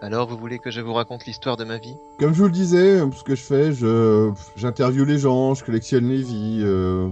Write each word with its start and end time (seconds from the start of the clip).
Alors, 0.00 0.28
vous 0.28 0.36
voulez 0.36 0.58
que 0.60 0.70
je 0.70 0.80
vous 0.80 0.92
raconte 0.94 1.26
l'histoire 1.26 1.56
de 1.56 1.64
ma 1.64 1.78
vie? 1.78 1.96
Comme 2.20 2.32
je 2.32 2.38
vous 2.38 2.46
le 2.46 2.52
disais, 2.52 3.00
ce 3.16 3.24
que 3.24 3.34
je 3.34 3.42
fais, 3.42 3.72
je 3.72 4.30
j'interviewe 4.56 5.04
les 5.04 5.18
gens, 5.18 5.54
je 5.54 5.64
collectionne 5.64 6.08
les 6.08 6.22
vies 6.22 6.60
euh, 6.62 7.08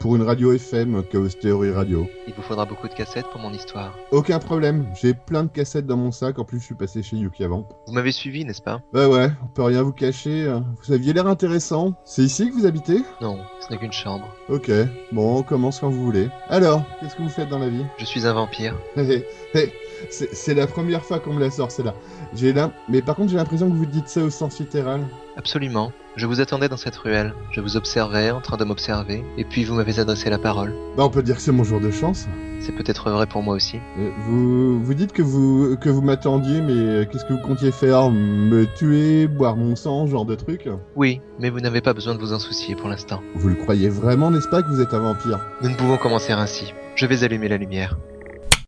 pour 0.00 0.16
une 0.16 0.22
radio 0.22 0.52
FM, 0.54 1.02
Chaos 1.12 1.28
Theory 1.28 1.70
Radio. 1.70 2.06
Il 2.26 2.32
vous 2.32 2.40
faudra 2.40 2.64
beaucoup 2.64 2.88
de 2.88 2.94
cassettes 2.94 3.26
pour 3.30 3.42
mon 3.42 3.52
histoire. 3.52 3.94
Aucun 4.10 4.38
problème, 4.38 4.86
j'ai 4.98 5.12
plein 5.12 5.42
de 5.44 5.50
cassettes 5.50 5.84
dans 5.86 5.98
mon 5.98 6.10
sac. 6.10 6.38
En 6.38 6.44
plus, 6.44 6.60
je 6.60 6.64
suis 6.64 6.74
passé 6.74 7.02
chez 7.02 7.16
Yuki 7.18 7.44
avant. 7.44 7.68
Vous 7.86 7.92
m'avez 7.92 8.12
suivi, 8.12 8.42
n'est-ce 8.46 8.62
pas? 8.62 8.80
Ouais, 8.94 9.04
ouais, 9.04 9.30
on 9.44 9.48
peut 9.48 9.64
rien 9.64 9.82
vous 9.82 9.92
cacher. 9.92 10.48
hein. 10.48 10.64
Vous 10.86 10.94
aviez 10.94 11.12
l'air 11.12 11.26
intéressant. 11.26 11.92
C'est 12.06 12.22
ici 12.22 12.48
que 12.48 12.54
vous 12.54 12.64
habitez? 12.64 13.02
Non, 13.20 13.38
ce 13.60 13.70
n'est 13.70 13.78
qu'une 13.78 13.92
chambre. 13.92 14.34
Ok, 14.48 14.70
bon, 15.12 15.36
on 15.40 15.42
commence 15.42 15.80
quand 15.80 15.90
vous 15.90 16.04
voulez. 16.04 16.30
Alors, 16.48 16.84
qu'est-ce 17.00 17.16
que 17.16 17.22
vous 17.22 17.28
faites 17.28 17.50
dans 17.50 17.58
la 17.58 17.68
vie? 17.68 17.84
Je 17.98 18.06
suis 18.06 18.26
un 18.26 18.32
vampire. 18.32 18.74
Hé, 18.96 19.02
hé, 19.02 19.26
hé, 19.54 19.72
c'est 20.10 20.54
la 20.54 20.66
première 20.66 21.04
fois 21.04 21.18
qu'on 21.18 21.32
me 21.32 21.40
la 21.40 21.50
sort, 21.50 21.70
celle-là. 21.70 21.94
J'ai 22.34 22.52
là, 22.52 22.70
mais 22.88 23.02
par 23.02 23.16
contre, 23.16 23.30
j'ai 23.30 23.36
l'impression 23.36 23.68
que 23.70 23.74
vous 23.76 23.86
dites 23.86 24.08
ça 24.08 24.22
au 24.22 24.30
sens 24.30 24.58
littéral. 24.58 25.00
Absolument. 25.36 25.92
Je 26.16 26.26
vous 26.26 26.40
attendais 26.40 26.68
dans 26.68 26.76
cette 26.76 26.96
ruelle. 26.96 27.32
Je 27.52 27.60
vous 27.60 27.76
observais, 27.76 28.30
en 28.32 28.40
train 28.40 28.56
de 28.56 28.64
m'observer, 28.64 29.24
et 29.36 29.44
puis 29.44 29.64
vous 29.64 29.74
m'avez 29.74 30.00
adressé 30.00 30.28
la 30.30 30.38
parole. 30.38 30.74
Bah, 30.96 31.04
on 31.04 31.10
peut 31.10 31.22
dire 31.22 31.36
que 31.36 31.42
c'est 31.42 31.52
mon 31.52 31.62
jour 31.62 31.80
de 31.80 31.90
chance. 31.92 32.26
C'est 32.60 32.72
peut-être 32.72 33.08
vrai 33.10 33.26
pour 33.26 33.42
moi 33.42 33.54
aussi. 33.54 33.76
Euh, 33.98 34.10
Vous, 34.26 34.82
vous 34.82 34.94
dites 34.94 35.12
que 35.12 35.22
vous, 35.22 35.76
que 35.80 35.88
vous 35.88 36.02
m'attendiez, 36.02 36.60
mais 36.60 36.72
euh, 36.72 37.04
qu'est-ce 37.04 37.24
que 37.24 37.34
vous 37.34 37.38
comptiez 37.40 37.70
faire? 37.70 38.10
Me 38.10 38.64
tuer, 38.74 39.28
boire 39.28 39.54
mon 39.54 39.76
sang, 39.76 40.06
ce 40.06 40.10
genre 40.10 40.24
de 40.24 40.34
truc? 40.34 40.68
Oui, 40.96 41.20
mais 41.38 41.50
vous 41.50 41.60
n'avez 41.60 41.80
pas 41.80 41.92
besoin 41.92 42.16
de 42.16 42.18
vous 42.20 42.32
en 42.32 42.40
soucier 42.40 42.74
pour 42.74 42.88
l'instant. 42.88 43.20
Vous 43.36 43.48
le 43.48 43.54
croyez 43.54 43.88
vraiment, 43.88 44.32
n'est-ce 44.32 44.48
pas, 44.48 44.62
que 44.62 44.68
vous 44.68 44.80
êtes 44.80 44.92
un 44.92 44.98
vampire? 45.00 45.38
Nous 45.62 45.70
ne 45.70 45.76
pouvons 45.76 45.98
commencer 45.98 46.32
ainsi. 46.32 46.74
Je 46.96 47.06
vais 47.06 47.22
allumer 47.22 47.46
la 47.46 47.58
lumière. 47.58 47.96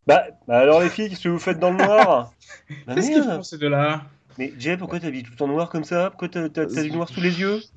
Bah, 0.07 0.23
bah 0.47 0.57
alors 0.59 0.81
les 0.81 0.89
filles, 0.89 1.09
qu'est-ce 1.09 1.23
que 1.23 1.29
vous 1.29 1.39
faites 1.39 1.59
dans 1.59 1.71
le 1.71 1.77
noir? 1.77 2.31
Bah 2.87 2.95
Qu'est-ce 2.95 3.11
qu'ils 3.11 3.23
font 3.23 3.43
ces 3.43 3.57
deux-là 3.57 4.03
Mais 4.37 4.53
Jay, 4.57 4.77
pourquoi 4.77 4.99
t'habilles 4.99 5.23
tout 5.23 5.41
en 5.43 5.47
noir 5.47 5.69
comme 5.69 5.83
ça? 5.83 6.09
Pourquoi 6.09 6.27
t'as 6.29 6.49
t'as- 6.49 6.65
t'as 6.65 6.81
du 6.83 6.91
noir 6.91 7.07
sous 7.09 7.21
les 7.21 7.39
yeux? 7.39 7.61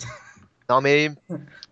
Non 0.70 0.80
mais 0.80 1.10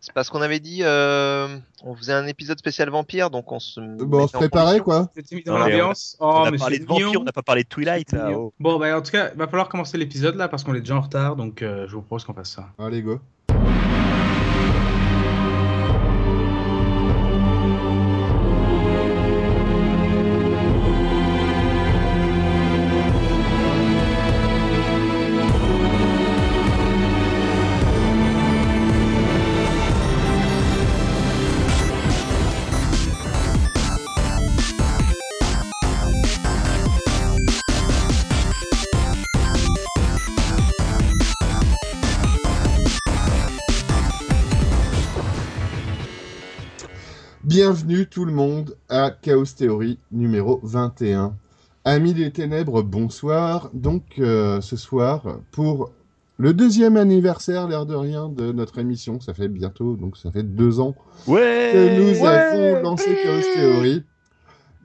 c'est 0.00 0.12
parce 0.12 0.28
qu'on 0.28 0.42
avait 0.42 0.60
dit 0.60 0.80
euh, 0.82 1.48
on 1.82 1.96
faisait 1.96 2.12
un 2.12 2.26
épisode 2.26 2.58
spécial 2.58 2.90
vampire 2.90 3.30
donc 3.30 3.50
on 3.50 3.58
se 3.58 3.80
Bon, 3.80 4.18
on 4.18 4.20
mettait 4.20 4.32
se 4.32 4.36
en 4.36 4.40
préparait, 4.40 4.80
condition. 4.80 4.84
quoi 4.84 5.10
Vous 5.14 5.20
êtes 5.20 5.32
mis 5.32 5.42
dans 5.44 5.56
l'ambiance 5.56 6.14
On 6.20 6.26
Oh, 6.28 6.44
a 6.44 6.50
mais 6.50 6.58
parlé 6.58 6.78
de 6.78 6.84
vampire, 6.84 7.18
on 7.22 7.24
n'a 7.24 7.32
pas 7.32 7.40
parlé 7.40 7.62
de 7.62 7.68
Twilight 7.70 8.12
là. 8.12 8.28
Oh. 8.32 8.52
Bon, 8.60 8.78
bah 8.78 8.94
en 8.94 9.00
tout 9.00 9.10
cas, 9.10 9.30
il 9.32 9.38
va 9.38 9.46
falloir 9.48 9.70
commencer 9.70 9.96
l'épisode 9.96 10.36
là 10.36 10.46
parce 10.48 10.62
qu'on 10.62 10.74
est 10.74 10.80
déjà 10.80 10.96
en 10.96 11.00
retard, 11.00 11.36
donc 11.36 11.62
euh, 11.62 11.86
je 11.88 11.94
vous 11.94 12.02
propose 12.02 12.24
qu'on 12.26 12.34
fasse 12.34 12.50
ça. 12.50 12.68
Allez, 12.78 13.00
go. 13.00 13.18
Bienvenue 47.64 48.08
tout 48.08 48.24
le 48.24 48.32
monde 48.32 48.76
à 48.88 49.12
Chaos 49.12 49.44
Theory 49.44 49.96
numéro 50.10 50.58
21. 50.64 51.36
Amis 51.84 52.12
des 52.12 52.32
ténèbres, 52.32 52.82
bonsoir. 52.82 53.70
Donc 53.72 54.02
euh, 54.18 54.60
ce 54.60 54.76
soir, 54.76 55.38
pour 55.52 55.92
le 56.38 56.54
deuxième 56.54 56.96
anniversaire, 56.96 57.68
l'air 57.68 57.86
de 57.86 57.94
rien, 57.94 58.28
de 58.28 58.50
notre 58.50 58.80
émission, 58.80 59.20
ça 59.20 59.32
fait 59.32 59.46
bientôt, 59.46 59.94
donc 59.94 60.16
ça 60.16 60.32
fait 60.32 60.42
deux 60.42 60.80
ans 60.80 60.96
Ouais 61.28 61.70
que 61.72 62.00
nous 62.00 62.20
ouais. 62.20 62.26
avons 62.26 62.82
lancé 62.82 63.16
Chaos 63.22 63.54
Theory. 63.54 64.02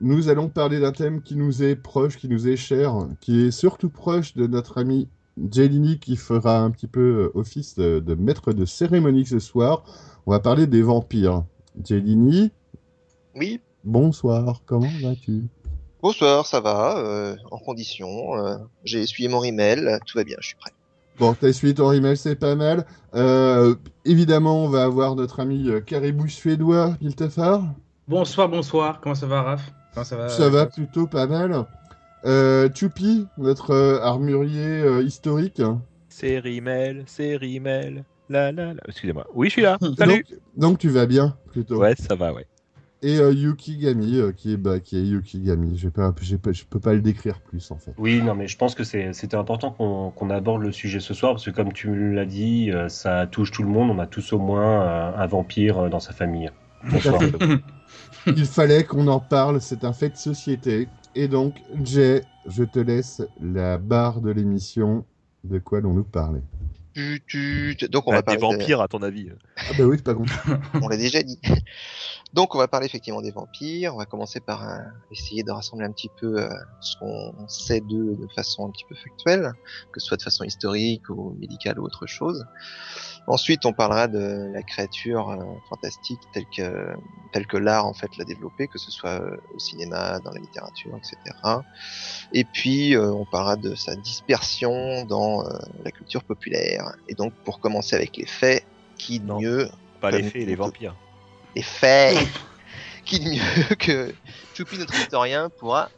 Nous 0.00 0.28
allons 0.28 0.48
parler 0.48 0.78
d'un 0.78 0.92
thème 0.92 1.20
qui 1.20 1.34
nous 1.34 1.64
est 1.64 1.74
proche, 1.74 2.16
qui 2.16 2.28
nous 2.28 2.46
est 2.46 2.54
cher, 2.54 2.94
qui 3.20 3.46
est 3.46 3.50
surtout 3.50 3.90
proche 3.90 4.36
de 4.36 4.46
notre 4.46 4.78
ami 4.78 5.08
Jelini 5.50 5.98
qui 5.98 6.14
fera 6.14 6.60
un 6.60 6.70
petit 6.70 6.86
peu 6.86 7.00
euh, 7.00 7.32
office 7.34 7.74
de, 7.74 7.98
de 7.98 8.14
maître 8.14 8.52
de 8.52 8.64
cérémonie 8.64 9.26
ce 9.26 9.40
soir. 9.40 9.82
On 10.26 10.30
va 10.30 10.38
parler 10.38 10.68
des 10.68 10.82
vampires. 10.82 11.42
Jelini, 11.84 12.52
Oui. 13.38 13.60
bonsoir, 13.84 14.62
comment 14.66 14.88
vas-tu? 15.02 15.44
Bonsoir, 16.02 16.46
ça 16.46 16.60
va, 16.60 16.98
euh, 16.98 17.36
en 17.50 17.58
condition. 17.58 18.36
euh, 18.36 18.56
J'ai 18.84 19.00
essuyé 19.00 19.28
mon 19.28 19.42
email, 19.44 19.98
tout 20.06 20.18
va 20.18 20.24
bien, 20.24 20.36
je 20.40 20.48
suis 20.48 20.56
prêt. 20.56 20.72
Bon, 21.18 21.34
t'as 21.34 21.52
suivi 21.52 21.74
ton 21.74 21.90
email, 21.92 22.16
c'est 22.16 22.36
pas 22.36 22.54
mal. 22.54 22.84
Euh, 23.14 23.74
évidemment, 24.04 24.64
on 24.64 24.68
va 24.68 24.84
avoir 24.84 25.16
notre 25.16 25.40
ami 25.40 25.68
Caribou 25.84 26.28
suédois, 26.28 26.96
Miltefar. 27.00 27.62
Bonsoir, 28.06 28.48
bonsoir. 28.48 29.00
Comment 29.00 29.16
ça 29.16 29.26
va, 29.26 29.42
Raph? 29.42 29.62
Comment 29.94 30.04
ça 30.04 30.16
va? 30.16 30.28
Ça 30.28 30.48
va 30.48 30.66
plutôt 30.66 31.06
pas 31.08 31.26
mal. 31.26 31.64
Euh, 32.24 32.68
Choupi, 32.74 33.26
notre 33.36 33.72
euh, 33.72 34.00
armurier 34.00 34.80
euh, 34.80 35.02
historique. 35.02 35.60
C'est 36.08 36.38
Rimmel, 36.38 37.02
c'est 37.06 37.36
Rimmel. 37.36 38.04
La 38.28 38.52
la 38.52 38.74
la. 38.74 38.80
Excusez-moi. 38.86 39.26
Oui, 39.34 39.48
je 39.48 39.52
suis 39.52 39.62
là. 39.62 39.78
Salut. 39.98 40.24
Donc, 40.28 40.38
donc 40.56 40.78
tu 40.78 40.88
vas 40.88 41.06
bien, 41.06 41.36
plutôt. 41.50 41.78
Ouais, 41.78 41.94
ça 41.96 42.14
va, 42.14 42.32
ouais. 42.32 42.46
Et 43.02 43.18
euh, 43.18 43.32
Yukigami, 43.32 44.16
euh, 44.18 44.32
qui 44.32 44.52
est 44.54 44.56
bah, 44.56 44.80
qui 44.80 44.96
est 44.98 45.02
Yukigami. 45.02 45.78
Je 45.78 45.88
peux 45.88 46.80
pas 46.80 46.92
le 46.94 47.00
décrire 47.00 47.40
plus 47.40 47.70
en 47.70 47.76
fait. 47.76 47.92
Oui, 47.96 48.20
non, 48.22 48.34
mais 48.34 48.48
je 48.48 48.56
pense 48.56 48.74
que 48.74 48.82
c'était 48.82 49.36
important 49.36 49.70
qu'on 49.70 50.30
aborde 50.30 50.62
le 50.62 50.72
sujet 50.72 50.98
ce 50.98 51.14
soir 51.14 51.32
parce 51.32 51.44
que 51.44 51.50
comme 51.50 51.72
tu 51.72 52.12
l'as 52.12 52.26
dit, 52.26 52.72
euh, 52.72 52.88
ça 52.88 53.26
touche 53.28 53.52
tout 53.52 53.62
le 53.62 53.68
monde. 53.68 53.90
On 53.90 53.98
a 54.00 54.06
tous 54.08 54.32
au 54.32 54.38
moins 54.38 54.82
euh, 54.82 55.12
un 55.16 55.26
vampire 55.26 55.78
euh, 55.78 55.88
dans 55.88 56.00
sa 56.00 56.12
famille. 56.12 56.50
Bonsoir. 56.90 57.20
Il 58.26 58.44
fallait 58.46 58.84
qu'on 58.84 59.06
en 59.06 59.20
parle, 59.20 59.60
c'est 59.60 59.84
un 59.84 59.92
fait 59.92 60.10
de 60.10 60.16
société. 60.16 60.88
Et 61.14 61.28
donc, 61.28 61.62
Jay, 61.82 62.24
je 62.46 62.64
te 62.64 62.78
laisse 62.80 63.22
la 63.40 63.78
barre 63.78 64.20
de 64.20 64.30
l'émission. 64.30 65.04
De 65.44 65.60
quoi 65.60 65.80
l'on 65.80 65.94
nous 65.94 66.02
parlait 66.04 66.42
Tu- 66.94 67.22
tu- 67.26 67.76
tu- 67.78 67.88
Donc 67.88 68.08
on 68.08 68.12
Ah, 68.12 68.16
va 68.16 68.22
des 68.22 68.36
parler 68.36 68.56
de- 68.56 68.60
vampires, 68.60 68.80
à 68.80 68.88
ton 68.88 69.02
avis. 69.02 69.28
Ah 69.56 69.62
bah 69.78 69.84
oui, 69.84 69.96
c'est 69.98 70.04
pas 70.04 70.14
con. 70.14 70.24
on 70.82 70.88
l'a 70.88 70.96
déjà 70.96 71.22
dit. 71.22 71.38
Donc 72.34 72.54
on 72.54 72.58
va 72.58 72.68
parler 72.68 72.86
effectivement 72.86 73.22
des 73.22 73.30
vampires. 73.30 73.94
On 73.94 73.98
va 73.98 74.04
commencer 74.04 74.40
par 74.40 74.62
essayer 75.10 75.42
de 75.42 75.50
rassembler 75.50 75.86
un 75.86 75.92
petit 75.92 76.10
peu 76.20 76.42
euh, 76.42 76.48
ce 76.80 76.96
qu'on 76.98 77.48
sait 77.48 77.80
d'eux 77.80 78.16
de 78.16 78.28
façon 78.34 78.66
un 78.66 78.70
petit 78.70 78.84
peu 78.84 78.94
factuelle, 78.94 79.52
que 79.92 80.00
ce 80.00 80.08
soit 80.08 80.16
de 80.18 80.22
façon 80.22 80.44
historique 80.44 81.08
ou 81.08 81.34
médicale 81.40 81.78
ou 81.80 81.84
autre 81.84 82.06
chose. 82.06 82.44
Ensuite, 83.26 83.66
on 83.66 83.72
parlera 83.72 84.08
de 84.08 84.50
la 84.52 84.62
créature 84.62 85.30
euh, 85.30 85.42
fantastique 85.68 86.20
telle 86.32 86.46
que 86.54 86.94
telle 87.32 87.46
que 87.46 87.56
l'art 87.56 87.86
en 87.86 87.94
fait 87.94 88.14
l'a 88.18 88.24
développée, 88.24 88.68
que 88.68 88.78
ce 88.78 88.90
soit 88.90 89.20
euh, 89.20 89.36
au 89.54 89.58
cinéma, 89.58 90.18
dans 90.20 90.32
la 90.32 90.40
littérature, 90.40 90.96
etc. 90.96 91.16
Et 92.32 92.44
puis 92.44 92.96
on 92.96 93.24
parlera 93.24 93.56
de 93.56 93.74
sa 93.74 93.96
dispersion 93.96 95.04
dans 95.06 95.44
la 95.82 95.90
culture 95.90 96.24
populaire. 96.24 96.94
Et 97.08 97.14
donc 97.14 97.32
pour 97.44 97.60
commencer 97.60 97.96
avec 97.96 98.16
les 98.16 98.26
faits, 98.26 98.64
qui 98.98 99.20
de 99.20 99.26
Non. 99.26 99.40
mieux 99.40 99.68
Pas 100.00 100.10
les 100.10 100.22
fées 100.22 100.42
et 100.42 100.46
les 100.46 100.56
vampires. 100.56 100.94
Les 101.54 101.62
faits 101.62 102.16
qui 103.04 103.20
de 103.20 103.30
mieux 103.30 103.74
que 103.76 104.12
Choupi, 104.54 104.78
notre 104.78 104.94
historien, 104.94 105.50
pourra 105.58 105.88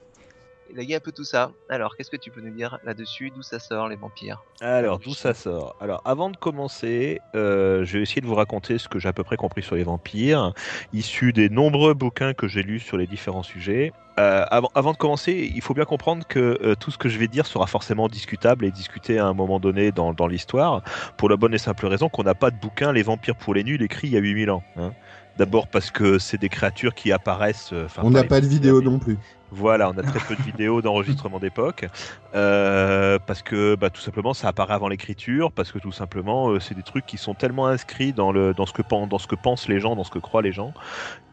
élaguer 0.73 0.97
un 0.97 1.01
peu 1.01 1.11
tout 1.11 1.25
ça. 1.25 1.51
Alors, 1.69 1.97
qu'est-ce 1.97 2.11
que 2.11 2.17
tu 2.17 2.31
peux 2.31 2.41
nous 2.41 2.55
dire 2.55 2.79
là-dessus? 2.85 3.31
D'où 3.35 3.43
ça 3.43 3.59
sort, 3.59 3.89
les 3.89 3.97
vampires? 3.97 4.45
Alors, 4.61 5.01
d'où 5.01 5.15
ça 5.15 5.35
sort? 5.35 5.75
Alors, 5.81 6.01
avant 6.05 6.31
de 6.31 6.37
commencer, 6.37 7.21
euh, 7.35 7.85
je 7.85 7.97
vais 7.97 8.03
essayer 8.05 8.21
de 8.21 8.27
vous 8.27 8.37
raconter 8.37 8.79
ce 8.79 8.89
que 8.89 9.01
j'ai 9.01 9.09
à 9.09 9.13
peu 9.13 9.25
près 9.25 9.37
compris 9.37 9.63
sur 9.63 9.75
les 9.75 9.83
vampires, 9.83 10.53
issu 10.93 11.33
des 11.33 11.49
nombreux 11.49 11.95
bouquins 11.95 12.35
que 12.35 12.47
j'ai 12.47 12.63
lus 12.63 12.79
sur 12.81 12.97
les 12.97 13.09
différents 13.09 13.43
sujets. 13.43 13.93
Euh, 14.21 14.45
avant, 14.51 14.71
avant 14.75 14.93
de 14.93 14.99
commencer, 14.99 15.51
il 15.55 15.63
faut 15.63 15.73
bien 15.75 15.87
comprendre 15.87 16.27
que 16.29 16.59
euh, 16.63 16.75
tout 16.75 16.91
ce 16.91 16.99
que 16.99 17.09
je 17.09 17.19
vais 17.19 17.27
dire 17.29 17.47
sera 17.47 17.67
forcément 17.67 18.07
discutable 18.09 18.65
et 18.67 18.71
discuté 18.71 19.19
à 19.19 19.27
un 19.27 19.33
moment 19.33 19.59
donné 19.61 19.93
dans, 19.93 20.13
dans 20.13 20.27
l'histoire, 20.27 20.83
pour 21.17 21.31
la 21.31 21.37
bonne 21.37 21.55
et 21.55 21.59
simple 21.59 21.87
raison 21.87 22.09
qu'on 22.09 22.23
n'a 22.25 22.35
pas 22.35 22.51
de 22.51 22.57
bouquin 22.61 22.93
Les 22.93 23.03
vampires 23.03 23.37
pour 23.37 23.55
les 23.55 23.65
nuls 23.65 23.83
écrit 23.83 24.09
il 24.09 24.13
y 24.13 24.17
a 24.17 24.21
8000 24.21 24.51
ans. 24.51 24.63
hein. 24.77 24.93
D'abord 25.41 25.69
parce 25.69 25.91
que 25.91 26.19
c'est 26.19 26.37
des 26.39 26.51
créatures 26.51 26.95
qui 26.95 27.13
apparaissent. 27.13 27.71
euh, 27.73 27.87
On 28.03 28.11
n'a 28.11 28.25
pas 28.25 28.43
de 28.43 28.47
vidéo 28.47 28.83
non 28.83 28.99
plus. 28.99 29.17
voilà, 29.51 29.89
on 29.89 29.97
a 29.97 30.03
très 30.03 30.21
peu 30.21 30.37
de 30.37 30.43
vidéos 30.43 30.83
d'enregistrement 30.83 31.39
d'époque, 31.39 31.87
euh, 32.35 33.19
parce 33.27 33.41
que 33.41 33.75
bah, 33.75 33.89
tout 33.89 34.03
simplement 34.03 34.35
ça 34.35 34.49
apparaît 34.49 34.75
avant 34.75 34.89
l'écriture, 34.89 35.51
parce 35.51 35.73
que 35.73 35.79
tout 35.79 35.93
simplement 35.93 36.51
euh, 36.51 36.61
c'est 36.61 36.75
des 36.75 36.83
trucs 36.83 37.07
qui 37.07 37.17
sont 37.17 37.33
tellement 37.33 37.67
inscrits 37.69 38.13
dans, 38.13 38.33
le, 38.33 38.53
dans, 38.53 38.67
ce 38.67 38.75
que, 38.75 38.83
dans 39.07 39.19
ce 39.19 39.27
que 39.27 39.35
pensent 39.35 39.67
les 39.67 39.81
gens, 39.81 39.97
dans 39.97 40.05
ce 40.05 40.11
que 40.11 40.19
croient 40.19 40.43
les 40.43 40.53
gens, 40.53 40.75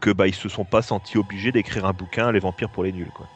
que 0.00 0.10
bah, 0.10 0.26
ils 0.26 0.34
se 0.34 0.48
sont 0.48 0.64
pas 0.64 0.80
sentis 0.80 1.18
obligés 1.18 1.52
d'écrire 1.52 1.84
un 1.84 1.92
bouquin 1.92 2.32
Les 2.32 2.40
vampires 2.40 2.70
pour 2.70 2.84
les 2.84 2.92
nuls. 2.92 3.12
Quoi. 3.14 3.26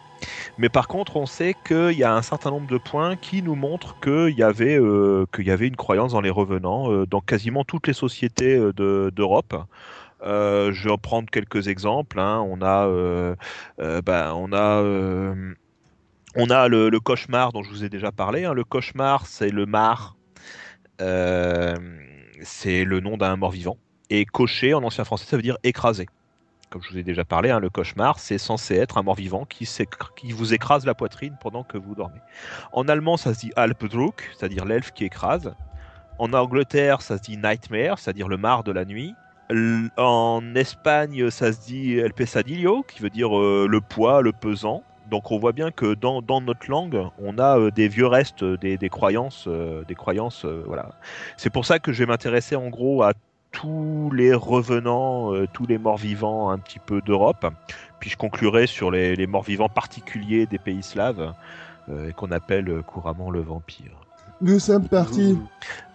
Mais 0.56 0.70
par 0.70 0.88
contre, 0.88 1.16
on 1.16 1.26
sait 1.26 1.54
qu'il 1.66 1.98
y 1.98 2.04
a 2.04 2.14
un 2.14 2.22
certain 2.22 2.50
nombre 2.50 2.66
de 2.66 2.78
points 2.78 3.16
qui 3.16 3.42
nous 3.42 3.56
montrent 3.56 4.00
qu'il 4.00 4.38
y, 4.38 4.42
avait, 4.42 4.78
euh, 4.80 5.26
qu'il 5.34 5.46
y 5.46 5.50
avait 5.50 5.68
une 5.68 5.76
croyance 5.76 6.12
dans 6.12 6.22
les 6.22 6.30
revenants 6.30 7.04
dans 7.04 7.20
quasiment 7.20 7.62
toutes 7.64 7.88
les 7.88 7.92
sociétés 7.92 8.56
de- 8.56 9.12
d'Europe. 9.14 9.54
Euh, 10.22 10.72
je 10.72 10.84
vais 10.84 10.90
en 10.90 10.98
prendre 10.98 11.28
quelques 11.30 11.68
exemples. 11.68 12.18
hein. 12.20 12.40
On 12.48 12.62
a, 12.62 12.86
euh, 12.86 13.34
euh, 13.80 14.00
ben, 14.02 14.32
on 14.34 14.52
a, 14.52 14.82
On 16.34 16.50
a 16.50 16.68
le, 16.68 16.90
cauchemar 17.00 17.52
dont 17.52 17.62
je 17.62 17.70
vous 17.70 17.84
ai 17.84 17.88
déjà 17.88 18.12
parlé. 18.12 18.44
hein. 18.44 18.54
Le 18.54 18.64
cauchemar, 18.64 19.26
c'est 19.26 19.50
le 19.50 19.66
mar. 19.66 20.16
C'est 22.42 22.84
le 22.84 23.00
nom 23.00 23.16
d'un 23.16 23.36
mort-vivant. 23.36 23.76
Et 24.10 24.24
cocher, 24.24 24.74
en 24.74 24.82
ancien 24.82 25.04
français, 25.04 25.26
ça 25.26 25.36
veut 25.36 25.42
dire 25.42 25.58
écraser. 25.62 26.06
Comme 26.70 26.82
je 26.82 26.90
vous 26.90 26.98
ai 26.98 27.02
déjà 27.02 27.24
parlé, 27.24 27.50
hein, 27.50 27.60
le 27.60 27.68
cauchemar, 27.70 28.18
c'est 28.18 28.38
censé 28.38 28.76
être 28.76 28.96
un 28.98 29.02
mort-vivant 29.02 29.44
qui, 29.44 29.68
qui 30.16 30.32
vous 30.32 30.54
écrase 30.54 30.86
la 30.86 30.94
poitrine 30.94 31.36
pendant 31.40 31.64
que 31.64 31.76
vous 31.76 31.94
dormez. 31.94 32.20
En 32.72 32.88
allemand, 32.88 33.16
ça 33.16 33.34
se 33.34 33.40
dit 33.40 33.52
Alpdruck, 33.56 34.30
c'est-à-dire 34.36 34.64
l'elfe 34.64 34.92
qui 34.92 35.04
écrase. 35.04 35.54
En 36.18 36.32
Angleterre, 36.32 37.02
ça 37.02 37.18
se 37.18 37.22
dit 37.22 37.36
Nightmare, 37.36 37.98
c'est-à-dire 37.98 38.28
le 38.28 38.36
mar 38.38 38.64
de 38.64 38.72
la 38.72 38.84
nuit. 38.84 39.14
En 39.96 40.54
Espagne, 40.54 41.30
ça 41.30 41.52
se 41.52 41.60
dit 41.60 41.98
El 41.98 42.12
Pesadillo, 42.12 42.84
qui 42.88 43.02
veut 43.02 43.10
dire 43.10 43.36
euh, 43.36 43.66
le 43.68 43.80
poids, 43.80 44.22
le 44.22 44.32
pesant. 44.32 44.82
Donc 45.10 45.30
on 45.30 45.38
voit 45.38 45.52
bien 45.52 45.70
que 45.70 45.94
dans, 45.94 46.22
notre 46.40 46.70
langue, 46.70 46.98
on 47.22 47.38
a 47.38 47.58
euh, 47.58 47.70
des 47.70 47.88
vieux 47.88 48.06
restes, 48.06 48.42
euh, 48.42 48.56
des, 48.56 48.88
croyances, 48.88 49.48
des 49.86 49.94
croyances, 49.94 50.44
voilà. 50.44 50.90
C'est 51.36 51.50
pour 51.50 51.66
ça 51.66 51.78
que 51.78 51.92
je 51.92 51.98
vais 51.98 52.06
m'intéresser 52.06 52.56
en 52.56 52.68
gros 52.68 53.02
à 53.02 53.12
tous 53.50 54.10
les 54.14 54.32
revenants, 54.32 55.32
tous 55.52 55.66
les 55.66 55.76
morts-vivants 55.76 56.48
un 56.48 56.58
petit 56.58 56.78
peu 56.78 57.02
d'Europe. 57.02 57.46
Puis 58.00 58.08
je 58.08 58.16
conclurai 58.16 58.66
sur 58.66 58.90
les, 58.90 59.26
morts-vivants 59.26 59.68
particuliers 59.68 60.46
des 60.46 60.58
pays 60.58 60.82
slaves, 60.82 61.34
qu'on 62.16 62.30
appelle 62.30 62.82
couramment 62.86 63.30
le 63.30 63.40
vampire. 63.40 64.01
Nous 64.42 64.58
sommes 64.58 64.88
partis. 64.88 65.38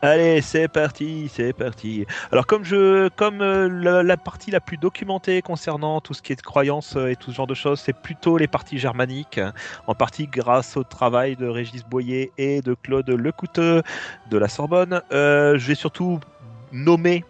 Allez, 0.02 0.42
c'est 0.42 0.70
parti, 0.70 1.30
c'est 1.34 1.52
parti. 1.52 2.06
Alors 2.32 2.48
comme 2.48 2.64
je, 2.64 3.10
comme 3.10 3.42
euh, 3.42 4.04
la, 4.04 4.16
partie 4.16 4.52
la 4.52 4.62
plus 4.62 4.78
documentée 4.78 5.42
concernant 5.42 6.00
tout 6.00 6.14
ce 6.14 6.22
qui 6.22 6.32
est 6.32 6.38
de 6.38 6.42
croyances 6.42 6.96
euh, 6.96 7.10
et 7.10 7.18
tout 7.18 7.32
ce 7.32 7.36
genre 7.36 7.48
de 7.48 7.54
choses, 7.54 7.82
c'est 7.82 7.92
plutôt 7.92 8.38
les 8.38 8.48
parties 8.48 8.78
germaniques, 8.78 9.42
en 9.86 9.96
partie 9.96 10.28
grâce 10.28 10.78
au 10.78 10.86
travail 10.86 11.36
de 11.36 11.46
Régis 11.46 11.84
Boyer 11.84 12.32
et 12.38 12.62
de 12.62 12.74
Claude 12.74 13.10
Lecouteux 13.10 13.84
de 14.32 14.38
la 14.38 14.48
Sorbonne. 14.48 15.02
Euh, 15.12 15.58
je 15.58 15.68
vais 15.68 15.76
surtout 15.76 16.22
nommer 16.72 17.26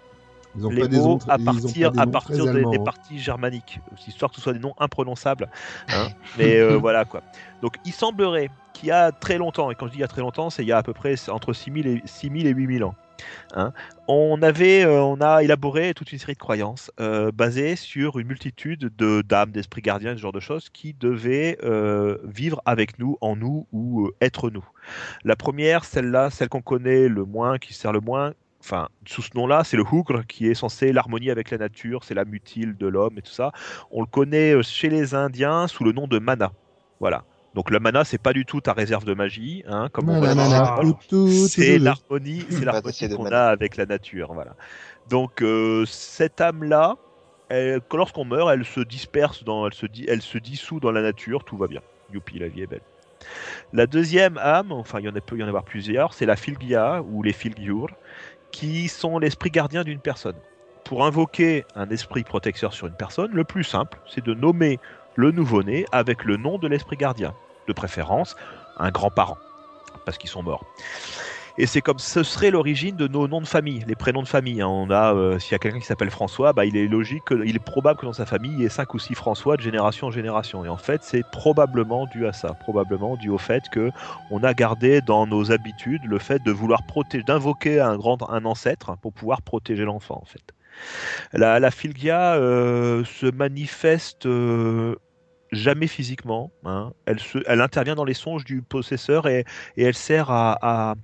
Ils 0.57 0.65
ont 0.65 0.69
les 0.69 0.81
pas 0.81 0.87
des 0.87 0.97
mots 0.97 1.19
à 1.27 1.37
partir, 1.37 1.91
des 1.91 1.99
à 1.99 2.07
partir 2.07 2.45
des, 2.45 2.49
allemands, 2.49 2.71
des 2.71 2.77
hein. 2.77 2.83
parties 2.83 3.19
germaniques, 3.19 3.79
histoire 4.07 4.31
que 4.31 4.37
ce 4.37 4.41
soit 4.41 4.53
des 4.53 4.59
noms 4.59 4.73
imprononçables. 4.79 5.49
hein. 5.89 6.07
Mais 6.37 6.57
euh, 6.57 6.77
voilà 6.77 7.05
quoi. 7.05 7.21
Donc 7.61 7.75
il 7.85 7.93
semblerait 7.93 8.49
qu'il 8.73 8.89
y 8.89 8.91
a 8.91 9.11
très 9.11 9.37
longtemps, 9.37 9.69
et 9.71 9.75
quand 9.75 9.87
je 9.87 9.91
dis 9.91 9.97
il 9.99 10.01
y 10.01 10.05
a 10.05 10.07
très 10.07 10.21
longtemps, 10.21 10.49
c'est 10.49 10.63
il 10.63 10.67
y 10.67 10.71
a 10.71 10.77
à 10.77 10.83
peu 10.83 10.93
près 10.93 11.15
entre 11.29 11.53
6000 11.53 11.87
et, 11.87 12.01
6000 12.05 12.47
et 12.47 12.51
8000 12.51 12.83
ans. 12.83 12.95
hein, 13.55 13.71
on 14.07 14.41
avait, 14.41 14.83
euh, 14.83 15.01
on 15.01 15.21
a 15.21 15.43
élaboré 15.43 15.93
toute 15.93 16.11
une 16.11 16.19
série 16.19 16.33
de 16.33 16.39
croyances 16.39 16.91
euh, 16.99 17.31
basées 17.31 17.75
sur 17.75 18.19
une 18.19 18.27
multitude 18.27 18.91
de 18.97 19.21
d'âmes, 19.21 19.51
d'esprits 19.51 19.81
gardiens, 19.81 20.15
ce 20.15 20.21
genre 20.21 20.31
de 20.31 20.39
choses 20.39 20.69
qui 20.69 20.93
devaient 20.93 21.57
vivre 22.23 22.61
avec 22.65 22.97
nous, 22.99 23.17
en 23.21 23.35
nous 23.35 23.67
ou 23.71 24.09
être 24.21 24.49
nous. 24.49 24.65
La 25.23 25.35
première, 25.35 25.85
celle-là, 25.85 26.29
celle 26.29 26.49
qu'on 26.49 26.61
connaît 26.61 27.07
le 27.07 27.25
moins, 27.25 27.57
qui 27.57 27.73
sert 27.73 27.91
le 27.91 27.99
moins, 27.99 28.33
enfin, 28.67 28.89
sous 29.05 29.21
ce 29.21 29.29
nom-là, 29.35 29.63
c'est 29.63 29.77
le 29.77 29.83
Hugr, 29.83 30.25
qui 30.27 30.47
est 30.47 30.53
censé 30.53 30.91
l'harmonie 30.91 31.31
avec 31.31 31.51
la 31.51 31.57
nature, 31.57 32.03
c'est 32.03 32.13
la 32.13 32.25
mutile 32.25 32.75
de 32.75 32.87
l'homme 32.87 33.17
et 33.17 33.21
tout 33.21 33.31
ça. 33.31 33.51
On 33.91 34.01
le 34.01 34.07
connaît 34.07 34.51
euh, 34.53 34.61
chez 34.61 34.89
les 34.89 35.15
Indiens 35.15 35.67
sous 35.67 35.83
le 35.85 35.93
nom 35.93 36.05
de 36.07 36.19
mana. 36.19 36.51
Voilà. 36.99 37.23
Donc 37.55 37.71
le 37.71 37.79
mana, 37.79 38.03
c'est 38.03 38.17
pas 38.21 38.33
du 38.33 38.45
tout 38.45 38.59
ta 38.61 38.73
réserve 38.73 39.05
de 39.05 39.13
magie, 39.13 39.63
hein, 39.67 39.87
comme 39.91 40.09
on 40.09 40.21
c'est 41.47 41.79
l'harmonie, 41.79 42.45
c'est 42.49 42.65
l'harmonie 42.65 42.83
qu'on 43.15 43.23
mana. 43.23 43.47
a 43.47 43.49
avec 43.49 43.77
la 43.77 43.85
nature, 43.85 44.33
voilà. 44.33 44.55
Donc 45.09 45.41
euh, 45.41 45.85
cette 45.85 46.41
âme-là, 46.41 46.97
lorsqu'on 47.91 48.25
meurt, 48.25 48.49
elle 48.53 48.65
se 48.65 48.81
disperse 48.81 49.43
dans, 49.43 49.65
elle 49.65 49.73
se, 49.73 49.85
di- 49.85 50.05
elle 50.07 50.21
se 50.21 50.37
dissout 50.37 50.79
dans 50.79 50.91
la 50.91 51.01
nature, 51.01 51.45
tout 51.45 51.57
va 51.57 51.67
bien. 51.67 51.81
Youpi, 52.11 52.37
la 52.39 52.47
vie 52.49 52.61
est 52.61 52.67
belle. 52.67 52.81
La 53.73 53.87
deuxième 53.87 54.37
âme, 54.37 54.71
enfin 54.71 54.99
il 54.99 55.05
y 55.05 55.09
en 55.09 55.15
a 55.15 55.21
peut 55.21 55.37
y 55.37 55.43
en 55.43 55.47
avoir 55.47 55.63
plusieurs, 55.63 56.13
c'est 56.13 56.25
la 56.25 56.35
Filgia 56.35 57.01
ou 57.01 57.23
les 57.23 57.33
Filgiur, 57.33 57.87
qui 58.51 58.87
sont 58.87 59.19
l'esprit 59.19 59.49
gardien 59.49 59.83
d'une 59.83 59.99
personne. 59.99 60.35
Pour 60.83 61.05
invoquer 61.05 61.65
un 61.75 61.89
esprit 61.89 62.23
protecteur 62.23 62.73
sur 62.73 62.87
une 62.87 62.95
personne, 62.95 63.31
le 63.31 63.43
plus 63.43 63.63
simple, 63.63 63.99
c'est 64.07 64.23
de 64.23 64.33
nommer 64.33 64.79
le 65.15 65.31
nouveau-né 65.31 65.85
avec 65.91 66.23
le 66.23 66.37
nom 66.37 66.57
de 66.57 66.67
l'esprit 66.67 66.95
gardien, 66.95 67.33
de 67.67 67.73
préférence 67.73 68.35
un 68.77 68.91
grand-parent, 68.91 69.37
parce 70.05 70.17
qu'ils 70.17 70.29
sont 70.29 70.43
morts. 70.43 70.63
Et 71.57 71.65
c'est 71.65 71.81
comme 71.81 71.97
ce 71.99 72.21
serait 72.23 72.51
l'origine 72.51 72.95
de 72.95 73.07
nos 73.07 73.27
noms 73.27 73.41
de 73.41 73.47
famille, 73.47 73.83
les 73.87 73.95
prénoms 73.95 74.21
de 74.21 74.27
famille. 74.27 74.61
hein. 74.61 74.67
On 74.67 74.89
a, 74.91 75.13
euh, 75.15 75.39
s'il 75.39 75.53
y 75.53 75.55
a 75.55 75.59
quelqu'un 75.59 75.79
qui 75.79 75.85
s'appelle 75.85 76.11
François, 76.11 76.53
bah, 76.53 76.65
il 76.65 76.77
est 76.77 76.87
logique, 76.87 77.25
que- 77.25 77.43
il 77.45 77.55
est 77.55 77.59
probable 77.59 77.99
que 77.99 78.05
dans 78.05 78.13
sa 78.13 78.25
famille 78.27 78.53
il 78.53 78.59
y 78.59 78.65
ait 78.65 78.69
cinq 78.69 78.93
ou 78.93 78.99
six 78.99 79.15
François 79.15 79.57
de 79.57 79.61
génération 79.61 80.07
en 80.07 80.11
génération. 80.11 80.63
Et 80.65 80.69
en 80.69 80.77
fait, 80.77 81.03
c'est 81.03 81.23
probablement 81.23 82.05
dû 82.05 82.27
à 82.27 82.33
ça, 82.33 82.53
probablement 82.55 83.17
dû 83.17 83.29
au 83.29 83.37
fait 83.39 83.69
que 83.69 83.91
on 84.29 84.43
a 84.43 84.53
gardé 84.53 85.01
dans 85.01 85.25
nos 85.27 85.51
habitudes 85.51 86.05
le 86.05 86.19
fait 86.19 86.41
de 86.43 86.51
vouloir 86.51 86.83
protéger, 86.83 87.23
d'invoquer 87.23 87.79
un 87.79 87.97
grand, 87.97 88.17
un 88.29 88.45
ancêtre 88.45 88.95
pour 89.01 89.13
pouvoir 89.13 89.41
protéger 89.41 89.83
l'enfant, 89.85 90.19
en 90.21 90.25
fait. 90.25 90.43
La, 91.33 91.59
la 91.59 91.71
Filgia 91.71 92.35
euh, 92.35 93.03
se 93.05 93.25
manifeste 93.27 94.25
euh, 94.25 94.95
jamais 95.51 95.87
physiquement. 95.87 96.53
hein. 96.65 96.93
Elle, 97.05 97.19
se, 97.19 97.39
elle 97.47 97.61
intervient 97.61 97.95
dans 97.95 98.05
les 98.05 98.13
songes 98.13 98.45
du 98.45 98.61
possesseur 98.61 99.27
et, 99.27 99.45
elle 99.77 99.95
sert 99.95 100.31
à- 100.31 100.95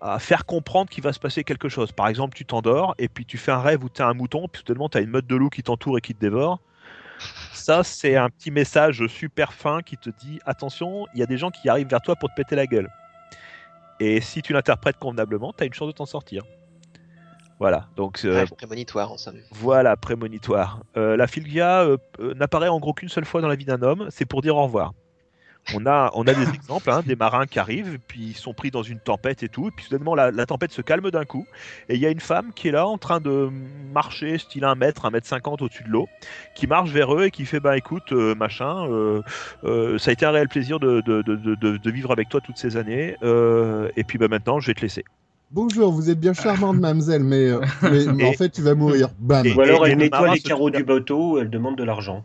à 0.00 0.18
faire 0.18 0.46
comprendre 0.46 0.90
qu'il 0.90 1.02
va 1.02 1.12
se 1.12 1.18
passer 1.18 1.44
quelque 1.44 1.68
chose. 1.68 1.92
Par 1.92 2.08
exemple, 2.08 2.36
tu 2.36 2.44
t'endors 2.44 2.94
et 2.98 3.08
puis 3.08 3.24
tu 3.24 3.38
fais 3.38 3.52
un 3.52 3.60
rêve 3.60 3.84
où 3.84 3.88
tu 3.88 4.02
as 4.02 4.06
un 4.06 4.14
mouton, 4.14 4.48
puis 4.48 4.60
soudainement 4.60 4.88
tu 4.88 4.98
as 4.98 5.00
une 5.00 5.10
meute 5.10 5.26
de 5.26 5.36
loup 5.36 5.50
qui 5.50 5.62
t'entoure 5.62 5.98
et 5.98 6.00
qui 6.00 6.14
te 6.14 6.20
dévore. 6.20 6.60
Ça, 7.52 7.82
c'est 7.82 8.16
un 8.16 8.30
petit 8.30 8.50
message 8.50 9.04
super 9.08 9.52
fin 9.52 9.82
qui 9.82 9.96
te 9.96 10.10
dit 10.10 10.38
attention, 10.46 11.06
il 11.14 11.20
y 11.20 11.22
a 11.22 11.26
des 11.26 11.36
gens 11.36 11.50
qui 11.50 11.68
arrivent 11.68 11.88
vers 11.88 12.00
toi 12.00 12.14
pour 12.14 12.28
te 12.28 12.34
péter 12.34 12.54
la 12.54 12.66
gueule. 12.66 12.88
Et 14.00 14.20
si 14.20 14.42
tu 14.42 14.52
l'interprètes 14.52 14.98
convenablement, 14.98 15.52
tu 15.52 15.64
as 15.64 15.66
une 15.66 15.74
chance 15.74 15.88
de 15.88 15.92
t'en 15.92 16.06
sortir. 16.06 16.44
Voilà, 17.60 17.88
donc 17.96 18.20
euh, 18.24 18.46
prémonitoire, 18.56 19.10
en 19.10 19.18
somme. 19.18 19.40
voilà, 19.50 19.96
prémonitoire. 19.96 20.80
Euh, 20.96 21.16
la 21.16 21.26
Filgia 21.26 21.82
euh, 21.82 21.96
euh, 22.20 22.32
n'apparaît 22.34 22.68
en 22.68 22.78
gros 22.78 22.94
qu'une 22.94 23.08
seule 23.08 23.24
fois 23.24 23.40
dans 23.40 23.48
la 23.48 23.56
vie 23.56 23.64
d'un 23.64 23.82
homme, 23.82 24.06
c'est 24.10 24.26
pour 24.26 24.42
dire 24.42 24.56
au 24.56 24.62
revoir. 24.62 24.92
On 25.74 25.84
a, 25.86 26.10
on 26.14 26.22
a 26.26 26.32
des 26.34 26.48
exemples, 26.54 26.90
hein, 26.90 27.02
des 27.04 27.16
marins 27.16 27.46
qui 27.46 27.58
arrivent, 27.58 27.98
puis 28.08 28.20
ils 28.28 28.36
sont 28.36 28.54
pris 28.54 28.70
dans 28.70 28.82
une 28.82 28.98
tempête 28.98 29.42
et 29.42 29.48
tout, 29.48 29.68
et 29.68 29.70
puis 29.70 29.84
soudainement 29.84 30.14
la, 30.14 30.30
la 30.30 30.46
tempête 30.46 30.72
se 30.72 30.80
calme 30.82 31.10
d'un 31.10 31.24
coup, 31.24 31.46
et 31.88 31.94
il 31.96 32.00
y 32.00 32.06
a 32.06 32.10
une 32.10 32.20
femme 32.20 32.52
qui 32.54 32.68
est 32.68 32.72
là 32.72 32.86
en 32.86 32.96
train 32.98 33.20
de 33.20 33.50
marcher, 33.92 34.38
style 34.38 34.64
un 34.64 34.74
mètre, 34.74 35.04
un 35.04 35.10
mètre 35.10 35.26
cinquante 35.26 35.60
au-dessus 35.62 35.84
de 35.84 35.90
l'eau, 35.90 36.08
qui 36.54 36.66
marche 36.66 36.90
vers 36.90 37.14
eux 37.14 37.24
et 37.24 37.30
qui 37.30 37.44
fait, 37.44 37.60
bah 37.60 37.76
écoute, 37.76 38.12
euh, 38.12 38.34
machin, 38.34 38.86
euh, 38.88 39.20
euh, 39.64 39.98
ça 39.98 40.10
a 40.10 40.12
été 40.12 40.24
un 40.24 40.30
réel 40.30 40.48
plaisir 40.48 40.80
de, 40.80 41.00
de, 41.02 41.22
de, 41.22 41.36
de, 41.36 41.76
de 41.76 41.90
vivre 41.90 42.10
avec 42.12 42.28
toi 42.28 42.40
toutes 42.40 42.58
ces 42.58 42.76
années, 42.76 43.16
euh, 43.22 43.90
et 43.96 44.04
puis 44.04 44.16
bah 44.18 44.28
maintenant 44.28 44.60
je 44.60 44.68
vais 44.68 44.74
te 44.74 44.80
laisser. 44.80 45.04
Bonjour, 45.50 45.92
vous 45.92 46.10
êtes 46.10 46.20
bien 46.20 46.34
charmante, 46.34 46.76
mademoiselle, 46.76 47.24
mais, 47.24 47.48
euh, 47.48 47.60
mais, 47.82 48.04
mais 48.12 48.24
en 48.26 48.32
fait, 48.34 48.50
tu 48.50 48.60
vas 48.60 48.74
mourir. 48.74 49.08
Bam. 49.18 49.46
et- 49.46 49.54
Ou 49.54 49.60
alors 49.62 49.86
elle 49.86 49.92
le 49.92 49.98
nettoie 50.04 50.18
les 50.34 50.40
carreaux 50.40 50.68
du 50.70 50.84
bateau, 50.84 51.38
elle 51.38 51.48
demande 51.48 51.76
de 51.76 51.84
l'argent. 51.84 52.22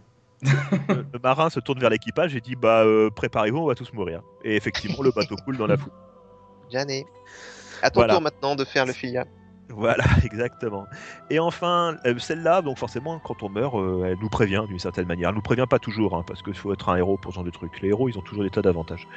Le, 0.89 1.05
le 1.13 1.19
marin 1.23 1.49
se 1.49 1.59
tourne 1.59 1.79
vers 1.79 1.89
l'équipage 1.89 2.35
et 2.35 2.41
dit 2.41 2.55
bah 2.55 2.83
euh, 2.83 3.09
préparez-vous, 3.09 3.57
on 3.59 3.67
va 3.67 3.75
tous 3.75 3.91
mourir. 3.93 4.21
Et 4.43 4.55
effectivement, 4.55 5.01
le 5.03 5.11
bateau 5.11 5.35
coule 5.37 5.57
dans 5.57 5.67
la 5.67 5.77
foule. 5.77 5.93
Janet. 6.71 7.05
À 7.81 7.89
ton 7.89 7.99
Voilà. 7.99 8.13
tour 8.13 8.21
maintenant 8.21 8.55
de 8.55 8.63
faire 8.65 8.85
le 8.85 8.93
filia. 8.93 9.25
Voilà, 9.69 10.03
exactement. 10.23 10.85
Et 11.29 11.39
enfin, 11.39 11.95
euh, 12.05 12.19
celle-là, 12.19 12.61
donc 12.61 12.77
forcément, 12.77 13.19
quand 13.19 13.43
on 13.43 13.49
meurt, 13.49 13.75
euh, 13.75 14.03
elle 14.05 14.17
nous 14.19 14.29
prévient 14.29 14.63
d'une 14.67 14.77
certaine 14.77 15.07
manière. 15.07 15.29
Elle 15.29 15.35
nous 15.35 15.41
prévient 15.41 15.65
pas 15.69 15.79
toujours, 15.79 16.15
hein, 16.15 16.23
parce 16.27 16.41
qu'il 16.43 16.53
faut 16.55 16.73
être 16.73 16.89
un 16.89 16.97
héros 16.97 17.17
pour 17.17 17.31
ce 17.31 17.35
genre 17.35 17.43
de 17.45 17.49
truc. 17.49 17.81
Les 17.81 17.89
héros, 17.89 18.09
ils 18.09 18.17
ont 18.17 18.21
toujours 18.21 18.43
des 18.43 18.49
tas 18.49 18.61
d'avantages. 18.61 19.07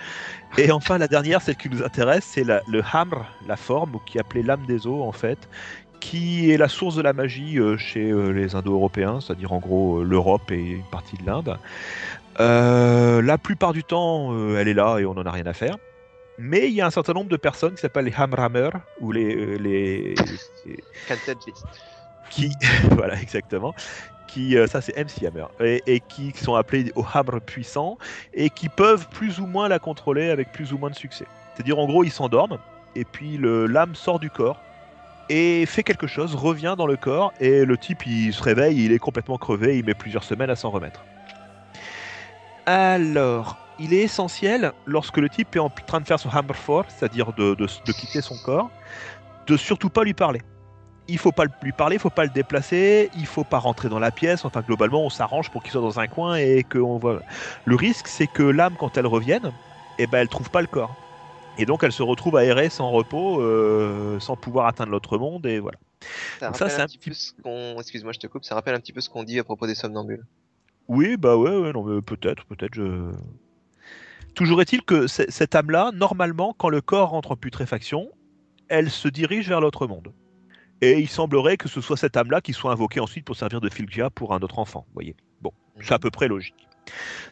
Et 0.56 0.70
enfin, 0.70 0.98
la 0.98 1.08
dernière, 1.08 1.42
celle 1.42 1.56
qui 1.56 1.68
nous 1.68 1.82
intéresse, 1.82 2.24
c'est 2.24 2.44
le 2.44 2.82
hamr, 2.92 3.26
la 3.46 3.56
forme, 3.56 3.96
ou 3.96 3.98
qui 3.98 4.18
est 4.18 4.20
appelée 4.20 4.42
l'âme 4.42 4.64
des 4.66 4.86
eaux, 4.86 5.02
en 5.02 5.12
fait, 5.12 5.48
qui 6.00 6.50
est 6.50 6.56
la 6.56 6.68
source 6.68 6.96
de 6.96 7.02
la 7.02 7.12
magie 7.12 7.58
euh, 7.58 7.76
chez 7.76 8.10
euh, 8.10 8.30
les 8.30 8.54
Indo-Européens, 8.54 9.20
c'est-à-dire 9.20 9.52
en 9.52 9.58
gros 9.58 10.00
euh, 10.00 10.04
l'Europe 10.04 10.50
et 10.50 10.60
une 10.72 10.84
partie 10.90 11.16
de 11.16 11.24
l'Inde. 11.26 11.56
Euh, 12.40 13.22
la 13.22 13.38
plupart 13.38 13.72
du 13.72 13.84
temps, 13.84 14.32
euh, 14.34 14.58
elle 14.58 14.68
est 14.68 14.74
là 14.74 14.98
et 14.98 15.06
on 15.06 15.14
n'en 15.14 15.24
a 15.24 15.30
rien 15.30 15.46
à 15.46 15.54
faire. 15.54 15.76
Mais 16.38 16.68
il 16.68 16.74
y 16.74 16.80
a 16.82 16.86
un 16.86 16.90
certain 16.90 17.14
nombre 17.14 17.30
de 17.30 17.36
personnes 17.36 17.74
qui 17.74 17.80
s'appellent 17.80 18.04
les 18.06 18.14
Hamramers, 18.14 18.70
ou 19.00 19.12
les, 19.12 19.58
les, 19.58 20.14
les- 20.64 20.84
qui 22.30 22.56
voilà 22.90 23.20
exactement 23.20 23.74
qui 24.26 24.56
ça 24.68 24.80
c'est 24.80 24.96
MC 24.96 25.24
Hammer 25.26 25.46
et, 25.60 25.82
et 25.86 26.00
qui 26.00 26.32
sont 26.32 26.54
appelés 26.56 26.90
au 26.96 27.04
hammer 27.14 27.40
puissant 27.40 27.96
et 28.32 28.50
qui 28.50 28.68
peuvent 28.68 29.08
plus 29.08 29.38
ou 29.38 29.46
moins 29.46 29.68
la 29.68 29.78
contrôler 29.78 30.30
avec 30.30 30.50
plus 30.52 30.72
ou 30.72 30.78
moins 30.78 30.90
de 30.90 30.96
succès. 30.96 31.30
C'est-à-dire 31.54 31.78
en 31.78 31.86
gros 31.86 32.04
ils 32.04 32.10
s'endorment 32.12 32.58
et 32.96 33.04
puis 33.04 33.38
l'âme 33.40 33.94
sort 33.94 34.18
du 34.18 34.30
corps 34.30 34.66
et 35.28 35.66
fait 35.66 35.82
quelque 35.82 36.06
chose, 36.06 36.34
revient 36.34 36.74
dans 36.76 36.86
le 36.86 36.96
corps 36.96 37.32
et 37.40 37.64
le 37.64 37.76
type 37.76 38.06
il 38.06 38.32
se 38.32 38.42
réveille, 38.42 38.84
il 38.84 38.92
est 38.92 38.98
complètement 38.98 39.38
crevé, 39.38 39.78
il 39.78 39.84
met 39.84 39.94
plusieurs 39.94 40.24
semaines 40.24 40.50
à 40.50 40.56
s'en 40.56 40.70
remettre. 40.70 41.04
Alors, 42.66 43.58
il 43.78 43.92
est 43.92 44.02
essentiel 44.02 44.72
lorsque 44.86 45.18
le 45.18 45.28
type 45.28 45.54
est 45.56 45.60
en 45.60 45.70
train 45.70 46.00
de 46.00 46.06
faire 46.06 46.18
son 46.18 46.30
hammer 46.30 46.54
c'est-à-dire 46.88 47.32
de, 47.32 47.54
quitter 47.92 48.20
son 48.20 48.36
corps, 48.44 48.70
de 49.46 49.56
surtout 49.56 49.90
pas 49.90 50.04
lui 50.04 50.14
parler 50.14 50.40
il 51.08 51.18
faut 51.18 51.32
pas 51.32 51.44
lui 51.62 51.72
parler, 51.72 51.96
il 51.96 51.98
faut 52.00 52.10
pas 52.10 52.24
le 52.24 52.30
déplacer, 52.30 53.10
il 53.16 53.26
faut 53.26 53.44
pas 53.44 53.58
rentrer 53.58 53.88
dans 53.88 53.98
la 53.98 54.10
pièce. 54.10 54.44
Enfin, 54.44 54.62
globalement, 54.62 55.04
on 55.04 55.10
s'arrange 55.10 55.50
pour 55.50 55.62
qu'il 55.62 55.72
soit 55.72 55.80
dans 55.80 56.00
un 56.00 56.08
coin 56.08 56.36
et 56.36 56.64
qu'on 56.64 56.98
voit. 56.98 57.20
Le 57.64 57.76
risque, 57.76 58.08
c'est 58.08 58.26
que 58.26 58.42
l'âme, 58.42 58.74
quand 58.76 58.96
elle 58.98 59.06
revienne, 59.06 59.52
et 59.98 60.06
ben 60.06 60.18
elle 60.18 60.28
trouve 60.28 60.50
pas 60.50 60.60
le 60.60 60.66
corps. 60.66 60.94
Et 61.58 61.66
donc 61.66 61.82
elle 61.82 61.92
se 61.92 62.02
retrouve 62.02 62.36
aérée 62.36 62.68
sans 62.68 62.90
repos, 62.90 63.40
euh, 63.40 64.20
sans 64.20 64.36
pouvoir 64.36 64.66
atteindre 64.66 64.92
l'autre 64.92 65.18
monde, 65.18 65.46
et 65.46 65.58
voilà. 65.58 65.78
Ça 66.38 66.50
rappelle 66.50 66.70
c'est 66.70 66.80
un 66.80 66.84
un 66.84 66.86
petit 66.86 66.98
peu 66.98 67.12
ce 67.12 67.32
qu'on. 67.42 67.80
Excuse-moi, 67.80 68.12
je 68.12 68.18
te 68.18 68.26
coupe. 68.26 68.44
Ça 68.44 68.54
rappelle 68.54 68.74
un 68.74 68.80
petit 68.80 68.92
peu 68.92 69.00
ce 69.00 69.08
qu'on 69.08 69.24
dit 69.24 69.38
à 69.38 69.44
propos 69.44 69.66
des 69.66 69.74
somnambules. 69.74 70.24
Oui, 70.88 71.16
bah 71.16 71.36
ouais, 71.36 71.56
ouais 71.56 71.72
non, 71.72 71.84
mais 71.84 72.02
peut-être, 72.02 72.44
peut-être. 72.46 72.74
Je... 72.74 73.10
Toujours 74.34 74.60
est-il 74.60 74.82
que 74.82 75.06
cette 75.06 75.54
âme-là, 75.54 75.90
normalement, 75.94 76.54
quand 76.56 76.68
le 76.68 76.82
corps 76.82 77.10
rentre 77.10 77.32
en 77.32 77.36
putréfaction, 77.36 78.10
elle 78.68 78.90
se 78.90 79.08
dirige 79.08 79.48
vers 79.48 79.60
l'autre 79.60 79.86
monde. 79.86 80.12
Et 80.82 80.98
il 80.98 81.08
semblerait 81.08 81.56
que 81.56 81.68
ce 81.68 81.80
soit 81.80 81.96
cette 81.96 82.18
âme-là 82.18 82.42
qui 82.42 82.52
soit 82.52 82.70
invoquée 82.70 83.00
ensuite 83.00 83.24
pour 83.24 83.34
servir 83.34 83.62
de 83.62 83.70
Filgia 83.70 84.10
pour 84.10 84.34
un 84.34 84.40
autre 84.40 84.58
enfant. 84.58 84.86
Voyez 84.92 85.16
Bon, 85.40 85.52
c'est 85.80 85.94
à 85.94 85.98
peu 85.98 86.10
près 86.10 86.28
logique. 86.28 86.68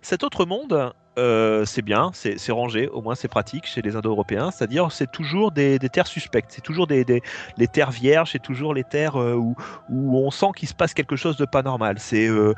Cet 0.02 0.22
autre 0.22 0.44
monde, 0.44 0.92
euh, 1.16 1.64
c'est 1.64 1.82
bien, 1.82 2.10
c'est 2.12 2.52
rangé, 2.52 2.88
au 2.88 3.00
moins 3.00 3.14
c'est 3.14 3.28
pratique 3.28 3.66
chez 3.66 3.82
les 3.82 3.94
Indo-Européens, 3.94 4.50
c'est-à-dire 4.50 4.90
c'est 4.90 5.10
toujours 5.10 5.52
des, 5.52 5.78
terres 5.78 6.08
suspectes, 6.08 6.50
c'est 6.50 6.60
toujours 6.60 6.86
des, 6.86 7.04
les 7.56 7.68
terres 7.68 7.92
vierges, 7.92 8.32
c'est 8.32 8.42
toujours 8.42 8.74
les 8.74 8.82
terres 8.82 9.20
euh, 9.20 9.34
où, 9.34 9.54
on 9.90 10.30
sent 10.30 10.48
qu'il 10.56 10.68
se 10.68 10.74
passe 10.74 10.92
quelque 10.92 11.16
chose 11.16 11.36
de 11.36 11.44
pas 11.44 11.62
normal. 11.62 11.96
C'est 11.98 12.26
euh, 12.28 12.54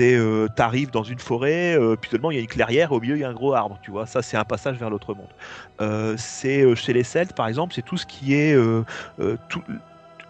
euh, 0.00 0.48
t'arrives 0.48 0.90
dans 0.90 1.04
une 1.04 1.18
forêt, 1.20 1.78
puis 2.00 2.10
seulement 2.10 2.30
il 2.30 2.36
y 2.36 2.38
a 2.38 2.42
une 2.42 2.48
clairière, 2.48 2.92
au 2.92 3.00
milieu 3.00 3.16
il 3.16 3.20
y 3.20 3.24
a 3.24 3.28
un 3.28 3.34
gros 3.34 3.54
arbre, 3.54 3.78
tu 3.82 3.90
vois. 3.90 4.06
Ça 4.06 4.22
c'est 4.22 4.36
un 4.36 4.44
passage 4.44 4.76
vers 4.76 4.90
l'autre 4.90 5.14
monde. 5.14 6.16
C'est 6.18 6.74
chez 6.74 6.92
les 6.92 7.04
Celtes 7.04 7.34
par 7.34 7.46
exemple, 7.46 7.74
c'est 7.74 7.84
tout 7.84 7.96
ce 7.96 8.06
qui 8.06 8.34
est 8.34 8.56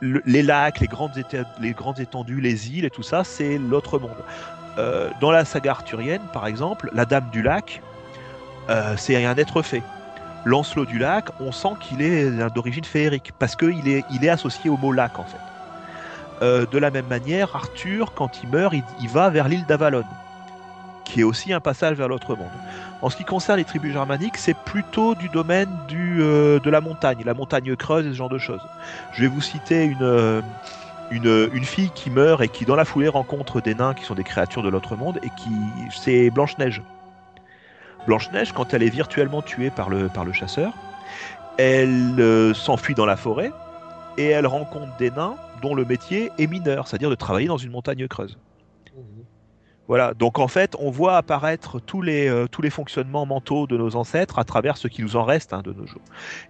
les 0.02 0.42
lacs, 0.42 0.80
les 0.80 0.86
grandes 0.86 1.98
étendues, 2.00 2.40
les 2.40 2.70
îles 2.72 2.84
et 2.84 2.90
tout 2.90 3.02
ça, 3.02 3.24
c'est 3.24 3.58
l'autre 3.58 3.98
monde. 3.98 4.10
Euh, 4.78 5.10
dans 5.20 5.30
la 5.30 5.44
saga 5.44 5.72
arthurienne 5.72 6.22
par 6.32 6.46
exemple, 6.46 6.90
la 6.92 7.04
Dame 7.04 7.28
du 7.32 7.42
Lac, 7.42 7.82
euh, 8.68 8.94
c'est 8.96 9.24
un 9.24 9.36
être 9.36 9.62
fait. 9.62 9.82
Lancelot 10.44 10.86
du 10.86 10.98
Lac, 10.98 11.26
on 11.40 11.52
sent 11.52 11.74
qu'il 11.80 12.00
est 12.00 12.30
d'origine 12.54 12.84
féerique 12.84 13.32
parce 13.38 13.56
qu'il 13.56 13.88
est, 13.88 14.04
il 14.10 14.24
est 14.24 14.28
associé 14.28 14.70
au 14.70 14.76
mot 14.76 14.92
lac 14.92 15.18
en 15.18 15.24
fait. 15.24 15.36
Euh, 16.42 16.64
de 16.70 16.78
la 16.78 16.90
même 16.90 17.06
manière, 17.08 17.54
Arthur, 17.54 18.14
quand 18.14 18.42
il 18.42 18.48
meurt, 18.48 18.72
il, 18.72 18.82
il 19.02 19.08
va 19.08 19.28
vers 19.28 19.48
l'île 19.48 19.66
d'Avalon, 19.66 20.04
qui 21.04 21.20
est 21.20 21.24
aussi 21.24 21.52
un 21.52 21.60
passage 21.60 21.96
vers 21.98 22.08
l'autre 22.08 22.34
monde. 22.36 22.48
En 23.02 23.10
ce 23.10 23.16
qui 23.16 23.24
concerne 23.24 23.58
les 23.58 23.64
tribus 23.64 23.92
germaniques, 23.92 24.38
c'est 24.38 24.56
plutôt 24.56 25.14
du 25.14 25.28
domaine 25.28 25.68
du, 25.88 26.18
de 26.18 26.70
la 26.70 26.80
montagne, 26.80 27.22
la 27.24 27.34
montagne 27.34 27.76
creuse 27.76 28.06
et 28.06 28.10
ce 28.10 28.14
genre 28.14 28.30
de 28.30 28.38
choses. 28.38 28.62
Je 29.12 29.22
vais 29.22 29.28
vous 29.28 29.42
citer 29.42 29.84
une, 29.84 30.42
une, 31.10 31.64
fille 31.64 31.90
qui 31.94 32.10
meurt 32.10 32.42
et 32.42 32.48
qui, 32.48 32.64
dans 32.64 32.76
la 32.76 32.84
foulée, 32.84 33.08
rencontre 33.08 33.60
des 33.60 33.74
nains 33.74 33.94
qui 33.94 34.04
sont 34.04 34.14
des 34.14 34.24
créatures 34.24 34.62
de 34.62 34.68
l'autre 34.68 34.96
monde 34.96 35.18
et 35.22 35.28
qui. 35.36 35.50
C'est 35.90 36.30
Blanche-Neige. 36.30 36.82
Blanche-Neige, 38.06 38.52
quand 38.52 38.72
elle 38.72 38.82
est 38.82 38.90
virtuellement 38.90 39.42
tuée 39.42 39.70
par 39.70 39.90
le, 39.90 40.08
par 40.08 40.24
le 40.24 40.32
chasseur, 40.32 40.72
elle 41.58 42.14
euh, 42.18 42.54
s'enfuit 42.54 42.94
dans 42.94 43.06
la 43.06 43.16
forêt 43.16 43.52
et 44.16 44.26
elle 44.26 44.46
rencontre 44.46 44.96
des 44.98 45.10
nains 45.10 45.36
dont 45.60 45.74
le 45.74 45.84
métier 45.84 46.30
est 46.38 46.46
mineur, 46.46 46.88
c'est-à-dire 46.88 47.10
de 47.10 47.14
travailler 47.14 47.48
dans 47.48 47.58
une 47.58 47.70
montagne 47.70 48.06
creuse. 48.08 48.38
Voilà, 49.86 50.14
donc 50.14 50.38
en 50.38 50.46
fait, 50.46 50.76
on 50.78 50.90
voit 50.90 51.16
apparaître 51.16 51.80
tous 51.80 52.00
les, 52.00 52.28
euh, 52.28 52.46
tous 52.46 52.62
les 52.62 52.70
fonctionnements 52.70 53.26
mentaux 53.26 53.66
de 53.66 53.76
nos 53.76 53.96
ancêtres 53.96 54.38
à 54.38 54.44
travers 54.44 54.76
ce 54.76 54.86
qui 54.86 55.02
nous 55.02 55.16
en 55.16 55.24
reste 55.24 55.52
hein, 55.52 55.62
de 55.62 55.72
nos 55.72 55.84
jours. 55.84 56.02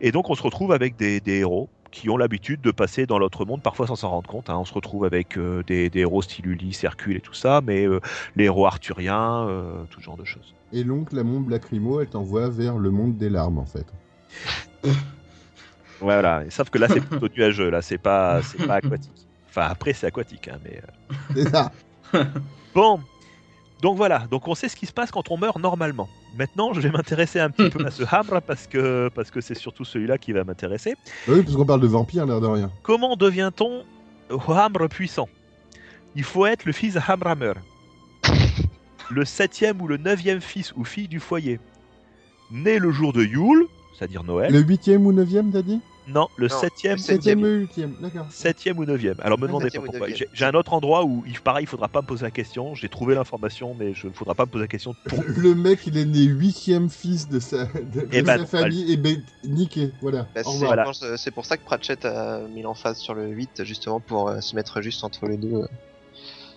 Et 0.02 0.12
donc 0.12 0.29
on 0.29 0.35
se 0.35 0.43
retrouve 0.43 0.73
avec 0.73 0.97
des 0.97 1.23
héros 1.26 1.71
qui 1.90 2.09
ont 2.11 2.16
l'habitude 2.16 2.61
de 2.61 2.70
passer 2.70 3.06
dans 3.06 3.18
l'autre 3.18 3.44
monde, 3.44 3.62
parfois 3.62 3.87
sans 3.87 3.97
s'en 3.97 4.11
rendre 4.11 4.28
compte. 4.30 4.49
hein. 4.50 4.56
On 4.59 4.64
se 4.64 4.73
retrouve 4.75 5.04
avec 5.04 5.37
euh, 5.37 5.62
des, 5.66 5.90
des 5.90 6.00
héros 6.00 6.23
style 6.23 6.47
Ulysse, 6.47 6.85
Hercule 6.85 7.16
et 7.16 7.20
tout 7.20 7.35
ça, 7.35 7.61
mais 7.64 7.87
euh, 7.87 8.00
les 8.37 8.44
héros 8.44 8.66
arthuriens, 8.66 9.47
euh, 9.49 9.82
tout 9.90 10.00
genre 10.00 10.16
de 10.16 10.25
choses. 10.25 10.54
Et 10.73 10.85
l'oncle 10.85 11.18
Amon 11.18 11.44
Lacrymo, 11.49 12.00
elle 12.00 12.09
t'envoie 12.09 12.49
vers 12.49 12.78
le 12.78 12.90
monde 12.90 13.16
des 13.16 13.28
larmes, 13.28 13.59
en 13.59 13.66
fait. 13.66 13.87
Voilà, 16.00 16.44
sauf 16.49 16.70
que 16.70 16.78
là 16.78 16.88
c'est 16.88 17.00
plutôt 17.00 17.28
nuageux, 17.37 17.68
là 17.70 17.82
c'est 17.82 17.99
pas, 17.99 18.40
pas 18.66 18.75
aquatique. 18.76 19.26
Enfin 19.49 19.66
après 19.70 19.92
c'est 19.92 20.06
aquatique, 20.06 20.49
hein, 20.49 20.59
mais... 20.64 20.80
euh, 20.82 21.14
C'est 21.35 21.49
ça. 21.50 21.73
Bon, 22.75 23.00
donc 23.82 23.96
voilà, 23.96 24.26
donc 24.30 24.46
on 24.46 24.54
sait 24.54 24.68
ce 24.68 24.76
qui 24.76 24.87
se 24.87 24.92
passe 24.92 25.10
quand 25.10 25.30
on 25.30 25.38
meurt 25.38 25.58
normalement. 25.58 26.08
Maintenant, 26.37 26.72
je 26.72 26.80
vais 26.80 26.90
m'intéresser 26.90 27.40
un 27.40 27.50
petit 27.50 27.70
peu 27.70 27.84
à 27.84 27.90
ce 27.90 28.02
Hamre 28.14 28.40
parce 28.42 28.66
que 28.66 29.08
parce 29.14 29.30
que 29.30 29.40
c'est 29.40 29.54
surtout 29.54 29.84
celui-là 29.84 30.18
qui 30.18 30.32
va 30.32 30.44
m'intéresser. 30.44 30.94
Bah 31.26 31.34
oui, 31.34 31.42
parce 31.42 31.56
qu'on 31.56 31.64
parle 31.64 31.80
de 31.80 31.87
vampire, 31.87 32.26
l'air 32.26 32.40
de 32.40 32.46
rien. 32.46 32.70
Comment 32.82 33.16
devient-on 33.16 33.84
Hamre 34.30 34.88
puissant? 34.88 35.28
Il 36.14 36.25
faut 36.25 36.44
être 36.46 36.64
le 36.64 36.72
fils 36.72 36.94
de 36.94 37.00
Hamramer, 37.06 37.54
le 39.10 39.25
septième 39.25 39.80
ou 39.80 39.87
le 39.87 39.96
neuvième 39.96 40.40
fils 40.40 40.72
ou 40.76 40.84
fille 40.84 41.08
du 41.08 41.20
foyer, 41.20 41.60
né 42.50 42.78
le 42.78 42.90
jour 42.90 43.12
de 43.12 43.22
Yule, 43.22 43.66
c'est-à-dire 43.96 44.25
Noël. 44.25 44.52
Le 44.52 44.60
huitième 44.60 45.06
ou 45.06 45.12
neuvième, 45.12 45.52
t'as 45.52 45.62
dit? 45.62 45.80
Non, 46.11 46.29
le 46.37 46.49
Non, 46.49 46.57
septième, 46.61 46.97
le 46.97 46.99
Septième 46.99 47.43
ou 47.43 47.47
huitième, 47.47 47.97
d'accord. 48.00 48.26
septième 48.29 48.79
ou 48.79 48.85
neuvième. 48.85 49.17
Alors 49.21 49.38
me 49.38 49.47
demandez 49.47 49.71
pas 49.71 49.75
septième 49.75 49.83
ou 49.83 49.87
pourquoi. 49.87 50.07
neuvième. 50.07 50.19
J'ai 50.19 50.29
j'ai 50.33 50.45
un 50.45 50.52
autre 50.55 50.73
endroit 50.73 51.05
où, 51.05 51.25
il- 51.26 51.40
pareil, 51.40 51.64
il 51.64 51.69
faudra 51.69 51.88
pas 51.88 52.00
me 52.02 52.07
poser 52.07 52.25
la 52.25 52.31
question. 52.31 52.75
J'ai 52.75 52.88
trouvé 52.88 53.14
l'information, 53.14 53.75
mais 53.75 53.95
je 53.95 54.09
ne 54.09 54.12
faudra 54.12 54.35
pas 54.35 54.45
me 54.47 54.50
poser 54.50 54.64
la 54.64 54.69
question 54.69 54.95
pour 55.05 55.23
Le 55.29 55.55
mec, 55.55 55.87
il 55.87 55.97
est 55.97 56.05
né 56.05 56.23
huitième 56.25 56.88
fils 56.90 57.29
de 57.29 57.38
sa, 57.40 57.64
de, 57.67 58.02
de 58.02 58.09
Eh 58.12 58.23
ben, 58.23 58.38
sa 58.38 58.47
famille, 58.47 58.90
et 58.93 58.97
ben 58.97 59.25
niqué, 59.45 59.93
voilà. 60.00 60.29
Bah, 60.35 60.43
Au 60.45 60.50
c'est 60.50 60.52
revoir. 60.52 60.69
Voilà. 60.71 60.83
je 60.85 60.99
pense, 61.00 61.17
c'est 61.17 61.31
pour 61.31 61.47
ça 61.47 61.57
que 61.59 61.64
Pratchett 61.64 62.05
a 62.05 62.47
mis 62.49 62.62
l'emphase 62.62 62.99
sur 62.99 63.14
le 63.14 63.29
8, 63.29 63.64
justement 63.64 64.00
pour 64.00 64.29
euh, 64.29 64.40
se 64.40 64.55
mettre 64.57 64.81
juste 64.83 65.05
entre 65.05 65.26
les 65.26 65.37
deux. 65.38 65.49
euh, 65.55 65.67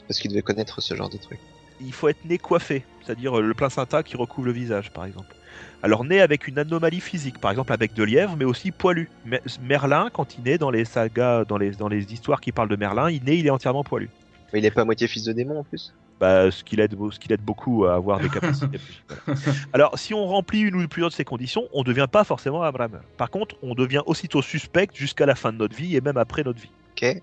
parce 0.08 0.20
qu'il 0.20 0.32
devait 0.32 0.42
connaître 0.44 0.82
ce 0.82 0.96
genre 0.96 1.10
de 1.10 1.18
truc. 1.18 1.42
il 1.80 1.94
faut 1.94 2.08
être 2.08 2.24
né 2.24 2.38
coiffé, 2.38 2.88
c'est-à-dire 3.02 3.38
euh, 3.40 3.42
le 3.42 3.54
placenta 3.54 4.04
qui 4.04 4.16
recouvre 4.18 4.48
le 4.48 4.54
visage, 4.54 4.92
par 4.92 5.06
exemple. 5.06 5.36
Alors 5.82 6.06
né 6.06 6.22
avec 6.22 6.48
une 6.48 6.58
anomalie 6.60 7.02
physique, 7.02 7.40
par 7.40 7.52
exemple 7.52 7.74
avec 7.74 7.94
de 7.94 8.04
lièvre, 8.04 8.36
mais 8.38 8.46
aussi 8.46 8.72
poilu. 8.72 9.10
Me- 9.26 9.40
Merlin, 9.62 10.10
quand 10.14 10.38
il 10.38 10.44
naît 10.44 10.58
dans 10.58 10.72
les 10.72 10.86
sagas, 10.86 11.44
dans 11.46 11.58
les, 11.58 11.72
dans 11.72 11.90
les 11.90 12.14
histoires 12.14 12.40
qui 12.40 12.52
parlent 12.52 12.70
de 12.70 12.76
Merlin, 12.76 13.10
il 13.10 13.24
naît, 13.24 13.38
il 13.38 13.46
est 13.48 13.50
entièrement 13.50 13.84
poilu. 13.84 14.10
Mais 14.54 14.60
il 14.60 14.66
est 14.66 14.72
pas 14.72 14.82
à 14.82 14.86
moitié 14.86 15.08
fils 15.08 15.24
de 15.24 15.34
démon 15.34 15.60
en 15.60 15.64
plus? 15.64 15.94
Bah, 16.20 16.52
ce 16.52 16.64
qui 16.64 16.76
l'aide, 16.78 16.96
ce 17.12 17.20
qui 17.20 17.28
l'aide 17.28 17.42
beaucoup 17.42 17.86
à 17.86 17.96
avoir 17.96 18.20
des 18.20 18.30
capacités. 18.30 18.80
voilà. 19.08 19.58
Alors, 19.74 20.00
si 20.00 20.14
on 20.14 20.26
remplit 20.26 20.62
une 20.62 20.76
ou 20.76 20.88
plusieurs 20.88 21.10
de 21.10 21.16
ces 21.16 21.26
conditions, 21.26 21.68
on 21.74 21.80
ne 21.80 21.86
devient 21.86 22.08
pas 22.10 22.24
forcément 22.24 22.62
Abraham. 22.62 23.02
Par 23.18 23.30
contre, 23.30 23.56
on 23.62 23.74
devient 23.74 24.04
aussitôt 24.06 24.42
suspect 24.42 24.88
jusqu'à 24.94 25.26
la 25.26 25.36
fin 25.36 25.52
de 25.52 25.58
notre 25.58 25.76
vie 25.76 25.98
et 25.98 26.02
même 26.02 26.18
après 26.18 26.44
notre 26.44 26.62
vie. 26.62 26.70
Ok. 26.96 27.22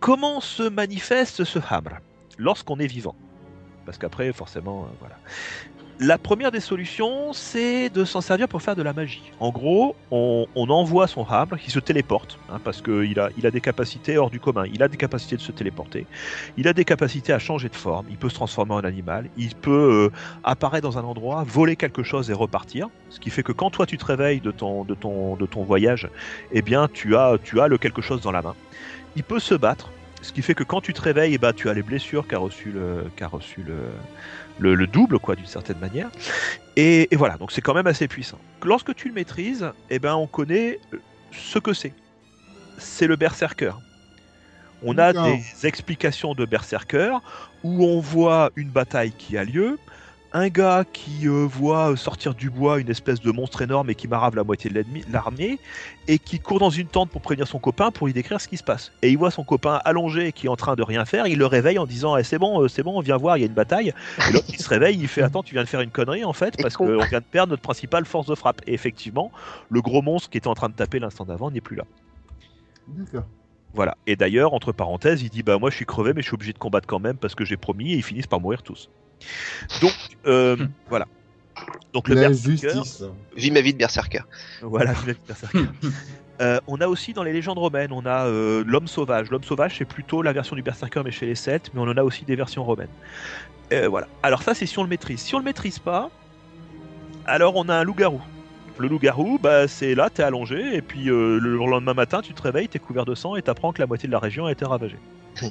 Comment 0.00 0.40
se 0.40 0.64
manifeste 0.68 1.44
ce 1.44 1.58
hamre 1.70 1.98
lorsqu'on 2.36 2.78
est 2.78 2.86
vivant 2.86 3.14
Parce 3.86 3.96
qu'après, 3.96 4.32
forcément, 4.32 4.82
euh, 4.82 4.96
voilà. 5.00 5.16
La 6.00 6.18
première 6.18 6.50
des 6.50 6.58
solutions, 6.58 7.32
c'est 7.32 7.88
de 7.88 8.04
s'en 8.04 8.20
servir 8.20 8.48
pour 8.48 8.60
faire 8.60 8.74
de 8.74 8.82
la 8.82 8.92
magie. 8.92 9.22
En 9.38 9.50
gros, 9.50 9.94
on, 10.10 10.46
envoie 10.56 11.06
son 11.06 11.22
hamre 11.22 11.56
qui 11.56 11.70
se 11.70 11.78
téléporte, 11.78 12.36
hein, 12.50 12.58
parce 12.64 12.82
qu'il 12.82 13.20
a, 13.20 13.28
il 13.38 13.46
a 13.46 13.52
des 13.52 13.60
capacités 13.60 14.18
hors 14.18 14.28
du 14.28 14.40
commun. 14.40 14.64
Il 14.72 14.82
a 14.82 14.88
des 14.88 14.96
capacités 14.96 15.36
de 15.36 15.40
se 15.40 15.52
téléporter. 15.52 16.06
Il 16.56 16.66
a 16.66 16.72
des 16.72 16.84
capacités 16.84 17.32
à 17.32 17.38
changer 17.38 17.68
de 17.68 17.76
forme. 17.76 18.06
Il 18.10 18.16
peut 18.16 18.28
se 18.28 18.34
transformer 18.34 18.74
en 18.74 18.80
animal. 18.80 19.30
Il 19.36 19.54
peut 19.54 20.10
euh, 20.10 20.16
apparaître 20.42 20.82
dans 20.82 20.98
un 20.98 21.04
endroit, 21.04 21.44
voler 21.46 21.76
quelque 21.76 22.02
chose 22.02 22.28
et 22.28 22.34
repartir. 22.34 22.88
Ce 23.08 23.20
qui 23.20 23.30
fait 23.30 23.44
que 23.44 23.52
quand 23.52 23.70
toi 23.70 23.86
tu 23.86 23.96
te 23.96 24.04
réveilles 24.04 24.40
de 24.40 24.50
ton, 24.50 24.82
de 24.84 24.94
ton, 24.94 25.36
de 25.36 25.46
ton 25.46 25.62
voyage, 25.62 26.08
eh 26.50 26.62
bien 26.62 26.88
tu 26.92 27.14
as, 27.14 27.38
tu 27.42 27.60
as 27.60 27.68
le 27.68 27.78
quelque 27.78 28.02
chose 28.02 28.20
dans 28.20 28.32
la 28.32 28.42
main. 28.42 28.56
Il 29.14 29.22
peut 29.22 29.38
se 29.38 29.54
battre, 29.54 29.90
ce 30.22 30.32
qui 30.32 30.42
fait 30.42 30.54
que 30.54 30.64
quand 30.64 30.80
tu 30.80 30.92
te 30.94 31.02
réveilles, 31.02 31.34
eh 31.34 31.38
ben, 31.38 31.52
tu 31.52 31.68
as 31.68 31.74
les 31.74 31.82
blessures 31.82 32.26
qu'a 32.26 32.38
reçu 32.38 32.72
le, 32.72 33.04
reçu 33.26 33.62
le, 33.62 33.74
le, 34.58 34.74
le 34.74 34.86
double, 34.86 35.18
quoi, 35.18 35.36
d'une 35.36 35.46
certaine 35.46 35.78
manière. 35.78 36.10
Et, 36.76 37.12
et 37.12 37.16
voilà, 37.16 37.36
donc 37.36 37.52
c'est 37.52 37.60
quand 37.60 37.74
même 37.74 37.86
assez 37.86 38.08
puissant. 38.08 38.38
Lorsque 38.62 38.94
tu 38.94 39.08
le 39.08 39.14
maîtrises, 39.14 39.70
eh 39.90 39.98
ben, 39.98 40.14
on 40.14 40.26
connaît 40.26 40.80
euh, 40.92 40.98
ce 41.32 41.58
que 41.58 41.72
c'est. 41.72 41.92
C'est 42.78 43.06
le 43.06 43.16
berserker. 43.16 43.72
On 44.82 44.98
a 44.98 45.12
des 45.12 45.66
explications 45.66 46.34
de 46.34 46.44
berserker 46.44 47.16
où 47.62 47.84
on 47.86 48.00
voit 48.00 48.50
une 48.54 48.68
bataille 48.68 49.12
qui 49.12 49.38
a 49.38 49.44
lieu, 49.44 49.78
un 50.34 50.48
gars 50.48 50.84
qui 50.92 51.28
euh, 51.28 51.46
voit 51.46 51.96
sortir 51.96 52.34
du 52.34 52.50
bois 52.50 52.80
une 52.80 52.90
espèce 52.90 53.20
de 53.20 53.30
monstre 53.30 53.62
énorme 53.62 53.88
et 53.88 53.94
qui 53.94 54.08
marave 54.08 54.34
la 54.34 54.42
moitié 54.42 54.68
de 54.68 54.74
l'ennemi- 54.74 55.04
l'armée, 55.10 55.60
et 56.08 56.18
qui 56.18 56.40
court 56.40 56.58
dans 56.58 56.70
une 56.70 56.88
tente 56.88 57.08
pour 57.08 57.20
prévenir 57.20 57.46
son 57.46 57.60
copain 57.60 57.92
pour 57.92 58.08
lui 58.08 58.12
décrire 58.12 58.40
ce 58.40 58.48
qui 58.48 58.56
se 58.56 58.64
passe. 58.64 58.90
Et 59.02 59.10
il 59.10 59.16
voit 59.16 59.30
son 59.30 59.44
copain 59.44 59.80
allongé 59.84 60.32
qui 60.32 60.46
est 60.46 60.50
en 60.50 60.56
train 60.56 60.74
de 60.74 60.82
rien 60.82 61.04
faire, 61.04 61.28
il 61.28 61.38
le 61.38 61.46
réveille 61.46 61.78
en 61.78 61.86
disant 61.86 62.16
Eh, 62.16 62.24
c'est 62.24 62.38
bon, 62.38 62.62
euh, 62.62 62.68
c'est 62.68 62.82
bon, 62.82 63.00
viens 63.00 63.16
voir, 63.16 63.36
il 63.38 63.40
y 63.40 63.44
a 63.44 63.46
une 63.46 63.54
bataille. 63.54 63.94
Et 64.28 64.32
l'autre 64.32 64.46
il 64.48 64.58
se 64.60 64.68
réveille, 64.68 64.98
il 64.98 65.06
fait 65.06 65.22
attends, 65.22 65.44
tu 65.44 65.54
viens 65.54 65.62
de 65.62 65.68
faire 65.68 65.80
une 65.82 65.92
connerie 65.92 66.24
en 66.24 66.32
fait, 66.32 66.60
parce 66.60 66.76
qu'on 66.76 66.98
vient 67.04 67.20
de 67.20 67.24
perdre 67.24 67.50
notre 67.52 67.62
principale 67.62 68.04
force 68.04 68.26
de 68.26 68.34
frappe. 68.34 68.60
Et 68.66 68.74
effectivement, 68.74 69.30
le 69.70 69.80
gros 69.82 70.02
monstre 70.02 70.30
qui 70.30 70.38
était 70.38 70.48
en 70.48 70.54
train 70.54 70.68
de 70.68 70.74
taper 70.74 70.98
l'instant 70.98 71.24
d'avant 71.24 71.52
n'est 71.52 71.60
plus 71.60 71.76
là. 71.76 71.84
D'accord. 72.88 73.24
Voilà. 73.72 73.96
Et 74.08 74.16
d'ailleurs, 74.16 74.52
entre 74.52 74.72
parenthèses, 74.72 75.22
il 75.22 75.30
dit 75.30 75.44
bah 75.44 75.58
moi 75.58 75.70
je 75.70 75.76
suis 75.76 75.86
crevé, 75.86 76.12
mais 76.12 76.22
je 76.22 76.26
suis 76.26 76.34
obligé 76.34 76.52
de 76.52 76.58
combattre 76.58 76.88
quand 76.88 76.98
même 76.98 77.16
parce 77.18 77.36
que 77.36 77.44
j'ai 77.44 77.56
promis, 77.56 77.92
et 77.92 77.96
ils 77.96 78.02
finissent 78.02 78.26
par 78.26 78.40
mourir 78.40 78.64
tous. 78.64 78.90
Donc 79.80 79.94
euh, 80.26 80.56
voilà. 80.88 81.06
Donc 81.92 82.08
le 82.08 82.16
La 82.16 82.28
berserker, 82.28 82.68
justice. 82.70 83.04
Vis 83.36 83.50
ma 83.50 83.60
vie 83.60 83.72
de 83.72 83.78
berserker. 83.78 84.22
voilà, 84.62 84.94
je 84.94 85.06
l'ai 85.06 85.14
dit, 85.14 85.20
berserker. 85.26 85.64
Euh, 86.40 86.58
on 86.66 86.80
a 86.80 86.88
aussi 86.88 87.12
dans 87.12 87.22
les 87.22 87.32
légendes 87.32 87.58
romaines, 87.58 87.92
on 87.92 88.04
a 88.06 88.26
euh, 88.26 88.64
l'homme 88.66 88.88
sauvage. 88.88 89.30
L'homme 89.30 89.44
sauvage, 89.44 89.76
c'est 89.78 89.84
plutôt 89.84 90.20
la 90.20 90.32
version 90.32 90.56
du 90.56 90.62
berserker, 90.62 91.02
mais 91.04 91.12
chez 91.12 91.26
les 91.26 91.36
Celtes, 91.36 91.70
mais 91.72 91.80
on 91.80 91.84
en 91.84 91.96
a 91.96 92.02
aussi 92.02 92.24
des 92.24 92.34
versions 92.34 92.64
romaines. 92.64 92.88
Euh, 93.72 93.88
voilà. 93.88 94.08
Alors 94.22 94.42
ça, 94.42 94.54
c'est 94.54 94.66
si 94.66 94.78
on 94.78 94.82
le 94.82 94.88
maîtrise. 94.88 95.20
Si 95.20 95.34
on 95.34 95.38
le 95.38 95.44
maîtrise 95.44 95.78
pas, 95.78 96.10
Alors 97.26 97.54
on 97.56 97.68
a 97.68 97.76
un 97.76 97.84
loup-garou. 97.84 98.20
Le 98.78 98.88
loup-garou, 98.88 99.38
bah, 99.40 99.68
c'est 99.68 99.94
là, 99.94 100.10
t'es 100.10 100.22
allongé, 100.22 100.74
et 100.74 100.82
puis 100.82 101.08
euh, 101.08 101.38
le 101.38 101.56
lendemain 101.56 101.94
matin, 101.94 102.22
tu 102.22 102.34
te 102.34 102.42
réveilles, 102.42 102.68
t'es 102.68 102.80
couvert 102.80 103.04
de 103.04 103.14
sang, 103.14 103.36
et 103.36 103.42
t'apprends 103.42 103.72
que 103.72 103.80
la 103.80 103.86
moitié 103.86 104.08
de 104.08 104.12
la 104.12 104.18
région 104.18 104.46
a 104.46 104.52
été 104.52 104.64
ravagée. 104.64 104.98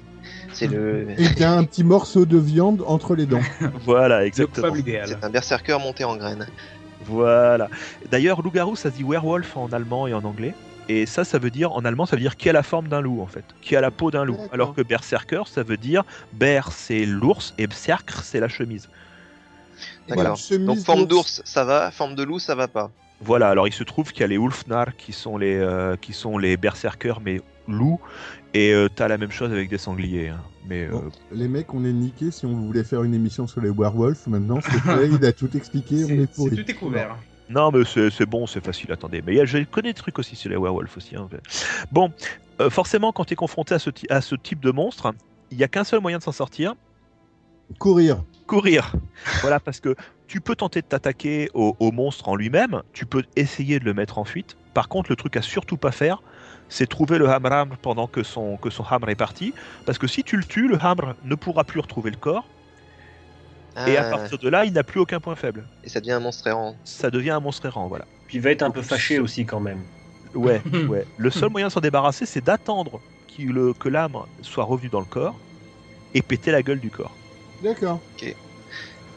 C'est 0.54 0.68
le. 0.68 1.08
Et 1.18 1.34
t'as 1.36 1.52
un 1.52 1.64
petit 1.64 1.84
morceau 1.84 2.26
de 2.26 2.38
viande 2.38 2.84
entre 2.86 3.16
les 3.16 3.26
dents. 3.26 3.42
Voilà, 3.86 4.26
exactement. 4.26 4.74
C'est 4.76 5.24
un 5.24 5.30
berserker 5.30 5.80
monté 5.80 6.04
en 6.04 6.16
graines. 6.16 6.48
Voilà. 7.06 7.70
D'ailleurs, 8.12 8.42
loup-garou, 8.42 8.76
ça 8.76 8.90
se 8.90 8.96
dit 8.96 9.04
werewolf 9.04 9.58
en 9.58 9.68
allemand 9.74 10.08
et 10.08 10.14
en 10.14 10.24
anglais. 10.24 10.54
Et 10.90 11.06
ça, 11.06 11.24
ça 11.24 11.40
veut 11.40 11.50
dire, 11.50 11.72
en 11.74 11.86
allemand, 11.86 12.06
ça 12.06 12.16
veut 12.16 12.22
dire 12.22 12.36
qui 12.36 12.50
a 12.50 12.54
la 12.54 12.64
forme 12.64 12.88
d'un 12.88 13.02
loup, 13.02 13.22
en 13.22 13.26
fait. 13.26 13.46
Qui 13.62 13.76
a 13.76 13.82
la 13.82 13.92
peau 13.92 14.12
d'un 14.12 14.26
loup. 14.26 14.38
Alors 14.52 14.74
que 14.74 14.82
berserker, 14.82 15.44
ça 15.48 15.64
veut 15.64 15.78
dire 15.78 16.04
ber, 16.34 16.72
c'est 16.72 17.06
l'ours, 17.06 17.54
et 17.58 17.68
berserker, 17.68 18.22
c'est 18.24 18.40
la 18.40 18.50
chemise. 18.50 18.90
Voilà, 20.08 20.24
D'accord. 20.24 20.38
chemise 20.38 20.68
Donc 20.68 20.80
forme 20.80 21.06
d'ours. 21.06 21.38
d'ours, 21.38 21.42
ça 21.46 21.64
va. 21.64 21.90
Forme 21.92 22.16
de 22.16 22.24
loup, 22.24 22.40
ça 22.40 22.56
va 22.56 22.68
pas. 22.68 22.92
Voilà, 23.24 23.50
alors 23.50 23.68
il 23.68 23.74
se 23.74 23.84
trouve 23.84 24.12
qu'il 24.12 24.22
y 24.22 24.24
a 24.24 24.28
les 24.28 24.36
Ulfnar 24.36 24.96
qui 24.98 25.14
sont 25.14 25.38
les, 25.38 25.56
euh, 25.56 25.96
qui 25.96 26.14
sont 26.14 26.38
les 26.38 26.58
berserkers, 26.58 27.22
mais 27.22 27.42
loups. 27.68 28.00
Et 28.54 28.72
euh, 28.74 28.88
t'as 28.94 29.08
la 29.08 29.18
même 29.18 29.32
chose 29.32 29.52
avec 29.52 29.70
des 29.70 29.78
sangliers. 29.78 30.30
hein. 30.30 30.42
Mais 30.68 30.86
euh, 30.86 30.92
Bon, 30.92 31.04
les 31.32 31.48
mecs, 31.48 31.74
on 31.74 31.84
est 31.86 31.94
niqués. 31.94 32.32
Si 32.32 32.46
on 32.46 32.54
voulait 32.56 32.84
faire 32.84 33.04
une 33.04 33.14
émission 33.14 33.48
sur 33.48 33.62
les 33.62 33.70
werewolves, 33.70 34.22
maintenant, 34.28 34.60
c'est 34.62 34.72
fait, 34.80 35.10
il 35.12 35.26
a 35.26 35.32
tout 35.32 35.50
expliqué. 35.56 36.04
On 36.06 36.10
est 36.10 36.28
c'est 36.32 36.36
pourri. 36.36 36.64
tout 36.64 36.70
est 36.72 36.74
couvert. 36.76 37.16
Non, 37.50 37.72
mais 37.72 37.84
c'est 37.86 38.26
bon, 38.26 38.48
c'est 38.48 38.64
facile, 38.64 38.92
attendez. 38.92 39.22
Mais 39.26 39.34
il 39.34 39.38
y 39.38 39.42
a- 39.42 39.46
je 39.46 39.58
connais 39.64 39.90
des 39.90 39.94
trucs 40.00 40.18
aussi 40.20 40.36
sur 40.36 40.50
les 40.50 40.56
werewolves 40.56 40.94
aussi. 40.96 41.16
hein. 41.16 41.28
Bon, 41.92 42.12
euh, 42.62 42.70
forcément, 42.70 43.12
quand 43.12 43.26
tu 43.26 43.34
es 43.34 43.36
confronté 43.36 43.74
à 43.76 43.80
ce, 43.80 43.90
à 44.10 44.22
ce 44.22 44.36
type 44.36 44.60
de 44.62 44.72
monstre, 44.72 45.14
il 45.52 45.58
n'y 45.58 45.64
a 45.64 45.68
qu'un 45.68 45.84
seul 45.84 46.00
moyen 46.00 46.18
de 46.20 46.24
s'en 46.24 46.32
sortir 46.32 46.76
Courir. 47.80 48.24
courir. 48.48 48.94
voilà, 49.42 49.60
parce 49.60 49.80
que 49.80 49.96
tu 50.34 50.42
peux 50.42 50.56
tenter 50.56 50.82
de 50.82 50.88
t'attaquer 50.88 51.48
au, 51.54 51.76
au 51.80 51.92
monstre 51.92 52.28
en 52.28 52.36
lui-même, 52.36 52.82
tu 52.92 53.06
peux 53.06 53.22
essayer 53.36 53.78
de 53.78 53.86
le 53.86 53.94
mettre 53.94 54.18
en 54.18 54.24
fuite. 54.24 54.56
Par 54.74 54.90
contre, 54.90 55.12
le 55.12 55.16
truc 55.16 55.38
à 55.38 55.44
surtout 55.44 55.78
pas 55.78 55.92
faire, 55.92 56.24
c'est 56.70 56.88
trouver 56.88 57.20
le 57.20 57.30
hammer 57.30 57.66
pendant 57.84 58.08
que 58.08 58.24
son, 58.24 58.58
que 58.58 58.72
son 58.72 58.84
est 59.08 59.14
parti. 59.14 59.54
Parce 59.86 60.00
que 60.00 60.08
si 60.08 60.24
tu 60.24 60.36
le 60.36 60.44
tues, 60.44 60.68
le 60.68 60.80
hammer 60.82 61.14
ne 61.24 61.36
pourra 61.36 61.64
plus 61.64 61.80
retrouver 61.80 62.10
le 62.10 62.18
corps. 62.18 62.46
Et 63.88 63.96
à 63.96 64.02
Ah, 64.08 64.10
partir 64.10 64.40
de 64.40 64.50
là, 64.50 64.66
il 64.66 64.74
n'a 64.74 64.84
plus 64.84 65.00
aucun 65.00 65.20
point 65.20 65.36
faible. 65.36 65.68
et 65.84 65.90
ça 65.90 66.00
devient 66.00 66.14
un 66.14 66.20
monstre 66.20 66.48
errant. 66.48 66.74
Ça 66.84 67.12
devient 67.12 67.30
un 67.30 67.40
monstre 67.40 67.68
errant, 67.68 67.88
voilà. 67.88 68.06
Puis 68.28 68.38
il 68.38 68.42
va 68.42 68.50
être 68.50 68.64
un 68.64 68.72
peu 68.72 68.82
fâché 68.82 69.20
aussi 69.20 69.46
quand 69.46 69.60
même. 69.60 69.84
Ouais, 70.34 70.64
ouais. 70.90 71.06
Le 71.20 71.30
seul 71.30 71.52
moyen 71.52 71.68
de 71.68 71.72
s'en 71.72 71.80
débarrasser, 71.80 72.26
c'est 72.26 72.44
d'attendre 72.44 73.02
qu'il- 73.28 73.50
le- 73.52 73.74
que 73.76 73.88
l'âme 73.88 74.18
soit 74.42 74.64
revenue 74.64 74.90
dans 74.90 75.00
le 75.00 75.06
corps 75.06 75.40
et 76.16 76.24
péter 76.24 76.50
la 76.52 76.64
gueule 76.64 76.80
du 76.80 76.90
corps. 76.90 77.16
D'accord. 77.62 78.00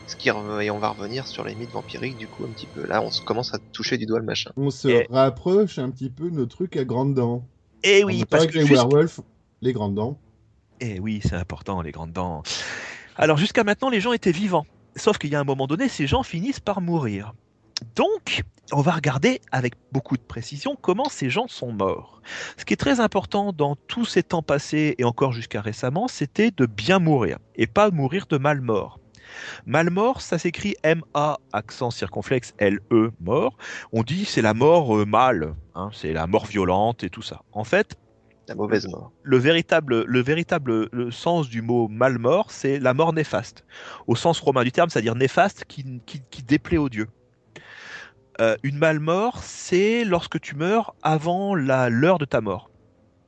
Ce 0.06 0.14
qui 0.16 0.28
re- 0.28 0.60
et 0.62 0.70
on 0.70 0.78
va 0.78 0.90
revenir 0.90 1.26
sur 1.26 1.44
les 1.44 1.54
mythes 1.56 1.72
vampiriques 1.72 2.16
du 2.16 2.28
coup 2.28 2.44
un 2.44 2.52
petit 2.52 2.66
peu. 2.68 2.86
Là, 2.86 3.02
on 3.02 3.10
se 3.10 3.20
commence 3.22 3.52
à 3.54 3.58
toucher 3.72 3.98
du 3.98 4.06
doigt 4.06 4.20
le 4.20 4.24
machin. 4.24 4.50
On 4.56 4.70
se 4.70 4.88
Et- 4.88 5.06
rapproche 5.10 5.78
un 5.78 5.90
petit 5.90 6.10
peu 6.10 6.30
de 6.30 6.36
nos 6.36 6.46
trucs 6.46 6.76
à 6.76 6.84
grandes 6.84 7.14
dents. 7.14 7.44
Et 7.82 8.04
On 8.04 8.06
oui, 8.06 8.24
parce 8.24 8.46
que 8.46 8.58
les 8.58 8.64
werewolves, 8.64 9.20
les 9.62 9.72
grandes 9.72 9.94
dents. 9.96 10.18
Eh 10.80 11.00
oui, 11.00 11.20
c'est 11.22 11.34
important, 11.36 11.80
les 11.82 11.90
grandes 11.90 12.12
dents. 12.12 12.42
Alors 13.16 13.36
jusqu'à 13.36 13.64
maintenant, 13.64 13.90
les 13.90 14.00
gens 14.00 14.12
étaient 14.12 14.32
vivants. 14.32 14.66
Sauf 14.94 15.18
qu'il 15.18 15.30
y 15.30 15.34
a 15.34 15.40
un 15.40 15.44
moment 15.44 15.66
donné, 15.66 15.88
ces 15.88 16.06
gens 16.06 16.22
finissent 16.22 16.60
par 16.60 16.80
mourir. 16.80 17.34
Donc, 17.94 18.42
on 18.72 18.80
va 18.80 18.92
regarder 18.92 19.40
avec 19.52 19.74
beaucoup 19.92 20.16
de 20.16 20.22
précision 20.22 20.76
comment 20.80 21.08
ces 21.10 21.28
gens 21.28 21.46
sont 21.48 21.72
morts. 21.72 22.22
Ce 22.56 22.64
qui 22.64 22.72
est 22.72 22.78
très 22.78 23.00
important 23.00 23.52
dans 23.52 23.76
tous 23.76 24.06
ces 24.06 24.22
temps 24.22 24.42
passés 24.42 24.94
et 24.98 25.04
encore 25.04 25.32
jusqu'à 25.32 25.60
récemment, 25.60 26.08
c'était 26.08 26.50
de 26.50 26.64
bien 26.64 26.98
mourir 26.98 27.38
et 27.56 27.66
pas 27.66 27.90
mourir 27.90 28.26
de 28.28 28.38
mal 28.38 28.60
mort. 28.62 28.98
Mal 29.66 29.90
mort, 29.90 30.20
ça 30.20 30.38
s'écrit 30.38 30.76
M-A, 30.82 31.38
accent 31.52 31.90
circonflexe 31.90 32.54
L-E, 32.58 33.10
mort. 33.20 33.56
On 33.92 34.02
dit 34.02 34.24
c'est 34.24 34.42
la 34.42 34.54
mort 34.54 34.96
euh, 34.96 35.04
mal, 35.04 35.54
hein, 35.74 35.90
c'est 35.92 36.12
la 36.12 36.26
mort 36.26 36.46
violente 36.46 37.04
et 37.04 37.10
tout 37.10 37.22
ça. 37.22 37.42
En 37.52 37.64
fait, 37.64 37.96
La 38.48 38.54
mauvaise 38.54 38.86
mort. 38.88 39.12
le 39.22 39.36
véritable, 39.38 40.04
le 40.04 40.20
véritable 40.20 40.88
le 40.92 41.10
sens 41.10 41.48
du 41.48 41.62
mot 41.62 41.88
mal 41.88 42.18
mort, 42.18 42.50
c'est 42.50 42.78
la 42.78 42.94
mort 42.94 43.12
néfaste, 43.12 43.64
au 44.06 44.14
sens 44.16 44.40
romain 44.40 44.64
du 44.64 44.72
terme, 44.72 44.88
c'est-à-dire 44.90 45.14
néfaste 45.16 45.64
qui, 45.66 46.00
qui, 46.06 46.22
qui 46.30 46.42
déplaît 46.42 46.78
aux 46.78 46.88
dieux. 46.88 47.08
Euh, 48.40 48.56
une 48.62 48.76
mal 48.76 49.00
mort, 49.00 49.42
c'est 49.42 50.04
lorsque 50.04 50.38
tu 50.40 50.56
meurs 50.56 50.94
avant 51.02 51.54
la 51.54 51.88
l'heure 51.88 52.18
de 52.18 52.26
ta 52.26 52.40
mort, 52.42 52.70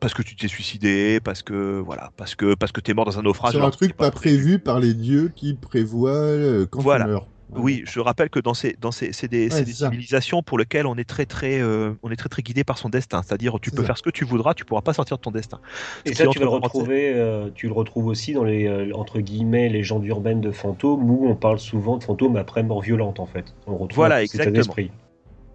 parce 0.00 0.14
que 0.14 0.22
tu 0.22 0.37
t'es 0.37 0.48
suicidé, 0.48 1.20
parce 1.22 1.42
que 1.42 1.80
voilà, 1.80 2.11
parce 2.16 2.34
que 2.34 2.54
parce 2.54 2.72
que 2.72 2.80
t'es 2.80 2.94
mort 2.94 3.04
dans 3.04 3.18
un 3.18 3.22
naufrage. 3.22 3.52
Sur 3.54 3.64
un 3.64 3.70
truc 3.70 3.90
c'est 3.90 3.96
pas 3.96 4.11
prévu 4.11 4.58
par 4.58 4.78
les 4.80 4.94
dieux 4.94 5.32
qui 5.34 5.54
prévoient 5.54 6.11
euh, 6.11 6.66
quand 6.70 6.80
Voilà. 6.80 7.04
tu 7.04 7.11
meurs. 7.11 7.26
Oui, 7.56 7.82
je 7.87 7.98
rappelle 7.98 8.28
que 8.28 8.40
dans 8.40 8.52
ces, 8.52 8.76
dans 8.78 8.92
ces, 8.92 9.14
c'est 9.14 9.26
des, 9.26 9.44
Ouais, 9.44 9.50
c'est 9.50 9.64
des 9.64 9.72
c'est 9.72 9.78
ça. 9.78 9.87
civilisations 9.87 10.42
pour 10.42 10.58
lesquelles 10.58 10.87
on 10.87 10.96
est 10.96 11.08
très 11.08 11.24
très, 11.24 11.58
euh, 11.62 11.94
on 12.02 12.11
est 12.11 12.16
très 12.16 12.28
très 12.28 12.42
guidé 12.42 12.62
par 12.62 12.76
son 12.76 12.90
destin. 12.90 13.22
C'est-à-dire, 13.22 13.58
tu 13.58 13.70
C'est 13.70 13.76
peux 13.76 13.82
ça. 13.82 13.87
faire 13.87 13.96
ce 13.96 14.02
que 14.02 14.11
tu 14.11 14.26
voudras, 14.26 14.52
tu 14.52 14.66
pourras 14.66 14.82
pas 14.82 14.92
sortir 14.92 15.16
de 15.16 15.22
ton 15.22 15.30
destin. 15.30 15.58
Et 16.04 16.12
ça, 16.12 16.26
tu 16.26 16.38
vas 16.38 16.44
le 16.44 16.50
retrouver, 16.50 17.14
euh, 17.14 17.48
tu 17.54 17.66
le 17.66 17.72
retrouves 17.72 18.04
aussi 18.06 18.34
dans 18.34 18.44
les 18.44 18.66
euh, 18.66 18.92
entre 18.94 19.20
guillemets 19.20 19.70
légendes 19.70 20.04
urbaines 20.04 20.42
de 20.42 20.50
fantômes 20.50 21.11
où 21.11 21.26
on 21.26 21.34
parle 21.37 21.58
souvent 21.58 21.96
de 21.96 22.04
fantômes 22.04 22.37
après 22.37 22.62
mort 22.62 22.82
violente 22.82 23.18
en 23.18 23.24
fait. 23.26 23.54
On 23.66 23.78
retrouve 23.78 23.96
Voilà, 23.96 24.16
un 24.16 24.20
peu 24.20 24.26
cet 24.26 24.40
exactement. 24.40 24.52
d'esprit. 24.52 24.90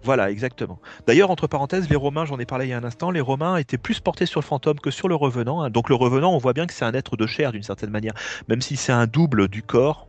Voilà, 0.04 0.30
exactement. 0.30 0.78
D'ailleurs, 1.06 1.30
entre 1.30 1.46
parenthèses, 1.46 1.88
les 1.88 1.96
Romains, 1.96 2.26
j'en 2.26 2.38
ai 2.38 2.44
parlé 2.44 2.66
il 2.66 2.68
y 2.68 2.72
a 2.74 2.78
un 2.78 2.84
instant, 2.84 3.10
les 3.10 3.22
Romains 3.22 3.56
étaient 3.56 3.78
plus 3.78 4.00
portés 4.00 4.26
sur 4.26 4.40
le 4.40 4.44
fantôme 4.44 4.78
que 4.78 4.90
sur 4.90 5.08
le 5.08 5.14
revenant. 5.14 5.62
hein. 5.62 5.70
Donc 5.70 5.88
le 5.88 5.94
revenant, 5.94 6.34
on 6.34 6.38
voit 6.38 6.52
bien 6.52 6.66
que 6.66 6.74
c'est 6.74 6.84
un 6.84 6.92
être 6.92 7.16
de 7.16 7.26
chair 7.26 7.52
d'une 7.52 7.62
certaine 7.62 7.88
manière. 7.90 8.12
Même 8.48 8.60
si 8.60 8.76
c'est 8.76 8.92
un 8.92 9.06
double 9.06 9.48
du 9.48 9.62
corps, 9.62 10.06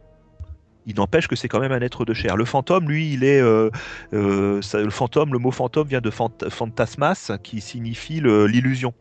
il 0.85 0.95
n'empêche 0.97 1.27
que 1.27 1.35
c'est 1.37 1.47
quand 1.47 1.61
même 1.61 1.71
un 1.71 1.79
être 1.79 2.03
de 2.03 2.13
chair. 2.13 2.35
Le 2.35 2.43
fantôme, 2.45 2.89
lui, 2.89 3.13
il 3.13 3.23
est... 3.23 3.39
euh, 3.39 3.69
euh, 4.13 4.59
le 4.73 4.89
fantôme, 4.89 5.31
le 5.31 5.39
mot 5.39 5.51
fantôme 5.51 5.87
vient 5.87 6.01
de 6.01 6.11
phantasmas, 6.11 7.31
qui 7.41 7.61
signifie 7.61 8.19
l'illusion. 8.21 8.93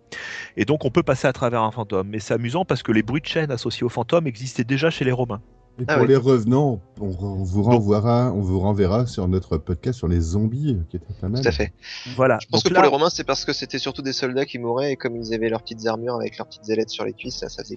Et 0.56 0.64
donc 0.64 0.84
on 0.84 0.90
peut 0.90 1.02
passer 1.02 1.26
à 1.26 1.32
travers 1.32 1.62
un 1.62 1.72
fantôme. 1.72 2.08
Mais 2.08 2.20
c'est 2.20 2.34
amusant 2.34 2.64
parce 2.64 2.84
que 2.84 2.92
les 2.92 3.02
bruits 3.02 3.20
de 3.20 3.26
chaîne 3.26 3.50
associés 3.50 3.84
au 3.84 3.88
fantôme 3.90 4.28
existaient 4.28 4.64
déjà 4.64 4.90
chez 4.90 5.04
les 5.04 5.12
Romains. 5.12 5.42
Et 5.80 5.84
Ah 5.88 5.94
pour 5.94 6.02
oui. 6.02 6.08
les 6.10 6.16
revenants, 6.16 6.80
on, 7.00 7.06
on 7.06 7.42
vous 7.42 7.64
renverra, 7.64 8.30
on 8.32 8.40
vous 8.40 8.60
renverra 8.60 9.06
sur 9.06 9.26
notre 9.26 9.56
podcast 9.58 9.98
sur 9.98 10.06
les 10.06 10.20
zombies, 10.20 10.78
qui 10.88 10.96
était 10.98 11.12
pas 11.20 11.28
mal. 11.28 11.42
Tout 11.42 11.48
à 11.48 11.50
fait. 11.50 11.72
Voilà. 12.14 12.38
Je 12.40 12.46
pense 12.46 12.62
Donc 12.62 12.70
que 12.70 12.74
là- 12.74 12.80
pour 12.80 12.90
les 12.90 12.96
Romains, 12.96 13.10
c'est 13.10 13.24
parce 13.24 13.44
que 13.44 13.52
c'était 13.52 13.80
surtout 13.80 14.00
des 14.02 14.12
soldats 14.12 14.46
qui 14.46 14.60
mouraient 14.60 14.92
et 14.92 14.96
comme 14.96 15.16
ils 15.16 15.34
avaient 15.34 15.48
leurs 15.48 15.62
petites 15.62 15.84
armures 15.86 16.14
avec 16.14 16.38
leurs 16.38 16.46
petites 16.46 16.68
ailettes 16.70 16.90
sur 16.90 17.04
les 17.04 17.12
cuisses, 17.12 17.38
ça, 17.38 17.48
ça 17.48 17.64
faisait. 17.64 17.76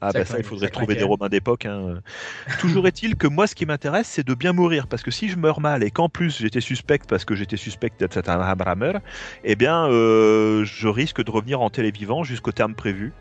Ah 0.00 0.12
bah 0.12 0.24
ça, 0.24 0.38
il 0.38 0.44
faudrait 0.44 0.68
trouver 0.68 0.94
des 0.94 1.02
Romains 1.02 1.28
d'époque. 1.28 1.66
hein. 1.66 1.98
Toujours 2.60 2.86
est-il 2.86 3.16
que 3.16 3.26
moi, 3.26 3.48
ce 3.48 3.56
qui 3.56 3.66
m'intéresse, 3.66 4.06
c'est 4.06 4.24
de 4.24 4.34
bien 4.34 4.52
mourir. 4.52 4.86
Parce 4.86 5.02
que 5.02 5.10
si 5.10 5.28
je 5.28 5.36
meurs 5.36 5.60
mal 5.60 5.82
et 5.82 5.90
qu'en 5.90 6.08
plus 6.08 6.38
j'étais 6.38 6.60
suspect 6.60 7.00
parce 7.08 7.24
que 7.24 7.34
j'étais 7.34 7.56
suspect 7.56 7.90
d'être 7.98 8.28
un 8.28 8.40
Hammer, 8.40 8.92
eh 9.42 9.56
bien, 9.56 9.88
euh, 9.88 10.64
je 10.64 10.86
risque 10.86 11.24
de 11.24 11.30
revenir 11.32 11.60
en 11.60 11.70
télévivant 11.70 12.22
jusqu'au 12.22 12.52
terme 12.52 12.74
prévu. 12.76 13.12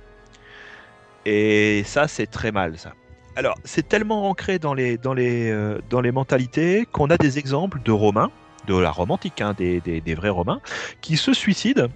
Et 1.25 1.81
ça, 1.85 2.07
c'est 2.07 2.27
très 2.27 2.51
mal, 2.51 2.77
ça. 2.77 2.93
Alors, 3.35 3.55
c'est 3.63 3.87
tellement 3.87 4.29
ancré 4.29 4.59
dans 4.59 4.73
les, 4.73 4.97
dans 4.97 5.13
les, 5.13 5.51
euh, 5.51 5.79
dans 5.89 6.01
les 6.01 6.11
mentalités 6.11 6.85
qu'on 6.91 7.09
a 7.09 7.17
des 7.17 7.37
exemples 7.37 7.79
de 7.83 7.91
Romains, 7.91 8.31
de 8.67 8.77
la 8.77 8.91
Rome 8.91 9.11
antique, 9.11 9.41
hein, 9.41 9.53
des, 9.57 9.81
des, 9.81 9.99
des 10.01 10.15
vrais 10.15 10.29
Romains, 10.29 10.61
qui 11.01 11.17
se 11.17 11.33
suicident 11.33 11.87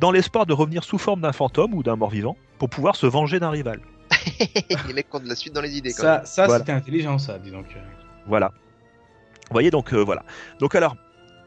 dans 0.00 0.10
l'espoir 0.10 0.46
de 0.46 0.52
revenir 0.52 0.84
sous 0.84 0.98
forme 0.98 1.20
d'un 1.20 1.32
fantôme 1.32 1.74
ou 1.74 1.82
d'un 1.82 1.96
mort-vivant 1.96 2.36
pour 2.58 2.70
pouvoir 2.70 2.96
se 2.96 3.06
venger 3.06 3.38
d'un 3.40 3.50
rival. 3.50 3.80
les 4.88 4.94
mecs 4.94 5.14
ont 5.14 5.20
de 5.20 5.28
la 5.28 5.34
suite 5.34 5.54
dans 5.54 5.60
les 5.60 5.76
idées 5.76 5.90
quand 5.92 6.02
Ça, 6.02 6.24
ça 6.24 6.46
Voilà. 6.46 6.60
c'était 6.60 6.72
intelligent, 6.72 7.18
ça, 7.18 7.38
dis 7.38 7.50
donc. 7.50 7.66
Voilà. 8.26 8.52
Vous 9.48 9.52
voyez, 9.52 9.70
donc 9.70 9.92
euh, 9.92 10.02
voilà. 10.02 10.24
Donc 10.60 10.74
alors, 10.74 10.96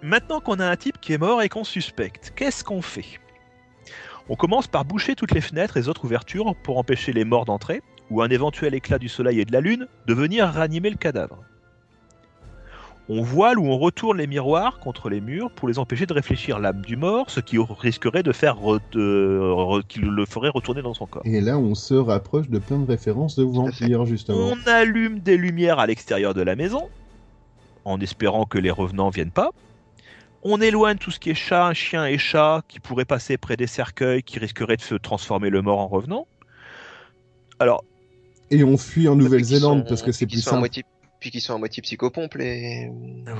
maintenant 0.01 0.39
qu'on 0.39 0.59
a 0.59 0.65
un 0.67 0.75
type 0.75 0.99
qui 1.01 1.13
est 1.13 1.17
mort 1.17 1.41
et 1.41 1.49
qu'on 1.49 1.63
suspecte, 1.63 2.33
qu'est-ce 2.35 2.63
qu'on 2.63 2.81
fait? 2.81 3.19
On 4.29 4.35
commence 4.35 4.67
par 4.67 4.85
boucher 4.85 5.15
toutes 5.15 5.31
les 5.31 5.41
fenêtres 5.41 5.77
et 5.77 5.81
les 5.81 5.89
autres 5.89 6.05
ouvertures 6.05 6.55
pour 6.63 6.77
empêcher 6.77 7.11
les 7.13 7.25
morts 7.25 7.45
d'entrer, 7.45 7.81
ou 8.09 8.21
un 8.21 8.29
éventuel 8.29 8.73
éclat 8.73 8.97
du 8.97 9.09
soleil 9.09 9.39
et 9.39 9.45
de 9.45 9.51
la 9.51 9.61
lune 9.61 9.87
de 10.07 10.13
venir 10.13 10.47
ranimer 10.47 10.89
le 10.89 10.97
cadavre. 10.97 11.37
On 13.11 13.23
voile 13.23 13.57
ou 13.57 13.65
on 13.65 13.77
retourne 13.79 14.19
les 14.19 14.27
miroirs 14.27 14.77
contre 14.79 15.09
les 15.09 15.19
murs 15.19 15.49
pour 15.49 15.67
les 15.67 15.79
empêcher 15.79 16.05
de 16.05 16.13
réfléchir 16.13 16.59
l'âme 16.59 16.81
du 16.81 16.95
mort, 16.95 17.31
ce 17.31 17.39
qui 17.39 17.57
risquerait 17.57 18.21
de 18.21 18.31
faire 18.31 18.57
re- 18.57 18.79
de- 18.91 19.39
re- 19.41 19.83
qui 19.87 19.99
le 19.99 20.25
ferait 20.27 20.49
retourner 20.49 20.83
dans 20.83 20.93
son 20.93 21.07
corps. 21.07 21.23
Et 21.25 21.41
là, 21.41 21.57
on 21.57 21.73
se 21.73 21.95
rapproche 21.95 22.49
de 22.49 22.59
plein 22.59 22.77
de 22.77 22.85
références 22.85 23.35
de 23.35 23.43
vampires, 23.43 24.05
justement. 24.05 24.51
On 24.51 24.69
allume 24.69 25.19
des 25.21 25.37
lumières 25.37 25.79
à 25.79 25.87
l'extérieur 25.87 26.35
de 26.35 26.43
la 26.43 26.55
maison, 26.55 26.87
en 27.83 27.99
espérant 27.99 28.45
que 28.45 28.59
les 28.59 28.69
revenants 28.69 29.09
viennent 29.09 29.31
pas. 29.31 29.49
On 30.43 30.61
éloigne 30.61 30.97
tout 30.97 31.09
ce 31.09 31.19
qui 31.19 31.31
est 31.31 31.35
chat, 31.35 31.73
chien 31.73 32.05
et 32.05 32.19
chat 32.19 32.61
qui 32.67 32.79
pourraient 32.79 33.05
passer 33.05 33.37
près 33.37 33.57
des 33.57 33.65
cercueils 33.67 34.21
qui 34.21 34.37
risqueraient 34.37 34.77
de 34.77 34.81
se 34.81 34.93
transformer 34.93 35.49
le 35.49 35.63
mort 35.63 35.79
en 35.79 35.87
revenant. 35.87 36.27
Alors, 37.57 37.83
Et 38.51 38.63
on 38.63 38.77
fuit 38.77 39.07
en 39.07 39.15
Nouvelle-Zélande 39.15 39.85
parce 39.87 40.01
que 40.01 40.11
c'est 40.11 40.25
plus 40.25 40.41
simple. 40.41 40.59
moitié- 40.59 40.83
Puis 41.19 41.31
qu'ils 41.31 41.41
sont 41.41 41.53
à 41.53 41.57
moitié 41.57 41.81
psychopompes, 41.83 42.35
les. 42.35 42.89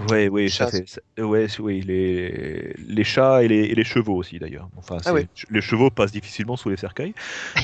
ouais, 0.10 0.28
oui, 0.28 0.50
ça 0.50 0.66
Chats. 0.70 0.84
fait, 1.16 1.22
ouais, 1.24 1.48
oui, 1.60 1.82
les, 1.82 2.74
les 2.88 3.04
chats 3.06 3.42
et 3.44 3.48
les, 3.48 3.64
et 3.66 3.76
les 3.76 3.84
chevaux 3.86 4.16
aussi 4.18 4.38
d'ailleurs. 4.38 4.70
Enfin, 4.78 4.98
ouais. 5.14 5.28
les 5.50 5.62
chevaux 5.62 5.90
passent 5.90 6.12
difficilement 6.12 6.58
sous 6.58 6.70
les 6.70 6.78
cercueils. 6.78 7.14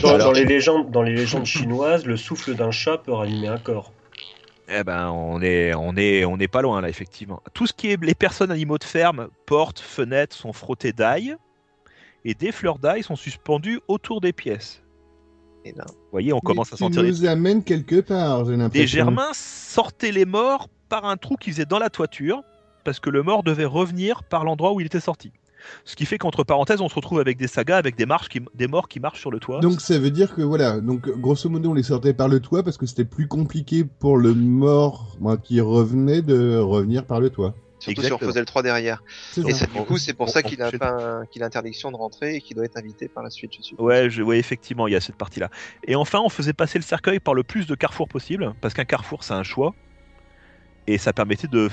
Dans, 0.02 0.10
Alors- 0.16 0.28
dans 0.28 0.32
les 0.32 0.46
légendes, 0.46 0.90
dans 0.90 1.04
les 1.04 1.14
légendes 1.14 1.46
chinoises, 1.46 2.06
le 2.06 2.16
souffle 2.18 2.56
d'un 2.56 2.72
chat 2.72 2.98
peut 3.00 3.12
ranimer 3.14 3.48
un 3.50 3.58
corps. 3.58 3.92
Eh 4.68 4.84
ben, 4.84 5.10
on 5.12 5.42
est, 5.44 5.76
on 5.76 5.96
est, 5.96 6.26
on 6.26 6.38
n'est 6.38 6.48
pas 6.48 6.64
loin 6.64 6.82
là, 6.82 6.90
effectivement. 6.90 7.44
Tout 7.54 7.68
ce 7.68 7.74
qui 7.74 7.92
est 7.92 8.02
les 8.02 8.16
personnes 8.16 8.50
animaux 8.52 8.80
de 8.80 8.84
ferme, 8.86 9.28
portes, 9.46 9.80
fenêtres 9.80 10.36
sont 10.36 10.54
frottées 10.54 10.94
d'ail 10.94 11.36
et 12.24 12.34
des 12.34 12.52
fleurs 12.52 12.80
d'ail 12.80 13.04
sont 13.04 13.16
suspendues 13.16 13.80
autour 13.88 14.22
des 14.22 14.34
pièces. 14.34 14.82
Et 15.66 15.72
là, 15.76 15.84
Vous 15.88 15.96
voyez, 16.12 16.32
on 16.32 16.40
commence 16.40 16.72
à 16.72 16.76
tu 16.76 16.84
sentir 16.84 17.02
les- 17.02 17.10
nous 17.10 17.26
amènes 17.26 17.64
quelque 17.64 18.00
part, 18.00 18.46
j'ai 18.46 18.56
l'impression. 18.56 18.84
des 18.84 18.88
germains 18.88 19.32
sortaient 19.34 20.12
les 20.12 20.26
morts 20.26 20.70
par 20.90 21.06
un 21.06 21.18
trou 21.18 21.36
qu'ils 21.38 21.54
faisaient 21.54 21.66
dans 21.66 21.80
la 21.80 21.90
toiture 21.90 22.44
parce 22.84 23.00
que 23.00 23.10
le 23.10 23.24
mort 23.24 23.42
devait 23.42 23.66
revenir 23.66 24.24
par 24.24 24.44
l'endroit 24.44 24.74
où 24.74 24.80
il 24.80 24.86
était 24.86 25.00
sorti. 25.00 25.32
Ce 25.84 25.96
qui 25.96 26.06
fait 26.06 26.20
qu'entre 26.20 26.44
parenthèses, 26.44 26.80
on 26.82 26.90
se 26.90 26.94
retrouve 26.94 27.20
avec 27.20 27.40
des 27.40 27.48
sagas, 27.48 27.78
avec 27.78 27.96
des, 27.98 28.06
marches 28.06 28.30
qui, 28.30 28.40
des 28.54 28.68
morts 28.68 28.88
qui 28.88 29.00
marchent 29.00 29.20
sur 29.22 29.32
le 29.32 29.40
toit. 29.40 29.62
Donc 29.62 29.82
ça 29.82 29.98
veut 29.98 30.12
dire 30.12 30.36
que 30.36 30.44
voilà, 30.44 30.80
donc 30.80 31.10
grosso 31.20 31.50
modo 31.50 31.72
on 31.72 31.74
les 31.74 31.82
sortait 31.82 32.14
par 32.14 32.28
le 32.28 32.40
toit 32.40 32.62
parce 32.62 32.78
que 32.78 32.86
c'était 32.86 33.04
plus 33.06 33.28
compliqué 33.28 33.84
pour 33.84 34.18
le 34.18 34.36
mort 34.36 35.18
moi, 35.20 35.38
qui 35.38 35.60
revenait 35.62 36.22
de 36.22 36.60
revenir 36.60 37.06
par 37.06 37.20
le 37.20 37.32
toit. 37.32 37.56
Surtout 37.86 38.02
si 38.02 38.06
on 38.08 38.16
Exactement. 38.16 38.30
faisait 38.32 38.40
le 38.40 38.46
3 38.46 38.64
derrière. 38.64 39.04
Et 39.38 39.52
ça. 39.52 39.66
du 39.66 39.72
coup, 39.84 39.98
c'est 39.98 40.14
pour 40.14 40.28
on- 40.28 40.32
ça 40.32 40.44
qu'il 40.44 40.62
a 40.62 40.70
fait- 40.72 40.80
qu'il 41.32 41.44
a 41.44 41.46
interdiction 41.46 41.92
de 41.92 41.96
rentrer 41.96 42.36
et 42.36 42.42
qu'il 42.42 42.56
doit 42.56 42.66
être 42.66 42.78
invité 42.78 43.08
par 43.08 43.24
la 43.24 43.30
suite, 43.30 43.54
je 43.58 43.62
suppose. 43.62 43.86
Ouais, 43.86 44.10
je, 44.10 44.22
ouais, 44.22 44.38
effectivement, 44.40 44.88
il 44.88 44.94
y 44.94 44.96
a 44.96 45.02
cette 45.02 45.16
partie-là. 45.18 45.50
Et 45.88 45.96
enfin, 45.96 46.20
on 46.20 46.30
faisait 46.30 46.54
passer 46.54 46.80
le 46.80 46.84
cercueil 46.84 47.20
par 47.20 47.34
le 47.34 47.44
plus 47.44 47.68
de 47.68 47.76
carrefours 47.76 48.08
possible, 48.08 48.54
parce 48.62 48.74
qu'un 48.74 48.86
carrefour, 48.86 49.24
c'est 49.24 49.34
un 49.34 49.44
choix. 49.44 49.74
Et 50.88 51.00
ça 51.00 51.14
permettait 51.14 51.48
de, 51.48 51.70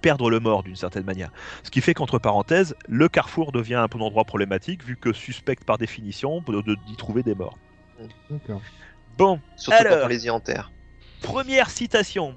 perdre 0.00 0.30
le 0.30 0.38
mort 0.38 0.62
d'une 0.62 0.76
certaine 0.76 1.04
manière. 1.04 1.30
Ce 1.64 1.70
qui 1.70 1.80
fait 1.80 1.92
qu'entre 1.92 2.18
parenthèses, 2.20 2.76
le 2.88 3.08
carrefour 3.08 3.50
devient 3.50 3.74
un 3.74 3.88
peu 3.88 3.98
un 3.98 4.02
endroit 4.02 4.24
problématique, 4.24 4.84
vu 4.84 4.96
que 4.96 5.12
suspect 5.12 5.56
par 5.66 5.76
définition 5.76 6.40
de- 6.40 6.60
de- 6.62 6.76
d'y 6.86 6.96
trouver 6.96 7.22
des 7.24 7.34
morts. 7.34 7.58
D'accord. 8.30 8.62
Bon, 9.18 9.40
Surtout 9.56 9.82
quand 9.82 9.90
Alors. 9.92 10.04
on 10.04 10.08
les 10.08 10.26
y 10.26 10.30
enterre. 10.30 10.70
première 11.22 11.70
citation. 11.70 12.36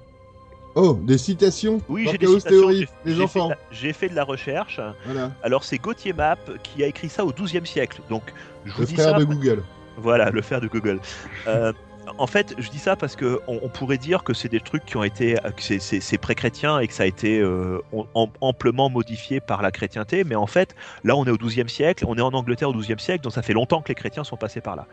Oh, 0.79 0.93
des 1.01 1.17
citations 1.17 1.81
Oui, 1.89 2.07
j'ai 2.09 2.19
des 2.19 2.27
citations. 2.27 2.69
Les 3.03 3.19
enfants. 3.19 3.49
J'ai 3.71 3.93
fait 3.93 4.09
de 4.09 4.15
la 4.15 4.23
recherche. 4.23 4.79
Voilà, 5.05 5.31
Alors, 5.41 5.63
c'est 5.63 5.79
Gauthier 5.79 6.13
Map 6.13 6.37
qui 6.61 6.83
a 6.83 6.87
écrit 6.87 7.09
ça 7.09 7.25
au 7.25 7.31
XIIe 7.31 7.65
siècle. 7.65 7.99
Donc, 8.11 8.31
je 8.63 8.73
vous 8.73 8.81
le 8.81 8.85
dis 8.85 8.93
frère 8.93 9.13
ça 9.13 9.17
de 9.17 9.23
Google. 9.23 9.63
Voilà, 9.97 10.29
le 10.29 10.41
fer 10.43 10.61
de 10.61 10.67
Google. 10.67 10.99
Euh, 11.47 11.73
en 12.17 12.27
fait, 12.27 12.53
je 12.57 12.69
dis 12.69 12.79
ça 12.79 12.95
parce 12.95 13.15
que 13.15 13.39
on, 13.47 13.69
pourrait 13.69 13.97
dire 13.97 14.23
que 14.23 14.33
c'est 14.33 14.49
des 14.49 14.59
trucs 14.59 14.85
qui 14.85 14.97
ont 14.97 15.03
été, 15.03 15.35
que 15.55 15.61
c'est- 15.61 16.17
pré-chrétien 16.17 16.79
et 16.79 16.87
que 16.87 16.93
ça 16.93 17.03
a 17.03 17.05
été 17.05 17.39
euh, 17.39 17.79
am- 18.15 18.29
amplement 18.41 18.89
modifié 18.89 19.39
par 19.39 19.61
la 19.61 19.71
chrétienté. 19.71 20.23
Mais 20.23 20.35
en 20.35 20.47
fait, 20.47 20.75
là, 21.03 21.15
on 21.15 21.25
est 21.25 21.31
au 21.31 21.37
XIIe 21.37 21.69
siècle, 21.69 22.05
on 22.07 22.15
est 22.15 22.21
en 22.21 22.33
Angleterre 22.33 22.69
au 22.69 22.73
XIIe 22.73 22.99
siècle, 22.99 23.23
donc 23.23 23.33
ça 23.33 23.41
fait 23.41 23.53
longtemps 23.53 23.81
que 23.81 23.89
les 23.89 23.95
chrétiens 23.95 24.23
sont 24.23 24.37
passés 24.37 24.61
par 24.61 24.75
là. 24.75 24.87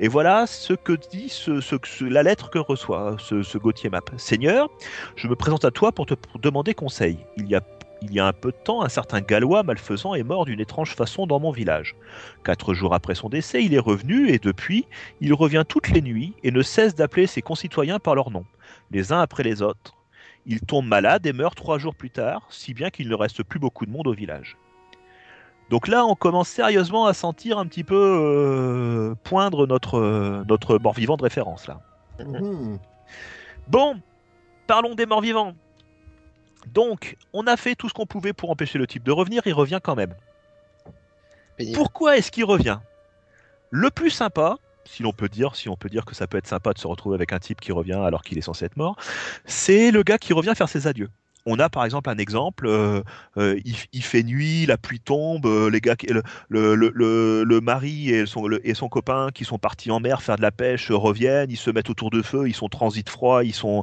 Et 0.00 0.08
voilà 0.08 0.46
ce 0.46 0.72
que 0.74 0.92
dit 0.92 1.32
la 2.02 2.22
lettre 2.22 2.50
que 2.50 2.58
reçoit 2.58 3.16
ce, 3.18 3.58
Gauthier 3.58 3.90
Map. 3.90 4.02
Seigneur, 4.16 4.68
je 5.16 5.26
me 5.28 5.34
présente 5.34 5.64
à 5.64 5.70
toi 5.70 5.92
pour 5.92 6.06
te 6.06 6.14
demander 6.38 6.74
conseil. 6.74 7.18
Il 7.36 7.48
y 7.48 7.56
a 7.56 7.60
il 8.02 8.12
y 8.12 8.20
a 8.20 8.26
un 8.26 8.32
peu 8.32 8.52
de 8.52 8.56
temps, 8.56 8.82
un 8.82 8.88
certain 8.88 9.20
Gallois 9.20 9.62
malfaisant 9.62 10.14
est 10.14 10.22
mort 10.22 10.44
d'une 10.44 10.60
étrange 10.60 10.94
façon 10.94 11.26
dans 11.26 11.40
mon 11.40 11.50
village. 11.50 11.96
Quatre 12.44 12.74
jours 12.74 12.94
après 12.94 13.14
son 13.14 13.28
décès, 13.28 13.64
il 13.64 13.74
est 13.74 13.78
revenu 13.78 14.30
et 14.30 14.38
depuis, 14.38 14.86
il 15.20 15.34
revient 15.34 15.64
toutes 15.68 15.88
les 15.90 16.02
nuits 16.02 16.34
et 16.44 16.50
ne 16.50 16.62
cesse 16.62 16.94
d'appeler 16.94 17.26
ses 17.26 17.42
concitoyens 17.42 17.98
par 17.98 18.14
leur 18.14 18.30
nom, 18.30 18.44
les 18.90 19.12
uns 19.12 19.20
après 19.20 19.42
les 19.42 19.62
autres. 19.62 19.94
Il 20.46 20.60
tombe 20.60 20.86
malade 20.86 21.26
et 21.26 21.32
meurt 21.32 21.56
trois 21.56 21.78
jours 21.78 21.94
plus 21.94 22.10
tard, 22.10 22.46
si 22.50 22.72
bien 22.72 22.90
qu'il 22.90 23.08
ne 23.08 23.14
reste 23.14 23.42
plus 23.42 23.58
beaucoup 23.58 23.84
de 23.84 23.90
monde 23.90 24.06
au 24.06 24.14
village. 24.14 24.56
Donc 25.70 25.86
là, 25.86 26.06
on 26.06 26.14
commence 26.14 26.48
sérieusement 26.48 27.06
à 27.06 27.12
sentir 27.12 27.58
un 27.58 27.66
petit 27.66 27.84
peu 27.84 27.94
euh, 27.94 29.14
poindre 29.24 29.66
notre, 29.66 29.98
euh, 29.98 30.44
notre 30.48 30.78
mort-vivant 30.78 31.16
de 31.16 31.22
référence 31.22 31.66
là. 31.66 31.80
Mhm. 32.20 32.78
Bon, 33.68 34.00
parlons 34.66 34.94
des 34.94 35.04
morts 35.04 35.20
vivants. 35.20 35.52
Donc, 36.72 37.16
on 37.32 37.46
a 37.46 37.56
fait 37.56 37.74
tout 37.74 37.88
ce 37.88 37.94
qu'on 37.94 38.06
pouvait 38.06 38.32
pour 38.32 38.50
empêcher 38.50 38.78
le 38.78 38.86
type 38.86 39.02
de 39.02 39.12
revenir, 39.12 39.42
il 39.46 39.52
revient 39.52 39.80
quand 39.82 39.94
même. 39.94 40.14
Pénible. 41.56 41.76
Pourquoi 41.76 42.16
est-ce 42.16 42.30
qu'il 42.30 42.44
revient? 42.44 42.78
Le 43.70 43.90
plus 43.90 44.10
sympa, 44.10 44.56
si 44.84 45.02
l'on 45.02 45.12
peut 45.12 45.28
dire, 45.28 45.56
si 45.56 45.68
on 45.68 45.76
peut 45.76 45.88
dire 45.88 46.04
que 46.04 46.14
ça 46.14 46.26
peut 46.26 46.38
être 46.38 46.46
sympa 46.46 46.72
de 46.72 46.78
se 46.78 46.86
retrouver 46.86 47.14
avec 47.14 47.32
un 47.32 47.38
type 47.38 47.60
qui 47.60 47.72
revient 47.72 48.00
alors 48.04 48.22
qu'il 48.22 48.38
est 48.38 48.42
censé 48.42 48.64
être 48.64 48.76
mort, 48.76 48.96
c'est 49.44 49.90
le 49.90 50.02
gars 50.02 50.18
qui 50.18 50.32
revient 50.32 50.54
faire 50.56 50.68
ses 50.68 50.86
adieux. 50.86 51.10
On 51.50 51.58
a 51.58 51.70
par 51.70 51.86
exemple 51.86 52.10
un 52.10 52.18
exemple, 52.18 52.66
euh, 52.66 53.02
euh, 53.38 53.58
il, 53.64 54.02
fait 54.02 54.22
nuit, 54.22 54.66
la 54.66 54.76
pluie 54.76 55.00
tombe, 55.00 55.46
euh, 55.46 55.70
les 55.70 55.80
gars, 55.80 55.94
le, 56.50 57.60
mari 57.60 58.10
et 58.10 58.26
son, 58.26 58.88
copain 58.90 59.30
qui 59.32 59.46
sont 59.46 59.56
partis 59.56 59.90
en 59.90 59.98
mer 59.98 60.20
faire 60.20 60.36
de 60.36 60.42
la 60.42 60.50
pêche 60.50 60.90
reviennent, 60.90 61.50
ils 61.50 61.56
se 61.56 61.70
mettent 61.70 61.88
autour 61.88 62.10
de 62.10 62.20
feu, 62.20 62.48
ils 62.48 62.54
sont 62.54 62.68
transit 62.68 63.08
froid, 63.08 63.44
ils 63.44 63.54
sont, 63.54 63.82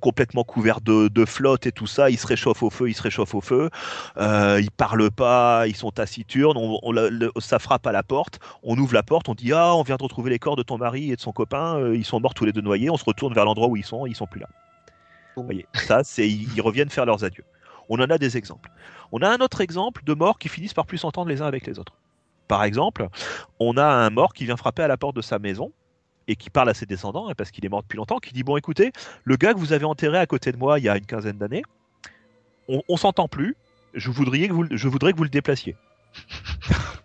complètement 0.00 0.42
couverts 0.42 0.80
de, 0.80 1.24
flotte 1.24 1.68
et 1.68 1.72
tout 1.72 1.86
ça, 1.86 2.10
ils 2.10 2.18
se 2.18 2.26
réchauffent 2.26 2.64
au 2.64 2.70
feu, 2.70 2.90
ils 2.90 2.94
se 2.94 3.02
réchauffent 3.02 3.36
au 3.36 3.40
feu, 3.40 3.70
ils 4.18 4.70
parlent 4.76 5.12
pas, 5.12 5.68
ils 5.68 5.76
sont 5.76 5.92
taciturnes, 5.92 6.58
ça 7.38 7.60
frappe 7.60 7.86
à 7.86 7.92
la 7.92 8.02
porte, 8.02 8.40
on 8.64 8.76
ouvre 8.76 8.94
la 8.94 9.04
porte, 9.04 9.28
on 9.28 9.34
dit 9.34 9.52
ah 9.52 9.76
on 9.76 9.84
vient 9.84 9.96
de 9.96 10.02
retrouver 10.02 10.30
les 10.30 10.40
corps 10.40 10.56
de 10.56 10.64
ton 10.64 10.78
mari 10.78 11.12
et 11.12 11.16
de 11.16 11.20
son 11.20 11.32
copain, 11.32 11.92
ils 11.94 12.04
sont 12.04 12.18
morts 12.18 12.34
tous 12.34 12.44
les 12.44 12.52
deux 12.52 12.60
noyés, 12.60 12.90
on 12.90 12.96
se 12.96 13.04
retourne 13.04 13.34
vers 13.34 13.44
l'endroit 13.44 13.68
où 13.68 13.76
ils 13.76 13.84
sont, 13.84 14.04
ils 14.06 14.16
sont 14.16 14.26
plus 14.26 14.40
là. 14.40 14.48
Vous 15.36 15.44
voyez, 15.44 15.66
ça 15.74 16.02
c'est 16.02 16.26
ils, 16.28 16.60
reviennent 16.62 16.88
faire 16.88 17.04
leurs 17.04 17.22
adieux. 17.24 17.44
On 17.90 17.98
en 18.00 18.08
a 18.10 18.16
des 18.18 18.36
exemples. 18.38 18.70
On 19.12 19.20
a 19.20 19.28
un 19.28 19.36
autre 19.38 19.60
exemple 19.60 20.02
de 20.04 20.14
morts 20.14 20.38
qui 20.38 20.48
finissent 20.48 20.74
par 20.74 20.86
plus 20.86 20.98
s'entendre 20.98 21.28
les 21.28 21.42
uns 21.42 21.46
avec 21.46 21.66
les 21.66 21.78
autres. 21.78 21.92
Par 22.48 22.64
exemple, 22.64 23.08
on 23.60 23.76
a 23.76 23.84
un 23.84 24.08
mort 24.10 24.32
qui 24.32 24.44
vient 24.46 24.56
frapper 24.56 24.82
à 24.82 24.88
la 24.88 24.96
porte 24.96 25.14
de 25.14 25.20
sa 25.20 25.38
maison 25.38 25.72
et 26.26 26.36
qui 26.36 26.48
parle 26.50 26.70
à 26.70 26.74
ses 26.74 26.86
descendants, 26.86 27.28
hein, 27.28 27.34
parce 27.36 27.50
qu'il 27.50 27.64
est 27.66 27.68
mort 27.68 27.82
depuis 27.82 27.96
longtemps, 27.98 28.18
qui 28.18 28.32
dit 28.32 28.42
bon 28.42 28.56
écoutez, 28.56 28.92
le 29.24 29.36
gars 29.36 29.52
que 29.52 29.58
vous 29.58 29.72
avez 29.74 29.84
enterré 29.84 30.18
à 30.18 30.26
côté 30.26 30.52
de 30.52 30.56
moi 30.56 30.78
il 30.78 30.84
y 30.84 30.88
a 30.88 30.96
une 30.96 31.06
quinzaine 31.06 31.36
d'années, 31.38 31.62
on, 32.68 32.82
on 32.88 32.96
s'entend 32.96 33.28
plus. 33.28 33.56
Je 33.94 34.10
voudrais 34.10 34.48
que 34.48 34.52
vous, 34.52 34.62
le- 34.64 34.76
je 34.76 34.88
voudrais 34.88 35.12
que 35.12 35.18
vous 35.18 35.24
le 35.24 35.30
déplaciez. 35.30 35.76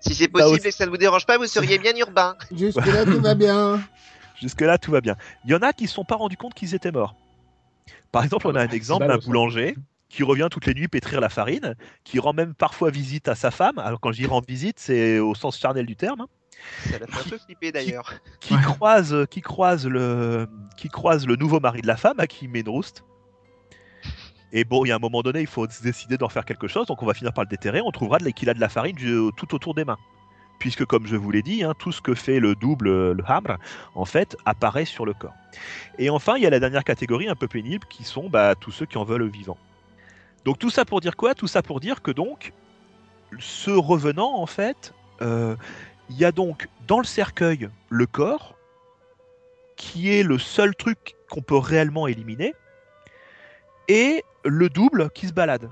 Si 0.00 0.14
c'est 0.14 0.24
Ça 0.24 0.30
possible 0.30 0.50
aussi. 0.54 0.68
et 0.68 0.70
que 0.70 0.76
ça 0.76 0.86
ne 0.86 0.90
vous 0.90 0.98
dérange 0.98 1.26
pas, 1.26 1.36
vous 1.36 1.46
seriez 1.46 1.78
bien 1.78 1.92
urbain. 1.96 2.36
Jusque 2.54 2.86
là 2.86 3.04
tout 3.04 3.20
va 3.20 3.34
bien. 3.34 3.80
Jusque-là, 4.40 4.78
tout 4.78 4.90
va 4.90 5.00
bien. 5.00 5.16
Il 5.44 5.50
y 5.50 5.54
en 5.54 5.62
a 5.62 5.72
qui 5.72 5.84
ne 5.84 5.88
se 5.88 5.94
sont 5.94 6.04
pas 6.04 6.16
rendus 6.16 6.36
compte 6.36 6.54
qu'ils 6.54 6.74
étaient 6.74 6.92
morts. 6.92 7.14
Par 8.12 8.24
exemple, 8.24 8.48
on 8.48 8.54
a 8.54 8.62
un 8.62 8.68
exemple 8.68 9.06
d'un 9.06 9.18
boulanger 9.18 9.76
qui 10.08 10.22
revient 10.22 10.48
toutes 10.50 10.66
les 10.66 10.74
nuits 10.74 10.88
pétrir 10.88 11.20
la 11.20 11.28
farine, 11.28 11.74
qui 12.04 12.18
rend 12.18 12.32
même 12.32 12.54
parfois 12.54 12.90
visite 12.90 13.28
à 13.28 13.34
sa 13.34 13.50
femme. 13.50 13.78
Alors 13.78 14.00
quand 14.00 14.12
je 14.12 14.18
dis 14.20 14.26
rend 14.26 14.40
visite, 14.46 14.78
c'est 14.78 15.18
au 15.18 15.34
sens 15.34 15.58
charnel 15.58 15.84
du 15.86 15.96
terme. 15.96 16.20
hein. 16.22 16.28
Ça 16.90 16.98
l'a 16.98 17.06
fait 17.06 17.18
un 17.18 17.30
peu 17.30 17.38
flipper 17.38 17.72
d'ailleurs. 17.72 18.12
Qui 18.40 18.54
Ouais. 18.54 18.62
croise, 18.62 19.26
qui 19.30 19.40
croise 19.42 19.86
le, 19.86 20.48
qui 20.76 20.88
croise 20.88 21.26
le 21.26 21.36
nouveau 21.36 21.60
mari 21.60 21.82
de 21.82 21.86
la 21.86 21.96
femme 21.96 22.18
à 22.18 22.26
qui 22.26 22.44
il 22.46 22.50
met 22.50 22.60
une 22.60 22.68
rouste. 22.68 23.04
Et 24.52 24.64
bon, 24.64 24.84
il 24.84 24.88
y 24.88 24.92
a 24.92 24.96
un 24.96 25.00
moment 25.00 25.22
donné, 25.22 25.40
il 25.40 25.46
faut 25.46 25.68
se 25.68 25.82
décider 25.82 26.16
d'en 26.16 26.28
faire 26.28 26.44
quelque 26.44 26.68
chose, 26.68 26.86
donc 26.86 27.02
on 27.02 27.06
va 27.06 27.14
finir 27.14 27.32
par 27.32 27.44
le 27.44 27.48
déterrer. 27.48 27.80
On 27.84 27.90
trouvera 27.90 28.18
de, 28.18 28.30
qu'il 28.30 28.48
a 28.48 28.54
de 28.54 28.60
la 28.60 28.68
farine 28.68 28.96
tout 29.36 29.54
autour 29.54 29.74
des 29.74 29.84
mains. 29.84 29.98
Puisque, 30.58 30.84
comme 30.84 31.06
je 31.06 31.16
vous 31.16 31.30
l'ai 31.30 31.42
dit, 31.42 31.62
hein, 31.64 31.74
tout 31.78 31.92
ce 31.92 32.00
que 32.00 32.14
fait 32.14 32.40
le 32.40 32.54
double, 32.54 33.12
le 33.12 33.24
hamre, 33.26 33.58
en 33.94 34.04
fait, 34.04 34.36
apparaît 34.44 34.84
sur 34.84 35.04
le 35.04 35.12
corps. 35.12 35.34
Et 35.98 36.10
enfin, 36.10 36.36
il 36.36 36.42
y 36.42 36.46
a 36.46 36.50
la 36.50 36.60
dernière 36.60 36.84
catégorie 36.84 37.28
un 37.28 37.34
peu 37.34 37.48
pénible 37.48 37.86
qui 37.88 38.04
sont 38.04 38.28
bah, 38.28 38.54
tous 38.54 38.70
ceux 38.70 38.86
qui 38.86 38.98
en 38.98 39.04
veulent 39.04 39.28
vivant. 39.28 39.58
Donc 40.44 40.58
tout 40.58 40.70
ça 40.70 40.84
pour 40.84 41.00
dire 41.00 41.16
quoi? 41.16 41.34
Tout 41.34 41.48
ça 41.48 41.62
pour 41.62 41.80
dire 41.80 42.02
que 42.02 42.10
donc, 42.10 42.52
ce 43.38 43.70
revenant, 43.70 44.34
en 44.36 44.46
fait, 44.46 44.94
euh, 45.20 45.56
il 46.08 46.16
y 46.16 46.24
a 46.24 46.32
donc 46.32 46.68
dans 46.86 46.98
le 46.98 47.04
cercueil 47.04 47.68
le 47.88 48.06
corps, 48.06 48.56
qui 49.76 50.10
est 50.10 50.22
le 50.22 50.38
seul 50.38 50.74
truc 50.74 51.16
qu'on 51.28 51.42
peut 51.42 51.56
réellement 51.58 52.06
éliminer, 52.06 52.54
et 53.88 54.24
le 54.44 54.68
double 54.68 55.10
qui 55.10 55.26
se 55.26 55.32
balade. 55.32 55.70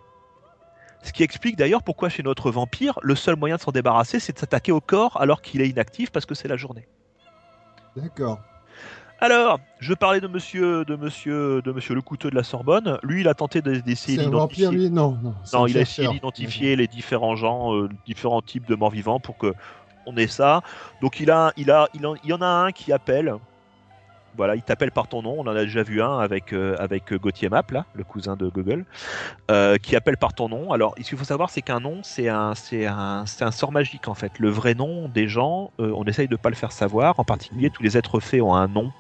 Ce 1.05 1.13
qui 1.13 1.23
explique 1.23 1.57
d'ailleurs 1.57 1.83
pourquoi 1.83 2.09
chez 2.09 2.23
notre 2.23 2.51
vampire, 2.51 2.99
le 3.03 3.15
seul 3.15 3.37
moyen 3.37 3.57
de 3.57 3.61
s'en 3.61 3.71
débarrasser, 3.73 4.19
c'est 4.19 4.33
de 4.33 4.39
s'attaquer 4.39 4.73
au 4.73 4.81
corps 4.81 5.21
alors 5.21 5.43
qu'il 5.43 5.61
est 5.61 5.69
inactif 5.69 6.11
parce 6.11 6.27
que 6.27 6.35
c'est 6.35 6.49
la 6.49 6.57
journée. 6.57 6.89
D'accord. 7.97 8.41
Alors, 9.21 9.61
je 9.79 9.95
parlais 9.95 10.21
de 10.21 10.27
monsieur, 10.27 10.85
de 10.85 10.97
monsieur, 10.97 11.63
de 11.63 11.73
monsieur 11.73 11.95
le 11.95 12.03
couteau 12.03 12.31
de 12.31 12.35
la 12.35 12.43
Sorbonne. 12.43 12.99
Lui, 13.03 13.21
il 13.21 13.29
a 13.29 13.35
tenté 13.35 13.63
de- 13.63 13.77
d'essayer 13.77 14.19
d'identifier. 14.25 14.91
Non, 14.91 15.17
non. 15.23 15.67
il 15.67 15.79
a 15.79 15.83
essayé 15.83 16.09
d'identifier 16.09 16.75
les 16.77 16.89
différents 16.89 17.37
gens, 17.37 17.75
euh, 17.75 17.89
différents 18.07 18.43
types 18.43 18.67
de 18.67 18.75
morts 18.75 18.91
vivants 18.91 19.21
pour 19.21 19.39
que 19.39 19.55
on 20.07 20.17
ait 20.17 20.27
ça. 20.27 20.63
Donc 21.01 21.21
il 21.21 21.31
a, 21.31 21.53
il 21.57 21.71
a, 21.71 21.89
il, 21.95 22.07
en, 22.07 22.15
il 22.17 22.31
y 22.31 22.33
en 22.33 22.43
a 22.43 22.47
un 22.47 22.73
qui 22.73 22.93
appelle. 22.93 23.35
Voilà, 24.37 24.57
il 24.57 24.63
t'appelle 24.63 24.91
par 24.91 25.09
ton 25.09 25.23
nom. 25.23 25.37
On 25.39 25.43
en 25.43 25.55
a 25.55 25.65
déjà 25.65 25.83
vu 25.83 26.03
un 26.03 26.19
avec 26.19 26.53
euh, 26.53 26.77
avec 26.79 27.13
euh, 27.13 27.19
Gauthier 27.19 27.49
Map 27.49 27.65
là, 27.71 27.87
le 27.95 28.05
cousin 28.05 28.37
de 28.37 28.49
Google, 28.49 28.85
euh, 29.51 29.77
qui 29.77 29.95
appelle 29.97 30.17
par 30.17 30.35
ton 30.35 30.49
nom. 30.49 30.73
Alors, 30.73 30.95
ce 30.99 31.09
qu'il 31.09 31.19
faut 31.19 31.25
savoir, 31.25 31.51
c'est 31.51 31.63
qu'un 31.63 31.81
nom, 31.81 32.01
c'est 32.03 32.29
un, 32.29 32.53
un, 32.73 33.25
un 33.41 33.51
sort 33.51 33.73
magique 33.73 34.09
en 34.09 34.15
fait. 34.15 34.39
Le 34.39 34.49
vrai 34.49 34.75
nom 34.75 35.09
des 35.09 35.29
gens, 35.29 35.71
on 35.79 36.05
essaye 36.05 36.29
de 36.29 36.37
pas 36.37 36.51
le 36.51 36.57
faire 36.57 36.73
savoir. 36.73 37.21
En 37.21 37.25
particulier, 37.25 37.71
tous 37.71 37.83
les 37.83 37.97
êtres 37.97 38.21
faits 38.21 38.41
ont 38.41 38.55
un 38.55 38.69
nom 38.69 38.93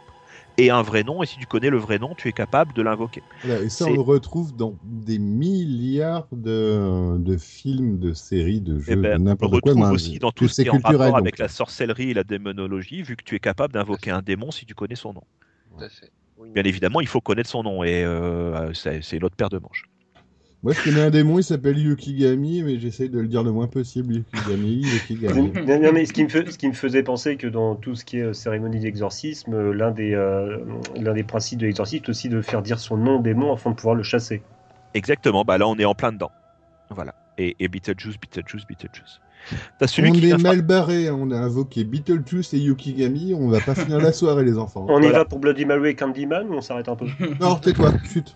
et 0.57 0.71
un 0.71 0.83
vrai 0.83 1.05
nom. 1.05 1.23
Et 1.23 1.27
si 1.27 1.37
tu 1.39 1.47
connais 1.47 1.71
le 1.71 1.79
vrai 1.79 1.99
nom, 1.99 2.15
tu 2.15 2.29
es 2.29 2.33
capable 2.33 2.73
de 2.73 2.83
l'invoquer. 2.83 3.23
Voilà, 3.43 3.63
et 3.63 3.69
ça, 3.69 3.87
on 3.87 3.95
le 3.95 4.01
retrouve 4.01 4.55
dans 4.55 4.79
des 4.83 5.19
milliards 5.19 6.29
de, 6.33 7.17
de 7.19 7.37
films, 7.37 7.99
de 7.99 8.13
séries, 8.13 8.61
de 8.61 8.79
jeux, 8.79 8.93
Eh 8.93 8.97
ben, 8.97 9.17
de 9.19 9.23
on 9.23 9.25
n'importe 9.25 9.61
quoi. 9.61 9.73
retrouve 9.73 9.89
mais 9.89 9.95
aussi 9.95 10.19
dans 10.19 10.33
tout 10.33 10.49
ce 10.49 10.63
qui 10.63 10.67
est 10.67 10.71
en 10.71 10.79
rapport 10.79 10.99
donc. 11.09 11.19
avec 11.19 11.39
la 11.39 11.49
sorcellerie 11.49 12.11
et 12.11 12.15
la 12.15 12.25
démonologie, 12.25 13.03
vu 13.03 13.17
que 13.17 13.25
tu 13.25 13.35
es 13.35 13.41
capable 13.41 13.75
d'invoquer 13.75 14.11
un 14.11 14.23
démon 14.23 14.51
si 14.51 14.67
tu 14.67 14.75
connais 14.75 14.95
son 14.97 15.13
nom. 15.13 15.23
Tout 15.77 15.85
à 15.85 15.89
fait. 15.89 16.11
Oui. 16.37 16.51
Bien 16.53 16.65
évidemment, 16.65 17.01
il 17.01 17.07
faut 17.07 17.21
connaître 17.21 17.49
son 17.51 17.63
nom 17.63 17.85
et 17.85 18.05
euh, 18.05 18.73
c'est 18.75 19.03
c'est 19.03 19.19
l'autre 19.19 19.37
paire 19.37 19.51
de 19.51 19.59
manches. 19.59 19.85
Moi, 20.65 20.73
je 20.73 20.83
connais 20.83 21.03
un 21.03 21.11
démon, 21.11 21.39
il 21.39 21.45
s'appelle 21.45 21.79
Yukigami, 21.79 22.63
mais 22.63 22.79
j'essaie 22.79 23.09
de 23.11 23.21
le 23.21 23.29
dire 23.29 23.43
le 23.43 23.53
moins 23.53 23.67
possible. 23.67 24.15
Yukigami, 24.15 24.81
Yukigami. 24.81 25.53
Non, 25.67 25.79
non, 25.79 25.93
mais 25.93 26.07
ce 26.07 26.15
qui, 26.15 26.25
me 26.25 26.29
fe- 26.29 26.51
ce 26.51 26.57
qui 26.57 26.67
me 26.69 26.73
faisait 26.73 27.03
penser 27.03 27.37
que 27.37 27.47
dans 27.47 27.75
tout 27.75 27.95
ce 27.95 28.05
qui 28.07 28.17
est 28.17 28.23
euh, 28.23 28.33
cérémonie 28.33 28.81
d'exorcisme, 28.81 29.53
euh, 29.53 29.73
l'un 29.75 29.91
des, 29.91 30.15
euh, 30.15 30.57
l'un 30.99 31.13
des 31.13 31.23
principes 31.23 31.59
de 31.61 31.67
l'exorcisme, 31.67 32.05
c'est 32.07 32.11
aussi 32.11 32.29
de 32.31 32.41
faire 32.41 32.63
dire 32.63 32.79
son 32.81 32.97
nom 32.97 33.19
au 33.19 33.23
démon 33.23 33.53
afin 33.53 33.71
de 33.71 33.77
pouvoir 33.77 33.95
le 33.95 34.03
chasser. 34.03 34.41
Exactement, 34.95 35.45
bah 35.45 35.59
là 35.59 35.69
on 35.69 35.77
est 35.77 35.85
en 35.85 35.95
plein 35.95 36.13
dedans. 36.13 36.31
Voilà. 36.89 37.15
Et, 37.37 37.57
et 37.61 37.69
Beetlejuice, 37.69 38.17
Beetlejuice, 38.19 38.65
Beetlejuice. 38.67 39.21
T'as 39.79 39.87
celui 39.87 40.11
on 40.11 40.13
qui 40.13 40.31
est 40.31 40.43
mal 40.43 40.63
barré, 40.63 41.09
hein. 41.09 41.17
on 41.19 41.31
a 41.31 41.37
invoqué 41.37 41.85
Beetlejuice 41.85 42.55
et 42.55 42.59
Yukigami, 42.59 43.35
on 43.35 43.49
va 43.49 43.61
pas 43.61 43.75
finir 43.75 43.99
la 43.99 44.13
soirée, 44.13 44.45
les 44.45 44.57
enfants. 44.57 44.87
On 44.89 45.03
y 45.03 45.11
va 45.11 45.27
pour 45.27 45.41
Bloody 45.41 45.67
Mary 45.67 45.91
et 45.91 45.95
Candyman 45.95 46.49
ou 46.49 46.55
on 46.55 46.61
s'arrête 46.63 46.89
un 46.89 46.97
peu? 46.97 47.07
Non, 47.39 47.57
tais-toi, 47.57 47.93
chut. 48.11 48.35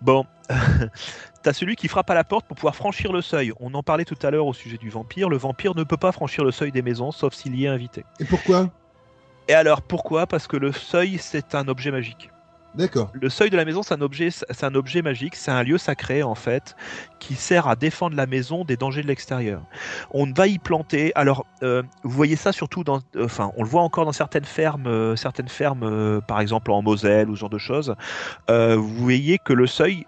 Bon, 0.00 0.24
t'as 1.42 1.52
celui 1.52 1.76
qui 1.76 1.88
frappe 1.88 2.10
à 2.10 2.14
la 2.14 2.24
porte 2.24 2.46
pour 2.46 2.56
pouvoir 2.56 2.74
franchir 2.74 3.12
le 3.12 3.20
seuil. 3.20 3.52
On 3.60 3.74
en 3.74 3.82
parlait 3.82 4.04
tout 4.04 4.18
à 4.22 4.30
l'heure 4.30 4.46
au 4.46 4.54
sujet 4.54 4.78
du 4.78 4.88
vampire. 4.88 5.28
Le 5.28 5.36
vampire 5.36 5.74
ne 5.74 5.84
peut 5.84 5.96
pas 5.96 6.12
franchir 6.12 6.44
le 6.44 6.50
seuil 6.50 6.72
des 6.72 6.82
maisons, 6.82 7.12
sauf 7.12 7.34
s'il 7.34 7.54
y 7.54 7.66
est 7.66 7.68
invité. 7.68 8.04
Et 8.18 8.24
pourquoi? 8.24 8.70
Et 9.48 9.54
alors 9.54 9.82
pourquoi? 9.82 10.26
Parce 10.26 10.46
que 10.46 10.56
le 10.56 10.72
seuil, 10.72 11.18
c'est 11.18 11.54
un 11.54 11.68
objet 11.68 11.90
magique. 11.90 12.30
D'accord. 12.74 13.10
Le 13.12 13.28
seuil 13.28 13.50
de 13.50 13.56
la 13.56 13.64
maison, 13.64 13.82
c'est 13.82 13.94
un 13.94 14.00
objet, 14.00 14.30
c'est 14.30 14.64
un 14.64 14.74
objet 14.76 15.02
magique, 15.02 15.34
c'est 15.34 15.50
un 15.50 15.62
lieu 15.64 15.76
sacré 15.76 16.22
en 16.22 16.36
fait, 16.36 16.76
qui 17.18 17.34
sert 17.34 17.66
à 17.66 17.74
défendre 17.74 18.14
la 18.16 18.26
maison 18.26 18.64
des 18.64 18.76
dangers 18.76 19.02
de 19.02 19.08
l'extérieur. 19.08 19.62
On 20.12 20.30
va 20.32 20.46
y 20.46 20.58
planter. 20.58 21.10
Alors, 21.16 21.46
euh, 21.64 21.82
vous 22.04 22.10
voyez 22.10 22.36
ça 22.36 22.52
surtout 22.52 22.84
dans, 22.84 23.00
euh, 23.16 23.24
enfin, 23.24 23.50
on 23.56 23.64
le 23.64 23.68
voit 23.68 23.82
encore 23.82 24.04
dans 24.04 24.12
certaines 24.12 24.44
fermes, 24.44 24.86
euh, 24.86 25.16
certaines 25.16 25.48
fermes, 25.48 26.20
par 26.28 26.40
exemple 26.40 26.70
en 26.70 26.80
Moselle 26.82 27.28
ou 27.28 27.34
ce 27.34 27.40
genre 27.40 27.50
de 27.50 27.58
choses. 27.58 27.94
Vous 28.48 28.82
voyez 28.96 29.38
que 29.38 29.52
le 29.52 29.66
seuil, 29.66 30.06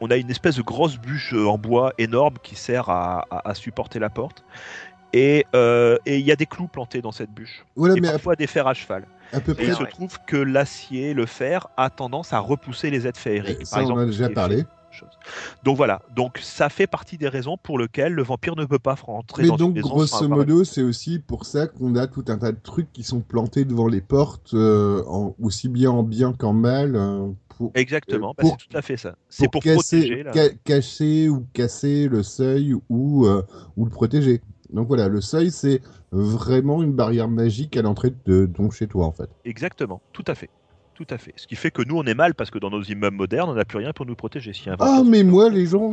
on 0.00 0.10
a 0.10 0.16
une 0.16 0.30
espèce 0.30 0.56
de 0.56 0.62
grosse 0.62 0.96
bûche 0.98 1.34
en 1.34 1.58
bois 1.58 1.92
énorme 1.98 2.34
qui 2.42 2.56
sert 2.56 2.88
à, 2.88 3.26
à- 3.30 3.50
à 3.50 3.54
supporter 3.54 3.98
la 3.98 4.08
porte. 4.10 4.44
Et 5.12 5.46
euh, 5.54 5.96
il 6.06 6.20
y 6.22 6.32
a 6.32 6.36
des 6.36 6.46
clous 6.46 6.66
plantés 6.66 7.00
dans 7.00 7.12
cette 7.12 7.30
bûche. 7.30 7.64
Voilà, 7.76 7.94
et 7.96 8.00
mais 8.00 8.08
à, 8.08 8.12
parfois 8.12 8.34
des 8.34 8.48
fers 8.48 8.66
à 8.66 8.74
cheval. 8.74 9.04
À 9.32 9.40
peu 9.40 9.52
Et 9.52 9.54
près. 9.54 9.66
il 9.66 9.74
se 9.74 9.82
trouve 9.84 10.18
que 10.26 10.36
l'acier, 10.36 11.14
le 11.14 11.26
fer, 11.26 11.66
a 11.76 11.90
tendance 11.90 12.32
à 12.32 12.38
repousser 12.38 12.90
les 12.90 13.06
aides 13.06 13.16
féeriques. 13.16 13.66
Ça, 13.66 13.82
on 13.82 13.90
en 13.92 13.98
a 13.98 14.06
déjà 14.06 14.28
parlé. 14.28 14.64
Donc 15.64 15.76
voilà, 15.76 16.02
donc 16.14 16.38
ça 16.40 16.68
fait 16.68 16.86
partie 16.86 17.18
des 17.18 17.26
raisons 17.26 17.56
pour 17.60 17.80
lesquelles 17.80 18.12
le 18.12 18.22
vampire 18.22 18.54
ne 18.54 18.64
peut 18.64 18.78
pas 18.78 18.94
rentrer 18.94 19.42
Mais 19.42 19.48
dans 19.48 19.56
donc, 19.56 19.70
une 19.70 19.74
maison 19.82 19.88
grosso 19.88 20.28
modo, 20.28 20.62
c'est 20.62 20.82
aussi 20.82 21.18
pour 21.18 21.46
ça 21.46 21.66
qu'on 21.66 21.96
a 21.96 22.06
tout 22.06 22.24
un 22.28 22.38
tas 22.38 22.52
de 22.52 22.60
trucs 22.62 22.92
qui 22.92 23.02
sont 23.02 23.18
plantés 23.20 23.64
devant 23.64 23.88
les 23.88 24.00
portes, 24.00 24.54
euh, 24.54 25.02
en- 25.08 25.34
aussi 25.42 25.68
bien 25.68 25.90
en 25.90 26.04
bien 26.04 26.32
qu'en 26.32 26.52
mal, 26.52 26.94
euh, 26.94 27.26
pour, 27.48 27.72
Exactement, 27.74 28.30
Euh, 28.30 28.34
bah, 28.36 28.42
pour- 28.42 28.56
c'est 28.60 28.68
tout 28.68 28.76
à 28.76 28.82
fait 28.82 28.96
ça. 28.96 29.16
C'est 29.28 29.50
pour, 29.50 29.62
casser, 29.64 29.96
protéger. 29.98 30.22
Là. 30.22 30.32
ca- 30.32 30.50
cacher 30.64 31.28
ou 31.28 31.44
casser 31.52 32.06
le 32.06 32.22
seuil 32.22 32.76
ou, 32.88 33.26
euh, 33.26 33.42
ou 33.76 33.86
le 33.86 33.90
protéger. 33.90 34.40
Donc 34.74 34.88
voilà, 34.88 35.08
le 35.08 35.20
seuil, 35.20 35.50
c'est 35.50 35.80
vraiment 36.10 36.82
une 36.82 36.92
barrière 36.92 37.28
magique 37.28 37.76
à 37.76 37.82
l'entrée 37.82 38.12
de 38.26 38.46
ton 38.46 38.70
chez 38.70 38.88
toi, 38.88 39.06
en 39.06 39.12
fait. 39.12 39.30
Exactement, 39.44 40.02
tout 40.12 40.24
à 40.26 40.34
fait. 40.34 40.50
Tout 40.94 41.06
à 41.10 41.18
fait. 41.18 41.32
Ce 41.36 41.48
qui 41.48 41.56
fait 41.56 41.72
que 41.72 41.82
nous, 41.82 41.96
on 41.96 42.04
est 42.04 42.14
mal 42.14 42.34
parce 42.36 42.50
que 42.50 42.58
dans 42.60 42.70
nos 42.70 42.82
immeubles 42.82 43.16
modernes, 43.16 43.50
on 43.50 43.54
n'a 43.54 43.64
plus 43.64 43.78
rien 43.78 43.92
pour 43.92 44.06
nous 44.06 44.14
protéger. 44.14 44.52
Si 44.52 44.70
un 44.70 44.76
Ah, 44.78 45.02
mais 45.04 45.24
moi, 45.24 45.48
les 45.50 45.66
gens 45.66 45.92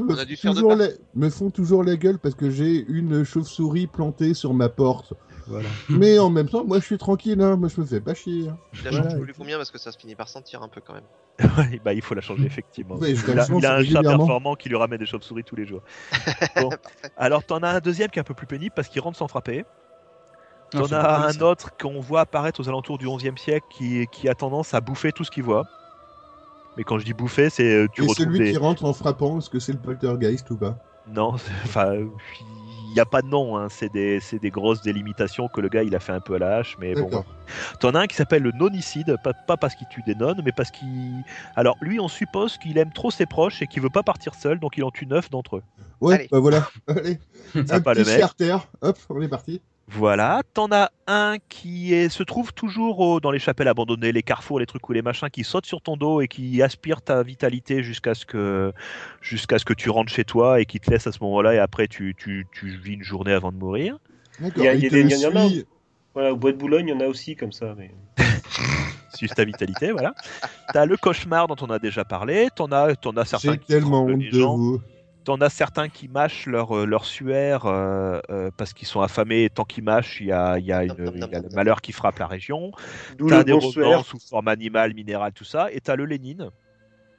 toujours 0.53 0.75
la- 0.75 0.89
me 1.15 1.29
font 1.31 1.49
toujours 1.49 1.83
la 1.83 1.95
gueule 1.95 2.19
parce 2.19 2.35
que 2.35 2.51
j'ai 2.51 2.85
une 2.87 3.23
chauve-souris 3.23 3.87
plantée 3.87 4.35
sur 4.35 4.53
ma 4.53 4.69
porte. 4.69 5.13
Voilà. 5.51 5.69
Mais 5.89 6.17
en 6.19 6.29
même 6.29 6.47
temps, 6.49 6.63
moi, 6.65 6.79
je 6.79 6.85
suis 6.85 6.97
tranquille, 6.97 7.41
hein. 7.41 7.55
moi, 7.57 7.69
je 7.69 7.79
me 7.81 7.85
fais 7.85 8.01
pas 8.01 8.13
chier. 8.13 8.47
hein. 8.49 8.57
La 8.83 8.89
Voilà. 8.91 9.09
change 9.09 9.19
tous 9.19 9.25
les 9.25 9.33
combien? 9.33 9.57
Parce 9.57 9.71
que 9.71 9.77
ça 9.77 9.91
se 9.91 9.97
finit 9.97 10.15
par 10.15 10.27
sentir 10.29 10.61
un 10.63 10.67
peu 10.69 10.81
quand 10.85 10.93
même. 10.93 11.03
Ouais, 11.57 11.81
bah, 11.83 11.93
il 11.93 12.01
faut 12.01 12.13
la 12.13 12.21
changer 12.21 12.45
effectivement. 12.45 12.95
Ouais, 12.95 13.11
il, 13.11 13.35
la 13.35 13.43
a, 13.43 13.47
change 13.47 13.61
il 13.63 13.65
a 13.65 13.75
un 13.75 13.83
chat 13.83 14.01
performant 14.01 14.55
qui 14.55 14.69
lui 14.69 14.75
ramène 14.75 14.99
des 14.99 15.05
chauves-souris 15.05 15.43
tous 15.43 15.55
les 15.55 15.65
jours. 15.65 15.81
Bon. 16.55 16.69
Alors 17.17 17.43
t'en 17.43 17.63
as 17.63 17.69
un 17.69 17.79
deuxième 17.79 18.09
qui 18.09 18.19
est 18.19 18.21
un 18.21 18.25
peu 18.25 18.33
plus 18.33 18.45
pénible 18.47 18.73
parce 18.75 18.87
qu'il 18.89 19.01
rentre 19.01 19.17
sans 19.17 19.27
frapper. 19.27 19.65
T'en 20.71 20.85
as 20.91 21.25
un 21.27 21.31
ça. 21.33 21.45
autre 21.45 21.71
qu'on 21.77 21.99
voit 21.99 22.21
apparaître 22.21 22.59
aux 22.61 22.69
alentours 22.69 22.97
du 22.97 23.07
XIe 23.09 23.31
siècle 23.37 23.65
qui, 23.71 24.05
qui 24.11 24.29
a 24.29 24.35
tendance 24.35 24.73
à 24.73 24.81
bouffer 24.81 25.11
tout 25.11 25.23
ce 25.23 25.31
qu'il 25.31 25.43
voit. 25.43 25.65
Mais 26.77 26.83
quand 26.83 26.97
je 26.99 27.05
dis 27.05 27.13
bouffer, 27.13 27.49
c'est 27.49 27.63
euh, 27.73 27.87
tu 27.91 28.03
Et 28.03 28.07
retrouves 28.07 28.25
celui 28.25 28.39
des... 28.39 28.51
qui 28.51 28.57
rentre 28.57 28.85
en 28.85 28.93
frappant, 28.93 29.39
est-ce 29.39 29.49
que 29.49 29.59
c'est 29.59 29.73
le 29.73 29.79
poltergeist 29.79 30.49
ou 30.51 30.57
pas? 30.57 30.77
Non, 31.07 31.33
enfin, 31.33 31.95
il 32.91 32.95
n'y 32.95 32.99
a 32.99 33.05
pas 33.05 33.21
de 33.21 33.27
nom. 33.27 33.57
Hein. 33.57 33.67
C'est 33.69 33.91
des, 33.91 34.19
c'est 34.19 34.37
des 34.37 34.51
grosses 34.51 34.81
délimitations 34.81 35.47
que 35.47 35.61
le 35.61 35.69
gars 35.69 35.83
il 35.83 35.95
a 35.95 35.99
fait 36.01 36.11
un 36.11 36.19
peu 36.19 36.35
à 36.35 36.39
la 36.39 36.57
hache. 36.57 36.75
Mais 36.79 36.93
bon. 36.93 37.23
T'en 37.79 37.95
as 37.95 38.01
un 38.01 38.07
qui 38.07 38.15
s'appelle 38.15 38.43
le 38.43 38.51
nonicide, 38.51 39.15
pas, 39.23 39.33
pas 39.33 39.55
parce 39.55 39.75
qu'il 39.75 39.87
tue 39.87 40.01
des 40.03 40.13
nonnes, 40.15 40.41
mais 40.43 40.51
parce 40.51 40.71
qu'il. 40.71 41.23
Alors 41.55 41.77
lui, 41.81 41.99
on 42.01 42.09
suppose 42.09 42.57
qu'il 42.57 42.77
aime 42.77 42.91
trop 42.91 43.09
ses 43.09 43.25
proches 43.25 43.61
et 43.61 43.67
qu'il 43.67 43.81
veut 43.81 43.89
pas 43.89 44.03
partir 44.03 44.35
seul, 44.35 44.59
donc 44.59 44.75
il 44.77 44.83
en 44.83 44.91
tue 44.91 45.05
neuf 45.07 45.29
d'entre 45.29 45.57
eux. 45.57 45.63
Ouais, 46.01 46.15
Allez. 46.15 46.27
bah 46.31 46.39
voilà. 46.39 46.67
Allez, 46.87 47.19
un 47.55 47.79
pas 47.79 47.93
le 47.93 48.03
petit 48.03 48.11
mec. 48.11 48.19
charter. 48.19 48.57
Hop, 48.81 48.97
on 49.09 49.21
est 49.21 49.27
parti. 49.29 49.61
Voilà. 49.93 50.41
T'en 50.53 50.67
as 50.71 50.89
un 51.07 51.35
qui 51.49 51.93
est, 51.93 52.07
se 52.09 52.23
trouve 52.23 52.53
toujours 52.53 52.99
au- 52.99 53.19
dans 53.19 53.31
les 53.31 53.39
chapelles 53.39 53.67
abandonnées, 53.67 54.11
les 54.11 54.23
carrefours, 54.23 54.59
les 54.59 54.65
trucs 54.65 54.87
ou 54.87 54.93
les 54.93 55.01
machins, 55.01 55.29
qui 55.29 55.43
saute 55.43 55.65
sur 55.65 55.81
ton 55.81 55.97
dos 55.97 56.21
et 56.21 56.27
qui 56.27 56.61
aspire 56.61 57.01
ta 57.01 57.21
vitalité 57.23 57.83
jusqu'à 57.83 58.13
ce 58.13 58.25
que 58.25 58.71
jusqu'à 59.21 59.59
ce 59.59 59.65
que 59.65 59.73
tu 59.73 59.89
rentres 59.89 60.11
chez 60.11 60.23
toi 60.23 60.61
et 60.61 60.65
qui 60.65 60.79
te 60.79 60.89
laisse 60.89 61.07
à 61.07 61.11
ce 61.11 61.19
moment-là 61.23 61.53
et 61.55 61.59
après 61.59 61.87
tu, 61.87 62.15
tu, 62.17 62.47
tu 62.53 62.69
vis 62.69 62.93
une 62.93 63.03
journée 63.03 63.33
avant 63.33 63.51
de 63.51 63.57
mourir. 63.57 63.97
D'accord. 64.39 64.63
Il 64.63 64.65
y 64.65 64.67
a- 64.69 64.73
il 64.75 64.83
y 64.83 64.87
a 64.87 64.89
des- 64.89 65.01
il 65.01 65.19
y 65.19 65.25
en 65.25 65.35
a 65.35 65.47
suit- 65.49 65.65
Voilà, 66.13 66.33
au 66.33 66.35
bois 66.37 66.51
de 66.51 66.57
Boulogne, 66.57 66.87
il 66.87 66.91
y 66.91 66.93
en 66.93 66.99
a 67.01 67.07
aussi 67.07 67.35
comme 67.35 67.51
ça. 67.51 67.73
Mais... 67.77 67.91
Suce 69.13 69.31
ta 69.31 69.43
vitalité, 69.45 69.91
voilà. 69.91 70.13
T'as 70.73 70.85
le 70.85 70.95
cauchemar 70.97 71.47
dont 71.47 71.55
on 71.61 71.69
a 71.69 71.79
déjà 71.79 72.05
parlé. 72.05 72.47
T'en 72.55 72.71
as, 72.71 72.95
t'en 72.95 73.11
as 73.17 73.25
certains 73.25 73.53
J'ai 73.53 73.57
qui 73.59 73.65
tellement 73.65 74.05
honte 74.05 74.19
de 74.19 74.39
vous. 74.39 74.81
T'en 75.23 75.39
as 75.39 75.49
certains 75.49 75.87
qui 75.87 76.07
mâchent 76.07 76.47
leur, 76.47 76.75
euh, 76.75 76.85
leur 76.85 77.05
suaire 77.05 77.65
euh, 77.67 78.19
euh, 78.31 78.49
parce 78.57 78.73
qu'ils 78.73 78.87
sont 78.87 79.01
affamés. 79.01 79.43
Et 79.43 79.49
tant 79.51 79.65
qu'ils 79.65 79.83
mâchent, 79.83 80.19
il 80.19 80.27
y 80.27 80.31
a, 80.31 80.57
il 80.57 80.65
y, 80.65 80.71
a 80.73 80.83
une- 80.83 80.93
Nom, 80.97 81.05
nom, 81.05 81.11
il 81.13 81.19
y 81.19 81.23
a 81.23 81.41
nom, 81.41 81.47
le 81.49 81.55
malheur 81.55 81.81
qui 81.81 81.91
frappe 81.91 82.17
la 82.17 82.25
région. 82.27 82.71
D'où 83.17 83.29
le 83.29 83.43
des 83.43 83.51
bon 83.51 83.59
sous 84.03 84.19
forme 84.19 84.47
animale, 84.47 84.93
minérale, 84.95 85.31
tout 85.33 85.43
ça. 85.43 85.71
Et 85.71 85.79
t'as 85.79 85.95
le 85.95 86.05
Lénine. 86.05 86.49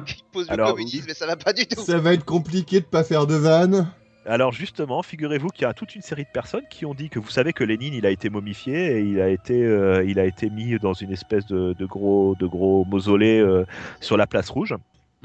Il 0.07 0.23
pose 0.31 0.49
Alors, 0.49 0.69
le 0.69 0.73
communisme 0.73 1.05
mais 1.07 1.13
ça 1.13 1.27
va 1.27 1.35
pas 1.35 1.53
du 1.53 1.65
tout. 1.67 1.81
Ça 1.81 1.97
va 1.99 2.13
être 2.13 2.25
compliqué 2.25 2.79
de 2.81 2.85
pas 2.85 3.03
faire 3.03 3.27
de 3.27 3.35
vanne. 3.35 3.91
Alors 4.27 4.51
justement, 4.51 5.03
figurez-vous 5.03 5.49
qu'il 5.49 5.63
y 5.63 5.65
a 5.65 5.73
toute 5.73 5.93
une 5.95 6.01
série 6.01 6.23
de 6.23 6.29
personnes 6.33 6.63
qui 6.71 6.85
ont 6.87 6.95
dit 6.95 7.09
que 7.09 7.19
vous 7.19 7.29
savez 7.29 7.53
que 7.53 7.63
Lénine, 7.63 7.93
il 7.93 8.07
a 8.07 8.09
été 8.09 8.29
momifié 8.31 8.97
et 8.97 9.01
il 9.01 9.21
a 9.21 9.29
été, 9.29 9.63
euh, 9.63 10.03
il 10.03 10.19
a 10.19 10.25
été 10.25 10.49
mis 10.49 10.79
dans 10.79 10.93
une 10.93 11.11
espèce 11.11 11.45
de, 11.45 11.73
de 11.73 11.85
gros, 11.85 12.35
de 12.39 12.47
gros 12.47 12.85
mausolée 12.85 13.39
euh, 13.39 13.65
sur 14.01 14.17
la 14.17 14.25
place 14.25 14.49
rouge. 14.49 14.73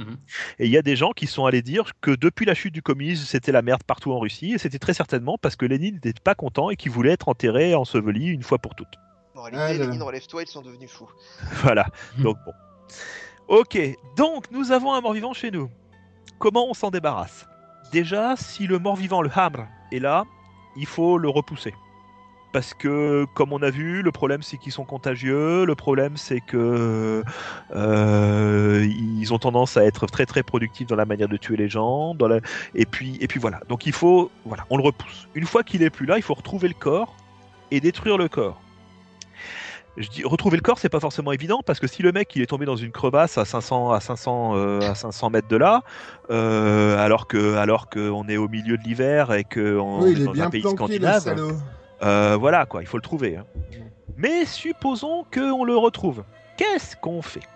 Mhm. 0.01 0.17
Et 0.59 0.67
il 0.67 0.71
y 0.71 0.79
a 0.79 0.83
des 0.83 0.97
gens 0.97 1.13
qui 1.13 1.27
sont 1.27 1.45
allés 1.47 1.63
dire 1.63 1.93
que 2.01 2.11
depuis 2.11 2.47
la 2.47 2.55
chute 2.55 2.73
du 2.73 2.83
communisme, 2.83 3.25
c'était 3.25 3.53
la 3.53 3.63
merde 3.63 3.83
partout 3.85 4.13
en 4.13 4.19
Russie, 4.19 4.53
et 4.55 4.59
c'était 4.59 4.79
très 4.79 4.95
certainement 4.95 5.37
parce 5.39 5.57
que 5.57 5.67
Lénine 5.67 5.95
n'était 6.03 6.15
pas 6.23 6.35
content 6.35 6.71
et 6.71 6.77
qu'il 6.77 6.91
voulait 6.91 7.13
être 7.13 7.29
enterré, 7.29 7.75
enseveli 7.75 8.27
une 8.29 8.43
fois 8.43 8.59
pour 8.59 8.75
toutes. 8.75 8.95
En 9.37 9.43
réalité, 9.43 9.63
Ah. 9.63 9.73
Lénine, 9.87 10.03
relève-toi, 10.03 10.43
ils 10.43 10.49
sont 10.49 10.63
devenus 10.63 10.91
fous. 10.91 11.09
Voilà. 11.63 11.87
Donc 12.19 12.37
bon. 12.47 12.53
Ok. 13.49 13.79
Donc 14.17 14.51
nous 14.51 14.73
avons 14.73 14.93
un 14.95 15.01
mort-vivant 15.01 15.33
chez 15.33 15.51
nous. 15.51 15.71
Comment 16.39 16.67
on 16.69 16.75
s'en 16.75 16.91
débarrasse? 16.91 17.47
Déjà, 17.93 18.37
si 18.37 18.67
le 18.67 18.79
mort-vivant, 18.79 19.21
le 19.23 19.31
hamre, 19.35 19.67
est 19.93 19.99
là, 19.99 20.25
il 20.77 20.87
faut 20.87 21.19
le 21.19 21.29
repousser. 21.29 21.75
Parce 22.53 22.75
que, 22.75 23.27
comme 23.35 23.53
on 23.53 23.63
a 23.63 23.71
vu, 23.71 24.03
le 24.03 24.11
problème 24.11 24.43
c'est 24.43 24.57
qu'ils 24.57 24.73
sont 24.73 24.85
contagieux. 24.85 25.65
Le 25.65 25.75
problème 25.75 26.17
c'est 26.17 26.41
que 26.41 27.23
euh, 27.75 28.87
ils 28.89 29.33
ont 29.33 29.39
tendance 29.39 29.77
à 29.77 29.85
être 29.85 30.07
très 30.07 30.27
très 30.27 30.43
productifs 30.43 30.89
dans 30.89 30.97
la 30.97 31.05
manière 31.05 31.29
de 31.29 31.37
tuer 31.37 31.57
les 31.57 31.69
gens. 31.69 32.15
Dans 32.15 32.27
la... 32.27 32.41
Et 32.75 32.87
puis 32.87 33.19
et 33.21 33.29
puis 33.29 33.39
voilà. 33.39 33.61
Donc 33.69 33.87
il 33.87 33.93
faut 33.93 34.31
voilà, 34.45 34.65
on 34.71 34.77
le 34.77 34.83
repousse. 34.83 35.29
Une 35.35 35.47
fois 35.47 35.63
qu'il 35.63 35.83
est 35.83 35.91
plus 35.91 36.07
là, 36.07 36.17
il 36.17 36.23
faut 36.23 36.35
retrouver 36.35 36.69
le 36.69 36.75
corps 36.75 37.15
et 37.71 37.81
détruire 37.81 38.19
le 38.19 38.29
corps. 38.29 38.61
Je 39.97 40.09
dis 40.09 40.25
retrouver 40.25 40.57
le 40.57 40.63
corps, 40.63 40.79
c'est 40.79 40.89
pas 40.89 41.01
forcément 41.01 41.33
évident 41.33 41.61
parce 41.65 41.81
que 41.81 41.87
si 41.87 42.03
le 42.03 42.13
mec 42.13 42.35
il 42.37 42.43
est 42.43 42.47
tombé 42.47 42.65
dans 42.65 42.77
une 42.77 42.93
crevasse 42.93 43.39
à 43.39 43.45
500 43.45 43.91
à 43.91 44.01
500 44.01 44.53
euh, 44.55 44.81
à 44.81 44.95
500 44.95 45.31
mètres 45.31 45.49
de 45.49 45.57
là, 45.57 45.83
euh, 46.31 46.97
alors 46.99 47.27
que 47.27 47.57
alors 47.57 47.89
que 47.89 48.11
on 48.11 48.29
est 48.29 48.37
au 48.37 48.49
milieu 48.49 48.77
de 48.77 48.83
l'hiver 48.83 49.33
et 49.33 49.45
que 49.45 49.79
on 49.79 50.03
Oui, 50.03 50.13
est 50.13 50.21
est 50.21 50.25
dans 50.25 50.41
un 50.41 50.51
pays 50.51 50.63
scandinave. 50.63 51.61
Euh, 52.03 52.37
voilà 52.39 52.67
quoi, 52.67 52.83
il 52.83 52.87
faut 52.87 52.97
le 52.97 53.03
trouver. 53.03 53.37
hein. 53.37 53.45
Mais 54.17 54.45
supposons 54.45 55.25
qu'on 55.33 55.65
le 55.65 55.77
retrouve. 55.77 56.25
Qu'est-ce 56.57 56.97
qu'on 56.97 57.23
fait? 57.23 57.47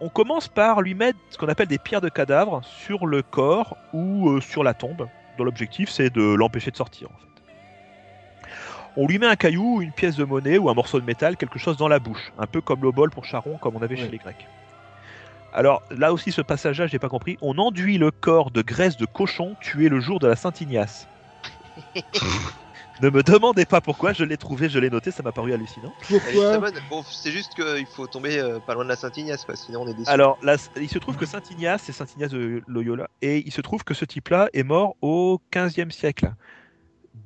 On 0.00 0.08
commence 0.08 0.48
par 0.48 0.80
lui 0.80 0.94
mettre 0.94 1.18
ce 1.30 1.38
qu'on 1.38 1.48
appelle 1.48 1.66
des 1.66 1.78
pierres 1.78 2.00
de 2.00 2.08
cadavre 2.08 2.62
sur 2.64 3.06
le 3.06 3.22
corps 3.22 3.76
ou 3.92 4.30
euh, 4.30 4.40
sur 4.40 4.62
la 4.62 4.74
tombe, 4.74 5.08
dont 5.36 5.44
l'objectif 5.44 5.88
c'est 5.90 6.10
de 6.10 6.34
l'empêcher 6.34 6.70
de 6.70 6.76
sortir. 6.76 7.08
En 7.08 7.18
fait. 7.18 8.48
On 8.96 9.06
lui 9.06 9.18
met 9.18 9.26
un 9.26 9.36
caillou, 9.36 9.80
une 9.82 9.92
pièce 9.92 10.16
de 10.16 10.24
monnaie 10.24 10.58
ou 10.58 10.68
un 10.68 10.74
morceau 10.74 11.00
de 11.00 11.04
métal, 11.04 11.36
quelque 11.36 11.58
chose 11.58 11.76
dans 11.76 11.88
la 11.88 11.98
bouche, 12.00 12.32
un 12.38 12.46
peu 12.46 12.60
comme 12.60 12.82
l'obol 12.82 13.10
pour 13.10 13.24
Charon, 13.24 13.56
comme 13.58 13.76
on 13.76 13.82
avait 13.82 13.96
chez 13.96 14.08
les 14.08 14.18
Grecs. 14.18 14.46
Alors 15.52 15.82
là 15.90 16.12
aussi, 16.12 16.30
ce 16.32 16.42
passage-là, 16.42 16.86
j'ai 16.88 16.98
pas 16.98 17.08
compris. 17.08 17.38
On 17.40 17.56
enduit 17.58 17.98
le 17.98 18.10
corps 18.10 18.50
de 18.50 18.62
graisse 18.62 18.96
de 18.96 19.06
cochon 19.06 19.56
tué 19.60 19.88
le 19.88 20.00
jour 20.00 20.18
de 20.18 20.26
la 20.26 20.36
Saint-Ignace. 20.36 21.08
Ne 23.00 23.10
me 23.10 23.22
demandez 23.22 23.64
pas 23.64 23.80
pourquoi, 23.80 24.12
je 24.12 24.24
l'ai 24.24 24.36
trouvé, 24.36 24.68
je 24.68 24.78
l'ai 24.78 24.90
noté, 24.90 25.10
ça 25.10 25.22
m'a 25.22 25.32
paru 25.32 25.52
hallucinant. 25.52 25.92
Pourquoi. 26.08 26.60
Bon, 26.90 27.04
c'est 27.04 27.30
juste 27.30 27.54
qu'il 27.54 27.86
faut 27.86 28.06
tomber 28.06 28.38
euh, 28.38 28.58
pas 28.58 28.74
loin 28.74 28.84
de 28.84 28.88
la 28.88 28.96
Saint-Ignace, 28.96 29.44
quoi, 29.44 29.54
sinon 29.56 29.82
on 29.82 29.86
est 29.88 29.94
déçu. 29.94 30.10
Alors, 30.10 30.38
là, 30.42 30.56
il 30.76 30.88
se 30.88 30.98
trouve 30.98 31.16
que 31.16 31.26
Saint 31.26 31.42
Ignace, 31.50 31.82
c'est 31.84 31.92
Saint 31.92 32.06
Ignace 32.16 32.32
de 32.32 32.62
Loyola, 32.66 33.08
et 33.22 33.38
il 33.46 33.52
se 33.52 33.60
trouve 33.60 33.84
que 33.84 33.94
ce 33.94 34.04
type-là 34.04 34.48
est 34.52 34.64
mort 34.64 34.96
au 35.00 35.40
15e 35.52 35.90
siècle. 35.90 36.32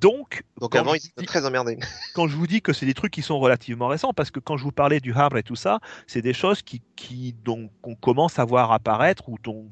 Donc, 0.00 0.42
Donc 0.60 0.72
quand 0.72 0.80
avant, 0.80 0.94
ils 0.94 1.00
dis- 1.00 1.26
très 1.26 1.46
emmerdés. 1.46 1.78
quand 2.14 2.26
je 2.26 2.36
vous 2.36 2.46
dis 2.46 2.60
que 2.62 2.72
c'est 2.72 2.86
des 2.86 2.94
trucs 2.94 3.12
qui 3.12 3.22
sont 3.22 3.38
relativement 3.38 3.88
récents, 3.88 4.12
parce 4.12 4.30
que 4.30 4.40
quand 4.40 4.56
je 4.56 4.64
vous 4.64 4.72
parlais 4.72 5.00
du 5.00 5.12
Havre 5.12 5.38
et 5.38 5.42
tout 5.42 5.56
ça, 5.56 5.80
c'est 6.06 6.22
des 6.22 6.32
choses 6.32 6.62
qui, 6.62 6.82
qui 6.96 7.34
donc 7.44 7.70
qu'on 7.82 7.94
commence 7.94 8.38
à 8.38 8.44
voir 8.44 8.72
apparaître 8.72 9.28
ou 9.28 9.36
dont 9.42 9.70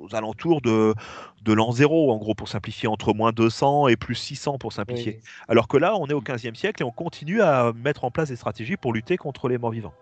aux 0.00 0.14
alentours 0.14 0.60
de, 0.60 0.94
de 1.42 1.52
l'an 1.52 1.72
zéro, 1.72 2.12
en 2.12 2.16
gros, 2.16 2.34
pour 2.34 2.48
simplifier, 2.48 2.88
entre 2.88 3.12
moins 3.14 3.32
200 3.32 3.88
et 3.88 3.96
plus 3.96 4.14
600 4.14 4.58
pour 4.58 4.72
simplifier. 4.72 5.20
Alors 5.48 5.68
que 5.68 5.76
là, 5.76 5.96
on 5.96 6.06
est 6.06 6.12
au 6.12 6.20
15e 6.22 6.54
siècle 6.54 6.82
et 6.82 6.84
on 6.84 6.90
continue 6.90 7.42
à 7.42 7.72
mettre 7.72 8.04
en 8.04 8.10
place 8.10 8.28
des 8.28 8.36
stratégies 8.36 8.76
pour 8.76 8.92
lutter 8.92 9.16
contre 9.16 9.48
les 9.48 9.58
morts 9.58 9.70
vivants. 9.72 9.94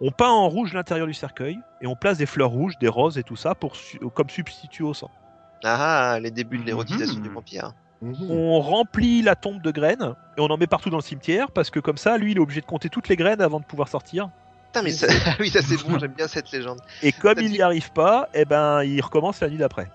On 0.00 0.10
peint 0.10 0.30
en 0.30 0.48
rouge 0.48 0.72
l'intérieur 0.74 1.06
du 1.06 1.14
cercueil 1.14 1.58
et 1.80 1.86
on 1.86 1.94
place 1.96 2.18
des 2.18 2.26
fleurs 2.26 2.50
rouges, 2.50 2.78
des 2.78 2.88
roses 2.88 3.18
et 3.18 3.22
tout 3.22 3.36
ça 3.36 3.54
pour, 3.54 3.74
comme 4.14 4.28
substitut 4.28 4.82
au 4.82 4.94
sang. 4.94 5.10
Ah, 5.62 6.12
ah, 6.14 6.20
les 6.20 6.30
débuts 6.30 6.58
de 6.58 6.64
l'érotisation 6.64 7.16
Mhm. 7.20 7.22
du 7.22 7.28
vampire. 7.30 7.72
Mhm. 8.02 8.30
On 8.30 8.60
remplit 8.60 9.22
la 9.22 9.34
tombe 9.36 9.62
de 9.62 9.70
graines 9.70 10.14
et 10.36 10.40
on 10.40 10.46
en 10.46 10.56
met 10.58 10.66
partout 10.66 10.90
dans 10.90 10.98
le 10.98 11.02
cimetière 11.02 11.50
parce 11.52 11.70
que 11.70 11.80
comme 11.80 11.96
ça, 11.96 12.18
lui, 12.18 12.32
il 12.32 12.36
est 12.36 12.40
obligé 12.40 12.60
de 12.60 12.66
compter 12.66 12.88
toutes 12.90 13.08
les 13.08 13.16
graines 13.16 13.40
avant 13.40 13.60
de 13.60 13.64
pouvoir 13.64 13.88
sortir. 13.88 14.28
Putain, 14.74 14.82
mais 14.82 14.90
ça... 14.90 15.06
oui, 15.40 15.50
ça 15.50 15.60
c'est 15.62 15.76
bon, 15.86 15.98
j'aime 16.00 16.12
bien 16.12 16.26
cette 16.28 16.50
légende. 16.50 16.80
Et 17.02 17.12
comme 17.12 17.36
Ça 17.36 17.42
il 17.42 17.48
dit- 17.48 17.54
n'y 17.54 17.62
arrive 17.62 17.92
pas, 17.92 18.28
eh 18.34 18.44
ben, 18.44 18.82
il 18.82 19.00
recommence 19.00 19.40
la 19.40 19.48
nuit 19.48 19.58
d'après. 19.58 19.88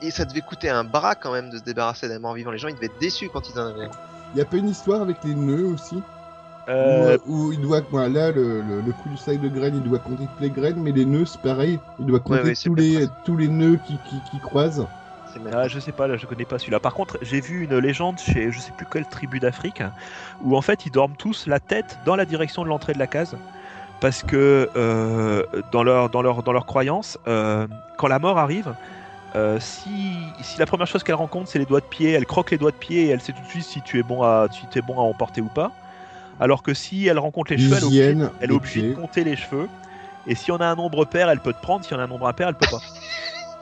Et 0.00 0.10
ça 0.10 0.24
devait 0.24 0.40
coûter 0.40 0.70
un 0.70 0.84
bras 0.84 1.14
quand 1.14 1.32
même 1.32 1.50
de 1.50 1.58
se 1.58 1.62
débarrasser 1.64 2.08
d'un 2.08 2.18
mort 2.20 2.34
vivant. 2.34 2.50
Les 2.52 2.58
gens, 2.58 2.68
ils 2.68 2.74
devaient 2.74 2.86
être 2.86 3.00
déçus 3.00 3.28
quand 3.32 3.48
ils 3.50 3.58
en 3.58 3.66
avaient. 3.66 3.84
un. 3.86 3.90
Y 4.36 4.40
a 4.40 4.44
pas 4.44 4.56
une 4.56 4.68
histoire 4.68 5.02
avec 5.02 5.16
les 5.24 5.34
nœuds 5.34 5.66
aussi? 5.66 6.00
Euh, 6.68 7.16
où, 7.26 7.46
où 7.46 7.52
il 7.52 7.60
doit, 7.62 7.80
voilà, 7.90 8.08
là, 8.08 8.30
le, 8.30 8.60
le, 8.60 8.80
le 8.82 8.92
coup 8.92 9.08
du 9.08 9.16
sac 9.16 9.40
de 9.40 9.48
graines, 9.48 9.76
il 9.76 9.82
doit 9.88 9.98
compter 9.98 10.24
toutes 10.26 10.40
les 10.40 10.50
graines, 10.50 10.76
mais 10.82 10.92
les 10.92 11.06
nœuds, 11.06 11.24
c'est 11.24 11.40
pareil. 11.40 11.80
Il 11.98 12.06
doit 12.06 12.20
compter 12.20 12.42
ouais, 12.42 12.54
tous, 12.54 12.74
les, 12.74 13.06
tous 13.24 13.36
les 13.36 13.48
nœuds 13.48 13.78
qui, 13.86 13.98
qui, 14.08 14.16
qui 14.30 14.38
croisent. 14.40 14.86
Ah, 15.52 15.68
je 15.68 15.78
sais 15.78 15.92
pas, 15.92 16.06
là, 16.08 16.16
je 16.16 16.26
connais 16.26 16.44
pas 16.44 16.58
celui-là. 16.58 16.80
Par 16.80 16.94
contre, 16.94 17.18
j'ai 17.22 17.40
vu 17.40 17.64
une 17.64 17.78
légende 17.78 18.18
chez 18.18 18.50
je 18.50 18.58
sais 18.58 18.72
plus 18.76 18.86
quelle 18.90 19.06
tribu 19.06 19.38
d'Afrique 19.40 19.82
où 20.42 20.56
en 20.56 20.62
fait 20.62 20.84
ils 20.84 20.90
dorment 20.90 21.14
tous 21.16 21.46
la 21.46 21.60
tête 21.60 21.98
dans 22.04 22.16
la 22.16 22.24
direction 22.24 22.62
de 22.64 22.68
l'entrée 22.68 22.92
de 22.92 22.98
la 22.98 23.06
case. 23.06 23.36
Parce 24.00 24.22
que 24.22 24.68
euh, 24.76 25.42
dans, 25.72 25.82
leur, 25.82 26.08
dans, 26.10 26.22
leur, 26.22 26.42
dans 26.42 26.52
leur 26.52 26.66
croyance, 26.66 27.18
euh, 27.26 27.66
quand 27.96 28.06
la 28.06 28.18
mort 28.18 28.38
arrive, 28.38 28.72
euh, 29.34 29.58
si, 29.60 30.14
si 30.42 30.58
la 30.58 30.66
première 30.66 30.86
chose 30.86 31.02
qu'elle 31.02 31.16
rencontre 31.16 31.48
c'est 31.50 31.58
les 31.58 31.66
doigts 31.66 31.80
de 31.80 31.84
pied, 31.86 32.12
elle 32.12 32.24
croque 32.24 32.50
les 32.50 32.58
doigts 32.58 32.70
de 32.70 32.76
pied 32.76 33.06
et 33.06 33.08
elle 33.08 33.20
sait 33.20 33.32
tout 33.32 33.42
de 33.42 33.48
suite 33.48 33.64
si 33.64 33.82
tu 33.82 33.98
es 33.98 34.02
bon 34.02 34.22
à, 34.22 34.46
si 34.50 34.66
tu 34.70 34.78
es 34.78 34.82
bon 34.82 34.94
à 34.98 35.02
emporter 35.02 35.40
ou 35.40 35.48
pas. 35.48 35.72
Alors 36.40 36.62
que 36.62 36.74
si 36.74 37.06
elle 37.08 37.18
rencontre 37.18 37.50
les 37.52 37.58
cheveux, 37.58 37.76
elle 37.76 37.82
est 37.82 37.86
obligée- 37.86 38.12
L'hygiène, 38.12 38.30
elle 38.40 38.44
est 38.44 38.46
les 38.52 38.56
obligée 38.56 38.82
de 38.90 38.94
compter 38.94 39.24
les 39.24 39.36
cheveux. 39.36 39.68
Et 40.28 40.34
si 40.34 40.52
on 40.52 40.56
a 40.56 40.66
un 40.66 40.76
nombre 40.76 41.04
pair, 41.04 41.28
elle 41.30 41.40
peut 41.40 41.52
te 41.52 41.60
prendre. 41.60 41.84
Si 41.84 41.92
on 41.94 41.98
a 41.98 42.04
un 42.04 42.06
nombre 42.06 42.28
impair, 42.28 42.48
elle 42.48 42.54
peut 42.54 42.66
pas. 42.70 42.80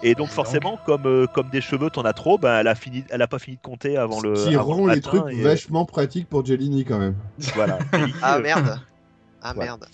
Et 0.03 0.15
donc 0.15 0.29
forcément, 0.29 0.79
comme, 0.85 1.07
euh, 1.07 1.27
comme 1.27 1.49
des 1.49 1.63
cheveux, 1.63 1.89
t'en 1.89 2.03
as 2.03 2.13
trop, 2.13 2.37
ben, 2.37 2.61
elle 2.61 2.69
a 2.69 2.75
fini, 2.75 3.05
elle 3.09 3.23
a 3.23 3.27
pas 3.27 3.39
fini 3.39 3.57
de 3.57 3.63
compter 3.63 3.97
avant 3.97 4.21
le. 4.21 4.35
qui 4.35 4.55
avant 4.55 4.75
le 4.75 4.83
rend 4.83 4.87
les 4.89 5.01
trucs 5.01 5.23
et, 5.33 5.41
vachement 5.41 5.87
pratiques 5.87 6.29
pour 6.29 6.45
Jelini 6.45 6.85
quand 6.85 6.99
même. 6.99 7.15
Voilà. 7.55 7.79
Et, 7.95 8.03
Ah 8.23 8.37
euh, 8.37 8.43
merde. 8.43 8.79
Ah 9.49 9.55
merde. 9.55 9.87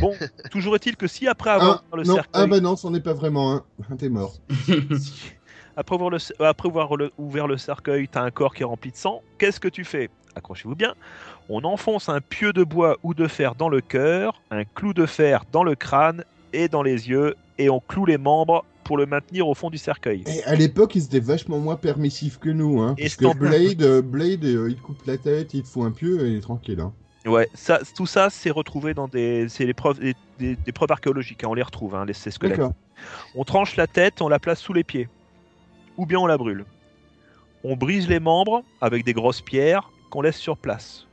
Bon, 0.00 0.14
toujours 0.50 0.74
est-il 0.76 0.96
que 0.96 1.06
si 1.06 1.26
après 1.26 1.50
avoir 1.50 1.84
Ah, 1.90 1.96
le 1.96 2.04
non, 2.04 2.14
cercueil, 2.14 2.42
ah 2.44 2.46
bah 2.46 2.60
non, 2.60 2.76
c'en 2.76 2.94
est 2.94 3.00
pas 3.00 3.12
vraiment 3.12 3.52
un. 3.54 3.64
T'es 3.98 4.08
mort. 4.08 4.34
après 5.76 5.94
avoir, 5.94 6.10
le, 6.10 6.18
euh, 6.40 6.44
après 6.48 6.68
avoir 6.68 6.96
le- 6.96 7.10
ouvert 7.18 7.46
le 7.46 7.56
cercueil, 7.58 8.08
t'as 8.08 8.22
un 8.22 8.30
corps 8.30 8.54
qui 8.54 8.62
est 8.62 8.66
rempli 8.66 8.90
de 8.92 8.96
sang, 8.96 9.22
qu'est-ce 9.38 9.60
que 9.60 9.68
tu 9.68 9.84
fais? 9.84 10.10
Accrochez-vous 10.36 10.76
bien. 10.76 10.94
On 11.48 11.64
enfonce 11.64 12.08
un 12.08 12.20
pieu 12.20 12.52
de 12.52 12.62
bois 12.62 12.96
ou 13.02 13.14
de 13.14 13.26
fer 13.26 13.54
dans 13.56 13.68
le 13.68 13.80
cœur, 13.80 14.42
un 14.50 14.64
clou 14.64 14.94
de 14.94 15.06
fer 15.06 15.42
dans 15.50 15.64
le 15.64 15.74
crâne 15.74 16.24
et 16.52 16.68
dans 16.68 16.82
les 16.82 17.08
yeux, 17.08 17.34
et 17.58 17.68
on 17.68 17.80
cloue 17.80 18.06
les 18.06 18.18
membres 18.18 18.64
pour 18.84 18.96
le 18.96 19.06
maintenir 19.06 19.46
au 19.48 19.54
fond 19.54 19.70
du 19.70 19.78
cercueil. 19.78 20.24
Et 20.26 20.42
à 20.44 20.54
l'époque, 20.54 20.94
ils 20.94 21.04
étaient 21.04 21.20
vachement 21.20 21.58
moins 21.58 21.76
permissifs 21.76 22.38
que 22.38 22.48
nous. 22.48 22.80
Hein, 22.80 22.94
Et 22.98 23.02
parce 23.04 23.16
que 23.16 23.36
Blade, 23.36 23.82
euh, 23.82 24.02
Blade 24.02 24.44
euh, 24.44 24.68
il 24.68 24.76
te 24.76 24.80
coupe 24.82 25.04
la 25.06 25.16
tête, 25.18 25.54
il 25.54 25.62
te 25.62 25.68
fout 25.68 25.84
un 25.84 25.90
pieu 25.92 26.26
et 26.26 26.30
il 26.30 26.36
est 26.38 26.40
tranquille. 26.40 26.80
Hein. 26.80 26.92
Ouais, 27.26 27.48
ça, 27.54 27.80
tout 27.94 28.06
ça, 28.06 28.30
c'est 28.30 28.50
retrouvé 28.50 28.94
dans 28.94 29.06
des, 29.08 29.48
c'est 29.48 29.66
les 29.66 29.74
preuves, 29.74 29.98
des, 30.00 30.14
des- 30.38 30.56
des 30.56 30.72
preuves 30.72 30.90
archéologiques. 30.90 31.44
hein, 31.44 31.48
on 31.50 31.54
les 31.54 31.62
retrouve, 31.62 31.94
hein, 31.94 32.04
les, 32.06 32.14
ces 32.14 32.30
squelettes. 32.30 32.58
On 33.34 33.44
tranche 33.44 33.76
la 33.76 33.86
tête, 33.86 34.22
on 34.22 34.28
la 34.28 34.38
place 34.38 34.60
sous 34.60 34.72
les 34.72 34.84
pieds, 34.84 35.08
ou 35.98 36.06
bien 36.06 36.18
on 36.18 36.26
la 36.26 36.38
brûle. 36.38 36.64
On 37.62 37.76
brise 37.76 38.08
les 38.08 38.20
membres 38.20 38.62
avec 38.80 39.04
des 39.04 39.12
grosses 39.12 39.42
pierres 39.42 39.90
qu'on 40.10 40.22
laisse 40.22 40.38
sur 40.38 40.56
place. 40.56 41.06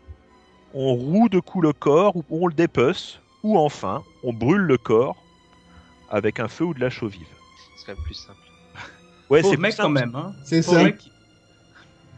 On 0.73 0.93
roue 0.93 1.27
de 1.29 1.39
coups 1.39 1.63
le 1.63 1.73
corps 1.73 2.15
ou 2.15 2.23
on 2.29 2.47
le 2.47 2.53
dépece, 2.53 3.19
ou 3.43 3.57
enfin 3.57 4.03
on 4.23 4.31
brûle 4.33 4.61
le 4.61 4.77
corps 4.77 5.17
avec 6.09 6.39
un 6.39 6.47
feu 6.47 6.63
ou 6.65 6.73
de 6.73 6.79
la 6.79 6.89
chaux 6.89 7.07
vive. 7.07 7.27
C'est 7.77 7.85
quand 7.85 7.95
même 7.95 8.03
plus 8.05 8.13
simple. 8.13 8.39
Ouais, 9.29 9.43
c'est 9.43 9.57
mec 9.57 9.75
quand 9.77 9.89
même. 9.89 10.15
Hein. 10.15 10.33
C'est 10.45 10.61
ça. 10.61 10.83
mec. 10.83 11.09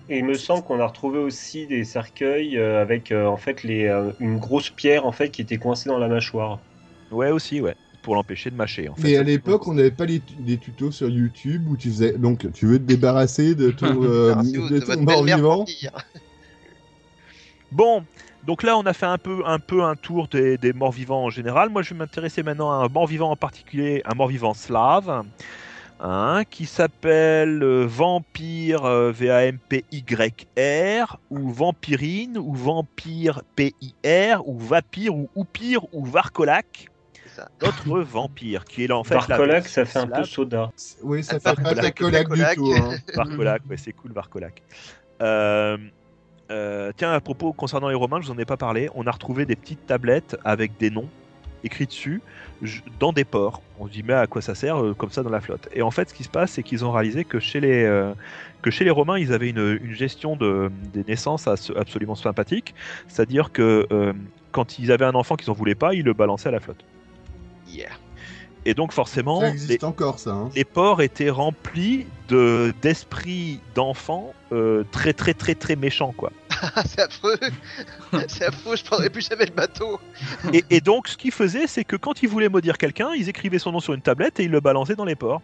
Et 0.10 0.17
il 0.17 0.26
me 0.26 0.34
semble 0.34 0.63
qu'on 0.63 0.80
a 0.80 0.88
retrouvé 0.88 1.19
aussi 1.19 1.67
des 1.67 1.84
cercueils 1.84 2.58
euh, 2.58 2.82
avec 2.82 3.12
euh, 3.12 3.28
en 3.28 3.38
fait 3.38 3.63
les, 3.63 3.86
euh, 3.86 4.12
une 4.19 4.39
grosse 4.39 4.72
pierre 4.72 5.06
en 5.06 5.12
fait 5.12 5.30
qui 5.30 5.41
était 5.41 5.58
coincée 5.58 5.88
dans 5.88 6.00
la 6.00 6.08
mâchoire. 6.08 6.60
Ouais, 7.12 7.30
aussi, 7.30 7.62
ouais, 7.62 7.76
pour 8.02 8.15
l'empêcher 8.15 8.50
de 8.50 8.56
mâcher. 8.56 8.89
En 8.89 8.95
fait. 8.95 9.04
Mais 9.04 9.17
à 9.17 9.24
l'époque, 9.24 9.67
on 9.67 9.74
n'avait 9.76 9.91
pas 9.91 10.06
les 10.06 10.22
des 10.39 10.58
tutos 10.58 10.91
sur 10.91 11.10
YouTube 11.10 11.67
où 11.69 11.78
tu 11.78 11.89
faisais. 11.89 12.13
Donc, 12.17 12.52
tu 12.54 12.65
veux 12.65 12.80
te 12.80 12.84
débarrasser 12.84 13.54
de 13.54 13.69
ton, 13.69 14.04
euh, 14.04 14.36
de 14.36 14.80
ton 14.80 15.02
mort 15.02 15.24
vivant. 15.24 15.65
Bon, 17.72 18.04
donc 18.48 18.63
là, 18.63 18.76
on 18.80 18.86
a 18.88 18.93
fait 18.93 19.06
un 19.06 19.19
peu 19.19 19.43
un, 19.45 19.60
peu 19.60 19.84
un 19.84 19.95
tour 19.95 20.28
des, 20.28 20.58
des 20.58 20.74
morts 20.74 20.91
vivants 20.91 21.26
en 21.26 21.30
général. 21.30 21.69
Moi, 21.69 21.84
je 21.84 21.93
vais 21.93 22.00
m'intéresser 22.00 22.41
maintenant 22.41 22.72
à 22.72 22.84
un 22.84 22.88
mort 22.88 23.06
vivant 23.06 23.30
en 23.30 23.36
particulier, 23.36 24.02
un 24.06 24.15
mort 24.15 24.28
vivant 24.28 24.56
slave, 24.56 25.24
hein, 26.00 26.44
qui 26.50 26.66
s'appelle 26.66 27.62
euh, 27.64 27.86
Vampire 27.86 28.86
euh, 28.86 29.12
V-A-M-P-Y-R, 29.94 31.20
ou 31.30 31.50
Vampirine, 31.52 32.38
ou 32.38 32.54
Vampire 32.54 33.42
P-I-R, 33.56 34.48
ou 34.48 34.58
Vapire, 34.58 35.16
ou 35.16 35.30
Oupire, 35.36 35.82
ou 35.94 36.06
Varcolac. 36.06 36.88
C'est 37.24 37.30
ça. 37.42 37.50
Notre 37.62 38.00
vampire, 38.02 38.66
qui 38.66 38.84
est 38.84 38.88
là 38.88 38.98
en 38.98 39.04
fait 39.04 39.16
la 39.16 39.22
Varcolac, 39.22 39.68
ça 39.68 39.86
fait 39.86 40.00
un 40.00 40.08
peu 40.08 40.24
soda. 40.24 40.72
Oui, 41.04 41.24
ça 41.24 41.38
Ah, 41.44 41.56
fait 41.56 41.62
pas 41.64 41.72
de 41.72 41.76
la 41.78 41.82
Varcolac, 41.84 42.28
colac 42.28 42.30
du 42.34 42.42
Varcolac. 42.42 42.56
tout. 42.56 42.74
Hein. 42.74 42.98
Varcolac, 43.16 43.62
ouais, 43.70 43.78
c'est 43.78 43.94
cool, 43.94 44.12
Varcolac. 44.14 44.62
Euh, 45.22 45.78
euh, 46.52 46.92
tiens, 46.98 47.12
à 47.12 47.20
propos, 47.20 47.54
concernant 47.54 47.90
les 47.90 47.96
Romains, 47.96 48.22
je 48.22 48.28
vous 48.28 48.34
en 48.34 48.38
ai 48.40 48.46
pas 48.46 48.58
parlé, 48.58 48.90
on 48.96 49.06
a 49.06 49.12
retrouvé 49.12 49.46
des 49.46 49.56
petites 49.56 49.86
tablettes 49.86 50.38
avec 50.44 50.78
des 50.78 50.90
noms 50.90 51.10
écrits 51.63 51.86
dessus 51.86 52.22
dans 53.00 53.13
des 53.13 53.24
ports. 53.24 53.62
On 53.80 53.88
se 53.88 53.91
dit, 53.91 54.04
mais 54.04 54.13
à 54.13 54.28
quoi 54.28 54.41
ça 54.41 54.56
sert 54.56 54.82
euh, 54.82 54.93
comme 54.93 55.12
ça 55.12 55.24
dans 55.24 55.30
la 55.30 55.41
flotte? 55.41 55.69
Et 55.74 55.82
en 55.82 55.91
fait, 55.91 56.10
ce 56.10 56.13
qui 56.13 56.24
se 56.24 56.30
passe, 56.30 56.52
c'est 56.52 56.63
qu'ils 56.63 56.84
ont 56.86 56.91
réalisé 56.91 57.24
que 57.24 57.39
chez 57.39 57.60
les, 57.60 57.84
euh, 57.84 58.13
que 58.62 58.72
chez 58.72 58.84
les 58.84 58.89
Romains, 58.89 59.17
ils 59.17 59.34
avaient 59.34 59.50
une, 59.50 59.80
gestion 59.93 60.36
de, 60.36 60.72
des 60.93 61.04
naissances 61.04 61.48
absolument 61.48 62.15
sympathique. 62.15 62.76
C'est-à-dire 63.08 63.52
que 63.52 63.88
euh, 63.91 64.13
quand 64.52 64.80
ils 64.80 64.91
avaient 64.91 65.06
un 65.06 65.15
enfant 65.15 65.36
qu'ils 65.36 65.50
en 65.50 65.54
voulaient 65.54 65.76
pas, 65.76 65.93
ils 65.93 66.04
le 66.04 66.13
balançaient 66.13 66.50
à 66.50 66.54
la 66.54 66.60
flotte. 66.60 66.84
Yeah. 67.67 67.89
Et 68.65 68.74
donc, 68.74 68.91
forcément, 68.91 69.39
Ça 69.41 69.48
les- 69.48 69.54
existe 69.54 69.84
encore, 69.84 70.19
ça. 70.19 70.32
Hein. 70.32 70.50
les 70.56 70.65
ports 70.65 71.02
étaient 71.02 71.30
remplis 71.30 72.06
de 72.28 72.74
d'esprits 72.82 73.60
d'enfants 73.76 74.34
euh, 74.52 74.84
très 74.91 75.13
très 75.13 75.34
très 75.34 75.56
très 75.56 75.76
méchants 75.76 76.13
quoi. 76.15 76.32
Ah, 76.62 76.84
c'est 76.86 77.02
affreux. 77.02 77.38
c'est 78.28 78.45
affreux, 78.45 78.76
je 78.76 78.84
prendrai 78.84 79.10
plus 79.10 79.28
jamais 79.28 79.45
le 79.45 79.52
bateau. 79.54 80.00
Et, 80.54 80.63
et 80.69 80.82
donc 80.82 81.08
ce 81.08 81.17
qu'ils 81.17 81.32
faisaient 81.32 81.67
c'est 81.67 81.84
que 81.84 81.95
quand 81.95 82.22
ils 82.22 82.30
voulaient 82.30 82.50
maudire 82.50 82.78
quelqu'un, 82.78 83.12
ils 83.17 83.30
écrivaient 83.30 83.60
son 83.60 83.72
nom 83.72 83.80
sur 83.80 83.93
une 83.93 84.02
tablette 84.02 84.39
et 84.39 84.43
ils 84.43 84.52
le 84.52 84.60
balançaient 84.60 84.95
dans 84.95 85.06
les 85.06 85.15
ports 85.15 85.41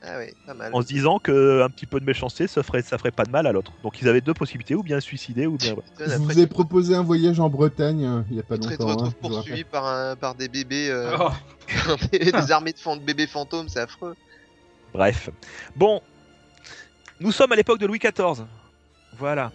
Ah 0.00 0.18
oui, 0.18 0.26
pas 0.46 0.54
mal. 0.54 0.72
en 0.72 0.80
se 0.80 0.86
disant 0.86 1.18
que 1.18 1.60
un 1.62 1.68
petit 1.70 1.86
peu 1.86 1.98
de 1.98 2.04
méchanceté 2.04 2.46
ça 2.46 2.62
ferait 2.62 2.82
ça 2.82 2.98
ferait 2.98 3.10
pas 3.10 3.24
de 3.24 3.30
mal 3.32 3.48
à 3.48 3.52
l'autre. 3.52 3.72
Donc 3.82 4.00
ils 4.00 4.08
avaient 4.08 4.20
deux 4.20 4.32
possibilités 4.34 4.76
ou 4.76 4.82
bien 4.84 5.00
suicider 5.00 5.46
ou 5.46 5.56
bien 5.56 5.74
Je 5.98 6.14
vous 6.16 6.38
ai 6.38 6.46
proposé 6.46 6.94
un 6.94 7.02
voyage 7.02 7.40
en 7.40 7.48
Bretagne 7.50 8.04
euh, 8.04 8.22
il 8.30 8.36
y 8.36 8.40
a 8.40 8.44
pas 8.44 8.58
tu 8.58 8.68
te 8.68 8.70
longtemps. 8.82 8.86
retrouves 8.86 9.08
hein, 9.08 9.14
poursuivi 9.20 9.64
par, 9.64 9.86
un, 9.86 10.14
par 10.14 10.34
des 10.36 10.48
bébés, 10.48 10.88
euh, 10.90 11.16
Oh, 11.18 11.30
des, 12.12 12.18
des 12.32 12.52
armées 12.52 12.72
de, 12.72 12.78
fan- 12.78 12.98
de 13.00 13.04
bébés 13.04 13.26
fantômes, 13.26 13.68
c'est 13.68 13.80
affreux. 13.80 14.14
Bref. 14.92 15.30
Bon, 15.74 16.00
nous 17.20 17.32
sommes 17.32 17.50
à 17.52 17.56
l'époque 17.56 17.78
de 17.80 17.86
Louis 17.86 17.98
XIV. 17.98 18.44
Voilà. 19.18 19.50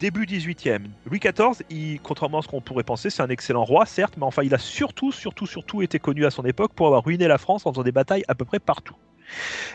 Début 0.00 0.24
18e. 0.26 0.86
Louis 1.06 1.18
XIV, 1.20 1.62
il, 1.70 2.00
contrairement 2.00 2.38
à 2.38 2.42
ce 2.42 2.48
qu'on 2.48 2.60
pourrait 2.60 2.82
penser, 2.84 3.08
c'est 3.10 3.22
un 3.22 3.28
excellent 3.28 3.64
roi, 3.64 3.86
certes, 3.86 4.14
mais 4.16 4.24
enfin, 4.24 4.42
il 4.42 4.54
a 4.54 4.58
surtout, 4.58 5.12
surtout, 5.12 5.46
surtout 5.46 5.82
été 5.82 5.98
connu 5.98 6.24
à 6.26 6.30
son 6.30 6.44
époque 6.44 6.72
pour 6.74 6.86
avoir 6.86 7.04
ruiné 7.04 7.28
la 7.28 7.38
France 7.38 7.64
en 7.66 7.72
faisant 7.72 7.82
des 7.82 7.92
batailles 7.92 8.24
à 8.28 8.34
peu 8.34 8.44
près 8.44 8.58
partout. 8.58 8.94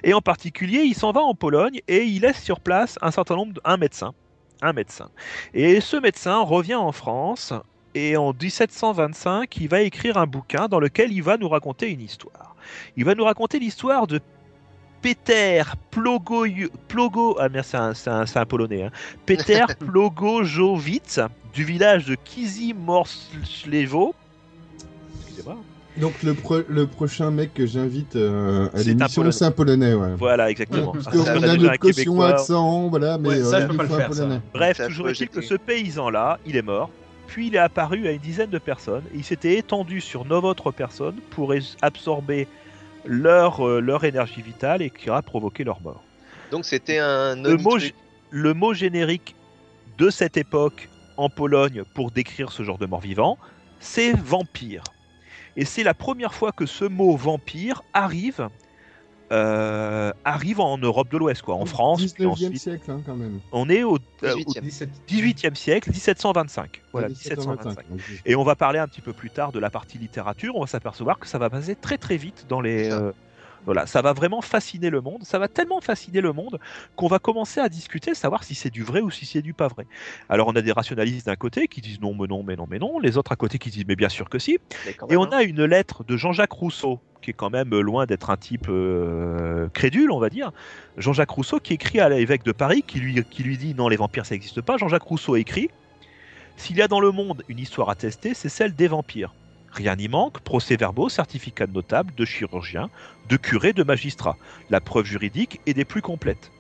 Et 0.04 0.14
en 0.14 0.22
particulier, 0.22 0.82
il 0.84 0.96
s'en 0.96 1.12
va 1.12 1.22
en 1.22 1.36
Pologne 1.36 1.82
et 1.88 2.04
il 2.04 2.22
laisse 2.22 2.42
sur 2.42 2.60
place 2.60 2.98
un 3.02 3.12
certain 3.12 3.36
nombre, 3.36 3.54
de, 3.54 3.62
un 3.64 3.78
médecin, 3.78 4.14
un 4.62 4.74
médecin. 4.74 5.10
Et 5.54 5.82
ce 5.82 5.98
médecin 5.98 6.40
revient 6.42 6.76
en 6.76 6.92
France 6.92 7.54
et 7.94 8.16
en 8.18 8.34
1725, 8.34 9.58
il 9.58 9.68
va 9.68 9.82
écrire 9.82 10.18
un 10.18 10.28
bouquin 10.28 10.68
dans 10.68 10.80
lequel 10.80 11.12
il 11.12 11.24
va 11.24 11.38
nous 11.38 11.50
raconter 11.50 11.90
une 11.90 12.02
histoire. 12.02 12.56
Il 12.96 13.06
va 13.06 13.16
nous 13.16 13.26
raconter 13.26 13.60
l'histoire 13.60 14.08
de 14.08 14.22
Peter 15.02 15.64
Plogo, 15.90 16.46
Plogo 16.88 17.36
ah 17.40 17.50
merde, 17.50 17.66
c'est 17.66 17.78
un, 17.78 17.94
c'est 18.26 18.38
un- 18.40 18.46
polonais, 18.46 18.84
hein. 18.84 18.92
Peter 19.26 19.66
Plogojovic 19.80 21.20
du 21.54 21.64
village 21.66 22.06
de 22.06 22.16
Kizimorszlewo. 22.16 24.14
Excusez-moi. 25.22 25.58
Donc 25.98 26.24
le, 26.24 26.34
pro- 26.34 26.62
le 26.70 26.88
prochain 26.88 27.32
mec 27.32 27.54
que 27.54 27.66
j'invite 27.66 28.16
euh, 28.16 28.68
à 28.74 28.78
C'est 28.78 28.82
un 28.82 28.94
l'émission, 28.94 29.22
Polonais. 29.22 29.32
c'est 29.34 29.46
un 29.46 29.52
Polonais, 29.52 29.94
ouais. 29.94 30.16
Voilà, 30.18 30.50
exactement. 30.50 30.94
Parce 30.94 31.08
Ah, 31.08 31.12
qu'on 31.12 31.20
a 31.20 31.22
on 31.24 31.36
a 31.36 31.40
déjà 31.42 31.58
notre 31.58 31.78
caution 31.80 32.22
accent, 32.22 32.88
voilà, 32.88 33.18
mais 33.18 33.30
Ouais, 33.30 33.44
ça, 33.44 33.58
euh, 33.58 33.62
je 33.62 33.68
peux 33.68 33.74
il 33.74 33.78
pas 33.78 33.84
le 33.84 33.90
faire, 33.90 34.14
ça. 34.14 34.22
Polonais. 34.24 34.42
Bref, 34.54 34.78
Ça, 34.78 34.88
toujours 34.88 35.10
est-il 35.10 35.28
que 35.30 35.42
ce 35.42 35.54
paysan-là, 35.56 36.40
il 36.46 36.56
est 36.56 36.62
mort. 36.62 36.90
Puis 37.28 37.48
il 37.48 37.56
est 37.56 37.60
apparu 37.60 38.08
à 38.08 38.12
une 38.12 38.20
dizaine 38.20 38.50
de 38.50 38.58
personnes 38.58 39.04
et 39.14 39.18
il 39.18 39.24
s'était 39.24 39.58
étendu 39.58 40.02
sur 40.02 40.26
neuf 40.26 40.44
autres 40.44 40.72
personnes 40.72 41.16
pour 41.30 41.54
absorber 41.82 42.48
leur, 43.06 43.66
euh, 43.66 43.80
leur 43.80 44.04
énergie 44.04 44.42
vitale 44.42 44.82
et 44.82 44.90
qui 44.90 45.10
a 45.10 45.22
provoqué 45.22 45.64
leur 45.64 45.82
mort. 45.82 46.04
Donc 46.52 46.66
c'était 46.66 47.00
un 47.00 47.36
Le 47.42 47.58
mot, 47.58 47.78
le 48.32 48.54
mot 48.54 48.74
générique 48.74 49.36
de 49.98 50.10
cette 50.10 50.36
époque 50.38 50.90
en 51.18 51.30
Pologne 51.30 51.84
pour 51.94 52.12
décrire 52.12 52.52
ce 52.52 52.64
genre 52.64 52.78
de 52.78 52.86
mort-vivant, 52.86 53.38
c'est 53.80 54.12
vampire. 54.14 54.84
Et 55.58 55.66
c'est 55.66 55.84
la 55.84 55.94
première 55.94 56.34
fois 56.34 56.52
que 56.52 56.66
ce 56.66 56.86
mot 56.86 57.16
vampire 57.16 57.84
arrive, 57.94 58.48
euh, 59.32 60.12
arrive 60.26 60.60
en 60.60 60.78
Europe 60.78 61.10
de 61.12 61.18
l'Ouest, 61.18 61.42
quoi, 61.42 61.56
en 61.56 61.66
France. 61.66 62.14
Puis 62.14 62.26
19e 62.26 62.28
ensuite, 62.28 62.58
siècle, 62.58 62.92
hein, 62.92 63.02
quand 63.06 63.16
même. 63.16 63.40
on 63.52 63.70
est 63.70 63.84
au 63.84 63.98
euh, 64.24 64.34
au 64.34 64.52
18e. 64.54 64.62
17. 64.62 64.90
18e 65.10 65.56
siècle, 65.56 65.90
1725. 65.90 66.82
Voilà, 66.92 67.10
1725. 67.10 67.90
1725. 67.90 67.90
donc, 67.90 68.22
Et 68.26 68.36
on 68.36 68.44
va 68.44 68.56
parler 68.56 68.80
un 68.80 68.88
petit 68.88 69.02
peu 69.02 69.14
plus 69.14 69.30
tard 69.30 69.52
de 69.52 69.60
la 69.60 69.70
partie 69.70 69.98
littérature. 69.98 70.56
On 70.56 70.62
va 70.62 70.68
s'apercevoir 70.68 71.20
que 71.20 71.28
ça 71.28 71.38
va 71.38 71.50
passer 71.50 71.76
très 71.76 71.98
très 71.98 72.18
vite 72.18 72.46
dans 72.50 72.62
les. 72.62 72.92
Euh, 72.92 73.12
voilà, 73.66 73.86
ça 73.86 74.02
va 74.02 74.14
vraiment 74.14 74.42
fasciner 74.42 74.90
le 74.90 75.02
monde. 75.02 75.24
Ça 75.24 75.40
va 75.40 75.48
tellement 75.48 75.82
fasciner 75.82 76.22
le 76.22 76.34
monde 76.34 76.60
qu'on 76.96 77.08
va 77.08 77.20
commencer 77.20 77.60
à 77.60 77.70
discuter, 77.70 78.16
savoir 78.16 78.44
si 78.44 78.56
c'est 78.56 78.70
du 78.70 78.84
vrai 78.84 79.02
ou 79.02 79.12
si 79.12 79.26
c'est 79.26 79.42
du 79.42 79.54
pas 79.54 79.68
vrai. 79.68 79.86
Alors 80.30 80.48
on 80.48 80.56
a 80.56 80.62
des 80.62 80.72
rationalistes 80.72 81.28
d'un 81.28 81.36
côté 81.36 81.68
qui 81.68 81.82
disent 81.82 82.02
non, 82.02 82.16
mais 82.16 82.28
non, 82.28 82.44
mais 82.44 82.56
non, 82.56 82.68
mais 82.70 82.80
non. 82.80 83.00
Les 83.00 83.18
autres 83.18 83.32
à 83.32 83.36
côté 83.36 83.60
qui 83.60 83.70
disent 83.70 83.86
mais 83.88 83.96
bien 83.96 84.10
sûr 84.10 84.30
que 84.30 84.40
si. 84.40 84.60
Et 85.10 85.18
on 85.18 85.26
hein. 85.26 85.30
a 85.32 85.44
une 85.44 85.64
lettre 85.66 86.04
de 86.04 86.18
Jean-Jacques 86.18 86.52
Rousseau, 86.52 87.00
qui 87.22 87.30
est 87.30 87.34
quand 87.34 87.52
même 87.52 87.70
loin 87.80 88.06
d'être 88.06 88.32
un 88.32 88.38
type 88.38 88.68
euh, 88.70 89.70
crédule, 89.74 90.12
on 90.12 90.20
va 90.20 90.30
dire. 90.30 90.52
Jean-Jacques 90.98 91.30
Rousseau 91.30 91.60
qui 91.60 91.74
écrit 91.74 92.00
à 92.00 92.10
l'évêque 92.10 92.44
de 92.44 92.52
Paris, 92.52 92.84
qui 92.86 93.00
lui, 93.00 93.24
qui 93.30 93.44
lui 93.44 93.58
dit 93.58 93.76
non, 93.76 93.88
les 93.88 93.98
vampires 93.98 94.26
ça 94.26 94.34
n'existe 94.34 94.62
pas. 94.62 94.78
Jean-Jacques 94.78 95.04
Rousseau 95.04 95.36
écrit 95.36 95.70
S'il 96.58 96.78
y 96.78 96.82
a 96.82 96.88
dans 96.88 97.00
le 97.00 97.12
monde 97.12 97.44
une 97.48 97.60
histoire 97.60 97.90
à 97.90 97.96
tester, 97.96 98.34
c'est 98.34 98.50
celle 98.50 98.74
des 98.74 98.88
vampires. 98.88 99.34
Rien 99.72 99.96
n'y 99.96 100.08
manque, 100.08 100.40
procès-verbaux, 100.42 101.10
certificats 101.10 101.68
de 101.68 101.74
notables, 101.74 102.14
de 102.16 102.26
chirurgiens, 102.26 102.90
de 103.30 103.38
curés, 103.38 103.74
de 103.74 103.84
magistrats. 103.84 104.38
La 104.70 104.82
preuve 104.82 105.06
juridique 105.06 105.62
est 105.66 105.74
des 105.74 105.86
plus 105.86 106.02
complètes. 106.02 106.52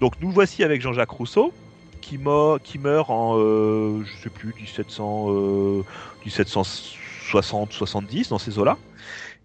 Donc 0.00 0.14
nous 0.20 0.30
voici 0.30 0.64
avec 0.64 0.82
Jean-Jacques 0.82 1.10
Rousseau, 1.10 1.52
qui, 2.00 2.18
meurt 2.18 3.10
en, 3.10 3.38
euh, 3.38 4.02
je 4.04 4.22
sais 4.22 4.30
plus, 4.30 4.52
1700, 4.54 5.26
euh, 5.30 5.84
1760-70, 6.26 8.28
dans 8.28 8.38
ces 8.38 8.58
eaux-là. 8.58 8.76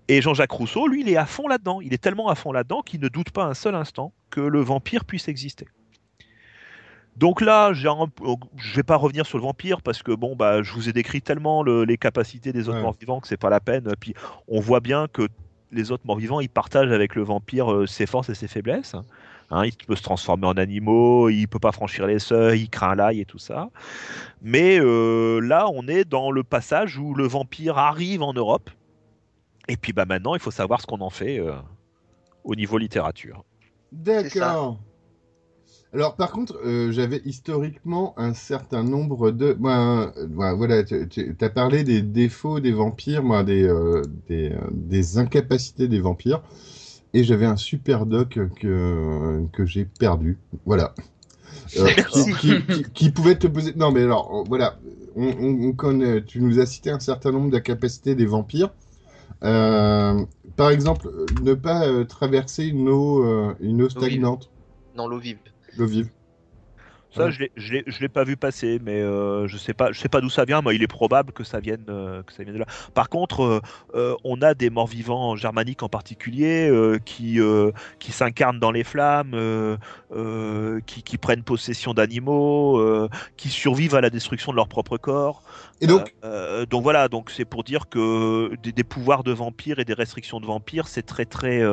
Et 0.09 0.21
Jean-Jacques 0.21 0.51
Rousseau, 0.51 0.87
lui, 0.87 1.01
il 1.01 1.09
est 1.09 1.17
à 1.17 1.25
fond 1.25 1.47
là-dedans. 1.47 1.81
Il 1.81 1.93
est 1.93 1.97
tellement 1.97 2.29
à 2.29 2.35
fond 2.35 2.51
là-dedans 2.51 2.81
qu'il 2.81 2.99
ne 2.99 3.07
doute 3.07 3.31
pas 3.31 3.45
un 3.45 3.53
seul 3.53 3.75
instant 3.75 4.13
que 4.29 4.41
le 4.41 4.61
vampire 4.61 5.05
puisse 5.05 5.27
exister. 5.27 5.67
Donc 7.17 7.41
là, 7.41 7.73
je 7.73 8.75
vais 8.75 8.83
pas 8.83 8.95
revenir 8.95 9.25
sur 9.25 9.37
le 9.39 9.43
vampire 9.43 9.81
parce 9.81 10.03
que 10.03 10.11
bon, 10.11 10.35
bah, 10.35 10.61
je 10.61 10.71
vous 10.73 10.87
ai 10.87 10.93
décrit 10.93 11.21
tellement 11.21 11.63
le- 11.63 11.83
les 11.83 11.97
capacités 11.97 12.53
des 12.53 12.69
autres 12.69 12.77
Ouais. 12.77 12.83
morts-vivants 12.83 13.19
que 13.19 13.27
c'est 13.27 13.37
pas 13.37 13.49
la 13.49 13.59
peine. 13.59 13.91
Puis 13.99 14.13
on 14.47 14.59
voit 14.59 14.79
bien 14.81 15.07
que 15.07 15.27
les 15.71 15.91
autres 15.91 16.03
morts-vivants, 16.05 16.39
ils 16.41 16.49
partagent 16.49 16.91
avec 16.91 17.15
le 17.15 17.23
vampire 17.23 17.73
euh, 17.73 17.87
ses 17.87 18.05
forces 18.05 18.29
et 18.29 18.35
ses 18.35 18.47
faiblesses. 18.47 18.95
Hein, 19.49 19.65
il 19.65 19.73
peut 19.75 19.95
se 19.95 20.03
transformer 20.03 20.45
en 20.45 20.53
animaux, 20.57 21.29
il 21.29 21.47
peut 21.47 21.59
pas 21.59 21.71
franchir 21.71 22.05
les 22.05 22.19
seuils, 22.19 22.63
il 22.63 22.69
craint 22.69 22.95
l'ail 22.95 23.21
et 23.21 23.25
tout 23.25 23.37
ça. 23.39 23.69
Mais 24.41 24.77
euh, 24.79 25.39
là, 25.39 25.67
on 25.73 25.87
est 25.87 26.05
dans 26.05 26.31
le 26.31 26.43
passage 26.43 26.97
où 26.97 27.13
le 27.15 27.25
vampire 27.27 27.77
arrive 27.77 28.21
en 28.21 28.33
Europe. 28.33 28.69
Et 29.69 29.75
puis 29.77 29.91
bah 29.91 30.05
maintenant, 30.05 30.35
il 30.35 30.39
faut 30.41 30.51
savoir 30.51 30.81
ce 30.81 30.85
qu'on 30.85 31.01
en 31.01 31.09
fait 31.09 31.39
euh, 31.39 31.53
au 32.43 32.55
niveau 32.55 32.77
littérature. 32.77 33.43
D'accord. 33.91 34.77
Alors, 35.97 36.15
par 36.15 36.31
contre, 36.31 36.59
euh, 36.63 36.91
j'avais 36.91 37.21
historiquement 37.25 38.13
un 38.17 38.33
certain 38.35 38.83
nombre 38.83 39.31
de. 39.31 39.55
Moi, 39.59 40.13
euh, 40.17 40.27
moi, 40.29 40.53
voilà, 40.53 40.83
tu 40.83 41.35
as 41.41 41.49
parlé 41.49 41.83
des 41.83 42.03
défauts 42.03 42.59
des 42.59 42.71
vampires, 42.71 43.23
moi, 43.23 43.43
des, 43.43 43.63
euh, 43.63 44.03
des, 44.29 44.51
euh, 44.51 44.57
des 44.71 45.17
incapacités 45.17 45.87
des 45.87 45.99
vampires. 45.99 46.41
Et 47.13 47.23
j'avais 47.23 47.47
un 47.47 47.57
super 47.57 48.05
doc 48.05 48.39
que, 48.57 49.41
que 49.53 49.65
j'ai 49.65 49.85
perdu. 49.85 50.37
Voilà. 50.65 50.93
Qui, 52.11 52.33
qui- 52.35 52.83
qui 52.93 53.09
pouvait 53.11 53.35
te 53.35 53.47
poser. 53.47 53.73
Non, 53.75 53.91
mais 53.91 54.03
alors, 54.03 54.45
voilà. 54.47 54.77
On, 55.15 55.27
on- 55.27 55.69
on 55.69 55.73
connaît... 55.73 56.23
Tu 56.23 56.41
nous 56.41 56.59
as 56.59 56.65
cité 56.67 56.91
un 56.91 56.99
certain 56.99 57.31
nombre 57.31 57.51
d'incapacités 57.51 58.15
des 58.15 58.25
vampires. 58.27 58.71
Par 60.55 60.71
exemple, 60.71 61.09
ne 61.43 61.53
pas 61.53 62.05
traverser 62.05 62.65
une 62.65 62.89
eau, 62.89 63.23
une 63.59 63.83
eau 63.83 63.89
stagnante, 63.89 64.49
Non, 64.95 65.07
l'eau 65.07 65.19
vive. 65.19 65.39
L'eau 65.77 65.87
vive. 65.87 66.09
Ça, 67.09 67.27
Ouais. 67.27 67.31
je 67.55 67.77
je 67.87 67.99
l'ai 68.01 68.09
pas 68.09 68.25
vu 68.25 68.35
passer, 68.35 68.79
mais 68.83 69.01
euh, 69.01 69.47
je 69.47 69.55
sais 69.57 69.73
pas, 69.73 69.93
je 69.93 69.99
sais 69.99 70.09
pas 70.09 70.19
d'où 70.19 70.29
ça 70.29 70.43
vient. 70.43 70.61
Moi, 70.61 70.73
il 70.73 70.83
est 70.83 70.87
probable 70.87 71.31
que 71.31 71.45
ça 71.45 71.61
vienne, 71.61 71.85
euh, 71.87 72.21
que 72.21 72.33
ça 72.33 72.43
vienne 72.43 72.55
de 72.55 72.59
là. 72.59 72.65
Par 72.93 73.07
contre, 73.07 73.61
euh, 73.95 74.15
on 74.25 74.41
a 74.41 74.53
des 74.53 74.69
morts-vivants 74.69 75.37
germaniques 75.37 75.83
en 75.83 75.89
particulier 75.89 76.69
qui 77.05 77.39
qui 77.99 78.11
s'incarnent 78.11 78.59
dans 78.59 78.71
les 78.71 78.83
flammes, 78.83 79.35
qui, 80.85 81.01
qui 81.03 81.17
prennent 81.17 81.43
possession 81.43 81.93
d'animaux, 81.93 82.83
qui 83.37 83.49
survivent 83.49 83.95
à 83.95 84.01
la 84.01 84.09
destruction 84.09 84.51
de 84.51 84.57
leur 84.57 84.67
propre 84.67 84.97
corps. 84.97 85.43
Et 85.79 85.87
donc, 85.87 86.13
donc 86.69 86.83
voilà, 86.83 87.07
donc 87.07 87.31
c'est 87.31 87.45
pour 87.45 87.63
dire 87.63 87.87
que 87.87 88.53
des, 88.61 88.73
des 88.73 88.83
pouvoirs 88.83 89.23
de 89.23 89.31
vampires 89.31 89.79
et 89.79 89.85
des 89.85 89.93
restrictions 89.93 90.41
de 90.41 90.45
vampires, 90.45 90.89
c'est 90.89 91.03
très 91.05 91.25
très 91.25 91.63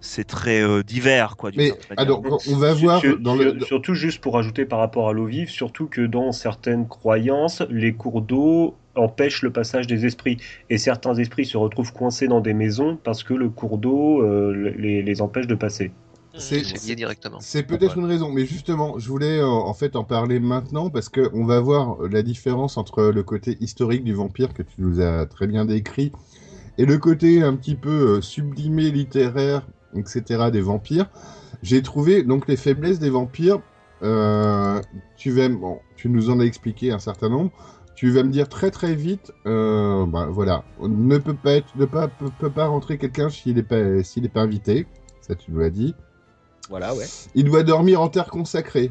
c'est 0.00 0.24
très 0.24 0.62
euh, 0.62 0.82
divers 0.82 1.36
quoi. 1.36 1.50
mais 1.54 1.72
alors, 1.96 2.22
on 2.48 2.56
va 2.56 2.72
voir 2.74 3.00
sur- 3.00 3.18
dans 3.18 3.34
le. 3.34 3.58
sur- 3.58 3.66
Surtout 3.66 3.94
juste 3.94 4.20
pour 4.20 4.38
ajouter 4.38 4.64
par 4.64 4.78
rapport 4.78 5.08
à 5.08 5.12
l'eau 5.12 5.26
vive, 5.26 5.50
surtout 5.50 5.86
que 5.86 6.00
dans 6.02 6.32
certaines 6.32 6.88
croyances, 6.88 7.62
les 7.70 7.92
cours 7.92 8.22
d'eau 8.22 8.74
empêchent 8.96 9.42
le 9.42 9.52
passage 9.52 9.86
des 9.86 10.06
esprits. 10.06 10.38
Et 10.68 10.78
certains 10.78 11.14
esprits 11.14 11.46
se 11.46 11.56
retrouvent 11.56 11.92
coincés 11.92 12.28
dans 12.28 12.40
des 12.40 12.54
maisons 12.54 12.98
parce 13.02 13.22
que 13.22 13.34
le 13.34 13.48
cours 13.48 13.78
d'eau 13.78 14.22
euh, 14.22 14.72
les, 14.76 15.02
les 15.02 15.22
empêche 15.22 15.46
de 15.46 15.54
passer. 15.54 15.92
C'est- 16.38 16.94
directement. 16.94 17.38
C'est 17.40 17.64
peut-être 17.64 17.98
une 17.98 18.04
raison, 18.06 18.30
mais 18.30 18.46
justement, 18.46 18.98
je 18.98 19.08
voulais 19.08 19.38
euh, 19.38 19.46
en 19.46 19.74
fait 19.74 19.96
en 19.96 20.04
parler 20.04 20.40
maintenant 20.40 20.88
parce 20.88 21.08
que 21.08 21.28
on 21.34 21.44
va 21.44 21.60
voir 21.60 21.96
la 22.10 22.22
différence 22.22 22.76
entre 22.76 23.04
le 23.04 23.22
côté 23.22 23.56
historique 23.60 24.04
du 24.04 24.14
vampire 24.14 24.54
que 24.54 24.62
tu 24.62 24.74
nous 24.78 25.00
as 25.00 25.26
très 25.26 25.46
bien 25.46 25.64
décrit 25.64 26.12
et 26.78 26.86
le 26.86 26.98
côté 26.98 27.42
un 27.42 27.54
petit 27.56 27.74
peu 27.74 28.18
euh, 28.18 28.20
sublimé 28.20 28.90
littéraire, 28.90 29.66
etc. 29.96 30.50
des 30.52 30.60
vampires. 30.60 31.10
J'ai 31.62 31.82
trouvé 31.82 32.22
donc 32.22 32.48
les 32.48 32.56
faiblesses 32.56 32.98
des 32.98 33.10
vampires. 33.10 33.60
euh, 34.02 34.80
tu 35.16 35.30
vas, 35.30 35.48
bon, 35.48 35.80
tu 35.96 36.08
nous 36.08 36.30
en 36.30 36.40
as 36.40 36.44
expliqué 36.44 36.90
un 36.92 36.98
certain 36.98 37.28
nombre. 37.28 37.50
Tu 37.94 38.10
vas 38.10 38.22
me 38.22 38.30
dire 38.30 38.48
très 38.48 38.70
très 38.70 38.94
vite, 38.94 39.30
euh, 39.46 40.06
bah, 40.06 40.28
voilà, 40.30 40.64
ne 40.80 41.18
peut 41.18 41.34
pas 41.34 41.52
être, 41.52 41.68
ne 41.76 41.84
pas, 41.84 42.08
peut, 42.08 42.30
peut 42.38 42.48
pas 42.50 42.66
rentrer 42.66 42.96
quelqu'un 42.96 43.28
s'il 43.28 43.56
n'est 43.56 43.62
pas, 43.62 44.02
s'il 44.02 44.22
n'est 44.22 44.30
pas 44.30 44.40
invité. 44.40 44.86
Ça, 45.20 45.34
tu 45.34 45.52
nous 45.52 45.60
l'as 45.60 45.68
dit. 45.70 45.94
Voilà, 46.70 46.94
ouais. 46.94 47.04
Il 47.34 47.44
doit 47.44 47.62
dormir 47.62 48.00
en 48.00 48.08
terre 48.08 48.30
consacrée. 48.30 48.90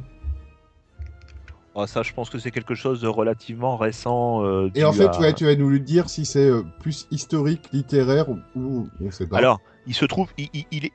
Ah, 1.76 1.88
ça, 1.88 2.02
je 2.04 2.12
pense 2.14 2.30
que 2.30 2.40
c'est 2.40 2.52
quelque 2.52 2.76
chose 2.76 3.00
de 3.02 3.08
relativement 3.08 3.78
récent. 3.78 4.44
euh, 4.44 4.70
Et 4.76 4.84
en 4.84 4.92
fait, 4.92 5.06
à- 5.06 5.20
ouais, 5.20 5.34
tu 5.34 5.46
vas 5.46 5.56
nous 5.56 5.70
le 5.70 5.80
dire 5.80 6.10
si 6.10 6.26
c'est 6.26 6.50
euh, 6.50 6.64
plus 6.80 7.08
historique, 7.12 7.70
littéraire 7.72 8.28
ou, 8.30 8.40
ou 8.56 8.90
on 9.02 9.12
sait 9.12 9.28
pas. 9.28 9.38
Alors, 9.38 9.62
il 9.88 9.94
se 9.94 10.06
trouve, 10.06 10.30
il, 10.38 10.50
il- 10.54 10.66
il 10.72 10.86
est. 10.86 10.94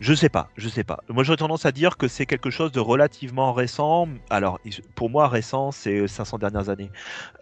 Je 0.00 0.12
sais 0.12 0.28
pas, 0.28 0.50
je 0.56 0.68
sais 0.68 0.82
pas. 0.84 1.00
Moi, 1.08 1.22
j'aurais 1.22 1.36
tendance 1.36 1.64
à 1.66 1.72
dire 1.72 1.96
que 1.96 2.08
c'est 2.08 2.26
quelque 2.26 2.50
chose 2.50 2.72
de 2.72 2.80
relativement 2.80 3.52
récent. 3.52 4.08
Alors, 4.28 4.58
pour 4.96 5.08
moi, 5.08 5.28
récent, 5.28 5.70
c'est 5.70 6.08
500 6.08 6.38
dernières 6.38 6.68
années. 6.68 6.90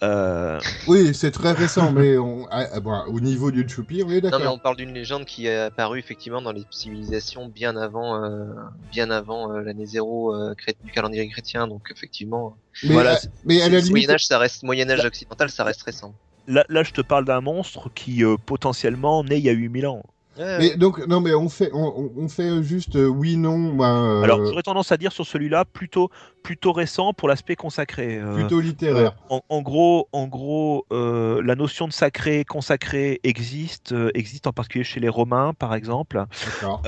Euh, 0.03 0.61
Oui, 0.87 1.15
c'est 1.15 1.31
très 1.31 1.53
récent, 1.53 1.93
mais 1.93 2.19
on, 2.19 2.47
ah, 2.51 2.79
bon, 2.81 2.95
au 3.09 3.21
niveau 3.21 3.51
du 3.51 3.67
Chupi, 3.69 4.03
oui, 4.03 4.17
Non, 4.17 4.21
mais 4.25 4.31
d'accord. 4.31 4.55
on 4.55 4.59
parle 4.59 4.77
d'une 4.77 4.93
légende 4.93 5.25
qui 5.25 5.47
est 5.47 5.59
apparue 5.59 5.99
effectivement 5.99 6.43
dans 6.43 6.53
les 6.53 6.65
civilisations 6.71 7.49
bien 7.49 7.77
avant, 7.77 8.23
euh, 8.23 8.45
bien 8.91 9.11
avant 9.11 9.51
euh, 9.51 9.63
l'année 9.63 9.87
zéro 9.87 10.35
euh, 10.35 10.55
du 10.85 10.93
calendrier 10.93 11.27
chrétien. 11.29 11.67
Donc 11.67 11.89
effectivement, 11.91 12.59
Mais, 12.85 12.93
voilà, 12.93 13.15
à, 13.15 13.19
mais 13.45 13.63
à 13.63 13.69
la 13.71 13.79
limite, 13.79 13.91
Moyen 13.91 14.11
Âge, 14.11 14.27
ça 14.27 14.39
reste 14.39 14.63
Moyen 14.63 14.89
Âge 14.91 15.05
occidental, 15.05 15.51
ça 15.51 15.65
reste 15.65 15.83
récent. 15.83 16.15
là, 16.47 16.65
là, 16.69 16.83
je 16.83 16.93
te 16.93 17.01
parle 17.01 17.25
d'un 17.25 17.41
monstre 17.41 17.91
qui 17.95 18.23
euh, 18.25 18.37
potentiellement 18.37 19.25
naît 19.25 19.39
il 19.39 19.45
y 19.45 19.49
a 19.49 19.53
8000 19.53 19.87
ans. 19.87 20.03
Ouais, 20.39 20.59
Mais 20.59 20.77
donc, 20.77 21.07
non, 21.07 21.21
mais 21.21 21.35
on 21.35 21.49
fait, 21.49 21.71
on, 21.75 22.29
fait 22.29 22.63
juste 22.63 22.97
euh, 22.97 23.07
oui, 23.07 23.37
non. 23.37 23.75
ben, 23.75 23.85
euh, 23.85 24.23
Alors, 24.23 24.45
j'aurais 24.45 24.63
tendance 24.63 24.91
à 24.91 24.97
dire 24.97 25.13
sur 25.13 25.27
celui-là 25.27 25.65
plutôt, 25.67 26.11
plutôt 26.43 26.73
récent 26.73 27.13
pour 27.13 27.29
l'aspect 27.29 27.55
consacré. 27.55 28.17
euh, 28.17 28.35
plutôt 28.35 28.61
littéraire. 28.61 29.15
En, 29.29 29.43
en 29.49 29.61
gros, 29.61 30.09
en 30.13 30.27
gros 30.27 30.87
euh, 30.93 31.43
la 31.45 31.55
notion 31.55 31.87
de 31.87 31.93
sacré, 31.93 32.45
consacré 32.47 33.21
existe, 33.25 33.93
euh, 33.93 34.11
existe 34.15 34.47
en 34.47 34.53
particulier 34.53 34.85
chez 34.85 35.01
les 35.01 35.11
Romains, 35.11 35.53
par 35.53 35.75
exemple, 35.75 36.25
D'accord. 36.47 36.81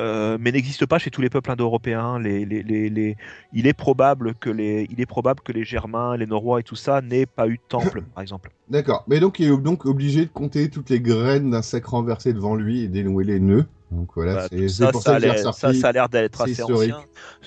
Euh, 0.00 0.36
mais 0.40 0.52
n'existe 0.52 0.86
pas 0.86 0.98
chez 0.98 1.10
tous 1.10 1.20
les 1.20 1.30
peuples 1.30 1.50
indo-européens. 1.50 2.18
Les, 2.18 2.44
les, 2.44 2.62
les, 2.62 2.88
les- 2.90 3.16
Il 3.52 3.66
est 3.66 3.72
probable 3.72 4.34
que 4.34 4.50
les, 4.50 4.86
il 4.90 5.00
est 5.00 5.06
probable 5.06 5.40
que 5.40 5.52
les 5.52 5.64
Germains, 5.64 6.16
les 6.16 6.26
Norrois 6.26 6.60
et 6.60 6.62
tout 6.62 6.76
ça 6.76 7.00
n'aient 7.00 7.26
pas 7.26 7.48
eu 7.48 7.56
de 7.56 7.62
temple, 7.68 8.02
par 8.14 8.22
exemple. 8.22 8.50
D'accord. 8.68 9.04
Mais 9.08 9.20
donc, 9.20 9.38
il 9.38 9.46
est 9.50 9.56
donc 9.56 9.86
obligé 9.86 10.26
de 10.26 10.30
compter 10.30 10.70
toutes 10.70 10.90
les 10.90 11.00
graines 11.00 11.50
d'un 11.50 11.62
sac 11.62 11.84
renversé 11.86 12.32
devant 12.32 12.54
lui 12.56 12.82
et 12.82 12.88
dénouer 12.88 13.24
les 13.24 13.40
nœuds. 13.40 13.66
Donc 13.92 14.10
voilà, 14.16 14.34
Bah, 14.34 14.46
c'est 14.50 14.68
ça, 14.68 14.90
pour 14.90 15.00
ça, 15.00 15.10
ça 15.10 15.16
a 15.16 15.18
l'air- 15.20 15.38
ça, 15.38 15.50
ressorti. 15.50 15.78
ça 15.80 15.88
a 15.88 15.92
l'air 15.92 16.08
d'être 16.08 16.40
assez 16.40 16.60
ancien. 16.62 16.98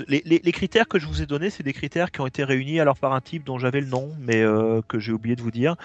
Les, 0.07 0.21
les- 0.25 0.39
les 0.41 0.51
critères 0.53 0.87
que 0.87 0.97
je 0.97 1.05
vous 1.05 1.21
ai 1.21 1.25
donnés, 1.25 1.49
c'est 1.49 1.63
des 1.63 1.73
critères 1.73 2.11
qui 2.11 2.21
ont 2.21 2.27
été 2.27 2.45
réunis 2.45 2.79
alors 2.79 2.97
par 2.97 3.11
un 3.13 3.19
type 3.19 3.43
dont 3.43 3.59
j'avais 3.59 3.81
le 3.81 3.87
nom, 3.87 4.13
mais 4.19 4.41
euh, 4.41 4.81
que 4.87 4.99
j'ai 4.99 5.11
oublié 5.11 5.35
de 5.35 5.41
vous 5.41 5.51
dire, 5.51 5.75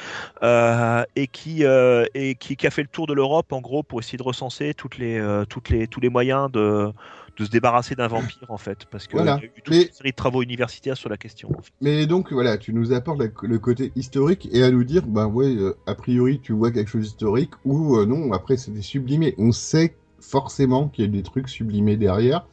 euh, 0.43 1.03
et, 1.17 1.27
qui, 1.27 1.65
euh, 1.65 2.05
et 2.15 2.37
qui, 2.37 2.57
qui 2.57 2.67
a 2.67 2.71
fait 2.71 2.83
le 2.83 2.89
tour 2.89 3.07
de 3.09 3.15
l'Europe 3.15 3.53
en 3.53 3.61
gros 3.61 3.83
pour 3.83 3.99
essayer 4.01 4.17
de 4.19 4.23
recenser 4.23 4.75
toutes 4.75 4.99
les, 4.99 5.21
toutes 5.49 5.71
les, 5.71 5.89
tous 5.89 6.01
les 6.01 6.09
moyens 6.09 6.51
de, 6.53 6.93
de 7.37 7.45
se 7.45 7.51
débarrasser 7.51 7.97
d'un 7.97 8.07
vampire 8.07 8.47
en 8.49 8.57
fait, 8.59 8.87
parce 8.93 9.09
qu'il 9.09 9.17
Voilà. 9.17 9.39
y 9.39 9.41
a 9.41 9.45
eu 9.47 9.53
toute 9.65 9.75
Mais- 9.75 9.83
une 9.87 9.93
série 9.93 10.11
de 10.13 10.17
travaux 10.17 10.43
universitaires 10.43 10.97
sur 10.97 11.09
la 11.09 11.17
question. 11.17 11.51
en 11.51 11.63
fait. 11.63 11.73
Mais 11.81 12.07
donc 12.07 12.33
voilà, 12.33 12.59
tu 12.59 12.73
nous 12.73 12.93
apportes 12.93 13.19
la- 13.19 13.27
le 13.43 13.59
côté 13.59 13.91
historique 13.97 14.49
et 14.53 14.63
à 14.63 14.71
nous 14.71 14.85
dire, 14.85 15.03
ben 15.05 15.27
ouais, 15.27 15.47
euh, 15.57 15.77
a 15.87 15.97
priori 15.97 16.39
tu 16.41 16.53
vois 16.53 16.71
quelque 16.71 16.89
chose 16.91 17.03
d'historique 17.03 17.51
ou 17.65 18.01
non, 18.05 18.33
après 18.33 18.57
c'est 18.57 18.71
des 18.73 18.83
sublimés. 18.83 19.35
On 19.37 19.51
sait 19.51 19.95
forcément 20.29 20.89
qu'il 20.89 21.05
y 21.05 21.09
a 21.09 21.11
des 21.11 21.22
trucs 21.22 21.49
sublimés 21.49 21.97
derrière. 21.97 22.47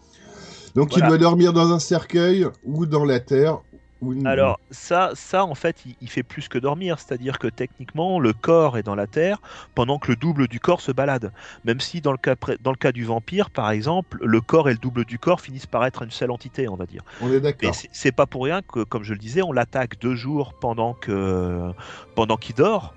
Donc 0.75 0.89
Voilà. 0.91 1.05
il 1.05 1.09
doit 1.09 1.17
dormir 1.17 1.53
dans 1.53 1.71
un 1.71 1.79
cercueil 1.79 2.47
ou 2.63 2.85
dans 2.85 3.05
la 3.05 3.19
terre. 3.19 3.59
Ou... 4.01 4.15
Alors 4.25 4.59
ça, 4.71 5.11
ça 5.13 5.45
en 5.45 5.53
fait, 5.53 5.83
il, 5.85 5.95
il 6.01 6.09
fait 6.09 6.23
plus 6.23 6.47
que 6.47 6.57
dormir, 6.57 6.97
c'est-à-dire 6.97 7.37
que 7.37 7.47
techniquement, 7.47 8.19
le 8.19 8.33
corps 8.33 8.77
est 8.77 8.83
dans 8.83 8.95
la 8.95 9.05
terre 9.05 9.41
pendant 9.75 9.99
que 9.99 10.09
le 10.09 10.15
double 10.15 10.47
du 10.47 10.59
corps 10.59 10.81
se 10.81 10.91
balade. 10.91 11.31
Même 11.65 11.79
si 11.79 12.01
dans 12.01 12.11
le 12.11 12.17
cas, 12.17 12.35
dans 12.63 12.71
le 12.71 12.77
cas 12.77 12.91
du 12.91 13.03
vampire, 13.03 13.49
par 13.51 13.69
exemple, 13.69 14.17
le 14.23 14.41
corps 14.41 14.69
et 14.69 14.73
le 14.73 14.79
double 14.79 15.05
du 15.05 15.19
corps 15.19 15.41
finissent 15.41 15.67
par 15.67 15.85
être 15.85 16.01
une 16.01 16.11
seule 16.11 16.31
entité, 16.31 16.67
on 16.67 16.75
va 16.75 16.85
dire. 16.85 17.03
on 17.21 17.31
est 17.31 17.39
d'accord. 17.41 17.75
c'est 17.91 18.11
pas 18.11 18.25
pour 18.25 18.43
rien 18.45 18.61
que, 18.61 18.83
comme 18.83 19.03
je 19.03 19.13
le 19.13 19.19
disais, 19.19 19.41
on 19.43 19.51
l'attaque 19.51 19.99
deux 19.99 20.15
jours 20.15 20.53
pendant 20.59 20.93
que 20.93 21.71
pendant 22.15 22.37
qu'il 22.37 22.55
dort, 22.55 22.95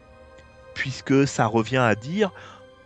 puisque 0.74 1.26
ça 1.26 1.46
revient 1.46 1.76
à 1.78 1.94
dire 1.94 2.30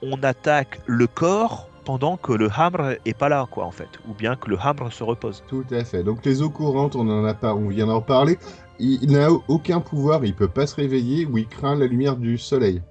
on 0.02 0.22
attaque 0.22 0.80
le 0.86 1.06
corps 1.06 1.67
pendant 1.88 2.18
que 2.18 2.32
le 2.34 2.50
hamre 2.54 2.96
est 3.06 3.16
pas 3.16 3.30
là, 3.30 3.46
quoi, 3.50 3.64
en 3.64 3.70
fait, 3.70 3.88
ou 4.06 4.12
bien 4.12 4.36
que 4.36 4.50
le 4.50 4.58
hamre 4.62 4.92
se 4.92 5.02
repose. 5.02 5.42
Tout 5.48 5.64
à 5.70 5.82
fait. 5.84 6.02
Donc 6.02 6.22
les 6.22 6.42
eaux 6.42 6.50
courantes, 6.50 6.94
on 6.96 7.08
en 7.08 7.24
a 7.24 7.32
pas, 7.32 7.54
on 7.54 7.70
vient 7.70 7.86
d'en 7.86 8.02
parler. 8.02 8.36
Il, 8.78 9.02
il 9.02 9.12
n'a 9.12 9.30
aucun 9.30 9.80
pouvoir, 9.80 10.22
il 10.26 10.34
peut 10.34 10.48
pas 10.48 10.66
se 10.66 10.76
réveiller 10.76 11.24
ou 11.24 11.38
il 11.38 11.48
craint 11.48 11.76
la 11.76 11.86
lumière 11.86 12.16
du 12.16 12.36
soleil. 12.36 12.82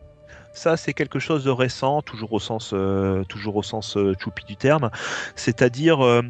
Ça, 0.52 0.78
c'est 0.78 0.94
quelque 0.94 1.20
chose 1.20 1.44
de 1.44 1.52
récent, 1.52 2.02
toujours 2.02 2.34
au 2.34 2.40
sens, 2.40 2.72
euh, 2.74 3.24
toujours 3.26 3.58
au 3.58 3.62
sens 3.62 3.98
euh, 3.98 4.16
choupi 4.20 4.46
du 4.46 4.56
terme. 4.56 4.90
C'est-à-dire, 5.36 6.04
euh, 6.04 6.24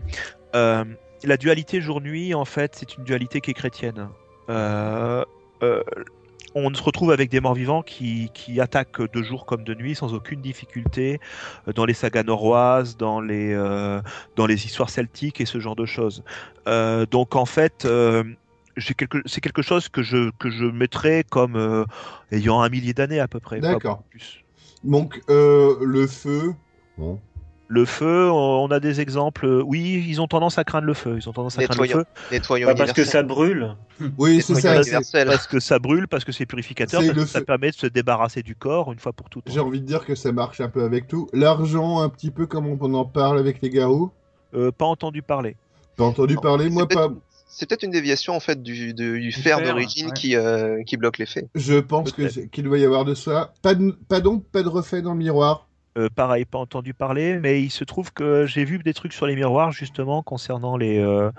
la 0.53 1.37
dualité 1.37 1.79
jour-nuit, 1.79 2.33
en 2.33 2.43
fait, 2.43 2.75
c'est 2.75 2.97
une 2.97 3.05
dualité 3.05 3.39
qui 3.39 3.51
est 3.51 3.53
chrétienne. 3.53 4.09
On 6.59 6.73
se 6.73 6.81
retrouve 6.81 7.11
avec 7.11 7.29
des 7.29 7.39
morts-vivants 7.39 7.83
qui, 7.83 8.31
qui 8.33 8.59
attaquent 8.59 9.11
de 9.13 9.21
jour 9.21 9.45
comme 9.45 9.63
de 9.63 9.75
nuit 9.75 9.93
sans 9.93 10.15
aucune 10.15 10.41
difficulté 10.41 11.19
euh, 11.67 11.73
dans 11.73 11.85
les 11.85 11.93
sagas 11.93 12.23
norroises, 12.23 12.97
dans 12.97 13.21
les, 13.21 13.53
euh, 13.53 14.01
dans 14.35 14.47
les 14.47 14.65
histoires 14.65 14.89
celtiques 14.89 15.39
et 15.39 15.45
ce 15.45 15.59
genre 15.59 15.75
de 15.75 15.85
choses. 15.85 16.23
Euh, 16.67 17.05
donc, 17.05 17.35
en 17.35 17.45
fait, 17.45 17.85
euh, 17.85 18.23
quelque- 18.97 19.21
c'est 19.27 19.39
quelque 19.39 19.61
chose 19.61 19.87
que 19.87 20.01
je, 20.01 20.31
que 20.39 20.49
je 20.49 20.65
mettrais 20.65 21.23
comme 21.29 21.85
ayant 22.31 22.59
un 22.61 22.69
millier 22.69 22.93
d'années 22.93 23.19
à 23.19 23.27
peu 23.27 23.39
près. 23.39 23.59
D'accord. 23.59 24.01
Donc 24.83 25.21
le 25.27 26.07
feu, 26.07 26.53
bon, 26.97 27.19
Le 27.69 27.85
feu, 27.85 28.31
on 28.31 28.67
a 28.71 28.79
des 28.79 29.01
exemples. 29.01 29.61
Oui, 29.65 30.05
ils 30.07 30.21
ont 30.21 30.27
tendance 30.27 30.57
à 30.57 30.63
craindre 30.63 30.87
le 30.87 30.93
feu. 30.93 31.17
Ils 31.17 31.27
ont 31.27 31.33
tendance 31.33 31.57
à 31.59 31.65
craindre 31.65 31.81
le 31.81 31.87
feu 31.89 32.05
Nettoyant 32.31 32.67
Pas 32.67 32.75
parce 32.75 32.93
que 32.93 33.03
ça 33.03 33.23
brûle. 33.23 33.75
oui 34.17 34.41
c'est 34.41 34.55
ça. 34.55 35.25
parce 35.25 35.47
que 35.47 35.59
ça 35.59 35.79
brûle, 35.79 36.07
parce 36.07 36.23
que 36.23 36.31
c'est 36.31 36.45
purificateur, 36.45 37.01
parce 37.01 37.13
que 37.13 37.25
ça 37.25 37.41
permet 37.41 37.71
de 37.71 37.75
se 37.75 37.87
débarrasser 37.87 38.41
du 38.41 38.55
corps 38.55 38.93
une 38.93 38.99
fois 38.99 39.13
pour 39.13 39.29
toutes. 39.29 39.51
J'ai 39.51 39.59
envie 39.59 39.81
de 39.81 39.85
dire 39.85 40.05
que 40.05 40.15
ça 40.15 40.31
marche 40.31 40.61
un 40.61 40.69
peu 40.69 40.83
avec 40.83 41.07
tout. 41.07 41.27
L'argent, 41.33 42.01
un 42.01 42.09
petit 42.09 42.31
peu 42.31 42.45
comme 42.45 42.67
on 42.67 42.93
en 42.93 43.05
parle 43.05 43.37
avec 43.39 43.61
les 43.61 43.69
garous. 43.69 44.11
Euh, 44.53 44.71
pas 44.71 44.85
entendu 44.85 45.21
parler. 45.21 45.57
T'as 45.97 46.05
entendu 46.05 46.35
Non, 46.35 46.41
parler, 46.41 46.65
c'est 46.65 46.69
moi 46.71 46.87
peut-être- 46.87 47.09
pas. 47.09 47.13
C'est 47.49 47.67
peut-être 47.67 47.83
une 47.83 47.91
déviation 47.91 48.35
en 48.35 48.39
fait 48.41 48.61
du, 48.61 49.31
fer 49.31 49.57
fer, 49.57 49.61
d'origine 49.63 50.07
ouais. 50.07 50.13
qui, 50.13 50.35
euh, 50.35 50.83
qui 50.83 50.97
bloque 50.97 51.17
l'effet. 51.17 51.47
Je 51.55 51.75
pense 51.75 52.11
qu'il 52.11 52.63
doit 52.63 52.77
y 52.77 52.85
avoir 52.85 53.05
de 53.05 53.13
ça. 53.13 53.53
Pas, 53.61 53.73
de, 53.73 53.97
pas 54.09 54.19
d'ombre, 54.19 54.43
pas 54.51 54.63
de 54.63 54.67
reflet 54.67 55.01
dans 55.01 55.13
le 55.13 55.17
miroir. 55.17 55.66
Euh, 55.97 56.09
pareil, 56.13 56.45
pas 56.45 56.59
entendu 56.59 56.93
parler, 56.93 57.39
mais 57.39 57.61
il 57.63 57.71
se 57.71 57.83
trouve 57.83 58.13
que 58.13 58.45
j'ai 58.45 58.65
vu 58.65 58.77
des 58.77 58.93
trucs 58.93 59.13
sur 59.13 59.25
les 59.25 59.35
miroirs 59.35 59.71
justement 59.71 60.21
concernant 60.21 60.77
les 60.77 60.99
euh, 60.99 61.31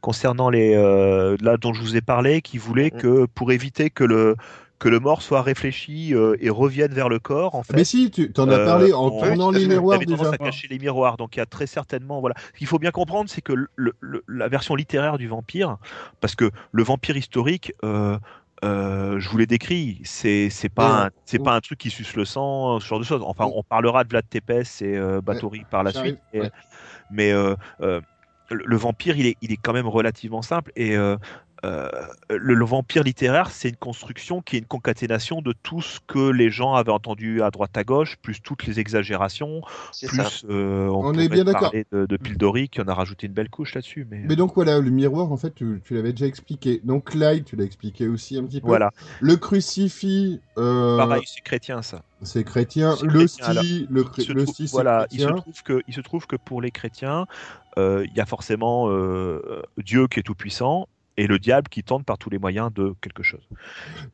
concernant 0.00 0.50
les 0.50 0.74
euh, 0.74 1.36
là 1.40 1.56
dont 1.56 1.72
je 1.72 1.80
vous 1.80 1.96
ai 1.96 2.00
parlé, 2.00 2.40
qui 2.40 2.58
voulaient 2.58 2.92
Mhm. 2.94 3.00
que 3.00 3.26
pour 3.26 3.50
éviter 3.52 3.90
que 3.90 4.04
le 4.04 4.36
que 4.80 4.88
le 4.88 5.00
mort 5.00 5.22
soit 5.22 5.40
réfléchi 5.42 6.14
euh, 6.14 6.36
et 6.40 6.50
revienne 6.50 6.92
vers 6.92 7.08
le 7.08 7.18
corps 7.18 7.54
en 7.54 7.62
fait. 7.62 7.74
Mais 7.74 7.84
si, 7.84 8.10
tu 8.10 8.30
t'en 8.32 8.48
as 8.50 8.58
Euh, 8.58 8.64
parlé 8.66 8.92
en 8.92 9.08
tournant 9.08 9.50
les 9.50 9.66
miroirs 9.66 9.96
avait 9.96 10.04
tendance 10.04 10.20
déjà. 10.30 10.34
à 10.34 10.38
cacher 10.38 10.68
les 10.68 10.78
miroirs, 10.78 11.16
donc 11.16 11.36
il 11.36 11.38
y 11.38 11.42
a 11.42 11.46
très 11.46 11.66
certainement 11.66 12.20
voilà. 12.20 12.34
Ce 12.52 12.58
qu'il 12.58 12.66
faut 12.66 12.78
bien 12.78 12.90
comprendre, 12.90 13.30
c'est 13.30 13.40
que 13.40 13.52
le- 13.52 13.94
le- 14.00 14.24
la 14.28 14.48
version 14.48 14.74
littéraire 14.74 15.16
du 15.16 15.26
vampire, 15.26 15.78
parce 16.20 16.34
que 16.34 16.50
le 16.72 16.82
vampire 16.82 17.16
historique, 17.16 17.72
euh, 18.62 19.14
euh, 19.16 19.20
je 19.20 19.28
vous 19.28 19.38
l'ai 19.38 19.46
décrit, 19.46 20.00
c'est 20.04 20.50
pas 20.74 21.06
un, 21.06 21.10
c'est 21.24 21.38
pas 21.38 21.54
un 21.54 21.60
truc 21.60 21.78
qui 21.78 21.90
suce 21.90 22.14
le 22.16 22.24
sang, 22.24 22.80
ce 22.80 22.86
genre 22.86 22.98
de 22.98 23.04
choses. 23.04 23.22
Enfin, 23.24 23.46
on 23.52 23.62
parlera 23.62 24.04
de 24.04 24.08
Vlad 24.10 24.28
Tepes 24.28 24.50
et 24.82 24.96
euh, 24.96 25.20
Bathory 25.20 25.64
par 25.64 25.82
la 25.82 25.92
suite, 25.92 26.16
et- 26.32 26.40
ouais. 26.40 26.50
mais 27.10 27.32
euh, 27.32 27.56
euh, 27.82 28.00
le, 28.50 28.64
le 28.66 28.76
vampire, 28.76 29.16
il 29.18 29.26
est, 29.26 29.36
il 29.40 29.52
est 29.52 29.56
quand 29.58 29.72
même 29.72 29.88
relativement 29.88 30.42
simple 30.42 30.72
et 30.76 30.96
euh, 31.64 31.88
le, 32.28 32.54
le 32.54 32.64
vampire 32.64 33.02
littéraire, 33.02 33.50
c'est 33.50 33.70
une 33.70 33.76
construction 33.76 34.42
qui 34.42 34.56
est 34.56 34.58
une 34.58 34.66
concaténation 34.66 35.40
de 35.40 35.54
tout 35.62 35.80
ce 35.80 35.98
que 36.06 36.30
les 36.30 36.50
gens 36.50 36.74
avaient 36.74 36.92
entendu 36.92 37.42
à 37.42 37.50
droite 37.50 37.76
à 37.76 37.84
gauche, 37.84 38.16
plus 38.20 38.40
toutes 38.42 38.66
les 38.66 38.80
exagérations, 38.80 39.62
plus 40.06 40.44
euh, 40.50 40.88
on, 40.88 41.06
On 41.06 41.14
est 41.14 41.28
bien 41.28 41.44
d'accord. 41.44 41.72
de, 41.72 42.06
de 42.06 42.16
Pildori 42.16 42.68
qui 42.68 42.80
en 42.80 42.88
a 42.88 42.94
rajouté 42.94 43.26
une 43.26 43.32
belle 43.32 43.48
couche 43.48 43.74
là-dessus. 43.74 44.06
Mais, 44.10 44.22
Mais 44.28 44.36
donc 44.36 44.54
voilà, 44.54 44.78
le 44.78 44.90
miroir, 44.90 45.32
en 45.32 45.36
fait, 45.36 45.54
tu, 45.54 45.80
tu 45.84 45.94
l'avais 45.94 46.12
déjà 46.12 46.26
expliqué. 46.26 46.80
Donc 46.84 47.10
Clyde, 47.10 47.44
tu 47.44 47.56
l'as 47.56 47.64
expliqué 47.64 48.08
aussi 48.08 48.36
un 48.36 48.44
petit 48.44 48.60
peu. 48.60 48.66
voilà, 48.66 48.90
Le 49.20 49.36
crucifix, 49.36 50.40
euh, 50.58 50.96
pareil, 50.98 51.22
c'est 51.26 51.40
chrétien 51.42 51.80
ça. 51.82 52.02
c'est 52.22 52.44
chrétien. 52.44 52.94
Le 53.02 53.08
le, 53.08 53.24
le 53.90 54.04
trouve, 54.04 54.46
sti, 54.46 54.68
c'est 54.68 54.72
voilà, 54.72 55.06
il 55.10 55.20
se 55.20 55.24
chrétien. 55.24 55.40
trouve 55.42 55.62
que, 55.62 55.82
il 55.88 55.94
se 55.94 56.00
trouve 56.00 56.26
que 56.26 56.36
pour 56.36 56.60
les 56.60 56.70
chrétiens, 56.70 57.26
euh, 57.78 58.04
il 58.06 58.14
y 58.16 58.20
a 58.20 58.26
forcément 58.26 58.88
euh, 58.90 59.62
Dieu 59.78 60.06
qui 60.08 60.20
est 60.20 60.22
tout 60.22 60.34
puissant 60.34 60.86
et 61.16 61.26
le 61.26 61.38
diable 61.38 61.68
qui 61.68 61.82
tente 61.82 62.04
par 62.04 62.18
tous 62.18 62.30
les 62.30 62.38
moyens 62.38 62.72
de 62.72 62.94
quelque 63.00 63.22
chose. 63.22 63.42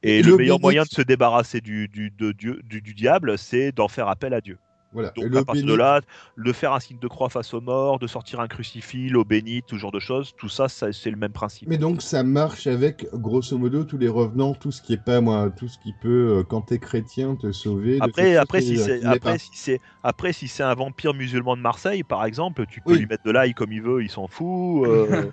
Et 0.02 0.18
Et 0.18 0.22
le, 0.22 0.30
le 0.32 0.36
meilleur 0.36 0.60
moyen 0.60 0.82
de 0.82 0.88
se 0.88 1.02
débarrasser 1.02 1.60
du, 1.60 1.88
du, 1.88 2.10
de 2.10 2.32
Dieu, 2.32 2.60
du, 2.64 2.80
du 2.80 2.94
diable, 2.94 3.38
c'est 3.38 3.72
d'en 3.72 3.88
faire 3.88 4.08
appel 4.08 4.34
à 4.34 4.40
Dieu. 4.40 4.58
Voilà. 4.92 5.12
Et 5.16 5.20
Donc 5.20 5.30
le 5.30 5.38
à 5.38 5.44
partir 5.44 5.66
de 5.66 5.74
là, 5.74 6.00
de 6.36 6.52
faire 6.52 6.72
un 6.72 6.80
signe 6.80 6.98
de 6.98 7.06
croix 7.06 7.28
face 7.28 7.54
aux 7.54 7.60
morts, 7.60 8.00
de 8.00 8.08
sortir 8.08 8.40
un 8.40 8.48
crucifix, 8.48 9.08
l'eau 9.08 9.24
bénite, 9.24 9.66
tout 9.66 9.78
genre 9.78 9.92
de 9.92 10.00
choses, 10.00 10.32
tout 10.36 10.48
ça, 10.48 10.68
ça 10.68 10.92
c'est 10.92 11.12
le 11.12 11.16
même 11.16 11.30
principe. 11.30 11.68
Mais 11.68 11.78
donc 11.78 12.02
ça 12.02 12.24
marche 12.24 12.66
avec, 12.66 13.06
grosso 13.14 13.56
modo, 13.56 13.84
tous 13.84 13.98
les 13.98 14.08
revenants, 14.08 14.52
tout 14.54 14.72
ce 14.72 14.82
qui 14.82 14.94
est 14.94 15.04
pas, 15.04 15.20
moi, 15.20 15.48
tout 15.56 15.68
ce 15.68 15.78
qui 15.78 15.92
peut, 15.92 16.38
euh, 16.38 16.42
quand 16.42 16.62
t'es 16.62 16.78
chrétien, 16.80 17.36
te 17.36 17.52
sauver. 17.52 17.98
Après, 18.00 18.34
après, 18.34 18.60
qui- 18.62 18.76
si 18.76 18.78
c'est, 18.78 19.04
après, 19.04 19.38
si 19.38 19.50
c'est, 19.52 19.80
après, 20.02 20.32
si 20.32 20.48
c'est 20.48 20.64
un 20.64 20.74
vampire 20.74 21.14
musulman 21.14 21.56
de 21.56 21.62
Marseille, 21.62 22.02
par 22.02 22.24
exemple, 22.24 22.66
tu 22.66 22.80
peux 22.80 22.92
Oui. 22.92 22.98
lui 22.98 23.06
mettre 23.06 23.22
de 23.22 23.30
l'ail 23.30 23.54
comme 23.54 23.72
il 23.72 23.82
veut, 23.82 24.02
il 24.02 24.10
s'en 24.10 24.26
fout. 24.26 24.84
euh. 24.88 25.30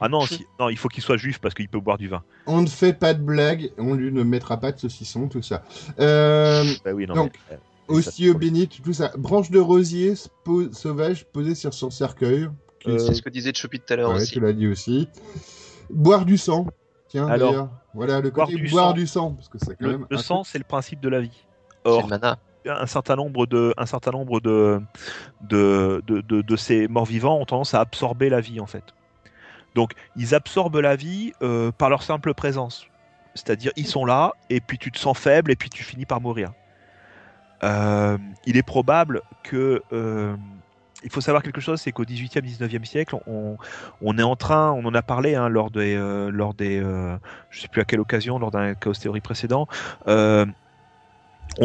Ah 0.00 0.08
non, 0.08 0.20
si- 0.22 0.46
non, 0.60 0.68
il 0.68 0.76
faut 0.76 0.88
qu'il 0.88 1.02
soit 1.02 1.16
juif 1.16 1.38
parce 1.40 1.54
qu'il 1.54 1.68
peut 1.68 1.80
boire 1.80 1.98
du 1.98 2.08
vin. 2.08 2.22
On 2.46 2.62
ne 2.62 2.66
fait 2.66 2.92
pas 2.92 3.14
de 3.14 3.22
blagues, 3.22 3.70
on 3.78 3.94
lui 3.94 4.12
ne 4.12 4.22
mettra 4.22 4.58
pas 4.58 4.72
de 4.72 4.78
saucisson, 4.78 5.28
tout 5.28 5.42
ça. 5.42 5.62
Euh, 6.00 6.64
Bah 6.84 6.92
oui, 6.92 7.06
non, 7.06 7.14
Donc, 7.14 7.34
mais, 7.50 7.56
euh, 7.56 8.34
bénite, 8.34 8.82
tout 8.82 8.92
ça. 8.92 9.12
Branche 9.16 9.50
de 9.50 9.58
rosier 9.60 10.14
spo- 10.14 10.72
sauvage 10.72 11.24
posée 11.26 11.54
sur 11.54 11.72
son 11.74 11.90
cercueil. 11.90 12.48
qui- 12.80 12.90
Euh, 12.90 12.98
C'est 12.98 13.14
ce 13.14 13.22
que 13.22 13.30
disait 13.30 13.52
Choupi 13.54 13.80
tout 13.80 13.92
à 13.92 13.96
l'heure 13.96 14.10
ouais, 14.10 14.16
aussi. 14.16 14.32
tu 14.32 14.40
l'as 14.40 14.52
dit 14.52 14.66
aussi. 14.66 15.08
Boire 15.90 16.24
du 16.24 16.36
sang. 16.36 16.66
Tiens, 17.08 17.26
Alors, 17.28 17.50
d'ailleurs. 17.50 17.68
Voilà, 17.94 18.20
le 18.20 18.30
boire 18.30 18.46
côté 18.48 18.60
du 18.60 18.68
boire 18.68 18.88
sang. 18.88 18.92
du 18.94 19.06
sang. 19.06 19.30
Parce 19.32 19.48
que 19.48 19.58
c'est 19.58 19.76
quand 19.76 19.86
le, 19.86 19.92
même. 19.98 20.06
le 20.10 20.16
sang, 20.18 20.42
truc- 20.42 20.48
c'est 20.52 20.58
le 20.58 20.64
principe 20.64 21.00
de 21.00 21.08
la 21.08 21.20
vie. 21.20 21.30
C'est 21.84 21.90
Or, 21.90 22.02
le 22.02 22.08
mana. 22.08 22.38
un 22.68 22.86
certain 22.86 23.14
nombre 23.16 23.46
de, 23.46 23.72
un 23.78 23.86
certain 23.86 24.10
nombre 24.10 24.40
de, 24.40 24.80
de, 25.48 26.02
de, 26.06 26.20
de- 26.20 26.42
de 26.42 26.56
ces 26.56 26.88
morts-vivants 26.88 27.38
ont 27.40 27.44
tendance 27.46 27.74
à 27.74 27.80
absorber 27.80 28.28
la 28.28 28.40
vie 28.40 28.58
en 28.60 28.66
fait. 28.66 28.82
Donc 29.76 29.92
ils 30.16 30.34
absorbent 30.34 30.80
la 30.80 30.96
vie 30.96 31.34
euh, 31.42 31.70
par 31.70 31.90
leur 31.90 32.02
simple 32.02 32.34
présence. 32.34 32.86
C'est-à-dire 33.34 33.70
ils 33.76 33.86
sont 33.86 34.06
là 34.06 34.32
et 34.48 34.60
puis 34.60 34.78
tu 34.78 34.90
te 34.90 34.98
sens 34.98 35.16
faible 35.16 35.52
et 35.52 35.56
puis 35.56 35.68
tu 35.68 35.84
finis 35.84 36.06
par 36.06 36.20
mourir. 36.20 36.50
euh, 37.62 38.18
il 38.46 38.56
est 38.56 38.62
probable 38.62 39.20
que 39.42 39.82
euh, 39.92 40.34
il 41.04 41.10
faut 41.10 41.20
savoir 41.20 41.42
quelque 41.42 41.60
chose, 41.60 41.80
c'est 41.80 41.92
qu'au 41.92 42.04
18e, 42.04 42.40
19e 42.40 42.84
siècle, 42.84 43.16
on, 43.26 44.18
est 44.18 44.22
en 44.22 44.34
train, 44.34 44.72
on 44.72 44.84
en 44.86 44.94
a 44.94 45.02
parlé 45.02 45.34
hein, 45.34 45.48
lors 45.50 45.70
des, 45.70 45.94
je 47.50 47.60
sais 47.60 47.68
plus 47.68 47.82
à 47.82 47.84
quelle 47.84 48.00
occasion, 48.00 48.38
lors 48.38 48.50
d'un 48.50 48.74
chaos 48.74 48.94
théorie 48.94 49.20
précédent, 49.20 49.68
on 50.06 50.48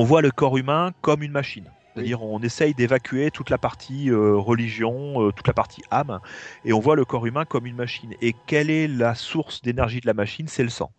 voit 0.04 0.22
le 0.22 0.32
corps 0.32 0.58
humain 0.58 0.92
comme 1.02 1.24
une 1.24 1.32
machine. 1.32 1.72
C'est-à-dire, 1.94 2.24
on 2.24 2.40
essaye 2.40 2.74
d'évacuer 2.74 3.32
toute 3.32 3.50
la 3.50 3.58
partie 3.58 4.10
euh, 4.10 4.36
religion, 4.38 5.28
euh, 5.28 5.32
toute 5.32 5.48
la 5.48 5.54
partie 5.54 5.82
âme, 5.92 6.20
et 6.64 6.72
on 6.72 6.80
voit 6.80 6.96
le 6.96 7.04
corps 7.04 7.26
humain 7.26 7.44
comme 7.46 7.66
une 7.66 7.76
machine. 7.76 8.14
Et 8.22 8.34
quelle 8.48 8.70
est 8.70 8.88
la 8.88 9.14
source 9.14 9.62
d'énergie 9.62 10.00
de 10.00 10.08
la 10.08 10.14
machine? 10.14 10.48
C'est 10.48 10.64
le 10.64 10.70
sang. 10.70 10.92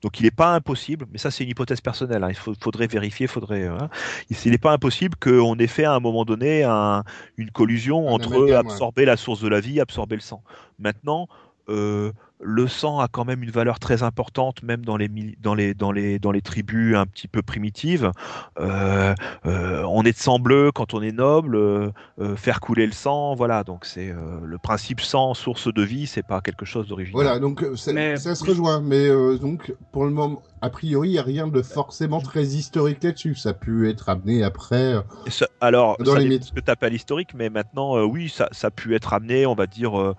Donc, 0.00 0.20
il 0.20 0.22
n'est 0.22 0.30
pas 0.30 0.54
impossible, 0.54 1.06
mais 1.12 1.18
ça, 1.18 1.30
c'est 1.30 1.44
une 1.44 1.50
hypothèse 1.50 1.80
personnelle. 1.82 2.24
hein, 2.24 2.30
il 2.30 2.34
faut- 2.36 2.54
faudrait 2.60 2.86
vérifier, 2.86 3.26
faudrait. 3.26 3.66
hein. 3.66 3.90
il 4.30 4.50
n'est 4.50 4.58
pas 4.58 4.72
impossible 4.72 5.16
qu'on 5.20 5.56
ait 5.58 5.66
fait 5.66 5.84
à 5.84 5.92
un 5.92 6.00
moment 6.00 6.24
donné 6.24 6.64
un- 6.64 7.04
une 7.36 7.50
collusion 7.50 8.08
entre 8.08 8.36
ouais. 8.38 8.54
absorber 8.54 9.04
la 9.04 9.16
source 9.18 9.40
de 9.40 9.48
la 9.48 9.60
vie, 9.60 9.80
absorber 9.80 10.16
le 10.16 10.22
sang. 10.22 10.42
Maintenant. 10.78 11.28
euh, 11.70 12.12
le 12.40 12.68
sang 12.68 13.00
a 13.00 13.08
quand 13.08 13.24
même 13.24 13.42
une 13.42 13.50
valeur 13.50 13.78
très 13.80 14.02
importante, 14.02 14.62
même 14.62 14.84
dans 14.84 14.96
les, 14.96 15.08
dans 15.40 15.54
les, 15.54 15.74
dans 15.74 15.90
les, 15.90 16.18
dans 16.18 16.30
les 16.30 16.40
tribus 16.42 16.94
un 16.96 17.04
petit 17.06 17.26
peu 17.28 17.42
primitives. 17.42 18.12
Euh, 18.60 19.14
euh, 19.46 19.82
on 19.88 20.02
est 20.04 20.12
de 20.12 20.16
sang 20.18 20.38
bleu 20.38 20.70
quand 20.72 20.94
on 20.94 21.02
est 21.02 21.12
noble, 21.12 21.56
euh, 21.56 21.90
euh, 22.20 22.36
faire 22.36 22.60
couler 22.60 22.86
le 22.86 22.92
sang, 22.92 23.34
voilà. 23.34 23.64
Donc 23.64 23.84
c'est 23.84 24.10
euh, 24.10 24.38
le 24.44 24.58
principe 24.58 25.00
sang, 25.00 25.34
source 25.34 25.72
de 25.72 25.82
vie, 25.82 26.06
c'est 26.06 26.22
pas 26.26 26.40
quelque 26.40 26.64
chose 26.64 26.86
d'original. 26.88 27.12
Voilà, 27.22 27.38
donc 27.40 27.62
euh, 27.62 27.74
ça, 27.76 27.92
Mais- 27.92 28.16
ça 28.16 28.34
se 28.34 28.44
rejoint, 28.44 28.80
mais 28.80 29.08
euh, 29.08 29.36
donc 29.38 29.74
pour 29.92 30.04
le 30.04 30.10
moment, 30.10 30.42
a 30.60 30.70
priori, 30.70 31.08
il 31.08 31.12
n'y 31.12 31.18
a 31.18 31.22
rien 31.22 31.48
de 31.48 31.62
forcément 31.62 32.20
très 32.20 32.44
historique 32.44 33.02
là-dessus. 33.02 33.34
Ça 33.34 33.50
a 33.50 33.54
pu 33.54 33.88
être 33.88 34.08
amené 34.08 34.42
après. 34.44 34.94
ça- 35.28 35.46
alors, 35.60 35.96
Dans 35.98 36.12
ça 36.12 36.18
les 36.20 36.28
mythes. 36.28 36.44
ce 36.44 36.52
que 36.52 36.60
tu 36.60 36.70
appelles 36.70 36.94
historique, 36.94 37.30
mais 37.34 37.50
maintenant, 37.50 37.96
euh, 37.96 38.04
oui, 38.04 38.28
ça, 38.28 38.48
ça 38.52 38.68
a 38.68 38.70
pu 38.70 38.94
être 38.94 39.12
amené, 39.12 39.44
on 39.46 39.54
va 39.56 39.66
dire. 39.66 40.14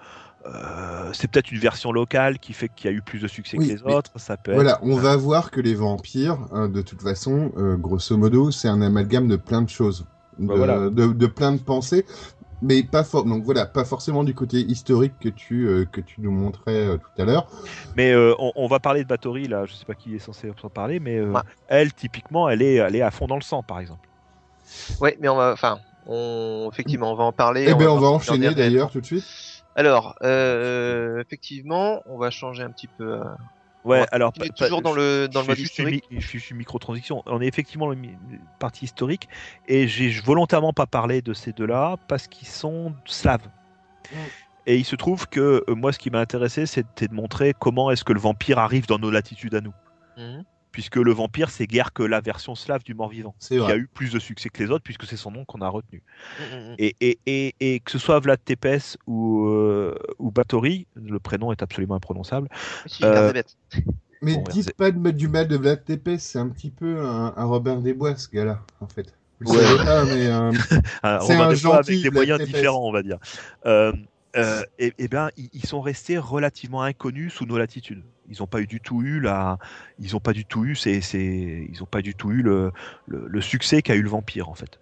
Euh, 0.45 1.09
c'est 1.13 1.29
peut-être 1.29 1.51
une 1.51 1.59
version 1.59 1.91
locale 1.91 2.39
qui 2.39 2.53
fait 2.53 2.69
qu'il 2.69 2.89
y 2.89 2.93
a 2.93 2.95
eu 2.95 3.01
plus 3.01 3.19
de 3.19 3.27
succès 3.27 3.57
Oui, 3.57 3.67
que 3.67 3.73
les 3.73 3.83
autres. 3.83 4.11
Ça 4.17 4.37
peut 4.37 4.53
Voilà, 4.53 4.71
être- 4.73 4.79
on 4.83 4.95
va 4.95 5.15
voir 5.17 5.51
que 5.51 5.59
les 5.61 5.75
vampires, 5.75 6.37
hein, 6.51 6.69
de 6.69 6.81
toute 6.81 7.01
façon, 7.01 7.51
euh, 7.57 7.75
grosso 7.75 8.15
modo, 8.17 8.51
c'est 8.51 8.67
un 8.69 8.81
amalgame 8.81 9.27
de 9.27 9.35
plein 9.35 9.61
de 9.61 9.69
choses, 9.69 10.05
de, 10.37 10.47
Bah 10.47 10.53
voilà. 10.55 10.89
de, 10.89 11.07
de 11.07 11.27
plein 11.27 11.51
de 11.51 11.59
pensées, 11.61 12.05
mais 12.61 12.83
pas 12.83 13.03
for- 13.03 13.25
donc 13.25 13.43
voilà, 13.43 13.65
pas 13.65 13.83
forcément 13.85 14.23
du 14.23 14.33
côté 14.33 14.59
historique 14.61 15.19
que 15.19 15.29
tu 15.29 15.67
euh, 15.67 15.85
que 15.85 15.99
tu 16.01 16.21
nous 16.21 16.31
montrais 16.31 16.87
euh, 16.87 16.97
tout 16.97 17.21
à 17.21 17.25
l'heure. 17.25 17.47
Mais 17.97 18.11
euh, 18.13 18.33
on, 18.39 18.51
on 18.55 18.67
va 18.67 18.79
parler 18.79 19.03
de 19.03 19.07
Bathory 19.09 19.47
là. 19.47 19.65
Je 19.65 19.73
sais 19.73 19.85
pas 19.85 19.95
qui 19.95 20.15
est 20.15 20.19
censé 20.19 20.51
en 20.63 20.69
parler, 20.69 20.99
mais 21.01 21.17
euh, 21.17 21.31
Ouais. 21.31 21.41
elle, 21.67 21.93
typiquement, 21.93 22.47
elle 22.49 22.61
est, 22.61 22.75
elle 22.75 22.95
est 22.95 23.01
à 23.01 23.11
fond 23.11 23.27
dans 23.27 23.35
le 23.35 23.41
sang, 23.41 23.61
par 23.63 23.79
exemple. 23.79 24.07
Ouais, 25.01 25.17
mais 25.19 25.27
on 25.29 25.35
va, 25.35 25.51
enfin, 25.51 25.79
on, 26.05 26.69
effectivement, 26.71 27.11
on 27.11 27.15
va 27.15 27.23
en 27.23 27.31
parler. 27.33 27.65
Eh 27.69 27.73
ben, 27.73 27.87
on 27.89 27.97
va 27.99 28.07
enchaîner 28.07 28.37
si 28.37 28.41
on 28.41 28.43
y 28.43 28.47
revient. 28.47 28.55
d'ailleurs 28.55 28.91
tout 28.91 29.01
de 29.01 29.05
suite. 29.05 29.25
Alors, 29.79 30.15
euh, 30.23 31.21
effectivement, 31.21 32.01
on 32.05 32.17
va 32.17 32.31
changer 32.31 32.63
un 32.63 32.69
petit 32.71 32.89
peu. 32.97 33.13
euh, 33.13 33.23
Ouais, 33.85 34.05
alors 34.11 34.33
continuer 34.33 34.49
pa- 34.49 34.65
toujours 34.65 34.81
dans 34.81 34.91
le 34.91 35.29
dans 35.29 35.39
le 35.39 35.47
mode 35.47 35.59
historique. 35.59 36.03
mi- 36.11 36.19
je 36.19 36.53
micro-transition. 36.53 37.23
On 37.25 37.39
est 37.39 37.47
effectivement 37.47 37.85
dans 37.85 37.93
la 37.93 37.97
mi- 37.97 38.17
partie 38.59 38.83
historique 38.83 39.29
et 39.69 39.87
j'ai 39.87 40.09
volontairement 40.19 40.73
pas 40.73 40.85
parlé 40.85 41.21
de 41.21 41.33
ces 41.33 41.53
deux-là 41.53 41.95
parce 42.09 42.27
qu'ils 42.27 42.49
sont 42.49 42.93
slaves. 43.05 43.47
Mm. 44.11 44.15
Et 44.65 44.75
il 44.75 44.83
se 44.83 44.97
trouve 44.97 45.29
que 45.29 45.63
euh, 45.69 45.75
moi, 45.75 45.93
ce 45.93 45.97
qui 45.97 46.09
m'a 46.11 46.19
intéressé, 46.19 46.65
c'était 46.65 47.07
de 47.07 47.13
montrer 47.13 47.53
comment 47.57 47.89
est-ce 47.89 48.03
que 48.03 48.11
le 48.11 48.19
vampire 48.19 48.59
arrive 48.59 48.85
dans 48.85 48.99
nos 48.99 49.09
latitudes 49.11 49.55
à 49.55 49.61
nous. 49.61 49.73
Mhm. 50.17 50.43
Puisque 50.71 50.97
le 50.97 51.11
vampire, 51.11 51.49
c'est 51.49 51.65
guère 51.67 51.93
que 51.93 52.03
la 52.03 52.21
version 52.21 52.53
slave 52.55 52.83
du 52.83 52.93
mort-vivant, 52.93 53.35
C'est 53.39 53.55
qui 53.55 53.61
vrai. 53.61 53.73
a 53.73 53.77
eu 53.77 53.87
plus 53.87 54.11
de 54.13 54.19
succès 54.19 54.49
que 54.49 54.63
les 54.63 54.69
autres, 54.69 54.83
puisque 54.83 55.05
c'est 55.05 55.17
son 55.17 55.31
nom 55.31 55.43
qu'on 55.45 55.61
a 55.61 55.67
retenu. 55.69 56.03
Mhm, 56.39 56.45
mhm. 56.45 56.75
Et, 56.77 56.95
et, 57.01 57.19
et, 57.25 57.55
et 57.59 57.79
que 57.79 57.91
ce 57.91 57.97
soit 57.97 58.19
Vlad 58.19 58.39
Tepes 58.43 58.97
ou, 59.07 59.45
euh, 59.47 59.95
ou 60.19 60.31
Bathory, 60.31 60.87
le 60.95 61.19
prénom 61.19 61.51
est 61.51 61.61
absolument 61.63 61.95
imprononçable, 61.95 62.47
Euh. 63.03 63.33
Mais 64.21 64.35
Bon, 64.35 64.43
dites 64.51 64.73
pas 64.73 64.91
de 64.91 64.99
mettre 64.99 65.17
du 65.17 65.27
mal 65.29 65.47
de 65.47 65.55
Vlad 65.55 65.83
Tepes, 65.85 66.17
c'est 66.19 66.39
un 66.39 66.49
petit 66.49 66.71
peu 66.71 66.99
un, 66.99 67.33
un 67.35 67.45
Robin 67.45 67.77
des 67.79 67.93
Bois, 67.93 68.15
ce 68.17 68.27
gars-là, 68.29 68.59
en 68.81 68.87
fait. 68.87 69.13
Vous 69.39 69.53
le 69.53 69.57
Ouais. 69.57 69.65
savez 69.65 69.85
pas, 69.85 70.03
mais 70.05 70.27
euh, 70.27 70.51
un 71.03 71.19
C'est 71.19 71.37
Robin 71.37 71.45
un 71.45 71.47
des 71.47 71.55
Bois 71.55 71.55
gentil, 71.55 71.91
avec 71.91 72.01
des 72.03 72.09
Vlad 72.09 72.13
moyens 72.15 72.37
Tepes. 72.39 72.47
différents, 72.47 72.85
on 72.85 72.91
va 72.91 73.01
dire. 73.01 73.17
Euh, 73.65 73.93
euh, 74.35 74.61
et, 74.77 74.93
et 74.97 75.07
bien, 75.07 75.29
ils, 75.37 75.49
ils 75.53 75.65
sont 75.65 75.81
restés 75.81 76.17
relativement 76.17 76.83
inconnus 76.83 77.33
sous 77.33 77.45
nos 77.45 77.57
latitudes. 77.57 78.03
Ils 78.29 78.37
n'ont 78.39 78.47
pas 78.47 78.61
eu 78.61 78.67
du 78.67 78.79
tout 78.79 79.01
eu 79.01 79.19
la, 79.19 79.57
ils 79.99 80.15
ont 80.15 80.19
pas 80.19 80.33
du 80.33 80.45
tout 80.45 80.65
eu, 80.65 80.75
c'est, 80.75 81.01
c'est, 81.01 81.67
ils 81.71 81.81
ont 81.83 81.87
pas 81.87 82.01
du 82.01 82.15
tout 82.15 82.31
eu 82.31 82.41
le, 82.41 82.71
le, 83.07 83.25
le 83.27 83.41
succès 83.41 83.81
qu'a 83.81 83.95
eu 83.95 84.01
le 84.01 84.09
vampire 84.09 84.49
en 84.49 84.55
fait. 84.55 84.79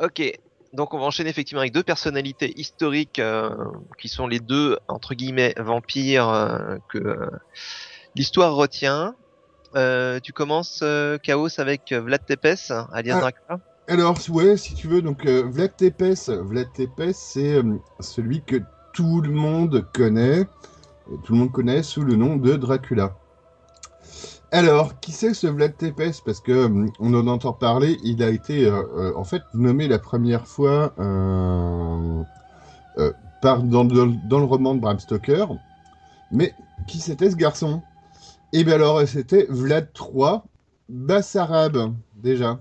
Ok. 0.00 0.22
Donc 0.72 0.94
on 0.94 0.98
va 0.98 1.04
enchaîner 1.04 1.30
effectivement 1.30 1.60
avec 1.60 1.72
deux 1.72 1.82
personnalités 1.82 2.52
historiques 2.58 3.18
euh, 3.18 3.50
qui 3.98 4.08
sont 4.08 4.26
les 4.28 4.38
deux 4.40 4.78
entre 4.88 5.14
guillemets 5.14 5.54
vampires 5.58 6.28
euh, 6.28 6.76
que 6.88 6.98
euh, 6.98 7.30
l'histoire 8.14 8.54
retient. 8.54 9.14
Euh, 9.76 10.20
tu 10.20 10.32
commences 10.32 10.80
euh, 10.82 11.18
Chaos 11.18 11.58
avec 11.58 11.92
Vlad 11.92 12.24
Tepes, 12.24 12.72
alias 12.92 13.16
Ah. 13.16 13.20
Dracula. 13.20 13.60
Alors, 13.88 14.16
ouais, 14.28 14.56
si 14.56 14.74
tu 14.74 14.86
veux, 14.86 15.02
donc 15.02 15.26
euh, 15.26 15.42
Vlad 15.42 15.76
Tepes, 15.76 16.28
Vlad 16.28 16.72
Tepes, 16.72 17.12
c'est 17.12 17.54
euh, 17.54 17.74
celui 17.98 18.40
que 18.42 18.62
tout 18.92 19.20
le 19.20 19.30
monde 19.30 19.84
connaît, 19.92 20.44
tout 21.24 21.32
le 21.32 21.38
monde 21.38 21.52
connaît 21.52 21.82
sous 21.82 22.02
le 22.02 22.14
nom 22.16 22.36
de 22.36 22.56
Dracula. 22.56 23.16
Alors, 24.52 24.98
qui 24.98 25.12
c'est 25.12 25.32
ce 25.34 25.46
Vlad 25.46 25.76
Tepes? 25.76 26.22
Parce 26.24 26.40
que 26.40 26.50
euh, 26.52 26.86
on 26.98 27.14
en 27.14 27.26
entend 27.28 27.52
parler, 27.52 27.98
il 28.02 28.22
a 28.22 28.30
été 28.30 28.66
euh, 28.66 28.82
euh, 28.96 29.12
en 29.16 29.22
fait 29.24 29.42
nommé 29.54 29.86
la 29.86 29.98
première 30.00 30.46
fois 30.46 30.92
euh, 30.98 32.22
euh, 32.98 33.12
par, 33.42 33.62
dans, 33.62 33.84
le 33.84 34.44
roman 34.44 34.74
de 34.74 34.80
Bram 34.80 34.98
Stoker. 34.98 35.46
Mais 36.32 36.52
qui 36.88 36.98
c'était 36.98 37.30
ce 37.30 37.36
garçon? 37.36 37.82
Eh 38.52 38.64
bien 38.64 38.74
alors, 38.74 39.00
c'était 39.06 39.46
Vlad 39.48 39.88
III 39.98 40.40
Bassarab, 40.88 41.92
déjà 42.16 42.58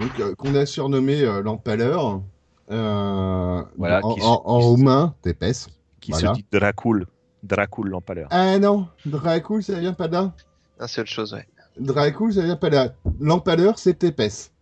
donc 0.00 0.34
qu'on 0.36 0.54
a 0.56 0.66
surnommé 0.66 1.22
l'empaleur. 1.44 2.20
Voilà, 2.68 4.00
en, 4.02 4.14
qui- 4.14 4.22
en- 4.22 4.42
en 4.44 4.58
qui- 4.58 4.64
roumain, 4.66 5.14
t'épaisse. 5.22 5.68
Qui 6.00 6.10
Voilà. 6.12 6.30
se 6.30 6.34
dit 6.40 6.46
Dracul, 6.50 7.06
Dracul 7.42 7.88
l'empaleur. 7.88 8.28
Ah 8.30 8.58
non, 8.58 8.86
Dracul, 9.06 9.62
ça 9.62 9.78
vient 9.78 9.92
pas 9.94 10.08
là. 10.08 10.32
Un 10.78 10.86
seule 10.86 11.06
chose, 11.06 11.32
ouais. 11.34 11.46
Dracul, 11.78 12.32
ça 12.34 12.42
vient 12.42 12.56
pas 12.56 12.68
là. 12.70 12.92
L'empaleur, 13.20 13.78
c'est 13.78 14.04
épaisse. 14.04 14.52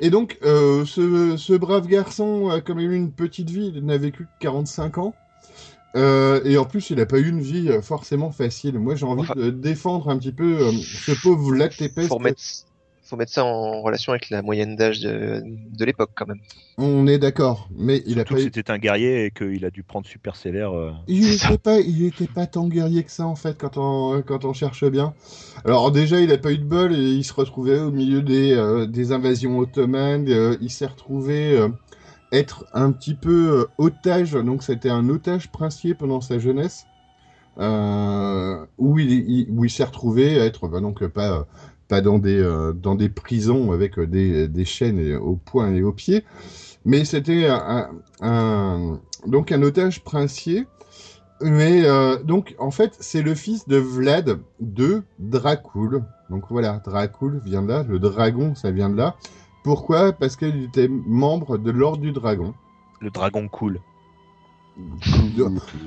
Et 0.00 0.10
donc, 0.10 0.38
euh, 0.44 0.84
ce, 0.84 1.36
ce 1.36 1.52
brave 1.54 1.88
garçon 1.88 2.48
a 2.50 2.60
quand 2.60 2.74
même 2.76 2.92
eu 2.92 2.96
une 2.96 3.10
petite 3.10 3.50
vie, 3.50 3.72
il 3.74 3.84
n'a 3.84 3.98
vécu 3.98 4.24
que 4.24 4.30
45 4.40 4.98
ans. 4.98 5.14
Euh, 5.96 6.40
et 6.44 6.56
en 6.58 6.64
plus, 6.66 6.90
il 6.90 6.96
n'a 6.98 7.06
pas 7.06 7.18
eu 7.18 7.28
une 7.28 7.40
vie 7.40 7.68
euh, 7.70 7.80
forcément 7.82 8.30
facile. 8.30 8.78
Moi, 8.78 8.94
j'ai 8.94 9.06
envie 9.06 9.22
Enfin- 9.22 9.34
de 9.34 9.50
défendre 9.50 10.10
un 10.10 10.18
petit 10.18 10.30
peu 10.32 10.58
euh, 10.68 10.70
ce 10.72 11.12
pauvre 11.22 11.50
Vlad 11.50 11.74
Tepes. 11.74 12.02
Faut 12.06 12.16
remettre, 12.16 12.40
faut 13.08 13.16
mettre 13.16 13.32
ça 13.32 13.44
en 13.44 13.80
relation 13.82 14.12
avec 14.12 14.30
la 14.30 14.42
moyenne 14.42 14.76
d'âge 14.76 15.00
de, 15.00 15.42
de 15.44 15.84
l'époque 15.84 16.10
quand 16.14 16.26
même. 16.26 16.40
On 16.80 17.08
est 17.08 17.18
d'accord, 17.18 17.68
mais 17.76 18.02
il 18.06 18.20
a 18.20 18.24
pas 18.24 18.34
que 18.36 18.40
eu... 18.40 18.44
c'était 18.44 18.70
un 18.70 18.78
guerrier 18.78 19.24
et 19.24 19.30
qu'il 19.32 19.64
a 19.64 19.70
dû 19.70 19.82
prendre 19.82 20.06
super 20.06 20.36
sévère. 20.36 20.72
euh. 20.76 20.92
Il 21.08 21.24
C'est 21.24 21.38
ça. 21.38 21.48
était 21.48 21.58
pas, 21.58 21.80
il 21.80 22.04
était 22.04 22.28
pas 22.28 22.46
tant 22.46 22.68
guerrier 22.68 23.02
que 23.02 23.10
ça 23.10 23.26
en 23.26 23.34
fait 23.34 23.58
quand 23.58 23.76
on 23.78 24.22
quand 24.22 24.44
on 24.44 24.52
cherche 24.52 24.84
bien. 24.84 25.12
Alors 25.64 25.90
déjà 25.90 26.20
il 26.20 26.30
a 26.30 26.38
pas 26.38 26.52
eu 26.52 26.58
de 26.58 26.64
bol 26.64 26.94
et 26.94 26.98
il 26.98 27.24
se 27.24 27.32
retrouvait 27.32 27.80
au 27.80 27.90
milieu 27.90 28.22
des 28.22 28.52
euh, 28.54 28.86
des 28.86 29.10
invasions 29.10 29.58
ottomanes. 29.58 30.28
euh, 30.28 30.56
il 30.60 30.70
s'est 30.70 30.86
retrouvé 30.86 31.58
euh, 31.58 31.68
être 32.32 32.66
un 32.72 32.92
petit 32.92 33.14
peu 33.14 33.60
euh, 33.62 33.64
otage. 33.78 34.32
Donc 34.32 34.62
c'était 34.62 34.90
un 34.90 35.08
otage 35.08 35.50
princier 35.50 35.94
pendant 35.94 36.20
sa 36.20 36.38
jeunesse. 36.38 36.86
Euh, 37.58 38.64
où 38.78 38.98
il, 39.00 39.10
il- 39.10 39.48
où 39.50 39.64
il 39.64 39.70
s'est 39.70 39.82
retrouvé 39.84 40.40
à 40.40 40.44
être 40.44 40.68
bah, 40.68 40.80
donc 40.80 41.04
pas 41.08 41.46
pas 41.88 42.00
dans 42.00 42.18
des 42.18 42.38
euh, 42.38 42.72
dans 42.72 42.94
des 42.94 43.08
prisons 43.08 43.72
avec 43.72 43.98
euh, 43.98 44.06
des, 44.06 44.46
des 44.48 44.64
chaînes 44.64 44.98
et- 44.98 45.16
aux 45.16 45.36
poings 45.36 45.72
et 45.74 45.82
aux 45.82 45.92
pieds, 45.92 46.24
mais 46.84 47.04
c'était 47.04 47.48
un, 48.20 49.00
donc 49.26 49.52
un 49.52 49.62
otage 49.62 50.02
princier. 50.04 50.66
Mais 51.40 51.84
euh, 51.84 52.20
donc 52.22 52.56
en 52.58 52.70
fait 52.72 52.96
c'est 52.98 53.22
le 53.22 53.34
fils 53.34 53.68
de 53.68 53.76
Vlad 53.76 54.40
de 54.60 55.02
Dracul. 55.18 56.02
Donc 56.30 56.44
voilà, 56.50 56.80
Dracul 56.84 57.40
vient 57.44 57.62
de 57.62 57.68
là, 57.68 57.84
le 57.88 57.98
dragon 57.98 58.54
ça 58.54 58.70
vient 58.72 58.90
de 58.90 58.96
là. 58.96 59.16
Pourquoi? 59.64 60.12
Parce 60.12 60.36
qu'il 60.36 60.64
était 60.64 60.88
membre 60.88 61.58
de 61.58 61.70
l'ordre 61.70 62.02
du 62.02 62.12
dragon. 62.12 62.54
Le 63.00 63.10
dragon 63.10 63.48
cool. 63.48 63.80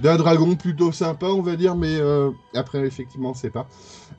D'un 0.01 0.17
dragon 0.17 0.55
plutôt 0.55 0.91
sympa, 0.91 1.27
on 1.27 1.41
va 1.41 1.55
dire, 1.55 1.75
mais 1.75 1.95
euh, 1.99 2.31
après, 2.53 2.85
effectivement, 2.85 3.33
c'est 3.33 3.49
pas. 3.49 3.67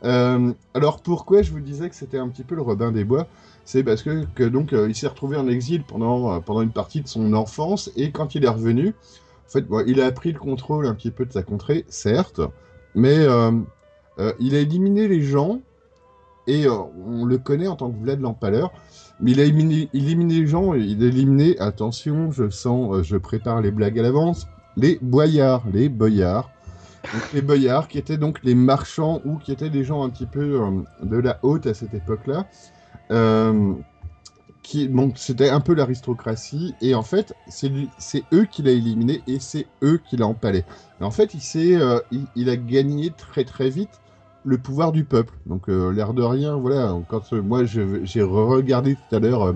Euh, 0.05 0.53
alors, 0.75 1.03
pourquoi 1.03 1.43
je 1.43 1.51
vous 1.53 1.61
disais 1.61 1.91
que 1.91 1.95
c'était 1.95 2.19
un 2.19 2.29
petit 2.29 2.45
peu 2.45 2.55
le 2.55 2.63
Robin 2.63 2.91
des 2.91 3.05
Bois? 3.05 3.27
C'est 3.65 3.85
parce 3.85 4.03
que, 4.03 4.25
que 4.35 4.45
donc, 4.45 4.73
euh, 4.73 4.89
il 4.89 4.95
s'est 4.95 5.07
retrouvé 5.07 5.37
en 5.37 5.47
exil 5.47 5.85
pendant, 5.85 6.41
pendant 6.41 6.63
une 6.63 6.73
partie 6.73 7.03
de 7.03 7.09
son 7.09 7.35
enfance, 7.35 7.91
et 7.97 8.11
quand 8.13 8.35
il 8.35 8.45
est 8.45 8.49
revenu, 8.49 8.89
en 8.89 9.51
fait, 9.51 9.63
bon, 9.63 9.85
il 9.87 10.01
a 10.01 10.11
pris 10.11 10.33
le 10.33 10.39
contrôle 10.39 10.87
un 10.87 10.95
petit 10.95 11.11
peu 11.11 11.27
de 11.27 11.33
sa 11.33 11.43
contrée, 11.43 11.85
certes, 11.89 12.41
mais 12.95 13.27
il 14.39 14.55
a 14.55 14.59
éliminé 14.59 15.07
les 15.07 15.23
gens 15.23 15.61
et 16.47 16.67
on 16.69 17.25
le 17.25 17.39
connaît 17.39 17.69
en 17.69 17.77
tant 17.77 17.91
que 17.91 17.99
Vlad 17.99 18.21
l'Empaleur. 18.21 18.73
Mais 19.21 19.33
il 19.33 19.41
a 19.41 19.45
éliminé, 19.45 19.89
éliminé 19.95 20.41
les 20.41 20.47
gens, 20.47 20.75
il 20.75 21.03
a 21.03 21.07
éliminé, 21.07 21.57
attention, 21.61 22.33
je 22.33 22.51
sens, 22.51 23.03
je 23.03 23.17
prépare 23.17 23.61
les 23.61 23.71
blagues 23.71 23.99
à 24.01 24.03
l'avance, 24.03 24.49
les 24.77 24.99
boyards, 25.01 25.65
les 25.73 25.89
boyards. 25.89 26.51
Les 27.35 27.43
boyards 27.43 27.89
qui 27.89 27.99
étaient 27.99 28.17
donc 28.17 28.39
les 28.45 28.55
marchands 28.55 29.21
ou 29.25 29.37
qui 29.37 29.51
étaient 29.51 29.71
des 29.71 29.83
gens 29.83 30.05
un 30.05 30.11
petit 30.11 30.27
peu 30.27 30.63
euh, 30.63 30.71
de 31.03 31.17
la 31.17 31.41
haute 31.43 31.67
à 31.67 31.75
cette 31.75 31.95
époque-là. 31.95 32.47
Euh, 33.11 33.75
c'était 35.17 35.51
un 35.51 35.61
peu 35.61 35.75
l'aristocratie 35.75 36.75
et 36.81 36.95
en 36.95 37.03
fait 37.03 37.35
c'est 37.49 38.23
eux 38.33 38.45
qui 38.45 38.63
l'a 38.63 38.71
éliminé 38.71 39.23
et 39.27 39.39
c'est 39.39 39.67
eux 39.83 40.01
qui 40.09 40.17
l'a 40.17 40.27
empalé. 40.27 40.65
En 41.01 41.11
fait 41.11 41.33
euh, 41.57 42.01
il, 42.37 42.49
a 42.49 42.57
gagné 42.57 43.11
très 43.11 43.45
très 43.45 43.69
vite 43.69 44.01
le 44.45 44.59
pouvoir 44.59 44.93
du 44.93 45.05
peuple. 45.05 45.35
Donc 45.47 45.69
euh, 45.69 45.91
l'air 45.91 46.15
de 46.15 46.23
rien 46.23 46.57
voilà 46.57 46.97
quand 47.09 47.33
moi 47.33 47.65
j'ai 47.65 48.23
regardé 48.23 48.95
tout 48.95 49.17
à 49.17 49.19
l'heure 49.19 49.55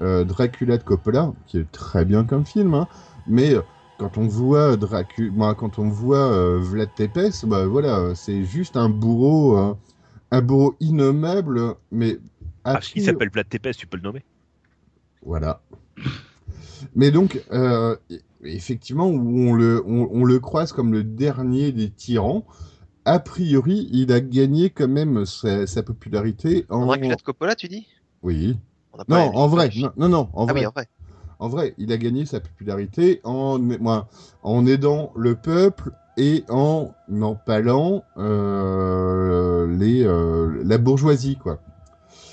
Dracula 0.00 0.78
de 0.78 0.82
Coppola 0.84 1.32
qui 1.46 1.58
est 1.58 1.70
très 1.72 2.04
bien 2.04 2.24
comme 2.24 2.46
film 2.46 2.74
hein, 2.74 2.86
mais 3.26 3.54
quand 3.98 4.16
on 4.18 4.26
voit 4.26 4.76
Dracula 4.76 5.30
moi, 5.32 5.54
quand 5.54 5.78
on 5.78 5.88
voit 5.88 6.32
euh, 6.32 6.58
Vlad 6.58 6.94
Tepes 6.94 7.44
bah 7.46 7.66
voilà 7.66 8.14
c'est 8.14 8.44
juste 8.44 8.76
un 8.76 8.88
bourreau 8.88 9.56
euh, 9.58 9.74
un 10.30 10.40
bourreau 10.42 10.76
innommable 10.80 11.74
mais 11.90 12.18
Ah, 12.64 12.80
il 12.94 13.02
s'appelle 13.02 13.30
Vlad 13.30 13.48
Tepes, 13.48 13.76
tu 13.76 13.86
peux 13.86 13.96
le 13.96 14.02
nommer. 14.02 14.22
voilà. 15.22 15.60
Mais 16.94 17.10
donc, 17.10 17.42
euh, 17.50 17.96
effectivement, 18.44 19.08
où 19.08 19.48
on 19.48 19.54
le, 19.54 19.82
on, 19.86 20.08
on 20.12 20.24
le 20.24 20.38
croise 20.38 20.72
comme 20.72 20.92
le 20.92 21.02
dernier 21.02 21.72
des 21.72 21.90
tyrans, 21.90 22.46
a 23.04 23.18
priori, 23.18 23.88
il 23.90 24.12
a 24.12 24.20
gagné 24.20 24.70
quand 24.70 24.88
même 24.88 25.24
sa, 25.26 25.66
sa 25.66 25.82
popularité 25.82 26.66
en. 26.70 26.86
Dracula 26.86 27.16
de 27.16 27.22
Coppola, 27.22 27.54
tu 27.56 27.68
dis? 27.68 27.86
Oui. 28.22 28.56
Non, 29.08 29.16
en 29.34 29.48
vrai. 29.48 29.70
Non, 29.76 29.92
non, 29.96 30.08
non, 30.08 30.28
en 30.32 30.46
Ah 30.46 30.52
vrai. 30.52 30.60
oui, 30.60 30.66
en 30.66 30.70
vrai. 30.70 30.88
En 31.38 31.48
vrai, 31.48 31.74
il 31.78 31.92
a 31.92 31.96
gagné 31.96 32.26
sa 32.26 32.40
popularité 32.40 33.20
en, 33.24 33.58
moi, 33.58 34.08
en 34.42 34.66
aidant 34.66 35.12
le 35.16 35.34
peuple 35.36 35.92
et 36.16 36.44
en 36.48 36.92
empalant 37.22 38.04
euh, 38.16 39.66
les, 39.78 40.04
euh, 40.04 40.60
la 40.64 40.78
bourgeoisie, 40.78 41.36
quoi. 41.36 41.60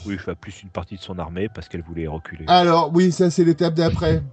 Oui, 0.05 0.15
enfin, 0.15 0.35
plus 0.35 0.63
une 0.63 0.69
partie 0.69 0.95
de 0.95 1.01
son 1.01 1.17
armée 1.19 1.49
parce 1.49 1.67
qu'elle 1.67 1.81
voulait 1.81 2.07
reculer. 2.07 2.45
Alors, 2.47 2.91
oui, 2.93 3.11
ça, 3.11 3.29
c'est 3.29 3.43
l'étape 3.43 3.73
d'après. 3.73 4.23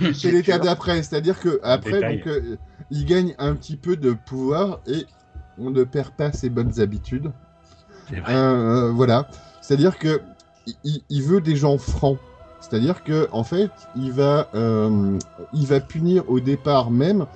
C'est 0.14 0.30
l'étape 0.30 0.62
d'après, 0.62 1.02
c'est-à-dire 1.02 1.40
que 1.40 1.58
après, 1.64 2.00
donc, 2.16 2.26
euh, 2.28 2.56
il 2.90 3.04
gagne 3.04 3.34
un 3.38 3.54
petit 3.54 3.76
peu 3.76 3.96
de 3.96 4.12
pouvoir 4.12 4.80
et 4.86 5.06
on 5.58 5.70
ne 5.70 5.82
perd 5.82 6.10
pas 6.10 6.30
ses 6.30 6.50
bonnes 6.50 6.78
habitudes. 6.78 7.32
C'est 8.08 8.20
vrai. 8.20 8.32
Euh, 8.32 8.88
euh, 8.88 8.92
voilà, 8.92 9.28
c'est-à-dire 9.60 9.98
que 9.98 10.20
il, 10.84 11.02
il 11.08 11.22
veut 11.22 11.40
des 11.40 11.56
gens 11.56 11.78
francs. 11.78 12.18
C'est-à-dire 12.72 13.04
que 13.04 13.28
en 13.32 13.44
fait, 13.44 13.70
il 13.94 14.12
va, 14.12 14.48
euh, 14.54 15.18
il 15.52 15.66
va 15.66 15.78
punir 15.78 16.24
au 16.30 16.40
départ 16.40 16.90
même 16.90 17.26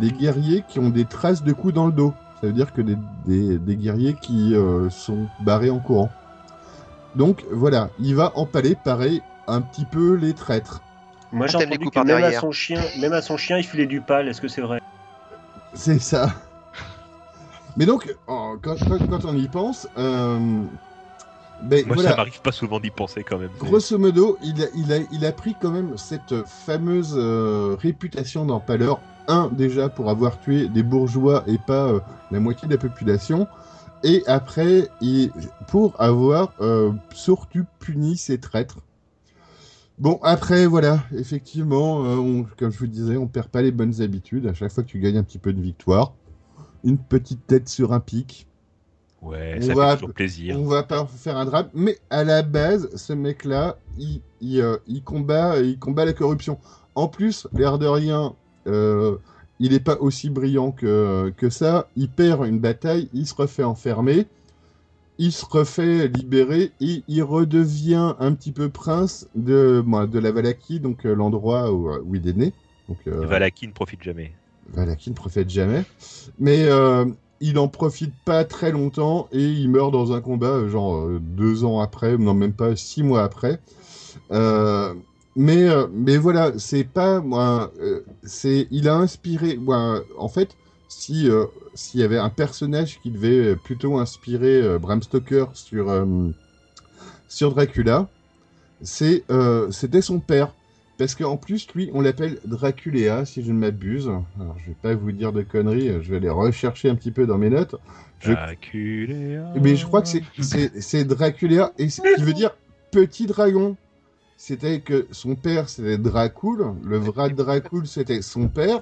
les 0.00 0.10
guerriers 0.10 0.64
qui 0.66 0.78
ont 0.78 0.88
des 0.88 1.04
traces 1.04 1.42
de 1.42 1.52
coups 1.52 1.74
dans 1.74 1.84
le 1.84 1.92
dos. 1.92 2.14
Ça 2.40 2.46
veut 2.46 2.54
dire 2.54 2.72
que 2.72 2.80
des, 2.80 2.96
des, 3.26 3.58
des 3.58 3.76
guerriers 3.76 4.14
qui 4.14 4.54
euh, 4.54 4.88
sont 4.88 5.26
barrés 5.40 5.68
en 5.68 5.80
courant. 5.80 6.10
Donc 7.14 7.44
voilà, 7.52 7.90
il 8.00 8.14
va 8.14 8.32
empaler 8.38 8.74
pareil 8.74 9.20
un 9.48 9.60
petit 9.60 9.84
peu 9.84 10.14
les 10.14 10.32
traîtres. 10.32 10.80
Moi, 11.30 11.46
j'ai 11.46 11.58
entendu 11.58 11.90
que 11.90 12.00
même 12.00 12.24
à, 12.24 12.32
son 12.32 12.50
chien, 12.50 12.80
même 12.98 13.12
à 13.12 13.20
son 13.20 13.36
chien, 13.36 13.58
il 13.58 13.64
filait 13.64 13.84
du 13.84 14.00
pal. 14.00 14.28
Est-ce 14.28 14.40
que 14.40 14.48
c'est 14.48 14.62
vrai? 14.62 14.80
C'est 15.74 15.98
ça. 15.98 16.32
Mais 17.76 17.84
donc, 17.84 18.16
quand, 18.26 18.56
quand- 18.62 18.76
quand 19.10 19.24
on 19.26 19.36
y 19.36 19.46
pense, 19.48 19.88
euh, 19.98 20.62
ben, 21.62 21.86
Moi, 21.86 21.94
voilà, 21.94 22.10
ça 22.10 22.16
m'arrive 22.16 22.40
pas 22.40 22.52
souvent 22.52 22.80
d'y 22.80 22.90
penser 22.90 23.24
quand 23.24 23.38
même. 23.38 23.50
Grosso 23.58 23.98
modo, 23.98 24.38
il 24.42 24.62
a, 24.62 24.66
il, 24.74 24.92
a, 24.92 24.98
il 25.10 25.24
a 25.24 25.32
pris 25.32 25.54
quand 25.60 25.70
même 25.70 25.96
cette 25.96 26.44
fameuse 26.46 27.14
euh, 27.16 27.76
réputation 27.80 28.44
d'empaleur. 28.44 29.00
Un, 29.28 29.48
déjà, 29.48 29.88
pour 29.88 30.08
avoir 30.10 30.38
tué 30.38 30.68
des 30.68 30.82
bourgeois 30.82 31.42
et 31.46 31.58
pas 31.58 31.88
euh, 31.88 32.00
la 32.30 32.38
moitié 32.40 32.68
de 32.68 32.72
la 32.74 32.78
population. 32.78 33.48
Et 34.04 34.22
après, 34.26 34.88
il- 35.00 35.32
pour 35.66 36.00
avoir 36.00 36.52
euh, 36.60 36.92
surtout 37.14 37.64
puni 37.80 38.16
ses 38.16 38.38
traîtres. 38.38 38.78
Bon, 39.98 40.20
après, 40.22 40.66
voilà, 40.66 41.02
effectivement, 41.16 42.04
euh, 42.04 42.16
on- 42.16 42.44
comme 42.58 42.70
je 42.70 42.78
vous 42.78 42.86
disais, 42.86 43.16
on 43.16 43.26
perd 43.26 43.48
pas 43.48 43.62
les 43.62 43.72
bonnes 43.72 44.02
habitudes. 44.02 44.46
À 44.46 44.52
chaque 44.54 44.70
fois 44.72 44.82
que 44.84 44.88
tu 44.88 45.00
gagnes 45.00 45.16
un 45.16 45.22
petit 45.24 45.38
peu 45.38 45.52
de 45.54 45.60
victoire, 45.60 46.12
une 46.84 46.98
petite 46.98 47.46
tête 47.46 47.68
sur 47.68 47.92
un 47.94 48.00
pic, 48.00 48.46
Ouais, 49.26 49.58
On 49.60 49.66
ça 49.66 49.74
va- 49.74 49.90
fait 49.90 49.96
toujours 49.96 50.14
plaisir. 50.14 50.56
on 50.58 50.64
va 50.66 50.82
pas 50.82 51.04
faire 51.06 51.36
un 51.36 51.44
drame, 51.44 51.68
mais 51.74 51.98
à 52.10 52.24
la 52.24 52.42
base, 52.42 52.88
ce 52.96 53.12
mec-là, 53.12 53.76
il, 53.98 54.20
il, 54.40 54.60
euh, 54.60 54.76
il 54.86 55.02
combat, 55.02 55.58
il 55.60 55.78
combat 55.78 56.04
la 56.04 56.12
corruption. 56.12 56.58
En 56.94 57.08
plus, 57.08 57.46
l'air 57.52 57.78
de 57.78 57.86
rien, 57.86 58.34
euh, 58.66 59.16
il 59.58 59.72
n'est 59.72 59.80
pas 59.80 59.96
aussi 60.00 60.30
brillant 60.30 60.70
que, 60.70 61.32
que 61.36 61.50
ça. 61.50 61.88
Il 61.96 62.08
perd 62.08 62.46
une 62.46 62.58
bataille, 62.60 63.08
il 63.12 63.26
se 63.26 63.34
refait 63.34 63.64
enfermer, 63.64 64.26
il 65.18 65.32
se 65.32 65.44
refait 65.46 66.08
libérer 66.08 66.72
et 66.80 67.02
il 67.08 67.22
redevient 67.22 68.14
un 68.20 68.32
petit 68.34 68.52
peu 68.52 68.68
prince 68.68 69.28
de, 69.34 69.82
de 70.06 70.18
la 70.18 70.30
Valaquie, 70.30 70.78
donc 70.80 71.06
euh, 71.06 71.14
l'endroit 71.14 71.72
où, 71.72 71.90
où 71.90 72.14
il 72.14 72.28
est 72.28 72.36
né. 72.36 72.52
Donc, 72.88 72.98
euh, 73.08 73.26
Valaki 73.26 73.66
ne 73.66 73.72
profite 73.72 74.02
jamais. 74.02 74.32
Valaki 74.72 75.10
ne 75.10 75.14
profite 75.14 75.48
jamais. 75.50 75.84
Mais 76.38 76.66
euh, 76.68 77.06
il 77.40 77.58
en 77.58 77.68
profite 77.68 78.14
pas 78.24 78.44
très 78.44 78.70
longtemps 78.70 79.28
et 79.32 79.42
il 79.42 79.70
meurt 79.70 79.92
dans 79.92 80.12
un 80.12 80.20
combat, 80.20 80.46
euh, 80.48 80.68
genre 80.68 80.96
euh, 80.96 81.20
deux 81.20 81.64
ans 81.64 81.80
après, 81.80 82.16
non 82.16 82.34
même 82.34 82.52
pas 82.52 82.76
six 82.76 83.02
mois 83.02 83.22
après. 83.22 83.60
Euh, 84.32 84.94
mais, 85.36 85.68
mais 85.92 86.16
voilà, 86.16 86.58
c'est 86.58 86.84
pas 86.84 87.20
moi. 87.20 87.70
c'est, 88.22 88.68
il 88.70 88.88
a 88.88 88.96
inspiré. 88.96 89.58
moi, 89.58 90.02
en 90.16 90.28
fait, 90.28 90.56
si 90.88 91.28
s'il 91.74 92.00
y 92.00 92.02
avait 92.02 92.16
un 92.16 92.30
personnage 92.30 93.00
qui 93.02 93.10
devait 93.10 93.54
plutôt 93.54 93.98
inspirer 93.98 94.78
Bram 94.78 95.02
Stoker 95.02 95.44
sur 95.52 95.92
sur 97.28 97.54
Dracula, 97.54 98.08
c'était 98.82 100.00
son 100.00 100.20
père. 100.20 100.54
Parce 100.98 101.14
qu'en 101.14 101.36
plus, 101.36 101.68
lui, 101.74 101.90
on 101.92 102.00
l'appelle 102.00 102.38
Draculéa, 102.46 103.26
si 103.26 103.42
je 103.42 103.52
ne 103.52 103.58
m'abuse. 103.58 104.08
Alors, 104.40 104.56
je 104.58 104.66
vais 104.70 104.76
pas 104.80 104.94
vous 104.94 105.12
dire 105.12 105.32
de 105.32 105.42
conneries, 105.42 105.88
je 106.02 106.10
vais 106.10 106.16
aller 106.16 106.30
rechercher 106.30 106.88
un 106.88 106.94
petit 106.94 107.10
peu 107.10 107.26
dans 107.26 107.36
mes 107.36 107.50
notes. 107.50 107.76
Je- 108.20 108.32
Dracula. 108.32 109.52
Mais 109.62 109.76
je 109.76 109.84
crois 109.86 110.00
que 110.00 110.08
c'est- 110.80 111.04
Draculéa, 111.04 111.72
et 111.78 111.88
qui 111.88 112.00
veut 112.22 112.32
dire 112.32 112.56
petit 112.90 113.26
dragon. 113.26 113.76
C'était 114.38 114.80
que 114.80 115.06
son 115.10 115.34
père, 115.34 115.68
c'était 115.68 115.98
Dracul, 115.98 116.64
le 116.82 116.96
vrai 116.98 117.30
Dracul, 117.30 117.86
c'était 117.86 118.22
son 118.22 118.48
père, 118.48 118.80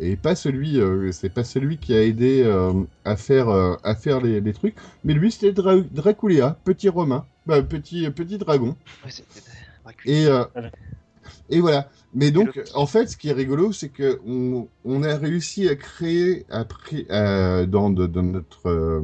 et 0.00 0.16
pas 0.16 0.34
celui, 0.34 0.80
euh, 0.80 1.10
c'est 1.12 1.28
pas 1.32 1.44
celui 1.44 1.78
qui 1.78 1.94
a 1.94 2.02
aidé 2.02 2.42
euh, 2.44 2.72
à 3.04 3.16
faire, 3.16 3.48
euh, 3.48 3.74
à 3.84 3.94
faire 3.94 4.20
les, 4.20 4.40
les 4.40 4.52
trucs, 4.52 4.74
mais 5.04 5.14
lui, 5.14 5.30
c'était 5.30 5.52
Dra 5.52 5.76
Draculéa, 5.80 6.58
petit 6.64 6.88
romain, 6.88 7.24
bah, 7.46 7.62
petit, 7.62 8.08
petit 8.10 8.38
dragon. 8.38 8.76
Ouais. 9.04 9.10
Et, 10.04 10.26
euh. 10.26 10.44
Et 11.48 11.60
voilà. 11.60 11.90
Mais 12.14 12.30
donc, 12.30 12.60
en 12.74 12.86
fait, 12.86 13.06
ce 13.08 13.16
qui 13.16 13.28
est 13.28 13.32
rigolo, 13.32 13.72
c'est 13.72 13.90
que 13.90 14.20
on, 14.26 14.68
on 14.84 15.02
a 15.02 15.16
réussi 15.16 15.68
à 15.68 15.76
créer 15.76 16.46
euh, 17.10 17.66
dans, 17.66 17.90
de- 17.90 18.06
dans 18.06 18.22
notre 18.22 19.02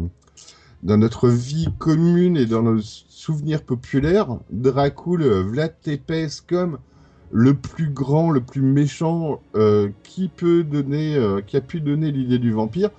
dans 0.83 0.97
notre 0.97 1.29
vie 1.29 1.69
commune 1.79 2.37
et 2.37 2.47
dans 2.47 2.63
nos 2.63 2.81
souvenirs 2.81 3.63
populaires, 3.65 4.39
Dracul, 4.51 5.23
euh, 5.23 5.43
Vlad 5.43 5.75
Tepes 5.83 6.41
comme 6.47 6.79
le 7.31 7.55
plus 7.55 7.91
grand, 7.91 8.31
le 8.31 8.41
plus 8.45 8.63
méchant 8.63 9.43
euh, 9.57 9.91
qui 10.03 10.29
peut 10.29 10.65
donner, 10.65 11.17
euh, 11.17 11.43
qui 11.43 11.57
a 11.57 11.61
pu 11.61 11.81
donner 11.81 12.11
l'idée 12.13 12.39
du 12.39 12.53
vampire. 12.53 12.91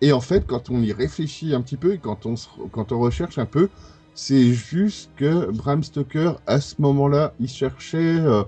Et 0.00 0.12
en 0.12 0.20
fait, 0.20 0.46
quand 0.46 0.70
on 0.70 0.82
y 0.82 0.92
réfléchit 0.92 1.54
un 1.54 1.62
petit 1.62 1.76
peu 1.78 1.94
et 1.94 1.98
quand 2.00 2.26
on, 2.26 2.36
se- 2.36 2.48
quand 2.72 2.92
on 2.92 2.98
recherche 3.00 3.38
un 3.38 3.46
peu, 3.46 3.70
c'est 4.16 4.54
juste 4.54 5.10
que 5.16 5.50
Bram 5.52 5.84
Stoker, 5.84 6.40
à 6.46 6.60
ce 6.60 6.74
moment-là, 6.80 7.34
il 7.38 7.48
cherchait 7.48 8.18
euh, 8.18 8.42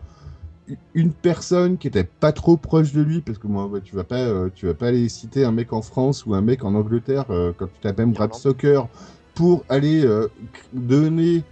une 0.94 1.12
personne 1.12 1.76
qui 1.76 1.88
était 1.88 2.04
pas 2.04 2.32
trop 2.32 2.56
proche 2.56 2.92
de 2.94 3.02
lui, 3.02 3.20
parce 3.20 3.36
que 3.36 3.46
moi, 3.46 3.70
tu 3.84 3.94
vas 3.94 4.02
pas, 4.02 4.16
euh, 4.16 4.48
tu 4.54 4.66
vas 4.66 4.72
pas 4.72 4.88
aller 4.88 5.08
citer 5.10 5.44
un 5.44 5.52
mec 5.52 5.74
en 5.74 5.82
France 5.82 6.24
ou 6.24 6.34
un 6.34 6.40
mec 6.40 6.64
en 6.64 6.74
Angleterre 6.74 7.26
euh, 7.28 7.52
quand 7.56 7.66
tu 7.66 7.80
t'appelles 7.82 8.06
Bram. 8.06 8.32
Stoker 8.32 8.88
pour 9.34 9.62
aller 9.68 10.04
euh, 10.06 10.28
donner 10.72 11.44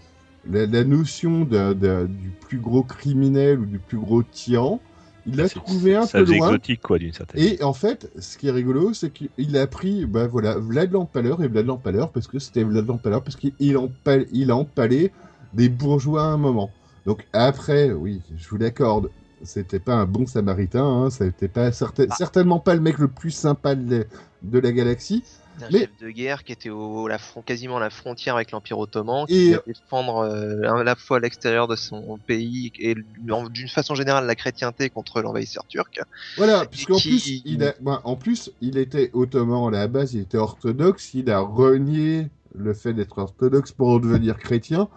la, 0.50 0.64
la 0.64 0.84
notion 0.84 1.42
du 1.42 2.32
plus 2.40 2.58
gros 2.58 2.82
criminel 2.82 3.60
ou 3.60 3.66
du 3.66 3.78
plus 3.78 3.98
gros 3.98 4.22
tyran. 4.22 4.80
Il 5.26 5.36
l'a 5.36 5.48
trouvé 5.48 5.96
un 5.96 6.06
peu 6.06 6.24
loin. 6.24 6.48
exotique, 6.48 6.80
quoi, 6.82 6.98
d'une 6.98 7.12
certaine 7.12 7.42
Et 7.42 7.62
en 7.62 7.72
fait, 7.72 8.10
ce 8.18 8.38
qui 8.38 8.48
est 8.48 8.52
rigolo, 8.52 8.94
c'est 8.94 9.10
qu'il 9.10 9.56
a 9.56 9.66
pris, 9.66 10.06
bah 10.06 10.26
voilà, 10.26 10.56
Vlad 10.56 10.92
l'Empaleur 10.92 11.42
et 11.42 11.48
Vlad 11.48 11.66
l'Empaleur 11.66 12.10
parce 12.10 12.28
que 12.28 12.38
c'était 12.38 12.62
Vlad 12.62 12.86
l'Empaleur 12.86 13.22
parce 13.22 13.36
qu'il 13.36 13.52
il 13.58 14.50
a 14.50 14.56
empalé 14.56 15.12
des 15.52 15.68
bourgeois 15.68 16.22
à 16.22 16.26
un 16.26 16.36
moment. 16.36 16.70
Donc 17.06 17.26
après, 17.32 17.92
oui, 17.92 18.20
je 18.36 18.48
vous 18.48 18.56
l'accorde, 18.56 19.10
c'était 19.42 19.78
pas 19.80 19.94
un 19.94 20.06
bon 20.06 20.26
samaritain, 20.26 20.84
hein, 20.84 21.10
c'était 21.10 21.48
pas 21.48 21.70
certain- 21.72 22.06
Ah. 22.10 22.14
certainement 22.16 22.58
pas 22.58 22.74
le 22.74 22.80
mec 22.80 22.98
le 22.98 23.08
plus 23.08 23.30
sympa 23.30 23.74
de, 23.74 24.06
de 24.42 24.58
la 24.58 24.72
galaxie. 24.72 25.22
Un 25.62 25.70
Mais- 25.72 25.78
chef 25.80 25.90
de 26.00 26.10
guerre 26.10 26.44
qui 26.44 26.52
était 26.52 26.68
au 26.70 27.08
la 27.08 27.18
front, 27.18 27.40
quasiment 27.42 27.78
à 27.78 27.80
la 27.80 27.90
frontière 27.90 28.34
avec 28.36 28.50
l'Empire 28.50 28.78
ottoman, 28.78 29.26
qui 29.26 29.34
Et- 29.34 29.50
devait 29.52 29.62
défendre 29.66 30.18
euh, 30.18 30.62
à 30.70 30.84
la 30.84 30.94
fois 30.96 31.18
l'extérieur 31.20 31.66
de 31.68 31.76
son 31.76 32.18
pays 32.26 32.72
et 32.78 32.94
d'une 33.24 33.68
façon 33.68 33.94
générale 33.94 34.26
la 34.26 34.34
chrétienté 34.34 34.90
contre 34.90 35.22
l'envahisseur 35.22 35.64
turc. 35.66 36.00
Voilà, 36.36 36.66
puisqu'en 36.66 36.96
qui- 36.96 37.08
plus, 37.10 37.42
il 37.44 37.64
a, 37.64 37.74
ben, 37.80 38.00
en 38.04 38.16
plus, 38.16 38.50
il 38.60 38.76
était 38.78 39.10
ottoman 39.14 39.74
à 39.74 39.78
la 39.78 39.88
base, 39.88 40.14
il 40.14 40.20
était 40.20 40.38
orthodoxe, 40.38 41.14
il 41.14 41.30
a 41.30 41.40
renié 41.40 42.28
le 42.54 42.72
fait 42.74 42.92
d'être 42.94 43.18
orthodoxe 43.18 43.72
pour 43.72 44.00
devenir 44.00 44.38
chrétien. 44.38 44.88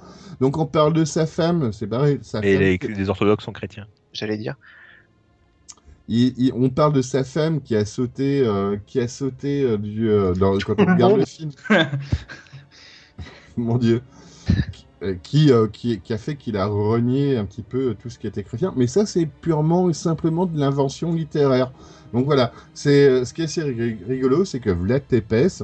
Donc 0.42 0.58
on 0.58 0.66
parle 0.66 0.94
de 0.94 1.04
sa 1.06 1.26
femme, 1.26 1.72
c'est 1.74 1.88
pareil, 1.88 2.20
sa 2.22 2.40
Et 2.40 2.54
femme 2.54 2.62
les, 2.64 2.78
qui- 2.80 2.88
les 2.88 3.10
orthodoxes 3.10 3.46
sont 3.46 3.52
chrétiens. 3.54 3.88
J'allais 4.14 4.38
dire. 4.38 4.56
Il- 6.10 6.34
il- 6.38 6.54
on 6.54 6.70
parle 6.70 6.92
de 6.94 7.02
sa 7.02 7.24
femme 7.24 7.62
qui 7.62 7.76
a 7.76 7.86
sauté, 7.86 8.42
euh, 8.46 8.76
qui 8.86 9.00
a 9.00 9.08
sauté 9.08 9.64
euh, 9.64 9.78
du, 9.78 10.10
euh, 10.10 10.34
dans- 10.34 10.58
quand 10.58 10.76
on 10.80 10.86
regarde 10.86 11.18
le 11.18 11.26
film. 11.26 11.52
Mon 13.58 13.78
Dieu. 13.78 14.02
Euh, 15.02 15.16
Qui, 15.24 15.50
qui, 15.72 16.00
qui 16.02 16.14
a 16.14 16.18
fait 16.18 16.36
qu'il 16.36 16.58
a 16.58 16.66
renié 16.66 17.38
un 17.38 17.46
petit 17.46 17.62
peu 17.62 17.96
tout 17.98 18.10
ce 18.10 18.20
qui 18.20 18.28
était 18.28 18.44
chrétien. 18.44 18.74
Mais 18.76 18.86
ça, 18.88 19.06
c'est 19.06 19.26
purement 19.26 19.90
et 19.90 19.94
simplement 19.94 20.46
de 20.46 20.60
l'invention 20.60 21.14
littéraire. 21.14 21.72
Donc 22.12 22.26
voilà, 22.26 22.52
c'est 22.74 23.24
ce 23.24 23.34
qui 23.34 23.42
est 23.42 23.46
assez 23.46 23.62
rig- 23.64 24.00
rigolo, 24.06 24.44
c'est 24.44 24.60
que 24.60 24.70
Vlad 24.72 25.08
Tepes, 25.08 25.64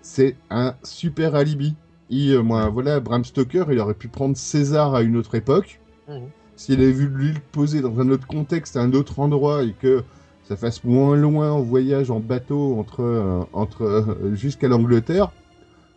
c'est 0.00 0.36
un 0.50 0.74
super 0.84 1.34
alibi. 1.34 1.74
Il, 2.08 2.38
moi, 2.40 2.68
voilà, 2.68 3.00
Bram 3.00 3.24
Stoker, 3.24 3.64
il 3.72 3.80
aurait 3.80 3.94
pu 3.94 4.06
prendre 4.08 4.36
César 4.36 4.94
à 4.94 5.02
une 5.02 5.16
autre 5.16 5.34
époque. 5.34 5.80
Mhm. 6.08 6.28
S'il 6.58 6.80
avait 6.82 6.92
vu 6.92 7.08
lui 7.08 7.32
le 7.32 7.40
poser 7.52 7.80
dans 7.82 8.00
un 8.00 8.10
autre 8.10 8.26
contexte, 8.26 8.76
à 8.76 8.82
un 8.82 8.92
autre 8.92 9.20
endroit, 9.20 9.64
et 9.64 9.74
que 9.74 10.04
ça 10.42 10.56
fasse 10.56 10.84
moins 10.84 11.16
loin 11.16 11.52
en 11.52 11.62
voyage 11.62 12.10
en 12.10 12.20
bateau 12.20 12.78
entre, 12.78 13.00
euh, 13.02 13.42
entre 13.54 13.82
euh, 13.84 14.34
jusqu'à 14.34 14.68
l'Angleterre, 14.68 15.32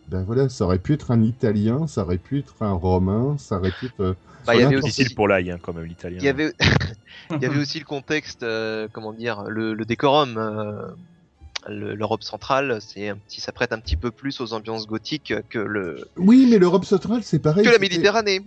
ben 0.08 0.24
voilà, 0.24 0.48
ça 0.48 0.64
aurait 0.64 0.78
pu 0.78 0.94
être 0.94 1.10
un 1.10 1.22
Italien, 1.22 1.86
ça 1.86 2.02
aurait 2.04 2.18
pu 2.18 2.38
être 2.40 2.54
un 2.60 2.72
Romain, 2.72 3.36
ça 3.38 3.58
aurait 3.58 3.72
pu 3.72 3.86
être. 3.86 4.00
euh, 4.00 4.14
Bah, 4.46 4.54
il 4.56 4.60
y 4.60 4.64
avait 4.64 4.76
aussi, 4.76 4.86
Difficile 4.88 5.14
pour 5.14 5.28
l'ail, 5.28 5.50
hein, 5.50 5.58
quand 5.62 5.72
même, 5.72 5.84
l'italien. 5.84 6.18
il 6.20 6.24
y 6.24 6.28
avait, 6.28 6.52
il 7.30 7.42
y 7.42 7.46
avait 7.46 7.58
aussi 7.58 7.78
le 7.78 7.84
contexte, 7.84 8.42
euh, 8.42 8.88
comment 8.92 9.12
dire, 9.12 9.44
le, 9.48 9.74
le 9.74 9.84
décorum. 9.84 10.38
Euh, 11.68 11.72
le- 11.72 11.94
L'Europe 11.94 12.22
centrale, 12.22 12.78
c'est 12.80 13.12
ça 13.28 13.52
prête 13.52 13.72
un 13.72 13.78
petit 13.78 13.96
peu 13.96 14.10
plus 14.10 14.40
aux 14.40 14.52
ambiances 14.52 14.86
gothiques 14.86 15.32
que 15.48 15.58
le 15.58 16.08
Oui, 16.16 16.46
mais 16.50 16.58
l'Europe 16.58 16.84
centrale, 16.84 17.22
c'est 17.22 17.38
pareil. 17.38 17.64
que 17.64 17.70
la 17.70 17.78
Méditerranée. 17.78 18.40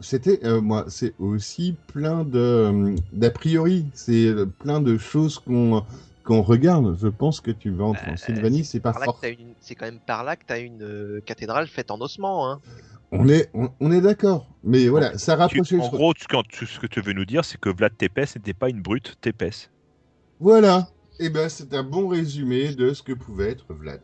C'était- 0.00 0.40
euh, 0.44 0.60
moi, 0.60 0.84
c'est 0.88 1.14
aussi 1.18 1.74
plein 1.88 2.24
de 2.24 2.38
euh, 2.38 2.94
d'a 3.12 3.30
priori. 3.30 3.86
C'est 3.94 4.26
euh, 4.26 4.46
plein 4.46 4.80
de 4.80 4.96
choses 4.98 5.38
qu'on 5.38 5.84
qu'on 6.24 6.42
regarde. 6.42 6.94
Je 7.00 7.08
pense 7.08 7.40
que 7.40 7.50
tu 7.50 7.70
vas 7.70 7.84
en 7.84 7.94
Euh, 7.94 7.98
Transylvanie, 8.06 8.62
c'est 8.64 8.80
pas 8.80 8.92
fort. 8.92 9.18
une- 9.24 9.54
C'est 9.60 9.74
quand 9.74 9.86
même 9.86 9.98
par 9.98 10.24
là 10.24 10.36
que 10.36 10.44
tu 10.46 10.52
as 10.52 10.58
une 10.58 10.82
euh, 10.82 11.20
cathédrale 11.24 11.66
faite 11.68 11.90
en 11.90 12.00
ossement. 12.02 12.50
Hein. 12.50 12.60
On 13.12 13.26
est, 13.30 13.48
on, 13.54 13.70
on 13.80 13.90
est 13.90 14.02
d'accord. 14.02 14.46
Mais 14.62 14.88
voilà, 14.88 15.16
ça 15.16 15.36
le 15.36 15.80
en 15.80 15.88
gros, 15.88 16.12
tu- 16.12 16.26
quand 16.28 16.42
tu- 16.46 16.66
ce 16.66 16.78
que 16.78 16.86
tu 16.86 17.00
veux 17.00 17.14
nous 17.14 17.24
dire, 17.24 17.46
c'est 17.46 17.58
que 17.58 17.70
Vlad 17.70 17.96
Tepes 17.96 18.36
n'était 18.36 18.52
pas 18.52 18.68
une 18.68 18.82
brute 18.82 19.16
Tepes. 19.22 19.70
Voilà. 20.40 20.88
Et 21.20 21.30
ben, 21.30 21.48
c'est 21.48 21.74
un 21.74 21.82
bon 21.82 22.08
résumé 22.08 22.74
de 22.74 22.92
ce 22.94 23.02
que 23.02 23.12
pouvait 23.12 23.50
être 23.50 23.66
Vlad. 23.70 24.00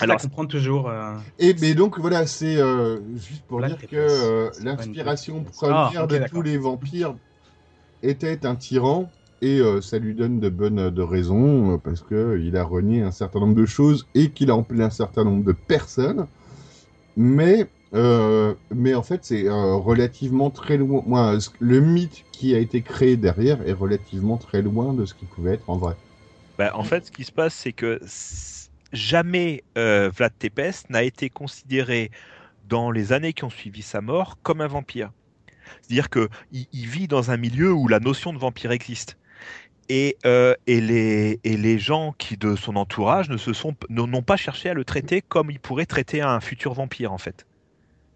Alors, 0.00 0.16
de 0.16 0.22
comprendre 0.22 0.48
toujours. 0.48 0.88
euh, 0.88 1.14
Et 1.38 1.54
mais 1.60 1.74
donc 1.74 1.98
voilà, 1.98 2.26
c'est 2.26 2.56
euh, 2.56 2.98
juste 3.16 3.42
pour 3.46 3.58
Vlad 3.58 3.76
dire 3.76 3.88
que 3.88 3.96
euh, 3.96 4.50
l'inspiration 4.62 5.44
première 5.44 5.92
Ah, 5.98 6.04
ok, 6.04 6.10
de 6.10 6.28
tous 6.28 6.42
les 6.42 6.56
vampires 6.58 7.14
était 8.02 8.44
un 8.46 8.56
tyran 8.56 9.10
et 9.40 9.60
euh, 9.60 9.80
ça 9.80 9.98
lui 9.98 10.14
donne 10.14 10.40
de 10.40 10.48
bonnes 10.48 10.90
de 10.90 11.02
raisons 11.02 11.74
euh, 11.74 11.78
parce 11.78 12.00
que 12.02 12.40
il 12.42 12.56
a 12.56 12.64
renié 12.64 13.02
un 13.02 13.10
certain 13.10 13.40
nombre 13.40 13.54
de 13.54 13.66
choses 13.66 14.08
et 14.14 14.30
qu'il 14.30 14.50
a 14.50 14.56
empli 14.56 14.82
un 14.82 14.90
certain 14.90 15.24
nombre 15.24 15.44
de 15.44 15.52
personnes. 15.52 16.26
Mais 17.16 17.70
euh, 17.94 18.54
mais 18.74 18.94
en 18.94 19.02
fait 19.02 19.24
c'est 19.24 19.46
euh, 19.48 19.74
relativement 19.76 20.50
très 20.50 20.76
loin. 20.78 21.38
Le 21.60 21.80
mythe 21.80 22.24
qui 22.32 22.54
a 22.54 22.58
été 22.58 22.82
créé 22.82 23.16
derrière 23.16 23.66
est 23.68 23.72
relativement 23.72 24.38
très 24.38 24.62
loin 24.62 24.94
de 24.94 25.04
ce 25.04 25.14
qui 25.14 25.26
pouvait 25.26 25.54
être 25.54 25.68
en 25.68 25.76
vrai. 25.78 25.96
Bah, 26.58 26.72
en 26.74 26.84
fait, 26.84 27.06
ce 27.06 27.10
qui 27.10 27.24
se 27.24 27.32
passe, 27.32 27.54
c'est 27.54 27.72
que 27.72 28.00
jamais 28.92 29.64
euh, 29.78 30.10
Vlad 30.14 30.32
Tepes 30.38 30.88
n'a 30.90 31.02
été 31.02 31.30
considéré 31.30 32.10
dans 32.68 32.90
les 32.90 33.12
années 33.12 33.32
qui 33.32 33.44
ont 33.44 33.50
suivi 33.50 33.82
sa 33.82 34.00
mort 34.00 34.38
comme 34.42 34.60
un 34.60 34.66
vampire. 34.66 35.12
C'est-à-dire 35.80 36.10
que 36.10 36.28
il, 36.52 36.66
il 36.72 36.86
vit 36.86 37.08
dans 37.08 37.30
un 37.30 37.36
milieu 37.36 37.72
où 37.72 37.88
la 37.88 38.00
notion 38.00 38.32
de 38.32 38.38
vampire 38.38 38.72
existe. 38.72 39.16
Et, 39.88 40.16
euh, 40.26 40.54
et, 40.66 40.80
les, 40.80 41.40
et 41.44 41.56
les 41.56 41.78
gens 41.78 42.14
qui 42.16 42.36
de 42.36 42.56
son 42.56 42.76
entourage 42.76 43.28
ne 43.28 43.36
se 43.36 43.52
sont 43.52 43.74
n'ont 43.90 44.22
pas 44.22 44.36
cherché 44.36 44.70
à 44.70 44.74
le 44.74 44.84
traiter 44.84 45.22
comme 45.22 45.50
ils 45.50 45.60
pourraient 45.60 45.86
traiter 45.86 46.22
un 46.22 46.40
futur 46.40 46.72
vampire 46.74 47.12
en 47.12 47.18
fait. 47.18 47.46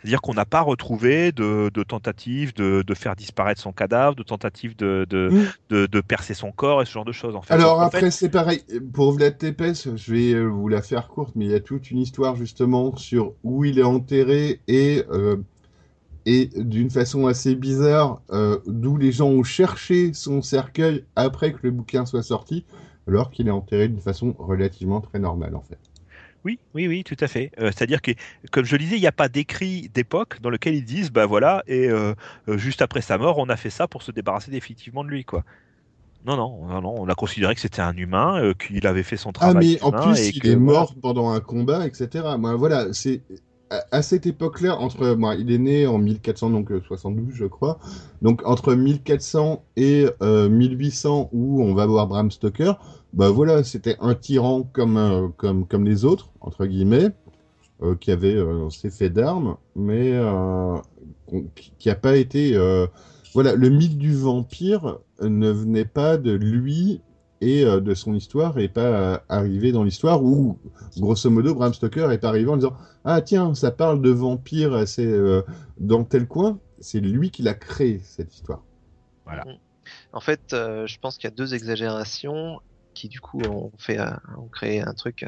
C'est-à-dire 0.07 0.21
qu'on 0.21 0.35
n'a 0.35 0.45
pas 0.45 0.61
retrouvé 0.61 1.33
de, 1.33 1.69
de 1.75 1.83
tentatives 1.83 2.55
de, 2.55 2.85
de 2.87 2.95
faire 2.95 3.17
disparaître 3.17 3.61
son 3.61 3.73
cadavre, 3.73 4.15
de 4.15 4.23
tentatives 4.23 4.77
de, 4.77 5.05
de, 5.11 5.33
de, 5.69 5.87
de 5.87 6.01
percer 6.01 6.33
son 6.33 6.53
corps 6.53 6.81
et 6.81 6.85
ce 6.85 6.93
genre 6.93 7.05
de 7.05 7.11
choses. 7.11 7.35
En 7.35 7.43
fait. 7.43 7.55
Alors 7.55 7.81
En 7.81 7.91
fait, 7.91 7.97
après, 7.97 8.11
c'est 8.13 8.29
pareil. 8.29 8.63
Pour 8.93 9.11
Vlad 9.11 9.37
Tepes, 9.37 9.97
je 9.97 10.13
vais 10.13 10.33
euh, 10.33 10.45
vous 10.45 10.69
la 10.69 10.81
faire 10.81 11.09
courte, 11.09 11.35
mais 11.35 11.47
il 11.47 11.51
y 11.51 11.55
a 11.55 11.61
toute 11.61 11.91
une 11.91 11.99
histoire 11.99 12.37
justement 12.37 12.95
sur 12.97 13.35
où 13.43 13.65
il 13.65 13.81
est 13.81 13.83
enterré 13.83 14.61
et, 14.69 15.03
euh, 15.11 15.39
et 16.25 16.51
d'une 16.55 16.91
façon 16.91 17.27
assez 17.27 17.57
bizarre, 17.57 18.23
euh, 18.31 18.59
d'où 18.69 18.97
les 18.97 19.11
gens 19.11 19.29
ont 19.29 19.43
cherché 19.43 20.13
son 20.15 20.41
cercueil 20.41 21.05
après 21.17 21.53
que 21.53 21.59
le 21.65 21.73
bouquin 21.73 22.07
soit 22.07 22.23
sorti, 22.23 22.65
alors 23.09 23.33
qu'il 23.33 23.49
est 23.49 23.51
enterré 23.51 23.89
d'une 23.89 24.01
façon 24.01 24.37
relativement 24.39 25.01
très 25.01 25.19
normale 25.19 25.57
en 25.57 25.63
fait. 25.63 25.81
Oui, 26.47 26.61
oui, 26.77 26.87
oui, 26.87 27.03
tout 27.03 27.17
à 27.19 27.27
fait. 27.27 27.51
Euh, 27.59 27.73
C'est-à-dire 27.75 28.01
que, 28.01 28.13
comme 28.53 28.65
je 28.65 28.77
le 28.77 28.79
disais, 28.79 28.97
il 28.97 29.01
n'y 29.01 29.09
a 29.09 29.13
pas 29.13 29.29
d'écrit 29.29 29.91
d'époque 29.93 30.41
dans 30.41 30.49
lequel 30.49 30.77
ils 30.77 30.85
disent, 30.85 31.11
bah 31.11 31.27
voilà, 31.27 31.65
et 31.67 31.89
euh, 31.89 32.15
euh, 32.49 32.57
juste 32.57 32.83
après 32.83 33.01
sa 33.01 33.19
mort, 33.19 33.39
on 33.39 33.49
a 33.49 33.57
fait 33.57 33.69
ça 33.69 33.89
pour 33.89 34.05
se 34.05 34.13
débarrasser 34.13 34.53
définitivement 34.53 35.03
de 35.03 35.09
lui, 35.09 35.25
quoi. 35.25 35.43
Non, 36.25 36.37
non, 36.37 36.67
non, 36.69 36.81
non, 36.83 36.95
on 36.99 37.09
a 37.09 37.17
considéré 37.17 37.57
que 37.57 37.61
c'était 37.61 37.83
un 37.83 37.97
humain, 37.97 38.41
euh, 38.41 38.55
qu'il 38.55 38.87
avait 38.87 39.03
fait 39.03 39.17
son 39.17 39.31
Ah 39.31 39.33
travail. 39.33 39.75
mais 39.75 39.83
en 39.83 39.91
plus, 39.91 40.21
et 40.21 40.29
il 40.29 40.41
que, 40.41 40.47
est 40.47 40.55
voilà. 40.55 40.81
mort 40.81 40.95
pendant 41.03 41.31
un 41.31 41.41
combat, 41.41 41.85
etc. 41.85 42.25
Moi, 42.39 42.55
voilà, 42.55 42.93
c'est 42.93 43.23
à, 43.71 44.03
cette 44.03 44.27
époque-là, 44.27 44.77
entre 44.77 45.15
moi, 45.15 45.35
il 45.35 45.51
est 45.51 45.59
né 45.59 45.87
en 45.87 45.99
1400, 45.99 46.51
donc 46.51 46.71
euh, 46.71 46.81
72, 46.87 47.35
je 47.35 47.47
crois. 47.47 47.79
Donc 48.23 48.43
entre 48.45 48.75
1400 48.75 49.65
et 49.77 50.07
euh, 50.23 50.49
1800, 50.49 51.31
où 51.33 51.63
on 51.63 51.75
va 51.75 51.87
voir 51.87 52.07
Bram 52.07 52.31
Stoker, 52.31 52.79
bah 53.17 53.31
voilà, 53.31 53.65
c'était 53.65 53.97
un 53.99 54.15
tyran 54.15 54.63
comme 54.73 54.97
euh, 54.97 55.29
comme 55.37 55.67
comme 55.67 55.85
les 55.85 56.05
autres 56.05 56.31
entre 56.41 56.67
guillemets, 56.67 57.11
euh, 57.83 57.97
qui 57.97 58.13
avait 58.13 58.37
euh, 58.37 58.71
ses 58.71 58.91
faits 58.91 59.13
d'armes, 59.13 59.57
mais 59.75 60.13
euh, 60.13 60.77
qui 61.57 61.73
qui 61.79 61.91
a 61.91 61.97
pas 61.97 62.17
été 62.17 62.55
euh, 62.55 62.87
voilà, 63.35 63.55
le 63.55 63.69
mythe 63.69 63.99
du 63.99 64.15
vampire 64.15 64.99
ne 65.21 65.51
venait 65.51 65.85
pas 65.85 66.17
de 66.17 66.33
lui 66.33 67.01
et 67.41 67.65
euh, 67.65 67.81
de 67.81 67.95
son 67.95 68.15
histoire 68.15 68.59
et 68.59 68.69
pas 68.69 68.81
euh, 68.81 69.19
arrivé 69.29 69.73
dans 69.73 69.85
l'histoire 69.85 70.23
où, 70.23 70.59
grosso 70.97 71.29
modo, 71.31 71.55
Bram 71.55 71.75
Stoker 71.75 72.11
est 72.13 72.25
arrivé 72.25 72.51
en 72.51 72.57
disant 72.57 72.77
Ah, 73.05 73.21
tiens, 73.21 73.55
ça 73.55 73.71
parle 73.71 74.01
de 74.01 74.15
c'est, 74.87 75.07
euh, 75.07 75.43
dans 75.79 76.05
tel 76.05 76.27
coin. 76.27 76.59
C'est 76.81 77.01
lui 77.01 77.31
qui 77.31 77.43
l'a 77.43 77.55
créé, 77.55 78.01
cette 78.03 78.35
histoire. 78.35 78.63
En 80.13 80.21
fait, 80.21 80.53
euh, 80.53 80.87
je 80.87 80.99
pense 80.99 81.17
qu'il 81.17 81.29
y 81.29 81.33
a 81.33 81.37
deux 81.37 81.55
exagérations 81.55 82.61
qui 82.97 83.09
du 83.09 83.21
coup 83.21 83.45
ont 83.45 83.71
fait 83.79 83.99
ont 84.39 84.49
créé 84.49 84.81
un 84.81 84.95
truc 84.95 85.25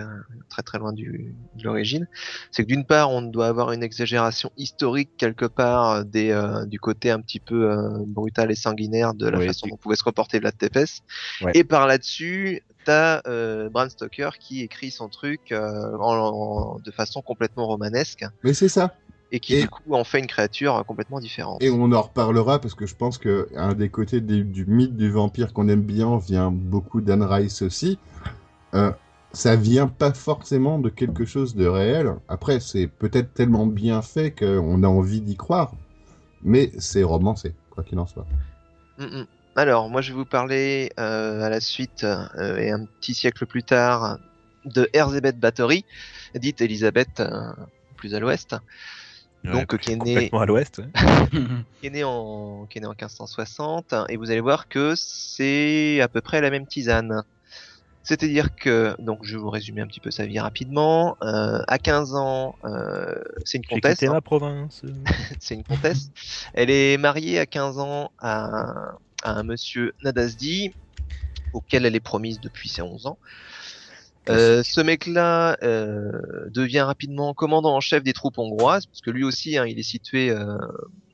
très 0.49 0.63
très 0.63 0.79
loin 0.79 0.93
du, 0.95 1.37
de 1.55 1.63
l'origine. 1.65 2.07
C'est 2.51 2.63
que 2.63 2.69
d'une 2.69 2.87
part, 2.87 3.11
on 3.11 3.21
doit 3.23 3.47
avoir 3.47 3.73
une 3.73 3.83
exagération 3.83 4.51
historique 4.57 5.11
quelque 5.19 5.45
part 5.45 5.91
euh, 5.91 6.03
des 6.05 6.31
euh, 6.31 6.65
du 6.65 6.81
côté 6.81 7.11
un 7.11 7.21
petit 7.21 7.41
peu 7.41 7.71
euh, 7.71 8.05
brutal 8.07 8.51
et 8.51 8.55
sanguinaire 8.55 9.13
de 9.15 9.29
la 9.29 9.39
Oui, 9.39 9.47
façon 9.47 9.67
tu- 9.67 9.71
dont 9.71 9.77
pouvait 9.77 9.97
se 9.97 10.03
comporter 10.03 10.39
Vlad 10.41 10.57
Tepes. 10.57 11.03
Ouais. 11.43 11.53
Et 11.55 11.63
par 11.65 11.87
là-dessus, 11.87 12.63
t'as 12.87 13.21
euh, 13.27 13.69
Bram 13.69 13.91
Stoker 13.91 14.31
qui 14.41 14.63
écrit 14.63 14.91
son 14.91 15.09
truc 15.11 15.53
euh, 15.53 15.93
en, 16.01 16.17
en- 16.17 16.79
de 16.79 16.91
façon 16.91 17.21
complètement 17.21 17.67
romanesque 17.67 18.25
Mais 18.43 18.55
c'est 18.55 18.69
ça. 18.71 18.95
Et 19.31 19.41
qui 19.41 19.55
Et- 19.55 19.63
du 19.63 19.69
coup 19.69 19.95
en 19.95 20.05
fait 20.05 20.19
une 20.19 20.27
créature 20.27 20.85
complètement 20.87 21.21
différente. 21.21 21.63
Et 21.63 21.71
on 21.71 21.93
en 21.93 22.03
reparlera 22.03 22.61
parce 22.61 22.75
que 22.75 22.87
je 22.87 22.95
pense 22.95 23.19
que 23.19 23.49
un 23.57 23.75
des 23.75 23.89
côtés 23.89 24.21
des- 24.21 24.45
du 24.45 24.65
mythe 24.67 24.97
du 24.97 25.11
vampire 25.11 25.53
qu'on 25.53 25.69
aime 25.69 25.83
bien 25.83 26.19
vient 26.19 26.51
beaucoup 26.51 27.01
d'Anne 27.01 27.23
Rice 27.23 27.63
aussi. 27.63 27.99
Euh, 28.75 28.91
ça 29.33 29.57
vient 29.57 29.87
pas 29.87 30.13
forcément 30.15 30.79
de 30.79 30.89
quelque 30.89 31.25
chose 31.25 31.55
de 31.55 31.67
réel. 31.67 32.15
Après, 32.29 32.61
c'est 32.61 32.87
peut-être 32.87 33.35
tellement 33.35 33.67
bien 33.67 34.01
fait 34.03 34.31
qu'on 34.31 34.83
a 34.83 34.89
envie 34.89 35.21
d'y 35.21 35.37
croire. 35.37 35.73
Mais 36.43 36.71
c'est 36.79 37.03
romancé, 37.03 37.53
quoi 37.71 37.85
qu'il 37.85 37.99
en 37.99 38.07
soit. 38.07 38.27
Mm, 38.99 39.05
mm. 39.05 39.27
Alors, 39.57 39.89
moi, 39.91 40.01
je 40.01 40.13
vais 40.13 40.19
vous 40.19 40.25
parler 40.25 40.91
euh, 40.99 41.43
à 41.43 41.51
la 41.51 41.61
suite 41.61 42.05
euh, 42.05 42.57
et 42.57 42.71
un 42.71 42.85
petit 43.01 43.13
siècle 43.13 43.45
plus 43.45 43.65
tard 43.65 44.19
de 44.65 44.89
Erzébeth 44.93 45.39
Bathory, 45.39 45.85
dite 46.35 46.61
Elisabeth 46.61 47.21
euh, 47.21 47.51
plus 47.97 48.15
à 48.15 48.21
l'ouest, 48.21 48.55
Donc, 49.45 49.77
qui 49.79 49.93
est 49.93 49.97
né- 49.97 50.15
complètement 50.15 50.41
à 50.41 50.47
l'ouest. 50.47 50.79
ouais. 50.79 50.87
qui 51.81 51.87
est 51.87 51.91
né 51.91 52.05
en, 52.05 52.67
qui 52.67 52.79
est 52.79 52.81
né 52.81 52.87
en 52.87 52.91
1560, 52.91 53.95
et 54.09 54.17
vous 54.17 54.31
allez 54.31 54.41
voir 54.41 54.69
que 54.69 54.95
c'est 54.97 56.01
à 56.01 56.09
peu 56.09 56.21
près 56.21 56.41
la 56.41 56.51
même 56.51 56.67
tisane. 56.67 57.23
C'est-à-dire 58.03 58.55
que, 58.55 58.97
donc 58.99 59.19
je 59.23 59.37
vais 59.37 59.41
vous 59.43 59.51
résumer 59.51 59.83
un 59.83 59.87
petit 59.87 60.01
peu 60.01 60.11
sa 60.11 60.25
vie 60.25 60.41
rapidement. 60.41 61.17
Euh, 61.23 61.61
à 61.69 61.79
15 61.79 62.15
ans, 62.15 62.55
euh, 62.65 63.23
c'est 63.45 63.59
une 63.59 63.67
comtesse. 63.67 63.95
quitté 63.97 64.07
hein, 64.07 64.15
ma 64.15 64.21
province. 64.23 64.83
c'est 65.41 65.55
une 65.55 65.65
comtesse. 65.65 66.09
Elle 66.55 66.71
est 66.71 66.97
mariée 66.97 67.39
à 67.39 67.45
15 67.45 67.79
ans 67.79 68.11
à, 68.19 68.95
à 69.23 69.33
un 69.33 69.43
monsieur 69.43 69.93
Nadasdi, 70.03 70.75
auquel 71.53 71.85
elle 71.85 71.97
est 71.97 72.01
promise 72.01 72.41
depuis 72.41 72.71
ses 72.71 72.81
11 72.81 73.07
ans. 73.07 73.19
Euh, 74.29 74.63
ce 74.63 74.81
mec-là 74.81 75.57
euh, 75.63 76.11
devient 76.51 76.81
rapidement 76.81 77.35
commandant 77.35 77.75
en 77.75 77.81
chef 77.81 78.03
des 78.03 78.13
troupes 78.13 78.39
hongroises, 78.39 78.87
parce 78.87 79.01
que 79.01 79.11
lui 79.11 79.25
aussi, 79.25 79.57
hein, 79.57 79.67
il 79.67 79.79
est 79.79 79.83
situé, 79.83 80.31
euh, 80.31 80.59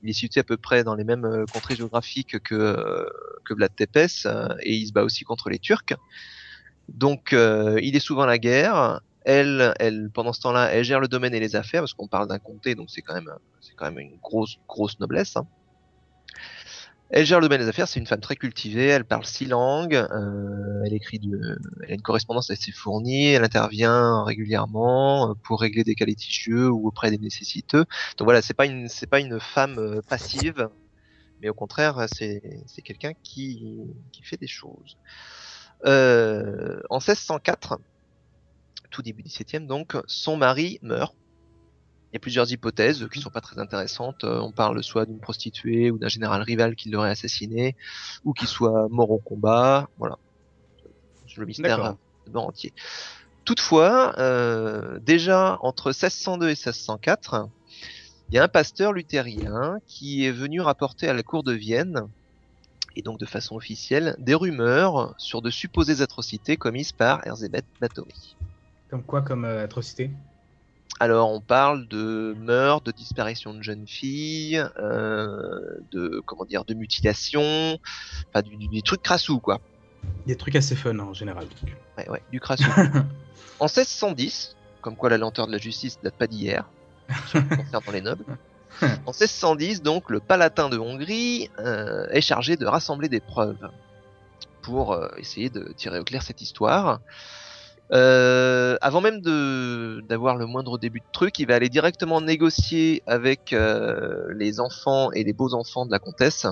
il 0.02 0.10
est 0.10 0.14
situé 0.14 0.40
à 0.40 0.44
peu 0.44 0.56
près 0.56 0.84
dans 0.84 0.94
les 0.94 1.04
mêmes 1.04 1.46
contrées 1.48 1.76
géographiques 1.76 2.38
que 2.40 2.54
euh, 2.54 3.06
que 3.44 3.54
Vlad 3.54 3.74
Tepes, 3.76 4.26
euh, 4.26 4.48
et 4.62 4.74
il 4.74 4.86
se 4.86 4.92
bat 4.92 5.04
aussi 5.04 5.24
contre 5.24 5.50
les 5.50 5.58
Turcs. 5.58 5.94
Donc, 6.88 7.32
euh, 7.32 7.78
il 7.82 7.96
est 7.96 8.00
souvent 8.00 8.22
à 8.22 8.26
la 8.26 8.38
guerre. 8.38 9.00
Elle, 9.24 9.72
elle, 9.78 10.10
pendant 10.12 10.34
ce 10.34 10.40
temps-là, 10.42 10.70
elle 10.70 10.84
gère 10.84 11.00
le 11.00 11.08
domaine 11.08 11.34
et 11.34 11.40
les 11.40 11.56
affaires, 11.56 11.80
parce 11.80 11.94
qu'on 11.94 12.08
parle 12.08 12.28
d'un 12.28 12.38
comté, 12.38 12.74
donc 12.74 12.90
c'est 12.90 13.00
quand 13.00 13.14
même, 13.14 13.32
c'est 13.60 13.72
quand 13.74 13.86
même 13.86 13.98
une 13.98 14.18
grosse, 14.18 14.56
grosse 14.68 14.98
noblesse. 15.00 15.36
hein. 15.36 15.46
Elle 17.16 17.26
gère 17.26 17.38
le 17.38 17.46
domaine 17.46 17.60
des 17.60 17.68
affaires, 17.68 17.86
c'est 17.86 18.00
une 18.00 18.08
femme 18.08 18.18
très 18.18 18.34
cultivée, 18.34 18.86
elle 18.86 19.04
parle 19.04 19.24
six 19.24 19.46
langues, 19.46 19.94
euh, 19.94 20.82
elle 20.84 20.94
écrit 20.94 21.20
de, 21.20 21.60
elle 21.84 21.92
a 21.92 21.94
une 21.94 22.02
correspondance 22.02 22.50
assez 22.50 22.72
fournie, 22.72 23.26
elle 23.26 23.44
intervient 23.44 24.24
régulièrement 24.24 25.30
euh, 25.30 25.34
pour 25.44 25.60
régler 25.60 25.84
des 25.84 25.94
cas 25.94 26.06
litigieux 26.06 26.68
ou 26.68 26.88
auprès 26.88 27.12
des 27.12 27.18
nécessiteux. 27.18 27.84
Donc 28.18 28.24
voilà, 28.24 28.42
c'est 28.42 28.52
pas 28.52 28.66
une, 28.66 28.88
c'est 28.88 29.06
pas 29.06 29.20
une 29.20 29.38
femme 29.38 29.78
euh, 29.78 30.00
passive, 30.08 30.68
mais 31.40 31.48
au 31.48 31.54
contraire, 31.54 32.04
c'est, 32.12 32.42
c'est 32.66 32.82
quelqu'un 32.82 33.12
qui, 33.22 33.94
qui 34.10 34.24
fait 34.24 34.36
des 34.36 34.48
choses. 34.48 34.96
Euh, 35.86 36.80
en 36.90 36.98
1604, 36.98 37.78
tout 38.90 39.02
début 39.02 39.22
17e 39.22 39.68
donc, 39.68 39.96
son 40.08 40.36
mari 40.36 40.80
meurt. 40.82 41.14
Il 42.14 42.18
y 42.18 42.18
a 42.18 42.20
plusieurs 42.20 42.52
hypothèses 42.52 43.08
qui 43.12 43.20
sont 43.20 43.30
pas 43.30 43.40
très 43.40 43.58
intéressantes. 43.58 44.22
Euh, 44.22 44.38
On 44.38 44.52
parle 44.52 44.84
soit 44.84 45.04
d'une 45.04 45.18
prostituée 45.18 45.90
ou 45.90 45.98
d'un 45.98 46.06
général 46.06 46.42
rival 46.42 46.76
qui 46.76 46.88
l'aurait 46.88 47.10
assassiné, 47.10 47.74
ou 48.24 48.32
qui 48.32 48.46
soit 48.46 48.86
mort 48.88 49.10
au 49.10 49.18
combat. 49.18 49.88
Voilà. 49.98 50.16
Le 51.36 51.44
mystère 51.44 51.96
euh, 52.28 52.34
entier. 52.38 52.72
Toutefois, 53.44 54.14
euh, 54.18 55.00
déjà 55.00 55.58
entre 55.60 55.88
1602 55.88 56.46
et 56.46 56.48
1604, 56.50 57.48
il 58.28 58.36
y 58.36 58.38
a 58.38 58.44
un 58.44 58.48
pasteur 58.48 58.92
luthérien 58.92 59.80
qui 59.88 60.24
est 60.24 60.30
venu 60.30 60.60
rapporter 60.60 61.08
à 61.08 61.14
la 61.14 61.24
cour 61.24 61.42
de 61.42 61.52
Vienne, 61.52 62.06
et 62.94 63.02
donc 63.02 63.18
de 63.18 63.26
façon 63.26 63.56
officielle, 63.56 64.14
des 64.20 64.34
rumeurs 64.34 65.16
sur 65.18 65.42
de 65.42 65.50
supposées 65.50 66.00
atrocités 66.00 66.56
commises 66.56 66.92
par 66.92 67.26
Erzébeth 67.26 67.66
Báthory. 67.80 68.36
Comme 68.88 69.02
quoi, 69.02 69.22
comme 69.22 69.44
euh, 69.44 69.64
atrocité? 69.64 70.12
Alors, 71.01 71.32
on 71.32 71.40
parle 71.40 71.88
de 71.88 72.34
meurtres, 72.38 72.84
de 72.84 72.92
disparition 72.92 73.53
de 73.53 73.62
jeunes 73.62 73.86
filles, 73.86 74.64
euh, 74.78 75.49
de 75.90 76.22
comment 76.24 76.45
dire, 76.45 76.64
de 76.64 76.74
mutilation, 76.74 77.78
enfin 78.28 78.42
du, 78.42 78.57
du- 78.57 78.68
des 78.68 78.82
trucs 78.82 79.03
crassous 79.03 79.40
quoi. 79.40 79.61
Des 80.26 80.36
trucs 80.36 80.55
assez 80.57 80.76
fun 80.76 80.99
en 81.01 81.12
général. 81.12 81.47
donc. 81.49 81.74
Ouais, 81.99 82.09
ouais, 82.11 82.22
du 82.30 82.38
crassou. 82.40 82.64
en 83.61 83.64
1610, 83.66 84.57
comme 84.82 84.97
quoi 84.97 85.11
la 85.11 85.18
lenteur 85.18 85.47
de 85.47 85.53
la 85.53 85.59
justice 85.59 85.99
date 86.03 86.14
pas 86.16 86.26
d'hier, 86.28 86.64
concernant 87.32 87.92
les 87.92 88.01
nobles. 88.01 88.24
En 89.07 89.11
1610, 89.12 89.82
donc, 89.82 90.11
le 90.11 90.20
Palatin 90.20 90.68
de 90.68 90.78
Hongrie 90.78 91.49
euh, 91.59 92.07
est 92.11 92.20
chargé 92.20 92.57
de 92.57 92.66
rassembler 92.66 93.09
des 93.09 93.20
preuves 93.20 93.68
pour 94.62 94.92
euh, 94.92 95.09
essayer 95.18 95.49
de 95.51 95.72
tirer 95.76 95.99
au 95.99 96.05
clair 96.05 96.22
cette 96.22 96.40
histoire. 96.40 97.01
Euh, 97.93 98.76
avant 98.80 99.01
même 99.03 99.20
de 99.20 100.01
d'avoir 100.09 100.37
le 100.37 100.47
moindre 100.47 100.78
début 100.78 101.01
de 101.01 101.05
truc, 101.12 101.39
il 101.39 101.47
va 101.47 101.55
aller 101.55 101.68
directement 101.68 102.20
négocier 102.20 103.03
avec 103.07 103.53
euh, 103.53 104.24
les 104.37 104.59
enfants 104.59 105.12
et 105.12 105.22
les 105.22 105.32
beaux 105.35 105.55
enfants 105.55 105.85
de 105.87 105.91
la 105.93 105.99
comtesse 105.99 106.47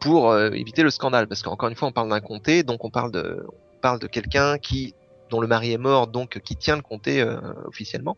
pour 0.00 0.30
euh, 0.30 0.50
éviter 0.50 0.82
le 0.82 0.90
scandale, 0.90 1.28
parce 1.28 1.42
qu'encore 1.42 1.68
une 1.68 1.76
fois, 1.76 1.88
on 1.88 1.92
parle 1.92 2.10
d'un 2.10 2.20
comté, 2.20 2.62
donc 2.62 2.84
on 2.84 2.90
parle 2.90 3.12
de 3.12 3.44
on 3.48 3.80
parle 3.80 4.00
de 4.00 4.06
quelqu'un 4.08 4.58
qui 4.58 4.94
dont 5.30 5.40
le 5.40 5.46
mari 5.46 5.72
est 5.72 5.78
mort, 5.78 6.06
donc 6.06 6.40
qui 6.40 6.56
tient 6.56 6.76
le 6.76 6.82
comté 6.82 7.20
euh, 7.20 7.36
officiellement. 7.66 8.16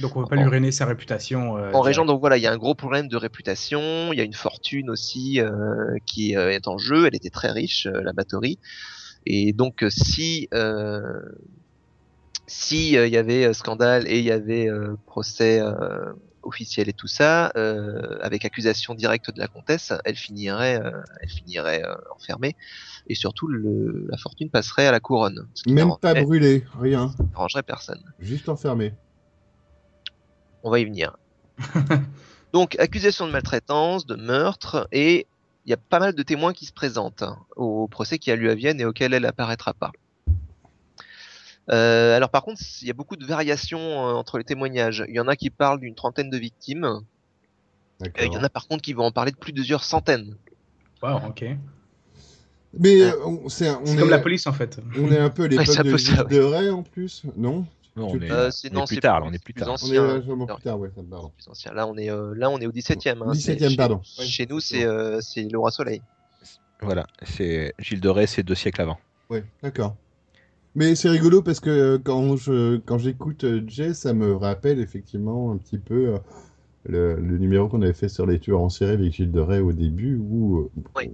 Donc 0.00 0.16
on 0.16 0.20
veut 0.20 0.26
pas 0.26 0.36
En- 0.36 0.42
lui 0.42 0.48
ruiner 0.48 0.72
sa 0.72 0.86
réputation. 0.86 1.58
euh, 1.58 1.70
En 1.72 1.80
région, 1.82 2.04
donc 2.04 2.20
voilà, 2.20 2.36
il 2.38 2.42
y 2.42 2.46
a 2.46 2.52
un 2.52 2.56
gros 2.56 2.74
problème 2.74 3.08
de 3.08 3.16
réputation, 3.16 4.12
il 4.12 4.18
y 4.18 4.20
a 4.20 4.24
une 4.24 4.32
fortune 4.32 4.88
aussi 4.90 5.40
euh, 5.40 5.50
qui 6.06 6.36
euh, 6.36 6.50
est 6.50 6.66
en 6.66 6.78
jeu, 6.78 7.06
elle 7.06 7.14
était 7.14 7.30
très 7.30 7.50
riche, 7.50 7.86
euh, 7.86 8.00
la 8.02 8.12
batterie. 8.12 8.58
Et 9.26 9.52
donc 9.52 9.82
euh, 9.82 9.90
si 12.46 12.76
si 12.90 12.96
euh, 12.98 13.06
il 13.06 13.12
y 13.12 13.16
avait 13.16 13.44
euh, 13.46 13.52
scandale 13.52 14.06
et 14.08 14.18
il 14.18 14.24
y 14.24 14.30
avait 14.32 14.68
euh, 14.68 14.96
procès 15.06 15.60
euh, 15.60 16.12
officiel 16.42 16.88
et 16.88 16.92
tout 16.92 17.08
ça, 17.08 17.50
euh, 17.56 18.18
avec 18.22 18.44
accusation 18.44 18.94
directe 18.94 19.32
de 19.34 19.38
la 19.40 19.48
comtesse, 19.48 19.92
elle 20.04 20.14
finirait, 20.14 20.80
euh, 20.80 20.90
elle 21.20 21.28
finirait 21.28 21.84
euh, 21.84 21.94
enfermée. 22.14 22.54
Et 23.08 23.16
surtout, 23.16 23.48
le, 23.48 24.06
la 24.08 24.16
fortune 24.16 24.48
passerait 24.50 24.86
à 24.86 24.92
la 24.92 25.00
couronne. 25.00 25.48
Même 25.66 25.88
pas 26.00 26.12
n'arrangerait- 26.14 26.24
brûlé, 26.24 26.64
rien. 26.80 27.12
n'arrangerait 27.32 27.64
personne. 27.64 28.00
Juste 28.20 28.48
enfermé. 28.48 28.94
On 30.62 30.70
va 30.70 30.78
y 30.78 30.84
venir. 30.84 31.16
Donc, 32.52 32.78
accusation 32.78 33.26
de 33.26 33.32
maltraitance, 33.32 34.06
de 34.06 34.14
meurtre, 34.14 34.88
et 34.92 35.26
il 35.64 35.70
y 35.70 35.72
a 35.72 35.76
pas 35.76 35.98
mal 35.98 36.14
de 36.14 36.22
témoins 36.22 36.52
qui 36.52 36.64
se 36.66 36.72
présentent 36.72 37.22
hein, 37.22 37.38
au 37.56 37.88
procès 37.88 38.18
qui 38.18 38.30
a 38.30 38.36
lieu 38.36 38.50
à 38.50 38.54
Vienne 38.54 38.80
et 38.80 38.84
auquel 38.84 39.14
elle 39.14 39.26
apparaîtra 39.26 39.74
pas. 39.74 39.90
Euh, 41.70 42.16
alors 42.16 42.30
par 42.30 42.42
contre, 42.42 42.60
il 42.82 42.88
y 42.88 42.90
a 42.90 42.94
beaucoup 42.94 43.16
de 43.16 43.24
variations 43.26 43.80
euh, 43.80 44.12
entre 44.12 44.38
les 44.38 44.44
témoignages. 44.44 45.04
Il 45.08 45.14
y 45.14 45.20
en 45.20 45.28
a 45.28 45.36
qui 45.36 45.50
parlent 45.50 45.80
d'une 45.80 45.94
trentaine 45.94 46.30
de 46.30 46.36
victimes, 46.38 47.00
il 48.00 48.32
y 48.32 48.36
en 48.36 48.44
a 48.44 48.48
par 48.48 48.68
contre 48.68 48.82
qui 48.82 48.92
vont 48.92 49.04
en 49.04 49.10
parler 49.12 49.32
de 49.32 49.36
plusieurs 49.36 49.82
centaines. 49.84 50.36
Wow, 51.02 51.16
ok. 51.28 51.44
Mais 52.78 53.00
Euh, 53.00 53.12
on, 53.24 53.48
c'est 53.48 53.68
un- 53.68 53.80
on 53.82 53.86
C'est 53.86 53.94
est, 53.94 53.98
comme 53.98 54.10
la 54.10 54.18
police 54.18 54.46
en 54.46 54.52
fait. 54.52 54.78
on 54.98 55.10
est 55.10 55.18
un 55.18 55.30
peu 55.30 55.44
à 55.44 55.48
l'époque 55.48 55.66
c'est 55.66 55.80
un 55.80 55.82
de 55.84 55.92
ouais. 55.92 56.24
de 56.28 56.40
Rais 56.42 56.70
en 56.70 56.82
plus, 56.82 57.22
non? 57.36 57.64
Non, 57.96 58.08
on 58.10 58.20
est, 58.20 58.30
Euh, 58.30 58.50
c'est- 58.50 58.68
on 58.68 58.72
est 58.72 58.74
non, 58.74 58.84
plus 58.84 58.94
c'est 58.96 59.00
tard, 59.00 59.16
plus- 59.16 59.24
là, 59.24 59.30
on 59.30 59.32
est 59.32 59.42
plus 59.42 59.52
plus 59.54 59.60
tard. 59.62 59.72
ancien. 59.72 59.88
On 59.88 59.94
est 59.94 59.98
Ancien, 59.98 60.14
largement 60.18 60.46
plus 60.46 60.62
tard, 60.62 60.78
ouais, 60.78 60.90
ça 60.94 61.02
me 61.02 61.08
pardon. 61.08 61.32
Plus 61.34 61.48
ancien. 61.48 61.72
Là, 61.72 61.86
on 61.86 61.96
est 61.96 62.10
euh, 62.10 62.34
là, 62.36 62.50
on 62.50 62.58
est 62.60 62.66
au 62.66 62.72
17e. 62.72 63.22
Hein, 63.22 63.32
17e, 63.32 63.70
c'est- 63.70 63.76
pardon. 63.76 64.00
Chez, 64.04 64.22
chez 64.26 64.46
nous, 64.46 64.60
c'est 64.60 64.84
euh, 64.84 65.20
c'est 65.22 65.44
le 65.50 65.58
roi 65.58 65.70
Soleil. 65.70 66.02
Voilà, 66.82 67.06
c'est 67.22 67.72
Gilles 67.78 68.02
de 68.02 68.08
Rais, 68.10 68.26
c'est 68.26 68.42
deux 68.42 68.54
siècles 68.54 68.82
avant. 68.82 68.98
Ouais, 69.30 69.42
d'accord. 69.62 69.96
Mais 70.76 70.94
c'est 70.94 71.08
rigolo 71.08 71.42
parce 71.42 71.58
que 71.58 71.70
euh, 71.70 71.98
quand 71.98 72.36
je 72.36 72.76
quand 72.76 72.98
j'écoute 72.98 73.44
euh, 73.44 73.62
Jay, 73.66 73.94
ça 73.94 74.12
me 74.14 74.34
rappelle 74.36 74.78
effectivement 74.78 75.50
un 75.50 75.56
petit 75.56 75.78
peu 75.78 76.14
euh, 76.14 76.18
le, 76.84 77.16
le 77.16 77.38
numéro 77.38 77.68
qu'on 77.68 77.82
avait 77.82 77.94
fait 77.94 78.08
sur 78.10 78.26
les 78.26 78.38
tueurs 78.40 78.60
en 78.60 78.68
série 78.68 78.92
avec 78.92 79.12
Gilles 79.12 79.32
de 79.32 79.40
Rais 79.40 79.60
au 79.60 79.72
début, 79.72 80.16
où 80.16 80.70
Oui. 80.96 81.10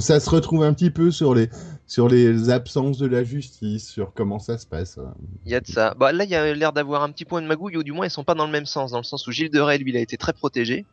ça 0.00 0.20
se 0.20 0.28
retrouve 0.30 0.64
un 0.64 0.74
petit 0.74 0.90
peu 0.90 1.10
sur 1.10 1.34
les 1.34 1.48
sur 1.86 2.08
les 2.08 2.50
absences 2.50 2.98
de 2.98 3.06
la 3.06 3.24
justice, 3.24 3.88
sur 3.88 4.12
comment 4.12 4.40
ça 4.40 4.58
se 4.58 4.66
passe. 4.66 4.98
hein. 4.98 5.14
Il 5.44 5.52
y 5.52 5.54
a 5.54 5.60
de 5.60 5.66
ça. 5.66 5.94
Bah, 5.94 6.12
là, 6.12 6.24
il 6.24 6.30
y 6.30 6.34
a 6.34 6.54
l'air 6.54 6.72
d'avoir 6.72 7.02
un 7.02 7.12
petit 7.12 7.24
point 7.24 7.40
de 7.40 7.46
magouille, 7.46 7.76
ou 7.76 7.84
du 7.84 7.92
moins, 7.92 8.06
ils 8.06 8.10
sont 8.10 8.24
pas 8.24 8.34
dans 8.34 8.46
le 8.46 8.52
même 8.52 8.66
sens, 8.66 8.90
dans 8.90 8.98
le 8.98 9.04
sens 9.04 9.26
où 9.26 9.32
Gilles 9.32 9.50
de 9.50 9.60
Rais, 9.60 9.78
lui, 9.78 9.92
il 9.92 9.96
a 9.96 10.00
été 10.00 10.16
très 10.18 10.32
protégé, 10.32 10.86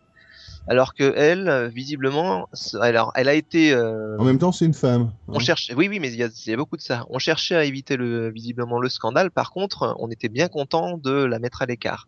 alors 0.67 0.93
que 0.93 1.13
elle, 1.17 1.49
euh, 1.49 1.67
visiblement, 1.67 2.47
alors, 2.79 3.11
elle 3.15 3.27
a 3.27 3.33
été. 3.33 3.73
euh, 3.73 4.17
En 4.17 4.23
même 4.23 4.37
temps, 4.39 4.51
c'est 4.51 4.65
une 4.65 4.73
femme. 4.73 5.11
on 5.27 5.35
hein. 5.35 5.39
cherche. 5.39 5.71
Oui, 5.75 5.87
oui, 5.89 5.99
mais 5.99 6.11
il 6.11 6.15
y, 6.15 6.23
a, 6.23 6.27
il 6.27 6.49
y 6.49 6.53
a 6.53 6.57
beaucoup 6.57 6.77
de 6.77 6.81
ça. 6.81 7.05
On 7.09 7.19
cherchait 7.19 7.55
à 7.55 7.65
éviter 7.65 7.97
le 7.97 8.29
visiblement 8.29 8.79
le 8.79 8.89
scandale. 8.89 9.29
Par 9.29 9.51
contre, 9.51 9.95
on 9.99 10.09
était 10.09 10.29
bien 10.29 10.47
content 10.47 10.97
de 10.97 11.11
la 11.11 11.39
mettre 11.39 11.61
à 11.61 11.65
l'écart. 11.65 12.07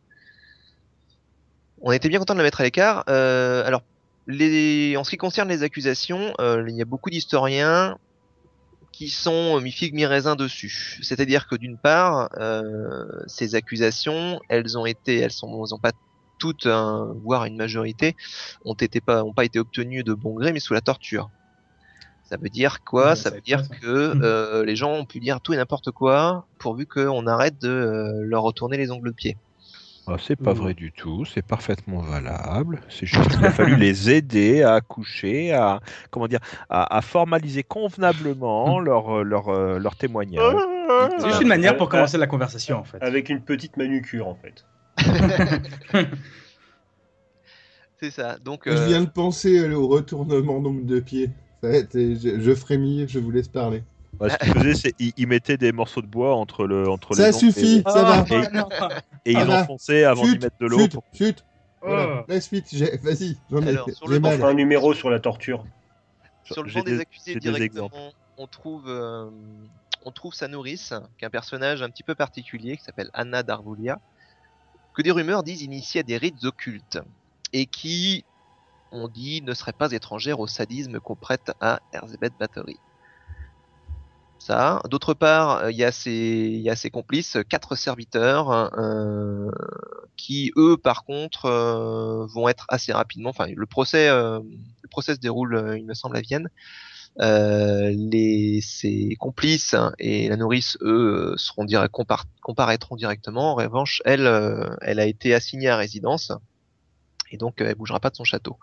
On 1.82 1.92
était 1.92 2.10
bien 2.10 2.20
content 2.20 2.34
de 2.34 2.40
la 2.40 2.44
mettre 2.44 2.62
à 2.62 2.64
l'écart. 2.64 3.04
Euh, 3.10 3.66
alors, 3.66 3.82
les, 4.28 4.96
en 4.98 5.04
ce 5.04 5.10
qui 5.10 5.18
concerne 5.18 5.50
les 5.50 5.62
accusations, 5.62 6.34
euh, 6.40 6.66
il 6.68 6.76
y 6.76 6.82
a 6.82 6.86
beaucoup 6.86 7.10
d'historiens 7.10 7.98
qui 8.92 9.10
sont 9.10 9.60
mi 9.60 9.72
figue 9.72 9.94
mi 9.94 10.06
raisin 10.06 10.38
dessus. 10.38 11.00
C'est-à-dire 11.04 11.48
que 11.48 11.56
d'une 11.56 11.78
part, 11.78 12.30
euh, 12.38 13.06
ces 13.28 13.54
accusations, 13.54 14.40
elles 14.48 14.78
ont 14.78 14.86
été, 14.86 15.20
elles 15.20 15.34
sont, 15.34 15.64
elles 15.66 15.76
ont 15.76 15.80
pas 15.80 15.92
toutes, 16.46 16.66
hein, 16.68 17.14
voire 17.24 17.46
une 17.46 17.56
majorité, 17.58 18.16
ont 18.66 18.76
été 18.76 19.02
pas, 19.02 19.24
ont 19.24 19.34
pas 19.34 19.46
été 19.46 19.60
obtenues 19.60 20.04
de 20.04 20.14
bon 20.14 20.34
gré, 20.36 20.54
mais 20.54 20.60
sous 20.60 20.74
la 20.74 20.82
torture. 20.82 21.32
Ça 22.24 22.38
veut 22.38 22.50
dire 22.50 22.84
quoi? 22.84 23.10
Ouais, 23.10 23.16
Ça 23.16 23.30
ça 23.30 23.32
veut 23.32 23.42
dire 23.42 23.68
quoi, 23.68 23.78
que 23.82 24.18
euh, 24.22 24.66
les 24.66 24.76
gens 24.76 24.92
ont 24.94 25.06
pu 25.06 25.20
dire 25.20 25.42
tout 25.42 25.54
et 25.54 25.58
n'importe 25.58 25.92
quoi, 25.92 26.48
pourvu 26.58 26.86
qu'on 26.88 27.28
arrête 27.28 27.60
de 27.62 27.70
euh, 27.70 28.12
leur 28.26 28.44
retourner 28.44 28.78
les 28.78 28.92
ongles 28.92 29.10
de 29.10 29.14
pied. 29.16 29.38
Ah, 30.08 30.18
c'est 30.20 30.36
pas 30.36 30.54
Mmh. 30.54 30.58
vrai 30.58 30.74
du 30.76 30.92
tout, 30.92 31.26
c'est 31.26 31.42
parfaitement 31.42 32.02
valable. 32.02 32.82
C'est 32.90 33.08
juste 33.08 33.32
qu'il 33.36 33.46
a 33.46 33.50
fallu 33.52 33.76
les 33.78 34.12
aider 34.12 34.62
à 34.62 34.76
accoucher, 34.76 35.52
à 35.54 35.80
comment 36.12 36.28
dire, 36.28 36.40
à, 36.70 36.96
à 36.98 37.02
formaliser 37.02 37.64
convenablement 37.64 38.80
leur 38.80 39.24
leur 39.24 39.50
euh, 39.50 39.80
leur 39.80 39.96
témoignage. 39.96 40.70
C'est 41.20 41.28
juste 41.30 41.42
une 41.42 41.48
manière 41.48 41.76
pour 41.78 41.90
commencer 41.90 42.18
la 42.20 42.28
conversation 42.28 42.78
en 42.78 42.84
fait. 42.84 43.00
Avec 43.02 43.30
une 43.30 43.44
petite 43.44 43.78
manucure 43.78 44.28
en 44.28 44.36
fait. 44.36 44.66
C'est 48.00 48.12
ça. 48.12 48.38
Donc, 48.40 48.64
Je 48.66 48.72
euh, 48.72 48.86
viens 48.88 49.02
de 49.02 49.10
penser 49.10 49.74
au 49.74 49.88
retournement 49.88 50.60
nombre 50.60 50.86
de 50.86 51.00
pieds. 51.00 51.30
Ça 51.64 51.70
va 51.70 51.76
être- 51.78 51.94
je, 51.98 52.40
je 52.40 52.56
frémis, 52.56 53.06
je 53.08 53.20
vous 53.20 53.32
laisse 53.32 53.48
parler. 53.48 53.84
Ce 54.22 54.38
qu'ils 54.38 54.54
faisaient, 54.54 54.76
c'est 54.76 54.94
ils 55.00 55.12
ils 55.18 55.28
mettaient 55.28 55.58
des 55.58 55.72
morceaux 55.74 56.02
de 56.02 56.08
bois 56.08 56.36
entre 56.36 56.66
le 56.68 56.88
entre 56.90 57.14
Ça 57.16 57.28
les 57.28 57.36
ongles 57.36 57.52
suffit, 57.54 57.78
et, 57.86 57.90
ça 57.90 58.04
va. 58.04 58.26
Et- 58.30 58.48
non. 58.56 58.70
et 59.26 59.34
Ça 59.34 59.40
ils 59.42 59.46
va. 59.46 59.62
enfonçaient 59.64 60.04
avant 60.06 60.24
d'y 60.24 60.40
mettre 60.40 60.58
de 60.60 60.68
l'eau. 60.68 60.80
chut, 60.80 60.94
pour- 60.94 61.04
chut. 61.14 61.44
Oh. 61.82 61.88
Voilà, 61.88 62.26
la 62.28 62.42
suite, 62.42 62.66
j'ai- 62.72 62.98
vas-y, 62.98 63.38
j'en 63.52 63.62
ai, 63.62 63.70
Alors, 63.70 63.90
sur 63.90 64.08
j'ai 64.08 64.14
le 64.14 64.20
mal. 64.22 64.36
On 64.36 64.38
fera 64.38 64.50
un 64.50 64.54
numéro 64.54 64.94
sur 64.94 65.10
la 65.10 65.20
torture. 65.20 65.66
sur 66.46 66.64
le 66.64 66.70
J'ai 66.70 66.80
banc 66.80 66.86
des, 66.86 66.96
des- 66.96 67.02
accusés 67.02 67.34
des 67.34 67.40
directement, 67.42 67.86
exemples. 67.88 68.16
on 68.38 68.48
trouve, 68.48 68.86
euh, 68.88 69.30
on 70.06 70.12
trouve 70.12 70.34
sa 70.34 70.48
nourrice, 70.48 70.94
qui 71.18 71.26
est 71.26 71.28
un 71.28 71.32
personnage 71.32 71.82
un 71.82 71.90
petit 71.90 72.04
peu 72.04 72.16
particulier, 72.16 72.78
qui 72.78 72.84
s'appelle 72.84 73.10
Anna 73.14 73.44
Darvulia, 73.44 74.00
que 74.96 75.02
des 75.02 75.12
rumeurs 75.12 75.44
disent 75.44 75.62
initier 75.62 76.00
à 76.00 76.04
des 76.04 76.18
rites 76.18 76.44
occultes, 76.46 77.00
et 77.54 77.68
qui, 77.68 78.26
on 78.92 79.08
dit, 79.08 79.42
ne 79.42 79.54
serait 79.54 79.74
pas 79.74 79.92
étrangère 79.92 80.40
au 80.40 80.48
sadisme 80.48 81.00
qu'on 81.00 81.16
prête 81.16 81.52
à 81.60 81.82
Erzébeth 81.92 82.38
Bathory. 82.38 82.80
Ça. 84.40 84.82
D'autre 84.90 85.14
part, 85.16 85.58
euh, 85.64 85.72
il 85.72 85.78
y, 85.78 85.84
a 85.84 85.92
ses- 85.92 86.90
complices, 86.92 87.38
quatre 87.50 87.76
serviteurs, 87.76 88.52
euh, 88.78 89.50
qui 90.18 90.52
eux, 90.56 90.78
par 90.78 91.04
contre, 91.04 91.46
euh, 91.46 92.28
vont 92.28 92.48
être 92.48 92.66
assez 92.70 92.94
rapidement. 92.94 93.32
Enfin, 93.32 93.48
le 93.54 93.66
procès, 93.66 94.08
le 94.08 94.88
procès 94.92 95.16
se 95.16 95.20
déroule, 95.20 95.76
il 95.78 95.86
me 95.86 95.94
semble, 95.94 96.16
à 96.16 96.22
Vienne. 96.22 96.48
Euh, 97.22 97.94
les, 97.96 98.60
ses 98.62 99.16
complices 99.18 99.74
et 100.00 100.28
la 100.28 100.36
nourrice, 100.36 100.78
eux, 100.82 101.32
euh, 101.32 101.38
seront 101.38 101.66
compar- 101.66 102.26
comparaîtront 102.42 102.98
directement. 102.98 103.52
En 103.52 103.56
revanche, 103.56 104.02
elle, 104.04 104.28
euh, 104.28 104.76
elle 104.82 105.00
a 105.00 105.06
été 105.06 105.34
assignée 105.34 105.70
à 105.70 105.78
résidence 105.78 106.34
et 107.32 107.38
donc 107.38 107.62
euh, 107.62 107.68
elle 107.70 107.76
bougera 107.76 108.00
pas 108.02 108.10
de 108.10 108.16
son 108.16 108.26
château. 108.26 108.58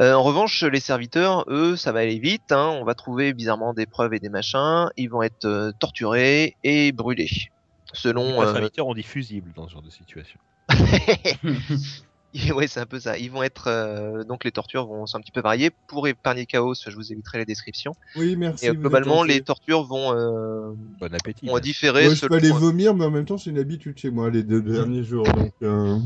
Euh, 0.00 0.14
en 0.14 0.22
revanche, 0.22 0.62
les 0.62 0.80
serviteurs, 0.80 1.44
eux, 1.48 1.76
ça 1.76 1.92
va 1.92 2.00
aller 2.00 2.18
vite. 2.18 2.50
hein. 2.52 2.68
On 2.80 2.84
va 2.84 2.94
trouver 2.94 3.34
bizarrement 3.34 3.74
des 3.74 3.86
preuves 3.86 4.14
et 4.14 4.20
des 4.20 4.30
machins. 4.30 4.88
Ils 4.96 5.08
vont 5.08 5.22
être 5.22 5.44
euh, 5.44 5.72
torturés 5.78 6.56
et 6.64 6.92
brûlés. 6.92 7.50
Selon 7.92 8.40
Les 8.40 8.48
euh, 8.48 8.52
serviteurs 8.54 8.86
ont 8.86 8.94
dit 8.94 9.02
fusible 9.02 9.52
dans 9.54 9.66
ce 9.66 9.72
genre 9.72 9.82
de 9.82 9.90
situation. 9.90 10.38
ouais, 12.54 12.66
c'est 12.66 12.80
un 12.80 12.86
peu 12.86 12.98
ça. 13.00 13.18
Ils 13.18 13.30
vont 13.30 13.42
être 13.42 13.68
euh, 13.68 14.24
donc 14.24 14.44
les 14.44 14.52
tortures 14.52 14.86
vont 14.86 15.06
sont 15.06 15.18
un 15.18 15.20
petit 15.20 15.32
peu 15.32 15.40
variées. 15.40 15.70
Pour 15.86 16.08
épargner 16.08 16.46
chaos, 16.46 16.74
je 16.74 16.94
vous 16.94 17.12
éviterai 17.12 17.38
les 17.38 17.44
descriptions. 17.44 17.94
Oui, 18.16 18.36
merci. 18.36 18.66
Et 18.66 18.70
euh, 18.70 18.74
globalement, 18.74 19.22
les 19.22 19.42
tortures 19.42 19.84
vont 19.84 20.14
euh, 20.16 20.72
Bon 20.98 21.14
appétit. 21.14 21.46
vont 21.46 21.58
différer 21.58 22.06
Moi, 22.06 22.14
je 22.14 22.26
peux 22.26 22.34
aller 22.36 22.50
vomir, 22.50 22.94
mais 22.94 23.04
en 23.04 23.10
même 23.10 23.26
temps, 23.26 23.38
c'est 23.38 23.50
une 23.50 23.58
habitude 23.58 23.98
chez 23.98 24.10
moi 24.10 24.30
les 24.30 24.42
deux 24.42 24.62
derniers 24.62 25.04
jours. 25.04 25.24
Donc, 25.24 25.52
euh, 25.62 25.98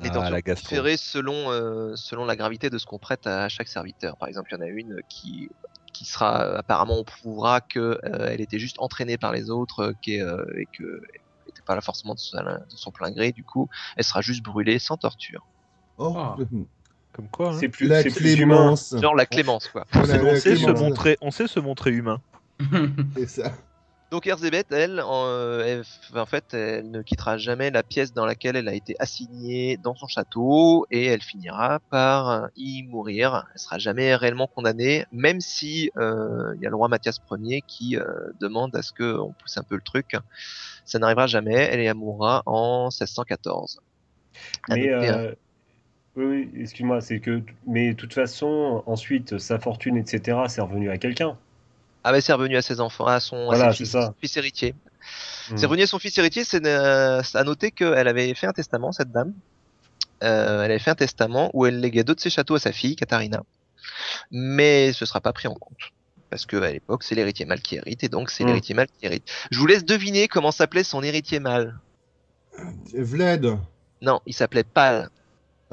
les 0.00 0.08
Ah, 0.08 0.12
tortures 0.12 0.30
la 0.32 0.36
vont 0.38 0.42
gastro. 0.44 0.68
différer 0.68 0.96
selon 0.96 1.50
euh, 1.50 1.94
selon 1.96 2.24
la 2.26 2.36
gravité 2.36 2.68
de 2.68 2.76
ce 2.76 2.84
qu'on 2.84 2.98
prête 2.98 3.26
à 3.26 3.48
chaque 3.48 3.68
serviteur. 3.68 4.16
Par 4.18 4.28
exemple, 4.28 4.50
il 4.52 4.56
y 4.56 4.58
en 4.58 4.64
a 4.64 4.68
une 4.68 4.96
qui 5.08 5.48
qui 5.94 6.04
sera 6.04 6.42
euh, 6.44 6.58
apparemment 6.58 6.98
on 6.98 7.04
prouvera 7.04 7.60
que 7.60 7.78
euh, 7.78 8.28
elle 8.30 8.40
était 8.40 8.58
juste 8.58 8.76
entraînée 8.78 9.18
par 9.18 9.32
les 9.32 9.50
autres 9.50 9.80
euh, 9.80 9.92
qui 10.02 10.14
est, 10.16 10.22
euh, 10.22 10.42
et 10.58 10.66
que 10.76 10.84
elle 10.84 11.50
était 11.50 11.62
pas 11.66 11.74
là 11.74 11.80
forcément 11.82 12.14
de 12.14 12.18
son, 12.18 12.38
de 12.38 12.76
son 12.76 12.90
plein 12.90 13.10
gré. 13.10 13.32
Du 13.32 13.44
coup, 13.44 13.68
elle 13.96 14.04
sera 14.04 14.22
juste 14.22 14.42
brûlée 14.42 14.78
sans 14.78 14.96
torture. 14.96 15.46
Oh, 16.02 16.14
Ah. 16.16 16.36
Comme 17.12 17.28
quoi. 17.28 17.50
hein. 17.50 17.56
C'est 17.60 17.68
plus, 17.68 17.88
la 17.88 18.02
c'est 18.02 18.10
plus 18.10 18.38
humain. 18.38 18.74
Genre 19.00 19.14
la 19.14 19.26
clémence 19.26 19.68
quoi. 19.68 19.84
Voilà, 19.92 20.22
on, 20.22 20.26
la 20.32 20.40
sait 20.40 20.56
se 20.56 20.70
montrer, 20.70 21.18
on 21.20 21.30
sait 21.30 21.46
se 21.46 21.60
montrer 21.60 21.90
humain. 21.90 22.20
C'est 23.16 23.28
ça. 23.28 23.52
Donc 24.10 24.26
Erzébeth, 24.26 24.70
elle, 24.72 25.00
en, 25.00 25.24
euh, 25.26 25.82
elle, 26.12 26.18
en 26.18 26.26
fait, 26.26 26.52
elle 26.52 26.90
ne 26.90 27.00
quittera 27.00 27.38
jamais 27.38 27.70
la 27.70 27.82
pièce 27.82 28.12
dans 28.12 28.26
laquelle 28.26 28.56
elle 28.56 28.68
a 28.68 28.74
été 28.74 28.94
assignée 28.98 29.78
dans 29.78 29.94
son 29.94 30.06
château 30.06 30.86
et 30.90 31.06
elle 31.06 31.22
finira 31.22 31.80
par 31.90 32.28
euh, 32.28 32.46
y 32.56 32.82
mourir. 32.82 33.46
Elle 33.54 33.58
sera 33.58 33.78
jamais 33.78 34.14
réellement 34.14 34.46
condamnée, 34.46 35.06
même 35.12 35.40
si 35.40 35.90
euh, 35.96 36.52
il 36.56 36.62
y 36.62 36.66
a 36.66 36.70
le 36.70 36.76
roi 36.76 36.88
Mathias 36.88 37.20
Ier 37.30 37.62
qui 37.66 37.96
euh, 37.96 38.04
demande 38.38 38.76
à 38.76 38.82
ce 38.82 38.92
qu'on 38.92 39.32
pousse 39.32 39.56
un 39.56 39.62
peu 39.62 39.76
le 39.76 39.82
truc. 39.82 40.14
Ça 40.84 40.98
n'arrivera 40.98 41.26
jamais. 41.26 41.54
Elle 41.72 41.80
y 41.82 41.92
mourra 41.94 42.42
en 42.44 42.88
1614. 42.88 43.80
Mais 44.68 44.90
Adoptée, 44.90 45.08
hein. 45.08 45.18
euh, 45.18 45.34
oui, 46.16 46.24
oui, 46.24 46.50
excuse-moi, 46.60 47.00
c'est 47.00 47.20
que 47.20 47.42
mais 47.66 47.90
de 47.90 47.96
toute 47.96 48.12
façon, 48.14 48.82
ensuite 48.86 49.38
sa 49.38 49.58
fortune, 49.58 49.96
etc., 49.96 50.38
c'est 50.48 50.60
revenu 50.60 50.90
à 50.90 50.98
quelqu'un. 50.98 51.36
Ah 52.04 52.12
bah 52.12 52.20
c'est 52.20 52.32
revenu 52.32 52.56
à 52.56 52.62
ses 52.62 52.80
enfants, 52.80 53.06
à 53.06 53.20
son, 53.20 53.50
à 53.50 53.72
ses 53.72 53.84
fils, 54.20 54.36
héritier. 54.36 54.74
Hmm. 55.50 55.56
C'est 55.56 55.66
revenu 55.66 55.82
à 55.84 55.86
son 55.86 55.98
fils 55.98 56.16
héritier, 56.18 56.44
c'est 56.44 56.64
euh, 56.66 57.22
à 57.34 57.44
noter 57.44 57.70
qu'elle 57.70 58.08
avait 58.08 58.34
fait 58.34 58.46
un 58.46 58.52
testament, 58.52 58.92
cette 58.92 59.12
dame. 59.12 59.32
Euh, 60.22 60.62
elle 60.64 60.70
avait 60.70 60.78
fait 60.78 60.90
un 60.90 60.96
testament 60.96 61.50
où 61.54 61.64
elle 61.66 61.80
léguait 61.80 62.04
deux 62.04 62.14
de 62.14 62.20
ses 62.20 62.30
châteaux 62.30 62.54
à 62.56 62.60
sa 62.60 62.72
fille, 62.72 62.94
Katharina. 62.96 63.42
Mais 64.30 64.92
ce 64.92 65.06
sera 65.06 65.20
pas 65.20 65.32
pris 65.32 65.48
en 65.48 65.54
compte. 65.54 65.92
Parce 66.30 66.46
que 66.46 66.56
à 66.56 66.70
l'époque, 66.72 67.02
c'est 67.02 67.14
l'héritier 67.14 67.44
mâle 67.46 67.60
qui 67.60 67.76
hérite, 67.76 68.02
et 68.04 68.08
donc 68.08 68.30
c'est 68.30 68.44
Mm. 68.44 68.46
l'héritier 68.48 68.74
mâle 68.74 68.86
qui 68.86 69.06
hérite. 69.06 69.24
Je 69.50 69.58
vous 69.58 69.66
laisse 69.66 69.84
deviner 69.84 70.28
comment 70.28 70.50
s'appelait 70.52 70.84
son 70.84 71.02
héritier 71.02 71.40
mâle. 71.40 71.78
Vlad. 72.94 73.58
Non, 74.00 74.20
il 74.26 74.34
s'appelait 74.34 74.64
Pal. 74.64 75.08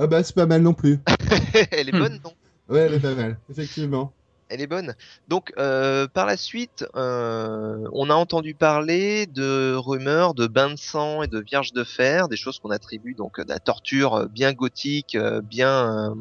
Ah 0.01 0.07
bah, 0.07 0.23
c'est 0.23 0.33
pas 0.33 0.45
mal 0.45 0.61
non 0.61 0.73
plus. 0.73 0.97
elle 1.71 1.89
est 1.89 1.91
bonne, 1.91 2.21
non? 2.23 2.33
Ouais, 2.69 2.79
elle 2.79 2.93
est 2.93 3.01
pas 3.01 3.15
mal, 3.15 3.37
effectivement. 3.49 4.13
Elle 4.47 4.61
est 4.61 4.67
bonne. 4.67 4.95
Donc, 5.27 5.51
euh, 5.57 6.07
par 6.07 6.25
la 6.25 6.37
suite, 6.37 6.85
euh, 6.95 7.85
on 7.91 8.09
a 8.09 8.13
entendu 8.13 8.55
parler 8.55 9.27
de 9.27 9.75
rumeurs 9.75 10.35
de 10.35 10.47
bains 10.47 10.69
de 10.69 10.77
sang 10.77 11.21
et 11.21 11.27
de 11.27 11.39
vierges 11.41 11.73
de 11.73 11.83
fer, 11.83 12.29
des 12.29 12.37
choses 12.37 12.59
qu'on 12.59 12.71
attribue 12.71 13.13
donc 13.13 13.39
à 13.39 13.43
la 13.45 13.59
torture 13.59 14.15
euh, 14.15 14.27
bien 14.27 14.53
gothique, 14.53 15.17
bien, 15.43 16.11
euh, 16.11 16.15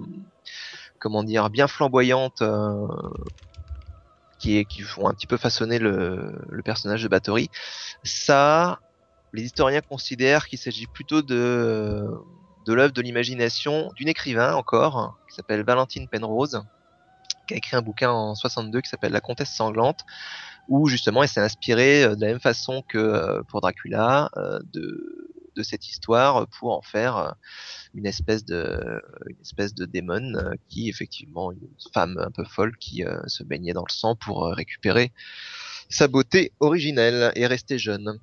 comment 0.99 1.23
dire, 1.23 1.49
bien 1.49 1.69
flamboyante, 1.69 2.43
euh, 2.43 2.85
qui, 4.41 4.57
est, 4.57 4.65
qui 4.65 4.81
font 4.81 5.07
un 5.07 5.15
petit 5.15 5.29
peu 5.29 5.37
façonner 5.37 5.79
le, 5.79 6.37
le 6.49 6.63
personnage 6.65 7.05
de 7.05 7.09
Bathory. 7.09 7.49
Ça, 8.03 8.81
les 9.33 9.45
historiens 9.45 9.83
considèrent 9.89 10.49
qu'il 10.49 10.59
s'agit 10.59 10.89
plutôt 10.89 11.23
de, 11.23 12.05
de 12.69 12.75
l'œuvre 12.75 12.93
de 12.93 13.01
l'imagination 13.01 13.91
d'une 13.97 14.09
écrivain 14.09 14.55
encore, 14.55 15.19
qui 15.27 15.35
s'appelle 15.35 15.65
Valentine 15.65 16.07
Penrose 16.07 16.63
qui 17.47 17.55
a 17.55 17.57
écrit 17.57 17.77
un 17.77 17.83
bouquin 17.83 18.11
en 18.11 18.35
62 18.35 18.83
qui 18.83 18.91
s'appelle 18.91 19.13
La 19.13 19.23
Comtesse 19.23 19.51
sanglante, 19.51 20.05
où 20.69 20.87
justement 20.87 21.23
elle 21.23 21.31
s'est 21.31 21.41
inspirée 21.41 22.05
euh, 22.05 22.15
de 22.15 22.21
la 22.21 22.27
même 22.27 22.41
façon 22.41 22.83
que 22.87 22.99
euh, 22.99 23.43
pour 23.49 23.63
Dracula 23.63 24.29
euh, 24.37 24.59
de, 24.75 25.25
cette 25.63 25.89
histoire 25.89 26.47
pour 26.47 26.77
en 26.77 26.83
faire 26.83 27.35
une 27.93 28.07
espèce 28.07 28.45
de 28.45 29.03
une 29.29 29.41
espèce 29.41 29.75
de 29.75 29.87
démon 29.87 30.35
qui 30.69 30.89
effectivement 30.89 31.51
une 31.51 31.69
femme 31.93 32.17
un 32.17 32.31
peu 32.31 32.45
folle 32.45 32.77
qui 32.77 33.03
se 33.27 33.43
baignait 33.43 33.73
dans 33.73 33.85
le 33.85 33.93
sang 33.93 34.15
pour 34.15 34.47
récupérer 34.55 35.11
sa 35.89 36.07
beauté 36.07 36.53
originelle 36.61 37.33
et 37.35 37.45
rester 37.49 37.77
jeune. 37.77 38.21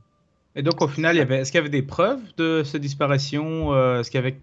Et 0.56 0.64
donc, 0.64 0.82
au 0.82 0.88
final, 0.88 1.16
il 1.16 1.20
y 1.20 1.22
avait... 1.22 1.40
est-ce 1.40 1.52
qu'il 1.52 1.58
y 1.60 1.62
avait 1.62 1.70
des 1.70 1.82
preuves 1.82 2.22
de 2.38 2.64
cette 2.64 2.82
disparition 2.82 3.74
euh, 3.74 4.00
Est-ce 4.00 4.10
qu'il 4.10 4.20
y 4.20 4.24
avait 4.24 4.40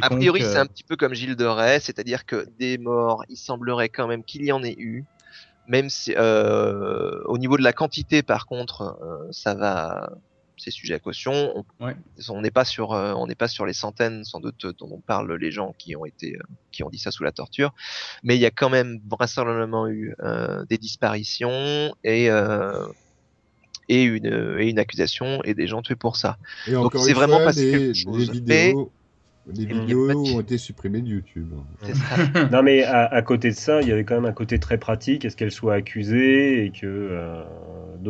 A 0.00 0.10
priori, 0.10 0.42
euh, 0.42 0.50
c'est 0.50 0.58
un 0.58 0.66
petit 0.66 0.84
peu 0.84 0.96
comme 0.96 1.14
Gilles 1.14 1.36
de 1.36 1.44
Rais, 1.44 1.80
c'est-à-dire 1.80 2.24
que 2.24 2.46
des 2.58 2.78
morts, 2.78 3.24
il 3.28 3.36
semblerait 3.36 3.90
quand 3.90 4.06
même 4.06 4.24
qu'il 4.24 4.44
y 4.44 4.52
en 4.52 4.62
ait 4.62 4.76
eu. 4.78 5.04
Même 5.68 5.90
si, 5.90 6.14
euh, 6.16 7.22
au 7.26 7.38
niveau 7.38 7.56
de 7.56 7.62
la 7.62 7.72
quantité, 7.72 8.22
par 8.22 8.46
contre, 8.46 8.98
euh, 9.02 9.28
ça 9.30 9.54
va, 9.54 10.12
c'est 10.56 10.70
sujet 10.72 10.94
à 10.94 10.98
caution. 10.98 11.64
On 11.78 11.84
Ouais. 11.86 11.96
n'est 12.40 12.50
pas 12.50 12.64
sur, 12.64 12.92
euh, 12.92 13.12
on 13.14 13.26
n'est 13.26 13.34
pas 13.36 13.46
sur 13.46 13.64
les 13.64 13.72
centaines, 13.72 14.24
sans 14.24 14.40
doute, 14.40 14.66
dont 14.78 14.88
on 14.90 15.00
parle 15.00 15.32
les 15.36 15.50
gens 15.52 15.74
qui 15.78 15.94
ont 15.96 16.04
été, 16.04 16.34
euh, 16.34 16.42
qui 16.72 16.82
ont 16.82 16.90
dit 16.90 16.98
ça 16.98 17.10
sous 17.12 17.22
la 17.22 17.30
torture. 17.32 17.74
Mais 18.24 18.36
il 18.36 18.40
y 18.40 18.46
a 18.46 18.50
quand 18.50 18.70
même 18.70 19.00
vraisemblablement 19.08 19.86
eu 19.86 20.14
euh, 20.20 20.64
des 20.68 20.78
disparitions 20.78 21.94
et 22.02 22.28
euh, 22.30 22.86
et 23.88 24.02
une 24.04 24.56
et 24.58 24.68
une 24.70 24.78
accusation 24.78 25.42
et 25.44 25.54
des 25.54 25.66
gens 25.66 25.82
tués 25.82 25.96
pour 25.96 26.16
ça. 26.16 26.36
Et 26.66 26.72
Donc, 26.72 26.86
encore 26.86 27.02
c'est 27.04 27.10
une 27.10 27.16
vraiment 27.16 27.36
fois, 27.38 27.46
passé 27.46 27.64
les, 27.64 27.78
quelque 27.78 27.94
chose. 27.94 28.26
les 28.26 28.32
vidéos, 28.32 28.92
de- 29.46 30.14
ont 30.14 30.40
été 30.40 30.56
supprimées 30.56 31.00
de 31.02 31.08
YouTube. 31.08 31.52
Ça. 31.82 31.92
Non, 32.52 32.62
mais 32.62 32.84
à, 32.84 33.06
à 33.06 33.22
côté 33.22 33.50
de 33.50 33.56
ça, 33.56 33.82
il 33.82 33.88
y 33.88 33.92
avait 33.92 34.04
quand 34.04 34.14
même 34.14 34.24
un 34.24 34.32
côté 34.32 34.58
très 34.60 34.78
pratique, 34.78 35.24
est-ce 35.24 35.36
qu'elle 35.36 35.50
soit 35.50 35.74
accusée 35.74 36.64
et 36.66 36.70
que. 36.70 36.86
euh, 36.86 37.42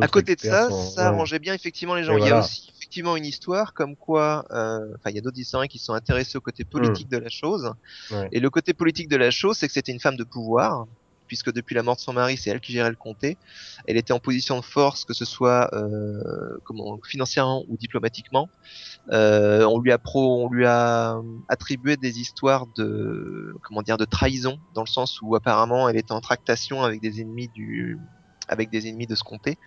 À 0.01 0.07
côté 0.07 0.35
de 0.35 0.41
ça, 0.41 0.69
sont- 0.69 0.91
ça 0.91 1.01
ouais. 1.01 1.07
arrangeait 1.07 1.39
bien 1.39 1.53
effectivement 1.55 1.95
les 1.95 2.03
gens. 2.03 2.15
Et 2.17 2.21
Il 2.21 2.27
y 2.27 2.29
a 2.29 2.39
aussi 2.39 2.71
effectivement 2.77 3.15
une 3.17 3.25
histoire 3.25 3.73
comme 3.73 3.95
quoi, 3.95 4.45
euh, 4.51 4.79
enfin 4.95 5.09
il 5.09 5.15
y 5.15 5.17
a 5.17 5.21
d'autres 5.21 5.39
historiens 5.39 5.67
qui 5.67 5.79
sont 5.79 5.93
intéressés 5.93 6.37
au 6.37 6.41
côté 6.41 6.63
politique 6.65 7.09
de 7.09 7.17
la 7.17 7.29
chose. 7.29 7.71
Ouais. 8.11 8.27
Et 8.31 8.39
le 8.39 8.49
côté 8.51 8.73
politique 8.75 9.07
de 9.09 9.15
la 9.17 9.31
chose, 9.31 9.57
c'est 9.57 9.65
que 9.65 9.73
c'était 9.73 9.91
une 9.91 9.99
femme 9.99 10.15
de 10.17 10.23
pouvoir, 10.23 10.85
puisque 11.33 11.51
depuis 11.51 11.73
la 11.73 11.81
mort 11.81 11.95
de 11.95 12.01
son 12.01 12.13
mari, 12.13 12.37
c'est 12.37 12.51
elle 12.51 12.59
qui 12.59 12.73
gérait 12.73 12.91
le 12.91 12.95
comté. 12.95 13.39
Elle 13.87 13.97
était 13.97 14.13
en 14.13 14.19
position 14.19 14.55
de 14.59 14.63
force, 14.63 15.03
que 15.03 15.15
ce 15.15 15.25
soit 15.25 15.67
euh, 15.73 16.59
financièrement 17.03 17.65
ou 17.69 17.75
diplomatiquement. 17.75 18.49
Euh, 19.11 19.65
on 19.65 19.79
lui 19.79 19.91
a 19.91 19.99
a 20.65 21.21
attribué 21.49 21.97
des 21.97 22.19
histoires 22.19 22.67
de 22.77 23.55
comment 23.63 23.81
dire 23.81 23.97
de 23.97 24.05
trahison, 24.05 24.59
dans 24.75 24.83
le 24.83 24.87
sens 24.87 25.21
où 25.23 25.35
apparemment 25.35 25.89
elle 25.89 25.97
était 25.97 26.11
en 26.11 26.21
tractation 26.21 26.83
avec 26.83 27.01
des 27.01 27.19
ennemis 27.19 27.47
du 27.47 27.97
avec 28.47 28.69
des 28.69 28.87
ennemis 28.87 29.07
de 29.07 29.15
ce 29.15 29.23
comté. 29.23 29.57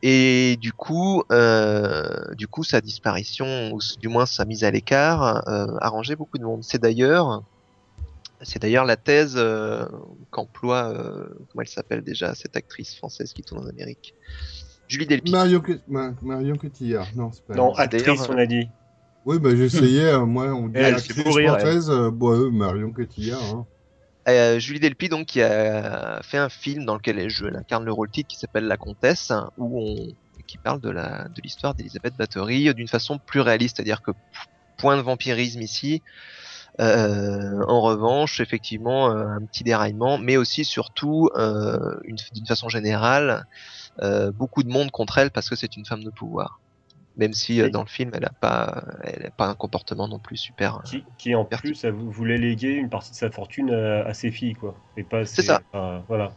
Et 0.00 0.56
du 0.56 0.72
coup, 0.72 1.24
euh, 1.30 2.34
du 2.36 2.48
coup, 2.48 2.64
sa 2.64 2.80
disparition, 2.80 3.72
ou 3.72 3.80
du 3.98 4.08
moins 4.08 4.24
sa 4.24 4.46
mise 4.46 4.64
à 4.64 4.70
l'écart, 4.70 5.46
euh, 5.46 5.66
arrangeait 5.80 6.16
beaucoup 6.16 6.38
de 6.38 6.44
monde. 6.44 6.64
C'est 6.64 6.80
d'ailleurs 6.80 7.42
C'est 8.42 8.60
d'ailleurs 8.60 8.84
la 8.84 8.96
thèse 8.96 9.34
euh, 9.36 9.86
qu'emploie, 10.30 10.88
euh, 10.92 11.26
comment 11.48 11.62
elle 11.62 11.68
s'appelle 11.68 12.02
déjà, 12.02 12.34
cette 12.34 12.56
actrice 12.56 12.94
française 12.96 13.32
qui 13.32 13.42
tourne 13.42 13.64
en 13.64 13.68
Amérique? 13.68 14.14
Julie 14.88 15.06
Delpy. 15.06 15.32
Marion, 15.32 15.62
Ma- 15.88 16.14
Marion 16.22 16.56
Cotillard. 16.56 17.08
Non, 17.16 17.32
c'est 17.32 17.44
pas 17.44 17.54
Non, 17.54 17.74
actrice, 17.74 18.02
d'ailleurs, 18.04 18.30
on 18.30 18.38
a 18.38 18.46
dit. 18.46 18.68
Oui, 19.24 19.38
bah 19.38 19.56
j'essayais, 19.56 20.04
euh, 20.04 20.24
moi, 20.24 20.54
on 20.54 20.68
dit 20.68 20.74
Elle, 20.76 20.94
actrice 20.94 21.16
elle. 21.18 21.48
française, 21.48 21.90
euh, 21.90 22.10
bon, 22.10 22.32
euh, 22.32 22.50
Marion 22.50 22.92
Cotillard. 22.92 23.42
Hein. 23.42 23.66
Euh, 24.28 24.58
Julie 24.58 24.80
Delpy 24.80 25.08
donc 25.08 25.26
qui 25.26 25.40
a 25.40 26.20
fait 26.22 26.38
un 26.38 26.48
film 26.48 26.84
dans 26.84 26.94
lequel 26.96 27.18
elle, 27.18 27.30
joue- 27.30 27.46
elle 27.46 27.56
incarne 27.56 27.84
le 27.84 27.92
rôle 27.92 28.10
titre 28.10 28.28
qui 28.28 28.36
s'appelle 28.36 28.64
La 28.66 28.76
Comtesse 28.76 29.32
où 29.56 29.80
on 29.80 30.42
qui 30.48 30.58
parle 30.58 30.80
de 30.80 30.90
la 30.90 31.28
de 31.28 31.40
l'histoire 31.42 31.74
d'Elisabeth 31.74 32.14
Bathory 32.16 32.72
d'une 32.74 32.88
façon 32.88 33.18
plus 33.18 33.40
réaliste, 33.40 33.76
c'est-à-dire 33.76 34.02
que 34.02 34.10
point 34.76 34.96
de 34.96 35.02
vampirisme 35.02 35.62
ici. 35.62 36.02
Euh, 36.78 37.62
en 37.68 37.80
revanche, 37.80 38.40
effectivement, 38.40 39.10
euh, 39.10 39.26
un 39.26 39.40
petit 39.46 39.64
déraillement, 39.64 40.18
mais 40.18 40.36
aussi 40.36 40.64
surtout 40.64 41.30
euh, 41.36 41.96
une- 42.04 42.16
d'une 42.32 42.46
façon 42.46 42.68
générale, 42.68 43.44
beaucoup 44.34 44.62
de 44.62 44.68
monde 44.68 44.90
contre 44.90 45.18
elle 45.18 45.30
parce 45.30 45.48
que 45.48 45.56
c'est 45.56 45.76
une 45.76 45.86
femme 45.86 46.04
de 46.04 46.10
pouvoir. 46.10 46.60
Même 47.16 47.32
si 47.32 47.62
Oui. 47.62 47.70
dans 47.70 47.80
le 47.80 47.88
film, 47.88 48.10
elle 48.12 48.26
a 48.26 48.32
pas, 48.42 48.84
elle 49.04 49.24
a 49.26 49.30
pas 49.30 49.46
un 49.48 49.54
comportement 49.54 50.06
non 50.06 50.18
plus 50.18 50.36
super. 50.36 50.82
Qui, 50.84 51.02
qui 51.16 51.34
en 51.34 51.46
plus 51.46 51.82
elle 51.82 51.94
vou- 51.94 52.10
voulait 52.10 52.36
léguer 52.36 52.72
une 52.72 52.90
partie 52.90 53.12
de 53.12 53.16
sa 53.16 53.30
fortune 53.30 53.70
à, 53.70 54.02
à 54.02 54.12
ses 54.12 54.30
filles, 54.30 54.52
quoi. 54.54 54.74
Et 54.98 55.02
pas 55.02 55.24
C'est 55.24 55.42
ça. 55.42 55.62
voilà. 56.08 56.32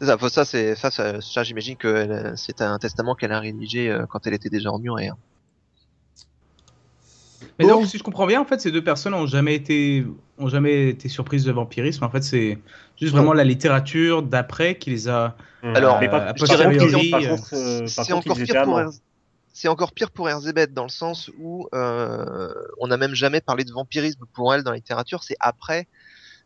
C'est 0.00 0.06
ça, 0.30 0.44
ça, 0.44 0.90
ça, 0.90 1.20
ça, 1.20 1.42
j'imagine 1.44 1.76
que 1.76 2.32
c'est 2.34 2.60
un 2.60 2.78
testament 2.78 3.14
qu'elle 3.14 3.32
a 3.32 3.38
rédigé 3.38 3.96
quand 4.08 4.26
elle 4.26 4.34
était 4.34 4.48
déjà 4.50 4.72
emmurée. 4.72 5.08
hein. 5.08 5.16
Mais 7.58 7.64
Bon. 7.64 7.80
donc, 7.80 7.86
si 7.86 7.98
je 7.98 8.02
comprends 8.02 8.26
bien, 8.26 8.40
en 8.40 8.44
fait, 8.44 8.60
ces 8.60 8.70
deux 8.70 8.82
personnes 8.82 9.14
ont 9.14 9.26
jamais 9.26 9.54
été, 9.54 10.06
ont 10.38 10.48
jamais 10.48 10.88
été 10.88 11.08
surprises 11.08 11.44
de 11.44 11.52
vampirisme. 11.52 12.04
En 12.04 12.10
fait, 12.10 12.22
c'est 12.22 12.58
juste 12.98 13.12
vraiment 13.12 13.32
la 13.32 13.44
littérature 13.44 14.22
d'après 14.22 14.76
qui 14.78 14.90
les 14.90 15.08
a. 15.08 15.36
Alors, 15.62 16.00
mais 16.00 16.08
euh, 16.08 16.10
pas, 16.10 16.18
a 16.18 16.34
je 16.34 16.44
dirais 16.44 16.66
euh, 16.66 17.36
contre, 17.36 17.54
euh, 17.54 17.86
C'est 17.86 18.12
encore 18.12 18.36
pire 18.36 18.62
pour 18.64 18.80
c'est 19.52 19.68
encore 19.68 19.92
pire 19.92 20.10
pour 20.10 20.28
Erzébeth 20.28 20.72
dans 20.72 20.84
le 20.84 20.90
sens 20.90 21.30
où 21.38 21.68
euh, 21.74 22.54
on 22.78 22.86
n'a 22.86 22.96
même 22.96 23.14
jamais 23.14 23.40
parlé 23.40 23.64
de 23.64 23.72
vampirisme 23.72 24.24
pour 24.32 24.54
elle 24.54 24.62
dans 24.62 24.70
la 24.70 24.76
littérature. 24.76 25.22
C'est 25.24 25.36
après 25.40 25.86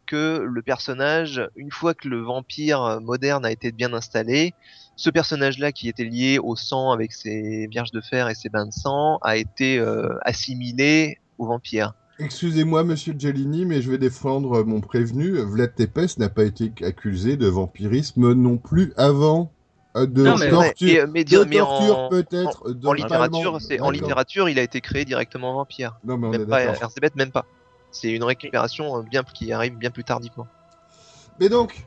que 0.06 0.42
le 0.44 0.62
personnage, 0.62 1.40
une 1.54 1.70
fois 1.70 1.94
que 1.94 2.08
le 2.08 2.22
vampire 2.22 3.00
moderne 3.02 3.44
a 3.44 3.52
été 3.52 3.72
bien 3.72 3.92
installé, 3.92 4.54
ce 4.96 5.10
personnage-là 5.10 5.72
qui 5.72 5.88
était 5.88 6.04
lié 6.04 6.38
au 6.38 6.56
sang 6.56 6.90
avec 6.92 7.12
ses 7.12 7.66
vierges 7.70 7.90
de 7.90 8.00
fer 8.00 8.28
et 8.28 8.34
ses 8.34 8.48
bains 8.48 8.66
de 8.66 8.72
sang 8.72 9.18
a 9.22 9.36
été 9.36 9.78
euh, 9.78 10.08
assimilé 10.22 11.18
au 11.38 11.46
vampire. 11.46 11.94
Excusez-moi, 12.20 12.84
monsieur 12.84 13.12
Giallini, 13.18 13.64
mais 13.66 13.82
je 13.82 13.90
vais 13.90 13.98
défendre 13.98 14.62
mon 14.62 14.80
prévenu. 14.80 15.32
Vlad 15.38 15.74
Tepes 15.74 16.16
n'a 16.18 16.28
pas 16.28 16.44
été 16.44 16.72
accusé 16.84 17.36
de 17.36 17.48
vampirisme 17.48 18.32
non 18.34 18.56
plus 18.56 18.92
avant. 18.96 19.50
euh, 19.96 20.06
de 20.06 20.22
Non, 20.24 20.36
mais- 20.36 20.48
torture, 20.50 20.88
Et, 20.88 21.00
euh, 21.00 21.06
mais, 21.12 21.22
de 21.24 21.28
dire- 21.28 21.46
mais 21.48 21.56
torture 21.58 21.98
en, 21.98 22.08
peut-être. 22.08 22.72
de 22.72 22.86
en 22.86 22.90
pas 22.90 22.96
littérature, 22.96 23.60
c'est 23.60 23.80
en 23.80 23.90
littérature, 23.90 24.48
il 24.48 24.58
a 24.58 24.62
été 24.62 24.80
créé 24.80 25.04
directement 25.04 25.54
vampire. 25.54 25.98
Non, 26.04 26.16
mais 26.16 26.26
on 26.28 26.32
est 26.32 26.38
Même 26.38 26.48
pas 26.48 26.64
d'accord. 26.66 26.82
Erzébeth, 26.82 27.14
même 27.16 27.30
pas. 27.30 27.44
C'est 27.92 28.10
une 28.10 28.24
récupération 28.24 29.02
bien 29.04 29.22
qui 29.22 29.52
arrive 29.52 29.76
bien 29.76 29.90
plus 29.90 30.02
tardivement. 30.02 30.46
Mais 31.40 31.48
donc, 31.48 31.84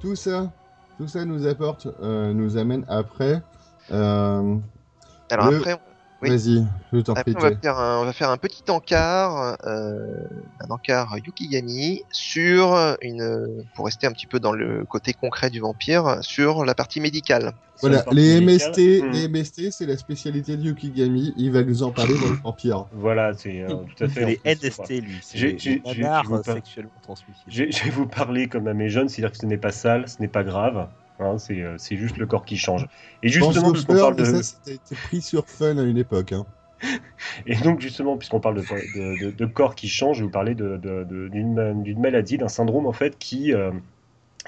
tout 0.00 0.14
ça, 0.14 0.52
tout 0.98 1.06
ça 1.08 1.24
nous 1.24 1.46
apporte, 1.46 1.86
euh, 2.02 2.32
nous 2.34 2.56
amène 2.58 2.84
après. 2.88 3.40
euh, 3.92 4.56
Alors 5.30 5.50
Le- 5.50 5.56
après, 5.58 5.80
Oui. 6.20 6.30
Vas-y, 6.30 6.66
je 6.92 6.98
t'en 6.98 7.14
prie. 7.14 7.34
on, 7.36 7.40
va 7.40 7.54
faire 7.54 7.78
un, 7.78 8.00
on 8.00 8.04
va 8.04 8.12
faire 8.12 8.30
un 8.30 8.38
petit 8.38 8.64
encart, 8.68 9.56
euh, 9.64 10.24
un 10.60 10.70
encart 10.70 11.16
Yukigami 11.24 12.02
sur 12.10 12.76
une, 13.02 13.64
pour 13.76 13.84
rester 13.84 14.08
un 14.08 14.12
petit 14.12 14.26
peu 14.26 14.40
dans 14.40 14.52
le 14.52 14.84
côté 14.84 15.12
concret 15.12 15.48
du 15.48 15.60
vampire, 15.60 16.18
sur 16.22 16.64
la 16.64 16.74
partie 16.74 17.00
médicale. 17.00 17.52
Voilà, 17.80 18.04
les 18.10 18.40
médicale. 18.40 18.70
MST, 18.70 19.02
Hmm. 19.02 19.10
les 19.12 19.28
MST, 19.28 19.70
c'est 19.70 19.86
la 19.86 19.96
spécialité 19.96 20.56
de 20.56 20.62
Yukigami. 20.64 21.32
Il 21.36 21.52
va 21.52 21.62
nous 21.62 21.84
en 21.84 21.92
parler 21.92 22.14
dans 22.14 22.30
le 22.30 22.40
vampire. 22.42 22.86
Voilà, 22.92 23.32
c'est 23.34 23.62
euh, 23.62 23.76
tout 23.96 24.04
à 24.04 24.08
fait. 24.08 24.24
Les 24.24 24.36
plus, 24.36 24.68
NST, 24.68 24.90
lui. 25.00 25.18
C'est 25.22 25.38
les 25.38 25.58
sexuellement 26.42 26.90
transmissibles. 27.02 27.72
Je 27.72 27.84
vais 27.84 27.90
vous 27.90 28.06
parler 28.06 28.48
comme 28.48 28.66
à 28.66 28.74
mes 28.74 28.88
jeunes, 28.88 29.08
c'est-à-dire 29.08 29.30
que 29.30 29.38
ce 29.38 29.46
n'est 29.46 29.58
pas 29.58 29.72
sale, 29.72 30.08
ce 30.08 30.20
n'est 30.20 30.28
pas 30.28 30.42
grave. 30.42 30.88
Hein, 31.20 31.38
c'est 31.38 31.60
euh, 31.62 31.74
c'est 31.78 31.96
juste 31.96 32.16
le 32.16 32.26
corps 32.26 32.44
qui 32.44 32.56
change. 32.56 32.86
Et 33.22 33.28
justement, 33.28 33.72
puisqu'on 33.72 33.94
parle 33.94 34.16
de, 34.16 34.24
ça, 34.24 34.42
c'était 34.42 34.94
pris 34.94 35.20
sur 35.20 35.46
Fun 35.48 35.78
à 35.78 35.82
une 35.82 35.98
époque. 35.98 36.32
Hein. 36.32 36.46
Et 37.46 37.56
donc, 37.56 37.80
justement, 37.80 38.16
puisqu'on 38.16 38.40
parle 38.40 38.56
de, 38.56 38.62
de, 38.62 39.24
de- 39.26 39.30
de 39.32 39.46
corps 39.46 39.74
qui 39.74 39.88
change, 39.88 40.18
je 40.18 40.22
vais 40.22 40.26
vous 40.26 40.32
parler 40.32 40.54
de- 40.54 40.76
de- 40.76 41.04
de- 41.04 41.28
d'une 41.28 41.54
ma- 41.54 41.72
d'une 41.72 42.00
maladie, 42.00 42.38
d'un 42.38 42.48
syndrome, 42.48 42.86
en 42.86 42.92
fait, 42.92 43.18
qui, 43.18 43.52
euh, 43.52 43.72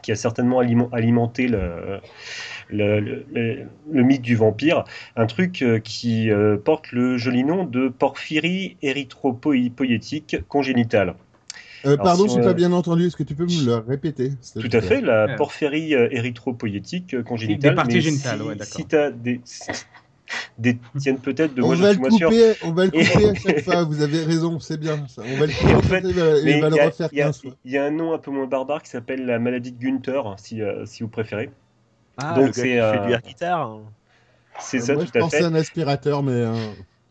qui 0.03 0.13
a 0.13 0.17
certainement 0.17 0.61
aliment- 0.61 0.89
alimenté 0.93 1.49
le, 1.49 2.01
le, 2.69 3.01
le- 3.01 4.03
mythe 4.03 4.23
du 4.23 4.37
vampire. 4.37 4.85
Un 5.17 5.27
truc 5.27 5.63
euh, 5.63 5.79
qui 5.81 6.31
porte 6.65 6.93
le 6.93 7.19
joli 7.19 7.45
nom 7.45 7.65
de 7.65 7.89
porphyrie 7.89 8.77
érythropoïétique 8.83 10.37
congénitale. 10.49 11.15
Euh, 11.87 11.97
pardon, 11.97 12.29
si 12.29 12.35
j'ai 12.35 12.41
on- 12.41 12.45
pas 12.45 12.53
bien 12.55 12.73
entendu. 12.73 13.07
Est-ce 13.07 13.17
que 13.17 13.23
tu 13.23 13.35
peux 13.35 13.45
me 13.47 13.65
le 13.67 13.77
répéter 13.77 14.33
Tout 14.59 14.69
à 14.73 14.81
fait, 14.81 15.01
la 15.01 15.27
Ouais. 15.27 15.37
porphyrie 15.37 15.95
euh, 15.95 16.09
érythropoïétique 16.11 17.15
euh, 17.15 17.23
congénitale. 17.23 17.71
Des 17.71 17.77
parties 17.77 18.01
génitales, 18.01 18.39
si, 18.41 18.43
ouais, 18.47 18.55
d'accord. 18.55 18.77
Si 18.77 18.85
t'as 18.87 19.11
des... 19.11 19.41
des 20.59 20.79
tiennent 20.99 21.19
peut-être 21.19 21.55
de 21.55 21.63
on 21.63 21.67
moi, 21.69 21.75
je 21.77 21.83
va 21.83 21.89
suis 21.93 21.97
le 22.03 22.09
moins 22.09 22.19
sûr. 22.19 22.29
couper, 22.29 22.53
on 22.63 22.73
va 22.73 22.85
le 22.87 22.91
Et- 22.97 23.05
couper 23.07 23.29
à 23.31 23.35
chaque 23.35 23.61
fois. 23.65 23.85
Vous 23.85 24.03
avez 24.03 24.25
raison, 24.25 24.61
c'est 24.61 24.79
bien. 24.79 25.07
ça. 25.09 25.23
On 25.25 25.37
va 25.39 25.47
le 25.47 25.53
couper 25.53 25.71
Et 25.71 25.75
en 25.75 25.83
fait, 25.83 26.05
et 26.05 26.09
il 26.09 26.61
va, 26.61 26.69
le 26.71 26.77
y 26.77 26.81
a- 26.81 26.87
refaire 26.87 27.09
il 27.13 27.19
y 27.19 27.23
a- 27.23 27.25
15 27.27 27.41
fois. 27.43 27.51
Il 27.65 27.73
y 27.73 27.79
a 27.79 27.85
un 27.85 27.91
nom 27.91 28.13
un 28.15 28.19
peu 28.19 28.31
moins 28.31 28.47
barbare 28.47 28.83
qui 28.83 28.91
s'appelle 28.91 29.25
la 29.27 29.39
maladie 29.39 29.73
de 29.73 29.79
Günther, 29.83 30.23
si, 30.39 30.61
euh, 30.63 30.85
si 30.87 31.03
vous 31.03 31.09
préférez. 31.09 31.51
Ah, 32.19 32.35
Donc 32.35 32.49
c'est, 32.55 32.63
qui 32.63 32.69
fait 32.69 32.81
euh, 32.81 33.07
du 33.07 33.13
air 33.13 33.23
guitare. 33.23 33.61
hein. 33.69 33.81
C'est 34.59 34.79
Euh, 34.79 34.81
ça, 34.83 34.95
Moi, 34.95 35.05
tout 35.05 35.11
je 35.15 35.19
à 35.19 35.23
pensais 35.23 35.39
fait. 35.39 35.45
à 35.45 35.47
un 35.47 35.55
aspirateur, 35.55 36.23
mais 36.23 36.33
euh, 36.33 36.55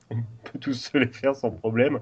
On 0.43 0.51
peut 0.51 0.59
tous 0.59 0.73
se 0.73 0.97
les 0.97 1.07
faire 1.07 1.35
sans 1.35 1.51
problème. 1.51 1.99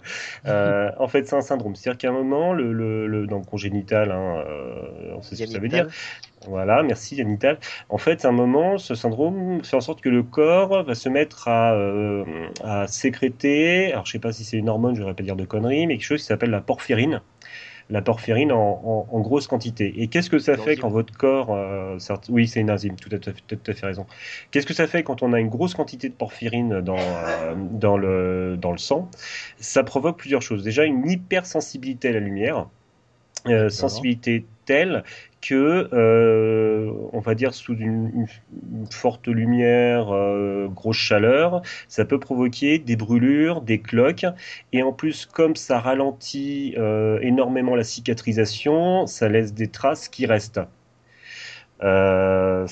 Euh, 0.47 0.91
en 0.97 1.07
fait, 1.09 1.27
c'est 1.27 1.35
un 1.35 1.41
syndrome. 1.41 1.75
C'est-à-dire 1.75 1.97
qu'à 1.97 2.09
un 2.09 2.13
moment, 2.13 2.53
le, 2.53 2.71
le, 2.71 3.05
le- 3.07 3.27
dans 3.27 3.39
le 3.39 3.43
congénital, 3.43 4.11
hein, 4.11 4.43
euh, 4.47 5.13
on 5.15 5.21
sait 5.21 5.35
ce 5.35 5.43
que 5.43 5.49
ça 5.49 5.59
veut 5.59 5.67
dire. 5.67 5.85
Voilà, 6.47 6.83
merci 6.83 7.15
Yanital. 7.17 7.59
En 7.89 7.97
fait, 7.97 8.25
à 8.25 8.29
un 8.29 8.31
moment, 8.31 8.77
ce 8.77 8.95
syndrome 8.95 9.63
fait 9.63 9.77
en 9.77 9.81
sorte 9.81 10.01
que 10.01 10.09
le 10.09 10.23
corps 10.23 10.83
va 10.85 10.95
se 10.95 11.09
mettre 11.09 11.47
à, 11.49 11.73
euh, 11.75 12.25
à 12.63 12.87
sécréter, 12.87 13.91
alors 13.93 14.05
je 14.05 14.13
sais 14.13 14.19
pas 14.19 14.33
si 14.33 14.45
c'est 14.45 14.57
une 14.57 14.69
hormone, 14.69 14.95
je 14.95 15.01
ne 15.03 15.07
vais 15.07 15.13
pas 15.15 15.23
dire 15.23 15.35
de 15.35 15.45
conneries, 15.45 15.87
mais 15.87 15.97
quelque 15.97 16.05
chose 16.07 16.21
qui 16.21 16.27
s'appelle 16.27 16.51
la 16.51 16.61
porphyrine. 16.61 17.21
La 17.89 18.01
porphyrine 18.01 18.51
en, 18.51 18.81
en- 18.83 19.07
en 19.09 19.19
grosse 19.21 19.47
quantité. 19.47 20.01
Et 20.01 20.07
qu'est-ce 20.09 20.29
que 20.29 20.39
ça 20.39 20.57
fait 20.57 20.75
quand 20.75 20.89
votre 20.89 21.15
corps... 21.15 21.51
euh, 21.51 21.97
oui, 22.27 22.47
c'est 22.47 22.59
une 22.59 22.69
enzyme, 22.69 22.97
tout 22.97 23.09
à, 23.13 23.19
fait- 23.19 23.33
tout 23.47 23.71
à 23.71 23.73
fait 23.73 23.85
raison. 23.85 24.05
Qu'est-ce 24.51 24.65
que 24.65 24.73
ça 24.73 24.87
fait 24.87 25.03
quand 25.03 25.23
on 25.23 25.31
a 25.31 25.39
une 25.39 25.47
grosse 25.47 25.73
quantité 25.73 26.09
de 26.09 26.13
porphyrine 26.13 26.81
dans, 26.81 26.97
euh, 26.97 27.55
dans, 27.55 27.97
le, 27.97 28.57
dans 28.59 28.73
le 28.73 28.77
sang? 28.77 29.09
Ça 29.57 29.83
provoque 29.83 30.17
plusieurs 30.17 30.41
choses. 30.41 30.63
Déjà, 30.63 30.83
une 30.83 31.09
hypersensibilité 31.09 32.09
à 32.09 32.11
la 32.11 32.19
lumière. 32.19 32.67
Euh, 33.45 33.69
sensibilité 33.69 34.45
telle 34.65 35.05
que, 35.41 35.89
euh, 35.93 36.91
on 37.13 37.19
va 37.19 37.35
dire, 37.35 37.53
sous 37.53 37.75
une, 37.75 38.27
forte 38.91 39.27
lumière, 39.27 40.13
euh, 40.13 40.67
grosse 40.67 40.97
chaleur, 40.97 41.61
ça 41.87 42.05
peut 42.05 42.19
provoquer 42.19 42.79
des 42.79 42.95
brûlures, 42.95 43.61
des 43.61 43.79
cloques, 43.79 44.25
et 44.73 44.83
en 44.83 44.93
plus, 44.93 45.25
comme 45.25 45.55
ça 45.55 45.79
ralentit 45.79 46.73
euh, 46.77 47.19
énormément 47.21 47.75
la 47.75 47.83
cicatrisation, 47.83 49.07
ça 49.07 49.29
laisse 49.29 49.53
des 49.53 49.67
traces 49.67 50.09
qui 50.09 50.25
restent. 50.25 50.61
Euh, 51.83 52.65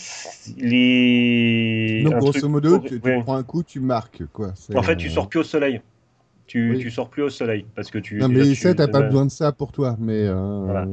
les... 0.57 2.01
donc 2.03 2.13
un 2.13 2.17
grosso 2.17 2.39
truc 2.39 2.51
modo, 2.51 2.79
tu, 2.79 2.99
prends 2.99 3.35
un 3.35 3.43
coup, 3.43 3.61
tu 3.61 3.79
marques 3.79 4.25
quoi. 4.33 4.53
En 4.73 4.81
fait, 4.81 4.95
tu 4.95 5.11
sors 5.11 5.29
plus 5.29 5.41
au 5.41 5.43
soleil. 5.43 5.81
Tu, 6.47 6.71
Oui. 6.71 6.79
tu 6.79 6.91
sors 6.91 7.09
plus 7.09 7.23
au 7.23 7.29
soleil 7.29 7.65
parce 7.75 7.89
que 7.89 7.97
tu. 7.97 8.17
Non, 8.17 8.27
mais 8.29 8.53
tu- 8.53 8.75
t'as 8.75 8.87
pas 8.87 9.01
besoin 9.01 9.25
de 9.25 9.31
ça 9.31 9.51
pour 9.51 9.71
toi. 9.71 9.95
Mais 9.99 10.27
euh, 10.27 10.61
Voilà. 10.65 10.87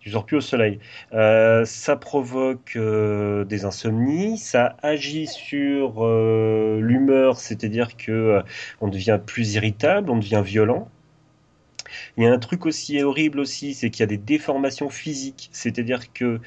tu 0.00 0.10
sors 0.10 0.26
plus 0.26 0.38
au 0.38 0.40
soleil. 0.40 0.80
Euh, 1.12 1.64
ça 1.64 1.96
provoque 1.96 2.72
euh, 2.74 3.44
des 3.44 3.64
insomnies, 3.64 4.36
ça 4.36 4.76
agit 4.82 5.28
sur 5.28 6.04
euh, 6.04 6.80
l'humeur, 6.80 7.38
c'est-à-dire 7.38 7.96
que 7.96 8.10
euh, 8.10 8.42
on 8.80 8.88
devient 8.88 9.20
plus 9.24 9.54
irritable, 9.54 10.10
on 10.10 10.16
devient 10.18 10.42
violent. 10.44 10.88
Il 12.16 12.24
y 12.24 12.26
a 12.26 12.32
un 12.32 12.38
truc 12.38 12.66
aussi 12.66 13.02
horrible 13.02 13.40
aussi, 13.40 13.74
c'est 13.74 13.90
qu'il 13.90 14.00
y 14.00 14.04
a 14.04 14.06
des 14.06 14.16
déformations 14.16 14.90
physiques, 14.90 15.48
c'est-à-dire 15.52 16.12
que 16.12 16.40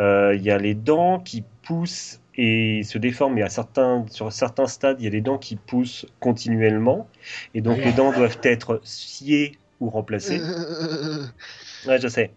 euh, 0.00 0.34
il 0.34 0.42
y 0.42 0.50
a 0.50 0.58
les 0.58 0.74
dents 0.74 1.20
qui 1.20 1.44
poussent 1.62 2.20
et 2.36 2.82
se 2.82 2.98
déforment, 2.98 3.38
et 3.38 3.42
à 3.42 3.48
certains, 3.48 4.04
sur 4.10 4.32
certains 4.32 4.66
stades, 4.66 5.00
il 5.00 5.04
y 5.04 5.06
a 5.06 5.10
des 5.10 5.20
dents 5.20 5.38
qui 5.38 5.56
poussent 5.56 6.06
continuellement, 6.20 7.08
et 7.54 7.60
donc 7.60 7.78
les 7.78 7.92
dents 7.92 8.12
doivent 8.12 8.38
être 8.42 8.80
sciées 8.84 9.58
ou 9.80 9.90
remplacées. 9.90 10.40
Ouais, 11.86 12.00
je 12.00 12.08
sais. 12.08 12.32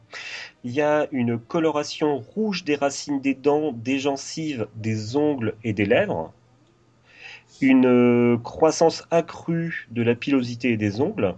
Il 0.64 0.72
y 0.72 0.82
a 0.82 1.08
une 1.12 1.40
coloration 1.40 2.20
rouge 2.20 2.64
des 2.64 2.76
racines 2.76 3.20
des 3.20 3.34
dents, 3.34 3.72
des 3.72 3.98
gencives, 3.98 4.68
des 4.76 5.16
ongles 5.16 5.56
et 5.64 5.74
des 5.74 5.86
lèvres. 5.86 6.32
Une 7.62 7.88
euh, 7.88 8.38
croissance 8.38 9.06
accrue 9.10 9.88
de 9.90 10.04
la 10.04 10.14
pilosité 10.14 10.72
et 10.72 10.78
des 10.78 11.02
ongles. 11.02 11.34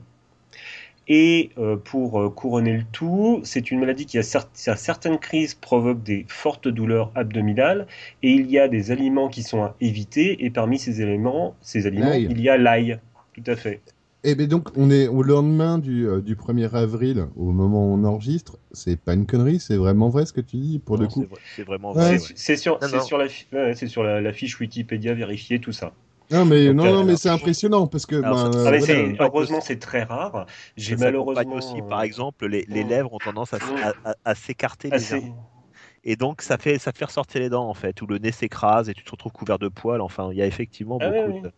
Et 1.13 1.51
euh, 1.57 1.75
pour 1.75 2.21
euh, 2.21 2.29
couronner 2.29 2.77
le 2.77 2.83
tout, 2.91 3.41
c'est 3.43 3.69
une 3.69 3.79
maladie 3.81 4.05
qui, 4.05 4.17
à, 4.17 4.21
cer- 4.21 4.47
à 4.69 4.75
certaines 4.77 5.19
crises, 5.19 5.53
provoque 5.55 6.01
des 6.03 6.25
fortes 6.29 6.67
douleurs 6.69 7.11
abdominales. 7.15 7.85
Et 8.23 8.31
il 8.31 8.49
y 8.49 8.57
a 8.57 8.67
des 8.69 8.91
aliments 8.91 9.27
qui 9.27 9.43
sont 9.43 9.61
à 9.63 9.75
éviter. 9.81 10.45
Et 10.45 10.49
parmi 10.49 10.79
ces 10.79 11.01
éléments, 11.01 11.55
ces 11.61 11.85
aliments, 11.87 12.13
il 12.29 12.39
y 12.39 12.49
a 12.49 12.57
l'ail. 12.57 12.99
Tout 13.33 13.43
à 13.45 13.55
fait. 13.55 13.81
Eh 14.23 14.35
bien 14.35 14.47
donc, 14.47 14.69
on 14.77 14.91
est 14.91 15.07
au 15.07 15.23
lendemain 15.23 15.77
du, 15.79 16.07
euh, 16.07 16.21
du 16.21 16.35
1er 16.35 16.75
avril, 16.75 17.27
au 17.35 17.51
moment 17.51 17.87
où 17.91 17.93
on 17.95 18.03
enregistre. 18.03 18.57
C'est 18.71 18.97
pas 18.97 19.13
une 19.13 19.25
connerie, 19.25 19.59
c'est 19.59 19.77
vraiment 19.77 20.09
vrai 20.09 20.25
ce 20.25 20.33
que 20.33 20.41
tu 20.41 20.57
dis, 20.57 20.79
pour 20.79 20.97
Non, 20.97 21.03
le 21.03 21.07
coup? 21.07 21.21
c'est 21.21 21.25
vrai- 21.25 21.41
C'est 21.49 21.63
vraiment 21.63 21.93
vrai. 21.93 22.17
C'est 22.19 22.37
c'est 22.37 22.55
sur, 22.57 22.81
Non, 22.81 22.87
c'est 22.87 22.97
non. 22.97 23.05
sur, 23.05 23.17
la, 23.17 23.27
fi- 23.29 23.47
ouais, 23.53 23.73
c'est 23.75 23.87
sur 23.87 24.03
la, 24.03 24.21
la 24.21 24.33
fiche 24.33 24.59
Wikipédia 24.59 25.13
vérifiée, 25.13 25.59
tout 25.59 25.71
ça. 25.71 25.93
Non, 26.31 26.45
mais, 26.45 26.67
Donc, 26.67 26.75
non, 26.77 26.85
euh, 26.85 26.91
non, 26.93 27.03
mais 27.05 27.15
c'est 27.17 27.29
impressionnant, 27.29 27.87
parce 27.87 28.05
que... 28.05 28.15
alors, 28.15 28.35
ben, 28.35 28.51
ça- 28.51 28.57
euh, 28.57 28.71
Ah, 28.71 29.17
voilà. 29.17 29.25
heureusement, 29.25 29.61
c'est 29.61 29.79
très 29.79 30.03
rare. 30.03 30.45
J'ai 30.77 30.95
malheureusement. 30.95 31.55
aussi, 31.55 31.79
euh, 31.79 31.89
par 31.89 32.01
exemple, 32.03 32.47
les, 32.47 32.65
les 32.67 32.83
Mm. 32.83 32.87
lèvres 32.87 33.13
ont 33.13 33.19
tendance 33.19 33.53
à, 33.53 33.57
à- 33.83 34.11
à- 34.11 34.15
à 34.23 34.35
s'écarter 34.35 34.89
assez- 34.91 35.15
légèrement. 35.15 35.47
Et 36.03 36.15
donc, 36.15 36.41
ça 36.41 36.57
fait, 36.57 36.79
ça 36.79 36.91
fait 36.95 37.05
ressortir 37.05 37.41
les 37.41 37.49
dents, 37.49 37.67
en 37.67 37.73
fait, 37.73 38.01
ou 38.01 38.07
le 38.07 38.17
nez 38.17 38.31
s'écrase 38.31 38.89
et 38.89 38.93
tu 38.93 39.03
te 39.03 39.11
retrouves 39.11 39.31
couvert 39.31 39.59
de 39.59 39.67
poils. 39.67 40.01
Enfin, 40.01 40.29
il 40.31 40.37
y 40.37 40.41
a 40.41 40.47
effectivement 40.47 40.97
Ah 41.01 41.09
beaucoup 41.09 41.29
oui, 41.29 41.35
oui. 41.35 41.41
de. 41.41 41.51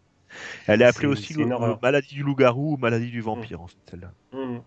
Elle 0.68 0.82
est 0.82 0.86
appelée 0.86 1.08
aussi 1.08 1.34
le- 1.34 1.46
le 1.46 1.76
maladie 1.82 2.16
du 2.16 2.24
loup-garou 2.24 2.74
ou 2.74 2.78
maladie 2.78 3.12
du 3.12 3.22
vampire, 3.22 3.62
en 3.62 3.68
fait, 3.68 3.78
celle-là. 3.92 4.12
Mhm. 4.34 4.62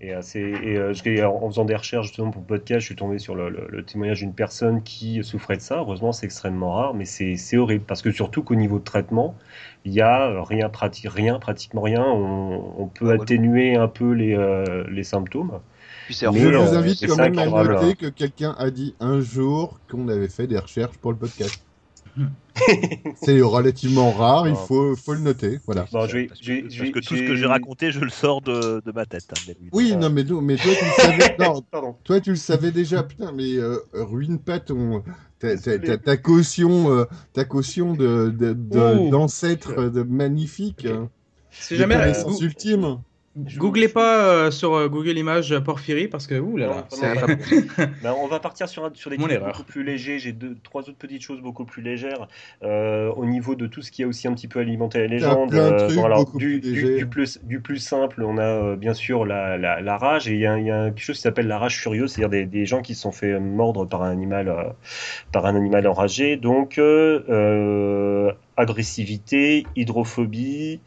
Et, 0.00 0.12
euh, 0.14 0.20
et, 0.34 0.76
euh, 0.76 0.92
je- 0.92 1.24
en 1.24 1.48
faisant 1.50 1.64
des 1.64 1.74
recherches 1.74 2.08
justement 2.08 2.30
pour 2.30 2.42
le 2.42 2.46
podcast, 2.46 2.80
je 2.80 2.86
suis 2.86 2.96
tombé 2.96 3.18
sur 3.18 3.34
le, 3.34 3.48
le- 3.48 3.66
le 3.70 3.84
témoignage 3.84 4.18
d'une 4.20 4.34
personne 4.34 4.82
qui 4.82 5.24
souffrait 5.24 5.56
de 5.56 5.62
ça. 5.62 5.78
Heureusement, 5.78 6.12
c'est 6.12 6.26
extrêmement 6.26 6.74
rare, 6.74 6.94
mais 6.94 7.06
c'est 7.06 7.36
c'est 7.36 7.56
horrible 7.56 7.84
parce 7.86 8.02
que 8.02 8.10
surtout 8.12 8.42
qu'au 8.42 8.56
niveau 8.56 8.78
de 8.78 8.84
traitement, 8.84 9.36
il 9.86 9.92
y 9.94 10.02
a 10.02 10.28
euh, 10.28 10.42
rien, 10.42 10.68
prati- 10.68 11.08
rien 11.08 11.38
pratiquement 11.38 11.80
rien. 11.82 12.04
On, 12.04 12.74
on 12.78 12.86
peut 12.88 13.10
Ah, 13.10 13.16
ouais. 13.16 13.22
atténuer 13.22 13.76
un 13.76 13.88
peu 13.88 14.12
les, 14.12 14.34
euh, 14.34 14.84
les 14.90 15.04
symptômes. 15.04 15.60
Je 16.30 16.48
vous 16.58 16.74
invite 16.74 17.06
quand 17.06 17.16
même 17.16 17.38
à 17.38 17.50
noter 17.50 17.96
que 17.96 18.06
quelqu'un 18.06 18.54
a 18.58 18.70
dit 18.70 18.94
un 19.00 19.20
jour 19.20 19.80
qu'on 19.90 20.08
avait 20.08 20.28
fait 20.28 20.46
des 20.46 20.58
recherches 20.58 20.98
pour 20.98 21.12
le 21.12 21.18
podcast. 21.18 21.65
C'est 23.22 23.40
relativement 23.42 24.10
rare, 24.12 24.48
il 24.48 24.54
faut, 24.54 24.96
faut 24.96 25.12
le 25.14 25.20
noter. 25.20 25.60
Voilà. 25.66 25.86
Bon, 25.92 26.06
je 26.06 26.16
vais- 26.16 26.26
parce 26.26 26.40
que, 26.40 26.46
je 26.46 26.52
vais- 26.52 26.62
parce 26.62 26.74
je 26.74 26.82
vais- 26.82 26.92
que 26.92 26.98
tout 27.00 27.14
ce 27.14 27.16
j'ai- 27.16 27.26
que 27.26 27.36
j'ai 27.36 27.46
raconté, 27.46 27.90
je 27.92 28.00
le 28.00 28.08
sors 28.10 28.40
de, 28.40 28.82
de 28.84 28.92
ma 28.92 29.04
tête. 29.04 29.26
hein. 29.32 29.52
Oui, 29.72 29.94
non, 29.96 30.08
mais, 30.10 30.24
toi, 30.24 30.40
tu 30.40 30.84
le 30.84 30.90
savais. 30.96 31.36
Non, 31.38 31.62
toi, 32.04 32.20
tu 32.20 32.30
le 32.30 32.36
savais 32.36 32.70
déjà. 32.72 33.02
Putain, 33.02 33.32
mais 33.32 33.56
euh, 33.56 33.78
ruine 33.92 34.38
pas 34.38 34.58
ton. 34.60 35.02
Ta, 35.38 35.48
ta- 35.50 35.54
Désolé. 35.56 35.86
ta- 35.86 35.98
ta 35.98 36.16
caution, 36.16 36.90
euh, 36.92 37.04
ta 37.34 37.44
caution 37.44 37.92
de, 37.92 38.30
de- 38.36 38.54
de- 38.54 38.98
Ouh. 38.98 39.10
d'ancêtre 39.10 39.74
euh, 39.76 39.90
de 39.90 40.02
magnifique. 40.02 40.86
Hein. 40.86 41.10
De 41.70 41.76
jamais, 41.76 41.94
euh, 41.96 42.00
connaissance 42.00 42.40
ultime. 43.36 43.58
googlez 43.58 43.88
pas 43.88 44.26
euh, 44.26 44.50
sur 44.50 44.74
euh, 44.74 44.88
Google 44.88 45.18
Images 45.18 45.52
euh, 45.52 45.60
Porphyrie 45.60 46.08
parce 46.08 46.26
que 46.26 46.34
ouh 46.38 46.56
là 46.56 46.66
là. 46.66 46.82
pas. 46.82 47.26
Ben, 48.02 48.14
on 48.18 48.26
va 48.26 48.40
partir 48.40 48.68
sur, 48.68 48.90
sur 48.94 49.10
des 49.10 49.18
Mon 49.18 49.24
trucs 49.24 49.36
erreur. 49.36 49.52
beaucoup 49.52 49.64
plus 49.64 49.82
légers. 49.84 50.18
J'ai 50.18 50.32
deux, 50.32 50.56
trois 50.62 50.82
autres 50.82 50.96
petites 50.98 51.22
choses 51.22 51.40
beaucoup 51.40 51.64
plus 51.64 51.82
légères 51.82 52.28
euh, 52.62 53.10
au 53.12 53.24
niveau 53.26 53.54
de 53.54 53.66
tout 53.66 53.82
ce 53.82 53.90
qui 53.90 54.02
a 54.02 54.06
aussi 54.06 54.28
un 54.28 54.32
petit 54.34 54.48
peu 54.48 54.60
alimenté 54.60 54.98
la 54.98 55.06
légende. 55.06 55.50
plein 55.50 55.70
de 55.72 55.86
trucs 55.86 55.98
alors, 55.98 56.24
beaucoup 56.24 56.38
du, 56.38 56.60
plus 56.60 56.72
du- 56.72 56.80
légers. 56.82 56.96
du 56.98 57.06
plus, 57.06 57.38
du 57.44 57.60
plus 57.60 57.78
simple, 57.78 58.22
on 58.22 58.38
a 58.38 58.42
euh, 58.42 58.76
bien 58.76 58.94
sûr 58.94 59.24
la, 59.24 59.58
la, 59.58 59.80
la 59.80 59.98
rage 59.98 60.28
et 60.28 60.32
il 60.34 60.40
y 60.40 60.46
a, 60.46 60.58
il 60.58 60.66
y 60.66 60.70
a 60.70 60.86
quelque 60.90 61.00
chose 61.02 61.16
qui 61.16 61.22
s'appelle 61.22 61.46
la 61.48 61.58
rage 61.58 61.76
furieuse, 61.78 62.12
c'est-à-dire 62.12 62.30
des, 62.30 62.46
des 62.46 62.66
gens 62.66 62.82
qui 62.82 62.94
se 62.94 63.02
sont 63.02 63.12
fait 63.12 63.38
mordre 63.40 63.84
par 63.86 64.02
un 64.02 64.10
animal, 64.10 64.48
euh, 64.48 64.64
par 65.32 65.46
un 65.46 65.54
animal 65.56 65.86
enragé. 65.86 66.36
Donc 66.36 66.78
euh, 66.78 67.22
euh, 67.28 68.32
agressivité, 68.56 69.66
hydrophobie. 69.76 70.80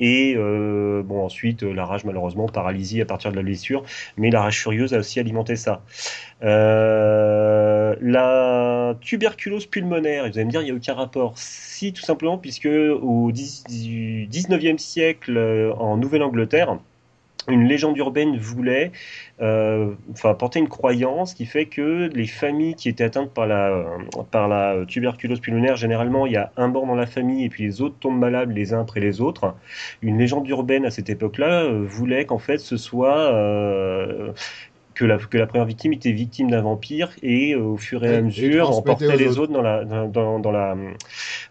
Et 0.00 0.34
euh, 0.36 1.02
bon 1.02 1.24
ensuite 1.24 1.62
euh, 1.62 1.72
la 1.72 1.86
rage 1.86 2.04
malheureusement 2.04 2.46
paralysie 2.46 3.00
à 3.00 3.06
partir 3.06 3.30
de 3.30 3.36
la 3.36 3.42
blessure, 3.42 3.82
mais 4.16 4.30
la 4.30 4.42
rage 4.42 4.60
furieuse 4.60 4.92
a 4.94 4.98
aussi 4.98 5.20
alimenté 5.20 5.56
ça. 5.56 5.82
Euh, 6.42 7.96
la 8.00 8.94
tuberculose 9.00 9.66
pulmonaire, 9.66 10.24
vous 10.24 10.36
allez 10.36 10.44
me 10.44 10.50
dire, 10.50 10.60
il 10.60 10.66
n'y 10.66 10.70
a 10.70 10.74
aucun 10.74 10.94
rapport. 10.94 11.32
Si, 11.36 11.92
tout 11.92 12.02
simplement, 12.02 12.36
puisque 12.38 12.66
au 12.66 13.32
10 13.32 13.64
19e 14.30 14.78
siècle, 14.78 15.38
en 15.78 15.96
Nouvelle-Angleterre, 15.96 16.78
une 17.48 17.64
légende 17.64 17.96
urbaine 17.96 18.36
voulait 18.36 18.92
euh, 19.40 19.92
enfin, 20.12 20.34
porter 20.34 20.58
une 20.58 20.68
croyance 20.68 21.34
qui 21.34 21.46
fait 21.46 21.66
que 21.66 22.08
les 22.12 22.26
familles 22.26 22.74
qui 22.74 22.88
étaient 22.88 23.04
atteintes 23.04 23.32
par 23.32 23.46
la, 23.46 23.84
par 24.30 24.48
la 24.48 24.84
tuberculose 24.86 25.40
pulmonaire, 25.40 25.76
généralement, 25.76 26.26
il 26.26 26.32
y 26.32 26.36
a 26.36 26.52
un 26.56 26.68
mort 26.68 26.86
dans 26.86 26.94
la 26.94 27.06
famille 27.06 27.44
et 27.44 27.48
puis 27.48 27.64
les 27.64 27.80
autres 27.82 27.96
tombent 28.00 28.18
malades 28.18 28.50
les 28.52 28.72
uns 28.74 28.80
après 28.80 29.00
les 29.00 29.20
autres. 29.20 29.54
Une 30.02 30.18
légende 30.18 30.48
urbaine 30.48 30.84
à 30.84 30.90
cette 30.90 31.10
époque-là 31.10 31.64
euh, 31.64 31.84
voulait 31.86 32.24
qu'en 32.24 32.38
fait 32.38 32.58
ce 32.58 32.76
soit 32.76 33.18
euh, 33.32 34.32
que 34.94 35.04
la, 35.04 35.18
que 35.18 35.36
la 35.36 35.46
première 35.46 35.66
victime 35.66 35.92
était 35.92 36.12
victime 36.12 36.50
d'un 36.50 36.62
vampire 36.62 37.10
et 37.22 37.54
euh, 37.54 37.60
au 37.60 37.76
fur 37.76 38.04
et 38.04 38.08
à 38.08 38.18
et 38.18 38.22
mesure 38.22 38.70
emportait 38.70 39.16
les 39.16 39.38
autres. 39.38 39.42
autres 39.42 39.52
dans 39.52 39.62
la, 39.62 39.84
dans, 39.84 40.08
dans, 40.08 40.38
dans 40.40 40.50
la, 40.50 40.76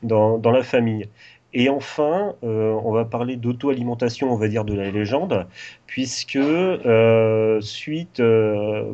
dans 0.02 0.52
la 0.52 0.64
famille. 0.64 1.08
Et 1.57 1.69
enfin, 1.69 2.36
euh, 2.44 2.77
on 2.84 2.91
va 2.91 3.06
parler 3.06 3.38
d'auto-alimentation, 3.38 4.30
on 4.30 4.36
va 4.36 4.49
dire, 4.49 4.65
de 4.65 4.73
la 4.73 4.91
légende, 4.91 5.48
puisque 5.88 6.36
euh, 6.36 7.61
suite, 7.61 8.19
euh, 8.19 8.94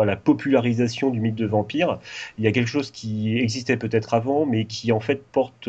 à 0.00 0.04
la 0.04 0.16
popularisation 0.16 1.10
du 1.10 1.20
mythe 1.20 1.36
de 1.36 1.46
vampire, 1.46 2.00
il 2.38 2.44
y 2.44 2.48
a 2.48 2.52
quelque 2.52 2.66
chose 2.66 2.90
qui 2.90 3.38
existait 3.38 3.76
peut-être 3.76 4.14
avant, 4.14 4.46
mais 4.46 4.64
qui 4.64 4.90
en 4.90 4.98
fait 4.98 5.22
porte 5.30 5.68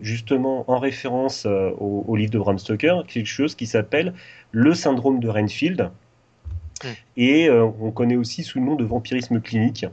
justement 0.00 0.64
en 0.70 0.78
référence 0.78 1.46
au 1.46 2.16
livre 2.16 2.30
de 2.30 2.38
Bram 2.38 2.58
Stoker, 2.58 3.04
quelque 3.06 3.26
chose 3.26 3.54
qui 3.54 3.66
s'appelle 3.66 4.14
le 4.52 4.72
syndrome 4.72 5.20
de 5.20 5.28
Renfield. 5.28 5.90
Mm. 6.84 6.88
Et 7.16 7.48
euh, 7.48 7.64
on 7.80 7.90
connaît 7.90 8.16
aussi 8.16 8.42
sous 8.42 8.58
le 8.58 8.64
nom 8.64 8.74
de 8.74 8.84
vampirisme 8.84 9.40
clinique. 9.40 9.86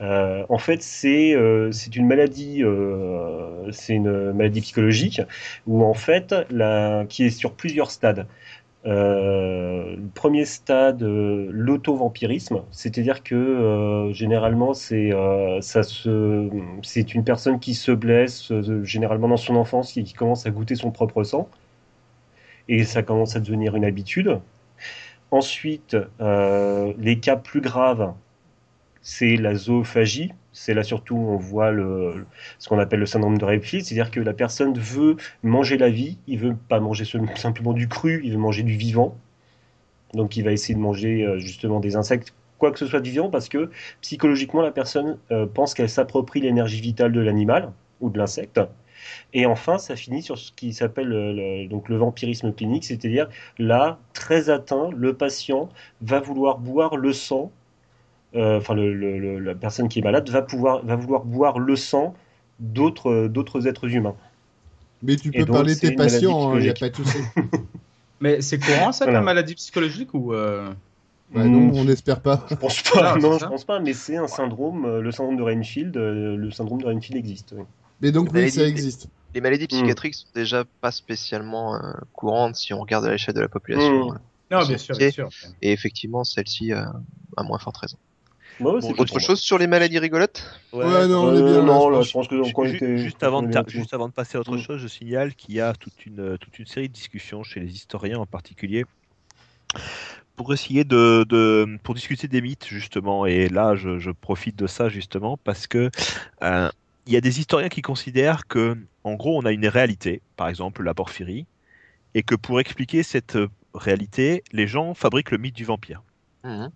Euh, 0.00 0.44
en 0.48 0.58
fait, 0.58 0.82
c'est 0.82 1.34
euh, 1.34 1.70
c'est 1.72 1.96
une 1.96 2.06
maladie, 2.06 2.62
c'est 3.72 3.94
une 3.94 4.32
maladie 4.32 4.60
psychologique 4.60 5.22
où 5.66 5.84
en 5.84 5.94
fait, 5.94 6.34
la, 6.50 7.04
qui 7.08 7.24
est 7.24 7.30
sur 7.30 7.54
plusieurs 7.54 7.90
stades. 7.90 8.26
Euh, 8.84 9.96
premier 10.14 10.44
stade, 10.44 11.04
euh, 11.04 11.48
l'auto-vampirisme, 11.52 12.62
c'est-à-dire 12.72 13.22
que 13.22 14.10
généralement 14.12 14.74
c'est 14.74 15.12
ça 15.60 15.82
une 17.14 17.24
personne 17.24 17.60
qui 17.60 17.74
se 17.74 17.92
blesse 17.92 18.52
généralement 18.82 19.28
dans 19.28 19.36
son 19.36 19.54
enfance 19.54 19.96
et 19.96 20.02
qui 20.02 20.14
commence 20.14 20.46
à 20.46 20.50
goûter 20.50 20.74
son 20.74 20.90
propre 20.90 21.22
sang 21.22 21.48
et 22.68 22.84
ça 22.84 23.02
commence 23.02 23.36
à 23.36 23.40
devenir 23.40 23.76
une 23.76 23.84
habitude. 23.84 24.40
Ensuite, 25.32 25.96
euh, 26.20 26.92
les 26.98 27.18
cas 27.18 27.36
plus 27.36 27.62
graves, 27.62 28.12
c'est 29.00 29.36
la 29.36 29.54
zoophagie. 29.54 30.32
C'est 30.52 30.74
là 30.74 30.82
surtout 30.82 31.16
où 31.16 31.30
on 31.30 31.38
voit 31.38 31.72
ce 32.58 32.68
qu'on 32.68 32.78
appelle 32.78 33.00
le 33.00 33.06
syndrome 33.06 33.38
de 33.38 33.44
Renfield, 33.46 33.86
c'est-à-dire 33.86 34.10
que 34.10 34.20
la 34.20 34.34
personne 34.34 34.78
veut 34.78 35.16
manger 35.42 35.78
la 35.78 35.88
vie, 35.88 36.18
il 36.26 36.38
veut 36.38 36.54
pas 36.68 36.80
manger 36.80 37.06
simplement 37.36 37.72
du 37.72 37.88
cru, 37.88 38.20
il 38.24 38.32
veut 38.32 38.38
manger 38.38 38.62
du 38.62 38.76
vivant. 38.76 39.16
Donc 40.12 40.36
il 40.36 40.44
va 40.44 40.52
essayer 40.52 40.74
de 40.74 40.80
manger 40.80 41.24
euh, 41.24 41.38
justement 41.38 41.80
des 41.80 41.96
insectes, 41.96 42.34
quoi 42.58 42.70
que 42.70 42.78
ce 42.78 42.86
soit 42.86 43.00
du 43.00 43.10
vivant, 43.10 43.30
parce 43.30 43.48
que 43.48 43.70
psychologiquement 44.02 44.60
la 44.60 44.70
personne 44.70 45.18
euh, 45.30 45.46
pense 45.46 45.72
qu'elle 45.72 45.88
s'approprie 45.88 46.42
l'énergie 46.42 46.82
vitale 46.82 47.12
de 47.12 47.20
l'animal 47.20 47.72
ou 48.02 48.10
de 48.10 48.18
l'insecte. 48.18 48.60
Et 49.32 49.46
enfin, 49.46 49.78
ça 49.78 49.96
finit 49.96 50.22
sur 50.22 50.38
ce 50.38 50.52
qui 50.52 50.72
s'appelle 50.72 51.08
le, 51.08 51.32
le- 51.32 51.68
donc 51.68 51.88
le 51.88 51.96
vampirisme 51.96 52.52
clinique, 52.52 52.84
c'est-à-dire 52.84 53.28
là, 53.58 53.98
très 54.14 54.50
atteint, 54.50 54.90
le 54.96 55.14
patient 55.14 55.68
va 56.02 56.20
vouloir 56.20 56.58
boire 56.58 56.96
le 56.96 57.12
sang 57.12 57.50
euh, 58.34 58.58
enfin 58.58 58.74
le- 58.74 58.94
le- 58.94 59.18
le- 59.18 59.38
la 59.38 59.54
personne 59.54 59.88
qui 59.88 59.98
est 59.98 60.02
malade 60.02 60.28
va 60.30 60.42
pouvoir 60.42 60.84
va 60.84 60.96
vouloir 60.96 61.24
boire 61.24 61.58
le 61.58 61.76
sang 61.76 62.14
d'autres 62.60 63.28
d'autres 63.28 63.66
êtres 63.66 63.94
humains. 63.94 64.16
Mais 65.02 65.16
tu 65.16 65.32
peux 65.32 65.44
donc, 65.44 65.48
parler 65.56 65.74
de 65.74 65.80
tes 65.80 65.92
patients, 65.92 66.56
il 66.56 66.62
n'y 66.62 66.68
a 66.70 66.74
pas 66.74 66.88
de 66.88 66.96
souci. 66.96 67.18
Mais 68.20 68.40
c'est 68.40 68.58
courant 68.58 68.92
ça 68.92 69.04
Voilà. 69.04 69.18
comme 69.18 69.26
maladie 69.26 69.54
psychologique 69.54 70.14
ou 70.14 70.32
euh, 70.32 70.72
Ouais, 71.34 71.48
non, 71.48 71.70
on 71.74 71.84
n'espère 71.84 72.20
pas. 72.20 72.46
Je 72.48 72.54
pense 72.54 72.82
pas, 72.82 73.16
Non, 73.18 73.30
non, 73.30 73.38
je 73.38 73.46
pense 73.46 73.64
pas, 73.64 73.80
mais 73.80 73.94
c'est 73.94 74.16
un 74.16 74.28
syndrome, 74.28 74.84
euh, 74.84 75.00
le 75.00 75.10
syndrome 75.10 75.36
de 75.36 75.42
Renfield, 75.42 75.96
euh, 75.96 76.36
le 76.36 76.50
syndrome 76.50 76.80
de 76.80 76.86
Renfield 76.86 77.16
existe. 77.16 77.54
oui. 77.56 77.64
Mais 78.02 78.12
donc, 78.12 78.30
oui, 78.32 78.50
ça 78.50 78.66
existe. 78.66 79.06
Les 79.34 79.40
maladies 79.40 79.64
Mm. 79.64 79.68
psychiatriques 79.68 80.14
sont 80.14 80.26
déjà 80.34 80.64
pas 80.80 80.90
spécialement 80.90 81.76
euh, 81.76 81.92
courantes 82.12 82.56
si 82.56 82.74
on 82.74 82.80
regarde 82.80 83.06
à 83.06 83.10
l'échelle 83.10 83.34
de 83.34 83.40
la 83.40 83.48
population. 83.48 84.10
Mm. 84.10 84.18
Non, 84.50 84.60
Ils 84.62 84.68
bien 84.68 84.78
sûr, 84.78 84.96
bien 84.96 85.10
sûr. 85.10 85.28
Et 85.62 85.72
effectivement, 85.72 86.24
celle-ci 86.24 86.72
euh, 86.72 86.84
a 87.36 87.42
moins 87.42 87.58
forte 87.58 87.78
raison. 87.78 87.96
Ouais, 88.60 88.80
Bon, 88.80 88.94
je 88.94 89.00
Autre 89.00 89.18
chose 89.18 89.40
sur 89.40 89.56
les 89.56 89.66
maladies 89.66 89.98
rigolotes? 89.98 90.44
Ouais, 90.74 91.08
non, 91.08 91.22
on 91.22 91.34
est 91.34 91.40
Euh, 91.40 91.56
là, 91.56 91.62
non, 91.64 91.80
je 91.80 91.90
là, 91.90 91.98
pense. 91.98 92.06
je 92.06 92.12
pense 92.12 92.28
que 92.28 92.76
était- 92.76 92.96
juste, 92.98 93.22
avant 93.22 93.42
de 93.42 93.62
juste 93.68 93.94
avant 93.94 94.08
de 94.08 94.12
passer 94.12 94.36
à 94.36 94.40
autre 94.40 94.56
Mm. 94.56 94.60
chose, 94.60 94.80
je 94.80 94.88
signale 94.88 95.34
qu'il 95.34 95.54
y 95.54 95.60
a 95.60 95.72
toute 95.72 96.04
une, 96.04 96.36
toute 96.38 96.58
une 96.58 96.66
série 96.66 96.88
de 96.88 96.92
discussions 96.92 97.42
chez 97.42 97.60
les 97.60 97.72
historiens 97.72 98.18
en 98.18 98.26
particulier 98.26 98.84
pour 100.36 100.52
essayer 100.52 100.84
de, 100.84 101.24
de- 101.28 101.78
pour 101.82 101.94
discuter 101.94 102.28
des 102.28 102.40
mythes 102.40 102.66
justement. 102.66 103.26
Et 103.26 103.48
là, 103.48 103.74
je, 103.74 103.98
je 103.98 104.10
profite 104.10 104.56
de 104.56 104.66
ça 104.66 104.88
justement 104.88 105.36
parce 105.44 105.66
que 105.66 105.90
euh, 106.42 106.70
il 107.06 107.12
y 107.12 107.16
a 107.16 107.20
des 107.20 107.40
historiens 107.40 107.68
qui 107.68 107.82
considèrent 107.82 108.46
que, 108.46 108.76
en 109.04 109.14
gros, 109.14 109.38
on 109.38 109.44
a 109.44 109.52
une 109.52 109.66
réalité, 109.66 110.22
par 110.36 110.48
exemple 110.48 110.82
la 110.82 110.94
porphyrie, 110.94 111.46
et 112.14 112.22
que 112.22 112.34
pour 112.34 112.60
expliquer 112.60 113.02
cette 113.02 113.38
réalité, 113.74 114.44
les 114.52 114.66
gens 114.66 114.94
fabriquent 114.94 115.30
le 115.30 115.38
mythe 115.38 115.56
du 115.56 115.64
vampire. 115.64 116.02
Mhm. 116.44 116.70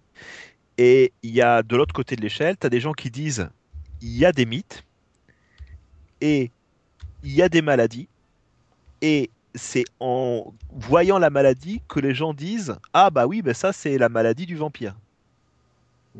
Et 0.78 1.12
il 1.22 1.30
y 1.30 1.40
a 1.40 1.62
de 1.62 1.76
l'autre 1.76 1.94
côté 1.94 2.16
de 2.16 2.20
l'échelle, 2.20 2.56
tu 2.58 2.66
as 2.66 2.70
des 2.70 2.80
gens 2.80 2.92
qui 2.92 3.10
disent 3.10 3.48
il 4.02 4.16
y 4.16 4.24
a 4.24 4.32
des 4.32 4.44
mythes 4.44 4.84
et 6.20 6.50
il 7.22 7.32
y 7.32 7.42
a 7.42 7.48
des 7.48 7.62
maladies 7.62 8.08
et 9.00 9.30
c'est 9.54 9.84
en 10.00 10.52
voyant 10.70 11.18
la 11.18 11.30
maladie 11.30 11.80
que 11.88 11.98
les 11.98 12.14
gens 12.14 12.34
disent 12.34 12.76
ah 12.92 13.10
bah 13.10 13.26
oui, 13.26 13.40
ben 13.40 13.54
ça 13.54 13.72
c'est 13.72 13.96
la 13.96 14.08
maladie 14.08 14.44
du 14.44 14.56
vampire. 14.56 14.94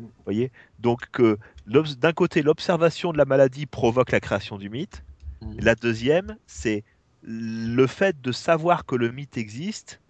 Vous 0.01 0.23
voyez 0.25 0.51
Donc 0.79 1.01
que 1.11 1.37
d'un 1.65 2.13
côté 2.13 2.41
l'observation 2.41 3.11
de 3.11 3.17
la 3.17 3.25
maladie 3.25 3.65
provoque 3.65 4.11
la 4.11 4.19
création 4.19 4.57
du 4.57 4.69
mythe, 4.69 5.03
Mhm. 5.41 5.57
la 5.61 5.75
deuxième 5.75 6.37
c'est 6.47 6.83
le 7.21 7.87
fait 7.87 8.19
de 8.21 8.31
savoir 8.31 8.85
que 8.85 8.95
le 8.95 9.11
mythe 9.11 9.37
existe 9.37 10.01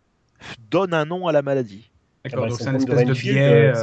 donne 0.69 0.93
un 0.93 1.05
nom 1.05 1.27
à 1.27 1.31
la 1.31 1.41
maladie. 1.41 1.91
D'accord, 2.23 2.39
Ah 2.39 2.41
bah, 2.43 2.49
donc 2.49 2.59
c'est 2.59 2.69
une 2.69 2.75
espèce 2.77 3.05
de 3.05 3.13
biais. 3.13 3.47
euh, 3.47 3.73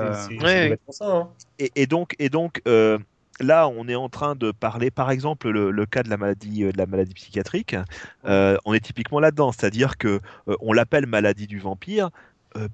euh, 0.43 0.77
hein. 1.01 1.31
Et, 1.59 1.71
et 1.77 1.87
donc, 1.87 2.15
et 2.19 2.29
donc 2.29 2.61
euh, 2.69 2.99
là, 3.41 3.69
on 3.69 3.89
est 3.89 3.95
en 3.95 4.09
train 4.09 4.35
de 4.35 4.53
parler, 4.53 4.91
par 4.91 5.11
exemple, 5.11 5.49
le, 5.51 5.71
le 5.71 5.87
cas 5.87 6.03
de 6.03 6.11
la 6.11 6.17
maladie, 6.17 6.65
euh, 6.65 6.73
de 6.73 6.79
la 6.79 6.87
maladie 6.87 7.15
psychiatrique. 7.15 7.77
euh, 8.27 8.57
on 8.65 8.75
est 8.75 8.81
typiquement 8.81 9.21
là-dedans, 9.21 9.53
c'est-à-dire 9.53 9.97
que 9.99 10.21
euh, 10.49 10.57
on 10.61 10.73
l'appelle 10.73 11.07
maladie 11.07 11.47
du 11.47 11.59
vampire 11.59 12.11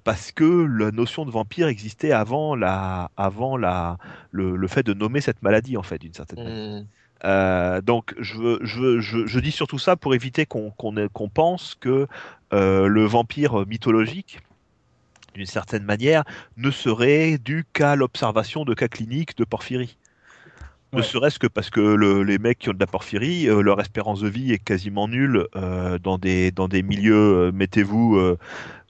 parce 0.05 0.33
que 0.33 0.45
la 0.45 0.91
notion 0.91 1.25
de 1.25 1.31
vampire 1.31 1.69
existait 1.69 2.13
avant 2.13 2.55
la, 2.55 3.11
avant 3.17 3.57
la, 3.57 3.97
le, 4.31 4.57
le 4.57 4.69
fait 4.69 4.83
de 4.83 4.95
nommer 4.95 5.21
cette 5.21 5.43
maladie 5.43 5.77
en 5.77 5.83
fait, 5.83 5.99
d'une 5.99 6.15
certaine 6.15 6.45
manière. 6.45 6.81
Mhm. 6.81 6.87
Euh, 7.25 7.81
donc, 7.83 8.15
je, 8.19 8.59
je, 8.63 9.01
je, 9.01 9.27
je 9.27 9.41
dis 9.41 9.51
surtout 9.53 9.79
ça 9.79 9.95
pour 9.97 10.15
éviter 10.15 10.47
qu'on 10.47 10.73
ait- 10.97 11.09
qu'on 11.13 11.29
pense 11.29 11.75
que 11.79 12.07
euh, 12.55 12.87
le 12.87 13.05
vampire 13.05 13.67
mythologique, 13.67 14.41
d'une 15.35 15.47
certaine 15.47 15.85
manière, 15.85 16.25
ne 16.57 16.71
serait 16.71 17.39
dû 17.39 17.65
qu'à 17.73 17.95
l'observation 17.95 18.65
de 18.65 18.75
cas 18.75 18.89
cliniques 18.89 19.37
de 19.37 19.45
porphyrie. 19.45 19.99
Ne 20.93 20.99
Ouais. 20.99 21.05
serait-ce 21.05 21.39
que 21.39 21.47
parce 21.47 21.71
que 21.71 21.81
le- 21.81 22.25
les 22.25 22.39
mecs 22.39 22.59
qui 22.59 22.69
ont 22.69 22.73
de 22.73 22.81
la 22.81 22.87
porphyrie, 22.87 23.49
euh, 23.49 23.61
leur 23.61 23.81
espérance 23.81 24.21
de 24.23 24.29
vie 24.29 24.53
est 24.53 24.59
quasiment 24.59 25.07
nulle 25.07 25.47
euh, 25.57 25.99
dans, 25.99 26.19
des, 26.19 26.51
dans 26.51 26.67
des 26.69 26.83
milieux, 26.83 27.15
euh, 27.49 27.53
mettez-vous, 27.53 28.17
euh, 28.17 28.39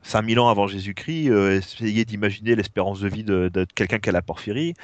5000 0.03 0.41
ans 0.41 0.49
avant 0.49 0.67
Jésus-Christ, 0.67 1.29
euh, 1.31 1.59
essayez 1.59 2.05
d'imaginer 2.05 2.55
l'espérance 2.57 3.01
de 3.01 3.09
vie 3.09 3.25
de, 3.25 3.51
de 3.53 3.67
quelqu'un 3.75 3.99
qui 3.99 4.09
a 4.09 4.13
la 4.13 4.23
porphyrie, 4.23 4.75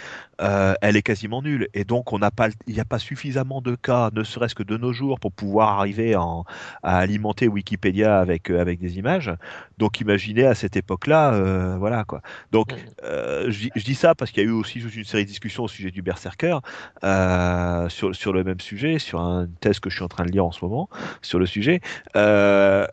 euh, 0.40 0.74
elle 0.82 0.96
est 0.96 1.02
quasiment 1.02 1.42
nulle. 1.42 1.68
Et 1.74 1.84
donc, 1.84 2.12
on 2.12 2.18
n'a 2.18 2.30
pas, 2.30 2.48
il 2.66 2.74
n'y 2.74 2.80
a 2.80 2.84
pas 2.84 2.98
suffisamment 2.98 3.60
de 3.62 3.74
cas, 3.74 4.10
ne 4.12 4.22
serait-ce 4.24 4.54
que 4.54 4.62
de 4.62 4.76
nos 4.76 4.92
jours, 4.92 5.18
pour 5.18 5.32
pouvoir 5.32 5.78
arriver 5.78 6.16
en- 6.16 6.44
à 6.82 6.98
alimenter 6.98 7.48
Wikipédia 7.48 8.20
avec, 8.20 8.50
euh, 8.50 8.60
avec 8.60 8.78
des 8.78 8.98
images. 8.98 9.32
Donc, 9.78 10.00
imaginez 10.00 10.44
à 10.46 10.54
cette 10.54 10.76
époque-là, 10.76 11.32
euh, 11.34 11.76
voilà 11.78 12.04
quoi. 12.04 12.20
Donc, 12.52 12.72
je, 13.02 13.58
dis- 13.58 13.70
je 13.74 13.84
dis 13.84 13.94
ça 13.94 14.14
parce 14.14 14.30
qu'il 14.30 14.42
y 14.42 14.46
a 14.46 14.48
eu 14.48 14.52
aussi 14.52 14.80
toute 14.80 14.94
une 14.94 15.04
série 15.04 15.24
de 15.24 15.28
discussions 15.28 15.64
au 15.64 15.68
sujet 15.68 15.90
du 15.90 16.02
berserker 16.02 16.58
sur, 17.88 18.14
sur 18.14 18.32
le 18.32 18.44
même 18.44 18.60
sujet, 18.60 18.98
sur 18.98 19.20
une 19.20 19.54
thèse 19.60 19.80
que 19.80 19.90
je 19.90 19.96
suis 19.96 20.04
en 20.04 20.08
train 20.08 20.24
de 20.24 20.30
lire 20.32 20.44
en 20.44 20.52
ce 20.52 20.64
moment 20.64 20.88
sur 21.22 21.38
le 21.38 21.46
sujet. 21.46 21.80
Euh, 22.16 22.86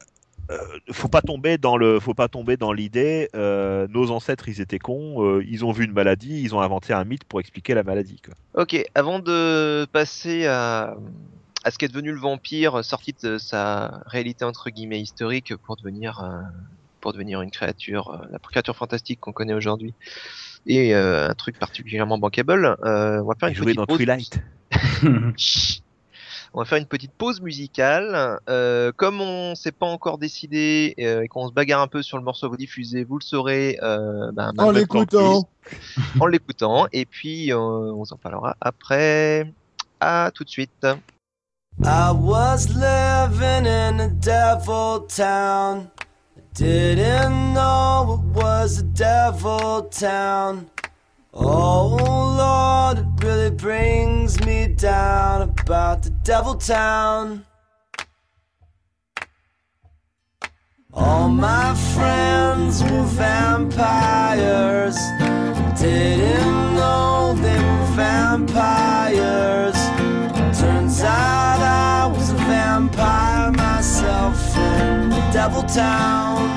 faut 0.92 1.08
pas 1.08 1.22
tomber 1.22 1.58
dans 1.58 1.78
le, 1.78 2.00
faut 2.00 2.14
pas 2.14 2.28
tomber 2.28 2.58
dans 2.58 2.72
l'idée. 2.74 3.30
euh, 3.36 3.88
nos 3.90 4.12
ancêtres, 4.12 4.48
ils 4.50 4.62
étaient 4.62 4.80
cons. 4.80 5.24
euh, 5.24 5.44
ils 5.48 5.64
ont 5.66 5.72
vu 5.72 5.86
une 5.86 5.94
maladie, 5.94 6.42
ils 6.42 6.54
ont 6.56 6.62
inventé 6.62 6.94
un 6.94 7.04
mythe 7.04 7.24
pour 7.24 7.40
expliquer 7.40 7.74
la 7.74 7.84
maladie. 7.84 8.22
Quoi. 8.24 8.34
Ok, 8.64 8.82
avant 8.96 9.20
de 9.20 9.86
passer 9.92 10.46
à, 10.46 10.96
à 11.64 11.72
ce 11.72 11.78
qu'est 11.78 11.88
devenu 11.88 12.12
le 12.12 12.20
vampire, 12.20 12.84
sorti 12.84 13.16
de 13.24 13.38
sa 13.38 14.02
réalité 14.06 14.46
entre 14.46 14.70
guillemets 14.70 15.02
historique 15.02 15.56
pour 15.56 15.76
devenir 15.76 16.20
euh, 16.24 16.42
pour 17.02 17.12
devenir 17.12 17.42
une 17.42 17.52
créature, 17.52 18.10
euh, 18.12 18.26
la 18.32 18.40
créature 18.40 18.76
fantastique 18.78 19.20
qu'on 19.20 19.34
connaît 19.34 19.54
aujourd'hui, 19.54 19.94
et 20.66 20.96
euh, 20.96 21.30
un 21.30 21.34
truc 21.34 21.60
particulièrement 21.60 22.18
bankable, 22.18 22.78
euh, 22.86 23.22
on 23.22 23.26
va 23.26 23.36
faire 23.38 23.50
une 23.50 23.56
petite 23.56 23.76
dans 23.76 23.86
pause. 23.86 23.98
Twilight. 23.98 24.40
On 26.56 26.60
va 26.60 26.66
faire 26.66 26.78
une 26.78 26.86
petite 26.86 27.12
pause 27.12 27.42
musicale. 27.42 28.40
Euh, 28.48 28.92
comme 28.96 29.22
on 29.22 29.56
s'est 29.56 29.72
pas 29.72 29.88
encore 29.88 30.20
décidé 30.20 30.94
euh, 31.00 31.24
et 31.24 31.28
qu'on 31.28 31.48
se 31.48 31.54
bagarre 31.54 31.82
un 31.82 31.88
peu 31.88 32.04
sur 32.04 32.18
le 32.18 32.24
morceau 32.24 32.46
à 32.46 32.50
vous 32.50 32.58
diffuser, 32.58 33.04
vous 33.04 33.18
le 33.18 33.24
saurez 33.24 33.80
euh, 33.82 34.32
ben, 34.32 34.52
En 34.60 34.70
l'écoutant. 34.70 35.50
en 36.20 36.26
l'écoutant, 36.28 36.88
et 36.92 37.06
puis 37.06 37.52
euh, 37.52 37.58
on 37.58 38.06
s'en 38.06 38.18
parlera 38.18 38.56
après. 38.62 39.52
À 40.00 40.32
tout 40.34 40.44
de 40.44 40.50
suite. 40.50 40.86
I 41.84 42.12
was 42.12 42.68
living 42.68 43.66
in 43.66 44.00
a 44.00 44.10
devil 44.10 45.08
town. 45.08 45.90
I 46.38 46.42
didn't 46.54 47.54
know 47.54 48.20
it 48.20 48.36
was 48.36 48.80
a 48.80 48.84
devil 48.84 49.90
town. 49.90 50.68
Oh 51.36 51.88
Lord, 52.38 53.00
it 53.00 53.26
really 53.26 53.50
brings 53.50 54.40
me 54.46 54.68
down 54.68 55.42
about 55.42 56.04
the 56.04 56.12
devil 56.12 56.54
town. 56.54 57.44
All 60.94 61.30
my 61.30 61.74
friends 61.96 62.84
were 62.84 63.04
vampires. 63.04 64.96
Didn't 65.82 66.76
know 66.76 67.34
they 67.42 67.58
were 67.58 67.88
vampires. 67.96 69.74
Turns 70.60 71.02
out 71.02 71.60
I 71.60 72.14
was 72.16 72.30
a 72.30 72.36
vampire 72.36 73.52
myself 73.54 74.56
in 74.56 75.10
the 75.10 75.30
devil 75.34 75.64
town. 75.64 76.53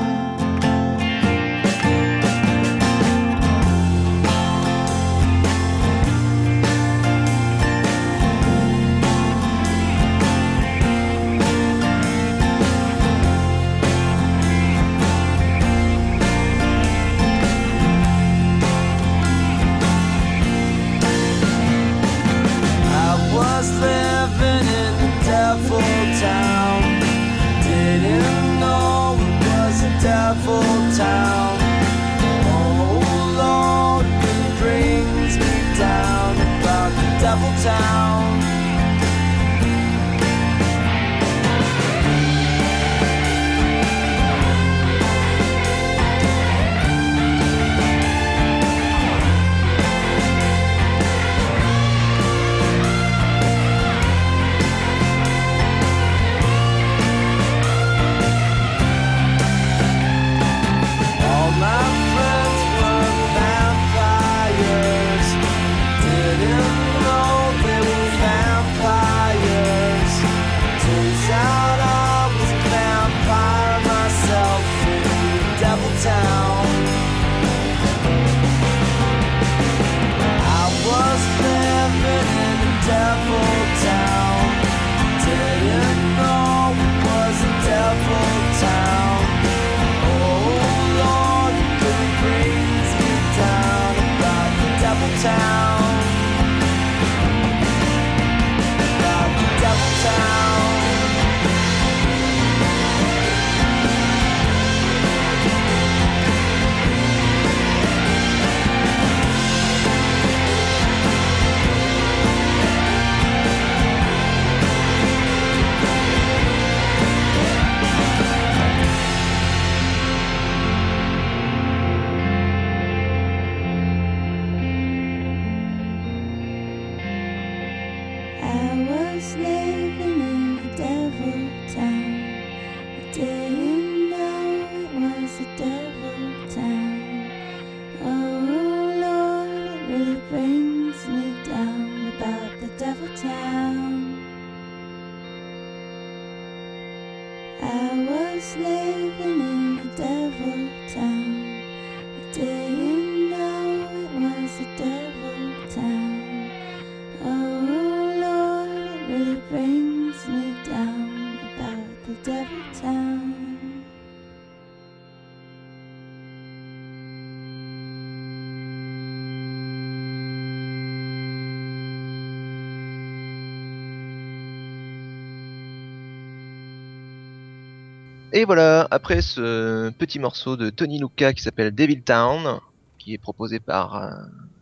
Et 178.37 178.45
voilà, 178.45 178.87
après 178.91 179.23
ce 179.23 179.89
petit 179.93 180.19
morceau 180.19 180.59
de 180.59 180.69
Tony 180.69 180.99
Luca 180.99 181.33
qui 181.33 181.43
s'appelle 181.43 181.75
Devil 181.75 182.03
Town, 182.03 182.61
qui 182.99 183.15
est 183.15 183.19
proposé 183.19 183.61
par 183.61 183.97
euh, 183.97 184.11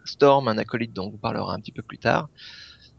Storm, 0.05 0.47
un 0.47 0.59
acolyte 0.59 0.93
dont 0.93 1.07
on 1.07 1.11
vous 1.11 1.19
parlera 1.19 1.53
un 1.53 1.59
petit 1.59 1.73
peu 1.73 1.83
plus 1.83 1.99
tard, 1.99 2.29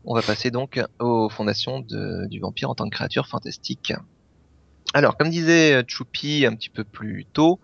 on 0.04 0.14
va 0.14 0.22
passer 0.22 0.52
donc 0.52 0.82
aux 1.00 1.30
fondations 1.30 1.80
de- 1.80 2.26
du 2.28 2.42
vampire 2.42 2.70
en 2.70 2.76
tant 2.76 2.90
que 2.90 2.94
créature 2.94 3.26
fantastique. 3.26 3.94
Alors, 4.94 5.16
comme 5.16 5.30
disait 5.30 5.82
Choupi 5.88 6.46
un 6.46 6.54
petit 6.54 6.70
peu 6.70 6.84
plus 6.84 7.26
tôt, 7.32 7.62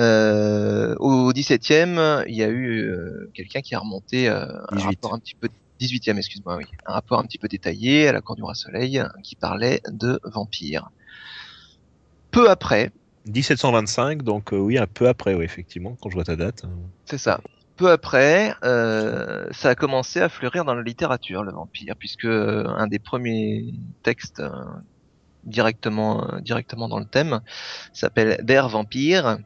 euh, 0.00 0.96
au 0.98 1.32
17e, 1.32 2.24
il 2.26 2.34
y 2.34 2.42
a 2.42 2.48
eu 2.48 2.88
euh, 2.88 3.30
quelqu'un 3.34 3.60
qui 3.60 3.76
a 3.76 3.78
remonté 3.78 4.28
euh, 4.28 4.46
un 4.72 4.76
18. 4.78 4.84
rapport 4.86 5.14
un 5.14 5.20
petit 5.20 5.36
peu 5.36 5.48
18e, 5.80 6.16
excuse-moi, 6.16 6.56
oui, 6.56 6.64
un 6.86 6.92
rapport 6.94 7.20
un 7.20 7.24
petit 7.24 7.38
peu 7.38 7.46
détaillé 7.46 8.08
à 8.08 8.12
la 8.12 8.20
cour 8.20 8.34
du 8.34 8.42
roi 8.42 8.56
Soleil 8.56 9.00
qui 9.22 9.36
parlait 9.36 9.80
de 9.92 10.18
vampires. 10.24 10.90
Peu 12.36 12.50
après, 12.50 12.90
1725, 13.32 14.20
donc 14.20 14.52
euh, 14.52 14.58
oui, 14.58 14.76
un 14.76 14.86
peu 14.86 15.08
après, 15.08 15.32
oui, 15.32 15.42
effectivement, 15.42 15.96
quand 16.02 16.10
je 16.10 16.16
vois 16.16 16.24
ta 16.24 16.36
date. 16.36 16.64
c'est 17.06 17.16
ça. 17.16 17.40
Peu 17.76 17.90
après, 17.90 18.54
euh, 18.62 19.46
ça 19.52 19.70
a 19.70 19.74
commencé 19.74 20.20
à 20.20 20.28
fleurir 20.28 20.66
dans 20.66 20.74
la 20.74 20.82
littérature, 20.82 21.42
le 21.42 21.52
vampire, 21.52 21.94
puisque 21.98 22.26
euh, 22.26 22.66
un 22.66 22.88
des 22.88 22.98
premiers 22.98 23.72
textes 24.02 24.40
euh, 24.40 24.50
directement, 25.44 26.30
euh, 26.30 26.40
directement 26.40 26.90
dans 26.90 26.98
le 26.98 27.06
thème 27.06 27.40
s'appelle 27.94 28.44
Der 28.44 28.68
Vampire, 28.68 29.38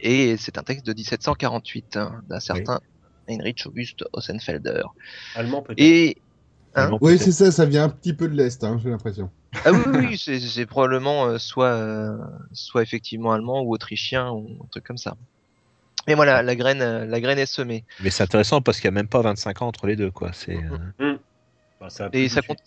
et 0.00 0.38
c'est 0.38 0.56
un 0.56 0.62
texte 0.62 0.86
de 0.86 0.94
1748 0.94 1.98
hein, 1.98 2.22
d'un 2.26 2.40
certain 2.40 2.80
Heinrich 3.28 3.66
August 3.66 4.02
Ossenfelder. 4.14 4.84
Allemand 5.34 5.60
peut-être. 5.60 5.78
Et 5.78 6.21
Hein 6.74 6.98
Oui, 7.00 7.18
c'est 7.18 7.32
ça, 7.32 7.50
ça 7.52 7.64
vient 7.66 7.84
un 7.84 7.88
petit 7.88 8.12
peu 8.12 8.28
de 8.28 8.34
l'Est, 8.34 8.62
hein, 8.64 8.78
j'ai 8.82 8.90
l'impression. 8.90 9.30
ah 9.64 9.72
oui, 9.72 9.78
oui, 9.86 10.06
oui, 10.10 10.18
c'est- 10.18 10.66
probablement 10.66 11.26
euh, 11.26 11.38
soit, 11.38 11.72
euh, 11.72 12.16
soit 12.52 12.82
effectivement 12.82 13.32
allemand 13.32 13.62
ou 13.62 13.72
autrichien 13.72 14.30
ou 14.30 14.48
un 14.62 14.66
truc 14.70 14.84
comme 14.84 14.98
ça. 14.98 15.14
Et 16.08 16.14
voilà, 16.14 16.42
la 16.42 16.56
graine, 16.56 16.82
euh, 16.82 17.04
la 17.06 17.20
graine 17.20 17.38
est 17.38 17.46
semée. 17.46 17.84
Mais 18.02 18.10
c'est 18.10 18.24
intéressant 18.24 18.60
parce 18.60 18.80
qu'il 18.80 18.90
n'y 18.90 18.94
a 18.96 19.00
même 19.00 19.08
pas 19.08 19.20
25 19.20 19.62
ans 19.62 19.68
entre 19.68 19.86
les 19.86 19.94
deux, 19.96 20.10
quoi. 20.10 20.32
C'est, 20.32 20.56
euh, 20.56 21.16
Bah, 21.80 21.88
Et 22.12 22.28
ça 22.28 22.42
compte. 22.42 22.58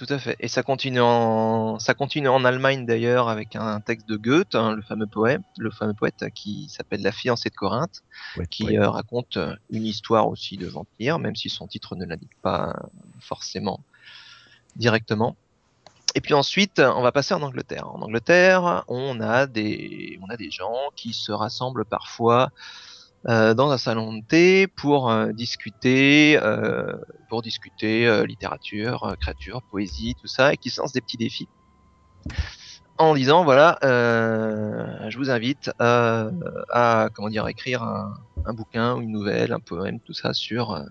Tout 0.00 0.06
à 0.08 0.18
fait. 0.18 0.34
Et 0.40 0.48
ça 0.48 0.62
continue 0.62 1.02
en, 1.02 1.78
ça 1.78 1.92
continue 1.92 2.28
en 2.28 2.42
Allemagne 2.46 2.86
d'ailleurs 2.86 3.28
avec 3.28 3.54
un 3.54 3.80
texte 3.80 4.08
de 4.08 4.16
Goethe, 4.16 4.54
hein, 4.54 4.74
le 4.74 4.80
fameux 4.80 5.06
poète, 5.06 5.42
le 5.58 5.70
fameux 5.70 5.92
poète 5.92 6.24
qui 6.34 6.70
s'appelle 6.70 7.02
La 7.02 7.12
fiancée 7.12 7.50
de 7.50 7.54
Corinthe, 7.54 8.02
ouais, 8.38 8.46
qui 8.46 8.64
ouais. 8.64 8.78
euh, 8.78 8.88
raconte 8.88 9.36
euh, 9.36 9.54
une 9.68 9.84
histoire 9.84 10.26
aussi 10.26 10.56
de 10.56 10.66
vampire, 10.66 11.18
même 11.18 11.36
si 11.36 11.50
son 11.50 11.66
titre 11.66 11.96
ne 11.96 12.06
l'indique 12.06 12.34
pas 12.40 12.70
euh, 12.70 12.86
forcément 13.20 13.80
directement. 14.74 15.36
Et 16.14 16.22
puis 16.22 16.32
ensuite, 16.32 16.78
on 16.78 17.02
va 17.02 17.12
passer 17.12 17.34
en 17.34 17.42
Angleterre. 17.42 17.94
En 17.94 18.00
Angleterre, 18.00 18.84
on 18.88 19.20
a 19.20 19.46
des, 19.46 20.18
on 20.22 20.30
a 20.30 20.38
des 20.38 20.50
gens 20.50 20.78
qui 20.96 21.12
se 21.12 21.30
rassemblent 21.30 21.84
parfois 21.84 22.52
euh, 23.28 23.52
dans 23.52 23.70
un 23.70 23.76
salon 23.76 24.14
de 24.14 24.22
thé 24.22 24.66
pour 24.66 25.10
euh, 25.10 25.32
discuter, 25.32 26.38
euh, 26.42 26.94
pour 27.28 27.42
discuter 27.42 28.06
euh, 28.06 28.24
littérature, 28.24 29.14
créature, 29.20 29.62
poésie, 29.70 30.14
tout 30.18 30.26
ça, 30.26 30.54
et 30.54 30.56
qui 30.56 30.70
se 30.70 30.80
lancent 30.80 30.92
des 30.92 31.02
petits 31.02 31.18
défis 31.18 31.48
en 32.96 33.14
disant 33.14 33.44
voilà, 33.44 33.78
je 33.82 35.16
vous 35.16 35.30
invite 35.30 35.70
à, 35.78 37.08
comment 37.14 37.30
dire 37.30 37.48
écrire 37.48 37.82
un, 37.82 38.14
un 38.44 38.52
bouquin 38.52 38.94
ou 38.94 39.00
une 39.00 39.10
nouvelle, 39.10 39.52
un 39.52 39.60
poème, 39.60 40.00
tout 40.00 40.12
ça 40.12 40.34
sur 40.34 40.84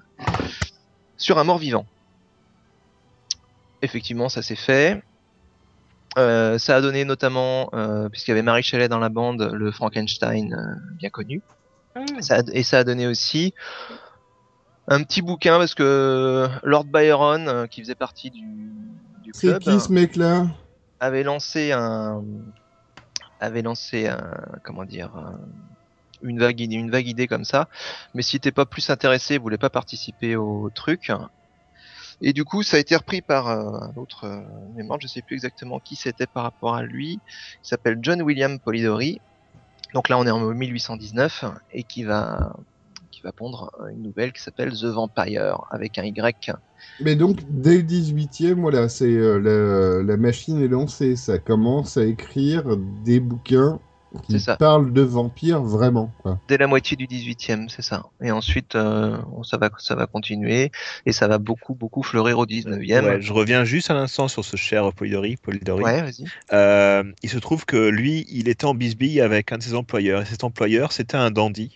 sur 1.17 1.37
un 1.37 1.43
mort 1.43 1.59
vivant. 1.59 1.85
Effectivement, 3.83 4.27
ça 4.27 4.41
s'est 4.41 4.55
fait. 4.55 5.03
Ça 6.15 6.75
a 6.75 6.81
donné 6.81 7.05
notamment, 7.05 7.69
puisqu'il 8.11 8.31
y 8.31 8.33
avait 8.33 8.41
Marie 8.41 8.63
Shelley 8.63 8.89
dans 8.89 8.97
la 8.97 9.09
bande, 9.09 9.51
le 9.53 9.71
Frankenstein 9.71 10.81
bien 10.97 11.11
connu. 11.11 11.43
Ça 12.21 12.37
a- 12.37 12.51
et 12.53 12.63
ça 12.63 12.79
a 12.79 12.83
donné 12.83 13.07
aussi 13.07 13.53
un 14.87 15.03
petit 15.03 15.21
bouquin 15.21 15.57
parce 15.57 15.75
que 15.75 16.47
Lord 16.63 16.85
Byron, 16.85 17.47
euh, 17.47 17.67
qui 17.67 17.81
faisait 17.81 17.95
partie 17.95 18.31
du, 18.31 18.47
club, 19.37 19.59
qui 19.61 19.79
ce 19.79 19.91
mec-là? 19.91 20.47
avait 20.99 21.23
lancé 21.23 21.71
un, 21.71 22.23
avait 23.39 23.61
lancé 23.61 24.07
un, 24.07 24.33
comment 24.63 24.85
dire, 24.85 25.15
un- 25.15 25.39
une 26.21 26.39
vague 26.39 26.59
idée, 26.59 26.75
une 26.75 26.91
vague 26.91 27.07
idée 27.07 27.27
comme 27.27 27.45
ça. 27.45 27.69
Mais 28.13 28.21
s'il 28.21 28.37
n'était 28.37 28.51
pas 28.51 28.65
plus 28.65 28.89
intéressé, 28.89 29.35
il 29.35 29.39
voulait 29.39 29.57
pas 29.57 29.69
participer 29.69 30.35
au 30.35 30.69
truc. 30.69 31.11
Et 32.21 32.33
du 32.33 32.43
coup, 32.43 32.63
ça 32.63 32.77
a 32.77 32.79
été 32.81 32.95
repris 32.95 33.21
par 33.21 33.47
euh, 33.47 33.79
un 33.81 33.93
autre 33.95 34.25
euh, 34.25 34.41
mémoire, 34.75 34.99
je 35.01 35.07
sais 35.07 35.21
plus 35.21 35.35
exactement 35.35 35.79
qui 35.79 35.95
c'était 35.95 36.27
par 36.27 36.43
rapport 36.43 36.75
à 36.75 36.83
lui, 36.83 37.21
qui 37.61 37.69
s'appelle 37.69 37.97
John 38.01 38.21
William 38.21 38.59
Polidori. 38.59 39.21
Donc 39.93 40.09
là, 40.09 40.17
on 40.17 40.25
est 40.25 40.31
en 40.31 40.39
1819 40.39 41.45
et 41.73 41.83
qui 41.83 42.03
va 42.03 42.55
qui 43.11 43.21
va 43.23 43.31
pondre 43.33 43.71
une 43.91 44.01
nouvelle 44.01 44.31
qui 44.31 44.41
s'appelle 44.41 44.71
The 44.71 44.85
Vampire 44.85 45.65
avec 45.71 45.97
un 45.97 46.03
Y. 46.03 46.51
Mais 47.01 47.15
donc, 47.15 47.39
dès 47.49 47.77
le 47.77 47.83
18e, 47.83 48.53
voilà, 48.53 48.87
c'est 48.87 49.11
euh, 49.11 50.03
la 50.03 50.17
machine 50.17 50.61
est 50.61 50.69
lancée. 50.69 51.17
Ça 51.17 51.37
commence 51.37 51.97
à 51.97 52.05
écrire 52.05 52.77
des 53.03 53.19
bouquins 53.19 53.79
qui 54.23 54.39
ça. 54.39 54.57
parlent 54.57 54.91
de 54.91 55.01
vampires 55.01 55.61
vraiment. 55.61 56.11
Quoi. 56.21 56.39
Dès 56.47 56.57
la 56.57 56.67
moitié 56.67 56.97
du 56.97 57.07
18e, 57.07 57.69
c'est 57.69 57.81
ça. 57.81 58.05
Et 58.21 58.31
ensuite, 58.31 58.75
euh, 58.75 59.17
ça 59.43 59.57
va 59.57 59.69
ça 59.77 59.95
va 59.95 60.07
continuer 60.07 60.71
et 61.05 61.11
ça 61.11 61.27
va 61.27 61.37
beaucoup 61.37 61.75
beaucoup 61.75 62.03
fleurir 62.03 62.39
au 62.39 62.45
19e. 62.45 63.03
Ouais, 63.03 63.21
je 63.21 63.33
reviens 63.33 63.63
juste 63.63 63.91
à 63.91 63.93
l'instant 63.93 64.27
sur 64.27 64.43
ce 64.43 64.57
cher 64.57 64.91
Polidori. 64.93 65.37
Polidori. 65.37 65.83
Ouais, 65.83 66.01
vas-y. 66.01 66.25
Euh, 66.53 67.03
il 67.23 67.29
se 67.29 67.37
trouve 67.37 67.65
que 67.65 67.89
lui, 67.89 68.25
il 68.29 68.49
était 68.49 68.65
en 68.65 68.73
bisbille 68.73 69.21
avec 69.21 69.51
un 69.51 69.57
de 69.57 69.63
ses 69.63 69.75
employeurs. 69.75 70.21
Et 70.21 70.25
cet 70.25 70.43
employeur, 70.43 70.91
c'était 70.91 71.17
un 71.17 71.31
dandy. 71.31 71.75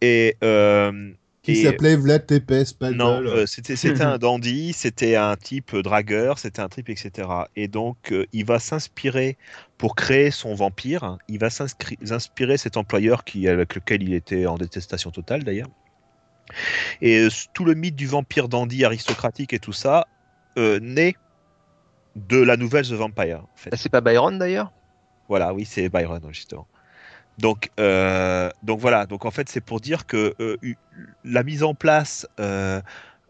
Et, 0.00 0.36
euh, 0.42 1.12
Qui 1.46 1.52
et- 1.52 1.62
s'appelait 1.62 1.94
Vlad 1.94 2.26
Tepes, 2.26 2.74
non, 2.92 3.22
euh, 3.24 3.46
c'était 3.46 3.76
c'était 3.76 4.02
un 4.02 4.18
dandy, 4.18 4.72
c'était 4.72 5.14
un 5.14 5.36
type 5.36 5.76
dragueur, 5.76 6.40
c'était 6.40 6.60
un 6.60 6.68
type, 6.68 6.88
etc. 6.88 7.48
Et 7.54 7.68
donc, 7.68 8.10
euh, 8.10 8.26
il 8.32 8.44
va 8.44 8.58
s'inspirer 8.58 9.38
pour 9.78 9.94
créer 9.94 10.32
son 10.32 10.54
vampire. 10.54 11.18
Il 11.28 11.38
va 11.38 11.48
s'inspirer 11.48 12.56
cet 12.56 12.76
employeur 12.76 13.22
qui, 13.22 13.46
avec 13.46 13.76
lequel 13.76 14.02
il 14.02 14.12
était 14.12 14.46
en 14.46 14.56
détestation 14.56 15.12
totale 15.12 15.44
d'ailleurs. 15.44 15.70
Et 17.00 17.20
euh, 17.20 17.28
tout 17.52 17.64
le 17.64 17.74
mythe 17.74 17.94
du 17.94 18.08
vampire 18.08 18.48
dandy 18.48 18.84
aristocratique 18.84 19.52
et 19.52 19.60
tout 19.60 19.72
ça 19.72 20.08
euh, 20.58 20.80
naît 20.80 21.14
de 22.16 22.38
la 22.38 22.56
nouvelle 22.56 22.86
The 22.88 22.92
Vampire. 22.92 23.40
En 23.44 23.56
fait. 23.56 23.70
Bah, 23.70 23.76
c'est 23.76 23.88
pas 23.88 24.00
Byron 24.00 24.36
d'ailleurs? 24.36 24.72
Voilà, 25.28 25.54
oui, 25.54 25.64
c'est 25.64 25.88
Byron, 25.88 26.20
justement. 26.32 26.66
Donc, 27.38 27.70
euh, 27.80 28.50
donc 28.62 28.80
voilà, 28.80 29.06
donc 29.06 29.24
en 29.24 29.30
fait, 29.30 29.48
c'est 29.48 29.60
pour 29.60 29.80
dire 29.80 30.06
que 30.06 30.34
euh, 30.40 30.56
la 31.24 31.42
mise 31.42 31.62
en 31.62 31.74
place 31.74 32.26
euh, 32.40 32.80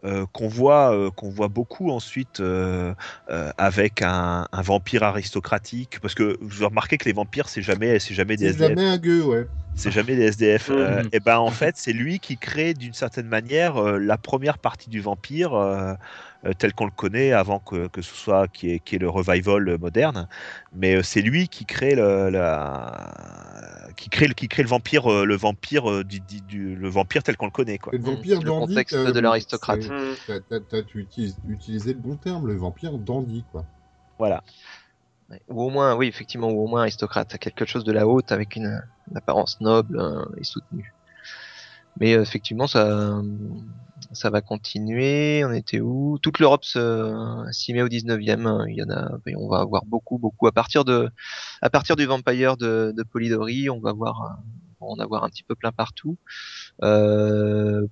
euh, 0.05 0.25
qu'on 0.33 0.47
voit, 0.47 0.93
euh, 0.95 1.11
qu'on 1.11 1.29
voit 1.29 1.49
beaucoup 1.49 1.91
ensuite 1.91 2.39
euh, 2.39 2.93
euh, 3.29 3.51
avec 3.57 4.01
un, 4.01 4.47
un 4.51 4.61
vampire 4.61 5.03
aristocratique, 5.03 5.99
parce 6.01 6.13
que 6.15 6.37
vous 6.41 6.65
remarquez 6.67 6.97
que 6.97 7.05
les 7.05 7.13
vampires, 7.13 7.49
c'est 7.49 7.61
jamais, 7.61 7.99
c'est 7.99 8.13
jamais 8.13 8.37
des 8.37 8.45
C'est 8.45 8.47
SDF 8.47 8.79
jamais 8.79 8.85
un 8.85 8.97
gueux, 8.97 9.23
ouais. 9.25 9.47
c'est 9.75 9.91
jamais 9.91 10.15
des 10.15 10.23
SDF. 10.23 10.71
et 11.11 11.19
ben 11.19 11.37
en 11.37 11.51
fait, 11.51 11.77
c'est 11.77 11.93
lui 11.93 12.19
qui 12.19 12.37
crée 12.39 12.73
d'une 12.73 12.93
certaine 12.93 13.27
manière 13.27 13.77
euh, 13.77 13.99
la 13.99 14.17
première 14.17 14.57
partie 14.57 14.89
du 14.89 15.01
vampire 15.01 15.53
euh, 15.53 15.93
euh, 16.45 16.53
tel 16.57 16.73
qu'on 16.73 16.85
le 16.85 16.91
connaît 16.91 17.31
avant 17.31 17.59
que, 17.59 17.87
que 17.87 18.01
ce 18.01 18.15
soit 18.15 18.47
qui 18.47 18.71
est, 18.71 18.79
qui 18.79 18.95
est 18.95 18.99
le 18.99 19.09
revival 19.09 19.77
moderne. 19.79 20.27
Mais 20.73 20.95
euh, 20.95 21.03
c'est 21.03 21.21
lui 21.21 21.47
qui 21.47 21.65
crée 21.67 21.93
le, 21.95 22.29
la- 22.29 23.11
qui 23.97 24.09
crée 24.09 24.27
le, 24.27 24.33
qui 24.33 24.47
crée 24.47 24.63
le 24.63 24.69
vampire, 24.69 25.11
euh, 25.11 25.25
le 25.25 25.35
vampire 25.35 25.89
euh, 25.91 26.03
du, 26.03 26.19
du- 26.21 26.41
du- 26.41 26.75
le 26.75 26.87
vampire 26.87 27.23
tel 27.23 27.35
qu'on 27.35 27.45
le 27.47 27.51
connaît 27.51 27.79
quoi. 27.79 27.91
Le 27.91 27.99
vampire 27.99 28.39
le 28.39 28.45
dandy. 28.45 28.73
contexte 28.73 28.95
quand 28.95 29.03
même, 29.03 29.13
de 29.13 29.19
l'aristocrate. 29.19 29.81
t'as- 30.27 30.83
Tu 30.83 30.99
utilises, 30.99 31.35
utilisé 31.49 31.93
le 31.93 31.99
bon 31.99 32.15
terme, 32.15 32.47
le 32.47 32.55
vampire 32.55 32.97
dandy, 32.97 33.43
quoi. 33.51 33.65
Voilà. 34.17 34.43
Ou 35.49 35.63
au 35.63 35.69
moins, 35.69 35.95
oui, 35.95 36.07
effectivement, 36.07 36.49
ou 36.49 36.63
au 36.63 36.67
moins 36.67 36.81
aristocrate, 36.81 37.37
quelque 37.37 37.65
chose 37.65 37.83
de 37.83 37.91
la 37.91 38.07
haute 38.07 38.31
avec 38.31 38.55
une, 38.55 38.81
une 39.09 39.17
apparence 39.17 39.59
noble 39.59 39.99
euh, 39.99 40.23
et 40.37 40.43
soutenue. 40.43 40.93
Mais 41.99 42.13
euh, 42.13 42.21
effectivement, 42.21 42.67
ça, 42.67 43.19
ça 44.11 44.29
va 44.29 44.41
continuer. 44.41 45.43
On 45.45 45.51
était 45.51 45.79
où? 45.79 46.17
Toute 46.21 46.39
l'Europe 46.39 46.63
s'y 46.65 47.73
met 47.73 47.81
au 47.81 47.87
19e. 47.87 48.65
Il 48.69 48.75
y 48.75 48.83
en 48.83 48.89
a, 48.89 49.17
on 49.35 49.49
va 49.49 49.59
avoir 49.59 49.85
beaucoup, 49.85 50.17
beaucoup. 50.17 50.47
À 50.47 50.51
partir 50.51 50.85
de, 50.85 51.09
à 51.61 51.69
partir 51.69 51.95
du 51.95 52.05
Vampire 52.05 52.57
de, 52.57 52.93
de 52.95 53.03
Polidori, 53.03 53.69
on 53.69 53.79
va 53.79 53.93
voir, 53.93 54.21
euh, 54.21 54.43
on 54.79 54.87
va 54.87 54.91
en 54.93 55.03
avoir 55.03 55.23
un 55.23 55.29
petit 55.29 55.43
peu 55.43 55.55
plein 55.55 55.71
partout. 55.71 56.17
Euh, 56.83 57.85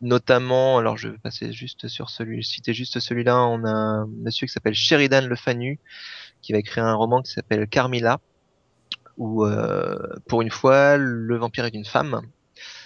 notamment, 0.00 0.78
alors 0.78 0.96
je 0.96 1.08
vais 1.08 1.18
passer 1.18 1.52
juste 1.52 1.88
sur 1.88 2.10
celui, 2.10 2.44
citer 2.44 2.74
juste 2.74 3.00
celui-là. 3.00 3.38
On 3.38 3.64
a 3.64 3.70
un 3.70 4.06
monsieur 4.06 4.46
qui 4.46 4.52
s'appelle 4.52 4.74
Sheridan 4.74 5.26
Le 5.26 5.36
Fanu 5.36 5.80
qui 6.42 6.52
va 6.52 6.58
écrire 6.58 6.84
un 6.84 6.94
roman 6.94 7.22
qui 7.22 7.32
s'appelle 7.32 7.66
Carmilla, 7.66 8.20
où 9.16 9.44
euh, 9.44 9.96
pour 10.28 10.42
une 10.42 10.50
fois 10.50 10.96
le 10.96 11.36
vampire 11.36 11.64
est 11.64 11.74
une 11.74 11.84
femme. 11.84 12.20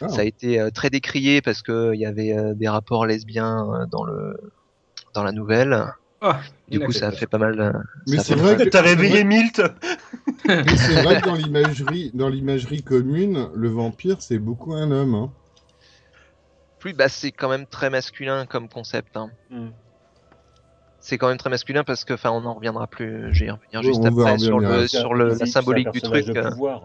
Ah. 0.01 0.09
Ça 0.09 0.21
a 0.21 0.25
été 0.25 0.61
euh, 0.61 0.71
très 0.71 0.91
décrié 0.91 1.41
parce 1.43 1.63
que 1.63 1.93
il 1.95 2.01
y 2.01 2.07
avait 2.07 2.37
euh, 2.37 2.55
des 2.55 2.69
rapports 2.69 3.07
lesbiens 3.07 3.67
euh, 3.75 3.87
dans 3.87 4.05
le 4.05 4.37
dans 5.15 5.23
la 5.23 5.33
nouvelle. 5.33 5.85
Ah, 6.23 6.41
Du 6.69 6.79
coup, 6.81 6.93
ça 6.93 7.09
a 7.09 7.13
fait 7.13 7.27
pas 7.27 7.39
mal. 7.39 7.83
Mais 8.07 8.19
c'est 8.19 8.35
vrai 8.35 8.57
que- 8.57 8.69
T'as 8.69 8.83
réveillé 8.83 9.25
Milt 9.25 9.63
Mais 10.47 10.77
c'est 10.77 11.03
vrai 11.03 11.21
que 11.21 11.27
dans 11.27 11.35
l'imagerie, 11.35 12.11
dans 12.15 12.29
l'imagerie 12.29 12.83
commune, 12.83 13.49
le 13.55 13.69
vampire 13.69 14.17
c'est 14.21 14.39
beaucoup 14.39 14.75
un 14.75 14.91
homme. 14.91 15.15
hein. 15.15 15.33
Plus, 16.79 16.93
bah, 16.95 17.09
c'est 17.09 17.31
quand 17.33 17.49
même 17.49 17.67
très 17.67 17.91
masculin 17.91 18.47
comme 18.47 18.69
concept. 18.69 19.17
Hein. 19.17 19.31
Hmm. 19.51 19.69
C'est 20.99 21.17
quand 21.19 21.29
même 21.29 21.39
très 21.39 21.51
masculin 21.51 21.85
parce 21.85 22.05
que, 22.05 22.13
enfin, 22.15 22.31
on 22.31 22.45
en 22.45 22.55
reviendra 22.55 22.87
plus. 22.87 23.33
Je 23.33 23.41
vais 23.41 23.47
y 23.47 23.51
revenir 23.51 23.83
juste 23.83 24.03
après 24.05 24.39
sur, 24.39 24.61
le, 24.61 24.87
sur 24.89 25.15
le, 25.15 25.29
la 25.35 25.47
symbolique 25.47 25.91
du 25.93 26.01
truc. 26.03 26.27
de 26.27 26.33
pouvoir. 26.51 26.83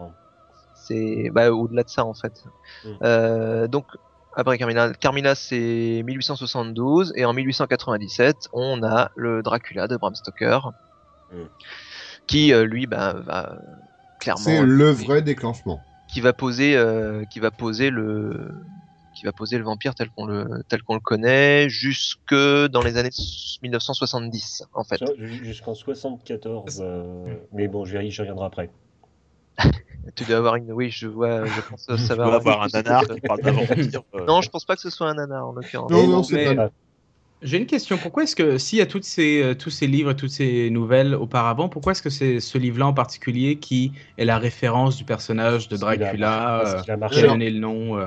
C'est 0.86 1.30
bah, 1.32 1.50
au-delà 1.52 1.82
de 1.82 1.88
ça 1.88 2.04
en 2.04 2.14
fait. 2.14 2.44
Mm. 2.84 2.88
Euh, 3.02 3.68
donc 3.68 3.86
après 4.34 4.58
Carmilla, 4.58 4.92
Carmilla 4.92 5.34
c'est 5.34 6.02
1872 6.04 7.12
et 7.16 7.24
en 7.24 7.32
1897 7.32 8.48
on 8.52 8.82
a 8.82 9.10
le 9.16 9.42
Dracula 9.42 9.88
de 9.88 9.96
Bram 9.96 10.14
Stoker 10.14 10.60
Mm. 11.32 11.42
qui 12.28 12.52
euh, 12.52 12.64
lui 12.64 12.86
bah, 12.86 13.14
va 13.24 13.58
clairement 14.20 14.40
C'est 14.44 14.62
le 14.62 14.90
vrai 14.90 15.22
déclenchement. 15.22 15.80
qui 16.06 16.20
va 16.20 16.32
poser 16.32 16.76
euh, 16.76 17.24
qui 17.24 17.40
va 17.40 17.50
poser 17.50 17.90
le 17.90 18.64
qui 19.12 19.24
va 19.24 19.32
poser 19.32 19.56
le 19.58 19.64
vampire 19.64 19.94
tel 19.94 20.08
qu'on 20.10 20.26
le 20.26 20.62
tel 20.68 20.82
qu'on 20.84 20.94
le 20.94 21.00
connaît 21.00 21.68
jusque 21.68 22.34
dans 22.70 22.82
les 22.82 22.96
années 22.98 23.10
1970 23.62 24.64
en 24.74 24.84
fait. 24.84 25.00
Jus- 25.18 25.44
Jusqu'en 25.44 25.74
74. 25.74 26.80
euh, 26.80 27.34
Mais 27.52 27.66
bon, 27.66 27.84
j'y 27.84 28.10
j'y 28.10 28.20
reviendrai 28.20 28.46
après. 28.46 28.70
Tu 30.14 30.24
dois 30.24 30.36
avoir 30.36 30.56
une 30.56 30.70
oui 30.72 30.90
je 30.90 31.06
vois 31.08 31.44
je 31.46 31.60
pense 31.68 31.84
que 31.88 31.96
ça 31.96 32.14
Tu 32.14 32.18
va 32.18 32.24
dois 32.26 32.34
avoir 32.36 32.62
un 32.62 32.68
nanar 32.72 33.06
qui 33.08 33.20
parle 33.20 33.40
vampire. 33.42 34.02
euh, 34.14 34.24
Non 34.26 34.40
je 34.40 34.50
pense 34.50 34.64
pas 34.64 34.76
que 34.76 34.82
ce 34.82 34.90
soit 34.90 35.08
un 35.08 35.14
nanar 35.14 35.48
en 35.48 35.52
l'occurrence. 35.52 35.90
Non, 35.90 36.06
non, 36.06 36.22
c'est 36.22 36.34
mais- 36.50 36.54
pas. 36.54 36.70
J'ai 37.42 37.58
une 37.58 37.66
question. 37.66 37.98
Pourquoi 37.98 38.22
est-ce 38.22 38.34
que, 38.34 38.56
s'il 38.56 38.78
y 38.78 38.80
a 38.80 38.86
toutes 38.86 39.04
ces, 39.04 39.42
euh, 39.42 39.54
tous 39.54 39.68
ces 39.68 39.86
livres 39.86 40.14
toutes 40.14 40.30
ces 40.30 40.70
nouvelles 40.70 41.14
auparavant, 41.14 41.68
pourquoi 41.68 41.92
est-ce 41.92 42.00
que 42.00 42.08
c'est 42.08 42.40
ce 42.40 42.56
livre-là 42.56 42.86
en 42.86 42.94
particulier 42.94 43.58
qui 43.58 43.92
est 44.16 44.24
la 44.24 44.38
référence 44.38 44.96
du 44.96 45.04
personnage 45.04 45.68
de 45.68 45.76
Parce 45.76 45.92
qu'il 45.96 46.02
a- 46.02 46.06
Dracula 46.06 46.60
parce 46.62 46.74
euh, 46.74 46.78
a 46.78 46.82
qui 46.94 47.00
marché. 47.00 47.24
a 47.24 47.26
donné 47.28 47.50
le 47.50 47.58
nom 47.58 47.98
euh, 47.98 48.06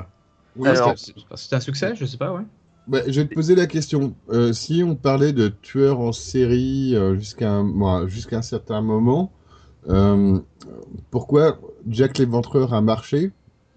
Oui, 0.56 0.68
c'est- 1.36 1.54
un 1.54 1.60
succès, 1.60 1.96
je 1.96 2.06
sais 2.06 2.18
pas, 2.18 2.34
ouais. 2.34 2.42
Bah, 2.88 3.02
je 3.08 3.22
vais 3.22 3.28
te 3.28 3.36
poser 3.36 3.54
la 3.54 3.68
question. 3.68 4.16
Euh, 4.32 4.52
si 4.52 4.82
on 4.84 4.96
parlait 4.96 5.32
de 5.32 5.48
tueurs 5.50 6.00
en 6.00 6.12
série 6.12 6.96
euh, 6.96 7.16
jusqu'à 7.16 7.52
un, 7.52 7.64
un 8.32 8.42
certain 8.42 8.82
moment, 8.82 9.32
euh, 9.32 9.39
pourquoi 11.12 11.60
Jack 11.88 12.18
l'Éventreur 12.18 12.74
a 12.74 12.82
marché? 12.82 13.32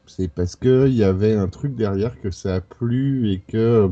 C'est 0.06 0.28
parce 0.28 0.56
qu'il 0.56 0.92
y 0.94 1.04
avait 1.04 1.34
un 1.34 1.48
truc 1.48 1.74
derrière 1.74 2.20
que 2.20 2.30
ça 2.30 2.56
a 2.56 2.60
plu 2.60 3.30
et 3.30 3.40
que, 3.40 3.88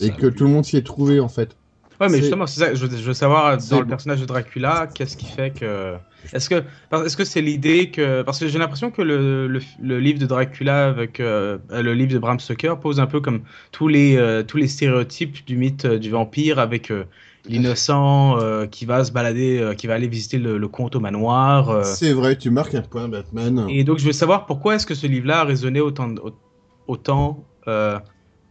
et 0.00 0.10
que 0.10 0.26
tout 0.26 0.44
le 0.44 0.50
monde 0.50 0.64
s'y 0.64 0.76
est 0.76 0.86
trouvé 0.86 1.18
en 1.20 1.28
fait. 1.28 1.56
Ouais, 2.00 2.08
mais 2.08 2.18
justement, 2.18 2.46
c'est 2.46 2.60
ça. 2.60 2.74
Je, 2.74 2.86
veux- 2.86 2.96
je 2.96 3.02
veux 3.02 3.14
savoir 3.14 3.60
C'est- 3.60 3.70
dans 3.70 3.80
le 3.80 3.86
personnage 3.86 4.20
de 4.20 4.26
Dracula, 4.26 4.86
qu'est-ce 4.94 5.16
qui 5.16 5.26
fait 5.26 5.50
que. 5.50 5.94
Est-ce 6.32 6.48
que 6.48 6.62
est-ce 6.92 7.16
que 7.16 7.24
c'est 7.24 7.40
l'idée 7.40 7.90
que 7.90 8.22
parce 8.22 8.38
que 8.38 8.46
j'ai 8.48 8.58
l'impression 8.58 8.90
que 8.92 9.02
le, 9.02 9.48
le, 9.48 9.60
le 9.82 9.98
livre 9.98 10.18
de 10.20 10.26
Dracula 10.26 10.88
avec 10.88 11.18
euh, 11.20 11.58
le 11.70 11.94
livre 11.94 12.12
de 12.12 12.18
Bram 12.18 12.38
Stoker 12.38 12.78
pose 12.80 13.00
un 13.00 13.06
peu 13.06 13.20
comme 13.20 13.40
tous 13.72 13.88
les 13.88 14.16
euh, 14.16 14.42
tous 14.44 14.58
les 14.58 14.68
stéréotypes 14.68 15.44
du 15.46 15.56
mythe 15.56 15.84
euh, 15.86 15.98
du 15.98 16.10
vampire 16.10 16.58
avec 16.60 16.90
euh, 16.92 17.04
l'innocent 17.46 18.38
euh, 18.38 18.66
qui 18.66 18.84
va 18.86 19.04
se 19.04 19.12
balader, 19.12 19.58
euh, 19.58 19.74
qui 19.74 19.86
va 19.86 19.94
aller 19.94 20.08
visiter 20.08 20.38
le, 20.38 20.58
le 20.58 20.68
comte 20.68 20.96
au 20.96 21.00
manoir. 21.00 21.70
euh, 21.70 21.82
C'est 21.82 22.12
vrai, 22.12 22.36
tu 22.36 22.50
marques 22.50 22.74
un 22.74 22.82
point, 22.82 23.08
Batman. 23.08 23.66
et 23.68 23.84
donc 23.84 23.98
je 23.98 24.04
veux 24.06 24.12
savoir 24.12 24.46
pourquoi 24.46 24.74
est-ce 24.74 24.86
que 24.86 24.94
ce 24.94 25.06
livre-là 25.06 25.40
a 25.40 25.44
résonné 25.44 25.80
autant 25.80 26.10
au- 26.16 26.32
autant 26.86 27.44
euh, 27.66 27.98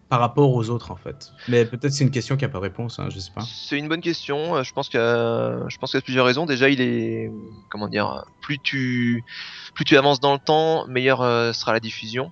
par 0.10 0.20
rapport 0.20 0.54
aux 0.56 0.70
autres 0.70 0.92
en 0.92 0.96
fait? 0.96 1.32
Mais 1.48 1.66
peut-être 1.66 1.92
c'est 1.92 2.04
une 2.04 2.12
question 2.12 2.38
qui 2.38 2.46
a 2.46 2.50
pas 2.50 2.60
de 2.60 2.64
réponse, 2.64 2.98
hein, 3.00 3.08
je 3.10 3.20
sais 3.20 3.32
pas. 3.36 3.42
C'est 3.42 3.78
une 3.78 3.88
bonne 3.90 4.02
question. 4.02 4.64
Je 4.64 4.72
pense 4.72 4.90
qu'il 4.90 5.00
y 5.00 5.04
a, 5.04 5.68
je 5.68 5.78
pense 5.78 5.92
qu'il 5.92 5.98
y 5.98 6.02
a 6.02 6.04
plusieurs 6.04 6.26
raisons. 6.26 6.46
Déjà, 6.46 6.70
il 6.70 6.80
est, 6.82 7.30
comment 7.70 7.88
dire, 7.88 8.24
plus 8.42 8.58
tu, 8.60 9.26
plus 9.76 9.86
tu 9.86 9.98
avances 9.98 10.20
dans 10.20 10.34
le 10.34 10.40
temps, 10.40 10.88
meilleure 10.88 11.20
sera 11.54 11.74
la 11.74 11.80
diffusion. 11.80 12.32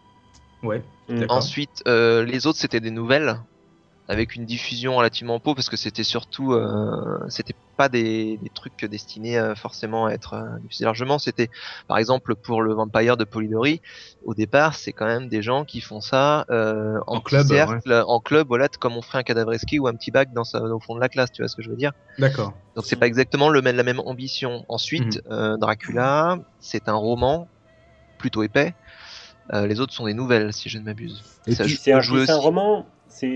Ouais. 0.64 0.82
Mm. 1.10 1.20
D'accord. 1.20 1.38
Ensuite, 1.38 1.84
euh, 1.88 2.24
les 2.24 2.48
autres 2.48 2.58
c'était 2.60 2.80
des 2.80 2.92
nouvelles 2.92 3.38
avec 4.08 4.36
une 4.36 4.46
diffusion 4.46 4.96
relativement 4.98 5.40
peu 5.40 5.56
parce 5.56 5.70
que 5.70 5.78
c'était 5.78 6.04
surtout, 6.04 6.54
euh, 6.54 7.20
c'était 7.28 7.56
pas 7.76 7.90
des, 7.90 8.38
des 8.38 8.50
trucs 8.50 8.86
destinés 8.86 9.38
euh, 9.38 9.56
forcément 9.56 10.06
à 10.06 10.12
être 10.12 10.34
euh, 10.36 10.60
diffusés 10.62 10.86
largement. 10.86 11.18
C'était, 11.18 11.50
par 11.88 11.98
exemple, 11.98 12.36
pour 12.36 12.62
le 12.62 12.74
Vampire 12.74 13.18
de 13.18 13.24
Polidori, 13.24 13.82
au 14.24 14.34
départ, 14.36 14.76
c'est 14.76 14.94
quand 14.94 15.08
même 15.08 15.28
des 15.28 15.42
gens 15.42 15.66
qui 15.66 15.82
font 15.82 16.02
ça 16.02 16.46
euh, 16.52 17.00
en, 17.08 17.16
En 17.18 17.22
club, 17.22 17.48
cercle, 17.48 18.04
en 18.08 18.20
club, 18.20 18.48
voilà, 18.48 18.68
comme 18.68 18.96
on 18.96 19.02
ferait 19.02 19.18
un 19.18 19.24
cadavreski 19.24 19.80
ou 19.80 19.88
un 19.88 19.94
petit 19.96 20.12
bac 20.12 20.32
dans 20.34 20.44
sa, 20.44 20.62
au 20.62 20.80
fond 20.80 20.96
de 20.96 21.02
la 21.02 21.10
classe. 21.10 21.32
Tu 21.32 21.42
vois 21.42 21.50
ce 21.50 21.56
que 21.56 21.64
je 21.64 21.70
veux 21.70 21.76
dire 21.76 21.92
D'accord. 22.20 22.54
donc 22.76 22.86
c'est 22.86 22.96
pas 22.96 23.08
exactement 23.08 23.50
le 23.50 23.62
même, 23.62 23.76
la 23.76 23.84
même 23.84 24.00
ambition. 24.02 24.64
Ensuite, 24.70 25.22
euh, 25.32 25.58
Dracula, 25.58 26.38
c'est 26.60 26.88
un 26.90 26.94
roman 26.96 27.48
plutôt 28.20 28.44
épais. 28.44 28.74
Euh, 29.54 29.68
les 29.68 29.80
autres 29.80 29.94
sont 29.94 30.06
des 30.06 30.14
nouvelles, 30.14 30.54
si 30.54 30.70
je 30.70 30.80
ne 30.80 30.84
m'abuse. 30.84 31.24
Et 31.46 31.54
Ça 31.54 31.66
puis- 31.66 31.76
C'est 31.76 31.92
un, 31.92 32.00
roman, 32.38 32.88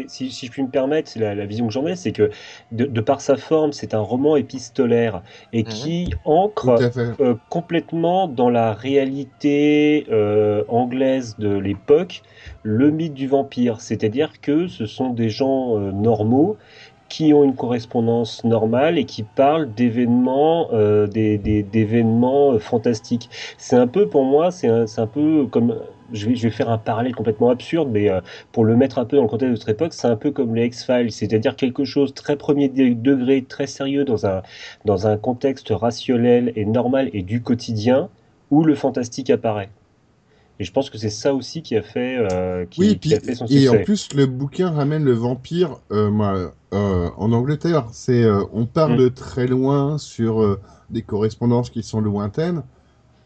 si, 0.07 0.31
si 0.31 0.45
je 0.47 0.51
puis 0.51 0.63
me 0.63 0.69
permettre, 0.69 1.09
c'est 1.09 1.19
la, 1.19 1.35
la 1.35 1.45
vision 1.45 1.67
que 1.67 1.73
j'en 1.73 1.85
ai, 1.87 1.95
c'est 1.95 2.11
que 2.11 2.29
de, 2.71 2.85
de 2.85 3.01
par 3.01 3.21
sa 3.21 3.37
forme, 3.37 3.71
c'est 3.73 3.93
un 3.93 3.99
roman 3.99 4.35
épistolaire 4.35 5.23
et 5.53 5.65
Mhm. 5.65 5.65
qui 5.65 6.13
ancre 6.23 6.85
euh, 7.19 7.35
complètement 7.49 8.27
dans 8.27 8.49
la 8.49 8.73
réalité 8.73 10.05
euh, 10.09 10.63
anglaise 10.67 11.37
de 11.37 11.49
l'époque 11.57 12.21
le 12.63 12.91
mythe 12.91 13.13
du 13.13 13.27
vampire. 13.27 13.81
C'est-à-dire 13.81 14.41
que 14.41 14.67
ce 14.67 14.85
sont 14.85 15.09
des 15.11 15.29
gens 15.29 15.77
euh, 15.79 15.91
normaux 15.91 16.57
qui 17.07 17.33
ont 17.33 17.43
une 17.43 17.55
correspondance 17.55 18.43
normale 18.43 18.97
et 18.99 19.05
qui 19.05 19.23
parlent 19.23 19.73
d'événements 19.73 20.69
euh, 20.73 21.07
des, 21.07 21.37
des- 21.39 21.63
d'événements 21.63 22.59
fantastiques. 22.59 23.29
C'est 23.57 23.75
un 23.75 23.87
peu 23.87 24.09
pour 24.09 24.23
moi, 24.23 24.51
c'est 24.51 24.67
un, 24.67 24.85
c'est 24.85 25.01
un 25.01 25.07
peu 25.07 25.47
comme 25.47 25.75
je 26.13 26.27
vais, 26.27 26.35
je 26.35 26.43
vais 26.43 26.51
faire 26.51 26.69
un 26.69 26.77
parallèle 26.77 27.15
complètement 27.15 27.49
absurde, 27.49 27.89
mais 27.91 28.09
euh, 28.09 28.21
pour 28.51 28.65
le 28.65 28.75
mettre 28.75 28.97
un 28.99 29.05
peu 29.05 29.17
dans 29.17 29.23
le 29.23 29.29
contexte 29.29 29.47
de 29.53 29.57
notre 29.57 29.69
époque, 29.69 29.93
c'est 29.93 30.07
un 30.07 30.15
peu 30.15 30.31
comme 30.31 30.55
les 30.55 30.65
X-Files, 30.67 31.11
c'est-à-dire 31.11 31.55
quelque 31.55 31.85
chose 31.85 32.13
très 32.13 32.35
premier 32.37 32.69
de- 32.69 32.93
degré, 32.93 33.43
très 33.43 33.67
sérieux 33.67 34.05
dans 34.05 34.25
un, 34.25 34.41
dans 34.85 35.07
un 35.07 35.17
contexte 35.17 35.69
rationnel 35.69 36.51
et 36.55 36.65
normal 36.65 37.09
et 37.13 37.21
du 37.23 37.41
quotidien 37.41 38.09
où 38.51 38.63
le 38.63 38.75
fantastique 38.75 39.29
apparaît. 39.29 39.69
Et 40.59 40.65
je 40.65 40.71
pense 40.73 40.89
que 40.89 40.97
c'est 40.97 41.09
ça 41.09 41.33
aussi 41.33 41.61
qui 41.61 41.77
a 41.77 41.81
fait, 41.81 42.17
euh, 42.17 42.65
qui, 42.65 42.81
Oui, 42.81 42.99
qui 42.99 42.99
puis, 42.99 43.13
a 43.13 43.19
fait 43.21 43.35
son 43.35 43.45
et 43.45 43.67
succès. 43.67 43.69
en 43.69 43.83
plus, 43.83 44.13
le 44.13 44.25
bouquin 44.25 44.71
ramène 44.71 45.05
le 45.05 45.13
vampire 45.13 45.77
euh, 45.91 46.09
moi, 46.11 46.51
euh, 46.73 47.09
en 47.17 47.31
Angleterre. 47.31 47.87
C'est, 47.93 48.25
on 48.51 48.65
part 48.65 48.89
Mm. 48.89 48.97
de 48.97 49.07
très 49.07 49.47
loin 49.47 49.97
sur 49.97 50.59
des 50.89 51.01
correspondances 51.01 51.69
qui 51.69 51.81
sont 51.83 52.01
lointaines 52.01 52.63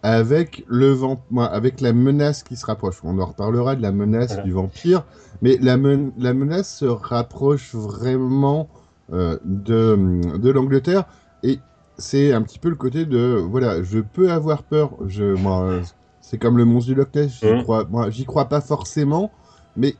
avec, 0.04 0.64
le 0.68 0.92
vamp 0.92 1.22
avec 1.38 1.82
la 1.82 1.94
menace 1.94 2.44
qui 2.44 2.56
se 2.56 2.66
rapproche. 2.66 3.00
On 3.04 3.18
en 3.20 3.26
reparlera 3.26 3.76
de 3.76 3.82
la 3.82 3.92
menace 3.92 4.28
Voilà. 4.30 4.44
du 4.44 4.52
vampire, 4.52 5.04
mais 5.42 5.58
la, 5.62 5.78
men- 5.78 6.12
la 6.18 6.34
menace 6.34 6.70
se 6.76 6.86
rapproche 6.86 7.74
vraiment 7.74 8.70
euh, 9.12 9.38
de, 9.46 10.38
de 10.38 10.50
l'Angleterre 10.50 11.06
et 11.42 11.60
c'est 11.98 12.34
un 12.34 12.42
petit 12.42 12.60
peu 12.60 12.70
le 12.70 12.76
côté 12.76 13.06
de 13.06 13.36
voilà, 13.50 13.82
je 13.84 14.00
peux 14.00 14.32
avoir 14.32 14.64
peur. 14.64 14.92
Je, 15.08 15.24
moi, 15.36 15.64
euh, 15.64 15.82
c'est 16.22 16.38
comme 16.38 16.58
le 16.58 16.66
monstre 16.66 16.90
du 16.90 16.96
Loch 16.96 17.14
Ness. 17.16 17.40
J'y 17.40 17.46
Mhm. 17.48 17.64
crois, 17.64 17.86
moi, 17.90 18.10
j'y 18.10 18.26
crois 18.26 18.46
pas 18.46 18.62
forcément, 18.62 19.32
mais, 19.76 19.96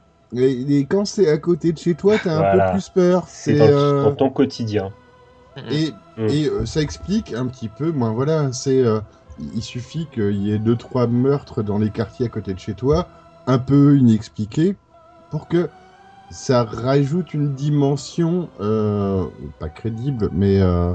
quand 0.90 1.06
c'est 1.06 1.30
à 1.30 1.38
côté 1.38 1.72
de 1.72 1.78
chez 1.78 1.96
toi, 1.96 2.18
t'as 2.18 2.32
un 2.34 2.38
Voilà. 2.40 2.66
peu 2.72 2.78
plus 2.78 2.90
peur. 2.90 3.26
C'est 3.28 3.54
dans, 3.54 3.68
euh, 3.68 4.04
dans 4.04 4.16
ton 4.16 4.30
quotidien. 4.30 4.92
et, 5.72 5.92
Mhm. 6.18 6.30
et 6.30 6.48
euh, 6.50 6.66
ça 6.66 6.82
explique 6.82 7.34
un 7.34 7.46
petit 7.48 7.70
peu. 7.70 7.92
Moi, 7.92 8.10
voilà, 8.10 8.52
c'est 8.52 8.84
euh, 8.84 9.00
il 9.56 9.62
suffit 9.62 10.08
qu'il 10.14 10.38
y 10.38 10.52
ait 10.52 10.60
deux 10.60 10.76
trois 10.76 11.08
meurtres 11.08 11.64
dans 11.64 11.78
les 11.78 11.90
quartiers 11.90 12.26
à 12.26 12.30
côté 12.30 12.54
de 12.54 12.60
chez 12.60 12.74
toi, 12.74 13.08
un 13.48 13.60
peu 13.60 13.98
inexpliqués, 13.98 14.76
pour 15.32 15.48
que 15.48 15.70
ça 16.30 16.64
rajoute 16.64 17.34
une 17.34 17.54
dimension 17.54 18.50
euh, 18.60 19.26
pas 19.60 19.70
crédible, 19.70 20.30
mais 20.32 20.60
euh, 20.62 20.94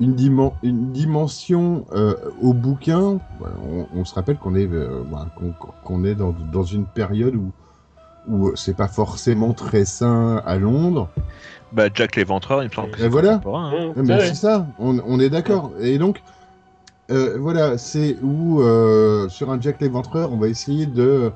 une, 0.00 0.14
dimen- 0.14 0.54
une 0.62 0.92
dimension 0.92 1.86
euh, 1.92 2.14
au 2.40 2.52
bouquin. 2.52 3.18
Voilà, 3.38 3.54
on, 3.62 3.86
on 3.94 4.04
se 4.04 4.14
rappelle 4.14 4.38
qu'on 4.38 4.54
est, 4.54 4.66
euh, 4.66 5.02
voilà, 5.08 5.26
qu'on 5.84 6.04
est 6.04 6.14
dans, 6.14 6.34
dans 6.52 6.64
une 6.64 6.86
période 6.86 7.36
où 7.36 7.52
où 8.28 8.56
c'est 8.56 8.74
pas 8.74 8.88
forcément 8.88 9.52
très 9.52 9.84
sain 9.84 10.42
à 10.44 10.56
Londres. 10.56 11.08
Bah, 11.70 11.84
Jack 11.94 12.16
l'Éventreur, 12.16 12.64
il 12.64 12.68
me 12.68 12.72
semble 12.72 12.90
que 12.90 12.98
Et 12.98 13.02
c'est 13.02 13.08
voilà. 13.08 13.40
hein. 13.44 13.92
Mmh, 13.94 14.02
mais 14.02 14.14
ouais. 14.14 14.20
c'est 14.26 14.34
ça, 14.34 14.66
on, 14.80 14.98
on 15.06 15.20
est 15.20 15.30
d'accord. 15.30 15.70
Et 15.78 15.96
donc, 15.98 16.20
euh, 17.10 17.36
voilà, 17.38 17.78
c'est 17.78 18.16
où 18.22 18.60
euh, 18.60 19.28
sur 19.28 19.50
un 19.50 19.60
Jack 19.60 19.80
l'Éventreur, 19.80 20.32
on 20.32 20.36
va 20.38 20.48
essayer 20.48 20.86
de, 20.86 21.30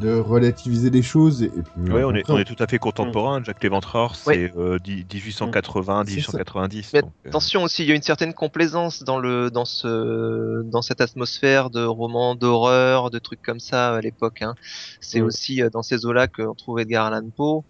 de 0.00 0.14
relativiser 0.18 0.88
les 0.90 1.02
choses. 1.02 1.42
Et, 1.42 1.46
et 1.46 1.50
puis, 1.50 1.92
Ouais, 1.92 2.02
on 2.04 2.14
est, 2.14 2.20
après, 2.20 2.32
on 2.32 2.38
est 2.38 2.44
tout 2.44 2.56
à 2.62 2.66
fait 2.66 2.78
contemporain. 2.78 3.42
Jack 3.44 3.62
l'Éventreur, 3.62 4.14
c'est 4.14 4.26
Ouais. 4.28 4.52
euh, 4.56 4.78
dix- 4.82 5.04
1880, 5.12 6.04
C'est 6.06 6.10
ça. 6.12 6.16
1890. 6.16 6.90
Mais 6.94 7.02
donc, 7.02 7.10
euh, 7.24 7.28
attention 7.28 7.62
aussi, 7.62 7.82
il 7.82 7.88
y 7.88 7.92
a 7.92 7.94
une 7.94 8.00
certaine 8.02 8.32
complaisance 8.32 9.02
dans 9.02 9.18
le 9.18 9.50
dans 9.50 9.64
ce 9.66 10.62
dans 10.62 10.80
cette 10.82 11.00
atmosphère 11.02 11.68
de 11.70 11.84
romans 11.84 12.34
d'horreur, 12.34 13.10
de 13.10 13.18
trucs 13.18 13.42
comme 13.42 13.60
ça 13.60 13.94
à 13.96 14.00
l'époque. 14.00 14.40
Hein. 14.42 14.54
C'est 15.00 15.20
Mm. 15.20 15.24
aussi 15.24 15.62
euh, 15.62 15.68
dans 15.70 15.82
ces 15.82 16.06
eaux-là 16.06 16.26
qu'on 16.26 16.54
trouve 16.54 16.80
Edgar 16.80 17.06
Allan 17.06 17.28
Poe. 17.36 17.64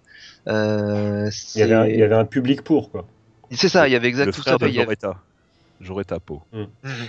Euh, 0.48 1.28
Il 1.54 1.60
y, 1.60 1.62
avait 1.62 1.74
un, 1.74 1.86
il 1.86 1.94
y 1.94 1.96
c'est 1.96 2.02
avait 2.02 2.14
un 2.14 2.24
public 2.24 2.62
pour, 2.62 2.90
quoi. 2.90 3.04
c'est 3.50 3.68
ça, 3.68 3.88
il 3.88 3.92
y 3.92 3.96
avait 3.96 4.08
exactement 4.08 4.56
de 4.58 4.66
il 4.68 4.74
y 4.74 4.80
avait- 4.80 4.96
Joretta. 5.82 6.18
Joretta 6.18 6.20
Poe. 6.20 6.40
Mhm. 6.52 6.66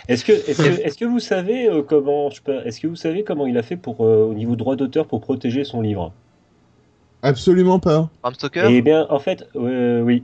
Est-ce 0.08 0.26
que, 0.26 0.32
est-ce 0.32 0.98
que, 0.98 1.06
vous 1.06 1.20
savez 1.20 1.68
euh, 1.70 1.82
comment, 1.84 2.30
est-ce 2.30 2.80
que 2.82 2.88
vous 2.88 2.96
savez 2.96 3.24
comment 3.24 3.46
il 3.46 3.58
a 3.58 3.64
fait 3.64 3.78
pour, 3.78 4.06
euh, 4.06 4.26
au 4.26 4.34
niveau 4.34 4.56
droit 4.56 4.76
d'auteur 4.76 5.06
pour 5.08 5.22
protéger 5.22 5.64
son 5.64 5.82
livre? 5.82 6.12
Absolument 7.22 7.80
pas. 7.80 8.10
Bram 8.22 8.34
Stoker? 8.34 8.68
Eh 8.70 8.82
bien, 8.82 9.08
en 9.10 9.20
fait, 9.20 9.48
euh, 9.56 10.02
oui. 10.02 10.24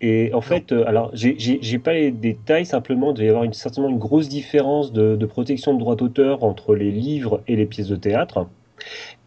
Et 0.00 0.32
en 0.32 0.40
fait, 0.40 0.72
euh, 0.72 0.84
alors, 0.86 1.10
j'ai- 1.12 1.78
pas 1.78 1.92
les 1.92 2.10
détails, 2.10 2.64
simplement, 2.64 3.10
il 3.10 3.14
devait 3.14 3.26
y 3.26 3.28
avoir 3.28 3.44
une, 3.44 3.52
certainement 3.52 3.90
une 3.90 3.98
grosse 3.98 4.28
différence 4.28 4.92
de, 4.92 5.14
de 5.14 5.26
protection 5.26 5.74
de 5.74 5.78
droit 5.78 5.94
d'auteur 5.94 6.42
entre 6.42 6.74
les 6.74 6.90
livres 6.90 7.42
et 7.46 7.54
les 7.54 7.66
pièces 7.66 7.88
de 7.88 7.96
théâtre. 7.96 8.46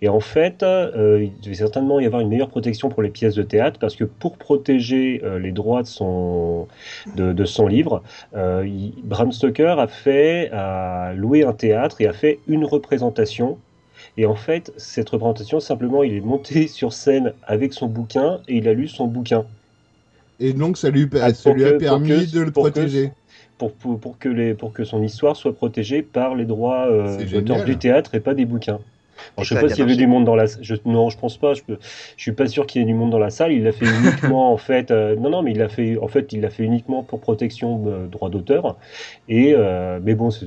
Et 0.02 0.10
en 0.10 0.20
fait, 0.20 0.64
euh, 0.64 1.24
il 1.24 1.40
devait 1.42 1.56
certainement 1.56 2.00
y 2.00 2.06
avoir 2.06 2.22
une 2.22 2.28
meilleure 2.30 2.50
protection 2.50 2.90
pour 2.90 3.02
les 3.04 3.10
pièces 3.10 3.36
de 3.36 3.44
théâtre, 3.44 3.80
parce 3.80 3.96
que 3.96 4.04
pour 4.04 4.38
protéger 4.38 5.22
euh, 5.24 5.40
les 5.40 5.52
droits 5.52 5.82
de 5.82 5.88
son, 5.88 6.68
de, 7.16 7.32
de 7.34 7.46
son 7.46 7.68
livre, 7.68 8.04
euh, 8.36 8.64
il- 8.68 8.94
Bram 9.04 9.32
Stoker 9.32 9.80
a 9.80 9.88
fait, 9.88 10.50
a 10.52 11.14
loué 11.14 11.44
un 11.44 11.54
théâtre 11.54 12.02
et 12.02 12.08
a 12.08 12.14
fait 12.14 12.40
une 12.48 12.66
représentation. 12.66 13.58
Et 14.18 14.26
en 14.26 14.36
fait, 14.36 14.74
cette 14.78 15.10
représentation, 15.10 15.60
simplement, 15.60 16.04
il 16.04 16.14
est 16.16 16.22
monté 16.22 16.68
sur 16.68 16.92
scène 16.94 17.34
avec 17.48 17.74
son 17.74 17.88
bouquin 17.88 18.42
et 18.48 18.58
il 18.58 18.68
a 18.68 18.74
lu 18.74 18.88
son 18.88 19.08
bouquin. 19.08 19.46
Et 20.40 20.52
donc, 20.54 20.78
ça 20.78 20.90
lui, 20.90 21.08
Ah, 21.22 21.34
ça 21.34 21.50
pour 21.52 21.54
lui 21.56 21.64
a 21.64 21.72
que- 21.74 21.78
permis 21.78 22.10
que- 22.10 22.34
de 22.36 22.40
le 22.42 22.46
que- 22.48 22.52
protéger. 22.52 23.12
Pour, 23.58 23.72
pour, 23.72 24.00
pour 24.00 24.18
que 24.20 24.28
les, 24.28 24.56
pour 24.56 24.74
que 24.74 24.84
son 24.84 25.02
histoire 25.04 25.36
soit 25.38 25.54
protégée 25.54 26.02
par 26.02 26.36
les 26.36 26.44
droits 26.44 26.88
d'auteur 27.34 27.58
du 27.66 27.78
théâtre 27.78 28.16
et 28.16 28.20
pas 28.20 28.34
des 28.34 28.46
bouquins. 28.46 28.80
Alors, 29.36 29.44
je 29.44 29.50
sais 29.50 29.56
ça 29.56 29.60
a 29.60 29.64
pas 29.64 29.70
s'il 29.70 29.80
y 29.80 29.82
avait 29.82 29.96
du 29.96 30.08
monde 30.08 30.26
dans 30.26 30.36
la 30.36 30.46
je, 30.46 30.76
non 30.86 31.10
je 31.10 31.18
pense 31.18 31.38
pas. 31.38 31.54
Je, 31.54 31.64
peux, 31.64 31.78
je 31.82 32.22
suis 32.22 32.32
pas 32.34 32.48
sûr 32.48 32.66
qu'il 32.68 32.82
y 32.82 32.84
ait 32.84 32.88
du 32.88 32.94
monde 32.94 33.12
dans 33.12 33.20
la 33.20 33.30
salle. 33.30 33.52
Il 33.52 33.64
l'a 33.64 33.72
fait 33.72 33.86
uniquement 33.86 34.52
en 34.52 34.58
fait 34.58 34.92
euh, 34.92 35.16
non 35.16 35.30
non 35.30 35.42
mais 35.42 35.52
il 35.52 35.58
l'a 35.58 35.70
fait 35.70 35.98
en 35.98 36.08
fait 36.08 36.34
il 36.34 36.42
l'a 36.42 36.50
fait 36.50 36.64
uniquement 36.64 37.04
pour 37.04 37.20
protection 37.20 37.80
de 37.80 38.08
droit 38.08 38.30
d'auteur. 38.30 38.78
Et 39.28 39.54
euh, 39.56 40.00
mais 40.04 40.16
bon 40.16 40.32
ça, 40.32 40.46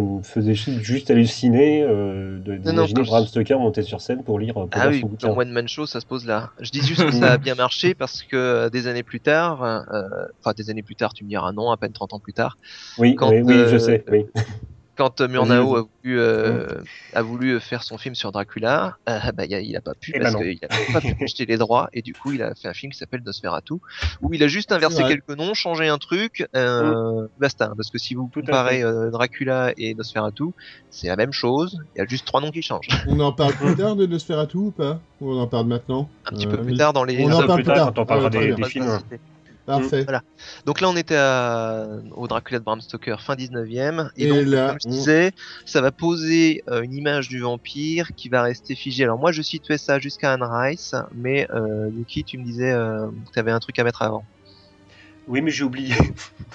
me 0.00 0.22
faisait 0.22 0.54
juste, 0.54 1.10
halluciner 1.10 1.82
euh, 1.82 2.38
de- 2.40 2.56
d'imaginer 2.56 3.02
Bram 3.02 3.26
Stoker 3.26 3.58
monter 3.58 3.82
sur 3.82 4.00
scène 4.00 4.22
pour 4.22 4.38
lire 4.38 4.54
pour 4.54 4.68
Ah 4.72 4.88
lire 4.88 5.00
oui, 5.04 5.18
son 5.20 5.30
one 5.30 5.50
man 5.50 5.68
show, 5.68 5.86
ça 5.86 6.00
se 6.00 6.06
pose 6.06 6.26
là. 6.26 6.50
Je 6.60 6.70
dis 6.70 6.82
juste 6.82 7.04
que 7.04 7.12
ça 7.12 7.32
a 7.32 7.38
bien 7.38 7.54
marché 7.54 7.94
parce 7.94 8.22
que 8.22 8.36
euh, 8.36 8.70
des 8.70 8.86
années 8.86 9.02
plus 9.02 9.20
tard, 9.20 9.62
euh, 9.62 9.80
enfin 10.40 10.52
des 10.56 10.70
années 10.70 10.82
plus 10.82 10.96
tard, 10.96 11.12
tu 11.14 11.24
me 11.24 11.28
diras 11.28 11.52
non, 11.52 11.70
à 11.70 11.76
peine 11.76 11.92
30 11.92 12.12
ans 12.12 12.20
plus 12.20 12.32
tard, 12.32 12.58
oui 12.98 13.14
quand, 13.14 13.30
oui, 13.30 13.40
oui, 13.42 13.54
je 13.68 13.74
euh, 13.74 13.78
sais 13.78 14.04
oui 14.10 14.26
quand 14.98 15.20
euh, 15.22 15.28
Murnau 15.28 15.76
a 15.76 15.80
voulu, 15.82 16.18
euh, 16.20 16.66
a 17.14 17.22
voulu 17.22 17.58
faire 17.60 17.82
son 17.84 17.96
film 17.96 18.14
sur 18.14 18.32
Dracula, 18.32 18.96
euh, 19.08 19.18
bah, 19.34 19.46
il 19.46 19.54
a- 19.54 19.60
il 19.60 19.74
a 19.76 19.80
pas 19.80 19.94
pu 19.94 20.12
Eh 20.14 20.18
ben 20.18 20.24
parce 20.24 20.34
non. 20.34 20.40
qu'il 20.40 20.58
a 20.62 20.92
pas 20.92 21.00
pu 21.00 21.14
acheter 21.24 21.46
les 21.46 21.56
droits 21.56 21.88
et 21.94 22.02
du 22.02 22.12
coup 22.12 22.32
il 22.32 22.42
a 22.42 22.54
fait 22.54 22.68
un 22.68 22.74
film 22.74 22.92
qui 22.92 22.98
s'appelle 22.98 23.22
Nosferatu 23.24 23.74
où 24.20 24.34
il 24.34 24.42
a 24.42 24.48
juste 24.48 24.72
inversé 24.72 25.02
quelques 25.04 25.28
noms, 25.38 25.54
changé 25.54 25.88
un 25.88 25.98
truc, 25.98 26.44
euh, 26.54 27.26
basta. 27.38 27.72
Parce 27.76 27.90
que 27.90 27.98
si 27.98 28.14
vous 28.14 28.28
Tout 28.32 28.40
comparez 28.40 28.82
euh, 28.82 29.10
Dracula 29.10 29.72
et 29.78 29.94
Nosferatu, 29.94 30.44
c'est 30.90 31.06
la 31.08 31.16
même 31.16 31.32
chose. 31.32 31.78
Il 31.94 31.98
y 31.98 32.02
a 32.02 32.06
juste 32.06 32.26
trois 32.26 32.40
noms 32.40 32.50
qui 32.50 32.60
changent. 32.62 32.88
On 33.08 33.18
en 33.20 33.32
parle 33.32 33.52
plus 33.54 33.74
tard 33.76 33.96
de 33.96 34.04
Nosferatu 34.06 34.56
ou 34.58 34.70
pas? 34.72 35.00
Ou 35.20 35.32
on 35.32 35.40
en 35.40 35.46
parle 35.48 35.66
maintenant? 35.66 36.08
Un 36.26 36.30
petit 36.32 36.46
Euh, 36.46 36.50
peu 36.50 36.62
plus 36.62 36.76
tard 36.76 36.92
dans 36.92 37.04
les. 37.04 37.24
On 37.24 37.32
en 37.32 37.46
parle 37.46 37.62
plus 37.62 37.72
tard 37.72 37.92
quand 37.94 38.02
on 38.02 38.06
parlera 38.06 38.26
Ah, 38.32 38.38
des 38.56 38.64
films 38.64 38.98
Parfait. 39.68 40.02
Voilà. 40.04 40.22
Donc 40.66 40.80
là, 40.80 40.88
on 40.88 40.96
était 40.96 41.16
à, 41.16 41.86
au 42.16 42.26
Dracula 42.26 42.58
de 42.58 42.64
Bram 42.64 42.80
Stoker 42.80 43.20
fin 43.20 43.34
19e. 43.34 44.08
Et, 44.16 44.24
Et 44.24 44.28
donc, 44.28 44.46
là, 44.46 44.68
comme 44.70 44.78
je 44.82 44.88
on- 44.88 44.90
disais, 44.90 45.32
ça 45.66 45.80
va 45.80 45.92
poser 45.92 46.62
euh, 46.68 46.80
une 46.82 46.94
image 46.94 47.28
du 47.28 47.40
vampire 47.40 48.08
qui 48.16 48.28
va 48.28 48.42
rester 48.42 48.74
figée. 48.74 49.04
Alors 49.04 49.18
moi, 49.18 49.30
je 49.30 49.42
situais 49.42 49.76
ça 49.78 49.98
jusqu'à 49.98 50.32
Anne 50.32 50.42
Rice, 50.42 50.94
mais 51.14 51.46
euh, 51.50 51.90
Yuki, 51.94 52.24
tu 52.24 52.38
me 52.38 52.44
disais 52.44 52.72
euh, 52.72 53.06
que 53.26 53.32
tu 53.34 53.38
avais 53.38 53.52
un 53.52 53.60
truc 53.60 53.78
à 53.78 53.84
mettre 53.84 54.02
avant. 54.02 54.24
oui 55.26 55.42
mais 55.42 55.50
j'ai 55.50 55.64
oublié 55.64 55.94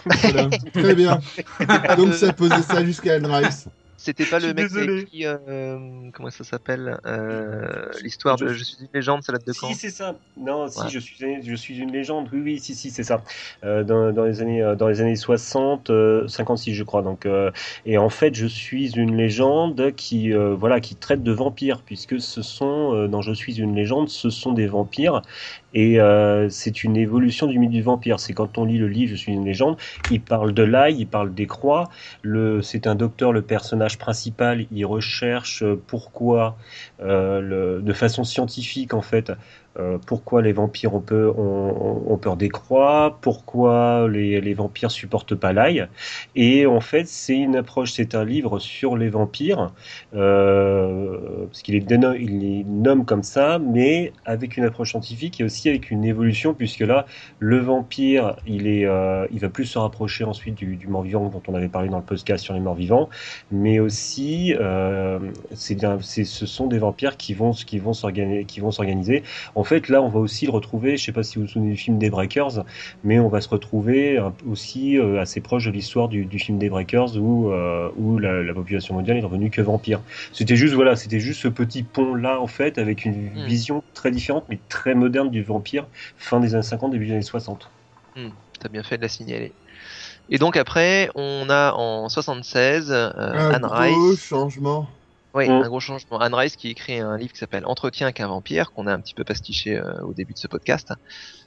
Voilà. 0.06 0.50
Très 0.74 0.96
bien. 0.96 1.20
Donc, 1.98 2.14
ça 2.16 2.34
posait 2.34 2.62
ça 2.64 2.84
jusqu'à 2.84 3.14
Anne 3.16 3.28
Rice. 3.28 3.68
C'était 4.06 4.26
pas 4.26 4.40
le 4.40 4.54
mec 4.54 4.56
qui 4.56 4.62
a 4.62 4.68
désolé. 4.82 5.02
écrit, 5.04 5.26
euh, 5.26 6.10
comment 6.14 6.30
ça 6.30 6.44
s'appelle 6.44 6.98
euh, 7.06 7.88
L'histoire 8.02 8.36
de 8.36 8.50
Je- 8.50 8.64
suis 8.66 8.76
une 8.82 8.90
légende, 8.94 9.24
ça 9.24 9.32
date 9.32 9.48
de 9.48 9.54
quand 9.54 9.68
Si, 9.70 9.76
c'est 9.76 9.90
ça. 9.92 10.16
Non, 10.36 10.68
si, 10.68 10.82
Ouais. 10.82 10.90
je, 10.90 11.00
suis, 11.00 11.16
je 11.42 11.56
suis 11.56 11.78
une 11.80 11.92
légende. 11.92 12.28
Oui, 12.34 12.42
oui, 12.44 12.60
si, 12.60 12.76
si, 12.76 12.92
c'est 12.92 13.04
ça. 13.04 13.24
Euh, 13.64 13.86
dans, 13.86 14.12
dans, 14.12 14.26
les 14.26 14.42
années, 14.42 14.74
dans 14.78 14.90
les 14.90 15.00
années 15.00 15.16
60, 15.16 15.90
euh, 15.90 16.28
56, 16.28 16.74
je 16.74 16.84
crois. 16.84 17.02
Donc, 17.02 17.26
euh, 17.26 17.50
et 17.86 17.98
en 17.98 18.10
fait, 18.10 18.36
je 18.36 18.46
suis 18.46 18.92
une 18.98 19.16
légende 19.16 19.94
qui, 19.96 20.34
euh, 20.34 20.54
voilà, 20.54 20.82
qui 20.82 20.96
traite 20.98 21.24
de 21.24 21.32
vampires, 21.32 21.82
puisque 21.86 22.20
ce 22.20 22.42
sont, 22.42 22.94
euh, 22.94 23.08
dans 23.08 23.22
Je 23.22 23.32
suis 23.32 23.58
une 23.62 23.74
légende, 23.74 24.10
ce 24.10 24.30
sont 24.30 24.52
des 24.52 24.68
vampires. 24.68 25.22
Et 25.74 26.00
euh, 26.00 26.50
c'est 26.50 26.84
une 26.84 26.96
évolution 26.98 27.48
du 27.48 27.60
mythe 27.60 27.72
du 27.72 27.82
vampire. 27.82 28.20
C'est 28.20 28.34
quand 28.34 28.58
on 28.58 28.66
lit 28.66 28.78
le 28.78 28.88
livre 28.88 29.12
Je 29.12 29.16
suis 29.16 29.34
une 29.34 29.46
légende, 29.46 29.78
il 30.10 30.22
parle 30.22 30.54
de 30.54 30.64
l'ail, 30.64 30.96
il 31.00 31.08
parle 31.08 31.34
des 31.34 31.48
croix. 31.48 31.90
Le, 32.22 32.62
c'est 32.62 32.88
un 32.88 32.96
docteur, 32.96 33.32
le 33.32 33.42
personnage 33.42 33.98
principal. 33.98 34.66
Il 34.72 34.86
recherche 34.86 35.64
euh, 35.64 35.82
pourquoi, 35.88 36.58
euh, 37.02 37.42
le, 37.42 37.82
de 37.82 37.94
façon 37.94 38.24
scientifique 38.24 38.94
en 38.94 39.02
fait, 39.02 39.32
euh, 39.80 39.98
pourquoi 40.06 40.42
les 40.44 40.54
vampires 40.54 40.94
ont 40.94 41.02
peur, 41.02 42.38
des 42.38 42.50
croix, 42.50 43.18
pourquoi 43.22 44.08
les, 44.08 44.40
les 44.40 44.54
vampires 44.54 44.92
supportent 44.92 45.36
pas 45.36 45.52
l'ail? 45.52 45.88
Et 46.36 46.66
en 46.66 46.80
fait, 46.80 47.08
c'est 47.08 47.36
une 47.36 47.56
approche, 47.56 47.94
c'est 47.94 48.14
un 48.14 48.24
livre 48.24 48.60
sur 48.60 48.98
les 48.98 49.10
vampires, 49.10 49.72
euh, 50.14 51.46
parce 51.48 51.62
qu'il 51.64 51.76
les 51.76 52.64
nomme 52.68 53.06
comme 53.06 53.24
ça, 53.24 53.60
mais 53.60 54.14
avec 54.26 54.58
une 54.58 54.64
approche 54.64 54.92
scientifique 54.92 55.42
et 55.42 55.44
aussi 55.44 55.70
avec 55.70 55.90
une 55.90 56.06
évolution, 56.06 56.54
puisque 56.54 56.82
là, 56.82 57.06
le 57.40 57.58
vampire, 57.58 58.36
il 58.46 58.68
est, 58.68 58.86
euh, 58.86 59.26
il 59.32 59.40
va 59.40 59.50
plus 59.50 59.66
se 59.66 59.80
rapprocher 59.80 60.24
ensuite 60.24 60.56
du, 60.56 60.88
mort-vivant 60.88 61.30
dont 61.30 61.42
on 61.48 61.56
avait 61.56 61.70
parlé 61.70 61.90
dans 61.90 61.98
le 61.98 62.04
podcast 62.04 62.44
sur 62.44 62.54
les 62.54 62.60
morts-vivants, 62.60 63.10
mais 63.52 63.80
aussi, 63.80 64.54
c'est 65.54 65.74
ce 66.24 66.46
sont 66.46 66.68
des 66.68 66.78
vampires 66.78 67.18
qui 67.18 67.34
vont, 67.34 67.52
qui 67.52 67.80
vont 67.80 67.94
s'organiser. 67.94 69.24
En 69.64 69.66
fait, 69.66 69.88
là, 69.88 70.02
on 70.02 70.10
va 70.10 70.20
aussi 70.20 70.46
le 70.46 70.52
retrouver. 70.52 70.98
Je 70.98 71.06
sais 71.06 71.14
pas 71.14 71.24
si 71.24 71.36
vous 71.38 71.44
vous 71.46 71.48
souvenez 71.48 71.72
du 71.72 71.78
film 71.78 71.98
des 71.98 72.10
Breakers, 72.10 72.66
mais 73.04 73.18
on 73.20 73.30
va 73.30 73.40
se 73.40 73.48
retrouver 73.48 74.18
un- 74.18 74.36
aussi 74.46 74.98
euh, 74.98 75.22
assez 75.22 75.40
proche 75.40 75.66
de 75.66 75.72
l'histoire 75.72 76.10
du, 76.10 76.26
du 76.26 76.38
film 76.38 76.58
des 76.60 76.70
Breakers 76.70 77.16
où, 77.18 77.50
euh, 77.52 77.90
où 77.96 78.20
la, 78.20 78.44
la 78.44 78.54
population 78.54 78.94
mondiale 78.96 79.18
est 79.18 79.22
revenue 79.22 79.50
que 79.52 79.62
vampire. 79.62 80.02
C'était 80.34 80.58
juste, 80.58 80.74
voilà, 80.74 80.96
c'était 80.98 81.20
juste 81.22 81.42
ce 81.42 81.48
petit 81.48 81.84
pont 81.84 82.14
là, 82.16 82.42
en 82.42 82.48
fait, 82.48 82.78
avec 82.78 83.06
une 83.06 83.30
Hmm. 83.36 83.46
vision 83.46 83.84
très 83.94 84.12
différente, 84.12 84.46
mais 84.50 84.60
très 84.70 84.96
moderne 84.96 85.30
du 85.30 85.44
vampire, 85.44 85.88
fin 86.18 86.40
des 86.42 86.56
années 86.56 86.64
50, 86.64 86.92
début 86.92 87.06
des 87.08 87.14
années 87.14 87.22
60. 87.22 87.72
T'as 88.60 88.70
bien 88.70 88.84
fait 88.84 88.98
de 88.98 89.02
la 89.04 89.10
signaler. 89.10 89.56
Et 90.30 90.38
donc 90.40 90.58
après, 90.58 91.10
on 91.16 91.50
a 91.50 91.74
en 91.74 92.10
76 92.10 92.92
euh, 92.92 93.12
Un 93.34 93.50
Anne 93.50 93.66
gros 93.66 94.16
Rice. 94.16 94.16
changement. 94.16 94.88
Oui, 95.36 95.50
Mm. 95.50 95.64
un 95.64 95.68
gros 95.68 95.80
changement. 95.80 96.20
Anne 96.20 96.34
Rice 96.36 96.56
qui 96.56 96.70
écrit 96.70 97.00
un 97.00 97.18
livre 97.18 97.34
qui 97.34 97.40
s'appelle 97.40 97.66
Entretien 97.66 98.06
avec 98.08 98.20
un 98.20 98.28
vampire, 98.28 98.72
qu'on 98.72 98.86
a 98.88 98.94
un 98.94 99.00
petit 99.00 99.14
peu 99.16 99.24
pastiché 99.24 99.78
euh, 99.78 100.02
au 100.04 100.14
début 100.14 100.34
de 100.34 100.38
ce 100.38 100.48
podcast. 100.48 100.94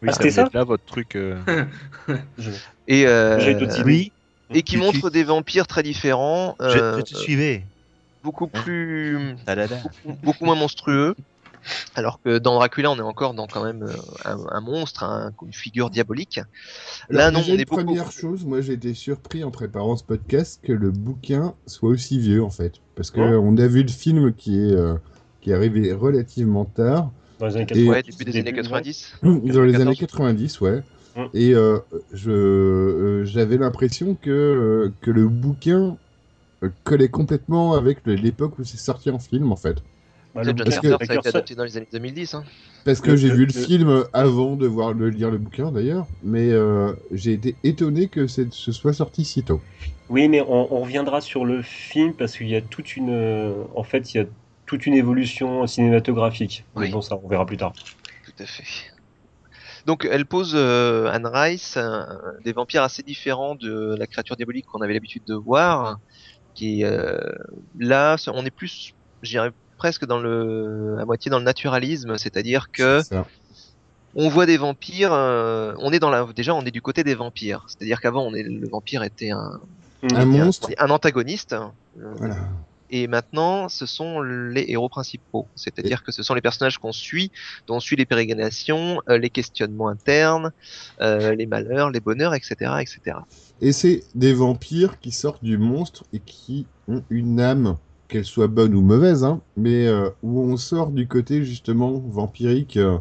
Oui, 0.02 0.08
Ah, 0.08 0.12
ça 0.12 0.18
c'était 0.18 0.30
ça 0.30 0.48
là, 0.52 0.64
votre 0.64 0.84
truc. 0.84 1.14
euh, 1.14 1.36
Je- 2.38 2.50
Et, 2.88 3.06
euh. 3.06 3.38
Oui, 3.84 4.12
et 4.52 4.62
qui 4.62 4.76
montre 4.76 5.08
tu- 5.08 5.10
des 5.12 5.24
vampires 5.24 5.66
très 5.66 5.82
différents, 5.82 6.56
je, 6.60 6.64
euh, 6.66 6.96
je 6.98 7.02
te 7.02 7.14
suivais. 7.16 7.64
beaucoup 8.24 8.48
plus, 8.48 9.36
Tadada. 9.44 9.78
beaucoup 10.22 10.44
moins 10.44 10.56
monstrueux. 10.56 11.14
Alors 11.94 12.20
que 12.22 12.38
dans 12.38 12.54
Dracula, 12.54 12.90
on 12.90 12.96
est 12.96 13.00
encore 13.00 13.34
dans 13.34 13.46
quand 13.46 13.64
même 13.64 13.82
euh, 13.84 13.92
un, 14.24 14.38
un 14.50 14.60
monstre, 14.60 15.04
un- 15.04 15.32
une 15.44 15.52
figure 15.52 15.90
diabolique. 15.90 16.40
Là, 17.10 17.26
Alors, 17.26 17.40
non, 17.42 17.46
on 17.48 17.54
une 17.54 17.60
est 17.60 17.64
beaucoup. 17.64 17.82
première 17.84 18.10
chose, 18.12 18.44
moi 18.44 18.60
j'ai 18.60 18.74
été 18.74 18.94
surpris 18.94 19.44
en 19.44 19.50
préparant 19.50 19.96
ce 19.96 20.04
podcast 20.04 20.60
que 20.62 20.72
le 20.72 20.90
bouquin 20.90 21.54
soit 21.66 21.90
aussi 21.90 22.18
vieux 22.18 22.42
en 22.42 22.50
fait. 22.50 22.74
Parce 22.94 23.10
que 23.10 23.20
Ouais. 23.20 23.34
on 23.40 23.56
a 23.58 23.66
vu 23.66 23.82
le 23.82 23.88
film 23.88 24.32
qui 24.32 24.58
est, 24.58 24.72
euh, 24.72 24.94
qui 25.40 25.50
est 25.50 25.54
arrivé 25.54 25.92
relativement 25.92 26.64
tard, 26.64 27.10
Dans 27.38 27.46
les 27.46 27.54
années 27.56 27.62
Et- 27.64 27.66
80. 27.66 27.90
Ouais, 27.90 28.02
début 28.02 28.24
des 28.24 28.30
années 28.32 28.42
Début, 28.44 28.56
90. 28.62 29.14
dans 29.22 29.30
les 29.30 29.40
94. 29.50 29.80
années 29.80 29.96
90, 29.96 30.60
ouais. 30.62 30.82
Mm. 31.16 31.22
Et 31.34 31.54
euh, 31.54 31.78
je, 32.12 32.30
euh, 32.30 33.24
j'avais 33.24 33.56
l'impression 33.58 34.14
que, 34.20 34.30
euh, 34.30 34.92
que 35.00 35.10
le 35.10 35.28
bouquin 35.28 35.96
collait 36.84 37.08
complètement 37.08 37.74
avec 37.74 37.98
l'époque 38.06 38.58
où 38.58 38.64
c'est 38.64 38.78
sorti 38.78 39.10
en 39.10 39.18
film 39.18 39.52
en 39.52 39.56
fait. 39.56 39.76
Bah, 40.36 40.42
le 40.42 40.48
John 40.48 40.56
Parce 40.56 40.76
bouquin 40.76 40.80
que- 40.80 40.88
Carter, 40.88 41.06
ça 41.06 41.12
a 41.12 41.16
été 41.16 41.28
adapté 41.28 41.54
dans 41.54 41.64
les 41.64 41.76
années 41.76 41.88
2010. 41.92 42.34
Hein. 42.34 42.44
Parce 42.84 43.00
que 43.00 43.16
j'ai 43.16 43.30
vu 43.30 43.46
le 43.46 43.52
film 43.52 44.04
avant 44.12 44.54
de 44.56 44.66
voir 44.66 44.92
le 44.92 45.10
lire 45.10 45.30
le 45.30 45.38
bouquin 45.38 45.72
d'ailleurs, 45.72 46.06
mais 46.22 46.50
euh, 46.52 46.92
j'ai 47.10 47.32
été 47.32 47.56
étonné 47.64 48.08
que 48.08 48.26
ce 48.26 48.72
soit 48.72 48.92
sorti 48.92 49.24
si 49.24 49.42
tôt. 49.42 49.60
Oui, 50.08 50.28
mais 50.28 50.40
on, 50.40 50.72
on 50.72 50.80
reviendra 50.82 51.20
sur 51.20 51.44
le 51.44 51.62
film 51.62 52.14
parce 52.14 52.36
qu'il 52.36 52.48
y 52.48 52.54
a 52.54 52.60
toute 52.60 52.96
une, 52.96 53.10
euh, 53.10 53.64
en 53.74 53.82
fait, 53.82 54.14
il 54.14 54.18
y 54.18 54.20
a 54.20 54.26
toute 54.66 54.86
une 54.86 54.94
évolution 54.94 55.66
cinématographique. 55.66 56.64
Mais 56.76 56.88
bon, 56.88 57.00
ça, 57.00 57.18
on 57.22 57.28
verra 57.28 57.46
plus 57.46 57.56
tard. 57.56 57.72
Tout 58.24 58.42
à 58.42 58.46
fait. 58.46 58.64
Donc 59.86 60.06
elle 60.10 60.26
pose 60.26 60.52
euh, 60.56 61.06
Anne 61.12 61.26
Rice 61.26 61.76
euh, 61.76 62.02
des 62.44 62.52
vampires 62.52 62.82
assez 62.82 63.04
différents 63.04 63.54
de 63.54 63.94
la 63.96 64.08
créature 64.08 64.34
diabolique 64.34 64.66
qu'on 64.66 64.80
avait 64.80 64.94
l'habitude 64.94 65.24
de 65.24 65.34
voir. 65.34 65.98
Qui 66.54 66.84
euh, 66.84 67.18
là, 67.78 68.16
on 68.28 68.44
est 68.44 68.50
plus, 68.50 68.92
je 69.22 69.30
dirais 69.30 69.50
presque 69.76 70.06
dans 70.06 70.18
le 70.18 70.96
à 70.98 71.04
moitié 71.04 71.30
dans 71.30 71.38
le 71.38 71.44
naturalisme, 71.44 72.16
c'est-à-dire 72.18 72.70
que 72.72 73.02
on 74.14 74.28
voit 74.28 74.46
des 74.46 74.56
vampires. 74.56 75.12
euh, 75.12 75.74
on 75.78 75.92
est 75.92 75.98
dans 75.98 76.10
la 76.10 76.26
déjà 76.34 76.54
on 76.54 76.64
est 76.64 76.70
du 76.70 76.82
côté 76.82 77.04
des 77.04 77.14
vampires, 77.14 77.64
c'est-à-dire 77.68 78.00
qu'avant 78.00 78.22
on 78.26 78.34
est 78.34 78.42
le 78.42 78.68
vampire 78.68 79.02
était 79.02 79.30
un 79.30 79.60
Un 80.02 80.08
était 80.08 80.24
monstre. 80.26 80.70
un 80.78 80.90
antagoniste. 80.90 81.52
euh, 81.52 81.68
Voilà. 82.16 82.36
et 82.90 83.08
maintenant, 83.08 83.68
ce 83.68 83.84
sont 83.84 84.22
les 84.22 84.64
héros 84.68 84.88
principaux. 84.88 85.46
C'est-à-dire 85.56 86.04
que 86.04 86.12
ce 86.12 86.22
sont 86.22 86.34
les 86.34 86.40
personnages 86.40 86.78
qu'on 86.78 86.92
suit, 86.92 87.32
dont 87.66 87.76
on 87.76 87.80
suit 87.80 87.96
les 87.96 88.06
pérégrinations, 88.06 89.00
euh, 89.08 89.18
les 89.18 89.30
questionnements 89.30 89.88
internes, 89.88 90.52
euh, 91.00 91.34
les 91.34 91.46
malheurs, 91.46 91.90
les 91.90 92.00
bonheurs, 92.00 92.34
etc., 92.34 92.54
etc. 92.80 93.18
Et 93.60 93.72
c'est 93.72 94.04
des 94.14 94.32
vampires 94.34 95.00
qui 95.00 95.10
sortent 95.10 95.42
du 95.42 95.58
monstre 95.58 96.04
et 96.12 96.20
qui 96.20 96.66
ont 96.86 97.02
une 97.10 97.40
âme, 97.40 97.76
qu'elle 98.08 98.24
soit 98.24 98.46
bonne 98.46 98.74
ou 98.74 98.80
mauvaise, 98.80 99.24
hein, 99.24 99.40
mais 99.56 99.86
euh, 99.86 100.10
où 100.22 100.40
on 100.40 100.56
sort 100.56 100.90
du 100.90 101.06
côté 101.08 101.44
justement 101.44 101.92
vampirique 101.92 102.76
euh, 102.76 102.98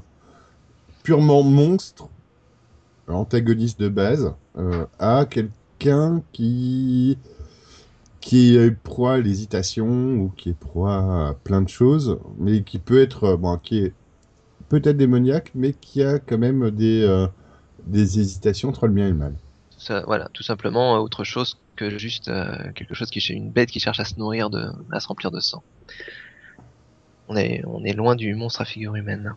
purement 1.04 1.44
monstre, 1.44 2.10
antagoniste 3.08 3.80
de 3.80 3.90
base, 3.90 4.34
euh, 4.58 4.86
à 5.00 5.26
quelqu'un 5.26 6.22
qui 6.32 7.18
qui 8.22 8.58
est 8.58 8.72
proie 8.72 9.14
à 9.14 9.18
l'hésitation 9.20 10.16
ou 10.16 10.34
qui 10.36 10.50
est 10.50 10.58
proie 10.58 11.28
à 11.28 11.36
plein 11.44 11.62
de 11.62 11.70
choses, 11.70 12.18
mais 12.40 12.64
qui 12.64 12.80
peut 12.80 13.00
être 13.00 13.36
bon, 13.36 13.58
qui 13.58 13.80
est 13.80 13.94
peut-être 14.68 14.98
démoniaque, 14.98 15.52
mais 15.54 15.74
qui 15.74 16.02
a 16.02 16.18
quand 16.18 16.40
même 16.40 16.72
des 16.72 17.28
des 17.86 18.20
hésitations 18.20 18.70
entre 18.70 18.88
le 18.88 18.94
bien 18.94 19.06
et 19.06 19.12
le 19.12 19.16
mal. 19.16 19.36
Ça, 19.78 20.04
voilà, 20.08 20.28
tout 20.34 20.42
simplement 20.42 20.98
autre 20.98 21.24
chose 21.24 21.60
que 21.76 21.98
juste 21.98 22.30
euh, 22.30 22.72
quelque 22.74 22.94
chose 22.96 23.10
qui 23.10 23.20
est 23.20 23.30
une 23.30 23.52
bête 23.52 23.70
qui 23.72 23.80
cherche 23.80 24.00
à 24.00 24.06
se 24.06 24.16
nourrir 24.20 24.50
de, 24.50 24.70
à 24.92 25.00
se 25.00 25.08
remplir 25.08 25.32
de 25.32 25.40
sang. 25.40 25.64
On 27.28 27.36
est, 27.36 27.64
on 27.66 27.84
est 27.84 27.94
loin 27.94 28.16
du 28.16 28.36
monstre 28.36 28.62
à 28.62 28.66
figure 28.66 28.96
humaine. 28.96 29.34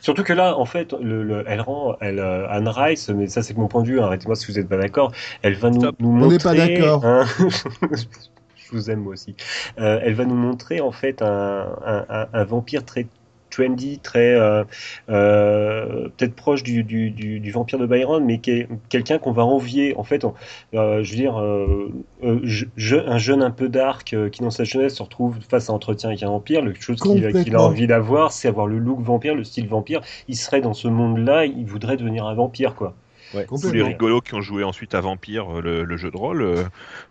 Surtout 0.00 0.24
que 0.24 0.32
là, 0.32 0.56
en 0.58 0.66
fait, 0.66 0.92
le, 0.94 1.22
le- 1.24 1.44
elle 1.46 1.60
rend, 1.62 1.96
elle, 2.00 2.18
euh, 2.20 2.48
Anne 2.50 2.68
Rice, 2.68 3.08
mais 3.10 3.26
ça 3.28 3.42
c'est 3.42 3.56
mon 3.56 3.68
point 3.68 3.82
de 3.82 3.88
vue, 3.88 4.00
hein, 4.00 4.04
arrêtez-moi 4.04 4.36
si 4.36 4.46
vous 4.52 4.58
n'êtes 4.58 4.68
pas 4.68 4.78
d'accord, 4.78 5.12
elle 5.42 5.54
va 5.54 5.70
nous, 5.70 5.92
nous 6.00 6.12
On 6.18 6.18
montrer... 6.18 6.28
n'est 6.28 6.38
pas 6.38 6.54
d'accord. 6.54 7.04
hein, 7.04 7.26
je 8.56 8.70
vous 8.72 8.90
aime 8.90 9.00
moi 9.00 9.14
aussi. 9.14 9.36
Euh, 9.78 10.00
elle 10.02 10.14
va 10.14 10.24
nous 10.26 10.36
montrer 10.36 10.80
en 10.80 10.92
fait 10.92 11.22
un, 11.22 11.76
un, 11.84 12.06
un- 12.08 12.28
un 12.32 12.44
vampire 12.44 12.84
très 12.84 13.08
trendy, 13.50 13.98
très 13.98 14.34
euh, 14.34 14.64
euh, 15.08 16.08
peut-être 16.16 16.34
proche 16.34 16.62
du, 16.62 16.82
du, 16.84 17.10
du, 17.10 17.40
du 17.40 17.50
vampire 17.50 17.78
de 17.78 17.86
Byron, 17.86 18.24
mais 18.24 18.38
qui 18.38 18.50
est 18.52 18.68
quelqu'un 18.88 19.18
qu'on 19.18 19.32
va 19.32 19.44
envier. 19.44 19.96
En 19.96 20.04
fait, 20.04 20.24
on- 20.24 20.34
euh, 20.74 21.02
je 21.02 21.10
veux 21.10 21.16
dire, 21.16 21.38
euh, 21.40 21.92
euh, 22.24 22.40
je- 22.44 22.66
je- 22.76 22.96
un 22.96 23.18
jeune 23.18 23.42
un 23.42 23.50
peu 23.50 23.68
dark 23.68 24.12
euh, 24.14 24.28
qui 24.28 24.42
dans 24.42 24.50
sa 24.50 24.64
jeunesse 24.64 24.96
se 24.96 25.02
retrouve 25.02 25.36
face 25.48 25.68
à 25.68 25.72
un 25.72 25.76
entretien 25.76 26.08
avec 26.10 26.22
un 26.22 26.28
vampire, 26.28 26.62
le 26.62 26.74
chose 26.74 27.00
qu'il 27.02 27.54
a 27.56 27.62
envie 27.62 27.86
d'avoir, 27.86 28.32
c'est 28.32 28.48
avoir 28.48 28.66
le 28.66 28.78
look 28.78 29.00
vampire, 29.00 29.34
le 29.34 29.44
style 29.44 29.68
vampire. 29.68 30.00
Il 30.28 30.36
serait 30.36 30.60
dans 30.60 30.74
ce 30.74 30.88
monde-là, 30.88 31.46
il 31.46 31.64
voudrait 31.66 31.96
devenir 31.96 32.26
un 32.26 32.34
vampire, 32.34 32.74
quoi. 32.74 32.94
Ouais. 33.34 33.46
Tous 33.46 33.70
les 33.70 33.82
rigolos 33.82 34.20
qui 34.22 34.34
ont 34.34 34.40
joué 34.40 34.64
ensuite 34.64 34.94
à 34.94 35.00
Vampire, 35.00 35.60
le, 35.60 35.84
le 35.84 35.96
jeu 35.96 36.10
de 36.10 36.16
rôle, 36.16 36.42
euh, 36.42 36.64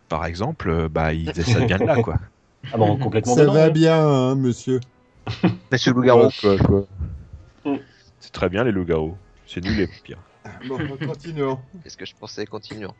par 0.10 0.26
exemple, 0.26 0.90
bah, 0.90 1.14
ils, 1.14 1.34
ça 1.34 1.60
vient 1.66 1.78
de 1.78 1.86
là, 1.86 1.96
quoi. 1.96 2.16
Ah 2.74 2.78
bon, 2.78 2.98
complètement 2.98 3.36
Ça 3.36 3.42
dedans, 3.42 3.54
va 3.54 3.66
hein. 3.66 3.70
bien, 3.70 4.06
hein, 4.06 4.36
monsieur. 4.36 4.80
Monsieur. 5.72 5.94
Mm. 7.66 7.76
C'est 8.20 8.32
très 8.32 8.50
bien 8.50 8.64
les 8.64 8.72
loups-garous. 8.72 9.18
C'est 9.46 9.64
nul 9.64 9.78
les 9.78 9.88
pires. 9.88 10.22
Bon, 10.68 10.78
continuons. 10.98 11.60
Qu'est-ce 11.84 11.98
que 11.98 12.06
je 12.06 12.14
pensais 12.20 12.46
Continuons. 12.46 12.94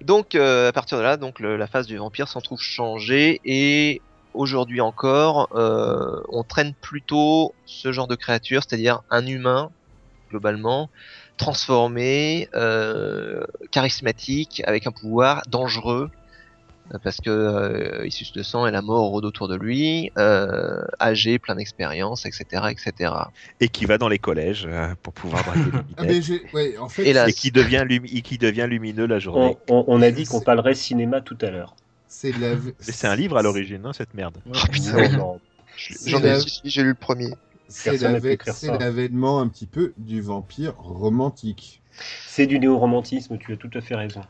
Donc, 0.00 0.34
euh, 0.34 0.68
à 0.68 0.72
partir 0.72 0.98
de 0.98 1.02
là, 1.02 1.16
donc 1.16 1.40
le- 1.40 1.56
la 1.56 1.66
phase 1.66 1.86
du 1.86 1.96
vampire 1.96 2.28
s'en 2.28 2.40
trouve 2.40 2.60
changée 2.60 3.40
et 3.44 4.02
aujourd'hui 4.34 4.80
encore, 4.80 5.48
euh, 5.56 6.20
on 6.28 6.42
traîne 6.44 6.74
plutôt 6.80 7.54
ce 7.64 7.92
genre 7.92 8.06
de 8.06 8.14
créature, 8.16 8.62
c'est-à-dire 8.66 9.00
un 9.10 9.26
humain 9.26 9.70
globalement 10.30 10.90
transformé, 11.36 12.48
euh, 12.54 13.44
charismatique, 13.70 14.62
avec 14.66 14.86
un 14.86 14.92
pouvoir 14.92 15.42
dangereux. 15.48 16.08
Euh, 16.94 16.98
Parce 17.02 17.20
que 17.20 17.30
euh, 17.30 18.02
il 18.06 18.12
suce 18.12 18.34
le 18.36 18.42
sang 18.42 18.66
et 18.66 18.70
la 18.70 18.82
mort 18.82 19.08
rôde 19.08 19.24
autour 19.24 19.48
de 19.48 19.56
lui, 19.56 20.10
euh, 20.18 20.82
âgé, 21.00 21.38
plein 21.38 21.56
d'expérience, 21.56 22.26
etc., 22.26 22.64
etc. 22.70 23.12
Et 23.60 23.68
qui 23.68 23.84
va 23.84 23.98
dans 23.98 24.08
les 24.08 24.18
collèges 24.18 24.66
euh, 24.70 24.94
pour 25.02 25.12
pouvoir 25.12 25.42
draguer 25.44 25.60
les 26.02 26.40
Ah. 26.42 26.54
Ouais, 26.54 26.78
en 26.78 26.88
fait, 26.88 27.04
Et 27.04 27.12
là- 27.12 27.28
Et 27.28 27.32
qui 27.32 27.50
devient, 27.50 27.84
lumi- 27.86 28.16
et 28.16 28.22
qui 28.22 28.38
devient 28.38 28.66
lumineux 28.68 29.06
la 29.06 29.18
journée. 29.18 29.56
on- 29.68 29.84
on 29.86 30.02
a 30.02 30.10
dit 30.10 30.24
qu'on 30.24 30.40
parlerait 30.40 30.74
cinéma 30.74 31.20
tout 31.20 31.38
à 31.42 31.50
l'heure. 31.50 31.74
c'est 32.08 32.32
la... 32.38 32.54
Un 33.10 33.16
livre 33.16 33.36
à 33.36 33.42
l'origine, 33.42 33.82
hein, 33.84 33.92
cette 33.92 34.14
merde. 34.14 34.36
Oh, 34.48 34.52
J'en 36.06 36.18
ai, 36.20 36.22
la- 36.22 36.38
j'ai 36.64 36.82
lu 36.82 36.88
le 36.90 36.94
premier. 36.94 37.30
C'est 37.68 37.90
l'avènement 38.78 39.40
un 39.40 39.48
petit 39.48 39.66
peu 39.66 39.92
du 39.98 40.20
vampire 40.20 40.74
romantique. 40.78 41.82
C'est 42.26 42.46
du 42.46 42.58
néo-romantisme, 42.58 43.38
tu 43.38 43.52
as 43.52 43.56
tout 43.56 43.70
à 43.74 43.80
fait 43.80 43.94
raison. 43.94 44.20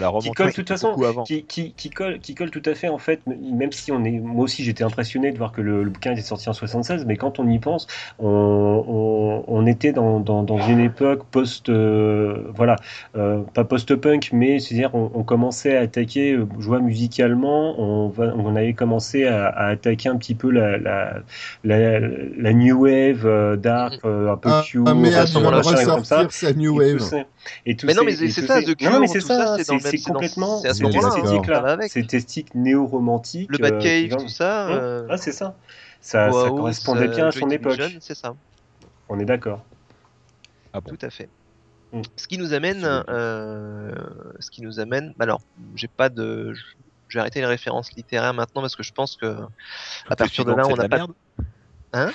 La 0.00 0.10
Qui 0.20 0.30
colle, 0.32 0.48
de 0.48 0.52
toute 0.52 0.68
façon, 0.68 0.92
avant. 1.02 1.22
qui, 1.24 1.44
qui, 1.44 1.72
qui 1.74 1.90
colle, 1.90 2.18
qui 2.20 2.34
colle 2.34 2.50
tout 2.50 2.62
à 2.64 2.74
fait 2.74 2.88
en 2.88 2.98
fait, 2.98 3.20
même 3.26 3.72
si 3.72 3.92
on 3.92 4.04
est, 4.04 4.10
moi 4.18 4.44
aussi 4.44 4.64
j'étais 4.64 4.84
impressionné 4.84 5.32
de 5.32 5.38
voir 5.38 5.52
que 5.52 5.60
le, 5.60 5.82
le 5.84 5.90
bouquin 5.90 6.12
était 6.12 6.22
sorti 6.22 6.48
en 6.48 6.52
76, 6.52 7.04
mais 7.06 7.16
quand 7.16 7.38
on 7.38 7.48
y 7.48 7.58
pense, 7.58 7.86
on, 8.18 8.84
on, 8.86 9.44
on 9.46 9.66
était 9.66 9.92
dans, 9.92 10.20
dans, 10.20 10.42
dans 10.42 10.58
une 10.58 10.80
époque 10.80 11.24
post, 11.30 11.68
euh, 11.68 12.42
voilà, 12.54 12.76
euh, 13.16 13.42
pas 13.54 13.64
post-punk, 13.64 14.30
mais 14.32 14.58
c'est-à-dire 14.58 14.94
on, 14.94 15.10
on 15.14 15.22
commençait 15.22 15.76
à 15.76 15.80
attaquer, 15.80 16.32
euh, 16.32 16.46
je 16.58 16.66
vois 16.66 16.80
musicalement, 16.80 17.78
on, 17.80 18.08
va, 18.08 18.32
on 18.36 18.56
avait 18.56 18.74
commencé 18.74 19.26
à, 19.26 19.46
à 19.48 19.68
attaquer 19.68 20.08
un 20.08 20.16
petit 20.16 20.34
peu 20.34 20.50
la, 20.50 20.78
la, 20.78 21.14
la, 21.64 22.00
la 22.00 22.52
new 22.52 22.82
wave 22.84 23.26
euh, 23.26 23.56
dark, 23.56 24.00
euh, 24.04 24.32
un 24.32 24.36
peu 24.36 24.48
Ah, 24.52 24.62
Q, 24.66 24.80
ah, 24.86 24.94
merde, 24.94 25.14
à 25.14 25.26
ce 25.26 25.34
moment-là, 25.38 25.62
comme 25.62 26.04
ça. 26.04 26.22
ressortir 26.22 26.32
sa 26.32 26.52
new 26.52 26.80
Et 26.82 26.92
tout 26.92 26.98
wave. 26.98 26.98
ça- 27.00 27.24
et 27.66 27.76
tout 27.76 27.86
Mais 27.86 27.94
non, 27.94 28.04
mais 28.04 28.12
c'est 28.16 28.28
ça, 28.30 28.62
The 28.62 28.68
non, 28.82 29.00
mais 29.00 29.06
Cure, 29.06 29.08
c'est 29.08 29.20
ça, 29.20 29.46
ça, 29.46 29.56
c'est 29.58 29.66
dans 29.68 29.78
c'est 29.90 30.00
complètement 30.12 30.58
c'est 30.60 30.68
à 30.68 30.74
ce 30.74 30.78
cette 30.78 30.94
moment-là, 30.94 31.08
esthétique-là, 31.16 31.76
cette 31.88 31.96
esthétique 32.14 32.54
néo-romantique. 32.54 33.50
Le 33.50 33.64
euh, 33.64 33.70
Batcave, 33.70 34.10
va- 34.10 34.16
tout 34.16 34.28
ça. 34.28 34.68
Euh, 34.68 35.06
Ah, 35.10 35.16
c'est 35.16 35.32
ça. 35.32 35.56
Ça, 36.00 36.28
correspondait 36.30 37.08
bien 37.08 37.26
euh, 37.26 37.28
à 37.28 37.32
son 37.32 37.40
Joy 37.48 37.54
époque. 37.54 37.80
C'est 38.00 38.14
ça. 38.14 38.34
On 39.08 39.18
est 39.18 39.24
d'accord. 39.24 39.64
Ah 40.72 40.80
bon. 40.80 40.90
Tout 40.94 41.06
à 41.06 41.10
fait. 41.10 41.28
Mm. 41.92 42.02
Ce 42.16 42.26
qui 42.26 42.38
nous 42.38 42.52
amène, 42.52 42.84
euh, 43.08 43.94
ce 44.40 44.50
qui 44.50 44.62
nous 44.62 44.80
amène. 44.80 45.14
Alors, 45.20 45.40
j'ai 45.74 45.88
pas 45.88 46.08
de, 46.08 46.52
je 47.08 47.16
vais 47.16 47.20
arrêter 47.20 47.40
les 47.40 47.46
références 47.46 47.92
littéraires 47.92 48.34
maintenant 48.34 48.60
parce 48.60 48.76
que 48.76 48.82
je 48.82 48.92
pense 48.92 49.16
que 49.16 49.36
à 50.08 50.16
partir 50.16 50.44
de 50.44 50.52
là, 50.52 50.66
on 50.66 50.76
n'a 50.76 50.88
pas. 50.88 50.96
merde 50.96 51.12
Hein? 51.92 52.10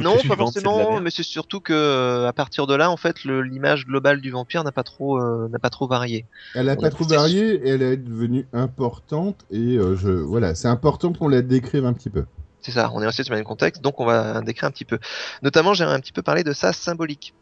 Non, 0.00 0.16
pas 0.26 0.36
forcément, 0.36 1.00
mais 1.00 1.10
c'est 1.10 1.22
surtout 1.22 1.60
que 1.60 1.72
euh, 1.72 2.28
à 2.28 2.32
partir 2.32 2.66
de 2.66 2.74
là, 2.74 2.90
en 2.90 2.96
fait, 2.96 3.24
l'image 3.24 3.86
globale 3.86 4.20
du 4.20 4.30
vampire 4.30 4.64
n'a 4.64 4.72
pas 4.72 4.82
trop, 4.82 5.18
euh, 5.18 5.48
n'a 5.48 5.58
pas 5.58 5.70
trop 5.70 5.86
varié. 5.86 6.26
Elle 6.54 6.68
a 6.68 6.74
On 6.74 6.80
pas 6.80 6.90
trop 6.90 7.04
varié 7.04 7.54
et 7.54 7.68
elle 7.70 7.82
est 7.82 7.96
devenue 7.96 8.46
importante 8.52 9.44
et 9.50 9.76
euh, 9.76 9.96
je 9.96 10.10
voilà, 10.10 10.54
c'est 10.54 10.68
important 10.68 11.12
qu'on 11.12 11.28
la 11.28 11.42
décrive 11.42 11.84
un 11.84 11.92
petit 11.92 12.10
peu. 12.10 12.24
C'est 12.62 12.72
ça, 12.72 12.90
on 12.92 13.02
est 13.02 13.06
resté 13.06 13.22
sur 13.22 13.32
le 13.32 13.38
même 13.38 13.46
contexte, 13.46 13.82
donc 13.82 14.00
on 14.00 14.04
va 14.06 14.40
décrire 14.42 14.68
un 14.68 14.72
petit 14.72 14.84
peu. 14.84 14.98
Notamment, 15.42 15.72
j'aimerais 15.74 15.94
un 15.94 16.00
petit 16.00 16.12
peu 16.12 16.22
parler 16.22 16.44
de 16.44 16.52
sa 16.52 16.72
symbolique. 16.72 17.34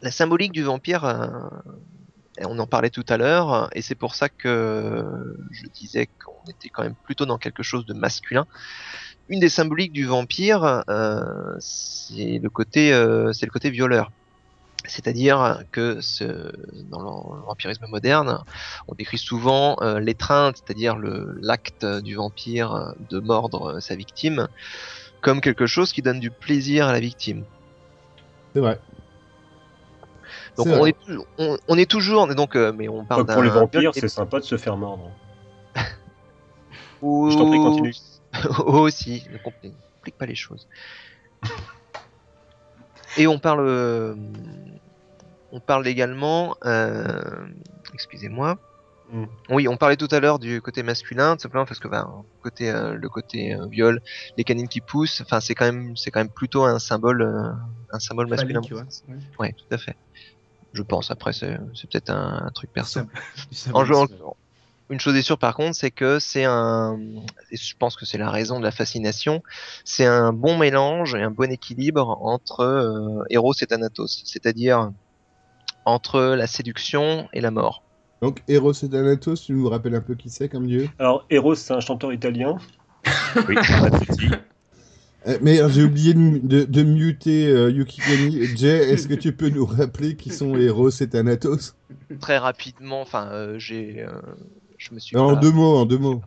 La 0.00 0.10
symbolique 0.10 0.52
du 0.52 0.62
vampire, 0.62 1.04
euh, 1.04 1.26
on 2.46 2.58
en 2.58 2.66
parlait 2.66 2.90
tout 2.90 3.04
à 3.08 3.16
l'heure, 3.16 3.68
et 3.74 3.82
c'est 3.82 3.94
pour 3.94 4.14
ça 4.14 4.28
que 4.28 5.04
je 5.50 5.66
disais 5.74 6.06
qu'on 6.06 6.50
était 6.50 6.68
quand 6.68 6.82
même 6.82 6.94
plutôt 6.94 7.26
dans 7.26 7.36
quelque 7.36 7.62
chose 7.62 7.84
de 7.84 7.94
masculin. 7.94 8.46
Une 9.28 9.40
des 9.40 9.48
symboliques 9.48 9.92
du 9.92 10.06
vampire, 10.06 10.82
euh, 10.88 11.54
c'est 11.60 12.38
le 12.42 12.48
côté, 12.50 12.92
euh, 12.92 13.32
c'est 13.32 13.46
le 13.46 13.50
côté 13.50 13.70
violeur. 13.70 14.10
C'est-à-dire 14.86 15.64
que 15.72 16.00
ce, 16.00 16.24
dans 16.90 17.00
le 17.02 17.40
vampirisme 17.46 17.84
moderne, 17.88 18.38
on 18.86 18.94
décrit 18.94 19.18
souvent 19.18 19.76
euh, 19.82 19.98
l'étreinte, 20.00 20.56
c'est-à-dire 20.56 20.96
le- 20.96 21.36
l'acte 21.42 21.84
du 21.84 22.14
vampire 22.14 22.94
de 23.10 23.18
mordre 23.20 23.80
sa 23.80 23.96
victime, 23.96 24.48
comme 25.20 25.40
quelque 25.40 25.66
chose 25.66 25.92
qui 25.92 26.00
donne 26.00 26.20
du 26.20 26.30
plaisir 26.30 26.86
à 26.86 26.92
la 26.92 27.00
victime. 27.00 27.44
C'est 28.54 28.60
vrai. 28.60 28.80
Donc 30.56 30.66
C'est 30.66 30.74
on 30.74 30.78
vrai. 30.80 30.90
est, 30.90 30.98
toujours- 31.04 31.26
on, 31.38 31.58
on 31.68 31.76
est 31.78 31.90
toujours, 31.90 32.34
donc, 32.34 32.56
euh, 32.56 32.72
mais 32.72 32.88
on 32.88 33.04
parle 33.04 33.26
Donc, 33.26 33.34
pour 33.34 33.42
les 33.42 33.50
vampires, 33.50 33.90
c'est 33.94 34.08
sympa 34.08 34.38
de 34.40 34.44
se 34.44 34.56
faire 34.56 34.76
mordre. 34.76 35.10
ou- 37.02 37.30
Je 37.30 37.36
t'en 37.36 37.46
prie, 37.46 37.62
continue. 37.62 37.94
aussi, 38.66 39.26
compli- 39.44 39.74
complique 39.96 40.18
pas 40.18 40.26
les 40.26 40.34
choses. 40.34 40.66
Et 43.16 43.26
on 43.26 43.38
parle, 43.38 43.66
euh, 43.66 44.14
on 45.50 45.60
parle 45.60 45.86
également, 45.86 46.56
euh, 46.64 47.46
excusez-moi. 47.94 48.58
Mm. 49.10 49.24
Oui, 49.48 49.68
on 49.68 49.76
parlait 49.76 49.96
tout 49.96 50.08
à 50.10 50.20
l'heure 50.20 50.38
du 50.38 50.60
côté 50.60 50.82
masculin, 50.82 51.36
tout 51.36 51.42
simplement 51.42 51.64
parce 51.64 51.80
que 51.80 51.88
côté, 52.42 52.70
euh, 52.70 52.94
le 52.94 53.08
côté 53.08 53.56
viol, 53.70 54.00
les 54.36 54.44
canines 54.44 54.68
qui 54.68 54.80
poussent, 54.82 55.22
enfin 55.22 55.40
c'est 55.40 55.54
quand 55.54 55.64
même, 55.64 55.96
c'est 55.96 56.10
quand 56.10 56.20
même 56.20 56.30
plutôt 56.30 56.64
un 56.64 56.78
symbole, 56.78 57.22
un 57.90 57.98
symbole 57.98 58.28
masculin. 58.28 58.60
Phallique, 58.60 58.72
ouais. 59.08 59.14
Ouais. 59.14 59.20
Ouais, 59.38 59.52
tout 59.52 59.74
à 59.74 59.78
fait. 59.78 59.96
Je 60.74 60.82
pense. 60.82 61.10
Après, 61.10 61.32
c'est 61.32 61.56
peut-être 61.90 62.10
un, 62.10 62.44
un 62.46 62.50
truc 62.50 62.70
perso. 62.72 63.00
En. 63.72 64.36
Une 64.90 65.00
chose 65.00 65.16
est 65.16 65.22
sûre 65.22 65.38
par 65.38 65.54
contre, 65.54 65.74
c'est 65.76 65.90
que 65.90 66.18
c'est 66.18 66.44
un, 66.44 66.98
et 67.50 67.56
je 67.56 67.74
pense 67.78 67.96
que 67.96 68.06
c'est 68.06 68.18
la 68.18 68.30
raison 68.30 68.58
de 68.58 68.64
la 68.64 68.70
fascination, 68.70 69.42
c'est 69.84 70.06
un 70.06 70.32
bon 70.32 70.56
mélange 70.56 71.14
et 71.14 71.22
un 71.22 71.30
bon 71.30 71.50
équilibre 71.50 72.18
entre 72.22 72.60
euh, 72.60 73.24
Eros 73.30 73.54
et 73.60 73.66
Thanatos, 73.66 74.22
c'est-à-dire 74.24 74.90
entre 75.84 76.20
la 76.20 76.46
séduction 76.46 77.28
et 77.32 77.40
la 77.40 77.50
mort. 77.50 77.82
Donc, 78.20 78.42
Eros 78.48 78.72
et 78.72 78.88
Thanatos, 78.88 79.44
tu 79.44 79.52
nous 79.52 79.68
rappelles 79.68 79.94
un 79.94 80.00
peu 80.00 80.14
qui 80.14 80.28
c'est 80.28 80.48
comme 80.48 80.66
dieu? 80.66 80.88
Alors, 80.98 81.24
Eros, 81.30 81.54
c'est 81.54 81.72
un 81.72 81.80
chanteur 81.80 82.12
italien. 82.12 82.58
Oui, 83.48 83.54
pas 83.54 83.90
de 83.90 84.04
souci. 84.04 84.28
Euh, 85.26 85.38
Mais 85.40 85.60
j'ai 85.70 85.84
oublié 85.84 86.14
de, 86.14 86.38
de, 86.38 86.64
de 86.64 86.82
muter 86.82 87.46
euh, 87.46 87.70
Yukigami. 87.70 88.56
Jay, 88.56 88.90
est-ce 88.90 89.08
que 89.08 89.14
tu 89.14 89.32
peux 89.32 89.48
nous 89.50 89.66
rappeler 89.66 90.16
qui 90.16 90.30
sont 90.30 90.56
Eros 90.56 90.90
et 90.90 91.08
Thanatos? 91.08 91.74
Très 92.20 92.38
rapidement, 92.38 93.00
enfin, 93.00 93.28
euh, 93.32 93.58
j'ai, 93.58 94.02
euh, 94.02 94.20
je 94.78 94.94
me 94.94 94.98
suis 95.00 95.16
En 95.16 95.34
pas- 95.34 95.40
deux 95.40 95.50
mots, 95.52 95.76
en 95.78 95.86
deux 95.86 95.98
mots. 95.98 96.22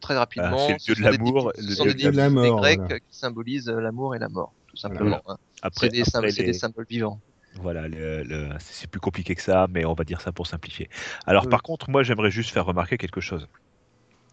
très 0.00 0.16
rapidement. 0.16 0.56
Ah, 0.70 0.76
c'est 0.78 0.88
le 0.90 0.94
dieu 0.94 0.94
de 0.94 1.02
l'amour, 1.02 1.52
le 1.58 1.74
dieu 1.74 1.94
des 1.94 2.04
de 2.04 2.16
la 2.16 2.30
mort, 2.30 2.58
voilà. 2.58 2.76
qui 3.00 3.04
symbolisent 3.10 3.68
euh, 3.68 3.80
l'amour 3.80 4.14
et 4.14 4.18
la 4.18 4.28
mort, 4.28 4.52
tout 4.68 4.76
simplement. 4.76 5.20
hein. 5.26 5.36
Après, 5.62 5.86
C'est 6.30 6.42
des, 6.44 6.52
symboles 6.52 6.86
vivants. 6.88 7.20
Voilà, 7.60 7.88
le- 7.88 8.22
le- 8.22 8.48
c'est 8.60 8.88
plus 8.88 9.00
compliqué 9.00 9.34
que 9.34 9.42
ça, 9.42 9.66
mais 9.70 9.84
on 9.84 9.94
va 9.94 10.04
dire 10.04 10.20
ça 10.20 10.30
pour 10.30 10.46
simplifier. 10.46 10.88
Alors, 11.26 11.44
Oui. 11.44 11.50
par 11.50 11.62
contre, 11.62 11.90
moi, 11.90 12.02
j'aimerais 12.02 12.30
juste 12.30 12.50
faire 12.50 12.64
remarquer 12.66 12.96
quelque 12.98 13.20
chose. 13.20 13.48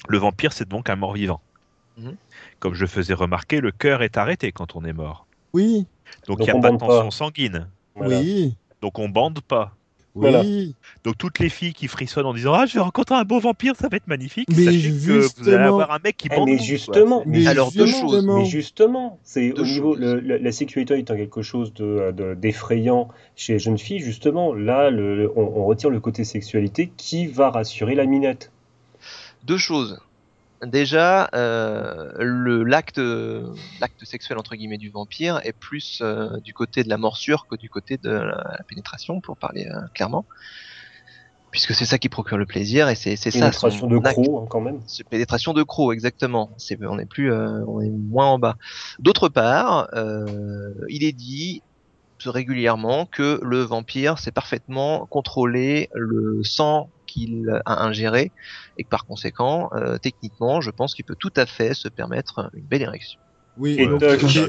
Le 0.08 0.18
vampire, 0.18 0.54
c'est 0.54 0.68
donc 0.68 0.90
un 0.90 0.96
mort-vivant. 0.96 1.42
Mhm. 1.98 2.16
Comme 2.60 2.74
je 2.74 2.86
faisais 2.86 3.14
remarquer, 3.14 3.62
le 3.62 3.72
cœur 3.72 4.04
est 4.04 4.18
arrêté 4.18 4.52
quand 4.52 4.76
on 4.76 4.84
est 4.84 4.94
mort. 4.94 5.26
Oui, 5.54 5.86
Donc, 6.28 6.40
il 6.40 6.44
n'y 6.44 6.50
a 6.50 6.60
pas 6.60 6.72
de 6.72 6.78
tension 6.78 7.12
sanguine. 7.12 7.70
Voilà. 7.96 8.20
oui, 8.20 8.56
Donc, 8.82 9.00
on 9.00 9.08
bande 9.10 9.40
pas. 9.42 9.76
Voilà. 10.16 10.42
oui. 10.42 10.76
Donc, 11.04 11.18
toutes 11.18 11.40
les 11.40 11.50
filles 11.50 11.74
qui 11.74 11.88
frissonnent 11.88 12.26
en 12.28 12.34
disant 12.36 12.54
Ah, 12.54 12.66
je 12.68 12.76
vais 12.76 12.80
rencontrer 12.82 13.16
un 13.16 13.24
beau 13.24 13.40
vampire, 13.40 13.74
ça 13.76 13.88
va 13.90 13.98
être 13.98 14.08
magnifique. 14.08 14.48
Mais 14.56 14.66
Sachez 14.66 14.90
que 14.92 15.42
vous 15.42 15.50
allez 15.50 15.58
avoir 15.58 15.92
un 15.92 15.98
mec 16.04 16.16
qui 16.18 16.28
Eh, 16.32 16.36
bande. 16.36 16.48
mais 16.50 16.60
justement, 16.60 17.22
quoi. 17.24 17.26
Mais 17.26 17.48
Alors, 17.48 17.72
deux 17.72 17.88
choses. 17.88 18.12
justement, 18.14 18.38
Mais 18.40 18.46
justement, 18.46 19.20
c'est 19.24 19.52
au 19.60 19.64
niveau 19.64 19.94
choses. 19.96 20.00
le- 20.02 20.20
le- 20.20 20.38
la 20.38 20.52
sexualité 20.52 21.00
étant 21.00 21.16
quelque 21.16 21.42
chose 21.42 21.74
de 21.74 22.12
de- 22.16 22.36
d'effrayant 22.36 23.08
chez 23.36 23.54
les 23.54 23.60
jeunes 23.60 23.80
filles, 23.80 24.00
justement, 24.00 24.54
là, 24.54 24.90
le- 24.92 25.16
le- 25.16 25.32
on, 25.36 25.42
on 25.42 25.66
retire 25.66 25.90
le 25.90 26.00
côté 26.00 26.24
sexualité 26.24 26.92
qui 26.96 27.26
va 27.28 27.50
rassurer 27.50 27.96
la 27.96 28.06
minette. 28.06 28.52
Deux 29.46 29.58
choses. 29.58 30.00
Déjà, 30.66 31.30
euh, 31.34 32.12
le 32.20 32.64
l'acte 32.64 33.02
l'acte 33.82 34.06
sexuel 34.06 34.38
entre 34.38 34.56
guillemets 34.56 34.78
du 34.78 34.90
vampire 34.90 35.40
est 35.44 35.54
plus 35.54 36.00
euh, 36.02 36.40
du 36.40 36.54
côté 36.54 36.84
de 36.84 36.90
la 36.90 36.98
morsure 36.98 37.48
que 37.48 37.56
du 37.56 37.70
côté 37.70 37.98
de 37.98 38.10
la, 38.10 38.56
la 38.58 38.64
pénétration, 38.68 39.20
pour 39.20 39.38
parler 39.38 39.68
euh, 39.68 39.80
clairement, 39.94 40.26
puisque 41.54 41.76
c'est 41.76 41.86
ça 41.86 42.00
qui 42.00 42.10
procure 42.10 42.38
le 42.38 42.48
plaisir 42.48 42.90
et 42.90 42.96
c'est 42.96 43.16
c'est 43.16 43.30
ça 43.30 43.40
Pénétration 43.40 43.88
de 43.88 44.00
croc, 44.00 44.44
hein, 44.44 44.48
quand 44.50 44.60
même. 44.60 44.82
C'est 44.88 45.08
pénétration 45.08 45.54
de 45.54 45.62
croc, 45.62 45.94
exactement. 45.94 46.50
C'est, 46.58 46.78
on 46.84 46.98
est 46.98 47.06
plus, 47.06 47.32
euh, 47.32 47.64
on 47.68 47.80
est 47.80 47.90
moins 47.90 48.26
en 48.26 48.40
bas. 48.40 48.58
D'autre 49.00 49.30
part, 49.30 49.88
euh, 49.94 50.74
il 50.90 51.04
est 51.04 51.12
dit 51.12 51.62
régulièrement 52.26 53.06
que 53.06 53.40
le 53.44 53.62
vampire 53.62 54.18
sait 54.18 54.32
parfaitement 54.32 55.06
contrôler 55.08 55.90
le 55.94 56.42
sang 56.44 56.90
qu'il 57.14 57.50
a 57.66 57.84
ingéré 57.86 58.32
et 58.78 58.84
que 58.84 58.90
par 58.90 59.06
conséquent, 59.06 59.70
euh, 59.74 59.98
techniquement, 59.98 60.62
je 60.62 60.72
pense 60.72 60.94
qu'il 60.96 61.06
peut 61.06 61.16
tout 61.18 61.34
à 61.36 61.46
fait 61.46 61.74
se 61.74 61.88
permettre 61.88 62.50
une 62.54 62.66
belle 62.66 62.82
érection. 62.82 63.20
Oui, 63.56 63.76
Et 63.78 63.86
donc. 63.88 64.02
Tout 64.20 64.28
ça, 64.28 64.48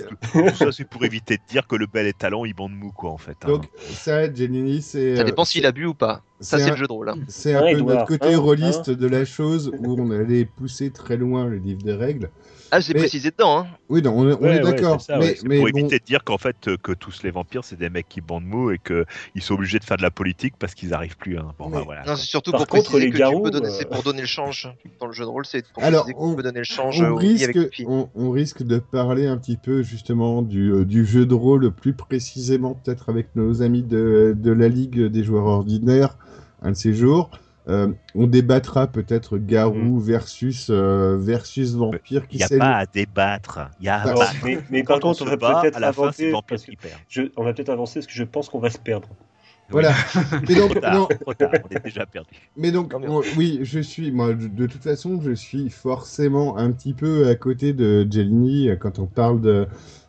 tout- 0.65 0.73
c'est 0.73 0.89
pour 0.89 1.05
éviter 1.05 1.37
de 1.37 1.43
dire 1.49 1.67
que 1.67 1.77
le 1.77 1.87
bel 1.87 2.07
est 2.07 2.19
talent, 2.19 2.45
il 2.47 2.55
bande 2.55 2.73
mou, 2.73 2.91
quoi, 2.93 3.11
en 3.11 3.19
fait. 3.19 3.37
hein. 3.45 3.49
donc 3.49 3.69
ça, 3.77 4.33
Jenny, 4.33 4.81
c'est. 4.81 5.17
Ça 5.17 5.23
euh, 5.23 5.25
dépend 5.27 5.45
s'il 5.45 5.67
a 5.67 5.73
bu 5.73 5.85
ou 5.85 5.95
pas. 5.95 6.23
Ça, 6.41 6.59
c'est 6.59 6.65
un- 6.65 6.71
le 6.71 6.77
jeu 6.77 6.87
de 6.87 6.93
rôle. 6.93 7.11
hein. 7.11 7.17
C'est 7.29 7.55
un 7.55 7.61
Hein, 7.61 7.73
peu 7.73 7.81
notre 7.81 8.07
côté 8.07 8.35
hein, 8.35 8.39
rôliste 8.39 8.91
de 8.91 9.07
la 9.07 9.25
chose 9.25 9.71
où 9.79 9.95
on 10.01 10.11
allait 10.11 10.47
pousser 10.47 10.91
très 10.91 11.17
loin 11.19 11.47
le 11.47 11.59
livre 11.59 11.83
des 11.83 11.93
règles. 11.95 12.31
Ah, 12.77 12.81
j'ai 12.81 12.93
Mais- 12.93 12.99
précisé 13.01 13.31
dedans. 13.31 13.59
Hein. 13.59 13.67
Oui, 13.89 14.03
non, 14.03 14.13
on, 14.17 14.29
est- 14.29 14.33
on 14.33 14.39
Ouais, 14.43 14.57
est 14.57 14.65
ouais, 14.65 14.73
d'accord. 14.73 15.01
c'est 15.01 15.13
mais 15.17 15.19
ouais. 15.27 15.35
C'est 15.39 15.47
mais 15.47 15.57
pour 15.61 15.71
bon, 15.71 15.79
éviter 15.79 15.99
de 16.01 16.05
dire 16.05 16.25
qu'en 16.25 16.39
fait 16.39 16.57
euh, 16.67 16.77
que 16.77 16.91
tous 16.91 17.23
les 17.23 17.31
vampires 17.31 17.63
c'est 17.63 17.77
des 17.79 17.89
mecs 17.89 18.09
qui 18.09 18.21
bandent 18.21 18.45
mou 18.47 18.73
et 18.73 18.79
que 18.79 19.05
ils 19.37 19.43
sont 19.43 19.55
obligés 19.55 19.79
de 19.79 19.85
faire 19.85 19.97
de 19.97 20.03
la 20.03 20.11
politique 20.11 20.55
parce 20.59 20.75
qu'ils 20.75 20.93
arrivent 20.93 21.17
plus. 21.17 21.39
Hein. 21.39 21.53
Bon, 21.57 21.69
Mais- 21.69 21.77
bah, 21.77 21.83
voilà. 21.85 22.03
Non, 22.05 22.17
c'est 22.17 22.27
surtout 22.27 22.51
Par 22.51 22.61
pour 22.61 22.67
contre, 22.67 22.91
préciser 22.91 23.07
les 23.07 23.13
que 23.13 23.19
garous, 23.19 23.37
tu 23.37 23.43
peux 23.45 23.51
donner, 23.53 23.69
euh, 23.69 23.71
c'est 23.79 23.89
pour 23.89 24.03
donner 24.03 24.23
le 24.23 24.27
change 24.27 24.69
dans 24.99 25.07
le 25.07 25.13
jeu 25.13 25.23
de 25.25 25.29
rôle, 25.29 25.47
c'est 25.47 25.65
pour 25.73 25.85
Alors, 25.85 26.09
on- 26.17 26.31
tu 26.31 26.37
peux 26.37 26.43
donner 26.43 26.59
le 26.59 26.65
change 26.65 27.01
on 27.01 27.15
risque, 27.15 27.45
avec 27.57 27.73
filles. 27.73 27.87
on, 27.89 28.09
on 28.17 28.31
risque 28.31 28.65
de 28.65 28.79
parler 28.79 29.27
un 29.29 29.37
petit 29.37 29.57
peu 29.57 29.83
justement 29.85 30.43
du, 30.43 30.73
euh, 30.73 30.85
du 30.85 31.07
jeu 31.07 31.27
de 31.27 31.35
rôle 31.35 31.71
plus 31.71 31.93
précisément 31.93 32.75
peut-être 32.75 33.09
avec 33.09 33.29
nos 33.37 33.63
amis 33.63 33.83
de, 33.85 34.35
de 34.37 34.51
la 34.51 34.67
Ligue 34.69 35.05
des 35.07 35.23
joueurs 35.23 35.47
ordinaires 35.47 36.17
un 36.63 36.73
de 36.73 36.77
ces 36.77 36.95
jours. 36.95 37.31
Euh, 37.69 37.93
on 38.15 38.27
débattra 38.27 38.89
peut-être 38.89 39.39
Garou 39.39 39.99
versus, 39.99 40.69
euh, 40.71 41.17
versus 41.19 41.73
Vampire 41.75 42.29
qui 42.29 42.37
Il 42.37 42.41
n'y 42.41 42.45
a 42.45 42.49
c'est 42.49 42.59
pas 42.59 42.77
à 42.77 42.87
débattre. 42.87 43.71
Il 43.79 43.87
y 43.87 43.89
a 43.89 44.01
à 44.03 44.07
Alors, 44.07 44.19
battre. 44.19 44.41
mais, 44.43 44.65
mais 44.69 44.85
par 44.85 45.01
Quand 45.01 45.05
on 45.05 45.13
contre, 45.13 45.23
on 45.23 45.25
se 45.25 45.31
va 45.31 45.37
peut-être 45.39 45.77
à 45.77 45.81
la 45.81 45.93
fin, 45.93 46.13
c'est 46.13 46.27
avancer. 46.29 46.33
parce 46.47 46.65
que 46.65 46.73
perd. 46.73 47.03
je- 47.09 47.23
on 47.37 47.45
va 47.45 47.53
peut-être 47.55 47.71
avancer 47.71 48.01
parce 48.01 48.07
que 48.07 48.13
je 48.13 48.25
pense 48.25 48.49
qu'on 48.49 48.61
va 48.61 48.71
se 48.71 48.79
perdre. 48.79 49.09
Voilà. 49.71 49.95
Mais 50.49 50.55
donc, 50.57 50.71
Trop 50.71 50.75
tard, 50.77 50.95
non, 50.95 51.09
trop 51.21 51.35
tard, 51.35 51.59
on 51.63 51.69
est 51.69 51.81
déjà 51.81 52.07
perdu. 52.07 52.51
Mais 52.57 52.71
donc, 52.73 52.95
oui, 53.37 53.61
je 53.63 53.81
suis, 53.81 54.13
moi, 54.13 54.35
de, 54.35 54.47
de 54.49 54.67
toute 54.67 54.83
façon, 54.83 55.21
je 55.21 55.33
suis 55.33 55.71
forcément 55.71 56.57
un 56.57 56.71
petit 56.73 56.95
peu 56.95 57.27
à 57.29 57.35
côté 57.35 57.73
de 57.73 58.07
Jelini 58.11 58.69
euh, 58.71 58.77
quand 58.77 58.99
on 59.01 59.07
parle 59.07 59.41
de, 59.41 59.67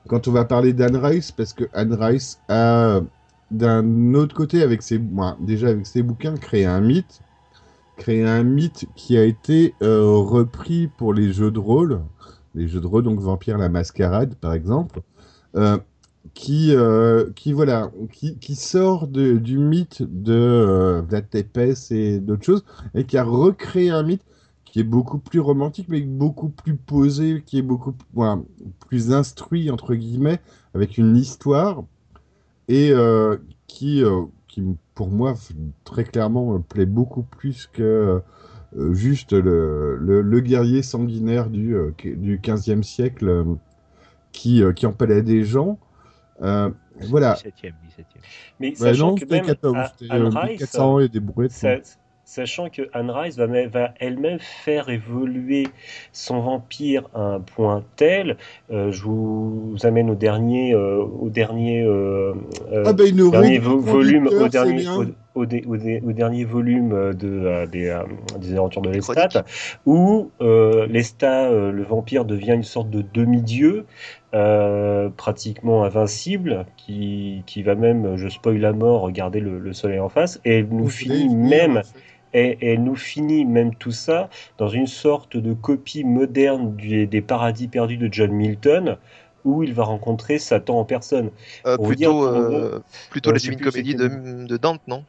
quand 0.08 0.28
on 0.28 0.32
va 0.32 0.46
parler 0.46 0.74
d'Anne 0.74 0.96
Rice, 0.98 1.32
parce 1.32 1.54
que 1.54 1.64
Anne 1.74 1.94
Rice 1.94 2.44
a, 2.48 3.02
d'un 3.50 4.14
autre 4.14 4.36
côté, 4.36 4.62
avec 4.62 4.84
ses, 4.84 5.00
moi, 5.00 5.38
déjà 5.40 5.70
avec 5.70 5.88
ses 5.88 6.04
bouquins, 6.04 6.38
créé 6.38 6.66
un 6.66 6.82
mythe, 6.82 7.22
créé 7.96 8.24
un 8.24 8.44
mythe 8.44 8.86
qui 8.96 9.18
a 9.18 9.24
été 9.24 9.74
euh, 9.82 10.18
repris 10.18 10.88
pour 10.88 11.14
les 11.14 11.32
jeux 11.34 11.52
de 11.52 11.60
rôle, 11.60 12.02
les 12.54 12.68
jeux 12.68 12.82
de 12.82 12.88
rôle, 12.88 13.04
donc 13.04 13.20
Vampire 13.20 13.58
la 13.58 13.70
Mascarade, 13.70 14.36
par 14.36 14.54
exemple. 14.54 15.02
Euh, 15.56 15.78
qui, 16.34 16.76
euh, 16.76 17.30
qui 17.36 17.54
voilà, 17.54 17.92
qui, 18.12 18.56
sort 18.56 19.08
de, 19.08 19.38
du 19.38 19.58
mythe 19.58 20.02
de 20.02 21.02
Vlad 21.08 21.30
Tepes 21.30 21.92
et 21.92 22.20
d'autres 22.20 22.44
choses, 22.44 22.66
et 22.94 23.06
qui 23.06 23.18
a 23.18 23.24
recréé 23.24 23.92
un 23.92 24.04
mythe 24.04 24.24
qui 24.66 24.80
est 24.80 24.84
beaucoup 24.84 25.20
plus 25.20 25.40
romantique, 25.40 25.88
mais 25.88 26.02
beaucoup 26.02 26.50
plus 26.50 26.76
posé, 26.76 27.44
qui 27.46 27.60
est 27.60 27.62
beaucoup 27.62 27.94
voilà, 28.14 28.42
plus 28.90 29.14
instruit, 29.14 29.70
entre 29.70 29.94
guillemets, 29.94 30.42
avec 30.74 30.98
une 30.98 31.16
histoire, 31.16 31.84
et 32.68 32.92
qui, 33.68 34.04
qui, 34.56 34.64
pour 34.94 35.10
moi, 35.10 35.34
très 35.84 36.06
clairement, 36.06 36.54
me 36.54 36.60
plaît 36.60 36.86
beaucoup 36.86 37.24
plus 37.24 37.68
que 37.68 38.22
euh, 38.78 38.94
juste 38.94 39.34
le, 39.34 39.98
le, 39.98 40.22
le 40.22 40.40
guerrier 40.40 40.82
sanguinaire 40.82 41.50
du, 41.50 41.76
euh, 41.76 41.92
du 42.04 42.40
15e 42.40 42.82
siècle 42.82 43.28
euh, 43.28 43.44
qui, 44.32 44.64
euh, 44.64 44.72
qui 44.72 44.86
empalait 44.86 45.22
des 45.22 45.44
gens. 45.44 45.78
Euh, 46.42 46.70
voilà. 47.02 47.34
17e, 47.34 47.74
17e. 47.86 48.04
Mais 48.62 48.70
Ouais, 48.70 48.76
sachant 48.76 49.08
non, 49.10 49.14
que 49.16 49.20
c'était 49.22 49.36
même 49.36 49.46
14, 49.46 49.76
à- 49.76 49.94
Anne 50.10 50.22
euh, 50.22 50.30
Rice, 50.30 50.60
1400 50.62 51.00
et 51.00 51.10
des 51.10 51.20
brouettes. 51.20 51.52
sa- 51.52 51.76
sachant 52.26 52.70
que 52.70 52.90
Anne 52.94 53.12
Rice 53.12 53.38
va, 53.38 53.48
même- 53.48 53.70
va 53.70 53.94
elle-même 54.00 54.40
faire 54.40 54.90
évoluer 54.90 55.68
son 56.12 56.40
vampire 56.42 57.08
à 57.14 57.22
un 57.22 57.40
point 57.40 57.84
tel, 57.96 58.38
euh, 58.72 58.92
je 58.92 59.04
vous 59.04 59.76
amène 59.84 60.10
au 60.10 60.16
dernier, 60.16 60.74
euh, 60.74 60.98
au 61.04 61.30
dernier, 61.30 61.84
euh, 61.84 62.34
Ah 62.86 62.94
ben, 62.94 63.06
dernier 63.32 63.60
vo- 63.60 63.80
volume, 63.80 64.28
au 64.28 64.48
dernier, 64.50 64.84
au, 64.98 65.06
au 65.36 65.46
dé- 65.46 65.64
au 65.68 65.78
dé- 65.78 66.02
au 66.06 66.12
dernier 66.14 66.46
volume 66.46 66.94
euh, 66.94 67.14
de, 67.14 67.28
euh, 67.28 67.68
des, 67.68 67.88
euh, 67.90 68.04
des 68.40 68.54
aventures 68.56 68.82
de 68.82 68.90
Lestat, 68.90 69.44
où 69.86 70.32
euh, 70.42 70.88
Lestat, 70.88 71.50
euh, 71.52 71.72
le 71.72 71.84
vampire, 71.84 72.26
devient 72.26 72.54
une 72.54 72.64
sorte 72.64 72.90
de 72.90 73.02
demi-dieu, 73.02 73.86
euh, 74.34 75.10
pratiquement 75.10 75.84
invincible, 75.84 76.66
qui, 76.78 77.44
qui 77.46 77.64
va 77.64 77.76
même, 77.76 78.16
je 78.18 78.28
spoil 78.30 78.58
la 78.58 78.74
mort, 78.74 79.02
regarder 79.02 79.40
le, 79.40 79.60
le 79.60 79.74
soleil 79.74 80.00
en 80.00 80.10
face, 80.10 80.40
et 80.46 80.60
elle 80.60 80.68
nous 80.70 80.90
finit 80.90 81.30
même 81.30 81.82
et, 82.34 82.58
et 82.62 82.74
elle 82.74 82.84
nous 82.84 82.96
finit 82.96 83.46
même 83.46 83.74
tout 83.76 83.92
ça 83.92 84.30
dans 84.58 84.68
une 84.68 84.88
sorte 84.88 85.38
de 85.38 85.54
copie 85.54 86.04
moderne 86.04 86.76
du- 86.76 87.08
des 87.08 87.22
paradis 87.22 87.68
perdus 87.68 87.98
de 87.98 88.10
John 88.12 88.32
Milton, 88.32 88.98
où 89.44 89.64
il 89.64 89.74
va 89.74 89.84
rencontrer 89.84 90.40
Satan 90.40 90.80
en 90.80 90.86
personne. 90.86 91.30
Euh, 91.66 91.78
dire, 91.78 92.10
plutôt, 92.10 92.20
pour- 92.20 92.32
euh, 92.58 92.80
plutôt 93.10 93.32
la 93.32 93.40
plus 93.40 93.56
comédie 93.58 93.96
de 93.96 94.58
Dante, 94.58 94.82
non? 94.88 95.04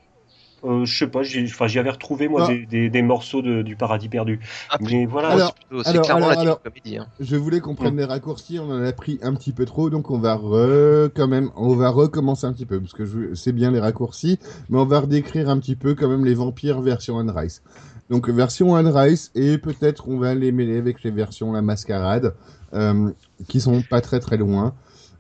Euh, 0.65 0.85
je 0.85 0.99
sais 0.99 1.07
pas, 1.07 1.23
j'y 1.23 1.79
avais 1.79 1.91
retrouvé 1.91 2.29
moi 2.29 2.45
Ah. 2.45 2.49
des, 2.49 2.67
des- 2.67 2.91
des 2.91 3.03
morceaux 3.03 3.43
de- 3.43 3.63
du 3.63 3.77
paradis 3.77 4.09
perdu. 4.09 4.41
Ah, 4.71 4.79
Mais 4.81 5.05
voilà. 5.07 5.29
Alors, 5.29 5.55
c'est 5.85 6.01
clairement 6.01 6.27
alors, 6.27 6.31
la 6.37 6.41
alors. 6.41 6.63
comédie. 6.63 6.97
Hein. 6.97 7.07
Je 7.21 7.37
voulais 7.37 7.61
qu'on 7.61 7.75
prenne 7.75 7.97
les 7.97 8.05
raccourcis, 8.05 8.59
on 8.59 8.71
en 8.71 8.83
a 8.83 8.93
pris 8.93 9.19
un 9.23 9.35
petit 9.35 9.53
peu 9.53 9.65
trop, 9.67 9.91
donc 9.91 10.11
on 10.11 10.19
va 10.19 10.35
re, 10.35 11.11
quand 11.15 11.29
même, 11.29 11.51
on 11.57 11.75
va 11.77 11.91
recommencer 11.91 12.47
un 12.47 12.53
petit 12.53 12.67
peu, 12.67 12.81
parce 12.81 12.95
que 12.95 13.05
je- 13.05 13.35
c'est 13.35 13.53
bien 13.53 13.71
les 13.71 13.81
raccourcis, 13.81 14.39
mais 14.71 14.79
on 14.79 14.87
va 14.87 15.01
redécrire 15.01 15.51
un 15.51 15.59
petit 15.59 15.77
peu 15.77 15.95
quand 15.95 16.09
même 16.09 16.25
les 16.25 16.35
vampires 16.35 16.81
version 16.81 17.19
Anne 17.19 17.31
Rice. 17.31 17.63
Donc 18.09 18.29
version 18.29 18.75
Anne 18.77 18.89
Rice, 18.89 19.31
et 19.35 19.59
peut-être 19.59 20.09
on 20.09 20.19
va 20.19 20.35
les 20.35 20.53
mêler 20.53 20.79
avec 20.79 21.03
les 21.03 21.11
versions 21.11 21.53
La 21.53 21.61
Mascarade, 21.61 22.35
euh, 22.73 23.11
qui 23.47 23.61
sont 23.61 23.83
pas 23.83 24.01
très 24.01 24.21
très 24.21 24.37
loin. 24.37 24.75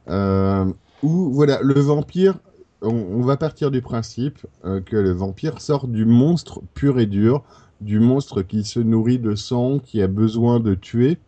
Euh, 0.09 0.65
où 1.03 1.31
voilà, 1.33 1.59
le 1.63 1.75
vampire, 1.81 2.35
on, 2.83 3.21
va 3.23 3.37
partir 3.37 3.71
du 3.71 3.83
principe 3.83 4.47
euh, 4.65 4.81
que 4.81 4.97
le 4.97 5.13
vampire 5.13 5.61
sort 5.61 5.89
du 5.89 6.05
monstre 6.05 6.63
pur 6.75 6.99
et 6.99 7.07
dur, 7.07 7.43
du 7.81 8.01
monstre 8.01 8.43
qui 8.43 8.65
se 8.65 8.81
nourrit 8.81 9.19
de 9.19 9.35
sang, 9.35 9.79
qui 9.79 10.03
a 10.03 10.09
besoin 10.09 10.61
de 10.61 10.75
tuer. 10.75 11.19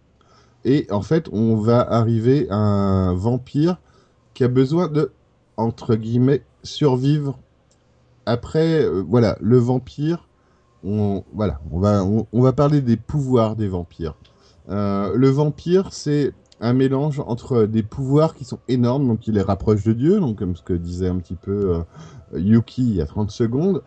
Et 0.65 0.87
en 0.91 1.03
fait, 1.03 1.29
on 1.33 1.57
va 1.57 1.81
arriver 1.81 2.47
à 2.51 2.57
un 2.57 3.15
vampire 3.15 3.79
qui 4.35 4.45
a 4.45 4.49
besoin 4.49 4.89
de, 4.89 5.13
entre 5.57 5.95
guillemets, 5.95 6.43
survivre. 6.63 7.39
Après, 8.27 8.83
euh, 8.85 9.03
voilà, 9.09 9.37
le 9.41 9.59
vampire, 9.59 10.29
on, 10.85 11.25
voilà, 11.33 11.61
on 11.71 11.81
va, 11.81 12.05
on, 12.05 12.27
on 12.33 12.43
va 12.43 12.53
parler 12.53 12.81
des 12.81 12.97
pouvoirs 12.97 13.57
des 13.57 13.69
vampires. 13.69 14.15
Euh, 14.69 15.13
le 15.15 15.29
vampire, 15.29 15.93
c'est 15.93 16.33
un 16.61 16.73
mélange 16.73 17.21
entre 17.21 17.65
des 17.65 17.83
pouvoirs 17.83 18.35
qui 18.35 18.45
sont 18.45 18.59
énormes, 18.69 19.07
donc 19.07 19.21
qui 19.21 19.33
les 19.33 19.43
rapprochent 19.43 19.85
de 19.85 19.93
Dieu, 19.93 20.21
donc 20.21 20.39
comme 20.39 20.57
ce 20.57 20.63
que 20.63 20.73
disait 20.73 21.09
un 21.09 21.19
petit 21.19 21.37
peu 21.37 21.85
euh, 22.35 22.39
Yuki 22.39 22.83
il 22.83 22.97
y 22.97 23.01
a 23.01 23.07
30 23.07 23.31
secondes, 23.31 23.83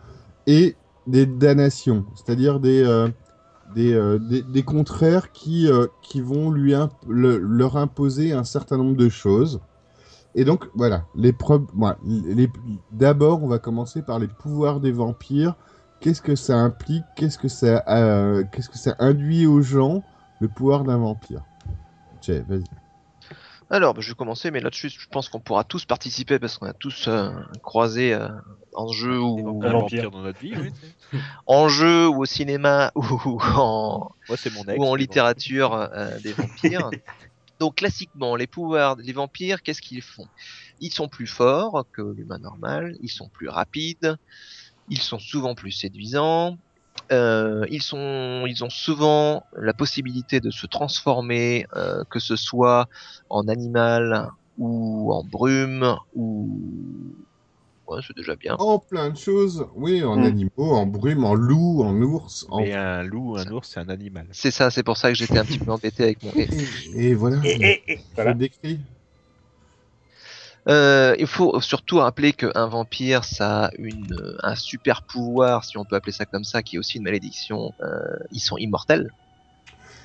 et 0.46 0.76
des 1.06 1.26
damnations, 1.26 2.06
c'est-à-dire 2.14 2.60
des, 2.60 2.82
euh, 2.84 3.08
euh, 3.76 4.18
des, 4.18 4.42
des 4.42 4.62
contraires 4.62 5.32
qui, 5.32 5.68
qui 6.02 6.20
vont 6.20 6.50
lui 6.50 6.74
leur 7.06 7.76
imposer 7.76 8.32
un 8.32 8.44
certain 8.44 8.76
nombre 8.76 8.96
de 8.96 9.08
choses. 9.08 9.60
Et 10.34 10.44
donc, 10.44 10.70
voilà, 10.74 11.04
les 11.14 11.34
voilà, 11.74 11.98
les, 12.04 12.48
d'abord, 12.90 13.42
on 13.42 13.48
va 13.48 13.58
commencer 13.58 14.00
par 14.00 14.18
les 14.18 14.28
pouvoirs 14.28 14.80
des 14.80 14.92
vampires. 14.92 15.56
Qu'est-ce 16.00 16.22
que 16.22 16.36
ça 16.36 16.56
implique? 16.56 17.04
Qu'est-ce 17.16 17.38
qu'est-ce 17.38 18.68
que 18.70 18.78
ça 18.78 18.96
induit 18.98 19.46
aux 19.46 19.60
gens 19.60 20.02
le 20.40 20.48
pouvoir 20.48 20.84
d'un 20.84 20.96
vampire? 20.96 21.42
Tiens, 22.22 22.44
vas-y. 22.48 22.64
Alors, 23.70 23.94
bah, 23.94 24.00
je 24.00 24.10
vais 24.10 24.14
commencer, 24.14 24.50
mais 24.50 24.60
là-dessus, 24.60 24.90
je 24.90 25.08
pense 25.10 25.28
qu'on 25.28 25.40
pourra 25.40 25.64
tous 25.64 25.84
participer 25.84 26.38
parce 26.38 26.58
qu'on 26.58 26.66
a 26.66 26.72
tous 26.72 27.08
euh, 27.08 27.30
croisé 27.62 28.12
euh, 28.12 28.28
en 28.74 28.88
jeu 28.88 29.18
ou 29.18 29.60
vampires 29.60 29.72
vampire. 29.72 30.10
dans 30.10 30.22
notre 30.22 30.38
vie. 30.38 30.54
oui. 30.56 31.20
en 31.46 31.68
jeu 31.68 32.06
ou 32.08 32.22
au 32.22 32.24
cinéma 32.26 32.92
ou 32.96 33.40
en, 33.40 34.12
Moi, 34.28 34.36
c'est 34.36 34.52
mon 34.54 34.64
ex. 34.64 34.78
ou 34.78 34.84
en 34.84 34.94
littérature 34.94 35.74
euh, 35.74 36.18
des 36.20 36.32
vampires. 36.32 36.90
Donc 37.60 37.76
classiquement, 37.76 38.36
les 38.36 38.46
pouvoirs 38.46 38.96
des 38.96 39.12
vampires, 39.12 39.62
qu'est-ce 39.62 39.80
qu'ils 39.80 40.02
font? 40.02 40.26
Ils 40.80 40.92
sont 40.92 41.08
plus 41.08 41.26
forts 41.28 41.86
que 41.92 42.02
l'humain 42.02 42.38
normal, 42.38 42.96
ils 43.00 43.08
sont 43.10 43.28
plus 43.28 43.48
rapides, 43.48 44.16
ils 44.88 45.00
sont 45.00 45.20
souvent 45.20 45.54
plus 45.54 45.70
séduisants, 45.70 46.58
euh, 47.12 47.64
ils 47.70 47.82
sont, 47.82 48.44
ils 48.46 48.64
ont 48.64 48.70
souvent 48.70 49.44
la 49.56 49.74
possibilité 49.74 50.40
de 50.40 50.50
se 50.50 50.66
transformer, 50.66 51.66
euh, 51.76 52.02
que 52.10 52.18
ce 52.18 52.36
soit 52.36 52.88
en 53.28 53.48
animal 53.48 54.28
ou 54.58 55.12
en 55.12 55.24
brume 55.24 55.96
ou 56.14 56.48
ouais, 57.88 58.00
c'est 58.06 58.16
déjà 58.16 58.36
bien. 58.36 58.56
En 58.58 58.78
plein 58.78 59.10
de 59.10 59.16
choses, 59.16 59.66
oui, 59.74 60.02
en 60.02 60.16
Mm. 60.18 60.24
animaux, 60.24 60.72
en 60.72 60.86
brume, 60.86 61.24
en 61.24 61.34
loup, 61.34 61.82
en 61.82 62.00
ours, 62.02 62.46
en... 62.50 62.58
Mais 62.60 62.72
un 62.74 63.02
loup, 63.02 63.36
un 63.36 63.50
ours, 63.50 63.68
c'est 63.72 63.80
un 63.80 63.88
animal. 63.88 64.26
C'est 64.32 64.50
ça, 64.50 64.70
c'est 64.70 64.82
pour 64.82 64.96
ça 64.96 65.08
que 65.10 65.14
j'étais 65.14 65.38
un 65.38 65.44
petit 65.44 65.58
peu 65.58 65.72
embêté 65.72 66.02
avec 66.04 66.22
mon. 66.22 66.32
et. 66.36 66.48
Et 66.96 67.14
voilà, 67.14 67.36
Et, 67.44 67.66
et, 67.66 67.92
et, 67.92 67.98
je 67.98 68.14
voilà. 68.14 68.34
décris. 68.34 68.80
Euh, 70.68 71.16
il 71.18 71.26
faut 71.26 71.60
surtout 71.60 71.98
rappeler 71.98 72.32
qu'un 72.32 72.66
vampire, 72.68 73.24
ça 73.24 73.66
a 73.66 73.70
une, 73.78 74.14
un 74.42 74.54
super 74.54 75.02
pouvoir, 75.02 75.64
si 75.64 75.76
on 75.76 75.84
peut 75.84 75.96
appeler 75.96 76.12
ça 76.12 76.24
comme 76.26 76.44
ça, 76.44 76.62
qui 76.62 76.76
est 76.76 76.78
aussi 76.78 76.98
une 76.98 77.04
malédiction. 77.04 77.74
Euh, 77.82 78.16
ils 78.30 78.40
sont 78.40 78.56
immortels. 78.58 79.10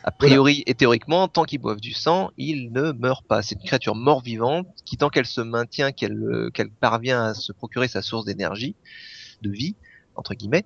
A 0.04 0.12
priori 0.12 0.64
et 0.68 0.76
théoriquement, 0.76 1.28
tant 1.28 1.44
qu'ils 1.44 1.60
boivent 1.60 1.82
du 1.82 1.94
sang, 1.94 2.32
ils 2.38 2.72
ne 2.72 2.92
meurent 2.94 3.24
pas. 3.24 3.42
C'est 3.44 3.56
une 3.56 3.68
créature 3.68 3.96
mort-vivante 3.96 4.68
qui, 4.86 4.98
tant 4.98 5.10
qu'elle 5.10 5.26
se 5.28 5.42
maintient, 5.42 5.92
qu'elle 5.92 6.14
euh, 6.18 6.52
parvient 6.80 7.24
à 7.26 7.34
se 7.34 7.52
procurer 7.52 7.88
sa 7.88 8.02
source 8.02 8.26
d'énergie, 8.26 8.78
de 9.42 9.52
vie, 9.52 9.78
entre 10.16 10.34
guillemets, 10.36 10.66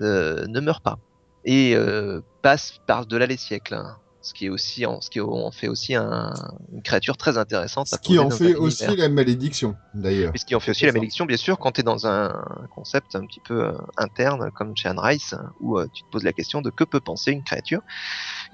euh, 0.00 0.46
ne 0.48 0.60
meurt 0.60 0.82
pas. 0.84 0.98
Et 1.44 1.74
euh, 1.76 2.22
passe 2.42 2.78
par-delà 2.86 3.26
les 3.26 3.36
siècles. 3.38 3.74
hein. 3.74 3.98
Ce 4.22 4.34
qui 4.34 4.46
est 4.46 4.48
aussi, 4.50 4.84
en, 4.84 5.00
ce 5.00 5.08
qui 5.08 5.20
en 5.20 5.50
fait 5.50 5.68
aussi 5.68 5.94
un- 5.94 6.34
une 6.72 6.82
créature 6.82 7.16
très 7.16 7.38
intéressante. 7.38 7.88
Ce 7.88 7.96
qui 7.96 8.18
en 8.18 8.30
fait 8.30 8.54
aussi 8.54 8.84
univers. 8.84 9.04
la 9.04 9.08
malédiction, 9.08 9.76
d'ailleurs. 9.94 10.32
Ce 10.36 10.44
qui 10.44 10.54
en 10.54 10.60
fait 10.60 10.72
aussi 10.72 10.84
la 10.84 10.92
malédiction, 10.92 11.24
bien 11.24 11.38
sûr, 11.38 11.58
quand 11.58 11.72
tu 11.72 11.80
es 11.80 11.84
dans 11.84 12.06
un 12.06 12.44
concept 12.74 13.16
un 13.16 13.24
petit 13.24 13.40
peu 13.40 13.64
euh, 13.64 13.72
interne, 13.96 14.50
comme 14.54 14.76
chez 14.76 14.88
Anne 14.88 14.98
Rice, 14.98 15.34
où 15.60 15.78
euh, 15.78 15.86
tu 15.92 16.02
te 16.02 16.10
poses 16.10 16.24
la 16.24 16.32
question 16.32 16.60
de 16.60 16.70
que 16.70 16.84
peut 16.84 17.00
penser 17.00 17.32
une 17.32 17.42
créature 17.42 17.80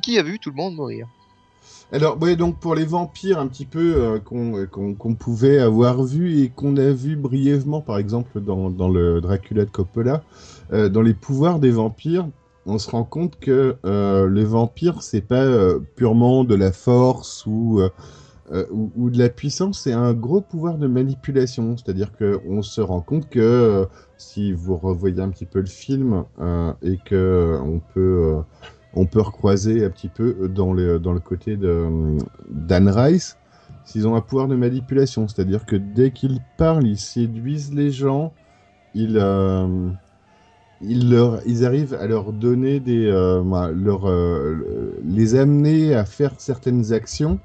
qui 0.03 0.19
a 0.19 0.23
vu 0.23 0.39
tout 0.39 0.51
le 0.51 0.57
monde 0.57 0.77
mourir. 0.77 1.07
Alors, 1.93 2.21
ouais, 2.21 2.35
donc 2.35 2.59
pour 2.59 2.75
les 2.75 2.85
vampires 2.85 3.39
un 3.39 3.47
petit 3.47 3.65
peu 3.65 3.95
euh, 3.97 4.19
qu'on 4.19 4.57
euh, 4.57 5.15
pouvait 5.15 5.59
avoir 5.59 6.03
vu 6.03 6.41
et 6.43 6.49
qu'on 6.49 6.77
a 6.77 6.91
vu 6.91 7.17
brièvement, 7.17 7.81
par 7.81 7.99
exemple, 7.99 8.41
dans, 8.41 8.71
dans 8.71 8.89
le 8.89 9.21
Dracula 9.21 9.65
de 9.65 9.71
Coppola, 9.71 10.23
euh, 10.73 10.89
dans 10.89 11.03
les 11.03 11.15
pouvoirs 11.15 11.59
des 11.61 11.71
vampires, 11.71 12.29
on 12.67 12.79
se 12.79 12.91
rend 12.91 13.05
compte 13.05 13.39
que 13.39 13.77
euh, 13.85 14.29
les 14.29 14.45
vampires, 14.45 15.03
c'est 15.03 15.21
pas 15.21 15.43
euh, 15.43 15.79
purement 15.95 16.45
de 16.45 16.55
la 16.55 16.73
force 16.73 17.47
ou, 17.47 17.81
euh, 17.81 17.89
euh, 18.53 18.67
ou, 18.71 18.91
ou 18.97 19.11
de 19.11 19.19
la 19.19 19.29
puissance, 19.29 19.81
c'est 19.81 19.93
un 19.93 20.13
gros 20.13 20.41
pouvoir 20.41 20.77
de 20.77 20.89
manipulation. 20.89 21.77
C'est-à-dire 21.77 22.11
qu'on 22.17 22.63
se 22.63 22.81
rend 22.81 23.01
compte 23.01 23.29
que 23.29 23.87
si 24.19 24.53
vous 24.53 24.77
revoyez 24.77 25.21
un 25.21 25.31
petit 25.31 25.47
peu 25.47 25.61
le 25.61 25.67
film 25.67 26.25
et 26.83 26.99
que 27.05 27.59
on 27.63 27.81
peut 27.95 28.37
on 28.95 29.05
peut 29.05 29.21
recroiser 29.21 29.85
un 29.85 29.91
petit 29.91 30.09
peu 30.09 30.49
dans 30.49 30.73
le, 30.73 30.99
dans 30.99 31.13
le 31.13 31.21
côté 31.21 31.57
de 31.57 32.17
d'Anne 32.49 32.89
Rice, 32.89 33.37
s'ils 33.85 34.09
ont 34.09 34.17
un 34.17 34.23
pouvoir 34.23 34.49
de 34.49 34.57
manipulation, 34.57 35.29
c'est-à-dire 35.29 35.67
que 35.67 35.77
dès 35.77 36.11
qu'ils 36.11 36.41
parlent, 36.57 36.87
ils 36.87 36.99
séduisent 36.99 37.75
les 37.75 37.91
gens, 37.91 38.33
ils, 38.95 39.19
ils, 40.81 41.11
leur, 41.11 41.41
ils 41.47 41.65
arrivent 41.65 41.95
à 41.95 42.07
leur 42.07 42.33
donner 42.33 42.81
des, 42.81 43.07
euh, 43.07 43.43
bah, 43.45 43.71
leur, 43.73 44.09
euh, 44.09 44.99
les 45.05 45.35
amener 45.35 45.95
à 45.95 46.05
faire 46.05 46.35
certaines 46.39 46.93
actions 46.93 47.41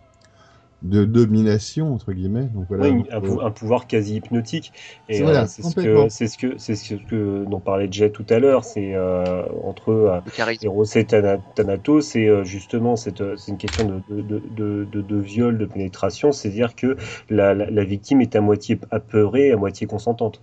de 0.84 1.06
domination 1.06 1.94
entre 1.94 2.14
guillemets. 2.14 2.49
Donc 2.53 2.68
voilà. 2.70 2.86
Oui, 2.86 2.91
Donc, 2.98 3.08
un, 3.12 3.22
euh, 3.22 3.22
pou- 3.22 3.41
un 3.41 3.52
pouvoir 3.52 3.86
quasi 3.88 4.16
hypnotique. 4.16 4.72
Et 5.10 5.18
C'est- 5.18 5.24
voilà, 5.24 5.44
euh, 5.44 5.48
c'est 5.48 5.62
ce 5.62 5.68
complètement. 5.68 6.06
que 6.06 6.10
c'est 6.10 6.28
ce 6.28 6.38
que 6.38 6.58
c'est 6.58 6.76
ce 6.76 6.95
que 6.95 7.44
dont 7.45 7.60
parlait 7.60 7.91
Jet 7.91 8.12
tout 8.12 8.26
à 8.30 8.40
l'heure. 8.40 8.64
C'est 8.64 8.95
euh, 8.95 9.44
entre 9.64 9.90
euh. 9.91 10.20
Eros 10.62 10.86
et 10.95 11.03
Thana- 11.06 11.38
Thanatos, 11.56 12.02
c'est 12.08 12.28
euh, 12.28 12.44
justement 12.45 12.95
cette, 12.95 13.22
c'est 13.38 13.52
une 13.52 13.58
question 13.58 13.86
de, 13.86 14.02
de, 14.10 14.22
de, 14.40 14.86
de, 14.86 15.02
de 15.02 15.18
viol, 15.20 15.58
de 15.58 15.66
pénétration. 15.66 16.32
C'est-à-dire 16.32 16.76
que 16.76 16.95
la, 17.30 17.53
la, 17.53 17.70
la 17.70 17.84
victime 17.84 18.22
est 18.22 18.36
à 18.36 18.41
moitié 18.41 18.80
apeurée, 18.90 19.52
à 19.52 19.58
moitié 19.58 19.86
consentante. 19.86 20.41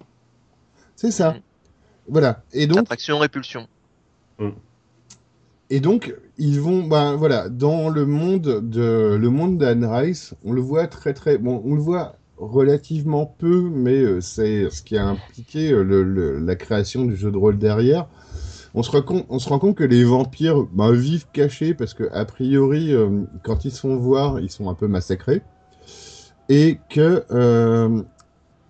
c'est 0.96 1.10
ça. 1.10 1.40
Voilà. 2.08 2.42
Et 2.52 2.66
donc 2.66 2.78
Attraction, 2.78 3.18
répulsion. 3.18 3.68
Et 5.70 5.80
donc, 5.80 6.14
ils 6.38 6.60
vont, 6.60 6.84
ben 6.86 7.14
voilà, 7.16 7.48
dans 7.50 7.90
le 7.90 8.06
monde 8.06 8.60
de 8.70 9.16
le 9.20 9.28
monde 9.30 9.58
d'Anne 9.58 9.84
Rice, 9.84 10.34
on 10.44 10.52
le 10.52 10.60
voit 10.62 10.86
très 10.86 11.12
très, 11.12 11.36
bon, 11.36 11.60
on 11.64 11.74
le 11.74 11.80
voit 11.80 12.16
relativement 12.38 13.26
peu, 13.38 13.68
mais 13.70 13.96
euh, 13.98 14.20
c'est 14.20 14.70
ce 14.70 14.82
qui 14.82 14.96
a 14.96 15.06
impliqué 15.06 15.72
euh, 15.72 15.82
le, 15.82 16.04
le- 16.04 16.38
la 16.38 16.54
création 16.56 17.04
du 17.04 17.16
jeu 17.16 17.30
de 17.30 17.36
rôle 17.36 17.58
derrière. 17.58 18.06
On 18.74 18.82
se 18.82 18.90
rend 18.92 19.02
compte, 19.02 19.26
on 19.28 19.38
se 19.38 19.48
rend 19.48 19.58
compte 19.58 19.74
que 19.76 19.84
les 19.84 20.04
vampires 20.04 20.62
ben, 20.72 20.92
vivent 20.92 21.26
cachés 21.32 21.74
parce 21.74 21.92
que 21.94 22.04
a 22.12 22.24
priori, 22.24 22.94
euh, 22.94 23.24
quand 23.42 23.64
ils 23.64 23.72
se 23.72 23.80
font 23.80 23.96
voir, 23.96 24.40
ils 24.40 24.50
sont 24.50 24.70
un 24.70 24.74
peu 24.74 24.86
massacrés 24.86 25.42
et 26.48 26.78
que 26.88 27.24
euh, 27.30 28.02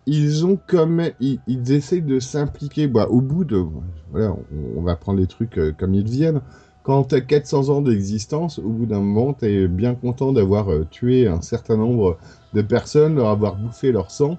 ils 0.09 0.47
ont 0.47 0.59
comme 0.67 1.03
ils, 1.21 1.39
ils 1.47 1.71
essayent 1.73 2.03
de 2.03 2.19
s'impliquer. 2.19 2.89
Bah, 2.89 3.07
au 3.11 3.21
bout 3.21 3.45
de, 3.45 3.63
voilà, 4.11 4.35
on, 4.77 4.81
va 4.81 4.97
prendre 4.97 5.21
les 5.21 5.27
trucs 5.27 5.59
euh, 5.59 5.73
comme 5.79 5.95
ils 5.95 6.09
viennent 6.09 6.41
quand 6.83 7.05
tu 7.05 7.17
as 7.17 7.21
400 7.21 7.69
ans 7.69 7.83
d'existence, 7.83 8.59
au 8.59 8.71
bout 8.71 8.87
d'un 8.87 9.01
moment, 9.01 9.35
tu 9.35 9.45
es 9.45 9.69
bien 9.69 9.95
content 9.95 10.33
d'avoir 10.33 10.73
euh, 10.73 10.87
tué 10.91 11.29
un 11.29 11.43
certain 11.43 11.77
nombre 11.77 12.17
de 12.55 12.63
personnes, 12.63 13.17
leur 13.17 13.29
avoir 13.29 13.57
bouffé 13.57 13.93
leur 13.93 14.11
sang. 14.11 14.39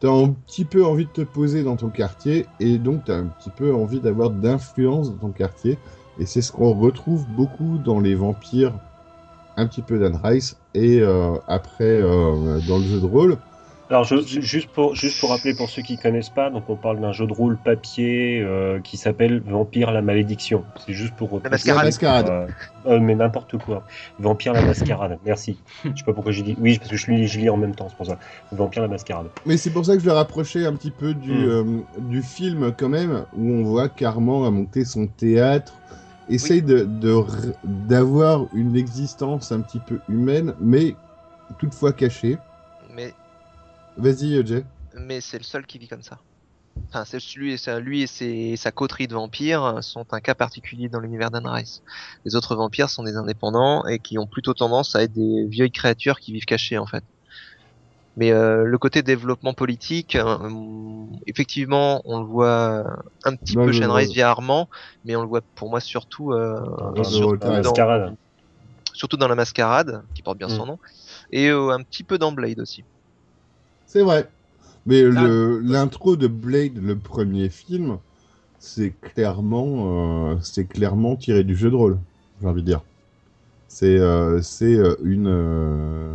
Tu 0.00 0.06
as 0.06 0.10
un 0.10 0.30
petit 0.30 0.64
peu 0.64 0.82
envie 0.82 1.04
de 1.04 1.10
te 1.10 1.20
poser 1.20 1.62
dans 1.62 1.76
ton 1.76 1.90
quartier 1.90 2.46
et 2.58 2.78
donc 2.78 3.04
tu 3.04 3.12
as 3.12 3.16
un 3.16 3.26
petit 3.26 3.50
peu 3.50 3.74
envie 3.74 4.00
d'avoir 4.00 4.30
d'influence 4.30 5.10
dans 5.10 5.28
ton 5.28 5.32
quartier. 5.32 5.76
Et 6.18 6.24
c'est 6.24 6.40
ce 6.40 6.50
qu'on 6.50 6.72
retrouve 6.72 7.26
beaucoup 7.36 7.76
dans 7.76 8.00
les 8.00 8.14
vampires, 8.14 8.72
un 9.58 9.66
petit 9.66 9.82
peu 9.82 9.98
d'Anne 9.98 10.18
Rice 10.24 10.56
et 10.72 11.00
euh, 11.02 11.34
après 11.46 12.00
dans 12.00 12.78
le 12.78 12.84
jeu 12.84 13.00
de 13.00 13.06
rôle. 13.06 13.36
Alors, 13.94 14.02
je- 14.04 14.40
juste, 14.40 14.70
pour, 14.70 14.96
juste 14.96 15.20
pour 15.20 15.30
rappeler 15.30 15.54
pour 15.54 15.70
ceux 15.70 15.80
qui 15.82 15.96
connaissent 15.96 16.28
pas, 16.28 16.50
donc 16.50 16.68
on 16.68 16.74
parle 16.74 17.00
d'un 17.00 17.12
jeu 17.12 17.28
de 17.28 17.32
rôle 17.32 17.56
papier 17.56 18.40
euh, 18.42 18.80
qui 18.80 18.96
s'appelle 18.96 19.40
Vampire 19.46 19.92
la 19.92 20.02
malédiction. 20.02 20.64
C'est 20.84 20.92
juste 20.94 21.14
pour. 21.14 21.40
La 21.44 21.50
mascarade. 21.50 22.28
euh, 22.28 22.46
euh, 22.86 22.98
mais 22.98 23.14
n'importe 23.14 23.56
quoi. 23.58 23.84
Vampire 24.18 24.52
la 24.52 24.62
mascarade. 24.62 25.18
Merci. 25.24 25.60
Je 25.84 25.90
sais 25.90 26.04
pas 26.04 26.12
pourquoi 26.12 26.32
j'ai 26.32 26.42
dit. 26.42 26.56
Oui, 26.58 26.76
parce 26.78 26.90
que 26.90 26.96
je 26.96 27.08
lis, 27.12 27.28
je 27.28 27.38
lis 27.38 27.48
en 27.48 27.56
même 27.56 27.74
temps, 27.76 27.86
c'est 27.88 27.96
pour 27.96 28.06
ça. 28.06 28.18
Vampire 28.50 28.82
la 28.82 28.88
mascarade. 28.88 29.26
Mais 29.46 29.56
c'est 29.56 29.70
pour 29.70 29.86
ça 29.86 29.94
que 29.94 30.00
je 30.00 30.06
le 30.06 30.12
rapprochais 30.12 30.66
un 30.66 30.74
petit 30.74 30.90
peu 30.90 31.14
du, 31.14 31.30
Mm. 31.30 31.48
euh, 31.48 31.64
du 32.00 32.22
film 32.22 32.72
quand 32.76 32.88
même, 32.88 33.24
où 33.36 33.48
on 33.48 33.62
voit 33.62 33.88
Carman 33.88 34.44
a 34.44 34.50
monté 34.50 34.84
son 34.84 35.06
théâtre, 35.06 35.72
essaye 36.28 36.62
de 36.62 36.82
de 36.82 37.12
r- 37.12 37.52
d'avoir 37.62 38.46
une 38.54 38.74
existence 38.76 39.52
un 39.52 39.60
petit 39.60 39.78
peu 39.78 40.00
humaine, 40.08 40.54
mais 40.60 40.96
toutefois 41.60 41.92
cachée. 41.92 42.38
Mais, 43.96 44.10
Vas-y, 44.12 44.34
euh, 44.36 44.44
Jay. 44.44 44.64
mais 44.94 45.20
c'est 45.20 45.38
le 45.38 45.44
seul 45.44 45.66
qui 45.66 45.78
vit 45.78 45.88
comme 45.88 46.02
ça. 46.02 46.18
Enfin, 46.88 47.04
c'est 47.04 47.18
lui, 47.36 47.52
et 47.52 47.56
c'est- 47.56 47.80
lui 47.80 48.02
et 48.02 48.06
ses- 48.06 48.56
sa 48.56 48.72
coterie 48.72 49.06
de 49.08 49.14
vampires 49.14 49.78
sont 49.82 50.06
un 50.12 50.20
cas 50.20 50.34
particulier 50.34 50.88
dans 50.88 51.00
l'univers 51.00 51.30
d'Anne 51.30 51.46
Rice. 51.46 51.82
Les 52.24 52.34
autres 52.34 52.56
vampires 52.56 52.90
sont 52.90 53.04
des 53.04 53.16
indépendants 53.16 53.86
et 53.86 53.98
qui 54.00 54.18
ont 54.18 54.26
plutôt 54.26 54.54
tendance 54.54 54.94
à 54.96 55.02
être 55.02 55.12
des 55.12 55.46
vieilles 55.46 55.70
créatures 55.70 56.18
qui 56.18 56.32
vivent 56.32 56.44
cachées 56.44 56.78
en 56.78 56.86
fait. 56.86 57.04
Mais 58.16 58.30
euh, 58.30 58.64
le 58.64 58.78
côté 58.78 59.02
développement 59.02 59.54
politique, 59.54 60.14
euh, 60.14 60.38
effectivement, 61.26 62.00
on 62.04 62.20
le 62.20 62.26
voit 62.26 62.84
un 63.24 63.34
petit 63.34 63.54
peu 63.54 63.66
le- 63.66 63.72
chez 63.72 63.82
Anne 63.84 63.90
Rice 63.90 64.12
via 64.12 64.30
Armand, 64.30 64.68
mais 65.04 65.16
on 65.16 65.22
le 65.22 65.28
voit 65.28 65.40
pour 65.56 65.68
moi 65.68 65.80
surtout 65.80 66.32
euh, 66.32 66.60
Dans 66.94 67.04
sur- 67.04 67.32
la 67.32 67.38
dans- 67.38 67.70
mascarade. 67.70 68.14
surtout 68.92 69.16
dans 69.16 69.26
la 69.28 69.34
mascarade, 69.34 70.04
qui 70.14 70.22
porte 70.22 70.38
bien 70.38 70.48
son 70.48 70.66
nom, 70.66 70.78
et 71.30 71.48
euh, 71.50 71.70
un 71.70 71.82
petit 71.82 72.04
peu 72.04 72.16
dans 72.18 72.30
Blade 72.30 72.60
aussi. 72.60 72.84
C'est 73.94 74.02
vrai. 74.02 74.26
Mais 74.86 75.04
Ah. 75.16 75.28
l'intro 75.62 76.16
de 76.16 76.26
Blade, 76.26 76.78
le 76.82 76.96
premier 76.96 77.48
film, 77.48 77.98
c'est 78.58 78.92
clairement, 79.00 80.32
euh, 80.32 80.34
c'est 80.42 80.64
clairement 80.64 81.14
tiré 81.14 81.44
du 81.44 81.54
jeu 81.54 81.70
de 81.70 81.76
rôle, 81.76 81.98
j'ai 82.42 82.48
envie 82.48 82.62
de 82.62 82.66
dire. 82.66 82.82
C'est 83.68 83.96
euh, 84.00 84.42
c'est 84.42 84.74
euh, 84.74 84.96
une, 85.04 85.28
euh, 85.28 86.12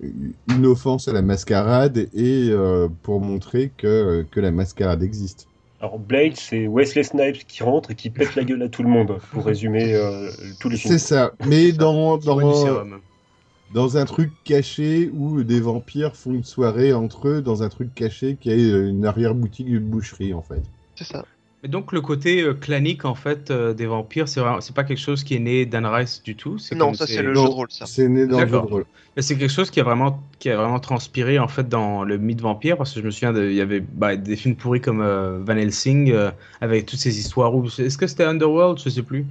une 0.00 0.66
offense 0.66 1.06
à 1.06 1.12
la 1.12 1.22
mascarade 1.22 2.08
et 2.12 2.48
euh, 2.50 2.88
pour 3.04 3.20
montrer 3.20 3.70
que, 3.78 4.26
que 4.28 4.40
la 4.40 4.50
mascarade 4.50 5.04
existe. 5.04 5.46
Alors, 5.80 6.00
Blade, 6.00 6.34
c'est 6.34 6.66
Wesley 6.66 7.04
Snipes 7.04 7.46
qui 7.46 7.62
rentre 7.62 7.92
et 7.92 7.94
qui 7.94 8.10
pète 8.10 8.34
la 8.34 8.42
gueule 8.42 8.62
à 8.62 8.68
tout 8.68 8.82
le 8.82 8.88
monde, 8.88 9.18
pour 9.30 9.44
résumer 9.44 9.94
euh, 9.94 10.28
tous 10.58 10.70
les 10.70 10.76
films. 10.76 10.92
C'est 10.92 10.98
ça. 10.98 11.30
Mais 11.46 11.70
dans, 11.70 12.16
dans. 12.16 12.40
Dans 13.70 13.96
un 13.96 14.04
truc 14.04 14.32
caché 14.44 15.10
où 15.12 15.42
des 15.42 15.60
vampires 15.60 16.16
font 16.16 16.32
une 16.32 16.44
soirée 16.44 16.92
entre 16.92 17.28
eux, 17.28 17.42
dans 17.42 17.62
un 17.62 17.68
truc 17.68 17.94
caché 17.94 18.36
qui 18.36 18.50
est 18.50 18.70
une 18.70 19.04
arrière-boutique 19.04 19.66
d'une 19.66 19.88
boucherie 19.88 20.34
en 20.34 20.42
fait. 20.42 20.62
C'est 20.94 21.04
ça. 21.04 21.24
Mais 21.62 21.68
donc 21.68 21.92
le 21.92 22.00
côté 22.00 22.42
euh, 22.42 22.54
clanique 22.54 23.04
en 23.04 23.14
fait 23.14 23.50
euh, 23.50 23.72
des 23.74 23.86
vampires, 23.86 24.28
c'est 24.28 24.42
pas 24.74 24.84
quelque 24.84 24.96
chose 24.98 25.24
qui 25.24 25.34
est 25.34 25.38
né 25.38 25.66
d'Anne 25.66 25.86
Rice 25.86 26.22
du 26.22 26.36
tout? 26.36 26.58
Non, 26.72 26.92
ça 26.92 27.06
c'est 27.06 27.22
le 27.22 27.34
jeu 27.34 27.42
de 27.42 27.54
rôle, 27.54 27.68
ça. 27.70 27.86
C'est 27.86 28.08
né 28.08 28.26
dans 28.26 28.40
le 28.42 28.46
jeu 28.48 28.60
de 28.60 28.66
rôle. 28.66 28.84
Mais 29.16 29.22
c'est 29.22 29.36
quelque 29.38 29.50
chose 29.50 29.70
qui 29.70 29.80
a 29.80 29.84
vraiment 29.84 30.22
qui 30.38 30.50
a 30.50 30.56
vraiment 30.56 30.80
transpiré 30.80 31.38
en 31.38 31.48
fait 31.48 31.68
dans 31.68 32.04
le 32.04 32.18
mythe 32.18 32.40
vampire 32.42 32.76
parce 32.76 32.92
que 32.92 33.00
je 33.00 33.06
me 33.06 33.10
souviens 33.10 33.32
de- 33.32 33.46
il 33.48 33.54
y 33.54 33.60
avait 33.62 33.80
bah, 33.80 34.16
des 34.16 34.36
films 34.36 34.56
pourris 34.56 34.80
comme 34.82 35.00
euh, 35.00 35.38
Van 35.42 35.56
Helsing 35.56 36.10
euh, 36.12 36.30
avec 36.60 36.84
toutes 36.86 36.98
ces 36.98 37.18
histoires 37.18 37.54
où 37.54 37.66
est-ce 37.66 37.96
que 37.96 38.06
c'était 38.06 38.24
Underworld 38.24 38.78
je 38.78 38.90
sais 38.90 39.02
plus 39.02 39.26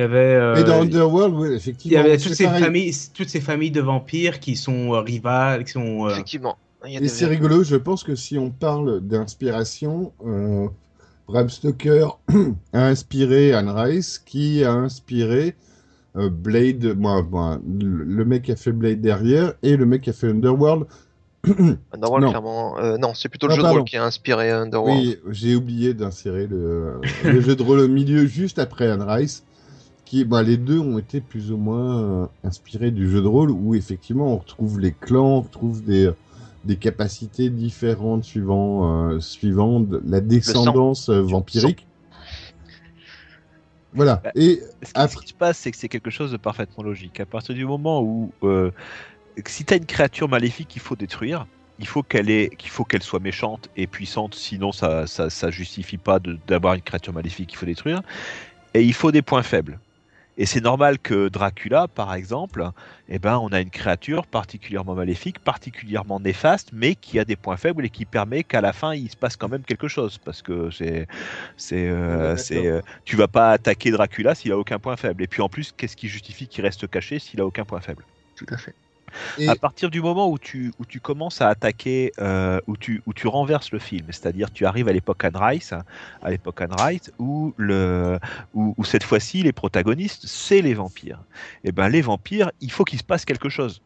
il 0.00 0.02
y 0.02 0.04
avait 0.04 0.34
euh, 0.34 0.54
Mais 0.56 0.64
dans 0.64 0.80
Underworld, 0.82 1.34
oui, 1.34 1.48
il 1.48 1.52
y 1.52 1.56
effectivement. 1.56 2.00
avait 2.00 2.16
toutes 2.18 2.34
ces 2.34 2.44
pareil. 2.44 2.62
familles 2.64 2.94
toutes 3.14 3.28
ces 3.28 3.40
familles 3.40 3.70
de 3.70 3.80
vampires 3.82 4.40
qui 4.40 4.56
sont 4.56 4.94
euh, 4.94 5.00
rivales 5.00 5.64
qui 5.64 5.72
sont 5.72 6.06
euh, 6.06 6.10
Effectivement. 6.10 6.56
Il 6.86 6.92
y 6.92 6.96
a 6.96 7.00
Et 7.02 7.08
c'est 7.08 7.26
rigolo, 7.26 7.62
je 7.62 7.76
pense 7.76 8.02
que 8.04 8.14
si 8.14 8.38
on 8.38 8.50
parle 8.50 9.00
d'inspiration, 9.02 10.12
euh, 10.26 10.66
Bram 11.28 11.48
Stoker 11.50 12.06
a 12.72 12.86
inspiré 12.86 13.52
Anne 13.52 13.68
Rice, 13.68 14.18
qui 14.18 14.64
a 14.64 14.72
inspiré 14.72 15.56
euh, 16.16 16.30
Blade, 16.30 16.96
moi, 16.98 17.22
moi, 17.30 17.60
le 17.68 18.24
mec 18.24 18.44
qui 18.44 18.52
a 18.52 18.56
fait 18.56 18.72
Blade 18.72 19.00
derrière, 19.02 19.52
et 19.62 19.76
le 19.76 19.84
mec 19.86 20.02
qui 20.02 20.10
a 20.10 20.14
fait 20.14 20.28
Underworld. 20.28 20.86
Underworld, 21.92 22.24
Non. 22.24 22.30
clairement. 22.30 22.78
euh, 22.78 22.96
non, 22.98 23.12
c'est 23.14 23.28
plutôt 23.28 23.46
le 23.46 23.52
Ah, 23.52 23.56
jeu 23.56 23.62
de 23.62 23.68
rôle 23.68 23.84
qui 23.84 23.96
a 23.96 24.04
inspiré 24.04 24.50
Underworld. 24.50 24.98
Oui, 25.00 25.16
j'ai 25.30 25.54
oublié 25.54 25.94
d'insérer 25.94 26.46
le, 26.46 27.00
le 27.24 27.40
jeu 27.40 27.56
de 27.56 27.62
rôle 27.62 27.80
au 27.80 27.88
milieu 27.88 28.26
juste 28.26 28.58
après 28.58 28.90
Anne 28.90 29.02
Rice. 29.02 29.44
Qui, 30.10 30.24
bah, 30.24 30.42
les 30.42 30.56
deux 30.56 30.80
ont 30.80 30.98
été 30.98 31.20
plus 31.20 31.52
ou 31.52 31.56
moins 31.56 32.02
euh, 32.02 32.26
inspirés 32.42 32.90
du 32.90 33.08
jeu 33.08 33.22
de 33.22 33.28
rôle 33.28 33.52
où 33.52 33.76
effectivement 33.76 34.34
on 34.34 34.38
retrouve 34.38 34.80
les 34.80 34.90
clans, 34.90 35.36
on 35.36 35.40
retrouve 35.42 35.84
des, 35.84 36.10
des 36.64 36.74
capacités 36.74 37.48
différentes 37.48 38.24
suivant, 38.24 39.10
euh, 39.12 39.20
suivant 39.20 39.86
la 40.04 40.20
descendance 40.20 41.10
euh, 41.10 41.22
vampirique. 41.22 41.86
Voilà. 43.92 44.20
Bah, 44.24 44.32
Et 44.34 44.60
Ce 44.82 44.92
qui, 44.92 44.92
Après- 44.94 45.14
ce 45.14 45.20
qui 45.22 45.28
se 45.28 45.34
passe, 45.34 45.58
c'est 45.58 45.70
que 45.70 45.76
c'est 45.76 45.88
quelque 45.88 46.10
chose 46.10 46.32
de 46.32 46.36
parfaitement 46.38 46.82
logique. 46.82 47.20
À 47.20 47.26
partir 47.26 47.54
du 47.54 47.64
moment 47.64 48.02
où, 48.02 48.32
euh, 48.42 48.72
si 49.46 49.64
tu 49.64 49.74
as 49.74 49.76
une 49.76 49.86
créature 49.86 50.28
maléfique 50.28 50.66
qu'il 50.66 50.82
faut 50.82 50.96
détruire, 50.96 51.46
il 51.78 51.86
faut 51.86 52.02
qu'elle 52.02 52.50
qu'il 52.56 52.70
faut 52.70 52.84
qu'elle 52.84 53.04
soit 53.04 53.20
méchante 53.20 53.68
et 53.76 53.86
puissante, 53.86 54.34
sinon 54.34 54.72
ça, 54.72 55.06
ça, 55.06 55.30
ça 55.30 55.52
justifie 55.52 55.98
pas 55.98 56.18
d'avoir 56.48 56.74
une 56.74 56.82
créature 56.82 57.12
maléfique 57.12 57.50
qu'il 57.50 57.58
faut 57.58 57.66
détruire. 57.66 58.02
Et 58.74 58.82
il 58.82 58.92
faut 58.92 59.12
des 59.12 59.22
points 59.22 59.44
faibles. 59.44 59.78
Et 60.40 60.46
c'est 60.46 60.62
normal 60.62 60.98
que 60.98 61.28
Dracula, 61.28 61.86
par 61.86 62.14
exemple, 62.14 62.70
eh 63.10 63.18
ben, 63.18 63.36
on 63.36 63.48
a 63.48 63.60
une 63.60 63.68
créature 63.68 64.26
particulièrement 64.26 64.94
maléfique, 64.94 65.38
particulièrement 65.38 66.18
néfaste, 66.18 66.70
mais 66.72 66.94
qui 66.94 67.18
a 67.18 67.26
des 67.26 67.36
points 67.36 67.58
faibles 67.58 67.84
et 67.84 67.90
qui 67.90 68.06
permet 68.06 68.42
qu'à 68.42 68.62
la 68.62 68.72
fin 68.72 68.94
il 68.94 69.10
se 69.10 69.18
passe 69.18 69.36
quand 69.36 69.50
même 69.50 69.64
quelque 69.64 69.86
chose, 69.86 70.16
parce 70.16 70.40
que 70.40 70.70
c'est, 70.70 71.06
c'est, 71.58 71.86
euh, 71.90 72.38
c'est, 72.38 72.66
euh, 72.66 72.80
tu 73.04 73.16
vas 73.16 73.28
pas 73.28 73.50
attaquer 73.50 73.90
Dracula 73.90 74.34
s'il 74.34 74.52
a 74.52 74.56
aucun 74.56 74.78
point 74.78 74.96
faible. 74.96 75.22
Et 75.22 75.26
puis 75.26 75.42
en 75.42 75.50
plus, 75.50 75.72
qu'est-ce 75.72 75.94
qui 75.94 76.08
justifie 76.08 76.48
qu'il 76.48 76.64
reste 76.64 76.88
caché 76.88 77.18
s'il 77.18 77.42
a 77.42 77.46
aucun 77.46 77.66
point 77.66 77.82
faible? 77.82 78.06
Tout 78.34 78.46
à 78.48 78.56
fait. 78.56 78.74
À 79.48 79.56
partir 79.56 79.90
du 79.90 80.00
moment 80.00 80.28
où 80.28 80.38
tu, 80.38 80.72
où 80.78 80.84
tu 80.84 81.00
commences 81.00 81.40
à 81.40 81.48
attaquer, 81.48 82.12
euh, 82.20 82.60
où, 82.66 82.76
tu, 82.76 83.02
où 83.06 83.12
tu 83.12 83.26
renverses 83.26 83.72
le 83.72 83.78
film, 83.78 84.06
c'est-à-dire 84.08 84.50
tu 84.50 84.66
arrives 84.66 84.88
à 84.88 84.92
l'époque 84.92 85.24
Anne 85.24 85.36
Rice, 85.36 85.74
à 86.22 86.30
l'époque 86.30 86.60
Anne 86.60 86.74
Rice, 86.78 87.10
où, 87.18 87.54
le, 87.56 88.18
où, 88.54 88.84
cette 88.84 89.04
fois-ci 89.04 89.42
les 89.42 89.52
protagonistes, 89.52 90.26
c'est 90.26 90.62
les 90.62 90.74
vampires. 90.74 91.20
Et 91.64 91.72
ben 91.72 91.88
les 91.88 92.02
vampires, 92.02 92.50
il 92.60 92.70
faut 92.70 92.84
qu'il 92.84 92.98
se 92.98 93.04
passe 93.04 93.24
quelque 93.24 93.48
chose. 93.48 93.82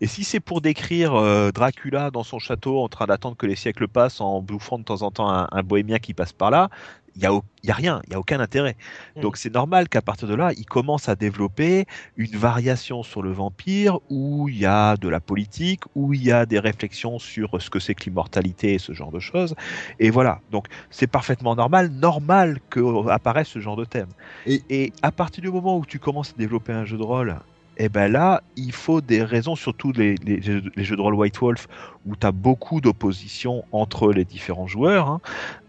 Et 0.00 0.08
si 0.08 0.24
c'est 0.24 0.40
pour 0.40 0.60
décrire 0.60 1.14
euh, 1.14 1.52
Dracula 1.52 2.10
dans 2.10 2.24
son 2.24 2.40
château 2.40 2.80
en 2.80 2.88
train 2.88 3.06
d'attendre 3.06 3.36
que 3.36 3.46
les 3.46 3.54
siècles 3.54 3.86
passent 3.86 4.20
en 4.20 4.40
bouffant 4.42 4.78
de 4.78 4.82
temps 4.82 5.02
en 5.02 5.12
temps 5.12 5.28
un 5.28 5.62
bohémien 5.62 6.00
qui 6.00 6.12
passe 6.12 6.32
par 6.32 6.50
là, 6.50 6.70
il 7.14 7.20
n'y 7.20 7.26
a, 7.26 7.32
y 7.64 7.70
a 7.70 7.74
rien, 7.74 8.00
il 8.06 8.10
n'y 8.10 8.16
a 8.16 8.18
aucun 8.18 8.40
intérêt. 8.40 8.76
Donc 9.22 9.36
c'est 9.36 9.52
normal 9.52 9.88
qu'à 9.88 10.00
partir 10.02 10.26
de 10.28 10.34
là, 10.34 10.52
il 10.56 10.64
commence 10.64 11.08
à 11.08 11.14
développer 11.14 11.84
une 12.16 12.36
variation 12.36 13.02
sur 13.02 13.22
le 13.22 13.30
vampire 13.32 13.98
où 14.10 14.48
il 14.48 14.58
y 14.58 14.66
a 14.66 14.96
de 14.96 15.08
la 15.08 15.20
politique, 15.20 15.82
où 15.94 16.14
il 16.14 16.22
y 16.24 16.32
a 16.32 16.46
des 16.46 16.58
réflexions 16.58 17.18
sur 17.18 17.60
ce 17.60 17.68
que 17.70 17.78
c'est 17.78 17.94
que 17.94 18.04
l'immortalité 18.04 18.74
et 18.74 18.78
ce 18.78 18.92
genre 18.92 19.12
de 19.12 19.20
choses. 19.20 19.54
Et 19.98 20.10
voilà, 20.10 20.40
donc 20.50 20.66
c'est 20.90 21.06
parfaitement 21.06 21.54
normal, 21.54 21.90
normal 21.90 22.58
qu'apparaisse 22.70 23.48
ce 23.48 23.58
genre 23.58 23.76
de 23.76 23.84
thème. 23.84 24.08
Et- 24.46 24.62
Et 24.70 24.92
à 25.02 25.12
partir 25.12 25.42
du 25.42 25.50
moment 25.50 25.76
où 25.76 25.84
tu 25.86 25.98
commences 25.98 26.30
à 26.30 26.38
développer 26.38 26.72
un 26.72 26.84
jeu 26.84 26.96
de 26.96 27.02
rôle, 27.02 27.36
et 27.82 27.88
ben 27.88 28.06
là, 28.12 28.44
il 28.54 28.70
faut 28.70 29.00
des 29.00 29.24
raisons, 29.24 29.56
surtout 29.56 29.90
les, 29.90 30.14
les 30.24 30.40
jeux- 30.40 30.62
les 30.76 30.84
jeux 30.84 30.94
de 30.94 31.00
rôle 31.00 31.16
White 31.16 31.36
Wolf, 31.40 31.66
où 32.06 32.14
tu 32.14 32.24
as 32.24 32.30
beaucoup 32.30 32.80
d'opposition 32.80 33.64
entre 33.72 34.12
les 34.12 34.24
différents 34.24 34.68
joueurs, 34.68 35.08
hein, 35.08 35.20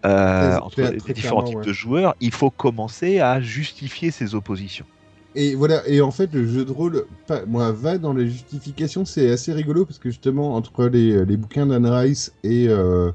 euh, 0.06 0.60
entre 0.60 0.82
les 0.82 1.14
différents 1.14 1.42
types 1.42 1.58
ouais. 1.58 1.66
de 1.66 1.74
joueurs, 1.74 2.14
il 2.22 2.32
faut 2.32 2.52
commencer 2.52 3.20
à 3.20 3.42
justifier 3.42 4.12
ces 4.12 4.36
oppositions. 4.36 4.86
Et 5.34 5.56
voilà, 5.56 5.82
et 5.88 6.02
en 6.02 6.12
fait, 6.12 6.32
le 6.32 6.46
jeu 6.46 6.66
de 6.66 6.72
rôle, 6.72 7.06
pas- 7.26 7.48
moi, 7.48 7.72
va 7.72 7.98
dans 7.98 8.14
les 8.14 8.30
justifications. 8.30 9.06
C'est 9.06 9.32
assez 9.32 9.52
rigolo 9.52 9.84
parce 9.84 9.98
que 9.98 10.12
justement, 10.12 10.54
entre 10.54 10.86
les, 10.86 11.26
les 11.26 11.36
bouquins 11.38 11.66
d'Anne 11.66 11.88
Rice 11.88 12.32
et, 12.44 12.68
euh, 12.70 13.12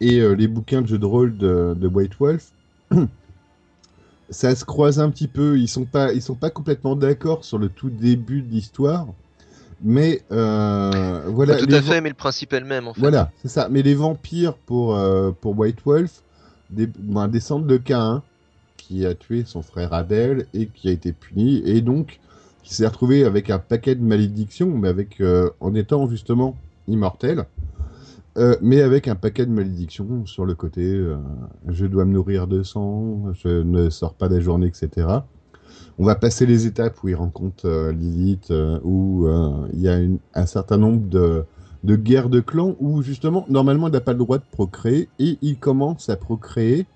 et 0.00 0.20
euh, 0.20 0.36
les 0.36 0.46
bouquins 0.46 0.82
de 0.82 0.86
jeux 0.86 0.98
de 0.98 1.06
rôle 1.06 1.36
de, 1.36 1.74
de 1.76 1.88
White 1.88 2.14
Wolf, 2.20 2.52
ça 4.30 4.54
se 4.54 4.64
croise 4.64 5.00
un 5.00 5.10
petit 5.10 5.28
peu. 5.28 5.58
Ils 5.58 5.68
sont 5.68 5.84
pas, 5.84 6.12
ils 6.12 6.22
sont 6.22 6.34
pas 6.34 6.50
complètement 6.50 6.96
d'accord 6.96 7.44
sur 7.44 7.58
le 7.58 7.68
tout 7.68 7.90
début 7.90 8.42
de 8.42 8.50
l'histoire, 8.50 9.06
mais 9.82 10.22
euh, 10.32 11.22
voilà. 11.26 11.54
Pas 11.54 11.60
tout 11.60 11.74
à 11.74 11.82
fait, 11.82 12.00
mais 12.00 12.08
le 12.08 12.14
principe 12.14 12.52
est 12.52 12.60
le 12.60 12.66
même 12.66 12.88
en 12.88 12.94
fait. 12.94 13.00
Voilà, 13.00 13.30
c'est 13.42 13.48
ça. 13.48 13.68
Mais 13.70 13.82
les 13.82 13.94
vampires 13.94 14.54
pour, 14.54 14.96
euh, 14.96 15.32
pour 15.32 15.58
White 15.58 15.80
Wolf 15.84 16.22
des, 16.70 16.86
ben, 16.86 17.28
descendent 17.28 17.66
de 17.66 17.76
Cain, 17.76 18.22
qui 18.76 19.04
a 19.06 19.14
tué 19.14 19.44
son 19.44 19.62
frère 19.62 19.92
Abel 19.92 20.46
et 20.54 20.66
qui 20.66 20.88
a 20.88 20.92
été 20.92 21.12
puni, 21.12 21.62
et 21.64 21.80
donc 21.80 22.20
qui 22.62 22.74
s'est 22.74 22.86
retrouvé 22.86 23.24
avec 23.24 23.50
un 23.50 23.58
paquet 23.58 23.94
de 23.94 24.02
malédictions, 24.02 24.70
mais 24.70 24.88
avec, 24.88 25.20
euh, 25.20 25.50
en 25.60 25.74
étant 25.74 26.08
justement 26.08 26.56
immortel, 26.86 27.46
euh, 28.38 28.54
mais 28.62 28.80
avec 28.80 29.08
un 29.08 29.16
paquet 29.16 29.44
de 29.44 29.50
malédictions 29.50 30.24
sur 30.24 30.44
le 30.44 30.54
côté 30.54 30.82
euh, 30.84 31.16
je 31.68 31.84
dois 31.86 32.04
me 32.04 32.12
nourrir 32.12 32.46
de 32.46 32.62
sang, 32.62 33.32
je 33.34 33.48
ne 33.48 33.90
sors 33.90 34.14
pas 34.14 34.28
des 34.28 34.40
journées, 34.40 34.68
etc. 34.68 35.08
On 35.98 36.04
va 36.04 36.14
passer 36.14 36.46
les 36.46 36.66
étapes 36.66 37.02
où 37.02 37.08
il 37.08 37.16
rencontre 37.16 37.66
euh, 37.66 37.92
Lilith, 37.92 38.52
euh, 38.52 38.78
où 38.84 39.26
il 39.72 39.80
y 39.80 39.88
a 39.88 39.98
un 40.34 40.46
certain 40.46 40.76
nombre 40.76 41.08
de, 41.08 41.44
de 41.82 41.96
guerre 41.96 42.28
de 42.28 42.40
clans 42.40 42.76
où 42.78 43.02
justement, 43.02 43.44
normalement, 43.48 43.88
il 43.88 43.92
n'a 43.92 44.00
pas 44.00 44.12
le 44.12 44.18
droit 44.18 44.38
de 44.38 44.44
procréer 44.52 45.08
et 45.18 45.36
il 45.42 45.58
commence 45.58 46.08
à 46.08 46.16
procréer 46.16 46.86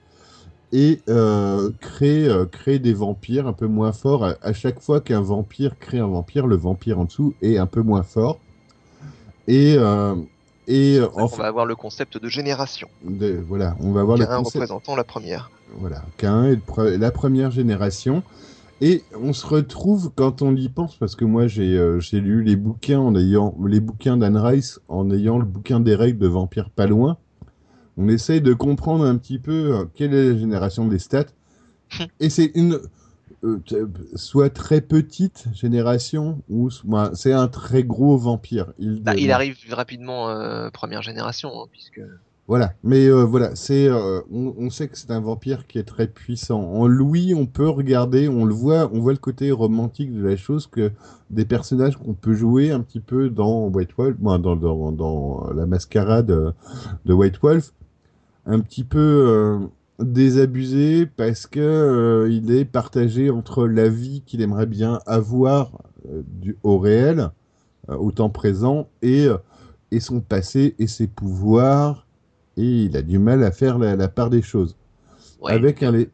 et 0.73 1.01
créer, 1.81 2.29
créer 2.51 2.79
des 2.79 2.95
vampires 2.95 3.47
un 3.47 3.53
peu 3.53 3.67
moins 3.67 3.93
forts. 3.93 4.25
À, 4.25 4.35
à 4.43 4.53
chaque 4.53 4.81
fois 4.81 5.01
qu'un 5.01 5.21
vampire 5.21 5.79
crée 5.79 5.99
un 5.99 6.07
vampire, 6.07 6.47
le 6.47 6.57
vampire 6.57 6.99
en 6.99 7.05
dessous 7.05 7.35
est 7.43 7.59
un 7.59 7.67
peu 7.67 7.83
moins 7.83 8.03
fort. 8.03 8.39
Et, 9.47 9.77
et 10.67 10.99
euh, 10.99 11.09
On 11.15 11.27
va 11.27 11.47
avoir 11.47 11.67
le 11.67 11.77
concept 11.77 12.19
de 12.19 12.29
génération. 12.29 12.89
de- 13.05 13.41
voilà, 13.47 13.77
on 13.81 13.93
va 13.93 14.03
voir 14.05 14.17
le 14.19 14.25
un 14.25 14.39
concept. 14.39 14.55
représentant 14.57 14.97
la 14.97 15.05
première. 15.05 15.51
Voilà, 15.79 16.03
Cain 16.19 16.45
est 16.45 16.55
le 16.57 16.61
pre- 16.61 16.97
la 16.97 17.11
première 17.11 17.51
génération. 17.51 18.23
Et 18.81 19.03
on 19.21 19.33
se 19.33 19.47
retrouve 19.47 20.11
quand 20.15 20.43
on 20.43 20.55
y 20.57 20.69
pense, 20.69 20.97
parce 20.97 21.15
que 21.17 21.25
moi 21.25 21.47
j'ai 21.47 21.79
euh, 21.79 22.01
j'ai 22.01 22.21
lu 22.21 22.43
les 22.43 22.57
bouquins 22.57 22.99
en 22.99 23.15
ayant 23.15 23.55
les 23.67 23.81
bouquins 23.81 24.17
d'Anne 24.17 24.37
Rice, 24.37 24.81
en 24.89 25.11
ayant 25.11 25.39
le 25.39 25.45
bouquin 25.45 25.81
des 25.81 25.95
règles 25.95 26.19
de 26.19 26.27
Vampire 26.29 26.71
pas 26.71 26.87
loin. 26.87 27.17
On 27.97 28.09
essaye 28.09 28.41
de 28.41 28.53
comprendre 28.53 29.05
un 29.05 29.17
petit 29.17 29.39
peu 29.39 29.77
euh, 29.77 29.85
quelle 29.95 30.13
est 30.13 30.33
la 30.33 30.39
génération 30.39 30.87
des 30.89 30.99
stats. 30.99 31.27
Et 32.19 32.29
c'est 32.29 32.51
une 32.57 32.81
soit 34.15 34.51
très 34.51 34.81
petite 34.81 35.47
génération 35.55 36.39
ou 36.49 36.71
soit- 36.71 37.11
c'est 37.15 37.33
un 37.33 37.49
très 37.49 37.83
gros 37.85 38.17
vampire. 38.17 38.73
Il, 38.79 39.03
Bah, 39.03 39.15
il 39.17 39.31
arrive 39.31 39.57
rapidement 39.71 40.29
euh, 40.31 40.71
première 40.71 41.03
génération, 41.03 41.51
hein, 41.61 41.67
puisque 41.71 42.01
Voilà, 42.47 42.75
mais 42.83 43.07
euh, 43.07 43.23
voilà, 43.25 43.57
c'est, 43.57 43.89
euh, 43.89 44.21
on, 44.31 44.55
on 44.59 44.69
sait 44.69 44.89
que 44.89 44.99
c'est 44.99 45.11
un 45.11 45.21
vampire 45.21 45.67
qui 45.67 45.79
est 45.79 45.85
très 45.85 46.07
puissant. 46.07 46.61
En 46.61 46.87
Louis, 46.87 47.33
on 47.35 47.47
peut 47.47 47.69
regarder, 47.71 48.29
on 48.29 48.45
le 48.45 48.53
voit, 48.53 48.91
on 48.93 49.01
voit 49.01 49.13
le 49.13 49.19
côté 49.19 49.51
romantique 49.51 50.13
de 50.15 50.23
la 50.23 50.37
chose 50.37 50.67
que 50.67 50.93
des 51.31 51.47
personnages 51.47 51.97
qu'on 51.97 52.13
peut 52.13 52.35
jouer 52.35 52.71
un 52.71 52.81
petit 52.81 53.01
peu 53.01 53.31
dans 53.31 53.69
White 53.69 53.95
Wolf, 53.97 54.17
moi, 54.21 54.37
dans, 54.37 54.57
dans, 54.57 54.93
dans 54.93 55.51
la 55.55 55.65
mascarade 55.65 56.31
euh, 56.31 56.53
de 57.07 57.15
White 57.15 57.39
Wolf, 57.41 57.73
un 58.45 58.61
petit 58.61 58.85
peu 58.85 58.99
euh, 59.01 59.59
désabusé 60.01 61.07
parce 61.07 61.47
que 61.47 61.61
euh, 61.61 62.31
il 62.31 62.51
est 62.53 62.65
partagé 62.65 63.31
entre 63.31 63.67
la 63.67 63.89
vie 63.89 64.23
qu'il 64.27 64.41
aimerait 64.43 64.67
bien 64.67 65.01
avoir 65.07 65.73
euh, 66.09 66.23
du, 66.27 66.57
au 66.63 66.79
réel, 66.79 67.31
euh, 67.91 67.97
au 67.97 68.13
temps 68.13 68.31
présent, 68.31 68.89
et, 69.03 69.27
euh, 69.27 69.39
et 69.93 70.01
son 70.01 70.21
passé 70.21 70.77
et 70.79 70.87
ses 70.89 71.09
pouvoirs 71.09 72.07
et 72.57 72.85
il 72.85 72.97
a 72.97 73.03
du 73.03 73.19
mal 73.19 73.45
à 73.45 73.53
faire 73.53 73.79
la, 73.79 73.97
la 73.97 74.09
part 74.09 74.31
des 74.31 74.43
choses. 74.43 74.77
ouais, 75.39 75.65
avec, 75.65 75.83
un, 75.83 76.05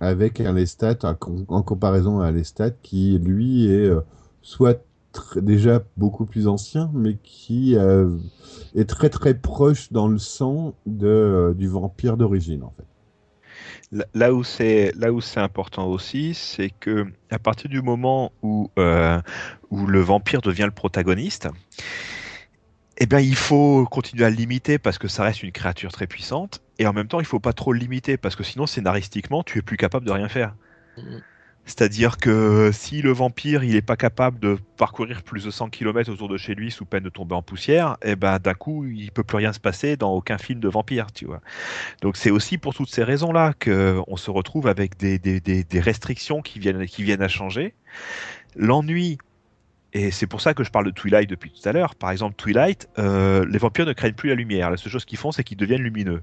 avec 0.00 0.40
un 0.40 0.52
Lestat, 0.52 0.98
en, 1.04 1.14
com- 1.14 1.44
en 1.48 1.62
comparaison 1.62 2.20
à 2.20 2.26
un 2.28 2.32
Lestat 2.32 2.70
qui, 2.70 3.18
lui, 3.18 3.66
est 3.68 3.86
euh, 3.88 4.00
soit 4.42 4.82
déjà 5.36 5.82
beaucoup 5.96 6.26
plus 6.26 6.48
ancien, 6.48 6.90
mais 6.94 7.16
qui 7.22 7.76
euh, 7.76 8.08
est 8.74 8.88
très 8.88 9.10
très 9.10 9.34
proche 9.34 9.92
dans 9.92 10.08
le 10.08 10.18
sang 10.18 10.74
de, 10.86 11.54
du 11.58 11.68
vampire 11.68 12.16
d'origine, 12.16 12.62
en 12.62 12.72
fait. 12.76 12.84
Là- 14.14 14.32
où 14.32 14.44
c'est 14.44 14.92
là 14.96 15.12
où 15.12 15.20
c'est 15.20 15.40
important 15.40 15.86
aussi, 15.86 16.34
c'est 16.34 16.70
que 16.70 17.06
à 17.30 17.38
partir 17.38 17.70
du 17.70 17.82
moment 17.82 18.32
où 18.42 18.70
euh, 18.78 19.20
où 19.70 19.86
le 19.86 20.00
vampire 20.00 20.40
devient 20.42 20.64
le 20.66 20.70
protagoniste, 20.72 21.48
eh 22.98 23.06
bien 23.06 23.20
il 23.20 23.36
faut 23.36 23.86
continuer 23.86 24.24
à 24.24 24.30
le 24.30 24.36
limiter 24.36 24.78
parce 24.78 24.98
que 24.98 25.08
ça 25.08 25.22
reste 25.22 25.42
une 25.42 25.52
créature 25.52 25.92
très 25.92 26.06
puissante 26.06 26.60
et 26.78 26.86
en 26.86 26.92
même 26.92 27.08
temps 27.08 27.20
il 27.20 27.26
faut 27.26 27.40
pas 27.40 27.52
trop 27.52 27.72
le 27.72 27.78
limiter 27.78 28.16
parce 28.16 28.36
que 28.36 28.42
sinon 28.42 28.66
scénaristiquement 28.66 29.42
tu 29.42 29.58
es 29.58 29.62
plus 29.62 29.76
capable 29.76 30.06
de 30.06 30.10
rien 30.12 30.28
faire. 30.28 30.54
Mhm. 30.96 31.22
C'est-à-dire 31.68 32.16
que 32.16 32.70
si 32.72 33.02
le 33.02 33.12
vampire 33.12 33.62
il 33.62 33.76
est 33.76 33.82
pas 33.82 33.96
capable 33.96 34.38
de 34.40 34.56
parcourir 34.78 35.22
plus 35.22 35.44
de 35.44 35.50
100 35.50 35.68
km 35.68 36.10
autour 36.10 36.30
de 36.30 36.38
chez 36.38 36.54
lui 36.54 36.70
sous 36.70 36.86
peine 36.86 37.04
de 37.04 37.10
tomber 37.10 37.34
en 37.34 37.42
poussière, 37.42 37.98
eh 38.02 38.16
ben 38.16 38.38
d'un 38.38 38.54
coup 38.54 38.86
il 38.86 39.12
peut 39.12 39.22
plus 39.22 39.36
rien 39.36 39.52
se 39.52 39.60
passer 39.60 39.98
dans 39.98 40.10
aucun 40.10 40.38
film 40.38 40.60
de 40.60 40.68
vampire, 40.68 41.12
tu 41.12 41.26
vois. 41.26 41.42
Donc 42.00 42.16
c'est 42.16 42.30
aussi 42.30 42.56
pour 42.56 42.74
toutes 42.74 42.88
ces 42.88 43.04
raisons-là 43.04 43.52
qu'on 43.52 44.16
se 44.16 44.30
retrouve 44.30 44.66
avec 44.66 44.96
des, 44.96 45.20
restrictions 45.74 46.40
qui 46.40 46.58
viennent, 46.58 46.86
qui 46.86 47.02
viennent 47.02 47.22
à 47.22 47.28
changer. 47.28 47.74
L'ennui, 48.56 49.18
et 49.92 50.10
c'est 50.10 50.26
pour 50.26 50.40
ça 50.40 50.54
que 50.54 50.64
je 50.64 50.70
parle 50.70 50.86
de 50.86 50.90
Twilight 50.90 51.28
depuis 51.28 51.50
tout 51.50 51.68
à 51.68 51.72
l'heure, 51.72 51.94
par 51.96 52.10
exemple 52.10 52.34
Twilight, 52.36 52.88
euh, 52.98 53.44
les 53.46 53.58
vampires 53.58 53.84
ne 53.84 53.92
craignent 53.92 54.14
plus 54.14 54.30
la 54.30 54.36
lumière. 54.36 54.70
La 54.70 54.78
seule 54.78 54.90
chose 54.90 55.04
qu'ils 55.04 55.18
font, 55.18 55.32
c'est 55.32 55.44
qu'ils 55.44 55.58
deviennent 55.58 55.82
lumineux. 55.82 56.22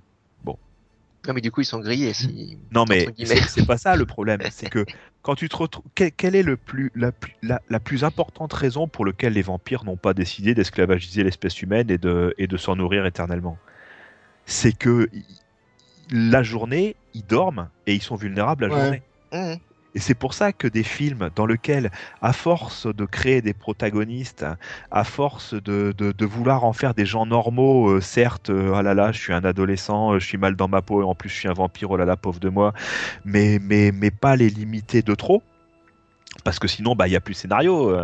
Non 1.27 1.33
mais 1.33 1.41
du 1.41 1.51
coup 1.51 1.61
ils 1.61 1.65
sont 1.65 1.79
grillés. 1.79 2.13
Si... 2.13 2.57
Non 2.71 2.85
mais 2.85 3.07
c'est 3.47 3.65
pas 3.65 3.77
ça 3.77 3.95
le 3.95 4.05
problème, 4.05 4.41
c'est 4.51 4.69
que 4.69 4.85
quand 5.21 5.35
tu 5.35 5.49
te 5.49 5.55
retrouves, 5.55 5.85
quelle, 5.95 6.11
quelle 6.11 6.35
est 6.35 6.43
le 6.43 6.55
plus, 6.55 6.91
la, 6.95 7.11
plus- 7.11 7.33
la, 7.41 7.61
la 7.69 7.79
plus 7.79 8.03
importante 8.03 8.53
raison 8.53 8.87
pour 8.87 9.05
laquelle 9.05 9.33
les 9.33 9.41
vampires 9.41 9.83
n'ont 9.83 9.97
pas 9.97 10.13
décidé 10.13 10.53
d'esclavagiser 10.53 11.23
l'espèce 11.23 11.61
humaine 11.61 11.89
et 11.89 11.97
de, 11.97 12.33
et 12.37 12.47
de 12.47 12.57
s'en 12.57 12.75
nourrir 12.75 13.05
éternellement? 13.05 13.57
C'est 14.45 14.77
que 14.77 15.09
la 16.11 16.43
journée, 16.43 16.95
ils 17.15 17.25
dorment 17.25 17.69
et 17.87 17.95
ils 17.95 18.01
sont 18.01 18.15
vulnérables 18.15 18.67
la 18.67 18.73
Ouais. 18.75 18.81
journée. 18.81 19.01
Mhm. 19.33 19.57
Et 19.95 19.99
c'est 19.99 20.13
pour 20.13 20.33
ça 20.33 20.51
que 20.51 20.67
des 20.67 20.83
films 20.83 21.29
dans 21.35 21.45
lesquels, 21.45 21.89
à 22.21 22.33
force 22.33 22.85
de 22.85 23.05
créer 23.05 23.41
des 23.41 23.53
protagonistes, 23.53 24.45
à 24.91 25.03
force 25.05 25.53
de, 25.53 25.93
de, 25.97 26.25
vouloir 26.25 26.65
en 26.65 26.73
faire 26.73 26.93
des 26.93 27.05
gens 27.05 27.25
normaux, 27.25 27.89
euh, 27.89 28.01
certes, 28.01 28.49
euh, 28.49 28.73
ah 28.75 28.83
là 28.83 28.93
là, 28.93 29.13
je 29.13 29.19
suis 29.19 29.31
un 29.31 29.45
adolescent, 29.45 30.13
euh, 30.13 30.19
je 30.19 30.25
suis 30.25 30.37
mal 30.37 30.57
dans 30.57 30.67
ma 30.67 30.81
peau, 30.81 31.01
et 31.01 31.05
en 31.05 31.15
plus 31.15 31.29
je 31.29 31.35
suis 31.35 31.47
un 31.47 31.53
vampire, 31.53 31.91
oh 31.91 31.97
là 31.97 32.03
là, 32.03 32.17
pauvre 32.17 32.41
de 32.41 32.49
moi, 32.49 32.73
mais, 33.23 33.57
mais, 33.61 33.93
mais 33.93 34.11
pas 34.11 34.35
les 34.35 34.49
limiter 34.49 35.01
de 35.01 35.15
trop, 35.15 35.41
parce 36.43 36.59
que 36.59 36.67
sinon, 36.67 36.95
bah, 36.95 37.07
il 37.07 37.11
n'y 37.11 37.15
a 37.15 37.21
plus 37.21 37.33
de 37.33 37.39
scénario. 37.39 37.97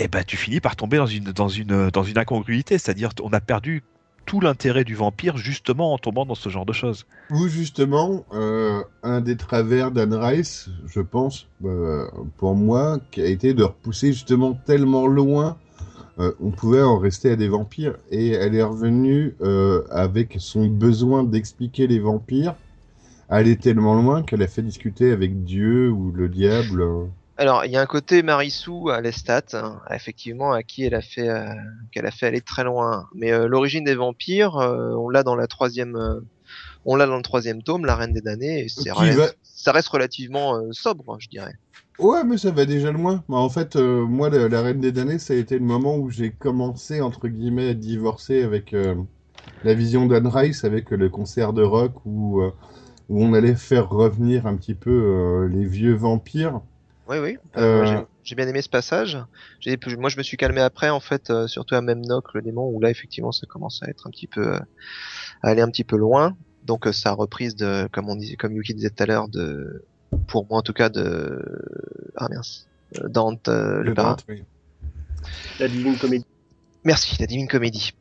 et 0.00 0.08
bah, 0.08 0.24
tu 0.24 0.36
finis 0.36 0.58
par 0.58 0.74
tomber 0.74 0.96
dans 0.96 1.06
une, 1.06 1.26
dans 1.26 1.48
une, 1.48 1.90
dans 1.90 2.02
une 2.02 2.18
incongruité, 2.18 2.76
c'est-à-dire 2.76 3.10
on 3.22 3.32
a 3.32 3.40
perdu 3.40 3.84
tout 4.26 4.40
l'intérêt 4.40 4.84
du 4.84 4.94
vampire 4.94 5.36
justement 5.36 5.92
en 5.92 5.98
tombant 5.98 6.26
dans 6.26 6.34
ce 6.34 6.48
genre 6.48 6.66
de 6.66 6.72
choses. 6.72 7.06
Ou 7.30 7.48
justement, 7.48 8.24
euh, 8.32 8.82
un 9.02 9.20
des 9.20 9.36
travers 9.36 9.90
d'Anne 9.90 10.14
Rice, 10.14 10.68
je 10.86 11.00
pense, 11.00 11.46
euh, 11.64 12.06
pour 12.36 12.54
moi, 12.54 12.98
qui 13.10 13.20
a 13.20 13.26
été 13.26 13.54
de 13.54 13.62
repousser 13.64 14.12
justement 14.12 14.54
tellement 14.66 15.06
loin, 15.06 15.56
euh, 16.18 16.32
on 16.40 16.50
pouvait 16.50 16.82
en 16.82 16.98
rester 16.98 17.30
à 17.30 17.36
des 17.36 17.48
vampires. 17.48 17.96
Et 18.10 18.30
elle 18.30 18.54
est 18.54 18.62
revenue 18.62 19.36
avec 19.90 20.36
son 20.38 20.66
besoin 20.66 21.24
d'expliquer 21.24 21.86
les 21.86 21.98
vampires, 21.98 22.54
aller 23.28 23.56
tellement 23.56 23.94
loin 23.94 24.22
qu'elle 24.22 24.42
a 24.42 24.48
fait 24.48 24.62
discuter 24.62 25.12
avec 25.12 25.44
Dieu 25.44 25.90
ou 25.90 26.12
le 26.12 26.28
diable. 26.28 26.84
Alors 27.36 27.64
il 27.64 27.72
y 27.72 27.76
a 27.76 27.80
un 27.80 27.86
côté 27.86 28.22
Marissou 28.22 28.90
à 28.90 29.00
Lestat, 29.00 29.42
hein, 29.54 29.80
effectivement 29.90 30.52
à 30.52 30.62
qui 30.62 30.84
elle 30.84 30.94
a 30.94 31.00
fait 31.00 31.28
euh, 31.28 31.46
qu'elle 31.90 32.06
a 32.06 32.12
fait 32.12 32.26
aller 32.26 32.40
très 32.40 32.62
loin. 32.62 33.08
Mais 33.14 33.32
euh, 33.32 33.48
l'origine 33.48 33.84
des 33.84 33.96
vampires, 33.96 34.56
euh, 34.56 34.94
on 34.96 35.08
l'a 35.08 35.24
dans 35.24 35.34
la 35.34 35.48
troisième, 35.48 35.98
on 36.84 36.94
l'a 36.94 37.06
dans 37.06 37.16
le 37.16 37.22
troisième 37.22 37.62
tome, 37.62 37.86
La 37.86 37.96
Reine 37.96 38.12
des 38.12 38.20
damnés, 38.20 38.64
et 38.64 38.68
c'est 38.68 38.84
Qui 38.84 38.88
rela- 38.90 39.16
va- 39.16 39.32
ça 39.42 39.72
reste 39.72 39.88
relativement 39.88 40.60
sobre, 40.72 41.16
je 41.18 41.28
dirais. 41.28 41.54
Ouais, 41.98 42.22
mais 42.24 42.38
ça 42.38 42.50
va 42.50 42.66
déjà 42.66 42.92
loin. 42.92 43.24
Bah, 43.28 43.36
en 43.36 43.48
fait, 43.48 43.76
moi, 43.76 44.28
la, 44.30 44.48
la 44.48 44.62
Reine 44.62 44.80
des 44.80 44.92
damnés, 44.92 45.18
ça 45.18 45.32
a 45.32 45.36
été 45.36 45.58
le 45.58 45.64
moment 45.64 45.96
où 45.96 46.10
j'ai 46.10 46.30
commencé, 46.30 47.00
entre 47.00 47.28
guillemets, 47.28 47.70
à 47.70 47.74
divorcer 47.74 48.42
avec 48.42 48.76
la 49.64 49.74
vision 49.74 50.06
d'Anne 50.06 50.26
Rice, 50.28 50.64
avec 50.64 50.90
le 50.90 51.08
concert 51.08 51.52
de 51.52 51.62
rock 51.62 51.92
où, 52.04 52.42
où 53.08 53.22
on 53.24 53.32
allait 53.32 53.54
faire 53.54 53.88
revenir 53.88 54.46
un 54.46 54.56
petit 54.56 54.74
peu 54.74 55.48
les 55.50 55.64
vieux 55.64 55.94
vampires. 55.94 56.60
Oui, 57.06 57.18
oui. 57.18 57.36
Euh, 57.56 57.84
j'ai- 57.84 58.04
J'ai 58.22 58.34
bien 58.36 58.48
aimé 58.48 58.62
ce 58.62 58.70
passage. 58.70 59.18
J'ai- 59.60 59.78
Moi, 59.98 60.08
je 60.08 60.16
me 60.16 60.22
suis 60.22 60.38
calmé 60.38 60.62
après, 60.62 60.88
en 60.88 61.00
fait, 61.00 61.28
euh, 61.28 61.46
surtout 61.46 61.74
à 61.74 61.82
Memnock, 61.82 62.32
le 62.32 62.40
démon, 62.40 62.70
où 62.70 62.80
là, 62.80 62.88
effectivement, 62.88 63.32
ça 63.32 63.46
commence 63.46 63.82
à 63.82 63.90
être 63.90 64.06
un 64.06 64.10
petit 64.10 64.26
peu, 64.26 64.54
euh, 64.54 64.60
à 65.42 65.50
aller 65.50 65.60
un 65.60 65.68
petit 65.68 65.84
peu 65.84 65.96
loin. 65.98 66.34
Donc, 66.62 66.86
euh, 66.86 66.92
sa 66.92 67.12
reprise 67.12 67.54
de, 67.54 67.86
comme 67.92 68.08
on 68.08 68.16
disait, 68.16 68.36
comme 68.36 68.52
Yuki 68.54 68.72
disait 68.72 68.88
tout 68.88 69.02
à 69.02 69.06
l'heure, 69.06 69.28
de, 69.28 69.84
pour 70.26 70.46
moi 70.48 70.58
en 70.58 70.62
tout 70.62 70.72
cas, 70.72 70.88
de, 70.88 71.38
ah 72.16 72.28
mince, 72.30 72.66
Euh, 72.96 73.08
Dante, 73.08 73.48
euh, 73.48 73.82
le, 73.82 73.92
parrain. 73.92 74.12
Dante, 74.12 74.24
oui. 74.28 74.42
La 75.58 75.68
Divine 75.68 75.98
Comédie. 75.98 76.24
Merci, 76.84 77.16
la 77.20 77.26
Divine 77.26 77.48
Comédie. 77.48 77.92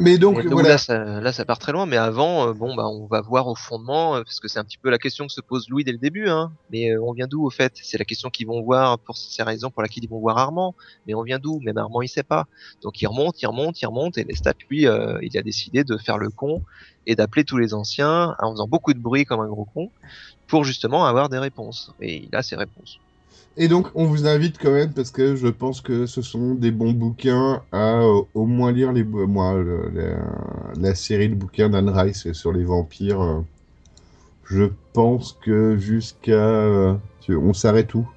Mais 0.00 0.16
donc, 0.16 0.38
Et 0.38 0.42
donc 0.44 0.52
voilà. 0.52 0.68
là, 0.68 0.78
ça, 0.78 1.20
là, 1.20 1.32
ça 1.32 1.44
part 1.44 1.58
très 1.58 1.72
loin, 1.72 1.84
mais 1.84 1.96
avant, 1.96 2.48
euh, 2.48 2.52
bon, 2.52 2.76
bah, 2.76 2.86
on 2.86 3.06
va 3.06 3.20
voir 3.20 3.48
au 3.48 3.56
fondement, 3.56 4.14
euh, 4.14 4.22
parce 4.22 4.38
que 4.38 4.46
c'est 4.46 4.60
un 4.60 4.64
petit 4.64 4.78
peu 4.78 4.90
la 4.90 4.98
question 4.98 5.26
que 5.26 5.32
se 5.32 5.40
pose 5.40 5.68
Louis 5.68 5.82
dès 5.82 5.90
le 5.90 5.98
début, 5.98 6.28
hein. 6.28 6.52
Mais 6.70 6.92
euh, 6.92 7.02
on 7.02 7.12
vient 7.12 7.26
d'où, 7.26 7.44
au 7.44 7.50
fait? 7.50 7.72
C'est 7.82 7.98
la 7.98 8.04
question 8.04 8.30
qu'ils 8.30 8.46
vont 8.46 8.62
voir, 8.62 9.00
pour 9.00 9.16
ces 9.16 9.42
raisons 9.42 9.70
pour 9.70 9.82
laquelle 9.82 10.04
ils 10.04 10.08
vont 10.08 10.20
voir 10.20 10.38
Armand. 10.38 10.76
Mais 11.06 11.14
on 11.14 11.22
vient 11.22 11.40
d'où? 11.40 11.58
Même 11.60 11.78
Armand, 11.78 12.00
il 12.00 12.08
sait 12.08 12.22
pas. 12.22 12.46
Donc 12.80 13.02
il 13.02 13.06
remonte, 13.06 13.42
il 13.42 13.46
remonte, 13.46 13.82
il 13.82 13.86
remonte, 13.86 14.18
et 14.18 14.24
Lestat, 14.24 14.54
lui, 14.70 14.86
euh, 14.86 15.18
il 15.20 15.36
a 15.36 15.42
décidé 15.42 15.82
de 15.82 15.96
faire 15.96 16.18
le 16.18 16.30
con 16.30 16.62
et 17.06 17.16
d'appeler 17.16 17.42
tous 17.44 17.56
les 17.56 17.74
anciens 17.74 18.36
en 18.38 18.52
faisant 18.52 18.68
beaucoup 18.68 18.94
de 18.94 19.00
bruit 19.00 19.24
comme 19.24 19.40
un 19.40 19.48
gros 19.48 19.64
con, 19.64 19.90
pour 20.46 20.62
justement 20.62 21.06
avoir 21.06 21.28
des 21.28 21.38
réponses. 21.38 21.92
Et 22.00 22.24
il 22.24 22.36
a 22.36 22.42
ses 22.42 22.54
réponses. 22.54 23.00
Et 23.60 23.66
donc, 23.66 23.88
on 23.96 24.04
vous 24.04 24.28
invite 24.28 24.56
quand 24.58 24.70
même, 24.70 24.92
parce 24.92 25.10
que 25.10 25.34
je 25.34 25.48
pense 25.48 25.80
que 25.80 26.06
ce 26.06 26.22
sont 26.22 26.54
des 26.54 26.70
bons 26.70 26.92
bouquins 26.92 27.62
à 27.72 28.02
euh, 28.02 28.22
au 28.32 28.46
moins 28.46 28.70
lire 28.70 28.92
les, 28.92 29.02
moi, 29.02 29.54
le- 29.54 29.90
la, 29.92 30.80
la 30.80 30.94
série 30.94 31.28
de 31.28 31.34
bouquins 31.34 31.68
d'Anne 31.68 31.88
Rice 31.90 32.32
sur 32.32 32.52
les 32.52 32.62
vampires. 32.62 33.20
euh, 33.20 33.40
je 34.44 34.64
pense 34.92 35.36
que 35.42 35.76
jusqu'à... 35.76 36.32
euh, 36.32 36.94
on 37.28 37.52
s'arrête 37.52 37.92
où? 37.94 38.08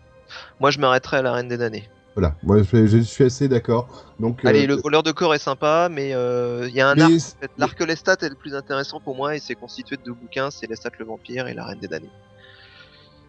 Moi, 0.59 0.69
je 0.69 0.80
m'arrêterai 0.80 1.18
à 1.18 1.22
la 1.23 1.34
Reine 1.34 1.47
des 1.47 1.57
damnés. 1.57 1.89
Voilà, 2.15 2.35
moi 2.43 2.61
je, 2.61 2.85
je 2.85 2.97
suis 2.99 3.23
assez 3.23 3.47
d'accord. 3.47 4.05
Donc, 4.19 4.45
Allez, 4.45 4.68
le 4.68 4.76
voleur 4.76 5.01
de 5.01 5.11
corps 5.11 5.34
est 5.34 5.39
sympa, 5.39 5.88
mais 5.89 6.13
euh, 6.13 6.68
il 6.68 6.76
y 6.76 6.81
a 6.81 6.89
un 6.89 6.95
mais 6.95 7.01
arc. 7.03 7.11
en 7.13 7.41
fait. 7.41 7.51
L'arc 7.57 7.80
Lestat 7.80 8.18
est 8.22 8.30
le 8.30 8.35
plus 8.35 8.53
intéressant 8.53 8.99
pour 8.99 9.15
moi 9.15 9.35
et 9.35 9.39
c'est 9.39 9.55
constitué 9.55 9.95
de 9.97 10.03
deux 10.03 10.13
bouquins, 10.13 10.51
c'est 10.51 10.68
Lestat 10.68 10.91
le 10.99 11.05
vampire 11.05 11.47
et 11.47 11.53
la 11.53 11.65
Reine 11.65 11.80
des 11.80 11.88
damnés. 11.88 12.09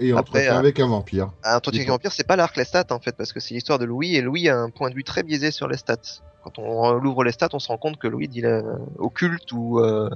Et 0.01 0.13
on 0.13 0.17
Après, 0.17 0.49
euh, 0.49 0.59
avec 0.59 0.81
un 0.81 0.87
vampire. 0.89 1.31
Un 1.45 1.57
Entretien 1.57 1.81
avec 1.81 1.89
le 1.89 1.93
vampire, 1.93 2.13
c'est 2.13 2.27
pas 2.27 2.37
l'arc 2.37 2.57
Lestat 2.57 2.87
en 2.91 2.99
fait, 2.99 3.17
parce 3.17 3.33
que 3.33 3.41
c'est 3.41 3.55
l'histoire 3.55 3.79
de 3.79 3.85
Louis 3.85 4.17
et 4.17 4.21
Louis 4.23 4.49
a 4.49 4.59
un 4.59 4.71
point 4.71 4.91
de 4.91 4.95
vue 4.95 5.05
très 5.05 5.23
biaisé 5.23 5.51
sur 5.51 5.69
Lestat. 5.69 5.97
Quand 6.43 6.59
on 6.59 7.05
ouvre 7.05 7.23
Lestat, 7.25 7.49
on 7.53 7.59
se 7.61 7.69
rend 7.69 7.77
compte 7.79 7.99
que 7.99 8.09
Louis 8.09 8.27
dit 8.29 8.45
euh, 8.45 8.63
occulte 8.99 9.53
ou 9.53 9.79
euh, 9.79 10.11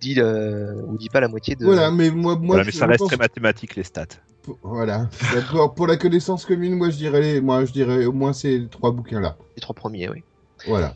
dit 0.00 0.20
euh, 0.20 0.74
ou 0.86 0.96
dit 0.96 1.08
pas 1.08 1.20
la 1.20 1.26
moitié 1.28 1.56
de. 1.56 1.64
Voilà, 1.64 1.90
mais 1.90 2.10
moi, 2.10 2.36
moi 2.36 2.56
Voilà, 2.56 2.64
mais 2.64 2.70
ça 2.70 2.86
reste 2.86 3.00
pense- 3.00 3.08
très 3.08 3.16
mathématique 3.16 3.74
les 3.74 3.82
stats. 3.82 4.06
pour- 4.42 4.58
Voilà. 4.62 5.08
pour, 5.50 5.74
pour 5.74 5.86
la 5.88 5.96
connaissance 5.96 6.44
commune, 6.46 6.76
moi 6.76 6.90
je 6.90 6.96
dirais, 6.96 7.20
les- 7.20 7.40
moi 7.40 7.64
je 7.64 7.72
dirais 7.72 8.04
au 8.06 8.12
moins 8.12 8.32
ces 8.32 8.68
trois 8.70 8.92
bouquins-là. 8.92 9.36
Les 9.56 9.60
trois 9.60 9.74
premiers, 9.74 10.08
oui. 10.08 10.22
Voilà. 10.68 10.94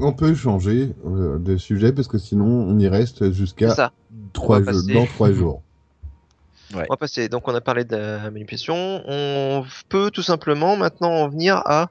On 0.00 0.12
peut 0.12 0.34
changer 0.34 0.94
euh, 1.06 1.38
de 1.38 1.56
sujet 1.56 1.92
parce 1.92 2.08
que 2.08 2.18
sinon 2.18 2.44
on 2.44 2.78
y 2.78 2.88
reste 2.88 3.18
C'est 3.20 3.32
jusqu'à 3.32 3.70
ça. 3.74 3.92
trois 4.34 4.58
jours, 4.58 4.66
passer. 4.66 4.92
dans 4.94 5.06
trois 5.06 5.32
jours. 5.32 5.62
On 6.74 6.78
va 6.78 6.96
passer. 6.96 7.28
Donc 7.28 7.48
on 7.48 7.54
a 7.54 7.60
parlé 7.60 7.84
de 7.84 7.96
la 7.96 8.30
manipulation. 8.30 9.02
On 9.06 9.64
peut 9.88 10.10
tout 10.10 10.22
simplement 10.22 10.76
maintenant 10.76 11.10
en 11.10 11.28
venir 11.28 11.62
à 11.64 11.90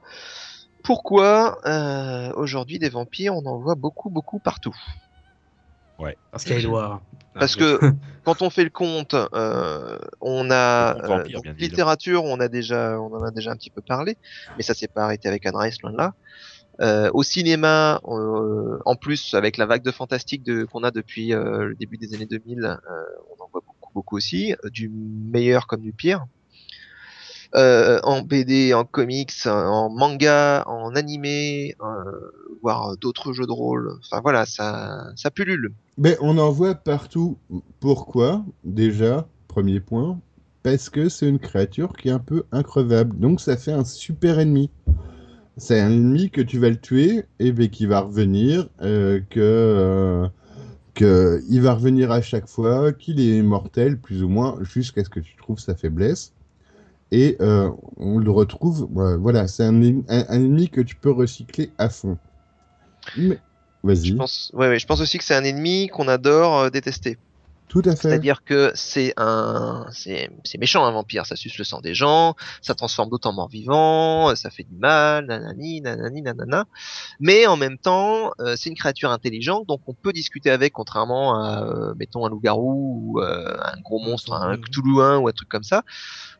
pourquoi 0.84 1.58
euh, 1.66 2.32
aujourd'hui 2.34 2.78
des 2.78 2.88
vampires 2.88 3.34
on 3.34 3.44
en 3.46 3.58
voit 3.58 3.74
beaucoup 3.74 4.10
beaucoup 4.10 4.38
partout. 4.38 4.74
Parce 6.30 6.44
qu'il 6.44 6.52
y 6.52 6.56
a 6.56 6.60
Edouard. 6.60 7.00
Parce 7.34 7.56
que 7.56 7.80
quand 8.24 8.42
on 8.42 8.50
fait 8.50 8.64
le 8.64 8.70
compte, 8.70 9.14
euh, 9.14 9.98
on 10.20 10.50
a 10.50 10.94
compte 10.94 11.06
vampire, 11.06 11.40
euh, 11.40 11.48
donc, 11.48 11.58
littérature, 11.58 12.24
on 12.24 12.38
a 12.40 12.48
déjà, 12.48 13.00
on 13.00 13.12
en 13.14 13.22
a 13.22 13.30
déjà 13.30 13.50
un 13.50 13.56
petit 13.56 13.70
peu 13.70 13.80
parlé, 13.80 14.16
mais 14.56 14.62
ça 14.62 14.74
s'est 14.74 14.88
pas 14.88 15.04
arrêté 15.04 15.28
avec 15.28 15.44
Anne 15.46 15.56
Rice 15.56 15.82
loin 15.82 15.92
de 15.92 15.96
là. 15.96 16.14
Euh, 16.80 17.10
au 17.12 17.24
cinéma, 17.24 18.00
euh, 18.06 18.78
en 18.84 18.94
plus 18.94 19.34
avec 19.34 19.56
la 19.56 19.66
vague 19.66 19.82
de 19.82 19.90
fantastique 19.90 20.44
de, 20.44 20.64
qu'on 20.64 20.84
a 20.84 20.92
depuis 20.92 21.34
euh, 21.34 21.64
le 21.64 21.74
début 21.74 21.98
des 21.98 22.14
années 22.14 22.26
2000, 22.26 22.64
euh, 22.64 22.76
on 23.36 23.42
en 23.42 23.48
voit 23.50 23.62
beaucoup, 23.66 23.74
beaucoup 23.94 24.16
aussi, 24.16 24.52
euh, 24.52 24.70
du 24.70 24.88
meilleur 24.88 25.66
comme 25.66 25.80
du 25.80 25.92
pire. 25.92 26.26
Euh, 27.54 27.98
en 28.02 28.20
BD, 28.20 28.74
en 28.74 28.84
comics, 28.84 29.46
en 29.46 29.88
manga, 29.88 30.64
en 30.66 30.94
animé, 30.94 31.76
euh, 31.80 32.12
voire 32.62 32.96
d'autres 32.98 33.32
jeux 33.32 33.46
de 33.46 33.52
rôle. 33.52 33.94
Enfin 34.00 34.20
voilà, 34.20 34.44
ça, 34.44 35.06
ça 35.16 35.30
pullule. 35.30 35.72
Mais 35.96 36.18
on 36.20 36.36
en 36.36 36.50
voit 36.50 36.74
partout. 36.74 37.38
Pourquoi 37.80 38.44
Déjà, 38.64 39.26
premier 39.46 39.80
point, 39.80 40.20
parce 40.62 40.90
que 40.90 41.08
c'est 41.08 41.26
une 41.26 41.38
créature 41.38 41.94
qui 41.94 42.08
est 42.08 42.12
un 42.12 42.18
peu 42.18 42.44
increvable. 42.52 43.18
Donc 43.18 43.40
ça 43.40 43.56
fait 43.56 43.72
un 43.72 43.84
super 43.84 44.38
ennemi. 44.38 44.70
C'est 45.56 45.80
un 45.80 45.90
ennemi 45.90 46.30
que 46.30 46.42
tu 46.42 46.58
vas 46.58 46.68
le 46.68 46.78
tuer 46.78 47.24
et 47.40 47.52
qui 47.70 47.86
va 47.86 48.00
revenir, 48.00 48.68
que, 48.78 50.28
euh, 51.02 51.40
il 51.48 51.62
va 51.62 51.74
revenir 51.74 52.10
à 52.10 52.22
chaque 52.22 52.48
fois, 52.48 52.92
qu'il 52.92 53.20
est 53.20 53.42
mortel 53.42 53.98
plus 53.98 54.22
ou 54.22 54.28
moins, 54.28 54.58
jusqu'à 54.62 55.04
ce 55.04 55.10
que 55.10 55.20
tu 55.20 55.36
trouves 55.36 55.58
sa 55.58 55.74
faiblesse. 55.74 56.32
Et 57.10 57.36
euh, 57.40 57.70
on 57.96 58.18
le 58.18 58.30
retrouve, 58.30 58.88
ouais, 58.92 59.16
voilà, 59.16 59.48
c'est 59.48 59.64
un, 59.64 59.82
en- 59.82 60.04
un- 60.08 60.26
un 60.28 60.36
ennemi 60.36 60.68
que 60.68 60.80
tu 60.80 60.96
peux 60.96 61.10
recycler 61.10 61.72
à 61.78 61.88
fond. 61.88 62.18
Mais- 63.16 63.40
Je 63.84 63.88
Vas-y, 63.88 64.16
je 64.78 64.86
pense 64.86 65.00
aussi 65.00 65.18
que 65.18 65.24
c'est 65.24 65.34
un 65.34 65.44
ennemi 65.44 65.88
qu'on 65.88 66.08
adore 66.08 66.58
euh, 66.58 66.70
détester. 66.70 67.16
Tout 67.68 67.82
à 67.84 67.90
fait. 67.90 68.08
C'est-à-dire 68.08 68.44
que 68.44 68.72
c'est 68.74 69.12
un, 69.16 69.86
c'est, 69.92 70.30
c'est 70.44 70.58
méchant 70.58 70.84
un 70.84 70.90
vampire. 70.90 71.26
Ça 71.26 71.36
suce 71.36 71.58
le 71.58 71.64
sang 71.64 71.80
des 71.80 71.94
gens, 71.94 72.34
ça 72.62 72.74
transforme 72.74 73.10
d'autres 73.10 73.28
en 73.28 73.32
morts 73.32 73.48
vivants, 73.48 74.34
ça 74.34 74.50
fait 74.50 74.64
du 74.64 74.76
mal, 74.76 75.26
nanani, 75.26 75.80
nanani, 75.80 76.22
nanana. 76.22 76.64
Mais 77.20 77.46
en 77.46 77.56
même 77.56 77.78
temps, 77.78 78.32
euh, 78.40 78.54
c'est 78.56 78.70
une 78.70 78.76
créature 78.76 79.10
intelligente, 79.10 79.66
donc 79.66 79.80
on 79.86 79.94
peut 79.94 80.12
discuter 80.12 80.50
avec, 80.50 80.72
contrairement 80.72 81.42
à, 81.42 81.62
euh, 81.62 81.94
mettons, 81.96 82.24
un 82.24 82.30
loup-garou 82.30 83.14
ou 83.14 83.20
euh, 83.20 83.56
un 83.62 83.80
gros 83.80 84.00
monstre, 84.00 84.32
un 84.32 84.56
Cthulhuin 84.56 85.18
ou 85.18 85.28
un 85.28 85.32
truc 85.32 85.48
comme 85.48 85.62
ça. 85.62 85.82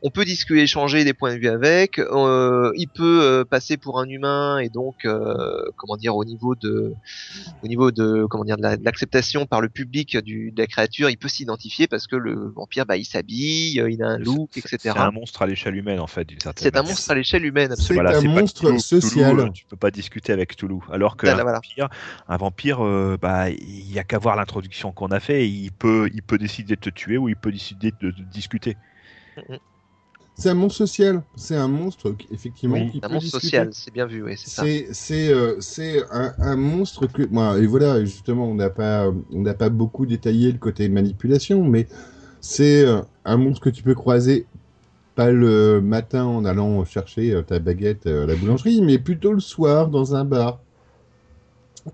On 0.02 0.10
peut 0.10 0.24
discuter, 0.24 0.60
échanger 0.62 1.04
des 1.04 1.12
points 1.12 1.34
de 1.34 1.40
vue 1.40 1.48
avec. 1.48 1.98
euh, 1.98 2.70
il 2.76 2.86
peut 2.88 3.20
euh, 3.22 3.44
passer 3.44 3.76
pour 3.76 3.98
un 3.98 4.06
humain 4.08 4.58
et 4.58 4.68
donc, 4.68 5.04
euh, 5.04 5.34
comment 5.76 5.96
dire, 5.96 6.14
au 6.14 6.24
niveau 6.24 6.54
de, 6.54 6.94
au 7.62 7.66
niveau 7.66 7.90
de, 7.90 8.24
comment 8.30 8.44
dire, 8.44 8.56
de 8.56 8.62
la- 8.62 8.76
de 8.76 8.84
l'acceptation 8.84 9.46
par 9.46 9.60
le 9.60 9.68
public 9.68 10.16
du, 10.18 10.52
de 10.52 10.60
la 10.62 10.66
créature, 10.68 11.10
il 11.10 11.16
peut 11.16 11.26
s'identifier 11.28 11.88
parce 11.88 12.06
que 12.06 12.14
le 12.14 12.52
vampire, 12.54 12.86
bah, 12.86 12.96
il 12.96 13.04
s'habille, 13.04 13.82
il 13.90 14.02
a 14.02 14.08
un 14.08 14.18
look, 14.18 14.56
etc. 14.56 14.78
C'est 14.82 14.88
un 14.90 15.10
monstre 15.10 15.42
à 15.42 15.46
l'échelle 15.48 15.74
humaine 15.74 15.98
en 15.98 16.06
fait, 16.06 16.24
d'une 16.24 16.38
certaine 16.40 16.62
C'est 16.62 16.76
un 16.76 16.82
monstre 16.82 17.10
à 17.10 17.14
l'échelle 17.16 17.44
humaine, 17.44 17.74
C'est 17.76 17.98
absolument. 17.98 18.36
un 18.36 18.40
monstre 18.40 18.78
social. 18.78 19.40
Euh, 19.40 19.48
tu 19.50 19.64
peux 19.64 19.76
pas 19.76 19.90
discuter 19.90 20.32
avec 20.32 20.54
Toulouse. 20.56 20.82
Alors 20.92 21.16
que 21.16 21.26
Voilà, 21.26 21.40
un 21.40 21.42
voilà. 21.42 21.58
vampire, 21.58 21.88
un 22.28 22.36
vampire, 22.36 22.84
euh, 22.86 23.16
bah, 23.20 23.50
il 23.50 23.92
y 23.92 23.98
a 23.98 24.04
qu'à 24.04 24.18
voir 24.18 24.36
l'introduction 24.36 24.92
qu'on 24.92 25.08
a 25.08 25.18
fait. 25.18 25.42
et 25.44 25.46
Il 25.48 25.72
peut, 25.72 26.08
il 26.14 26.22
peut 26.22 26.38
décider 26.38 26.76
de 26.76 26.80
te 26.80 26.90
tuer 26.90 27.18
ou 27.18 27.28
il 27.28 27.36
peut 27.36 27.50
décider 27.50 27.92
de, 28.00 28.10
de 28.12 28.22
discuter. 28.22 28.76
C'est 30.40 30.50
un 30.50 30.54
monstre 30.54 30.78
social. 30.78 31.22
C'est 31.34 31.56
un 31.56 31.66
monstre 31.66 32.12
qui- 32.12 32.28
effectivement 32.30 32.76
Oui. 32.76 32.90
qui 32.92 32.98
Un 33.02 33.08
peut 33.08 33.14
monstre 33.14 33.24
discuter. 33.40 33.46
social, 33.56 33.68
c'est 33.72 33.92
bien 33.92 34.06
vu, 34.06 34.22
oui, 34.22 34.34
c'est 34.36 34.50
ça. 34.50 34.62
C'est 34.62 34.86
c'est 34.92 35.32
euh, 35.32 36.04
un, 36.12 36.32
un 36.38 36.56
monstre 36.56 37.06
que 37.08 37.26
moi 37.26 37.58
et 37.58 37.66
voilà 37.66 38.04
justement 38.04 38.46
on 38.48 38.54
n'a 38.54 38.70
pas 38.70 39.08
on 39.32 39.40
n'a 39.42 39.54
pas 39.54 39.68
beaucoup 39.68 40.06
détaillé 40.06 40.52
le 40.52 40.58
côté 40.58 40.88
manipulation 40.88 41.64
mais 41.64 41.88
c'est 42.40 42.84
euh, 42.86 43.00
un 43.24 43.36
monstre 43.36 43.62
que 43.64 43.70
tu 43.70 43.82
peux 43.82 43.94
croiser 43.96 44.46
pas 45.16 45.32
le 45.32 45.80
matin 45.80 46.24
en 46.24 46.44
allant 46.44 46.84
chercher 46.84 47.32
euh, 47.34 47.42
ta 47.42 47.58
baguette 47.58 48.06
à 48.06 48.24
la 48.24 48.36
boulangerie 48.36 48.80
mais 48.80 48.98
plutôt 48.98 49.32
le 49.32 49.40
soir 49.40 49.88
dans 49.88 50.14
un 50.14 50.24
bar 50.24 50.60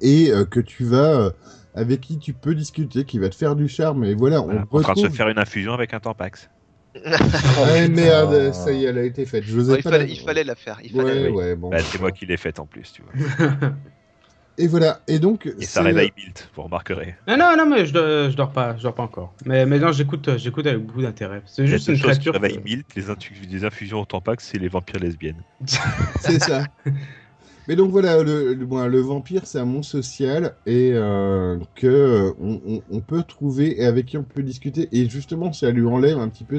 et 0.02 0.30
euh, 0.30 0.44
que 0.44 0.60
tu 0.60 0.84
vas 0.84 1.18
euh, 1.18 1.30
avec 1.74 2.02
qui 2.02 2.18
tu 2.18 2.34
peux 2.34 2.54
discuter 2.54 3.04
qui 3.04 3.18
va 3.18 3.30
te 3.30 3.34
faire 3.34 3.56
du 3.56 3.68
charme 3.68 4.04
et 4.04 4.14
voilà, 4.14 4.40
Voilà, 4.40 4.60
on 4.72 4.76
en 4.78 4.82
train 4.82 4.92
de 4.92 4.98
se 4.98 5.02
retrouve 5.04 5.16
faire 5.16 5.28
une 5.28 5.38
infusion 5.38 5.72
avec 5.72 5.94
un 5.94 6.00
Tampax. 6.00 6.50
Ah 7.04 7.88
merde, 7.88 8.52
ça 8.54 8.72
y 8.72 8.84
est, 8.84 8.88
elle 8.88 8.98
a 8.98 9.02
été 9.04 9.26
faite. 9.26 9.44
Je 9.44 9.52
Non, 9.52 9.58
n'osais 9.58 9.76
il, 9.78 9.82
fallait, 9.82 9.98
la- 9.98 10.04
il 10.04 10.20
fallait 10.20 10.44
la 10.44 10.54
faire. 10.54 10.78
Il 10.82 10.90
fallait 10.92 11.04
Ouais, 11.04 11.22
la- 11.24 11.30
ouais, 11.30 11.54
bon. 11.56 11.70
Bah, 11.70 11.78
c'est 11.80 12.00
moi 12.00 12.12
qui 12.12 12.24
l'ai 12.26 12.36
faite 12.36 12.58
en 12.60 12.66
plus, 12.66 12.92
tu 12.92 13.02
vois. 13.02 13.12
Et 14.56 14.68
voilà. 14.68 15.00
Et 15.08 15.18
donc, 15.18 15.46
Et 15.58 15.64
ça 15.64 15.82
réveille 15.82 16.12
Bilt, 16.16 16.48
vous 16.54 16.62
remarquerez. 16.62 17.16
Non, 17.26 17.36
non, 17.36 17.56
non, 17.58 17.66
mais 17.68 17.86
je, 17.86 17.92
dors- 17.92 18.30
je 18.30 18.36
dors 18.36 18.52
pas, 18.52 18.76
je 18.76 18.84
dors 18.84 18.94
pas 18.94 19.02
encore. 19.02 19.34
Mais, 19.44 19.66
mais 19.66 19.80
non, 19.80 19.90
j'écoute, 19.90 20.28
euh, 20.28 20.38
j'écoute 20.38 20.64
avec 20.68 20.80
beaucoup 20.80 21.02
d'intérêt. 21.02 21.42
C'est 21.44 21.66
juste 21.66 21.88
une 21.88 21.96
seule 21.96 22.10
chose 22.10 22.18
qui 22.18 22.24
créature. 22.30 22.34
réveille 22.34 22.58
que- 22.58 22.62
Bilt, 22.62 22.94
les, 22.94 23.10
intu- 23.10 23.32
les 23.50 23.64
infusions 23.64 24.00
au 24.00 24.04
Tampax, 24.04 24.48
c'est 24.52 24.58
les 24.58 24.68
vampires 24.68 25.00
lesbiennes. 25.00 25.42
C'est 26.20 26.38
ça. 26.40 26.66
Mais 27.66 27.76
donc 27.76 27.90
voilà, 27.90 28.22
le, 28.22 28.54
le, 28.54 28.66
le 28.88 29.00
vampire, 29.00 29.46
c'est 29.46 29.58
un 29.58 29.64
monstre 29.64 29.92
social 30.02 30.56
et 30.66 30.90
euh, 30.94 31.58
que 31.74 31.86
euh, 31.86 32.32
on, 32.90 33.00
peut 33.00 33.22
trouver 33.22 33.80
et 33.80 33.86
avec 33.86 34.06
qui 34.06 34.18
on 34.18 34.24
peut 34.24 34.42
discuter. 34.42 34.88
Et 34.92 35.08
justement, 35.08 35.52
ça 35.52 35.70
lui 35.70 35.86
enlève 35.86 36.18
un 36.18 36.28
petit 36.28 36.44
peu 36.44 36.58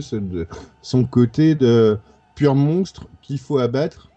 son 0.82 1.06
côté 1.06 1.56
de 1.56 2.00
pur 2.34 2.56
monstre 2.56 3.08
qu'il 3.22 3.40
faut 3.40 3.60
abattre 3.60 4.12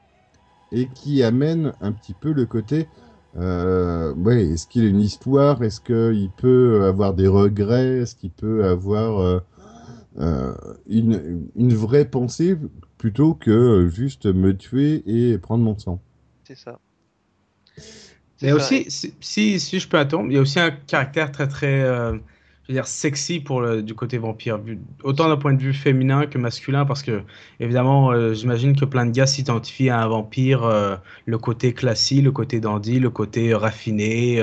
et 0.72 0.88
qui 0.88 1.22
amène 1.22 1.74
un 1.80 1.92
petit 1.92 2.14
peu 2.14 2.32
le 2.32 2.46
côté. 2.46 2.88
euh, 3.36 4.14
ouais, 4.14 4.44
est-ce 4.46 4.66
qu'il 4.68 4.84
a 4.84 4.88
une 4.88 5.00
histoire? 5.00 5.62
Est-ce 5.62 5.80
qu'il 5.80 6.30
peut 6.32 6.84
avoir 6.86 7.14
des 7.14 7.28
regrets? 7.28 7.98
Est-ce 8.00 8.16
qu'il 8.16 8.30
peut 8.32 8.64
avoir 8.66 9.42
euh, 10.20 10.54
une, 10.88 11.48
une 11.56 11.74
vraie 11.74 12.04
pensée 12.10 12.56
plutôt 12.98 13.34
que 13.34 13.88
juste 13.88 14.26
me 14.26 14.56
tuer 14.56 15.02
et 15.06 15.38
prendre 15.38 15.64
mon 15.64 15.78
sang? 15.78 16.00
C'est 16.48 16.56
ça. 16.56 16.78
Mais 17.76 17.82
C'est 18.38 18.52
aussi, 18.52 18.90
si, 18.90 19.14
si, 19.20 19.60
si 19.60 19.80
je 19.80 19.86
peux 19.86 19.98
attendre, 19.98 20.28
il 20.30 20.34
y 20.34 20.38
a 20.38 20.40
aussi 20.40 20.58
un 20.58 20.70
caractère 20.70 21.30
très 21.30 21.46
très, 21.46 21.82
euh, 21.82 22.12
je 22.62 22.68
veux 22.68 22.74
dire, 22.74 22.86
sexy 22.86 23.40
pour 23.40 23.60
le, 23.60 23.82
du 23.82 23.94
côté 23.94 24.16
vampire, 24.16 24.58
autant 25.02 25.28
d'un 25.28 25.36
point 25.36 25.52
de 25.52 25.60
vue 25.60 25.74
féminin 25.74 26.24
que 26.24 26.38
masculin, 26.38 26.86
parce 26.86 27.02
que 27.02 27.22
évidemment, 27.60 28.12
euh, 28.12 28.32
j'imagine 28.32 28.74
que 28.74 28.86
plein 28.86 29.04
de 29.04 29.10
gars 29.10 29.26
s'identifient 29.26 29.90
à 29.90 30.00
un 30.00 30.08
vampire, 30.08 30.64
euh, 30.64 30.96
le 31.26 31.36
côté 31.36 31.74
classique, 31.74 32.24
le 32.24 32.32
côté 32.32 32.60
dandy, 32.60 32.98
le 32.98 33.10
côté 33.10 33.52
raffiné, 33.52 34.42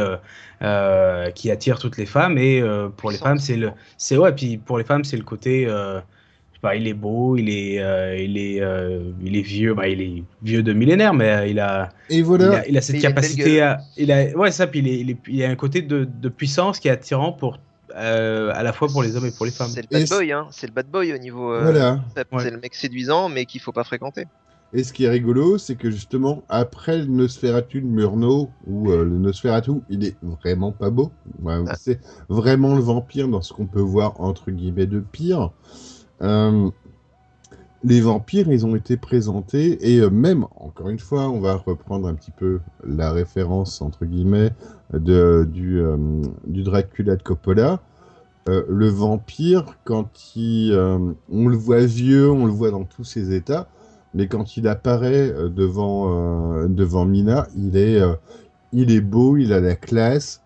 qui 1.33 1.49
attire 1.49 1.79
toutes 1.79 1.97
les 1.97 2.05
femmes, 2.05 2.37
et 2.37 2.61
pour 2.97 3.09
les 3.09 3.17
femmes, 3.17 3.39
c'est 3.39 3.57
le, 3.57 3.71
c'est 3.97 4.17
ouais, 4.17 4.31
puis 4.35 4.57
pour 4.57 4.77
les 4.77 4.83
femmes, 4.83 5.03
c'est 5.03 5.17
le 5.17 5.23
côté, 5.23 5.67
pas, 6.65 6.75
il 6.75 6.87
est 6.87 6.93
beau, 6.93 7.37
il 7.37 7.49
est, 7.49 7.79
euh, 7.81 8.17
il 8.17 8.37
est, 8.37 8.59
euh, 8.61 9.11
il 9.21 9.35
est 9.37 9.41
vieux, 9.41 9.73
bah, 9.73 9.87
il 9.87 10.01
est 10.01 10.23
vieux 10.43 10.63
de 10.63 10.73
millénaire, 10.73 11.13
mais 11.13 11.29
euh, 11.29 11.47
il 11.47 11.59
a 11.59 11.89
Et 12.09 12.17
il 12.19 12.41
a, 12.43 12.67
il 12.67 12.77
a 12.77 12.81
cette 12.81 12.95
Et 12.95 12.99
il 12.99 13.05
a 13.05 13.09
une 13.09 13.15
belle 13.15 13.21
capacité 13.21 13.61
à. 13.61 13.79
Il 13.97 14.11
a, 14.11 14.35
ouais, 14.37 14.51
ça, 14.51 14.67
puis 14.67 14.79
il, 14.79 14.87
est, 14.87 14.99
il, 14.99 15.09
est- 15.11 15.19
il 15.27 15.43
a 15.43 15.49
un 15.49 15.55
côté 15.55 15.81
de, 15.81 16.03
de 16.05 16.29
puissance 16.29 16.79
qui 16.79 16.87
est 16.87 16.91
attirant 16.91 17.31
pour, 17.33 17.59
euh, 17.95 18.51
à 18.53 18.63
la 18.63 18.73
fois 18.73 18.87
pour 18.87 19.03
les 19.03 19.15
hommes 19.15 19.25
et 19.27 19.31
pour 19.31 19.45
les 19.45 19.51
femmes. 19.51 19.69
C'est 19.69 19.83
le 19.83 19.87
bad 19.99 20.09
boy, 20.09 20.31
hein. 20.31 20.47
C'est 20.51 20.67
le 20.67 20.73
bad 20.73 20.87
boy 20.91 21.13
au 21.13 21.17
niveau. 21.17 21.53
euh, 21.53 21.61
Voilà. 21.63 22.01
Ouais. 22.31 22.43
C'est 22.43 22.51
le 22.51 22.57
mec 22.59 22.73
séduisant, 22.75 23.29
mais 23.29 23.45
qu'il 23.45 23.61
faut 23.61 23.71
pas 23.71 23.83
fréquenter. 23.83 24.25
Et 24.73 24.83
ce 24.83 24.91
qui 24.91 25.05
est 25.05 25.09
rigolo, 25.09 25.57
c'est 25.57 25.75
que 25.75 25.89
justement, 25.89 26.43
après 26.49 26.97
le 26.97 27.05
Nosferatu 27.05 27.79
de 27.79 27.85
Murnau, 27.87 28.49
ou 28.67 28.91
euh, 28.91 29.05
le 29.05 29.17
Nosferatu, 29.19 29.71
il 29.89 30.03
est 30.03 30.17
vraiment 30.21 30.73
pas 30.73 30.89
beau. 30.89 31.11
Ouais, 31.41 31.53
Ah. 31.69 31.75
C'est 31.79 31.99
vraiment 32.27 32.75
le 32.75 32.81
vampire 32.81 33.29
dans 33.29 33.41
ce 33.41 33.53
qu'on 33.53 33.67
peut 33.67 33.79
voir 33.79 34.19
entre 34.19 34.51
guillemets 34.51 34.87
de 34.87 34.99
pire. 34.99 35.51
Euh, 36.21 36.69
les 37.83 38.01
vampires, 38.01 38.49
ils 38.49 38.65
ont 38.65 38.75
été 38.75 38.97
présentés, 38.97 39.93
et 39.93 39.99
euh, 39.99 40.09
même, 40.09 40.45
encore 40.55 40.89
une 40.89 40.99
fois, 40.99 41.29
on 41.29 41.39
va 41.39 41.55
reprendre 41.55 42.07
un 42.07 42.15
petit 42.15 42.31
peu 42.31 42.59
la 42.83 43.11
référence, 43.11 43.81
entre 43.81 44.05
guillemets, 44.05 44.51
de, 44.93 45.47
du, 45.51 45.79
euh, 45.81 45.97
Dracula 46.47 47.15
de 47.15 47.23
Coppola. 47.23 47.81
Le 48.47 48.87
vampire, 48.89 49.65
quand 49.85 50.35
il, 50.35 50.71
on 50.75 51.47
le 51.47 51.57
voit 51.57 51.83
vieux, 51.83 52.29
on 52.29 52.45
le 52.45 52.51
voit 52.51 52.69
dans 52.69 52.83
tous 52.83 53.03
ses 53.03 53.33
états, 53.33 53.67
mais 54.13 54.27
quand 54.27 54.55
il 54.55 54.67
apparaît 54.67 55.33
devant, 55.49 56.67
devant 56.67 57.05
Mina, 57.05 57.47
il 57.57 57.75
est, 57.75 57.99
il 58.71 58.91
est 58.91 59.01
beau, 59.01 59.35
il 59.37 59.51
a 59.51 59.59
la 59.59 59.73
classe, 59.73 60.43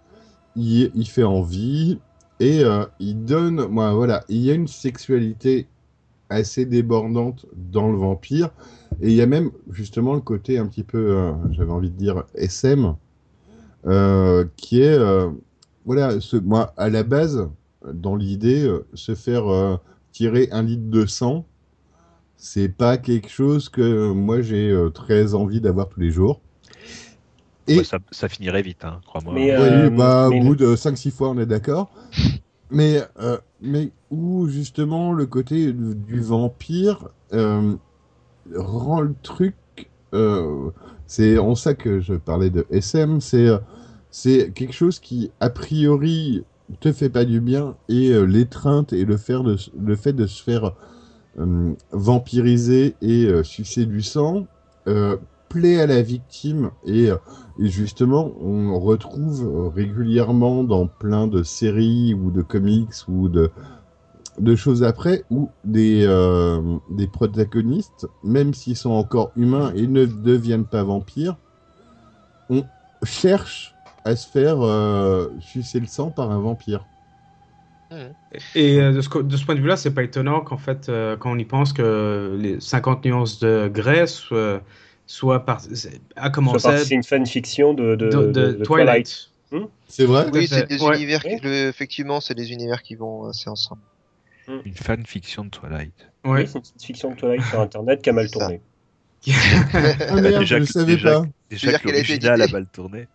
il, 0.56 0.92
il 0.96 1.10
fait 1.10 1.26
envie, 1.26 2.00
et 2.40 2.64
euh, 2.64 2.86
il 3.00 3.26
donne, 3.26 3.68
moi, 3.68 3.94
voilà, 3.94 4.24
il 4.30 4.38
y 4.38 4.52
a 4.52 4.54
une 4.54 4.68
sexualité 4.68 5.68
assez 6.30 6.66
débordante 6.66 7.46
dans 7.54 7.92
le 7.92 7.98
vampire, 7.98 8.52
et 9.02 9.10
il 9.10 9.16
y 9.16 9.22
a 9.22 9.26
même 9.26 9.52
justement 9.72 10.14
le 10.14 10.22
côté 10.22 10.58
un 10.58 10.68
petit 10.68 10.84
peu, 10.84 11.18
euh, 11.18 11.32
j'avais 11.52 11.72
envie 11.72 11.90
de 11.90 11.98
dire 11.98 12.24
SM, 12.36 12.96
euh, 13.88 14.46
qui 14.56 14.82
est, 14.82 14.98
voilà, 15.86 16.20
ce, 16.20 16.38
moi, 16.38 16.74
à 16.78 16.90
la 16.90 17.04
base, 17.04 17.50
dans 17.94 18.16
l'idée, 18.16 18.70
se 18.94 19.16
faire 19.16 19.80
tirer 20.12 20.50
un 20.52 20.64
litre 20.64 20.90
de 20.90 21.06
sang, 21.06 21.46
c'est 22.36 22.70
pas 22.70 22.98
quelque 22.98 23.30
chose 23.30 23.70
que 23.70 24.12
moi 24.12 24.42
j'ai 24.42 24.74
très 24.94 25.34
envie 25.34 25.62
d'avoir 25.62 25.90
tous 25.90 26.00
les 26.00 26.12
jours. 26.12 26.42
Et 27.70 27.78
Ouais, 27.78 27.84
ça, 27.84 28.00
ça 28.12 28.28
finirait 28.30 28.62
vite, 28.62 28.84
hein, 28.86 29.00
crois-moi. 29.06 29.34
Mais, 29.34 29.52
oui, 29.58 29.68
euh, 29.68 29.90
bah, 29.90 30.28
mais 30.30 30.40
au 30.40 30.44
bout 30.44 30.56
de 30.56 30.76
5-6 30.76 31.12
fois, 31.12 31.30
on 31.30 31.38
est 31.40 31.46
d'accord. 31.46 31.92
Mais, 32.72 33.02
euh, 33.20 33.38
mais 33.62 33.92
où 34.12 34.48
justement 34.48 35.12
le 35.12 35.26
côté 35.26 35.74
du 35.74 35.96
du 35.96 36.22
vampire 36.22 37.10
euh, 37.34 37.76
rend 38.56 39.02
le 39.02 39.16
truc. 39.24 39.56
euh, 40.14 40.70
c'est 41.08 41.40
en 41.40 41.56
ça 41.56 41.74
que 41.74 42.00
je 42.00 42.14
parlais 42.14 42.52
de 42.52 42.68
SM. 42.72 43.22
C'est 43.22 43.48
euh, 43.48 43.58
c'est 44.12 44.52
quelque 44.54 44.74
chose 44.74 45.00
qui, 45.00 45.32
a 45.40 45.50
priori, 45.50 46.44
te 46.80 46.92
fait 46.92 47.10
pas 47.10 47.26
du 47.26 47.42
bien. 47.42 47.76
Et 47.90 48.10
euh, 48.12 48.24
l'étreinte 48.26 48.94
et 48.94 49.06
le, 49.06 49.18
faire 49.18 49.44
de, 49.44 49.58
le 49.80 49.96
fait 49.96 50.14
de 50.14 50.28
se 50.28 50.44
faire 50.44 50.74
euh, 51.40 51.74
vampiriser 51.92 52.96
et 53.02 53.26
euh, 53.26 53.44
sucer 53.44 53.86
du 53.86 54.02
sang 54.02 54.48
euh, 54.88 55.18
plaît 55.50 55.82
à 55.82 55.88
la 55.88 56.02
victime. 56.02 56.72
Et, 56.86 57.10
euh, 57.10 57.18
justement, 57.60 58.32
on 58.40 58.80
retrouve 58.80 59.44
euh, 59.44 59.70
régulièrement 59.70 60.64
dans 60.64 60.88
plein 60.88 61.28
de 61.28 61.44
séries 61.44 62.14
ou 62.14 62.32
de 62.32 62.42
comics 62.42 62.94
ou 63.08 63.28
de, 63.28 63.52
choses 64.56 64.84
après 64.84 65.26
où 65.30 65.50
des, 65.66 66.06
euh, 66.06 66.78
des 66.92 67.08
protagonistes, 67.08 68.08
même 68.24 68.54
s'ils 68.54 68.78
sont 68.78 68.92
encore 68.92 69.32
humains 69.36 69.74
et 69.76 69.88
ne 69.88 70.06
deviennent 70.06 70.66
pas 70.66 70.84
vampires, 70.84 71.36
on 72.50 72.64
cherche 73.04 73.76
à 74.06 74.16
se 74.16 74.28
faire 74.28 74.60
sucer 75.42 75.80
le 75.80 75.86
sang 75.86 76.10
par 76.10 76.32
un 76.32 76.40
vampire. 76.40 76.86
Et 78.56 78.80
de 78.80 79.02
ce, 79.02 79.10
point 79.10 79.56
de 79.56 79.60
vue-là, 79.60 79.76
c'est 79.76 79.94
pas 79.94 80.04
étonnant 80.04 80.42
qu'en 80.42 80.58
fait, 80.58 80.90
quand 81.20 81.32
on 81.32 81.38
y 81.38 81.46
pense 81.46 81.74
que 81.74 82.38
les 82.40 82.60
50 82.60 83.06
nuances 83.06 83.40
de 83.40 83.68
grès 83.68 84.06
soient 85.12 85.44
par... 85.46 85.60
c'est- 85.60 86.00
a 86.16 86.24
Ça 86.26 86.30
commencé 86.30 86.68
part- 86.68 86.78
C'est 86.80 86.94
une 86.96 87.04
fanfiction 87.04 87.74
de, 87.74 87.96
de, 87.96 88.10
de, 88.10 88.10
de- 88.10 88.32
de 88.32 88.52
de 88.54 88.64
Twilight. 88.64 89.32
C'est 89.88 90.06
vrai 90.06 90.28
Oui, 90.32 90.48
c'est 90.48 90.68
des 90.70 90.82
Ouais. 90.84 90.96
univers 90.98 91.22
qui, 91.24 91.36
le- 91.42 91.68
effectivement, 91.68 92.22
c'est 92.22 92.36
des 92.36 92.52
univers 92.52 92.84
qui 92.84 92.94
vont 92.96 93.28
assez 93.28 93.50
ensemble. 93.50 93.82
Une 94.48 94.76
fanfiction 94.76 95.46
de 95.46 95.50
Twilight. 95.50 95.94
Ouais. 96.26 96.42
Oui, 96.42 96.48
c'est 96.48 96.56
une 96.56 96.62
petite 96.62 96.84
fiction 96.84 97.12
de 97.12 97.16
Twilight 97.16 97.44
sur 97.46 97.60
Internet 97.60 98.02
qui 98.02 98.10
a 98.10 98.14
mal 98.14 98.28
C'est 98.30 98.38
tourné. 98.40 98.62
Ah 99.74 100.22
merde, 100.22 100.40
Déjà 100.40 100.56
je 100.58 100.62
ne 100.62 100.66
savais 100.66 100.96
déjà 100.96 101.22
pas. 101.22 101.28
Déjà 101.50 101.72
que 101.80 101.84
qu'elle 101.88 101.96
a 101.96 102.00
été 102.00 102.08
l'original 102.08 102.42
a 102.44 102.48
mal 102.48 102.66
tourné. 102.68 103.08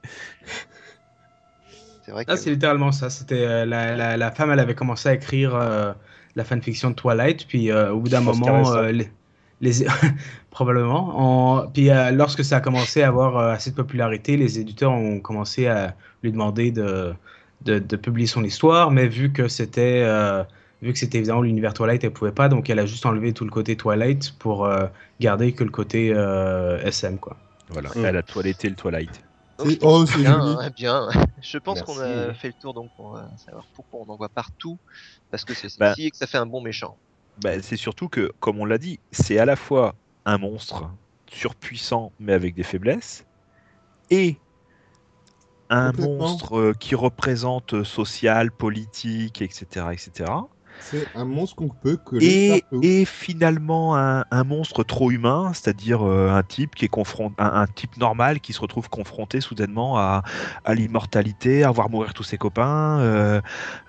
C'est 2.04 2.10
vrai 2.12 2.24
Ah, 2.28 2.34
que 2.34 2.40
c'est 2.40 2.50
littéralement 2.50 2.92
ça. 2.92 3.08
C'était 3.10 3.44
euh, 3.46 3.64
la, 3.64 3.96
la, 3.96 4.16
la 4.16 4.30
femme, 4.30 4.50
elle 4.50 4.58
avait 4.60 4.74
commencé 4.74 5.08
à 5.08 5.14
écrire 5.14 5.54
euh, 5.54 5.92
la 6.36 6.44
fanfiction 6.44 6.90
de 6.90 6.94
Twilight, 6.94 7.46
puis 7.46 7.70
euh, 7.70 7.92
au 7.92 8.00
bout 8.00 8.08
d'un 8.10 8.20
moment, 8.20 8.72
euh, 8.74 8.92
les, 8.92 9.08
les- 9.64 9.84
probablement, 10.50 11.62
en- 11.62 11.66
puis 11.68 11.90
euh, 11.90 12.10
lorsque 12.12 12.44
ça 12.44 12.58
a 12.58 12.60
commencé 12.60 13.02
à 13.02 13.08
avoir 13.08 13.36
euh, 13.38 13.52
assez 13.52 13.70
de 13.70 13.76
popularité, 13.76 14.36
les 14.36 14.58
éditeurs 14.60 14.92
ont 14.92 15.20
commencé 15.20 15.66
à 15.66 15.96
lui 16.22 16.30
demander 16.32 16.70
de, 16.70 17.14
de, 17.62 17.78
de 17.78 17.96
publier 17.96 18.26
son 18.28 18.44
histoire, 18.44 18.90
mais 18.90 19.08
vu 19.08 19.32
que 19.32 19.48
c'était 19.48 20.02
euh, 20.04 20.44
vu 20.82 20.92
que 20.92 20.98
c'était 20.98 21.18
évidemment 21.18 21.42
l'univers 21.42 21.72
Twilight, 21.74 22.04
elle 22.04 22.12
pouvait 22.12 22.32
pas, 22.32 22.48
donc 22.48 22.68
elle 22.70 22.78
a 22.78 22.86
juste 22.86 23.06
enlevé 23.06 23.32
tout 23.32 23.44
le 23.44 23.50
côté 23.50 23.74
Twilight 23.76 24.32
pour 24.38 24.66
euh, 24.66 24.86
garder 25.18 25.52
que 25.52 25.64
le 25.64 25.70
côté 25.70 26.12
euh, 26.14 26.78
SM, 26.84 27.18
quoi. 27.18 27.36
Voilà, 27.70 27.88
Mm. 27.96 28.04
elle 28.04 28.16
a 28.18 28.22
toiletté 28.22 28.68
le 28.68 28.76
Twilight. 28.76 29.22
Pense 29.56 29.68
Oh, 29.82 30.04
bien, 30.18 30.40
joli. 30.56 30.70
bien. 30.76 31.08
Je 31.40 31.58
pense 31.58 31.80
qu'on 31.82 31.98
a 32.00 32.34
fait 32.34 32.48
le 32.48 32.54
tour 32.54 32.74
donc 32.74 32.90
pour 32.96 33.18
savoir 33.36 33.64
pourquoi 33.74 34.00
on 34.06 34.12
en 34.12 34.16
voit 34.16 34.28
partout, 34.28 34.78
parce 35.30 35.44
que 35.44 35.54
c'est 35.54 35.68
sexy 35.68 35.78
Bah. 35.78 35.94
et 35.98 36.10
que 36.10 36.16
ça 36.16 36.26
fait 36.26 36.38
un 36.38 36.46
bon 36.46 36.60
méchant. 36.60 36.98
Bah, 37.39 37.61
c'est 37.62 37.77
surtout 37.77 38.09
que, 38.09 38.32
comme 38.40 38.61
on 38.61 38.65
l'a 38.65 38.78
dit, 38.78 39.01
c'est 39.11 39.39
à 39.39 39.44
la 39.44 39.56
fois 39.56 39.94
un 40.24 40.39
monstre 40.39 40.90
surpuissant 41.27 42.12
mais 42.20 42.32
avec 42.32 42.55
des 42.55 42.62
faiblesses 42.62 43.27
et 44.11 44.36
un 45.70 45.93
monstre 45.93 46.59
euh, 46.59 46.73
qui 46.74 46.94
représente 46.94 47.74
euh, 47.74 47.85
social, 47.85 48.52
politique, 48.52 49.43
etc., 49.43 49.86
etc. 49.93 50.31
C'est 50.80 51.06
un 51.14 51.24
monstre 51.24 51.56
qu'on 51.56 51.68
peut 51.68 51.96
coller 51.96 52.62
Et, 52.82 53.05
finalement 53.05 53.96
un, 53.96 54.24
un 54.30 54.44
monstre 54.44 54.84
trop 54.84 55.10
humain, 55.10 55.52
c'est-à-dire 55.55 56.06
euh, 56.06 56.30
un 56.30 56.42
type 56.42 56.74
qui 56.74 56.84
est 56.84 56.88
confronté, 56.88 57.34
un, 57.38 57.46
un 57.62 57.66
type 57.66 57.96
normal 57.96 58.40
qui 58.40 58.52
se 58.52 58.60
retrouve 58.60 58.88
confronté 58.88 59.40
soudainement 59.40 59.98
à, 59.98 60.22
à 60.64 60.74
l'immortalité, 60.74 61.64
à 61.64 61.70
voir 61.70 61.90
mourir 61.90 62.12
tous 62.14 62.22
ses 62.22 62.36
copains, 62.38 62.98
euh, 63.01 63.40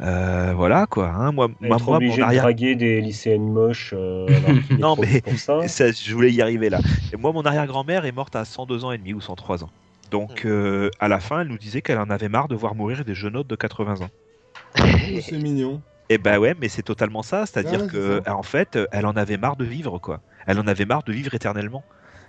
euh, 0.02 0.54
voilà 0.56 0.86
quoi. 0.88 1.10
hein. 1.10 1.32
Moi, 1.32 1.50
moi, 1.60 1.76
Être 1.76 1.86
moi, 1.86 1.98
obligé 1.98 2.22
mon 2.22 2.30
de 2.30 2.36
draguer 2.36 2.76
des 2.76 3.02
lycéennes 3.02 3.52
moches. 3.52 3.94
euh, 3.96 4.28
Non, 4.80 4.96
mais- 5.00 5.22
ça. 5.38 5.68
Ça, 5.68 5.92
je 5.92 6.14
voulais 6.14 6.32
y 6.32 6.42
arriver 6.42 6.70
là. 6.70 6.80
Et 7.14 7.18
moi, 7.18 7.32
mon 7.34 7.44
arrière-grand-mère 7.44 8.06
est 8.06 8.12
morte 8.12 8.36
à 8.36 8.46
102 8.46 8.86
ans 8.86 8.92
et 8.92 8.98
demi 8.98 9.14
ou 9.14 9.22
103 9.22 9.64
ans. 9.64 9.70
Donc, 10.12 10.46
euh, 10.46 10.90
à 11.00 11.08
la 11.08 11.20
fin, 11.20 11.42
elle 11.42 11.48
nous 11.48 11.58
disait 11.58 11.82
qu'elle 11.82 11.98
en 11.98 12.10
avait 12.10 12.30
marre 12.30 12.48
de 12.48 12.56
voir 12.56 12.76
mourir 12.76 13.04
des 13.04 13.16
jeunes 13.16 13.44
de 13.44 13.56
80 13.56 14.02
ans. 14.02 14.10
Oh, 14.80 14.84
c'est 15.22 15.38
mignon. 15.40 15.82
Et 16.10 16.18
bah 16.18 16.40
ouais, 16.40 16.56
mais 16.60 16.70
c'est 16.70 16.84
totalement 16.84 17.24
ça. 17.24 17.46
C'est-à-dire 17.46 17.82
Ouais, 17.82 17.88
que, 17.88 18.22
ça. 18.24 18.38
en 18.38 18.44
fait, 18.44 18.78
elle 18.92 19.06
en 19.06 19.16
avait 19.16 19.38
marre 19.38 19.56
de 19.56 19.66
vivre, 19.66 20.00
quoi. 20.00 20.22
Elle 20.46 20.60
en 20.60 20.68
avait 20.68 20.86
marre 20.86 21.04
de 21.04 21.12
vivre 21.14 21.34
éternellement. 21.34 21.84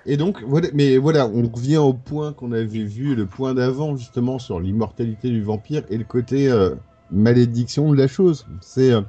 Et 0.06 0.16
donc, 0.16 0.40
voilà, 0.42 0.68
mais 0.72 0.96
voilà, 0.98 1.26
on 1.28 1.48
revient 1.48 1.78
au 1.78 1.92
point 1.92 2.32
qu'on 2.32 2.52
avait 2.52 2.84
vu, 2.84 3.14
le 3.14 3.26
point 3.26 3.54
d'avant, 3.54 3.96
justement, 3.96 4.38
sur 4.38 4.60
l'immortalité 4.60 5.28
du 5.30 5.42
vampire 5.42 5.82
et 5.88 5.98
le 5.98 6.04
côté 6.04 6.48
euh, 6.50 6.74
malédiction 7.10 7.90
de 7.92 7.96
la 7.96 8.08
chose. 8.08 8.46
C'est. 8.60 8.92
euh, 8.92 9.02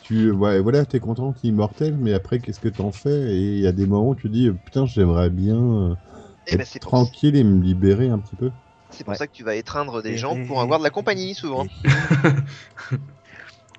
tu, 0.00 0.30
ouais, 0.30 0.60
voilà, 0.60 0.86
t'es 0.86 1.00
content, 1.00 1.32
t'es 1.32 1.48
immortel, 1.48 1.96
mais 1.98 2.12
après, 2.12 2.40
qu'est-ce 2.40 2.60
que 2.60 2.68
t'en 2.68 2.90
fais? 2.90 3.34
Et 3.34 3.54
il 3.56 3.60
y 3.60 3.66
a 3.66 3.72
des 3.72 3.86
moments 3.86 4.10
où 4.10 4.14
tu 4.14 4.28
dis, 4.28 4.50
putain, 4.50 4.86
j'aimerais 4.86 5.30
bien 5.30 5.56
euh, 5.56 5.94
Et 6.46 6.56
ben, 6.56 6.62
être 6.62 6.78
tranquille 6.80 7.36
et 7.36 7.44
me 7.44 7.60
libérer 7.62 8.08
un 8.08 8.18
petit 8.18 8.36
peu. 8.36 8.50
c'est 8.90 9.04
pour 9.04 9.12
Ouais. 9.12 9.18
ça 9.18 9.26
que 9.26 9.32
tu 9.32 9.44
vas 9.44 9.54
étreindre 9.54 10.02
des 10.02 10.14
Et- 10.14 10.16
gens 10.16 10.36
pour 10.46 10.60
avoir 10.60 10.78
de 10.78 10.84
la 10.84 10.90
compagnie 10.90 11.34
souvent. 11.34 11.66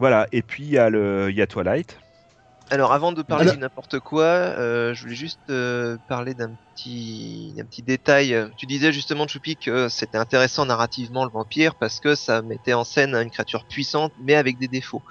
Voilà. 0.02 0.28
Et 0.32 0.42
puis, 0.42 0.64
il 0.64 0.72
y, 0.72 0.78
a 0.80 0.90
le- 0.90 1.30
il 1.30 1.38
y 1.38 1.42
a 1.44 1.48
Twilight. 1.48 2.00
Alors 2.72 2.92
avant 2.94 3.12
de 3.12 3.22
parler 3.22 3.44
Alors- 3.44 3.56
du 3.56 3.60
n'importe 3.60 4.00
quoi, 4.00 4.24
euh, 4.24 4.94
je 4.96 5.02
voulais 5.04 5.14
juste 5.14 5.42
euh, 5.50 5.98
parler 6.08 6.34
d'un 6.34 6.56
petit, 6.74 7.54
d'un 7.58 7.66
petit 7.66 7.84
détail. 7.84 8.34
Tu 8.58 8.66
disais 8.66 8.92
justement, 8.94 9.28
Choupi, 9.28 9.58
que 9.58 9.90
c'était 9.90 10.18
intéressant 10.18 10.66
narrativement 10.66 11.26
le 11.26 11.30
vampire 11.32 11.76
parce 11.76 12.00
que 12.00 12.16
ça 12.16 12.42
mettait 12.42 12.74
en 12.74 12.84
scène 12.86 13.14
une 13.14 13.30
créature 13.30 13.66
puissante 13.66 14.14
mais 14.18 14.36
avec 14.36 14.58
des 14.58 14.70
défauts. 14.70 15.04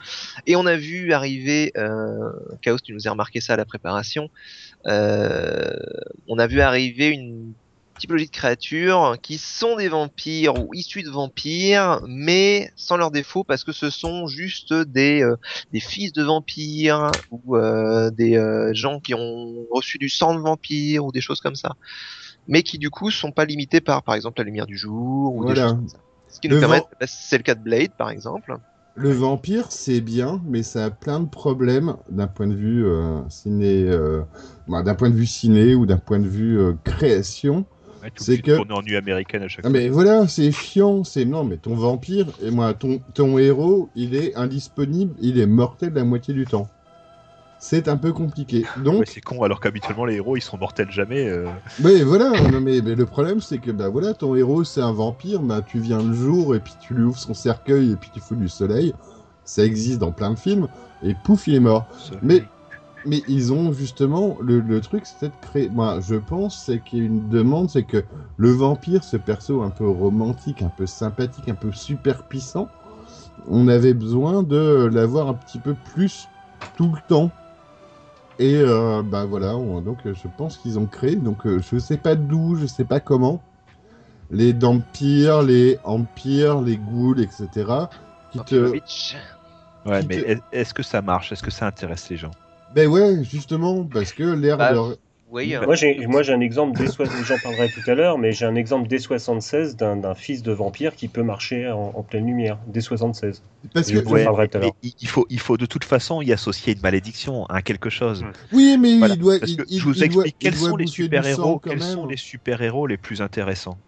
Et 0.46 0.56
on 0.56 0.64
a 0.66 0.74
vu 0.76 1.12
arriver, 1.12 1.70
euh, 1.76 2.32
Chaos, 2.62 2.78
tu 2.82 2.94
nous 2.94 3.06
as 3.06 3.10
remarqué 3.12 3.40
ça 3.42 3.52
à 3.52 3.56
la 3.56 3.66
préparation, 3.66 4.28
euh, 4.86 5.76
on 6.28 6.38
a 6.38 6.46
vu 6.48 6.60
arriver 6.62 7.08
une 7.10 7.52
typologie 8.00 8.26
de 8.26 8.30
créatures 8.32 9.16
qui 9.22 9.38
sont 9.38 9.76
des 9.76 9.88
vampires 9.88 10.56
ou 10.56 10.70
issus 10.74 11.02
de 11.02 11.10
vampires, 11.10 12.00
mais 12.08 12.72
sans 12.76 12.96
leurs 12.96 13.10
défauts 13.12 13.44
parce 13.44 13.64
que 13.64 13.72
ce 13.72 13.90
sont 13.90 14.26
juste 14.26 14.72
des 14.74 15.22
euh, 15.22 15.36
des 15.72 15.80
fils 15.80 16.12
de 16.12 16.22
vampires 16.24 17.18
ou 17.30 17.56
euh, 17.56 18.10
des 18.10 18.36
euh, 18.36 18.72
gens 18.74 19.00
qui 19.00 19.14
ont 19.14 19.66
reçu 19.70 19.98
du 19.98 20.08
sang 20.08 20.34
de 20.34 20.40
vampire 20.40 21.04
ou 21.04 21.12
des 21.12 21.20
choses 21.20 21.40
comme 21.40 21.56
ça, 21.56 21.72
mais 22.46 22.62
qui 22.62 22.78
du 22.78 22.90
coup 22.90 23.10
sont 23.10 23.32
pas 23.32 23.44
limités 23.44 23.80
par 23.80 24.02
par 24.02 24.14
exemple 24.14 24.40
la 24.40 24.44
lumière 24.44 24.66
du 24.66 24.76
jour 24.76 25.34
ou 25.34 25.44
des 25.44 25.54
Voilà. 25.54 25.62
choses 25.62 25.74
comme 25.74 25.88
ça. 25.88 25.98
Ce 26.28 26.40
qui 26.40 26.48
nous 26.48 26.56
permet, 26.58 26.80
bah, 27.00 27.06
c'est 27.08 27.38
le 27.38 27.42
cas 27.42 27.54
de 27.54 27.62
Blade 27.62 27.92
par 27.96 28.10
exemple. 28.10 28.56
Le 28.96 29.10
vampire, 29.10 29.70
c'est 29.70 30.00
bien, 30.00 30.42
mais 30.46 30.62
ça 30.62 30.86
a 30.86 30.90
plein 30.90 31.20
de 31.20 31.28
problèmes 31.28 31.96
d'un 32.10 32.26
point 32.26 32.46
de 32.46 32.54
vue 32.54 32.84
euh, 32.84 33.20
ciné, 33.28 33.84
euh, 33.88 34.22
bah, 34.68 34.82
d'un 34.82 34.94
point 34.94 35.10
de 35.10 35.14
vue 35.14 35.26
ciné 35.26 35.74
ou 35.74 35.86
d'un 35.86 35.96
point 35.96 36.18
de 36.18 36.28
vue 36.28 36.58
euh, 36.58 36.74
création. 36.84 37.66
Ouais, 38.02 38.10
C'est 38.16 38.38
que- 38.40 38.56
tourné 38.56 38.72
en 38.72 38.82
nu 38.82 38.96
américaine 38.96 39.42
à 39.42 39.48
chaque 39.48 39.64
Ah, 39.64 39.68
fois. 39.70 39.78
mais 39.78 39.88
voilà, 39.88 40.26
c'est 40.26 40.50
chiant, 40.52 41.04
c'est 41.04 41.24
non, 41.26 41.44
mais 41.44 41.56
ton 41.58 41.74
vampire 41.74 42.26
et 42.42 42.50
moi, 42.50 42.72
ton 42.74 43.00
ton 43.14 43.36
héros, 43.38 43.90
il 43.94 44.14
est 44.14 44.34
indisponible, 44.36 45.14
il 45.20 45.38
est 45.38 45.46
mortel 45.46 45.92
la 45.94 46.04
moitié 46.04 46.32
du 46.34 46.46
temps. 46.46 46.68
c'est 47.62 47.88
un 47.88 47.98
peu 47.98 48.14
compliqué. 48.14 48.64
Donc, 48.82 49.00
Ouais, 49.00 49.04
c'est 49.06 49.20
con, 49.20 49.42
alors 49.42 49.60
qu'habituellement 49.60 50.06
les 50.06 50.14
héros 50.14 50.34
ils 50.34 50.40
sont 50.40 50.56
mortels 50.56 50.90
jamais. 50.90 51.28
euh. 51.28 51.46
mais 51.82 52.02
voilà, 52.02 52.30
non, 52.50 52.58
mais, 52.58 52.80
mais 52.80 52.94
le 52.94 53.04
problème 53.04 53.40
c'est 53.42 53.58
que 53.58 53.70
bah 53.70 53.90
voilà, 53.90 54.14
ton 54.14 54.34
héros 54.34 54.64
c'est 54.64 54.80
un 54.80 54.92
vampire, 54.92 55.42
bah 55.42 55.60
tu 55.60 55.78
viens 55.78 56.02
le 56.02 56.14
jour 56.14 56.54
et 56.54 56.60
puis 56.60 56.72
tu 56.80 56.94
lui 56.94 57.02
ouvres 57.02 57.18
son 57.18 57.34
cercueil 57.34 57.92
et 57.92 57.96
puis 57.96 58.08
tu 58.14 58.20
fous 58.20 58.34
du 58.34 58.48
soleil. 58.48 58.94
Ça 59.44 59.62
existe 59.62 59.98
dans 59.98 60.10
plein 60.12 60.30
de 60.32 60.38
films 60.38 60.68
et 61.02 61.12
pouf 61.14 61.48
il 61.48 61.56
est 61.56 61.60
mort. 61.60 61.86
Mais 62.22 62.44
mais 63.06 63.22
ils 63.26 63.52
ont 63.52 63.72
justement 63.72 64.38
le, 64.42 64.60
le 64.60 64.80
truc, 64.80 65.06
c'est 65.06 65.28
de 65.28 65.34
créer. 65.40 65.68
Moi, 65.70 66.00
je 66.00 66.16
pense, 66.16 66.58
c'est 66.58 66.80
qu'il 66.80 66.98
y 66.98 67.02
a 67.02 67.04
une 67.06 67.28
demande, 67.28 67.70
c'est 67.70 67.84
que 67.84 68.04
le 68.36 68.50
vampire, 68.50 69.04
ce 69.04 69.16
perso 69.16 69.62
un 69.62 69.70
peu 69.70 69.88
romantique, 69.88 70.62
un 70.62 70.68
peu 70.70 70.86
sympathique, 70.86 71.48
un 71.48 71.54
peu 71.54 71.72
super 71.72 72.22
puissant, 72.24 72.68
on 73.48 73.68
avait 73.68 73.94
besoin 73.94 74.42
de 74.42 74.88
l'avoir 74.92 75.28
un 75.28 75.34
petit 75.34 75.58
peu 75.58 75.74
plus 75.74 76.28
tout 76.76 76.92
le 76.94 77.00
temps. 77.08 77.30
Et 78.38 78.56
euh, 78.56 79.02
bah 79.02 79.24
voilà, 79.26 79.56
on- 79.56 79.80
donc 79.82 79.98
je 80.04 80.28
pense 80.28 80.56
qu'ils 80.58 80.78
ont 80.78 80.86
créé. 80.86 81.16
Donc 81.16 81.46
euh, 81.46 81.60
je 81.60 81.78
sais 81.78 81.98
pas 81.98 82.14
d'où, 82.16 82.56
je 82.56 82.66
sais 82.66 82.84
pas 82.84 83.00
comment. 83.00 83.42
Les 84.30 84.52
vampires, 84.52 85.42
les 85.42 85.78
empires, 85.84 86.60
les 86.62 86.76
ghouls, 86.78 87.20
etc. 87.20 87.90
Qui 88.32 88.40
te... 88.40 88.78
Ouais, 89.84 90.00
qui 90.00 90.08
mais 90.08 90.18
te- 90.18 90.40
est-ce 90.52 90.74
que 90.74 90.82
ça 90.82 91.02
marche? 91.02 91.32
Est-ce 91.32 91.42
que 91.42 91.50
ça 91.50 91.66
intéresse 91.66 92.08
les 92.08 92.16
gens? 92.16 92.30
Ben 92.74 92.86
ouais, 92.88 93.24
justement, 93.24 93.84
parce 93.84 94.12
que 94.12 94.22
l'air 94.22 94.56
Bah, 94.56 94.72
de... 94.72 94.98
Oui, 95.30 95.54
hein. 95.54 95.62
Moi 95.64 95.76
j'ai 95.76 96.06
moi 96.08 96.22
j'ai 96.24 96.32
un 96.32 96.40
exemple 96.40 96.76
dès 96.76 96.88
so- 96.88 97.04
j'en 97.24 97.38
parlerai 97.38 97.68
tout 97.68 97.88
à 97.88 97.94
l'heure, 97.94 98.18
mais 98.18 98.32
j'ai 98.32 98.46
un 98.46 98.56
exemple 98.56 98.88
dès 98.88 98.98
76 98.98 99.76
d'un 99.76 99.94
d'un 99.96 100.14
fils 100.14 100.42
de 100.42 100.50
vampire 100.50 100.96
qui 100.96 101.06
peut 101.06 101.22
marcher 101.22 101.70
en, 101.70 101.92
en 101.94 102.02
pleine 102.02 102.26
lumière 102.26 102.58
dès 102.66 102.80
76. 102.80 103.40
Parce 103.72 103.92
que... 103.92 103.98
tout 103.98 104.14
à 104.16 104.58
l'heure. 104.58 104.72
il 104.82 105.08
faut, 105.08 105.26
il 105.30 105.38
faut 105.38 105.56
de 105.56 105.66
toute 105.66 105.84
façon 105.84 106.20
y 106.20 106.32
associer 106.32 106.72
une 106.72 106.80
malédiction, 106.80 107.48
un 107.48 107.60
quelque 107.60 107.90
chose. 107.90 108.24
Oui, 108.52 108.76
mais 108.76 108.98
Voilà. 108.98 109.14
il 109.14 109.20
doit... 109.20 109.38
Parce 109.38 109.54
que 109.54 109.62
il- 109.68 109.78
je 109.78 109.84
vous 109.84 109.94
il 109.94 110.02
explique 110.02 110.36
quels 110.38 110.56
sont 110.56 110.76
les 110.76 110.86
super 110.88 111.24
héros, 111.24 111.60
quels 111.60 111.78
même. 111.78 111.88
sont 111.88 112.06
les 112.06 112.16
super 112.16 112.60
héros 112.60 112.88
les 112.88 112.96
plus 112.96 113.22
intéressants. 113.22 113.78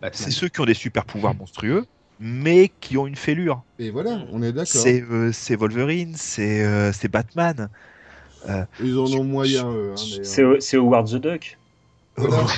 Batman. 0.00 0.12
C'est 0.24 0.30
ceux 0.30 0.48
qui 0.48 0.60
ont 0.60 0.64
des 0.64 0.74
super 0.74 1.04
pouvoirs 1.04 1.34
monstrueux, 1.34 1.84
mais 2.18 2.70
qui 2.80 2.96
ont 2.96 3.06
une 3.06 3.16
fêlure. 3.16 3.62
Et 3.78 3.90
voilà, 3.90 4.24
on 4.32 4.42
est 4.42 4.52
d'accord. 4.52 4.66
C'est 4.66 5.02
euh, 5.02 5.32
c'est 5.32 5.56
Wolverine, 5.56 6.14
c'est 6.16 6.64
euh, 6.64 6.92
c'est 6.92 7.08
Batman. 7.08 7.68
Ils 8.82 8.98
en 8.98 9.06
ont 9.12 9.24
moyen, 9.24 9.70
eux. 9.70 9.92
hein, 9.92 9.96
C'est 10.22 10.42
euh, 10.42 10.56
c'est 10.60 10.76
Howard 10.76 11.08
the 11.08 11.16
Duck. 11.16 11.58
voilà. 12.16 12.44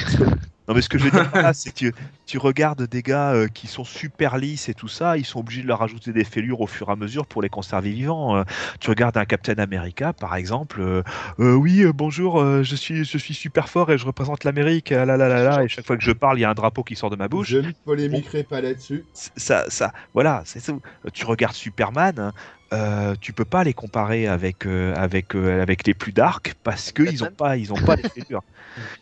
Non 0.66 0.72
mais 0.74 0.80
ce 0.80 0.88
que 0.88 0.96
je 0.96 1.04
veux 1.04 1.10
dire 1.10 1.30
là, 1.34 1.52
c'est 1.52 1.68
que 1.68 1.74
tu, 1.76 1.92
tu 2.24 2.38
regardes 2.38 2.84
des 2.88 3.02
gars 3.02 3.32
euh, 3.34 3.48
qui 3.48 3.66
sont 3.66 3.84
super 3.84 4.38
lisses 4.38 4.70
et 4.70 4.72
tout 4.72 4.88
ça, 4.88 5.18
ils 5.18 5.26
sont 5.26 5.40
obligés 5.40 5.60
de 5.60 5.66
leur 5.66 5.82
ajouter 5.82 6.10
des 6.14 6.24
fêlures 6.24 6.62
au 6.62 6.66
fur 6.66 6.88
et 6.88 6.92
à 6.92 6.96
mesure 6.96 7.26
pour 7.26 7.42
les 7.42 7.50
conserver 7.50 7.90
vivants. 7.90 8.34
Euh, 8.34 8.44
tu 8.80 8.88
regardes 8.88 9.14
un 9.18 9.26
Captain 9.26 9.58
America 9.58 10.14
par 10.14 10.34
exemple, 10.34 10.80
euh, 10.80 11.02
euh, 11.38 11.52
oui 11.52 11.82
euh, 11.82 11.92
bonjour, 11.92 12.40
euh, 12.40 12.62
je 12.62 12.76
suis 12.76 13.04
je 13.04 13.18
suis 13.18 13.34
super 13.34 13.68
fort 13.68 13.92
et 13.92 13.98
je 13.98 14.06
représente 14.06 14.44
l'Amérique, 14.44 14.90
ah 14.92 15.04
là 15.04 15.18
là 15.18 15.28
là 15.28 15.42
là, 15.44 15.64
et 15.64 15.68
chaque 15.68 15.84
fois 15.86 15.98
que 15.98 16.02
je 16.02 16.12
parle, 16.12 16.38
il 16.38 16.40
y 16.40 16.44
a 16.46 16.50
un 16.50 16.54
drapeau 16.54 16.82
qui 16.82 16.96
sort 16.96 17.10
de 17.10 17.16
ma 17.16 17.28
bouche. 17.28 17.48
Je 17.50 17.58
ne 17.58 17.70
polémiquerai 17.84 18.42
pas 18.44 18.62
là-dessus. 18.62 19.04
ça, 19.12 19.66
ça, 19.68 19.92
voilà, 20.14 20.40
c'est 20.46 20.60
ça. 20.60 20.72
Tu 21.12 21.26
regardes 21.26 21.54
Superman, 21.54 22.18
hein, 22.18 22.32
euh, 22.74 23.14
tu 23.20 23.32
peux 23.32 23.44
pas 23.44 23.62
les 23.64 23.72
comparer 23.72 24.26
avec 24.26 24.66
euh, 24.66 24.92
avec 24.96 25.34
euh, 25.34 25.62
avec 25.62 25.86
les 25.86 25.94
plus 25.94 26.12
dark 26.12 26.54
parce 26.64 26.92
que 26.92 27.02
ils 27.02 27.22
ont 27.22 27.26
Batman 27.26 27.36
pas 27.36 27.56
ils 27.56 27.72
ont 27.72 27.76
pas 27.76 27.96
les 27.96 28.08
fêlures. 28.08 28.42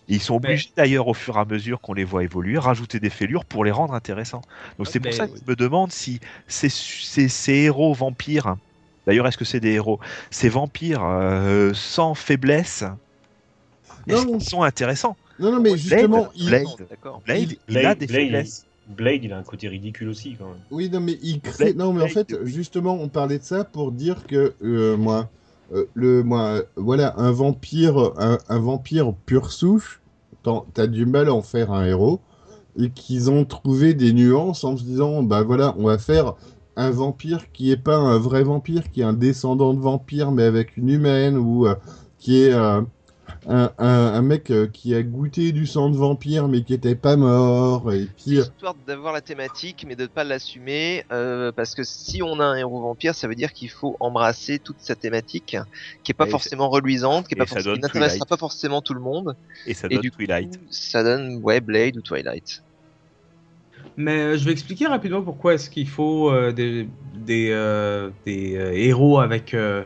Ils 0.09 0.21
sont 0.21 0.35
obligés 0.37 0.69
d'ailleurs 0.77 1.09
au 1.09 1.15
fur 1.15 1.37
et 1.39 1.41
à 1.41 1.47
mesure 1.47 1.81
qu'on 1.81 1.95
les 1.95 2.05
voit 2.05 2.23
évoluer, 2.23 2.59
rajouter 2.59 3.01
des 3.01 3.09
fêlures 3.09 3.47
pour 3.47 3.65
les 3.65 3.71
rendre 3.71 3.95
intéressants. 3.95 4.43
Donc 4.77 4.87
c'est 4.87 5.01
pour 5.01 5.11
Mais- 5.11 5.17
ça 5.17 5.27
que 5.27 5.33
je 5.39 5.51
me 5.51 5.57
demande 5.57 5.91
si 5.93 6.21
ces, 6.47 6.69
ces, 6.69 7.27
ces 7.29 7.53
héros 7.55 7.95
vampires, 7.95 8.57
d'ailleurs 9.07 9.27
est-ce 9.27 9.39
que 9.39 9.47
c'est 9.47 9.61
des 9.61 9.71
héros, 9.73 9.99
ces 10.31 10.51
vampires 10.51 11.03
euh, 11.05 11.73
sans 11.73 12.15
faiblesse, 12.15 12.85
est-ce 14.07 14.27
Non. 14.27 14.39
qu'ils 14.39 14.47
sont 14.47 14.63
intéressants? 14.63 15.17
Non, 15.39 15.53
non, 15.53 15.61
mais 15.61 15.77
justement, 15.79 16.25
Blade, 16.25 16.31
il... 16.35 16.47
Blade. 16.49 16.65
Non, 16.65 16.77
d'accord. 16.91 17.23
Blade, 17.25 17.39
Il- 17.39 17.59
il, 17.69 17.79
a 17.87 17.95
des 17.95 18.07
Blade, 18.07 18.21
faiblesses. 18.21 18.67
Blade, 18.89 19.25
il 19.25 19.33
a 19.33 19.39
un 19.39 19.43
côté 19.43 19.69
ridicule 19.69 20.09
aussi 20.09 20.37
quand 20.39 20.47
même. 20.49 20.61
Oui, 20.71 20.91
non, 20.91 21.01
mais 21.01 21.19
il 21.23 21.41
crée. 21.41 21.73
Blade, 21.73 21.77
Non, 21.77 21.93
mais 21.93 22.03
en 22.03 22.09
fait, 22.09 22.45
justement, 22.45 22.95
on 22.95 23.09
parlait 23.09 23.39
de 23.39 23.45
ça 23.45 23.65
pour 23.65 23.93
dire 23.93 24.27
que 24.27 24.55
euh, 24.63 24.97
moi, 24.97 25.31
euh, 25.73 25.87
le, 25.95 26.23
moi, 26.23 26.63
voilà, 26.77 27.15
un 27.17 27.31
vampire, 27.31 28.13
un, 28.19 28.39
un 28.49 28.59
vampire 28.59 29.15
pure 29.27 29.53
souche, 29.53 30.01
t'as 30.75 30.87
du 30.87 31.07
mal 31.07 31.29
à 31.29 31.35
en 31.35 31.43
faire 31.43 31.73
un 31.73 31.87
héros, 31.87 32.21
et 32.77 32.91
qu'ils 32.91 33.31
ont 33.31 33.45
trouvé 33.45 33.95
des 33.95 34.13
nuances 34.13 34.65
en 34.65 34.77
se 34.77 34.83
disant, 34.83 35.23
bah 35.23 35.43
voilà, 35.43 35.75
on 35.79 35.85
va 35.85 35.99
faire 35.99 36.35
un 36.77 36.91
vampire 36.91 37.53
qui 37.53 37.71
est 37.71 37.77
pas 37.77 37.97
un 37.97 38.19
vrai 38.19 38.43
vampire, 38.43 38.91
qui 38.91 39.03
est 39.03 39.05
un 39.05 39.13
descendant 39.13 39.75
de 39.75 39.81
vampire, 39.81 40.31
mais 40.33 40.43
avec 40.43 40.77
une 40.77 40.89
humaine, 40.89 41.37
ou 41.37 41.67
euh, 41.67 41.75
qui 42.19 42.43
est 42.43 42.53
euh, 42.53 42.81
un, 43.49 43.71
un, 43.79 43.87
un 44.15 44.23
mec 44.23 44.51
euh, 44.51 44.67
qui 44.67 44.95
a 44.95 45.03
goûté 45.03 45.53
du 45.53 45.67
sang 45.67 45.91
de 45.91 45.97
vampire, 45.97 46.49
mais 46.49 46.63
qui 46.63 46.75
était 46.75 46.95
pas 46.95 47.17
mort, 47.17 47.93
et 47.93 48.07
puis. 48.07 48.39
euh, 48.39 48.43
Histoire 48.43 48.75
d'avoir 48.87 49.13
la 49.13 49.21
thématique, 49.21 49.85
mais 49.89 49.97
de 49.97 50.03
ne 50.03 50.07
pas 50.09 50.25
l'assumer, 50.25 51.05
euh, 51.13 51.53
parce 51.53 51.75
que 51.75 51.83
si 51.85 52.23
on 52.23 52.39
a 52.41 52.45
un 52.45 52.57
héros 52.57 52.81
vampire, 52.81 53.15
ça 53.15 53.29
veut 53.29 53.35
dire 53.35 53.53
qu'il 53.53 53.71
faut 53.71 53.97
embrasser 54.01 54.59
toute 54.59 54.81
sa 54.81 54.95
thématique, 54.95 55.57
qui 56.05 56.13
est 56.13 56.15
pas 56.15 56.27
Et 56.27 56.31
forcément 56.31 56.69
reluisante, 56.69 57.27
qui 57.29 57.35
est 57.35 57.37
pas 57.37 57.47
forcément, 57.47 57.77
n'intéressera 57.77 58.25
Twilight. 58.25 58.29
pas 58.29 58.37
forcément 58.37 58.81
tout 58.83 58.95
le 58.95 59.01
monde, 59.01 59.37
Et 59.67 59.75
ça 59.75 59.89
et 59.91 59.95
donne 59.95 60.03
du 60.03 60.11
coup, 60.11 60.17
Twilight. 60.17 60.61
ça 60.71 61.03
donne 61.03 61.41
ouais 61.43 61.61
Blade 61.61 61.97
ou 61.97 62.03
Twilight. 62.03 62.63
Mais 63.97 64.39
je 64.39 64.45
vais 64.45 64.53
expliquer 64.53 64.87
rapidement 64.87 65.23
pourquoi 65.23 65.55
est-ce 65.55 65.69
qu'il 65.69 65.89
faut 65.89 66.31
euh, 66.31 66.53
des, 66.53 66.89
des, 67.15 67.51
euh, 67.51 68.11
des 68.25 68.57
euh, 68.57 68.73
héros 68.73 69.21
avec, 69.21 69.55
euh, 69.55 69.85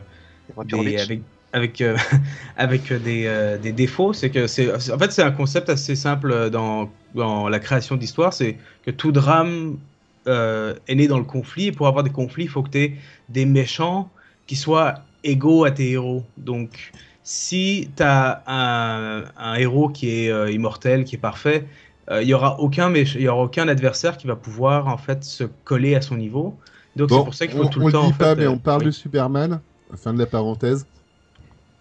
des, 0.65 0.97
avec, 0.97 1.21
avec, 1.57 1.81
euh, 1.81 1.97
avec 2.55 2.91
euh, 2.91 2.99
des, 2.99 3.25
euh, 3.27 3.57
des 3.57 3.73
défauts. 3.73 4.13
C'est 4.13 4.29
que 4.31 4.47
c'est, 4.47 4.71
en 4.73 4.97
fait, 4.99 5.11
c'est 5.11 5.23
un 5.23 5.31
concept 5.31 5.69
assez 5.69 5.95
simple 5.95 6.49
dans, 6.49 6.91
dans 7.15 7.49
la 7.49 7.59
création 7.59 7.95
d'histoire. 7.97 8.33
C'est 8.33 8.57
que 8.83 8.91
tout 8.91 9.11
drame 9.11 9.79
euh, 10.27 10.75
est 10.87 10.95
né 10.95 11.07
dans 11.07 11.19
le 11.19 11.25
conflit. 11.25 11.67
Et 11.67 11.71
pour 11.71 11.87
avoir 11.87 12.03
des 12.03 12.11
conflits, 12.11 12.45
il 12.45 12.49
faut 12.49 12.63
que 12.63 12.69
tu 12.69 12.79
aies 12.79 12.97
des 13.29 13.45
méchants 13.45 14.11
qui 14.47 14.55
soient 14.55 14.95
égaux 15.23 15.65
à 15.65 15.71
tes 15.71 15.91
héros. 15.91 16.23
Donc, 16.37 16.91
si 17.23 17.93
tu 17.97 18.03
as 18.03 18.43
un, 18.47 19.25
un 19.37 19.55
héros 19.55 19.89
qui 19.89 20.09
est 20.09 20.53
immortel, 20.53 21.03
qui 21.03 21.15
est 21.15 21.19
parfait, 21.19 21.67
il 22.09 22.27
y 22.27 22.33
aura 22.33 22.59
aucun 22.59 22.89
méch- 22.89 23.15
il 23.15 23.21
y 23.23 23.27
aura 23.27 23.43
aucun 23.43 23.67
adversaire 23.67 24.17
qui 24.17 24.27
va 24.27 24.35
pouvoir 24.37 24.87
en 24.87 24.97
fait 24.97 25.23
se 25.25 25.43
coller 25.43 25.95
à 25.95 26.01
son 26.01 26.15
niveau. 26.15 26.57
Donc 26.95 27.09
Bon, 27.09 27.17
c'est 27.17 27.23
pour 27.23 27.33
ça 27.33 27.47
qu'il 27.47 27.55
faut 27.57 27.65
on, 27.65 27.67
tout 27.67 27.81
on 27.81 27.87
le 27.87 27.91
temps. 27.91 28.05
dit 28.05 28.07
en 28.07 28.13
pas, 28.13 28.35
fait, 28.35 28.35
mais 28.35 28.47
on 28.47 28.59
parle 28.59 28.81
oui. 28.81 28.85
de 28.85 28.91
Superman. 28.91 29.61
Fin 29.95 30.13
de 30.13 30.19
la 30.19 30.25
parenthèse. 30.27 30.87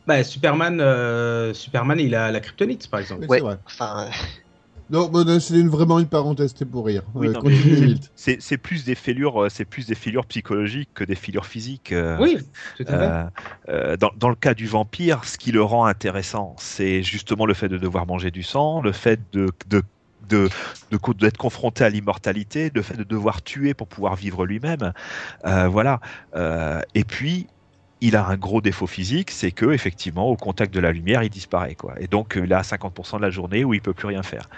Bah, 0.07 0.23
Superman, 0.23 0.81
euh, 0.81 1.53
Superman, 1.55 1.99
il 2.01 2.15
a 2.15 2.31
la 2.31 2.41
kryptonite 2.41 2.89
par 2.89 3.01
exemple. 3.01 3.27
Ouais. 3.29 3.41
vrai. 3.41 3.59
Enfin, 3.67 4.09
Non, 4.89 5.09
bon, 5.09 5.25
non, 5.27 5.41
c'est 5.41 5.59
une- 5.59 5.69
vraiment 5.69 5.99
une 5.99 6.07
parenthèse, 6.07 6.51
c'était 6.51 6.65
pour 6.65 6.87
rire. 6.87 7.03
Oui, 7.17 7.29
Euh. 7.35 7.95
C'est 8.15 8.41
c'est 8.41 8.57
plus 8.57 8.85
des 8.85 8.95
fêlures, 8.95 9.43
euh, 9.45 9.49
c'est 9.49 9.65
plus 9.65 9.87
des 9.87 9.97
fêlures 9.97 10.27
psychologiques 10.27 10.91
que 10.95 11.03
des 11.03 11.17
fêlures 11.17 11.47
physiques. 11.47 11.91
euh, 11.91 12.17
Oui, 12.21 12.39
tout 12.77 12.85
à 12.85 12.87
fait. 12.87 12.95
euh, 12.95 13.25
euh, 13.69 13.97
dans, 13.97 14.13
dans 14.17 14.29
le 14.29 14.37
cas 14.37 14.55
du 14.55 14.67
vampire, 14.69 15.25
ce 15.25 15.39
qui 15.39 15.51
le 15.51 15.61
rend 15.63 15.87
intéressant, 15.87 16.55
c'est 16.59 17.03
justement 17.03 17.47
le 17.47 17.55
fait 17.55 17.69
de 17.69 17.79
devoir 17.79 18.07
manger 18.07 18.31
du 18.31 18.45
sang, 18.45 18.81
le 18.81 18.93
fait 18.93 19.19
de, 19.33 19.51
de 19.67 19.83
de 20.29 20.49
de 20.91 20.99
d'être 21.19 21.37
confronté 21.37 21.83
à 21.85 21.89
l'immortalité, 21.89 22.71
le 22.75 22.83
fait 22.83 22.97
de 22.97 23.05
devoir 23.05 23.43
tuer 23.43 23.75
pour 23.75 23.89
pouvoir 23.89 24.15
vivre 24.17 24.45
lui-même, 24.47 24.93
Euh, 25.47 25.69
voilà. 25.69 26.01
Euh, 26.37 26.81
et 26.95 27.05
puis 27.05 27.49
il 28.01 28.17
a 28.17 28.27
un 28.27 28.37
gros 28.37 28.61
défaut 28.61 28.87
physique, 28.87 29.31
c'est 29.31 29.51
que 29.51 29.73
effectivement 29.73 30.29
au 30.29 30.37
contact 30.37 30.73
de 30.75 30.81
la 30.81 30.93
lumière 30.93 31.23
il 31.23 31.31
disparaît 31.31 31.75
quoi. 31.75 31.95
Et 32.01 32.07
donc 32.07 32.37
euh, 32.37 32.45
il 32.45 32.53
a 32.53 32.63
50% 32.63 33.17
de 33.17 33.23
la 33.23 33.31
journée 33.31 33.65
où 33.65 33.75
il 33.75 33.81
peut 33.81 33.95
plus 33.95 34.09
rien 34.09 34.23
faire. 34.23 34.49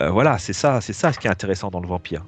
Euh, 0.00 0.10
voilà, 0.10 0.38
c'est 0.38 0.52
ça, 0.52 0.80
c'est 0.80 0.92
ça 0.92 1.12
ce 1.12 1.18
qui 1.18 1.26
est 1.26 1.30
intéressant 1.30 1.70
dans 1.70 1.80
le 1.80 1.88
vampire. 1.88 2.24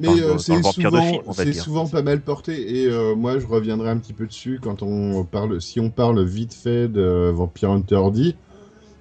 Mais 0.00 0.08
euh, 0.08 0.38
c'est 0.38 0.62
souvent, 0.62 1.02
film, 1.02 1.90
pas 1.90 2.02
mal 2.02 2.20
porté. 2.20 2.82
Et 2.82 2.86
euh, 2.86 3.16
moi, 3.16 3.40
je 3.40 3.46
reviendrai 3.46 3.90
un 3.90 3.96
petit 3.96 4.12
peu 4.12 4.26
dessus 4.26 4.60
quand 4.62 4.82
on 4.82 5.24
parle, 5.24 5.60
si 5.60 5.80
on 5.80 5.90
parle 5.90 6.24
vite 6.24 6.54
fait 6.54 6.86
de 6.86 7.32
Vampire 7.34 7.70
Hunter 7.70 8.02
D. 8.12 8.34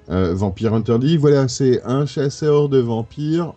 Vampire 0.10 0.74
Hunter 0.74 0.98
D, 1.00 1.18
voilà, 1.18 1.48
c'est 1.48 1.84
un 1.84 2.06
chasseur 2.06 2.68
de 2.69 2.80
vampires. 2.80 3.53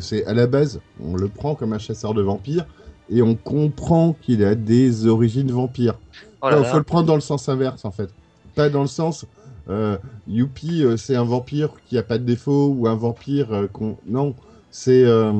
C'est 0.00 0.24
à 0.24 0.34
la 0.34 0.48
base, 0.48 0.80
on 1.00 1.14
le 1.14 1.28
prend 1.28 1.54
comme 1.54 1.72
un 1.72 1.78
chasseur 1.78 2.14
de 2.14 2.22
vampires 2.22 2.66
et 3.10 3.22
on 3.22 3.34
comprend 3.34 4.16
qu'il 4.20 4.44
a 4.44 4.54
des 4.54 5.06
origines 5.06 5.52
vampires. 5.52 5.98
Oh 6.42 6.50
là 6.50 6.56
Non, 6.56 6.62
là. 6.62 6.64
faut 6.64 6.78
le 6.78 6.84
prendre 6.84 7.06
dans 7.06 7.14
le 7.14 7.20
sens 7.20 7.48
inverse 7.48 7.84
en 7.84 7.90
fait. 7.90 8.14
Pas 8.54 8.70
dans 8.70 8.82
le 8.82 8.88
sens 8.88 9.26
euh, 9.68 9.98
Youpi, 10.26 10.82
euh, 10.84 10.96
c'est 10.96 11.16
un 11.16 11.24
vampire 11.24 11.70
qui 11.86 11.98
a 11.98 12.02
pas 12.02 12.18
de 12.18 12.24
défaut 12.24 12.68
ou 12.76 12.88
un 12.88 12.96
vampire 12.96 13.52
euh, 13.52 13.68
qu'on. 13.68 13.98
Non, 14.06 14.36
c'est. 14.70 15.04
euh, 15.04 15.32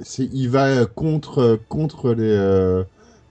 c'est 0.00 0.28
il 0.32 0.48
va 0.48 0.86
contre, 0.86 1.60
contre, 1.68 2.12
les, 2.14 2.82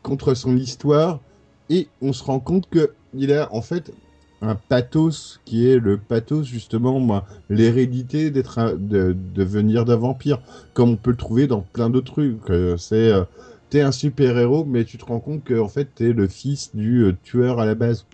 contre 0.04 0.34
son 0.34 0.56
histoire 0.58 1.22
et 1.70 1.90
on 2.02 2.14
se 2.14 2.24
rend 2.24 2.40
compte 2.40 2.70
que 2.70 2.94
il 3.14 3.32
a 3.34 3.54
en 3.54 3.62
fait 3.62 3.92
un 4.42 4.56
pathos 4.56 5.40
qui 5.46 5.68
est 5.68 5.80
le 5.80 5.98
pathos 5.98 6.44
justement 6.46 7.00
moi, 7.00 7.26
l'hérédité 7.50 8.32
d'être 8.32 8.76
de, 8.78 9.16
de 9.18 9.44
venir 9.44 9.86
d'un 9.86 9.96
vampire 9.96 10.40
comme 10.74 10.92
on 10.92 10.98
peut 10.98 11.12
le 11.12 11.18
trouver 11.18 11.48
dans 11.48 11.62
plein 11.62 11.90
d'autres 11.90 12.12
trucs 12.14 12.78
c'est 12.78 13.12
euh, 13.12 13.24
t'es 13.70 13.82
un 13.82 13.92
super 13.92 14.38
héros 14.38 14.66
mais 14.66 14.86
tu 14.86 14.98
te 14.98 15.06
rends 15.06 15.20
compte 15.22 15.44
que 15.44 15.60
en 15.60 15.70
fait 15.70 15.94
t'es 15.96 16.14
le 16.14 16.28
fils 16.28 16.76
du 16.76 17.04
euh, 17.06 17.14
tueur 17.24 17.60
à 17.60 17.66
la 17.66 17.76
base 17.76 18.08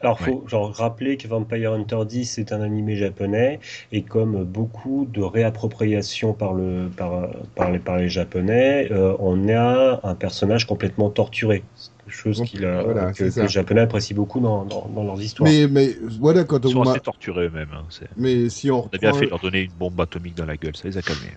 Alors, 0.00 0.20
faut 0.20 0.44
genre 0.48 0.72
rappeler 0.74 1.16
que 1.16 1.28
Vampire 1.28 1.72
Hunter 1.72 1.98
10 2.06 2.24
c'est 2.26 2.52
un 2.52 2.60
animé 2.60 2.96
japonais 2.96 3.60
et 3.92 4.04
comme 4.04 4.44
beaucoup 4.44 5.06
de 5.06 5.22
réappropriation 5.22 6.34
par 6.34 6.52
le 6.54 6.90
par 6.96 7.28
par 7.54 7.70
les 7.70 7.78
par 7.78 7.96
les 7.98 8.08
japonais, 8.08 8.88
euh, 8.92 9.16
on 9.20 9.48
a 9.48 10.00
un 10.06 10.14
personnage 10.14 10.66
complètement 10.66 11.10
torturé, 11.10 11.64
chose 12.06 12.40
Donc, 12.40 12.50
qu'il 12.50 12.64
a- 12.64 12.82
voilà, 12.82 13.12
que, 13.12 13.24
les 13.40 13.48
japonais 13.48 13.82
apprécient 13.82 14.16
beaucoup 14.16 14.40
dans, 14.40 14.64
dans, 14.64 14.88
dans 14.88 15.04
leurs 15.04 15.20
histoires. 15.22 15.54
Mais, 15.54 15.68
mais 15.68 15.94
voilà, 16.18 16.44
quand 16.44 16.64
Ils 16.64 16.70
sont 16.70 16.80
on 16.80 16.82
assez 16.82 17.00
torturés 17.00 17.46
eux-mêmes. 17.46 17.72
hein, 17.72 17.86
Mais 18.16 18.48
si 18.50 18.70
on 18.70 18.90
On 18.92 18.96
a 18.96 18.98
bien 18.98 19.14
fait 19.14 19.24
de 19.24 19.30
leur 19.30 19.40
donner 19.40 19.62
une 19.62 19.72
bombe 19.72 19.98
atomique 20.00 20.34
dans 20.34 20.44
la 20.44 20.58
gueule, 20.58 20.76
ça 20.76 20.88
les 20.88 20.98
a 20.98 21.02
calmés. 21.02 21.36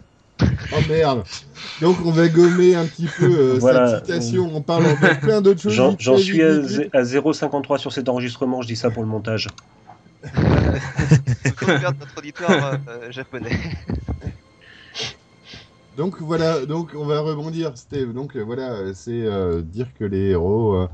Oh 0.73 0.79
merde 0.89 1.23
Donc 1.81 1.97
on 2.05 2.11
va 2.11 2.27
gommer 2.29 2.75
un 2.75 2.85
petit 2.85 3.07
peu 3.07 3.25
euh, 3.25 3.57
Voilà. 3.59 3.87
cette 3.87 4.05
citation 4.05 4.55
en 4.55 4.61
parlant 4.61 4.93
de 4.93 5.19
plein 5.19 5.41
d'autres 5.41 5.61
choses. 5.61 5.75
J'en 5.75 5.89
vite 5.91 6.01
j'en 6.01 6.17
fait, 6.17 6.23
suis 6.23 6.33
vite, 6.41 6.89
à, 6.93 6.99
à 6.99 7.03
0,53 7.03 7.77
sur 7.77 7.91
cet 7.91 8.09
enregistrement, 8.09 8.61
je 8.61 8.67
dis 8.67 8.75
ça 8.75 8.89
pour 8.89 9.03
le 9.03 9.09
montage. 9.09 9.47
Perdre 10.21 11.97
notre 11.99 12.17
auditoire 12.17 12.77
euh, 12.87 13.11
japonais. 13.11 13.57
Donc 15.97 16.21
voilà, 16.21 16.65
donc 16.65 16.91
on 16.97 17.05
va 17.05 17.19
rebondir. 17.19 17.73
C'était 17.75 18.05
donc 18.05 18.35
euh, 18.35 18.41
voilà, 18.41 18.71
euh, 18.71 18.91
c'est 18.95 19.25
euh, 19.25 19.61
dire 19.61 19.87
que 19.99 20.05
les 20.05 20.29
héros, 20.29 20.73
euh, 20.75 20.87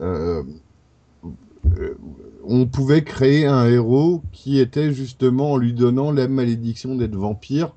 euh, 0.00 0.42
euh, 1.78 1.96
on 2.44 2.66
pouvait 2.66 3.02
créer 3.02 3.46
un 3.46 3.66
héros 3.66 4.22
qui 4.32 4.58
était 4.58 4.92
justement 4.92 5.52
en 5.52 5.56
lui 5.56 5.72
donnant 5.72 6.12
la 6.12 6.28
malédiction 6.28 6.96
d'être 6.96 7.14
vampire 7.14 7.72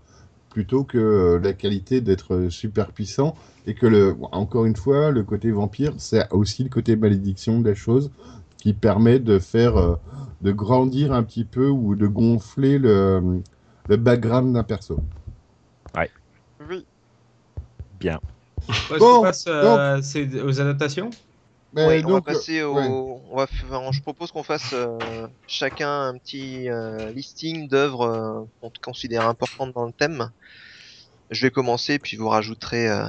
plutôt 0.56 0.86
que 0.86 0.98
euh, 0.98 1.40
la 1.44 1.52
qualité 1.52 2.00
d'être 2.00 2.48
super 2.50 2.94
puissant 2.94 3.36
et 3.68 3.74
que 3.76 3.86
le 3.86 4.16
encore 4.32 4.64
une 4.64 4.78
fois 4.78 5.12
le 5.12 5.22
côté 5.24 5.52
vampire 5.52 5.92
c'est 5.98 6.32
aussi 6.32 6.64
le 6.64 6.70
côté 6.70 6.96
malédiction 6.96 7.60
de 7.60 7.68
la 7.68 7.76
chose 7.76 8.10
qui 8.58 8.72
permet 8.72 9.20
de 9.20 9.38
faire 9.38 9.76
euh, 9.76 9.96
de 10.40 10.54
grandir 10.54 11.12
un 11.12 11.24
petit 11.24 11.44
peu 11.44 11.68
ou 11.68 11.96
de 11.96 12.08
gonfler 12.08 12.80
le, 12.80 13.42
le 13.90 13.98
background 13.98 14.54
d'un 14.54 14.64
perso. 14.64 14.98
Oui. 16.70 16.86
Bien. 18.00 18.22
Bon, 18.98 19.24
passe 19.24 19.44
euh, 19.48 20.02
c'est- 20.02 20.42
aux 20.42 20.62
adaptations 20.62 21.10
Ouais, 21.76 22.02
on 22.06 22.12
va 22.12 22.16
donc, 22.16 22.26
passer 22.26 22.64
au. 22.64 22.76
ouais. 22.76 22.88
On 22.88 23.36
va 23.36 23.46
f- 23.46 23.92
je 23.92 24.02
propose 24.02 24.32
qu'on 24.32 24.44
fasse 24.44 24.72
euh, 24.72 25.28
chacun 25.46 26.08
un 26.08 26.18
petit 26.18 26.70
euh, 26.70 27.12
listing 27.12 27.68
d'œuvres 27.68 28.04
euh, 28.04 28.46
qu'on 28.62 28.72
considère 28.82 29.26
importantes 29.26 29.74
dans 29.74 29.86
le 29.86 29.92
thème. 29.92 30.32
Je 31.36 31.42
vais 31.42 31.52
commencer, 31.52 32.00
puis 32.00 32.16
vous 32.16 32.30
rajouterez, 32.30 32.90
euh, 32.90 33.08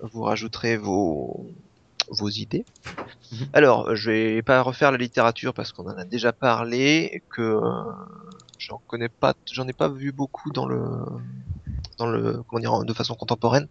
vous 0.00 0.22
rajouterez 0.22 0.76
vos 0.76 1.46
vos 2.08 2.28
idées. 2.28 2.64
Mhm. 3.32 3.46
Alors, 3.52 3.94
je 3.94 4.10
vais 4.10 4.42
pas 4.42 4.62
refaire 4.62 4.92
la 4.92 4.98
littérature 4.98 5.52
parce 5.52 5.72
qu'on 5.72 5.84
en 5.84 5.96
a 5.96 6.04
déjà 6.04 6.32
parlé, 6.32 7.10
et 7.12 7.22
que 7.28 7.42
euh, 7.42 7.60
j'en 8.58 8.80
connais 8.86 9.08
pas, 9.08 9.34
j'en 9.52 9.68
ai 9.68 9.72
pas 9.72 9.88
vu 9.88 10.12
beaucoup 10.12 10.50
dans 10.52 10.66
le 10.66 10.80
dans 11.98 12.06
le 12.06 12.42
comment 12.48 12.60
dire 12.60 12.84
de 12.84 12.92
façon 12.94 13.14
contemporaine. 13.14 13.68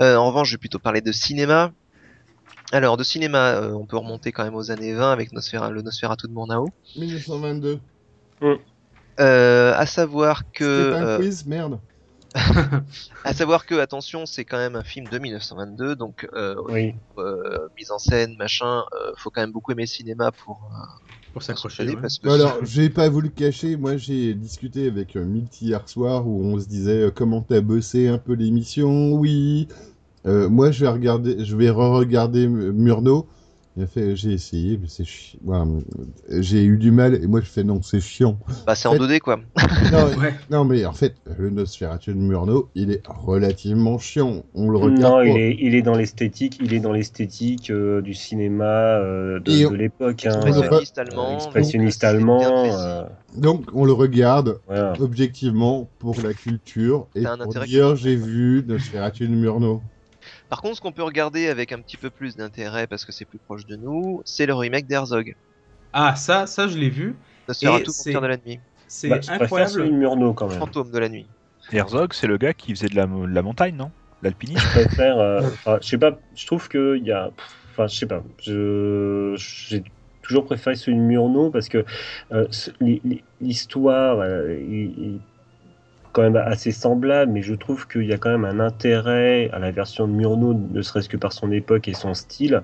Euh, 0.00 0.16
en 0.16 0.26
revanche, 0.26 0.48
je 0.48 0.54
vais 0.54 0.58
plutôt 0.58 0.78
parler 0.78 1.00
de 1.00 1.12
cinéma. 1.12 1.72
Alors, 2.72 2.96
de 2.96 3.04
cinéma, 3.04 3.52
euh, 3.52 3.72
on 3.72 3.86
peut 3.86 3.96
remonter 3.96 4.32
quand 4.32 4.44
même 4.44 4.56
aux 4.56 4.70
années 4.70 4.92
20 4.92 5.10
avec 5.10 5.32
Nosfera, 5.32 5.70
le 5.70 5.82
Nosferatu 5.82 6.26
de 6.26 6.32
Murnau. 6.32 6.68
1922. 6.96 7.80
Euh, 9.18 9.72
à 9.74 9.86
savoir 9.86 10.50
que, 10.52 10.90
C'était 10.92 11.04
un 11.04 11.06
euh, 11.06 11.18
quiz, 11.18 11.46
merde. 11.46 11.78
à 13.24 13.34
savoir 13.34 13.66
que, 13.66 13.74
attention, 13.76 14.26
c'est 14.26 14.44
quand 14.44 14.58
même 14.58 14.76
un 14.76 14.84
film 14.84 15.08
de 15.08 15.18
1922, 15.18 15.96
donc 15.96 16.28
euh, 16.34 16.54
Oui. 16.68 16.94
euh, 17.18 17.68
mise 17.76 17.90
en 17.90 17.98
scène, 17.98 18.36
machin, 18.36 18.84
euh, 18.94 19.12
faut 19.16 19.30
quand 19.30 19.40
même 19.40 19.52
beaucoup 19.52 19.72
aimer 19.72 19.84
le 19.84 19.88
cinéma 19.88 20.32
pour, 20.32 20.70
euh, 20.74 20.84
Pour 21.32 21.42
s'accrocher. 21.42 21.94
ouais. 21.94 22.00
parce 22.00 22.18
que 22.18 22.28
Alors, 22.30 22.64
j'ai 22.64 22.90
pas 22.90 23.08
voulu 23.08 23.28
le 23.28 23.34
cacher. 23.34 23.76
Moi, 23.76 23.96
j'ai 23.96 24.34
discuté 24.34 24.86
avec 24.88 25.16
euh, 25.16 25.24
Milty 25.24 25.66
hier 25.66 25.88
soir 25.88 26.26
où 26.26 26.42
on 26.44 26.58
se 26.58 26.66
disait 26.66 27.02
euh, 27.04 27.10
comment 27.10 27.42
t'as 27.42 27.60
bossé 27.60 28.08
un 28.08 28.18
peu 28.18 28.32
l'émission? 28.34 29.12
Oui. 29.12 29.68
Euh, 30.26 30.48
moi, 30.48 30.70
je 30.72 30.82
vais 30.84 30.90
regarder, 30.90 31.44
je 31.44 31.56
vais 31.56 31.70
re-regarder 31.70 32.48
Murnau. 32.48 33.28
J'ai 33.94 34.32
essayé, 34.32 34.78
mais 34.78 34.88
c'est 34.88 35.04
chi- 35.04 35.38
ouais, 35.44 35.58
euh, 35.58 36.40
j'ai 36.40 36.64
eu 36.64 36.78
du 36.78 36.90
mal. 36.90 37.14
Et 37.22 37.26
moi, 37.26 37.40
je 37.42 37.46
fais 37.46 37.62
non, 37.62 37.82
c'est 37.82 38.00
chiant. 38.00 38.38
bah, 38.66 38.74
c'est 38.74 38.88
en 38.88 38.94
2D 38.96 39.20
quoi. 39.20 39.38
Non, 39.92 40.06
Ouais. 40.18 40.34
non, 40.50 40.64
mais 40.64 40.86
en 40.86 40.94
fait, 40.94 41.14
le 41.38 41.50
Nosferatu 41.50 42.14
de 42.14 42.18
Murnau, 42.18 42.70
il 42.74 42.90
est 42.90 43.02
relativement 43.06 43.98
chiant. 43.98 44.44
On 44.54 44.70
le 44.70 44.78
regarde. 44.78 45.00
Non, 45.02 45.20
il 45.22 45.36
est, 45.36 45.56
il 45.60 45.74
est 45.74 45.82
dans 45.82 45.94
l'esthétique, 45.94 46.58
il 46.62 46.72
est 46.72 46.80
dans 46.80 46.92
l'esthétique 46.92 47.70
euh, 47.70 48.00
du 48.00 48.14
cinéma 48.14 48.64
euh, 48.64 49.40
de, 49.40 49.52
Et 49.52 49.60
de 49.62 49.66
on- 49.66 49.72
l'époque. 49.72 50.24
hein, 50.24 50.30
Expressionniste 50.46 50.96
euh, 50.98 51.02
allemand. 51.02 51.34
expressionniste 51.34 52.00
donc, 52.02 52.10
allemand. 52.10 52.40
euh, 52.78 53.04
Donc, 53.36 53.66
on 53.74 53.84
le 53.84 53.92
regarde 53.92 54.58
voilà. 54.66 54.94
objectivement 55.00 55.90
pour 55.98 56.18
la 56.22 56.32
culture 56.32 57.08
et 57.14 57.24
pour 57.42 57.54
dire 57.66 57.94
j'ai 57.96 58.16
vu 58.16 58.64
Nosferatu 58.66 59.28
de 59.28 59.34
Murnau. 59.34 59.82
Par 60.48 60.60
contre, 60.62 60.76
ce 60.76 60.80
qu'on 60.80 60.92
peut 60.92 61.02
regarder 61.02 61.48
avec 61.48 61.72
un 61.72 61.80
petit 61.80 61.96
peu 61.96 62.10
plus 62.10 62.36
d'intérêt 62.36 62.86
parce 62.86 63.04
que 63.04 63.12
c'est 63.12 63.24
plus 63.24 63.38
proche 63.38 63.66
de 63.66 63.76
nous, 63.76 64.22
c'est 64.24 64.46
le 64.46 64.54
remake 64.54 64.86
d'Herzog. 64.86 65.34
Ah, 65.92 66.14
ça, 66.14 66.46
ça, 66.46 66.68
je 66.68 66.78
l'ai 66.78 66.90
vu. 66.90 67.16
Nosferatu, 67.48 67.90
c'est- 67.90 68.12
Vampire 68.12 68.20
de 68.22 68.26
la 68.26 68.36
nuit. 68.36 68.60
C'est 68.88 69.08
Bah, 69.08 69.18
je 69.20 69.26
préfère 69.26 69.42
incroyable. 69.42 69.72
celui 69.72 69.90
de 69.90 69.94
Murnau 69.96 70.34
quand 70.34 70.48
même. 70.48 70.58
Fantôme 70.58 70.90
de 70.90 70.98
la 70.98 71.08
nuit. 71.08 71.28
Herzog, 71.72 72.12
c'est 72.12 72.26
le 72.26 72.36
gars 72.36 72.54
qui 72.54 72.74
faisait 72.74 72.88
de 72.88 72.94
la, 72.94 73.06
de 73.06 73.26
la 73.26 73.42
montagne, 73.42 73.76
non? 73.76 73.90
L'alpinisme 74.22 74.60
Je 74.60 74.84
préfère. 74.84 75.18
euh, 75.18 75.40
enfin, 75.42 75.78
je 75.82 75.88
sais 75.88 75.98
pas. 75.98 76.18
Je 76.34 76.46
trouve 76.46 76.68
que 76.68 76.96
il 76.96 77.04
y 77.04 77.12
a. 77.12 77.30
Enfin, 77.72 77.86
je 77.88 77.96
sais 77.96 78.06
pas. 78.06 78.22
Je 78.42 79.34
j'ai 79.36 79.82
toujours 80.22 80.44
préféré 80.44 80.76
celui 80.76 80.96
de 80.96 81.02
Murnau 81.02 81.50
parce 81.50 81.68
que 81.68 81.84
euh, 82.32 82.46
l'histoire 83.40 84.20
euh, 84.20 84.56
quand 86.16 86.22
même 86.22 86.36
assez 86.36 86.72
semblable, 86.72 87.30
mais 87.30 87.42
je 87.42 87.54
trouve 87.54 87.86
qu'il 87.86 88.06
y 88.06 88.12
a 88.14 88.16
quand 88.16 88.30
même 88.30 88.46
un 88.46 88.58
intérêt 88.58 89.50
à 89.52 89.58
la 89.58 89.70
version 89.70 90.08
de 90.08 90.14
Murnau, 90.14 90.54
ne 90.54 90.80
serait-ce 90.80 91.10
que 91.10 91.18
par 91.18 91.34
son 91.34 91.52
époque 91.52 91.88
et 91.88 91.94
son 91.94 92.14
style, 92.14 92.62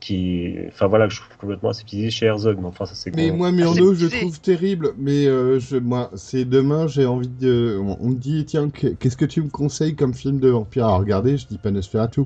qui, 0.00 0.46
est- 0.46 0.68
enfin 0.68 0.86
voilà, 0.86 1.06
que 1.06 1.12
je 1.12 1.20
trouve 1.20 1.36
complètement 1.36 1.68
aseptisé 1.70 2.10
chez 2.10 2.26
Herzog. 2.26 2.58
Mais 2.58 2.66
enfin, 2.66 2.86
ça 2.86 2.94
c'est. 2.94 3.14
Mais 3.14 3.30
moi, 3.32 3.52
Murnau, 3.52 3.92
je 3.92 4.06
trouve 4.06 4.40
terrible. 4.40 4.94
Mais 4.98 5.26
euh, 5.26 5.58
je, 5.60 5.76
moi, 5.76 6.10
c'est 6.16 6.46
demain, 6.46 6.86
j'ai 6.86 7.04
envie 7.04 7.28
de. 7.28 7.78
On 7.78 8.08
me 8.08 8.14
dit, 8.14 8.46
tiens, 8.46 8.70
que- 8.70 8.88
qu'est-ce 8.88 9.16
que 9.18 9.26
tu 9.26 9.42
me 9.42 9.50
conseilles 9.50 9.94
comme 9.94 10.14
film 10.14 10.40
de 10.40 10.48
vampire 10.48 10.86
à 10.86 10.96
regarder? 10.96 11.36
Je 11.36 11.46
dis 11.46 11.58
pas 11.58 11.70
Nosferatu. 11.70 12.22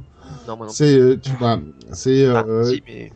Non, 0.47 0.57
non. 0.57 0.68
C'est, 0.68 0.97
euh, 0.97 1.16
tu 1.16 1.33
vois, 1.33 1.60
c'est. 1.92 2.26
Ah, 2.26 2.44
euh, 2.49 2.62
si, 2.62 2.83
mais 2.86 3.10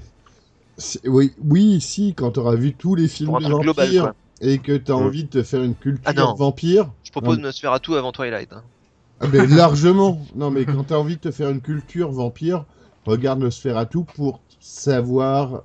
c'est- 0.77 1.07
oui, 1.09 1.33
oui, 1.39 1.81
si, 1.81 2.15
quand 2.15 2.33
t'auras 2.33 2.57
vu 2.57 2.75
tous 2.75 2.97
les 2.97 3.09
films 3.09 3.39
de 3.39 3.55
global, 3.63 3.91
quoi. 4.01 4.15
Et 4.41 4.59
que 4.59 4.77
t'as 4.77 4.95
Mm. 4.95 5.07
envie 5.07 5.25
de 5.25 5.29
te 5.31 5.43
faire 5.43 5.63
une 5.63 5.75
culture 5.75 6.03
Ah 6.17 6.35
vampire, 6.37 6.91
Je 7.05 7.11
propose 7.11 7.39
Non. 7.39 7.45
Nosferatu 7.45 7.95
avant 7.97 8.13
Twilight. 8.13 8.53
hein. 8.53 8.63
ah 9.21 9.27
ben, 9.27 9.49
largement. 9.57 10.21
Non, 10.37 10.51
mais 10.51 10.65
quand 10.65 10.85
t'as 10.85 10.97
envie 10.97 11.17
de 11.17 11.21
te 11.21 11.31
faire 11.31 11.51
une 11.51 11.61
culture 11.61 12.11
vampire, 12.13 12.65
regarde 13.07 13.41
Nosferatu 13.41 14.05
pour 14.15 14.41
savoir 14.61 15.63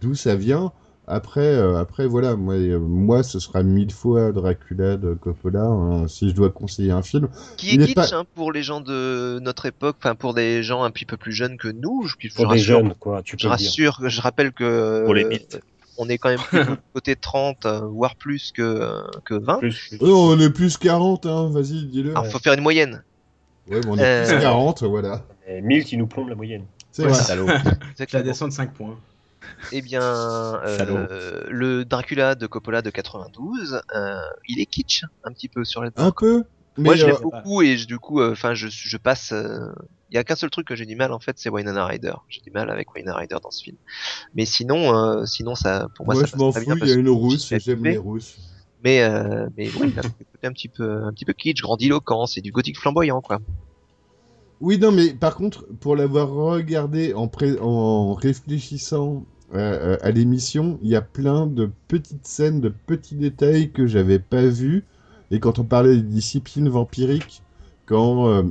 d'où 0.00 0.14
ça 0.14 0.34
vient. 0.36 0.72
Après, 1.08 1.40
euh, 1.40 1.78
après 1.78 2.06
voilà, 2.06 2.36
moi, 2.36 2.54
euh, 2.54 2.78
moi, 2.78 3.22
ce 3.24 3.40
sera 3.40 3.64
mille 3.64 3.90
fois 3.90 4.30
Dracula 4.30 4.96
de 4.96 5.14
Coppola, 5.14 5.64
hein, 5.64 6.06
si 6.08 6.28
je 6.30 6.34
dois 6.34 6.48
conseiller 6.50 6.92
un 6.92 7.02
film. 7.02 7.28
Qui 7.56 7.74
Il 7.74 7.80
est 7.80 7.84
est 7.84 7.86
kitsch 7.88 8.10
pas- 8.10 8.16
hein, 8.18 8.24
pour 8.36 8.52
les 8.52 8.62
gens 8.62 8.80
de 8.80 9.40
notre 9.42 9.66
époque, 9.66 9.96
enfin 9.98 10.14
pour 10.14 10.32
des 10.32 10.62
gens 10.62 10.84
un 10.84 10.90
petit 10.92 11.04
peu 11.04 11.16
plus 11.16 11.32
jeunes 11.32 11.56
que 11.56 11.66
nous. 11.68 12.06
Je, 12.06 12.14
je 12.20 12.32
pour 12.34 12.44
des 12.44 12.50
rassure, 12.60 12.78
jeunes, 12.78 12.94
quoi. 12.94 13.20
Tu 13.22 13.36
je 13.36 13.44
peux 13.46 13.50
le 13.52 13.56
dire. 13.56 13.66
rassure, 13.68 14.08
je 14.08 14.20
rappelle 14.20 14.52
que 14.52 15.04
Pour 15.04 15.14
les 15.14 15.24
euh, 15.24 15.28
mythes. 15.28 15.60
On 16.04 16.08
est 16.08 16.18
quand 16.18 16.28
même 16.30 16.38
plutôt 16.38 16.72
côté 16.94 17.16
30, 17.16 17.66
euh, 17.66 17.80
voire 17.86 18.16
plus 18.16 18.52
que, 18.52 18.62
euh, 18.62 19.02
que 19.24 19.34
20. 19.34 19.58
Plus- 19.58 19.88
plus- 19.88 19.98
Oh, 20.00 20.06
non, 20.06 20.18
on 20.36 20.40
est 20.40 20.50
plus 20.50 20.76
40, 20.76 21.26
hein, 21.26 21.48
vas-y, 21.50 21.86
dis-le. 21.86 22.10
Alors 22.10 22.26
faut 22.26 22.38
faire 22.38 22.52
une 22.54 22.60
moyenne. 22.62 23.02
Ouais, 23.70 23.80
mais 23.84 23.86
on 23.90 23.96
est 23.98 24.04
Euh, 24.04 24.26
plus 24.28 24.40
40, 24.40 24.82
voilà. 24.82 25.22
Et 25.46 25.60
1000 25.60 25.84
qui 25.84 25.96
nous 25.96 26.06
plombe 26.06 26.28
la 26.28 26.34
moyenne. 26.34 26.64
C'est 26.90 27.04
Ouais. 27.06 27.12
Je 27.12 27.34
la 27.36 27.80
Exactement. 27.92 28.22
descends 28.24 28.48
de 28.48 28.52
5 28.52 28.72
points. 28.74 28.98
Eh 29.72 29.82
bien, 29.82 30.02
euh, 30.02 31.42
le 31.48 31.84
Dracula 31.84 32.34
de 32.34 32.46
Coppola 32.46 32.80
de 32.82 32.90
92, 32.90 33.80
euh, 33.94 34.16
il 34.48 34.60
est 34.60 34.66
kitsch 34.66 35.04
un 35.24 35.32
petit 35.32 35.48
peu 35.48 35.64
sur 35.64 35.82
l'époque. 35.82 36.04
Un 36.04 36.10
peu. 36.12 36.44
Mais 36.78 36.84
Moi, 36.84 36.94
je 36.96 37.04
euh, 37.04 37.08
l'aime 37.08 37.16
beaucoup 37.22 37.62
et 37.62 37.76
je- 37.76 37.86
du 37.86 37.98
coup, 37.98 38.20
euh, 38.20 38.32
enfin, 38.32 38.54
je, 38.54 38.68
je 38.70 38.96
passe. 38.96 39.32
Il 40.12 40.16
y 40.16 40.18
a 40.18 40.24
qu'un 40.24 40.36
seul 40.36 40.50
truc 40.50 40.66
que 40.66 40.76
j'ai 40.76 40.84
du 40.84 40.94
mal 40.94 41.10
en 41.12 41.20
fait, 41.20 41.36
c'est 41.38 41.48
Winona 41.48 41.86
Ryder. 41.86 42.12
J'ai 42.28 42.42
du 42.42 42.50
mal 42.50 42.68
avec 42.68 42.94
Winona 42.94 43.16
Ryder 43.16 43.36
dans 43.42 43.50
ce 43.50 43.62
film. 43.64 43.78
Mais 44.34 44.44
sinon, 44.44 44.94
euh, 44.94 45.24
sinon 45.24 45.54
ça, 45.54 45.88
pour 45.96 46.04
moi, 46.04 46.14
moi, 46.14 46.22
ça 46.22 46.26
je 46.26 46.32
passe 46.32 46.40
m'en 46.40 46.52
fous, 46.52 46.60
bien 46.60 46.76
il 46.82 46.88
y 46.88 46.92
a 46.92 46.94
une 46.96 47.08
rousse, 47.08 47.54
j'aime 47.56 47.84
les 47.84 47.96
rousses. 47.96 48.36
Mais, 48.84 49.02
euh, 49.02 49.48
mais 49.56 49.70
oui, 49.80 49.90
un 49.96 50.48
un 50.48 50.52
petit 50.52 50.68
peu, 50.68 51.04
un 51.04 51.12
petit 51.12 51.24
peu 51.24 51.32
kitsch, 51.32 51.62
grandiloquent, 51.62 52.26
c'est 52.26 52.42
du 52.42 52.52
gothique 52.52 52.78
flamboyant, 52.78 53.22
quoi. 53.22 53.38
Oui, 54.60 54.78
non, 54.78 54.92
mais 54.92 55.14
par 55.14 55.34
contre, 55.34 55.66
pour 55.80 55.96
l'avoir 55.96 56.28
regardé 56.30 57.14
en, 57.14 57.26
pré- 57.26 57.58
en 57.60 58.12
réfléchissant 58.12 59.24
euh, 59.54 59.94
euh, 59.94 59.96
à 60.02 60.10
l'émission, 60.10 60.78
il 60.82 60.90
y 60.90 60.96
a 60.96 61.00
plein 61.02 61.46
de 61.46 61.70
petites 61.88 62.26
scènes, 62.26 62.60
de 62.60 62.68
petits 62.68 63.16
détails 63.16 63.72
que 63.72 63.86
j'avais 63.86 64.18
pas 64.18 64.46
vus. 64.46 64.84
Et 65.30 65.40
quand 65.40 65.58
on 65.58 65.64
parlait 65.64 65.96
des 65.96 66.02
disciplines 66.02 66.68
vampiriques, 66.68 67.42
quand, 67.86 68.28
euh, 68.28 68.42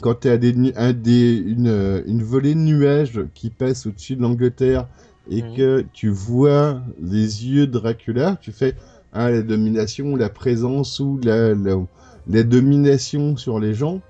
quand 0.00 0.20
tu 0.20 0.28
as 0.28 0.36
des, 0.36 0.72
un 0.76 0.92
des, 0.92 1.36
une, 1.36 1.68
euh, 1.68 2.02
une 2.06 2.22
volée 2.22 2.54
de 2.54 2.60
nuages 2.60 3.20
qui 3.34 3.50
passe 3.50 3.86
au-dessus 3.86 4.16
de 4.16 4.22
l'Angleterre 4.22 4.86
et 5.30 5.42
que 5.42 5.84
tu 5.92 6.08
vois 6.08 6.80
les 7.00 7.46
yeux 7.46 7.66
de 7.66 7.72
Dracula, 7.72 8.38
tu 8.40 8.52
fais 8.52 8.74
ah, 9.12 9.30
la 9.30 9.42
domination, 9.42 10.16
la 10.16 10.28
présence 10.28 11.00
ou 11.00 11.18
la, 11.22 11.54
la, 11.54 11.76
la 12.28 12.42
domination 12.42 13.36
sur 13.36 13.58
les 13.58 13.74
gens, 13.74 14.00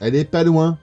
elle 0.00 0.14
est 0.14 0.24
pas 0.24 0.44
loin. 0.44 0.78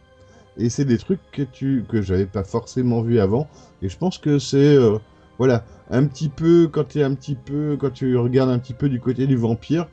Et 0.57 0.69
c'est 0.69 0.85
des 0.85 0.97
trucs 0.97 1.21
que 1.31 1.43
tu 1.43 1.85
que 1.87 2.01
j'avais 2.01 2.25
pas 2.25 2.43
forcément 2.43 3.01
vu 3.01 3.19
avant. 3.19 3.47
Et 3.81 3.89
je 3.89 3.97
pense 3.97 4.17
que 4.17 4.39
c'est 4.39 4.75
euh, 4.75 4.97
voilà 5.37 5.63
un 5.89 6.05
petit 6.05 6.29
peu 6.29 6.67
quand 6.71 6.89
tu 6.89 7.01
un 7.01 7.13
petit 7.13 7.35
peu 7.35 7.77
quand 7.79 7.91
tu 7.91 8.17
regardes 8.17 8.49
un 8.49 8.59
petit 8.59 8.73
peu 8.73 8.89
du 8.89 8.99
côté 8.99 9.27
du 9.27 9.37
vampire, 9.37 9.87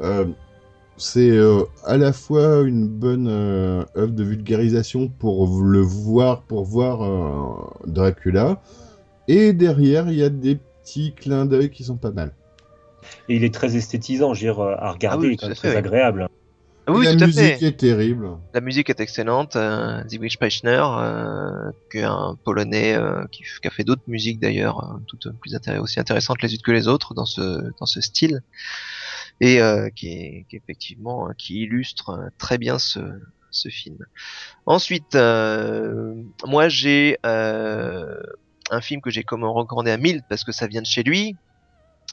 euh, 0.00 0.26
c'est 0.96 1.30
euh, 1.30 1.62
à 1.84 1.96
la 1.96 2.12
fois 2.12 2.62
une 2.62 2.86
bonne 2.88 3.28
euh, 3.28 3.84
œuvre 3.96 4.12
de 4.12 4.22
vulgarisation 4.24 5.08
pour 5.08 5.62
le 5.62 5.80
voir, 5.80 6.42
pour 6.42 6.64
voir 6.64 7.02
euh, 7.02 7.86
Dracula, 7.86 8.60
et 9.28 9.52
derrière 9.52 10.08
il 10.08 10.16
y 10.16 10.22
a 10.22 10.28
des 10.28 10.58
petits 10.82 11.12
clins 11.14 11.46
d'œil 11.46 11.70
qui 11.70 11.84
sont 11.84 11.96
pas 11.96 12.10
mal. 12.10 12.32
Et 13.28 13.36
il 13.36 13.44
est 13.44 13.52
très 13.52 13.76
esthétisant, 13.76 14.34
je 14.34 14.46
veux 14.46 14.52
dire, 14.52 14.60
à 14.62 14.92
regarder, 14.92 15.26
Ah 15.26 15.28
oui, 15.28 15.28
il 15.28 15.32
est 15.34 15.36
quand 15.36 15.46
même 15.48 15.54
tout 15.56 15.60
à 15.60 15.62
fait, 15.62 15.68
très 15.68 15.70
oui. 15.70 15.76
agréable. 15.86 16.28
Ah 16.84 16.92
oui, 16.92 17.04
la 17.04 17.14
tout 17.14 17.22
à 17.22 17.26
musique 17.26 17.58
fait. 17.58 17.66
est 17.66 17.76
terrible. 17.76 18.28
La 18.54 18.60
musique 18.60 18.90
est 18.90 18.98
excellente. 18.98 19.54
Euh, 19.54 20.02
Zygmunt 20.08 20.26
Peichner, 20.40 20.82
euh, 20.84 21.70
qui 21.90 21.98
est 21.98 22.02
un 22.02 22.36
Polonais 22.44 22.96
euh, 22.96 23.24
qui, 23.30 23.44
qui 23.44 23.68
a 23.68 23.70
fait 23.70 23.84
d'autres 23.84 24.02
musiques 24.08 24.40
d'ailleurs, 24.40 24.98
toutes 25.06 25.28
plus 25.40 25.54
intéress- 25.54 25.80
aussi 25.80 26.00
intéressantes 26.00 26.42
les 26.42 26.52
unes 26.54 26.60
que 26.60 26.72
les 26.72 26.88
autres 26.88 27.14
dans 27.14 27.24
ce 27.24 27.70
dans 27.78 27.86
ce 27.86 28.00
style, 28.00 28.42
et 29.42 29.60
euh, 29.60 29.90
qui, 29.90 30.08
est, 30.08 30.46
qui 30.48 30.56
est 30.56 30.58
effectivement 30.60 31.28
euh, 31.28 31.32
qui 31.36 31.62
illustre 31.62 32.10
euh, 32.10 32.28
très 32.38 32.56
bien 32.58 32.78
ce 32.78 33.00
ce 33.50 33.68
film. 33.68 33.98
Ensuite, 34.64 35.14
euh, 35.14 36.14
moi 36.46 36.68
j'ai 36.70 37.18
euh, 37.26 38.22
un 38.70 38.80
film 38.80 39.02
que 39.02 39.10
j'ai 39.10 39.24
comme 39.24 39.44
recommandé 39.44 39.90
à 39.90 39.98
Milt 39.98 40.24
parce 40.28 40.44
que 40.44 40.52
ça 40.52 40.66
vient 40.66 40.80
de 40.80 40.86
chez 40.86 41.02
lui. 41.02 41.36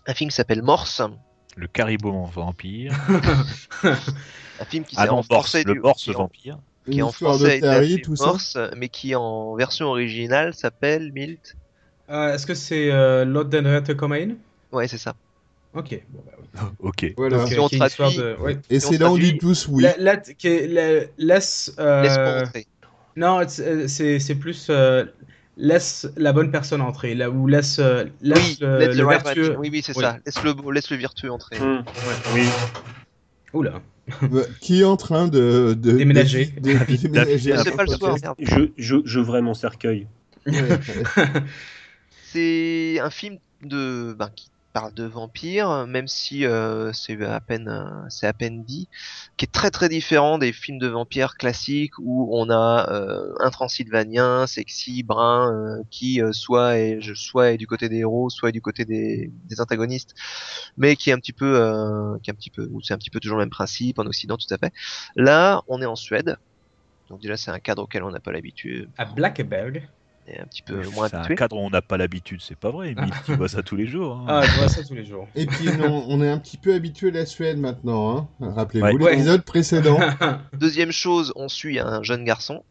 Un 0.08 0.14
film 0.14 0.30
qui 0.32 0.35
s'appelle 0.35 0.61
Morse, 0.64 1.01
Le 1.56 1.67
caribou 1.67 2.11
vampire. 2.25 2.93
un 3.83 4.66
film 4.66 4.83
qui 4.83 4.95
Ah 4.98 5.03
s'est 5.03 5.09
en 5.09 5.24
français 5.24 5.64
le 5.66 5.75
Morse 5.75 6.09
en- 6.09 6.14
vampire. 6.14 6.58
qui 6.90 6.98
Une 6.98 7.03
en 7.03 7.11
français 7.11 7.64
appelé 7.64 8.01
tout 8.01 8.16
ça. 8.16 8.25
Morse, 8.25 8.58
mais 8.75 8.90
qui 8.90 9.14
en 9.16 9.56
version 9.56 9.85
originale 9.88 10.53
s'appelle 10.53 11.11
Milt. 11.14 11.56
Euh, 12.09 12.33
Est-ce 12.33 12.48
que 12.48 12.56
c'est 12.56 12.91
euh, 12.91 13.24
Lord 13.24 13.45
Denrette 13.45 13.93
Comain 13.95 14.35
Ouais, 14.72 14.88
c'est 14.88 14.98
ça. 14.98 15.14
Ok. 15.73 16.01
Bon, 16.09 16.23
bah, 16.25 16.31
oui. 16.39 16.48
Ok. 16.80 17.14
Voilà. 17.17 17.38
Donc, 17.38 17.48
Si 17.48 17.53
euh, 17.56 17.61
on 17.61 17.69
traduit- 17.69 18.17
de- 18.17 18.35
ouais. 18.41 18.57
Et 18.69 18.80
si 18.80 18.88
c'est 18.93 18.98
là 18.98 19.09
où 19.09 19.14
on 19.14 19.17
dit 19.17 19.38
tous 19.38 19.67
oui. 19.69 19.83
La- 19.83 19.95
la- 19.98 20.17
qui- 20.17 20.67
la- 20.67 21.06
laisse. 21.17 21.73
euh. 21.80 22.45
Non, 23.15 23.41
c'est 23.48 23.88
c'est- 23.88 24.19
c'est 24.19 24.35
plus 24.35 24.67
euh, 24.69 25.06
laisse 25.57 26.07
la 26.15 26.31
bonne 26.33 26.51
personne 26.51 26.81
entrer, 26.81 27.14
là 27.15 27.30
où 27.30 27.48
laisse, 27.48 27.80
euh, 27.80 28.06
laisse 28.22 28.38
Oui, 28.39 28.57
le, 28.61 29.06
vertueux. 29.06 29.56
oui, 29.59 29.69
oui, 29.72 29.81
c'est 29.85 29.95
Oui. 29.95 30.03
ça. 30.03 30.17
Laisse 30.25 30.41
le, 30.43 30.72
laisse 30.72 30.89
le 30.89 30.98
vertueux 30.98 31.31
entrer. 31.31 31.59
Hum, 31.59 31.83
Oui. 32.33 32.41
Oula. 33.53 33.81
Euh, 34.33 34.43
Qui 34.59 34.81
est 34.81 34.85
en 34.85 34.98
train 34.98 35.27
de, 35.27 35.75
de 35.80 35.91
Déménager. 35.91 36.45
de- 36.48 36.61
de- 36.73 36.80
de 36.80 36.95
déménager 36.98 37.53
Je 37.64 37.69
pas 37.69 37.83
le 37.83 37.89
soir. 37.89 38.17
Je, 38.39 38.72
je, 38.75 38.95
je 39.06 39.19
vrai 39.19 39.43
mon 39.43 39.53
cercueil. 39.53 40.07
Ouais. 40.48 40.56
C'est 42.31 42.99
un 42.99 43.09
film 43.11 43.38
de, 43.64 44.14
ben, 44.17 44.30
qui 44.35 44.49
parle 44.73 44.93
de 44.93 45.03
vampires, 45.03 45.88
même 45.88 46.07
si 46.07 46.45
euh, 46.45 46.93
c'est 46.93 47.22
à 47.23 47.39
peine, 47.39 47.67
euh, 47.67 48.07
c'est 48.09 48.27
à 48.27 48.33
peine 48.33 48.64
dit, 48.64 48.88
qui 49.38 49.45
est 49.45 49.51
très 49.51 49.72
très 49.72 49.89
différent 49.89 50.38
des 50.38 50.53
films 50.53 50.80
de 50.80 50.88
vampires 50.88 51.35
classiques 51.35 51.98
où 51.99 52.30
on 52.31 52.49
a 52.49 52.89
euh, 52.91 53.33
un 53.39 53.49
Transylvanien 53.49 54.48
sexy, 54.48 55.03
brun, 55.03 55.81
qui 55.89 56.22
soit 56.31 56.77
est, 56.77 56.99
soit 57.15 57.51
est 57.51 57.57
du 57.57 57.67
côté 57.67 57.89
des 57.89 57.98
héros, 57.98 58.30
soit 58.30 58.49
est 58.49 58.53
du 58.53 58.61
côté 58.61 58.85
des, 58.85 59.31
antagonistes, 59.59 60.15
mais 60.77 60.95
qui 60.95 61.09
est 61.09 61.14
un 61.14 61.19
petit 61.19 61.33
peu, 61.33 61.56
qui 62.22 62.30
est 62.30 62.33
un 62.33 62.35
petit 62.35 62.51
peu, 62.51 62.69
c'est 62.83 62.93
un 62.93 62.98
petit 62.98 63.09
peu 63.09 63.19
toujours 63.19 63.38
le 63.38 63.43
même 63.43 63.49
principe 63.49 63.99
en 63.99 64.06
Occident, 64.06 64.38
tout 64.38 64.53
à 64.53 64.57
fait. 64.57 64.73
Là, 65.15 65.64
on 65.67 65.81
est 65.81 65.85
en 65.85 65.95
Suède. 65.95 66.38
Donc 67.09 67.22
déjà 67.22 67.38
c'est 67.38 67.49
un 67.49 67.59
cadre 67.59 67.83
auquel 67.83 68.03
on 68.03 68.11
n'a 68.11 68.19
pas 68.19 68.31
l'habitude, 68.31 68.89
À 68.98 69.06
Blackeberg. 69.06 69.89
Un 70.40 70.45
petit 70.45 70.61
peu 70.61 70.75
moins 70.90 71.08
C'est 71.08 71.16
un 71.16 71.19
habitué. 71.19 71.35
cadre 71.35 71.56
où 71.56 71.59
on 71.59 71.69
n'a 71.69 71.82
pas 71.82 71.98
l'habitude, 71.98 72.41
c'est 72.41 72.58
pas 72.58 72.69
vrai. 72.72 72.90
Emile, 72.91 73.09
tu 73.25 73.33
vois 73.35 73.48
ça 73.49 73.64
tous 73.64 73.75
les 73.75 73.88
jours. 73.88 74.17
hein. 74.17 74.25
Ah, 74.27 74.41
je 74.43 74.59
vois 74.59 74.67
ça 74.69 74.83
tous 74.83 74.93
les 74.95 75.06
jours. 75.06 75.27
Et 75.35 75.45
puis 75.45 75.66
non, 75.77 76.06
on 76.08 76.22
est 76.22 76.30
un 76.30 76.38
petit 76.38 76.58
peu 76.58 76.74
habitué 76.74 77.09
à 77.09 77.11
la 77.11 77.25
Suède 77.25 77.58
maintenant. 77.58 78.17
Hein. 78.41 78.51
Rappelez-vous 78.56 78.98
Ouais. 78.98 79.11
l'épisode 79.11 79.43
précédent. 79.43 79.98
Deuxième 80.53 80.91
chose, 80.91 81.33
on 81.35 81.48
suit 81.48 81.80
un 81.80 82.03
jeune 82.03 82.24
garçon. 82.25 82.64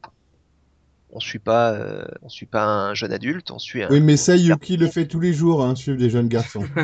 On 1.11 1.21
suit 1.21 1.39
pas, 1.39 1.73
euh, 1.73 2.05
on 2.23 2.29
suit 2.29 2.45
pas 2.45 2.65
un 2.65 2.93
jeune 2.93 3.13
adulte, 3.15 3.51
on 3.51 3.59
suit 3.59 3.83
un. 3.83 3.89
Oui, 3.91 4.01
mais 4.03 4.19
ça, 4.19 4.37
Yuki 4.37 4.77
le 4.77 4.89
fait 4.89 5.07
tous 5.07 5.21
les 5.21 5.33
jours, 5.33 5.65
hein, 5.65 5.75
suivre 5.75 5.97
des 5.97 6.11
jeunes 6.11 6.29
garçons. 6.29 6.65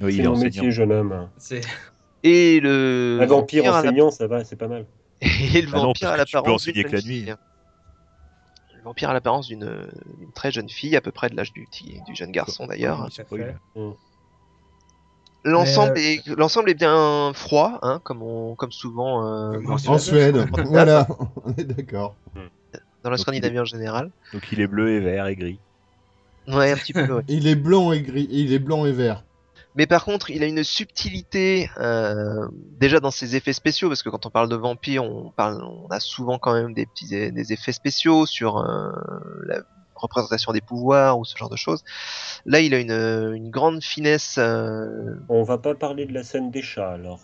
Oui, 0.00 0.14
il 0.14 0.16
C'est 0.16 0.18
est 0.22 0.22
mon 0.26 0.30
enseignant. 0.32 0.44
métier, 0.44 0.70
jeune 0.70 0.92
homme. 0.92 1.28
C'est 1.36 1.60
Et 2.22 2.60
le 2.60 3.18
Un 3.20 3.26
vampire 3.26 3.64
la- 3.64 3.78
enseignant, 3.80 4.10
ça 4.12 4.28
va, 4.28 4.44
c'est 4.44 4.54
pas 4.56 4.68
mal. 4.68 4.86
Et 5.20 5.62
le 5.62 5.70
non, 5.72 5.82
vampire 5.82 6.10
à 6.10 6.18
que 6.18 6.22
tu 6.24 6.32
peux 6.32 6.38
l'apparence 6.38 6.62
enseigner 6.62 6.84
que 6.84 6.92
la 6.92 7.02
nuit. 7.02 7.22
fille. 7.22 7.34
Le 8.80 8.84
vampire 8.84 9.10
à 9.10 9.12
l'apparence 9.12 9.46
d'une 9.46 9.86
très 10.34 10.50
jeune 10.50 10.70
fille, 10.70 10.96
à 10.96 11.02
peu 11.02 11.12
près 11.12 11.28
de 11.28 11.36
l'âge 11.36 11.52
du, 11.52 11.68
jeune 12.14 12.30
garçon 12.30 12.66
d'ailleurs. 12.66 13.04
Oui, 13.04 13.12
spoil. 13.12 13.60
L'ensemble 15.44 15.98
est 15.98 16.26
l'ensemble 16.26 16.70
est 16.70 16.74
bien 16.74 17.32
froid, 17.34 17.78
hein, 17.82 18.00
comme 18.04 18.22
on 18.22 18.54
comme 18.54 18.72
souvent 18.72 19.26
euh, 19.26 19.60
dans, 19.60 19.72
en 19.72 19.94
En 19.94 19.98
Suède, 19.98 20.46
voilà, 20.66 21.06
on 21.44 21.52
est 21.52 21.64
d'accord. 21.64 22.14
dans 23.02 23.10
la 23.10 23.18
Scandinavie 23.18 23.58
en 23.58 23.66
général. 23.66 24.12
Donc 24.32 24.48
il 24.50 24.62
est 24.62 24.66
bleu 24.66 24.92
et 24.92 25.00
vert 25.00 25.26
et 25.26 25.36
gris. 25.36 25.58
Ouais, 26.48 26.72
un 26.72 26.76
petit 26.76 26.94
peu. 26.94 27.04
ouais. 27.04 27.22
Il 27.28 27.46
est 27.46 27.54
blanc 27.54 27.92
et 27.92 28.00
gris, 28.00 28.28
il 28.30 28.54
est 28.54 28.58
blanc 28.58 28.86
et 28.86 28.92
vert. 28.92 29.24
Mais 29.76 29.86
par 29.86 30.04
contre, 30.04 30.30
il 30.30 30.42
a 30.42 30.46
une 30.46 30.64
subtilité 30.64 31.70
euh, 31.78 32.48
déjà 32.78 32.98
dans 32.98 33.10
ses 33.10 33.36
effets 33.36 33.52
spéciaux, 33.52 33.88
parce 33.88 34.02
que 34.02 34.08
quand 34.08 34.26
on 34.26 34.30
parle 34.30 34.48
de 34.48 34.56
vampire, 34.56 35.04
on 35.04 35.30
parle, 35.30 35.62
on 35.62 35.86
a 35.90 36.00
souvent 36.00 36.38
quand 36.38 36.52
même 36.54 36.74
des 36.74 36.86
petits 36.86 37.06
des 37.08 37.52
effets 37.52 37.72
spéciaux 37.72 38.26
sur 38.26 38.58
euh, 38.58 38.90
la 39.46 39.60
représentation 39.94 40.52
des 40.52 40.60
pouvoirs 40.60 41.18
ou 41.18 41.24
ce 41.24 41.36
genre 41.36 41.50
de 41.50 41.56
choses. 41.56 41.84
Là, 42.46 42.60
il 42.60 42.74
a 42.74 42.78
une, 42.80 42.90
une 43.34 43.50
grande 43.50 43.82
finesse. 43.82 44.36
euh, 44.38 45.14
On 45.28 45.42
va 45.42 45.58
pas 45.58 45.74
parler 45.74 46.06
de 46.06 46.12
la 46.14 46.24
scène 46.24 46.50
des 46.50 46.62
chats 46.62 46.92
alors. 46.92 47.20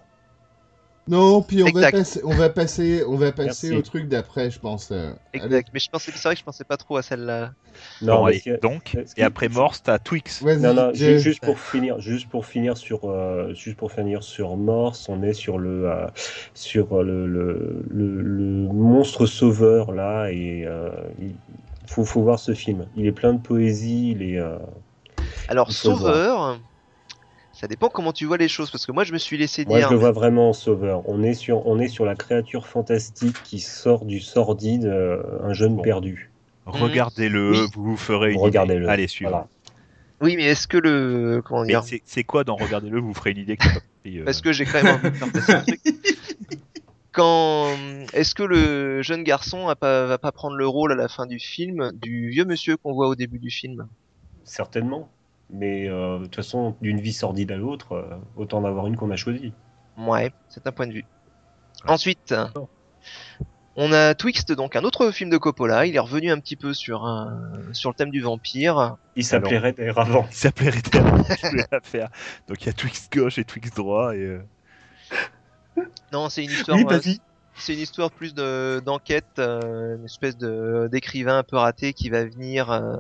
Non, 1.09 1.41
puis 1.41 1.63
on 1.63 1.71
va, 1.71 1.91
passer, 1.93 2.21
on 2.25 2.35
va 2.35 2.49
passer, 2.49 3.05
on 3.07 3.15
va 3.15 3.31
passer 3.31 3.71
Merci. 3.71 3.73
au 3.73 3.83
truc 3.83 4.09
d'après, 4.09 4.51
je 4.51 4.59
pense. 4.59 4.91
euh. 4.91 5.13
Allez. 5.35 5.45
exact. 5.45 5.69
Mais 5.73 5.79
je 5.79 5.89
pensais, 5.89 6.11
c'est 6.13 6.23
vrai 6.25 6.35
que 6.35 6.41
je 6.41 6.45
pensais 6.45 6.65
pas 6.65 6.77
trop 6.77 6.97
à 6.97 7.03
celle-là. 7.03 7.53
Non, 8.03 8.27
que- 8.27 8.61
donc, 8.61 8.97
et 9.17 9.23
après 9.23 9.49
Morse, 9.49 9.83
t'as 9.85 9.99
Twix. 9.99 10.43
Non, 10.43 10.75
non, 10.75 10.93
juste 10.95 11.41
pour 11.41 11.61
finir, 11.61 12.01
juste 12.01 12.29
pour 12.29 12.45
finir 12.47 12.77
sur, 12.77 13.05
euh, 13.05 13.55
juste 13.55 13.77
pour 13.77 13.93
finir 13.93 14.25
sur 14.25 14.57
Morse, 14.57 15.09
on 15.09 15.23
est 15.23 15.33
sur 15.33 15.59
le, 15.59 15.89
euh, 15.89 16.07
sur 16.55 17.03
le, 17.05 17.27
le, 17.27 17.85
le, 17.89 18.23
le 18.23 18.69
monstre 18.73 19.27
sauveur 19.27 19.93
là, 19.93 20.29
et 20.31 20.65
euh, 20.67 20.91
il 21.21 21.37
faut, 21.87 22.05
faut 22.05 22.23
voir 22.23 22.41
ce 22.41 22.53
film. 22.53 22.87
Il 22.97 23.07
est 23.07 23.13
plein 23.13 23.33
de 23.33 23.41
poésie, 23.41 24.11
il 24.11 24.23
est. 24.23 24.41
euh, 24.41 24.59
Alors, 25.47 25.69
Il 25.71 25.91
voir. 25.91 26.59
Ça 27.59 27.67
dépend 27.69 27.89
comment 27.89 28.13
tu 28.13 28.27
vois 28.27 28.37
les 28.37 28.49
choses, 28.49 28.71
parce 28.71 28.85
que 28.85 28.93
moi, 28.93 29.05
je 29.05 29.15
me 29.15 29.19
suis 29.19 29.39
laissé 29.39 29.65
Moi, 29.65 29.79
dire. 29.79 29.89
je 29.89 29.95
le 29.95 29.99
vois 29.99 30.13
vraiment 30.13 30.51
en 30.51 30.53
sauveur. 30.53 31.09
On 31.09 31.23
est 31.23 31.33
sur, 31.33 31.67
on 31.67 31.79
est 31.79 31.89
sur 31.89 32.05
la 32.05 32.15
créature 32.15 32.67
fantastique 32.67 33.35
qui 33.45 33.61
sort 33.61 34.05
du 34.05 34.21
sordide, 34.21 34.85
euh, 34.85 35.23
un 35.43 35.55
jeune 35.55 35.77
Bon. 35.77 35.83
perdu. 35.83 36.31
Regardez-le, 36.67 37.53
Oui. 37.53 37.59
vous 37.75 37.83
vous 37.85 37.97
ferez 37.97 38.33
une 38.35 38.41
Regardez-le. 38.41 38.83
idée. 38.83 38.91
Allez, 38.93 39.07
suivant. 39.09 39.31
Voilà. 39.31 39.47
Oui, 40.21 40.37
mais 40.37 40.45
est-ce 40.45 40.67
que 40.69 40.77
le 40.77 41.41
comment 41.45 41.65
dire 41.65 41.83
c'est- 41.83 42.03
c'est 42.05 42.25
quoi 42.25 42.45
dans 42.45 42.57
Regardez-le, 42.57 43.01
vous 43.01 43.15
ferez 43.15 43.31
une 43.31 43.39
idée 43.39 43.57
que 43.57 43.65
compris, 43.69 44.19
euh. 44.19 44.25
Parce 44.25 44.41
que 44.43 44.53
j'ai 44.53 44.65
quand 44.67 44.83
même 44.83 44.95
envie 44.97 45.11
de 45.11 45.41
faire. 45.41 45.65
Quand 47.13 47.69
est-ce 48.13 48.35
que 48.35 48.43
le 48.43 49.01
jeune 49.01 49.23
garçon 49.23 49.65
va 49.67 49.75
pas, 49.77 50.05
va 50.05 50.19
pas 50.19 50.33
prendre 50.33 50.57
le 50.57 50.67
rôle 50.69 50.93
à 50.93 50.95
la 50.95 51.09
fin 51.09 51.25
du 51.25 51.39
film 51.39 51.91
du 51.95 52.29
vieux 52.29 52.45
monsieur 52.45 52.77
qu'on 52.77 52.93
voit 52.93 53.09
au 53.09 53.15
début 53.15 53.39
du 53.39 53.51
film? 53.51 53.89
Certainement. 54.45 55.09
Mais 55.51 55.89
euh, 55.89 56.19
de 56.19 56.25
toute 56.25 56.37
façon, 56.37 56.77
d'une 56.81 57.01
vie 57.01 57.13
sordide 57.13 57.53
à 57.53 57.57
l'autre, 57.57 57.93
euh, 57.93 58.17
autant 58.37 58.59
en 58.59 58.65
avoir 58.65 58.87
une 58.87 58.97
qu'on 58.97 59.11
a 59.11 59.17
choisie. 59.17 59.53
Ouais, 59.97 60.33
c'est 60.49 60.67
un 60.67 60.73
point 60.73 60.87
de 60.87 60.93
vue. 60.93 61.05
Ensuite, 61.87 62.35
on 63.77 63.93
a 63.93 64.15
Twixt, 64.15 64.53
donc 64.53 64.75
un 64.77 64.83
autre 64.85 65.11
film 65.11 65.31
de 65.31 65.37
Coppola. 65.37 65.87
Il 65.87 65.95
est 65.95 66.01
revenu 66.01 66.31
un 66.31 66.41
petit 66.41 66.57
peu 66.57 66.75
sur 66.75 67.05
un, 67.05 67.53
sur 67.73 67.91
le 67.91 67.95
thème 67.95 68.11
du 68.11 68.21
vampire. 68.21 68.97
Il 69.15 69.25
s'appelait 69.25 69.59
Red 69.59 69.79
Air 69.79 69.99
avant. 69.99 70.27
Il 70.31 70.35
s'appelait 70.35 70.73
je 70.73 71.67
la 71.71 71.81
faire. 71.81 72.09
Donc 72.49 72.63
il 72.63 72.67
y 72.67 72.71
a 72.71 72.73
Twix 72.73 73.09
gauche 73.13 73.39
et 73.39 73.45
Twix 73.45 73.73
droit. 73.75 74.15
Et, 74.17 74.21
euh, 74.21 74.41
Non, 76.13 76.29
c'est 76.29 76.45
une 76.45 76.51
histoire. 76.51 76.77
Oui, 76.79 76.85
euh, 76.85 76.99
vas-y. 76.99 77.19
c'est 77.55 77.75
une 77.75 77.81
histoire 77.81 78.11
plus 78.11 78.35
de 78.35 78.83
d'enquête, 78.85 79.39
euh, 79.39 79.97
une 79.97 80.05
espèce 80.05 80.37
de 80.37 80.89
d'écrivain 80.91 81.39
un 81.39 81.43
peu 81.43 81.57
raté 81.57 81.93
qui 81.93 82.09
va 82.11 82.25
venir, 82.25 82.71
euh, 82.71 82.97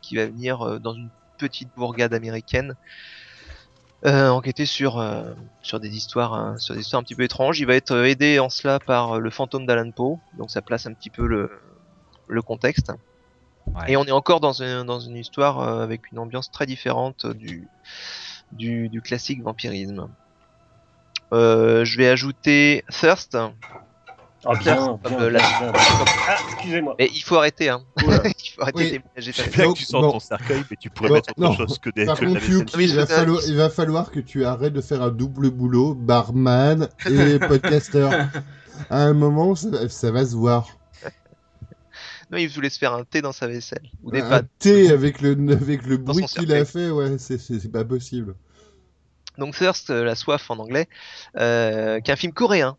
qui 0.00 0.16
va 0.16 0.26
venir 0.26 0.62
euh, 0.62 0.78
dans 0.78 0.94
une 0.94 1.10
petite 1.40 1.70
bourgade 1.74 2.14
américaine, 2.14 2.74
euh, 4.06 4.28
enquêter 4.28 4.66
sur 4.66 4.98
euh, 4.98 5.34
sur 5.62 5.80
des 5.80 5.90
histoires, 5.96 6.34
hein, 6.34 6.56
sur 6.58 6.74
des 6.74 6.82
histoires 6.82 7.00
un 7.00 7.02
petit 7.02 7.14
peu 7.16 7.24
étranges. 7.24 7.58
Il 7.60 7.66
va 7.66 7.74
être 7.74 7.92
euh, 7.92 8.04
aidé 8.04 8.38
en 8.38 8.48
cela 8.48 8.78
par 8.78 9.18
le 9.18 9.30
fantôme 9.30 9.66
d'Alan 9.66 9.90
Poe, 9.90 10.20
donc 10.34 10.50
ça 10.50 10.62
place 10.62 10.86
un 10.86 10.94
petit 10.94 11.10
peu 11.10 11.26
le 11.26 11.50
le 12.28 12.42
contexte. 12.42 12.92
Ouais. 13.66 13.92
Et 13.92 13.96
on 13.96 14.04
est 14.04 14.10
encore 14.12 14.40
dans, 14.40 14.62
un- 14.62 14.84
dans 14.84 15.00
une 15.00 15.16
histoire 15.16 15.60
euh, 15.60 15.82
avec 15.82 16.10
une 16.12 16.18
ambiance 16.18 16.50
très 16.50 16.66
différente 16.66 17.26
du, 17.26 17.68
du, 18.52 18.88
du 18.88 19.00
classique 19.00 19.42
vampirisme. 19.42 20.08
Je 21.32 21.96
vais 21.96 22.08
ajouter 22.08 22.84
Thirst. 22.90 23.36
Ah, 24.44 24.54
bien, 24.56 24.74
Comme, 24.76 24.98
bien, 25.10 25.18
bien, 25.18 25.30
la- 25.30 25.40
bien. 25.58 25.72
Ah, 26.26 26.38
excusez-moi. 26.44 26.94
Et 26.98 27.10
il 27.12 27.20
faut 27.22 27.36
arrêter, 27.36 27.68
hein. 27.68 27.84
Il 28.00 28.50
faut 28.54 28.62
arrêter 28.62 28.78
Oui. 28.78 28.84
de 28.86 28.90
déménager 28.98 29.32
ta 29.32 29.44
que 29.44 29.74
tu 29.74 29.84
sors 29.84 30.00
bon. 30.00 30.12
ton 30.12 30.20
cercueil, 30.20 30.62
mais 30.70 30.76
tu 30.76 30.88
pourrais 30.90 31.10
mettre 31.10 31.30
autre 31.30 31.40
non. 31.40 31.52
chose 31.54 31.78
que 31.78 31.90
des 31.90 32.06
Par 32.06 32.18
que 32.18 32.24
contre, 32.24 32.80
il 32.80 32.94
va, 32.94 33.06
falloir, 33.06 33.42
il 33.46 33.56
va 33.56 33.68
falloir 33.70 34.10
que 34.10 34.20
tu 34.20 34.44
arrêtes 34.44 34.72
de 34.72 34.80
faire 34.80 35.02
un 35.02 35.10
double 35.10 35.50
boulot, 35.50 35.94
barman 35.94 36.88
et 37.06 37.38
podcaster. 37.48 38.08
À 38.88 39.02
un 39.04 39.12
moment, 39.12 39.54
ça, 39.54 39.68
va- 39.70 39.88
ça 39.90 40.10
va 40.10 40.24
se 40.24 40.34
voir. 40.34 40.66
Non, 42.30 42.38
il 42.38 42.48
voulait 42.48 42.70
se 42.70 42.78
faire 42.78 42.94
un 42.94 43.04
thé 43.04 43.20
dans 43.22 43.32
sa 43.32 43.46
vaisselle. 43.46 43.90
Ou 44.02 44.10
des 44.10 44.20
Un 44.20 44.28
pâtes. 44.28 44.46
thé 44.58 44.90
avec 44.90 45.20
le, 45.20 45.32
avec 45.52 45.84
le 45.86 45.98
Dans 45.98 46.12
bruit 46.12 46.24
qu'il 46.24 46.52
a 46.52 46.64
fait, 46.64 46.90
ouais, 46.90 47.18
c'est- 47.18 47.38
c'est 47.38 47.58
c'est 47.58 47.68
pas 47.72 47.84
possible. 47.84 48.34
Donc 49.38 49.54
Thirst, 49.56 49.90
euh, 49.90 50.04
la 50.04 50.14
soif 50.14 50.50
en 50.50 50.58
anglais, 50.58 50.88
euh, 51.36 52.00
qui 52.00 52.10
est 52.10 52.14
un 52.14 52.16
film 52.16 52.32
coréen. 52.32 52.76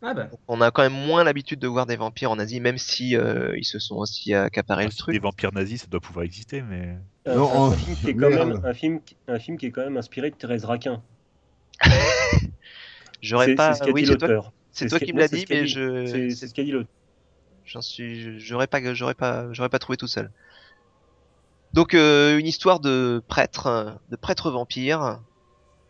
Ah 0.00 0.14
bah. 0.14 0.30
On 0.46 0.60
a 0.60 0.70
quand 0.70 0.82
même 0.82 0.92
moins 0.92 1.24
l'habitude 1.24 1.58
de 1.58 1.66
voir 1.66 1.86
des 1.86 1.96
vampires 1.96 2.30
en 2.30 2.38
Asie, 2.38 2.60
même 2.60 2.78
si 2.78 3.16
euh, 3.16 3.56
ils 3.56 3.64
se 3.64 3.78
sont 3.78 3.96
aussi 3.96 4.32
accaparés 4.32 4.84
le 4.84 4.92
truc. 4.92 5.12
Des 5.12 5.18
vampires 5.18 5.52
nazis, 5.52 5.82
ça 5.82 5.86
doit 5.88 6.00
pouvoir 6.00 6.24
exister, 6.24 6.62
mais. 6.62 6.96
Un, 7.26 7.34
Non, 7.34 7.50
un 7.50 7.68
oh, 7.68 7.72
film 7.72 7.96
qui 7.96 8.10
est 8.10 8.14
quand 8.14 8.30
même 8.30 8.60
un 8.64 8.74
film, 8.74 9.02
qui- 9.02 9.16
un 9.26 9.38
film 9.38 9.58
qui 9.58 9.66
est 9.66 9.70
quand 9.70 9.82
même 9.82 9.96
inspiré 9.96 10.30
de 10.30 10.36
Thérèse 10.36 10.64
Raquin. 10.64 11.02
J'aurais 13.20 13.54
pas. 13.54 13.74
c'est 13.74 13.84
ce 13.84 13.90
oui, 13.90 14.04
dit 14.04 14.12
c'est 14.70 14.88
toi, 14.88 15.00
qui 15.00 15.12
me 15.12 15.18
l'as 15.18 15.28
dit, 15.28 15.44
mais 15.50 15.66
je. 15.66 16.30
C'est 16.30 16.46
ce 16.46 16.54
qu'a 16.54 16.62
dit 16.62 16.70
l'auteur. 16.70 16.92
J'en 17.64 17.82
suis, 17.82 18.40
j'aurais 18.40 18.66
pas, 18.66 18.94
j'aurais 18.94 19.14
pas, 19.14 19.52
j'aurais 19.52 19.68
pas 19.68 19.78
trouvé 19.78 19.98
tout 19.98 20.06
seul. 20.06 20.30
Donc 21.74 21.92
euh, 21.92 22.38
une 22.38 22.46
histoire 22.46 22.80
de 22.80 23.22
prêtre, 23.28 23.66
euh, 23.66 23.90
de 24.08 24.16
prêtre 24.16 24.50
vampire, 24.50 25.20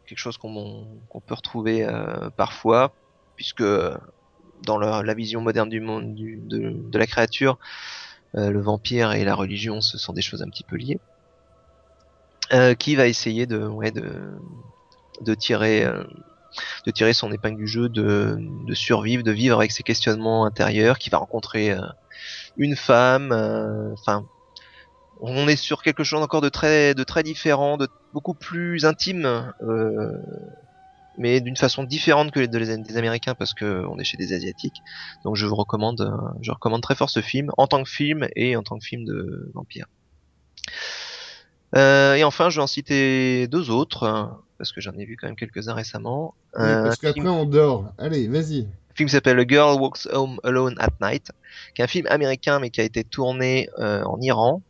quelque 0.07 0.19
chose 0.19 0.39
qu'on 0.39 0.87
qu'on 1.09 1.20
peut 1.20 1.35
retrouver 1.35 1.85
euh, 1.85 2.31
parfois, 2.31 2.93
puisque 3.39 3.62
dans 4.65 4.78
la, 4.78 5.15
vision 5.15 5.41
moderne 5.41 5.68
du 5.68 5.81
monde 5.81 6.17
de, 6.17 6.99
la 6.99 7.07
créature, 7.07 7.57
euh, 8.34 8.50
le 8.50 8.60
vampire 8.60 9.12
et 9.12 9.25
la 9.25 9.36
religion, 9.36 9.81
ce 9.81 9.97
sont 9.97 10.12
des 10.12 10.23
choses 10.23 10.42
un 10.42 10.49
petit 10.49 10.65
peu 10.65 10.76
liées. 10.76 10.99
Euh, 12.52 12.75
qui 12.75 12.97
va 12.97 13.07
essayer 13.07 13.47
de, 13.47 13.60
tirer, 15.34 15.84
euh, 15.84 16.02
son 17.12 17.31
épingle 17.31 17.58
du 17.58 17.68
jeu, 17.68 17.89
de, 17.89 18.41
survivre, 18.75 19.23
de 19.23 19.31
vivre 19.31 19.58
avec 19.58 19.70
ses 19.70 19.84
questionnements 19.84 20.44
intérieurs, 20.44 20.99
qui 20.99 21.10
va 21.10 21.18
rencontrer 21.18 21.70
euh, 21.70 21.83
une 22.57 22.75
femme, 22.75 23.31
euh, 23.31 23.92
enfin, 23.92 24.26
on 25.20 25.47
est 25.49 25.57
sur 25.57 25.83
quelque 25.83 26.05
chose 26.05 26.23
encore 26.23 26.41
de 26.41 26.49
très, 26.49 26.94
différent, 27.23 27.76
de 27.76 27.89
beaucoup 28.12 28.34
plus 28.34 28.84
intime, 28.84 29.52
euh, 29.62 30.12
mais 31.19 31.41
d'une 31.41 31.57
façon 31.57 31.83
différente 31.85 32.31
que 32.31 32.41
les 32.41 32.49
de- 32.49 32.77
des 32.83 32.97
Américains 32.97 33.35
parce 33.35 33.53
que 33.55 33.85
on 33.91 33.99
est 33.99 34.05
chez 34.05 34.17
des 34.17 34.33
Asiatiques. 34.33 34.81
Donc 35.25 35.37
je 35.37 35.45
vous 35.47 35.55
recommande, 35.57 36.01
euh, 36.01 36.39
je 36.41 36.51
recommande 36.53 36.81
très 36.83 36.95
fort 36.95 37.11
ce 37.11 37.21
film 37.21 37.51
en 37.59 37.67
tant 37.67 37.83
que 37.83 37.91
film 37.91 38.27
et 38.37 38.57
en 38.57 38.63
tant 38.63 38.79
que 38.79 38.85
film 38.85 39.05
de 39.05 39.51
vampire. 39.55 39.87
Euh, 41.77 42.15
et 42.15 42.25
enfin, 42.25 42.49
je 42.49 42.57
vais 42.57 42.63
en 42.63 42.67
citer 42.67 43.47
deux 43.49 43.71
autres 43.71 44.05
hein, 44.07 44.41
parce 44.57 44.73
que 44.73 44.81
j'en 44.81 44.93
ai 44.93 45.05
vu 45.05 45.17
quand 45.17 45.27
même 45.27 45.37
quelques-uns 45.37 45.75
récemment. 45.75 46.35
Oui, 46.57 46.63
Euh, 46.65 46.85
parce 46.85 47.05
un 47.05 47.13
film- 47.13 47.25
qu'après, 47.27 47.29
on 47.41 47.45
dort. 47.45 47.93
Allez, 47.99 48.27
vas-y. 48.29 48.61
un 48.63 48.95
film 48.95 49.09
s'appelle 49.09 49.39
A 49.39 49.47
Girl 49.47 49.79
Walks 49.81 50.09
Home 50.13 50.41
Alone 50.45 50.75
at 50.79 50.91
Night, 51.01 51.31
qui 51.75 51.83
est 51.83 51.85
un 51.85 51.89
film 51.89 52.07
américain 52.09 52.59
mais 52.59 52.71
qui 52.71 52.81
a 52.81 52.85
été 52.85 53.05
tourné 53.05 53.69
euh, 53.79 54.03
en 54.05 54.21
Iran 54.21 54.63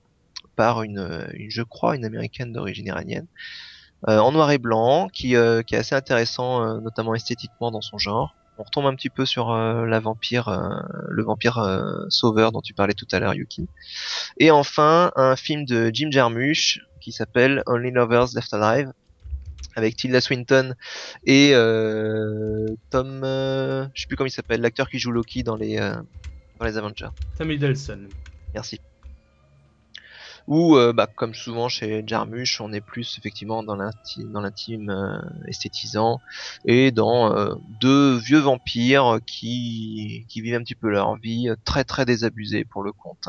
par 0.57 0.83
une, 0.83 1.29
une, 1.35 1.51
je 1.51 1.63
crois, 1.63 1.95
une 1.95 2.05
américaine 2.05 2.53
d'origine 2.53 2.87
iranienne, 2.87 3.27
en 4.07 4.33
noir 4.33 4.51
et 4.51 4.59
blanc, 4.59 5.09
qui, 5.09 5.37
euh, 5.37 5.63
qui 5.63 5.75
est 5.75 5.79
assez 5.79 5.95
intéressant, 5.95 6.63
euh, 6.63 6.81
notamment 6.81 7.15
esthétiquement 7.15 7.71
dans 7.71 7.81
son 7.81 7.99
genre. 7.99 8.35
On 8.59 8.65
retombe 8.65 8.87
un 8.87 8.95
petit 8.95 9.11
peu 9.11 9.25
sur 9.25 9.51
euh, 9.51 9.87
la 9.87 10.01
vampire, 10.01 10.49
euh, 10.49 10.69
le 11.09 11.23
vampire 11.23 11.59
euh, 11.59 12.07
sauveur 12.09 12.51
dont 12.51 12.61
tu 12.61 12.75
parlais 12.75 12.95
tout 12.95 13.07
à 13.13 13.21
l'heure, 13.21 13.35
Yuki. 13.35 13.69
Et 14.39 14.51
enfin, 14.51 15.13
un 15.15 15.37
film 15.37 15.65
de 15.65 15.91
Jim 15.93 16.09
Jarmusch 16.11 16.81
qui 17.01 17.13
s'appelle 17.13 17.63
Only 17.67 17.93
Lovers 17.93 18.35
Left 18.35 18.53
Alive, 18.53 18.93
avec 19.77 19.95
Tilda 19.97 20.21
Swinton 20.21 20.75
et 21.25 21.53
euh, 21.55 22.67
Tom, 22.91 23.23
euh, 23.23 23.87
je 23.95 24.03
sais 24.03 24.07
plus 24.09 24.17
comment 24.17 24.27
il 24.27 24.33
s'appelle, 24.33 24.61
l'acteur 24.61 24.89
qui 24.89 24.99
joue 24.99 25.13
Loki 25.13 25.45
dans 25.45 25.55
les 25.55 25.79
euh, 25.79 25.95
dans 26.59 26.67
les 26.67 26.77
Avengers. 26.77 27.11
Tom 27.39 27.53
Hiddleston. 27.53 28.09
Merci. 28.55 28.81
Ou 30.49 30.77
euh, 30.77 30.93
bah, 30.93 31.07
comme 31.15 31.35
souvent 31.35 31.69
chez 31.69 32.03
Jarmusch, 32.07 32.61
on 32.61 32.73
est 32.73 32.81
plus 32.81 33.17
effectivement 33.19 33.63
dans 33.63 33.77
l'intime, 33.77 34.33
dans 34.33 34.41
l'intime 34.41 34.91
euh, 34.91 35.21
esthétisant 35.47 36.21
et 36.65 36.91
dans 36.91 37.37
euh, 37.37 37.55
deux 37.81 38.17
vieux 38.17 38.39
vampires 38.39 39.19
qui 39.27 40.25
qui 40.29 40.41
vivent 40.41 40.55
un 40.55 40.63
petit 40.63 40.75
peu 40.75 40.89
leur 40.89 41.17
vie, 41.17 41.51
très 41.65 41.85
très 41.85 42.07
désabusés 42.07 42.65
pour 42.65 42.83
le 42.83 42.93
compte. 42.93 43.29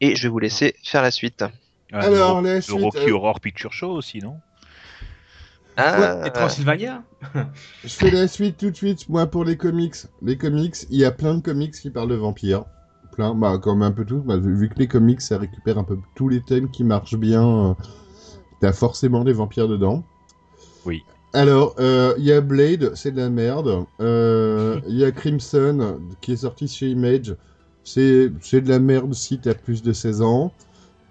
Et 0.00 0.16
je 0.16 0.22
vais 0.24 0.28
vous 0.28 0.38
laisser 0.38 0.74
faire 0.82 1.02
la 1.02 1.10
suite. 1.10 1.44
Ah, 1.92 2.00
Alors, 2.00 2.40
le, 2.42 2.48
la 2.48 2.54
le 2.56 2.60
suite, 2.60 2.80
Rocky 2.80 3.10
euh, 3.10 3.14
Horror 3.14 3.40
Picture 3.40 3.72
Show 3.72 3.90
aussi, 3.90 4.18
non? 4.18 4.36
Ah, 5.76 6.22
Et 6.26 6.30
Transylvania? 6.30 7.04
Je 7.84 7.88
fais 7.88 8.10
la 8.10 8.26
suite 8.26 8.58
tout 8.58 8.70
de 8.70 8.76
suite. 8.76 9.08
Moi, 9.08 9.26
pour 9.26 9.44
les 9.44 9.56
comics, 9.56 9.94
les 10.22 10.36
comics, 10.36 10.74
il 10.90 10.98
y 10.98 11.04
a 11.04 11.12
plein 11.12 11.34
de 11.34 11.40
comics 11.40 11.74
qui 11.74 11.90
parlent 11.90 12.10
de 12.10 12.16
vampires. 12.16 12.64
Plein, 13.18 13.34
bah, 13.34 13.58
comme 13.58 13.82
un 13.82 13.90
peu 13.90 14.04
tous. 14.04 14.20
Bah, 14.20 14.36
vu 14.36 14.68
que 14.68 14.78
les 14.78 14.86
comics, 14.86 15.20
ça 15.20 15.38
récupère 15.38 15.76
un 15.76 15.82
peu 15.82 15.98
tous 16.14 16.28
les 16.28 16.40
thèmes 16.40 16.70
qui 16.70 16.84
marchent 16.84 17.16
bien, 17.16 17.70
euh, 17.70 17.74
t'as 18.60 18.72
forcément 18.72 19.24
des 19.24 19.32
vampires 19.32 19.66
dedans. 19.66 20.04
Oui. 20.86 21.02
Alors, 21.32 21.74
euh, 21.80 22.14
il 22.16 22.24
y 22.24 22.32
a 22.32 22.40
Blade, 22.40 22.92
c'est 22.94 23.10
de 23.10 23.16
la 23.16 23.28
merde. 23.28 23.86
Euh, 24.00 24.80
Il 24.86 24.96
y 24.96 25.04
a 25.04 25.10
Crimson, 25.10 25.98
qui 26.20 26.30
est 26.32 26.36
sorti 26.36 26.68
chez 26.68 26.90
Image. 26.90 27.34
C'est 27.82 28.28
de 28.28 28.68
la 28.68 28.78
merde 28.78 29.12
si 29.14 29.40
t'as 29.40 29.54
plus 29.54 29.82
de 29.82 29.92
16 29.92 30.22
ans. 30.22 30.52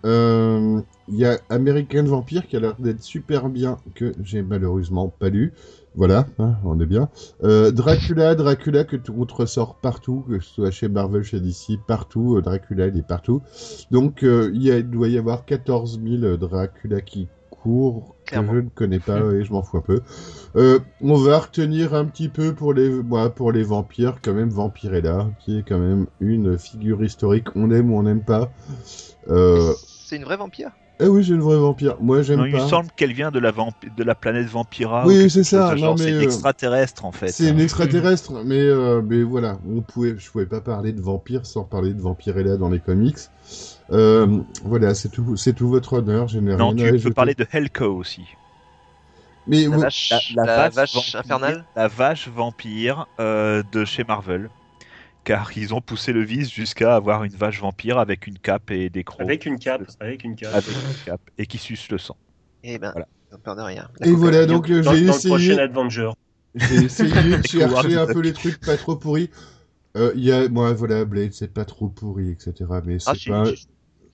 Euh, 0.06 0.80
Il 1.10 1.18
y 1.18 1.26
a 1.26 1.38
American 1.50 2.03
Vampire 2.06 2.48
qui 2.48 2.56
a 2.56 2.61
l'air 2.61 2.76
d'être 2.80 3.03
super 3.03 3.50
bien, 3.50 3.80
que 3.95 4.14
j'ai 4.24 4.44
malheureusement 4.44 5.10
pas 5.10 5.27
lu. 5.27 5.52
Voilà, 5.98 6.27
hein, 6.40 6.53
on 6.64 6.80
est 6.80 6.85
bien. 6.85 7.09
Euh, 7.43 7.72
Dracula, 7.72 8.35
Dracula 8.35 8.84
que 8.85 8.95
tout 8.95 9.26
te 9.26 9.34
ressort 9.34 9.76
partout, 9.82 10.24
que 10.30 10.40
ce 10.40 10.53
soit 10.53 10.72
chez 10.72 10.88
Marvel, 10.88 11.24
chez 11.24 11.40
DC, 11.42 11.77
partout. 11.88 12.38
euh, 12.38 12.42
Dracula, 12.42 12.88
il 12.88 12.98
est 12.98 13.08
partout. 13.08 13.42
Donc, 13.92 14.24
euh, 14.24 14.51
il, 14.53 14.61
y 14.64 14.72
a- 14.72 14.77
il 14.77 14.90
doit 14.90 15.09
y 15.09 15.17
avoir 15.17 15.43
14 15.45 16.00
000 16.00 16.38
Dracula 16.38 17.01
qui 17.01 17.27
courent, 17.50 18.16
que 18.26 18.35
je 18.56 18.61
ne 18.61 18.69
connais 18.69 19.00
pas, 19.00 19.19
et 19.34 19.43
je 19.43 19.51
m'en 19.51 19.64
fous 19.64 19.77
un 19.77 19.82
peu. 19.82 20.01
Euh, 20.56 20.80
on 21.01 21.16
va 21.16 21.40
retenir 21.40 21.95
un 21.95 22.06
petit 22.06 22.30
peu 22.30 22.53
pour 22.53 22.74
les, 22.74 22.92
pour 23.35 23.51
les 23.51 23.64
vampires, 23.64 24.17
quand 24.22 24.34
même 24.34 24.50
Vampirella, 24.50 25.32
qui 25.40 25.58
est 25.59 25.64
quand 25.64 25.80
même 25.80 26.06
une 26.19 26.59
figure 26.59 27.03
historique. 27.03 27.48
On 27.56 27.72
aime 27.72 27.92
ou 27.92 27.98
on 27.98 28.03
n'aime 28.03 28.22
pas. 28.24 28.51
C'est 29.27 30.16
une 30.17 30.24
vraie 30.24 30.38
vampire? 30.38 30.72
Eh 31.00 31.08
oui, 31.08 31.22
j'ai 31.22 31.35
une 31.35 31.42
vraie 31.42 31.58
vampire. 31.58 31.95
Moi, 32.01 32.24
j'aime 32.24 32.40
Non, 32.40 32.45
Il 32.45 32.53
me 32.53 32.58
pas. 32.58 32.67
semble 32.67 32.90
qu'elle 32.95 33.14
vient 33.14 33.30
de 33.30 33.38
la, 33.38 33.51
vamp- 33.51 33.72
de 33.95 34.03
la 34.03 34.16
planète 34.16 34.48
Vampira. 34.48 35.06
Oui, 35.06 35.30
c'est 35.30 35.43
ça, 35.43 35.76
non, 35.76 35.95
C'est 35.95 36.06
mais, 36.06 36.09
une 36.11 36.17
euh, 36.17 36.22
extraterrestre 36.22 37.06
en 37.06 37.11
fait. 37.11 37.27
C'est 37.27 37.50
une 37.50 37.59
extraterrestre, 37.59 38.32
mais, 38.43 38.59
euh, 38.59 39.01
mais 39.06 39.22
voilà, 39.22 39.59
on 39.69 39.82
pouvait, 39.82 40.16
je 40.17 40.32
pouvais 40.32 40.48
pas 40.48 40.59
parler 40.59 40.93
de 40.93 41.01
vampire 41.01 41.45
sans 41.45 41.64
parler 41.64 41.93
de 41.93 42.01
Vampirella 42.01 42.58
dans 42.58 42.69
les 42.69 42.80
comics. 42.80 43.17
Euh, 43.92 44.40
voilà, 44.64 44.95
c'est 44.95 45.09
tout, 45.09 45.38
c'est 45.38 45.53
tout 45.53 45.69
votre 45.69 45.93
honneur. 45.93 46.27
Je 46.27 46.40
n'ai 46.40 46.56
Non, 46.56 46.74
tu 46.76 47.00
peux 47.00 47.14
parler 47.14 47.35
de 47.35 47.45
Hellco 47.51 47.85
aussi. 47.85 48.24
Mais 49.45 49.64
La 49.64 49.69
vous- 49.69 49.80
vache, 49.82 50.09
La, 50.35 50.45
la, 50.45 50.45
la 50.45 50.58
vache, 50.69 50.74
vache, 50.76 50.93
vampire, 50.95 51.19
infernale. 51.19 51.66
La 51.76 51.88
vache 51.88 52.27
vampire 52.27 53.08
euh, 53.19 53.64
de 53.72 53.85
chez 53.85 54.03
Marvel. 54.03 54.50
Car 55.27 55.57
ils 55.57 55.73
ont 55.73 55.81
poussé 55.81 56.14
le 56.14 56.23
vice 56.23 56.49
jusqu'à 56.49 56.95
avoir 56.95 57.25
une 57.25 57.33
vache 57.33 57.59
vampire 57.59 57.97
avec 57.97 58.27
une 58.27 58.39
cape 58.39 58.72
et 58.72 58.89
des 58.89 59.03
crocs. 59.03 59.19
Avec 59.19 59.45
une 59.45 59.59
cape, 59.59 59.81
avec 59.99 60.23
une 60.23 60.38
cape. 60.38 60.53
Avec 60.53 60.69
une 60.69 61.03
cape. 61.06 61.19
Et 61.38 61.45
qui 61.45 61.57
suce 61.57 61.89
le 61.91 61.97
sang. 61.97 62.15
Et 62.64 62.80
ben, 62.80 62.91
Voilà. 62.93 63.07
ont 63.33 63.38
peur 63.38 63.57
de 63.57 63.61
rien. 63.61 63.89
La 63.99 64.07
et 64.07 64.11
voilà, 64.11 64.45
donc 64.45 64.69
euh, 64.72 64.81
Dans, 64.81 64.93
j'ai 64.93 65.06
dans 65.06 65.11
le 65.11 65.19
prochain 65.27 65.35
essayé, 65.38 65.59
Avenger. 65.59 66.11
j'ai 66.56 66.75
essayé 66.85 67.11
de 67.39 67.45
chercher 67.45 67.97
un 67.97 68.06
peu 68.07 68.22
les 68.22 68.31
trucs 68.31 68.61
pas 68.61 68.77
trop 68.77 68.95
pourris. 68.95 69.30
Euh, 69.97 70.14
Il 70.15 70.23
y 70.23 70.31
a, 70.31 70.47
moi, 70.47 70.72
voilà, 70.72 71.03
Blade, 71.03 71.33
c'est 71.33 71.53
pas 71.53 71.65
trop 71.65 71.89
pourri, 71.89 72.31
etc. 72.31 72.53
Mais 72.85 72.97
c'est 72.97 73.09
Ah, 73.09 73.15
si, 73.15 73.27
pas. 73.27 73.45
si. 73.53 73.67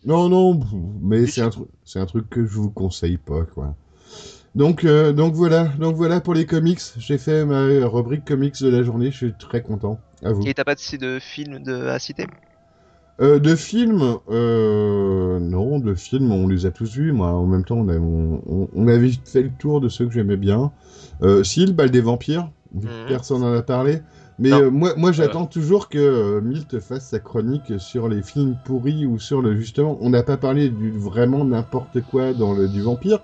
Non, 0.06 0.30
non, 0.30 0.60
mais 1.00 1.28
c'est 1.28 1.42
un, 1.42 1.52
truc, 1.52 1.68
c'est 1.84 2.00
un 2.00 2.08
truc 2.08 2.28
que 2.28 2.44
je 2.44 2.56
vous 2.56 2.72
conseille 2.72 3.18
pas, 3.18 3.44
quoi. 3.44 3.76
Donc, 4.56 4.84
euh, 4.84 5.14
donc 5.14 5.36
voilà, 5.36 5.66
donc 5.80 5.96
voilà 5.96 6.22
pour 6.22 6.34
les 6.34 6.48
comics. 6.48 6.82
J'ai 6.98 7.20
fait 7.20 7.46
ma 7.46 7.66
rubrique 7.86 8.26
comics 8.26 8.60
de 8.64 8.70
la 8.70 8.82
journée. 8.82 9.12
Je 9.12 9.18
suis 9.18 9.34
très 9.38 9.62
content. 9.62 10.00
À 10.24 10.32
vous. 10.32 10.44
Et 10.46 10.54
t'as 10.54 10.64
pas 10.64 10.76
de, 10.76 10.98
de 10.98 11.20
film 11.20 11.60
de, 11.64 11.88
à 11.88 12.00
citer? 12.00 12.26
Euh, 13.22 13.38
de 13.40 13.56
films, 13.56 14.18
euh, 14.32 15.40
non, 15.40 15.78
de 15.80 15.94
films, 15.94 16.32
on 16.32 16.48
les 16.48 16.66
a 16.66 16.72
tous 16.72 16.96
vus. 16.96 17.12
Moi, 17.12 17.28
en 17.28 17.46
même 17.46 17.64
temps, 17.64 17.78
on, 17.78 17.88
a, 17.90 17.98
on, 17.98 18.42
on- 18.48 18.70
on 18.74 18.88
avait 18.88 19.12
fait 19.26 19.44
le 19.44 19.52
tour 19.52 19.82
de 19.82 19.88
ceux 19.90 20.08
que 20.08 20.14
j'aimais 20.14 20.38
bien. 20.38 20.72
Euh, 21.22 21.44
si, 21.44 21.66
le 21.66 21.74
bal 21.74 21.92
des 21.92 22.02
vampires, 22.02 22.50
Mhm. 22.74 23.06
personne 23.08 23.42
n'en 23.42 23.54
a 23.54 23.62
parlé. 23.62 24.02
Mais 24.40 24.52
euh, 24.52 24.72
moi, 24.72 24.96
moi 24.98 25.12
j'attends 25.12 25.46
toujours 25.46 25.90
que 25.90 26.00
euh, 26.00 26.42
Milt 26.42 26.80
fasse 26.80 27.08
sa 27.08 27.20
chronique 27.20 27.74
sur 27.78 28.10
les 28.10 28.24
films 28.24 28.56
pourris 28.66 29.06
ou 29.06 29.20
sur 29.20 29.44
le 29.44 29.56
justement. 29.56 29.96
On 30.02 30.10
n'a 30.10 30.24
pas 30.24 30.38
parlé 30.38 30.70
du 30.70 30.90
vraiment 30.92 31.46
n'importe 31.46 32.02
quoi 32.02 32.34
dans 32.34 32.54
le 32.54 32.68
du 32.68 32.82
vampire, 32.82 33.20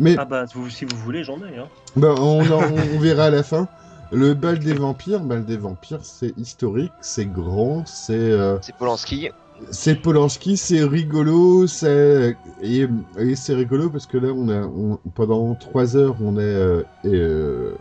mais 0.00 0.16
Ah 0.18 0.24
bah, 0.24 0.46
vous- 0.54 0.70
si 0.70 0.86
vous 0.86 0.96
voulez, 0.96 1.24
j'en 1.24 1.36
ai. 1.44 1.58
Hein. 1.58 1.68
ben, 1.96 2.14
on, 2.18 2.40
en- 2.50 2.72
on 2.94 2.98
verra 2.98 3.24
à 3.24 3.30
la 3.30 3.42
fin. 3.42 3.68
Le 4.10 4.34
bal 4.34 4.58
des 4.58 4.74
vampires, 4.74 5.24
bal 5.24 5.44
des 5.44 5.56
vampires, 5.56 6.04
c'est 6.04 6.36
historique, 6.38 6.94
c'est 7.00 7.26
grand, 7.26 7.84
c'est 7.86 8.14
euh, 8.14 8.58
C'est 8.60 8.76
Polanski. 8.76 9.30
c'est 9.70 9.96
Polanski, 9.96 10.56
c'est 10.56 10.84
rigolo, 10.84 11.66
c'est 11.66 12.38
et, 12.60 12.86
et 13.18 13.36
c'est 13.36 13.54
rigolo 13.54 13.90
parce 13.90 14.06
que 14.06 14.18
là 14.18 14.28
on 14.34 14.48
a 14.48 14.62
on- 14.66 14.98
pendant 15.14 15.54
trois 15.56 15.96
heures 15.96 16.16
on 16.20 16.36
a 16.36 16.40
euh, 16.42 16.84
euh, 17.06 17.76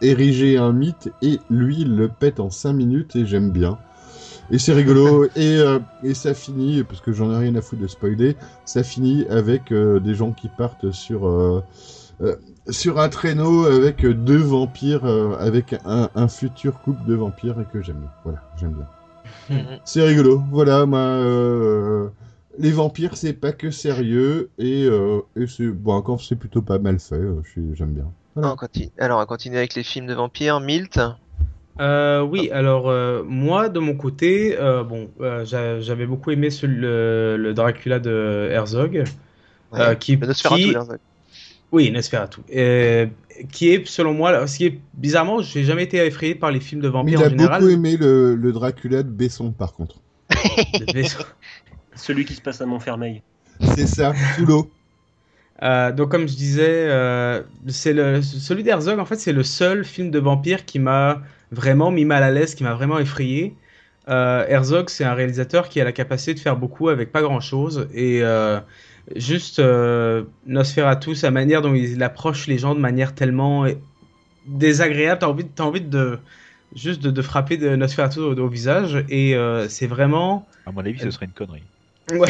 érigé 0.00 0.56
un 0.58 0.72
mythe 0.72 1.12
et 1.22 1.40
lui 1.50 1.80
il 1.80 1.96
le 1.96 2.08
pète 2.08 2.40
en 2.40 2.50
cinq 2.50 2.74
minutes 2.74 3.16
et 3.16 3.26
j'aime 3.26 3.50
bien. 3.50 3.80
Et 4.50 4.58
c'est 4.58 4.72
rigolo 4.74 5.26
et 5.36 5.58
euh, 5.58 5.80
et 6.02 6.14
ça 6.14 6.34
finit 6.34 6.84
parce 6.84 7.00
que 7.00 7.12
j'en 7.12 7.32
ai 7.32 7.38
rien 7.38 7.54
à 7.56 7.62
foutre 7.62 7.82
de 7.82 7.88
spoiler, 7.88 8.36
ça 8.64 8.82
finit 8.82 9.26
avec 9.28 9.72
euh, 9.72 10.00
des 10.00 10.14
gens 10.14 10.32
qui 10.32 10.48
partent 10.48 10.92
sur 10.92 11.26
euh, 11.28 11.62
euh, 12.22 12.36
sur 12.70 12.98
un 13.00 13.08
traîneau 13.08 13.64
avec 13.66 14.04
deux 14.04 14.36
vampires, 14.42 15.04
euh, 15.04 15.36
avec 15.38 15.74
un, 15.84 16.10
un 16.14 16.28
futur 16.28 16.80
couple 16.80 17.04
de 17.06 17.14
vampires 17.14 17.56
et 17.60 17.64
que 17.72 17.82
j'aime 17.82 17.96
bien. 17.96 18.10
Voilà, 18.24 18.38
j'aime 18.60 18.72
bien. 18.72 18.86
Mhm. 19.56 19.78
C'est 19.84 20.02
rigolo. 20.04 20.42
Voilà, 20.50 20.84
moi, 20.86 20.98
euh, 21.00 22.08
les 22.58 22.70
vampires, 22.70 23.16
c'est 23.16 23.32
pas 23.32 23.52
que 23.52 23.70
sérieux 23.70 24.50
et, 24.58 24.84
euh, 24.84 25.20
et 25.36 25.46
c'est 25.46 25.68
bon, 25.68 25.92
encore 25.94 26.20
c'est 26.20 26.36
plutôt 26.36 26.62
pas 26.62 26.78
mal 26.78 26.98
fait. 26.98 27.14
euh, 27.14 27.40
J'aime 27.74 27.92
bien. 27.92 28.04
Voilà. 28.34 28.52
On 28.52 28.56
continue. 28.56 28.90
Alors, 28.98 29.16
on 29.16 29.20
va 29.20 29.26
continuer 29.26 29.58
avec 29.58 29.74
les 29.74 29.82
films 29.82 30.06
de 30.06 30.14
vampires. 30.14 30.60
Milt. 30.60 31.00
Euh, 31.80 32.22
oui, 32.22 32.50
alors 32.50 32.88
euh, 32.90 33.22
moi 33.24 33.68
de 33.68 33.78
mon 33.78 33.94
côté, 33.94 34.56
euh, 34.58 34.82
bon, 34.82 35.10
euh, 35.20 35.44
j'a- 35.44 35.78
j'avais 35.78 36.06
beaucoup 36.06 36.32
aimé 36.32 36.50
ce- 36.50 36.66
le, 36.66 37.36
le 37.38 37.54
Dracula 37.54 38.00
de 38.00 38.48
Herzog, 38.50 39.04
Ouais. 39.72 39.80
euh, 39.80 39.94
qui, 39.94 40.16
Nosferatu, 40.16 40.62
qui- 40.62 40.70
Herzog. 40.72 40.98
Oui, 41.72 41.90
Nosferatu, 41.90 42.40
euh, 42.54 43.06
qui 43.52 43.70
est 43.70 43.86
selon 43.86 44.14
moi, 44.14 44.32
là, 44.32 44.46
ce 44.46 44.56
qui 44.58 44.66
est 44.66 44.80
bizarrement, 44.94 45.42
j'ai 45.42 45.64
jamais 45.64 45.84
été 45.84 45.98
effrayé 45.98 46.34
par 46.34 46.50
les 46.50 46.60
films 46.60 46.80
de 46.80 46.88
Mais 47.02 47.14
vampires 47.14 47.20
il 47.20 47.24
en 47.24 47.26
a 47.26 47.28
général. 47.28 47.60
beaucoup 47.60 47.72
aimé 47.72 47.96
le, 47.96 48.34
le 48.34 48.52
Dracula 48.52 49.02
de 49.02 49.10
Besson, 49.10 49.52
par 49.52 49.74
contre. 49.74 49.96
Celui 51.94 52.24
qui 52.24 52.34
se 52.34 52.40
passe 52.40 52.60
à 52.60 52.66
Montfermeil. 52.66 53.22
C'est 53.60 53.86
ça, 53.86 54.12
sous 54.36 54.46
l'eau. 54.46 54.70
Euh, 55.62 55.90
donc 55.90 56.10
comme 56.10 56.28
je 56.28 56.36
disais, 56.36 56.86
euh, 56.88 57.42
c'est 57.66 57.92
le 57.92 58.22
celui 58.22 58.62
d'Herzog 58.62 59.00
en 59.00 59.04
fait 59.04 59.16
c'est 59.16 59.32
le 59.32 59.42
seul 59.42 59.84
film 59.84 60.10
de 60.12 60.20
vampire 60.20 60.64
qui 60.64 60.78
m'a 60.78 61.22
vraiment 61.50 61.90
mis 61.90 62.04
mal 62.04 62.22
à 62.22 62.30
l'aise, 62.30 62.54
qui 62.54 62.62
m'a 62.62 62.74
vraiment 62.74 63.00
effrayé. 63.00 63.56
Euh, 64.08 64.46
Herzog 64.46 64.88
c'est 64.88 65.04
un 65.04 65.14
réalisateur 65.14 65.68
qui 65.68 65.80
a 65.80 65.84
la 65.84 65.92
capacité 65.92 66.32
de 66.34 66.38
faire 66.38 66.56
beaucoup 66.56 66.88
avec 66.90 67.10
pas 67.10 67.22
grand 67.22 67.40
chose 67.40 67.88
et 67.92 68.20
euh, 68.22 68.60
juste 69.16 69.58
euh, 69.58 70.24
Nosferatu, 70.46 71.14
sa 71.14 71.30
manière 71.30 71.62
dont 71.62 71.74
il 71.74 72.02
approche 72.02 72.46
les 72.46 72.58
gens 72.58 72.74
de 72.74 72.80
manière 72.80 73.14
tellement 73.14 73.66
désagréable, 74.44 75.20
t'as 75.20 75.28
envie, 75.28 75.48
t'as 75.48 75.64
envie 75.64 75.80
de 75.82 76.20
juste 76.74 77.02
de, 77.02 77.10
de 77.10 77.22
frapper 77.22 77.56
de 77.58 77.76
Nosferatu 77.76 78.20
au, 78.20 78.36
au 78.38 78.48
visage 78.48 79.04
et 79.08 79.36
euh, 79.36 79.68
c'est 79.68 79.86
vraiment 79.88 80.48
À 80.66 80.70
mon 80.70 80.84
avis, 80.84 81.00
ce 81.00 81.10
serait 81.10 81.26
une 81.26 81.32
connerie. 81.32 81.66
Ouais, 82.08 82.28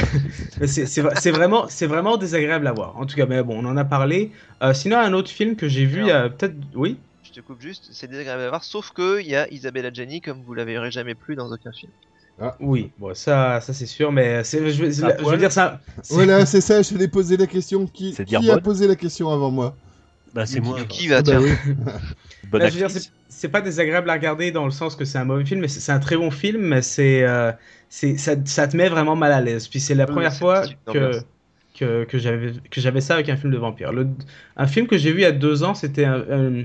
c'est 0.66 0.86
c'est 0.86 1.02
vra- 1.02 1.14
c'est 1.16 1.30
vraiment, 1.30 1.68
c'est 1.68 1.86
vraiment 1.86 2.16
désagréable 2.16 2.66
à 2.66 2.72
voir. 2.72 2.96
En 2.96 3.06
tout 3.06 3.14
cas, 3.16 3.26
mais 3.26 3.42
bon, 3.42 3.58
on 3.64 3.68
en 3.68 3.76
a 3.76 3.84
parlé. 3.84 4.32
Euh, 4.62 4.74
sinon, 4.74 4.98
un 4.98 5.12
autre 5.12 5.30
film 5.30 5.56
que 5.56 5.68
j'ai 5.68 5.84
vu, 5.86 6.00
il 6.00 6.06
y 6.06 6.10
a 6.10 6.28
peut-être, 6.28 6.56
oui? 6.74 6.98
Je 7.22 7.30
te 7.30 7.38
coupe 7.38 7.60
juste, 7.60 7.92
c'est 7.92 8.08
désagréable 8.08 8.42
à 8.42 8.48
voir, 8.48 8.64
sauf 8.64 8.90
que 8.90 9.20
il 9.20 9.28
y 9.28 9.36
a 9.36 9.48
Isabella 9.52 9.92
Gianni 9.92 10.20
comme 10.20 10.42
vous 10.42 10.52
la 10.52 10.64
verrez 10.64 10.90
jamais 10.90 11.14
plus 11.14 11.36
dans 11.36 11.52
aucun 11.52 11.70
film. 11.70 11.92
Oui, 12.60 12.92
bon, 12.96 13.14
ça, 13.14 13.60
ça 13.60 13.72
c'est 13.74 13.86
sûr, 13.86 14.12
mais 14.12 14.44
c'est, 14.44 14.70
je, 14.70 14.84
veux- 14.84 14.90
je 14.92 15.30
veux 15.30 15.38
dire 15.38 15.50
ça. 15.52 15.80
c'est- 16.02 16.06
Voilà, 16.08 16.46
c'est 16.46 16.60
ça, 16.60 16.82
je 16.82 16.94
t'ai 16.96 17.08
posé 17.08 17.36
la 17.36 17.46
question. 17.46 17.86
Qui, 17.86 18.16
C'est 18.16 18.24
qui 18.24 18.36
dire 18.36 18.42
a 18.50 18.58
bonne. 18.58 18.58
posé 18.58 18.86
la 18.88 18.96
question 18.96 19.28
avant 19.30 19.50
moi 19.50 19.76
Bah, 20.32 20.46
c'est 20.46 20.60
moi. 20.60 20.84
Qui 20.86 21.08
va, 21.08 21.18
Ah 21.18 21.22
bah 21.22 21.40
oui. 21.40 21.60
Bonne 22.44 22.62
Là, 22.62 22.68
je 22.68 22.74
veux 22.74 22.80
dire, 22.80 22.90
c'est- 22.90 23.12
c'est 23.28 23.48
pas 23.50 23.60
désagréable 23.62 24.10
à 24.10 24.14
regarder 24.14 24.52
dans 24.52 24.64
le 24.64 24.70
sens 24.72 24.96
que 24.96 25.04
c'est 25.04 25.18
un 25.18 25.24
mauvais 25.24 25.44
film, 25.44 25.60
mais 25.60 25.68
c'est 25.68 25.80
c'est 25.80 25.92
un 25.92 26.00
très 26.00 26.16
bon 26.16 26.30
film, 26.30 26.62
mais 26.62 26.82
c'est, 26.82 27.22
euh, 27.24 27.52
c'est, 27.88 28.16
ça, 28.18 28.34
ça 28.46 28.68
te 28.68 28.76
met 28.76 28.88
vraiment 28.88 29.16
mal 29.16 29.32
à 29.32 29.40
l'aise. 29.40 29.68
Puis 29.68 29.80
c'est 29.80 29.94
la 29.94 30.06
Oui, 30.06 30.08
première 30.08 30.32
c'est 30.32 30.38
fois 30.38 30.68
que, 30.86 31.24
que, 31.74 32.04
que 32.04 32.18
j'avais, 32.18 32.52
que 32.70 32.80
j'avais 32.80 33.00
ça 33.00 33.14
avec 33.14 33.28
un 33.28 33.36
film 33.36 33.52
de 33.52 33.58
vampire. 33.58 33.92
Le, 33.92 34.08
un 34.56 34.66
film 34.66 34.86
que 34.88 34.98
j'ai 34.98 35.12
vu 35.12 35.20
il 35.20 35.22
y 35.22 35.24
a 35.26 35.32
deux 35.32 35.62
ans, 35.64 35.74
c'était 35.74 36.04
un- 36.06 36.26
un- 36.30 36.64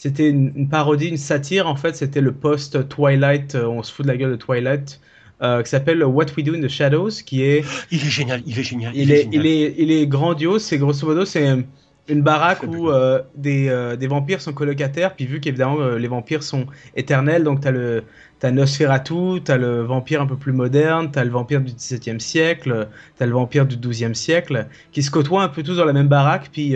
c'était 0.00 0.30
une, 0.30 0.50
une 0.56 0.68
parodie, 0.70 1.08
une 1.08 1.18
satire. 1.18 1.66
En 1.66 1.76
fait, 1.76 1.94
c'était 1.94 2.22
le 2.22 2.32
post-Twilight, 2.32 3.54
euh, 3.54 3.66
on 3.66 3.82
se 3.82 3.92
fout 3.92 4.06
de 4.06 4.10
la 4.10 4.16
gueule 4.16 4.30
de 4.30 4.36
Twilight, 4.36 4.98
euh, 5.42 5.62
qui 5.62 5.68
s'appelle 5.68 6.02
What 6.02 6.24
We 6.38 6.46
Do 6.46 6.54
in 6.54 6.62
the 6.62 6.68
Shadows, 6.68 7.10
qui 7.26 7.42
est 7.42 7.62
Il 7.90 7.98
est 7.98 8.10
génial, 8.10 8.42
il 8.46 8.58
est 8.58 8.62
génial. 8.62 8.96
il 8.96 9.12
est, 9.12 9.24
génial. 9.24 9.34
il 9.34 9.46
est, 9.46 9.74
il 9.76 9.92
est 9.92 10.06
grandiose. 10.06 10.62
C'est 10.62 10.78
grosso 10.78 11.06
modo, 11.06 11.26
c'est 11.26 11.46
une 12.08 12.22
baraque 12.22 12.62
où 12.62 12.88
euh, 12.88 13.20
des, 13.36 13.68
euh, 13.68 13.94
des 13.94 14.06
vampires 14.06 14.40
sont 14.40 14.54
colocataires. 14.54 15.14
Puis 15.14 15.26
vu 15.26 15.38
qu'évidemment 15.38 15.80
euh, 15.80 15.98
les 15.98 16.08
vampires 16.08 16.42
sont 16.42 16.66
éternels, 16.96 17.44
donc 17.44 17.60
t'as 17.60 17.70
le 17.70 18.04
t'as 18.38 18.50
Nosferatu, 18.50 19.42
t'as 19.44 19.58
le 19.58 19.82
vampire 19.82 20.22
un 20.22 20.26
peu 20.26 20.36
plus 20.36 20.52
moderne, 20.52 21.10
t'as 21.12 21.24
le 21.24 21.30
vampire 21.30 21.60
du 21.60 21.74
XVIIe 21.74 22.20
siècle, 22.20 22.88
t'as 23.18 23.26
le 23.26 23.32
vampire 23.32 23.66
du 23.66 23.76
XIIe 23.76 24.14
siècle, 24.14 24.66
qui 24.92 25.02
se 25.02 25.10
côtoient 25.10 25.42
un 25.42 25.48
peu 25.48 25.62
tous 25.62 25.76
dans 25.76 25.84
la 25.84 25.92
même 25.92 26.08
baraque, 26.08 26.48
puis 26.50 26.74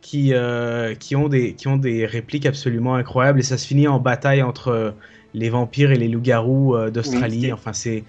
qui 0.00 0.32
euh, 0.34 0.94
qui 0.94 1.16
ont 1.16 1.28
des 1.28 1.54
qui 1.56 1.68
ont 1.68 1.76
des 1.76 2.06
répliques 2.06 2.46
absolument 2.46 2.94
incroyables. 2.96 3.40
Et 3.40 3.42
ça 3.42 3.58
se 3.58 3.66
finit 3.66 3.88
en 3.88 3.98
bataille 4.00 4.42
entre 4.42 4.68
euh, 4.68 4.92
les 5.34 5.50
vampires 5.50 5.90
et 5.92 5.96
les 5.98 6.08
loups-garous 6.08 6.74
euh, 6.76 6.90
d'Australie. 6.90 7.46
Oui, 7.46 7.52
enfin 7.52 7.72
c'est 7.72 8.06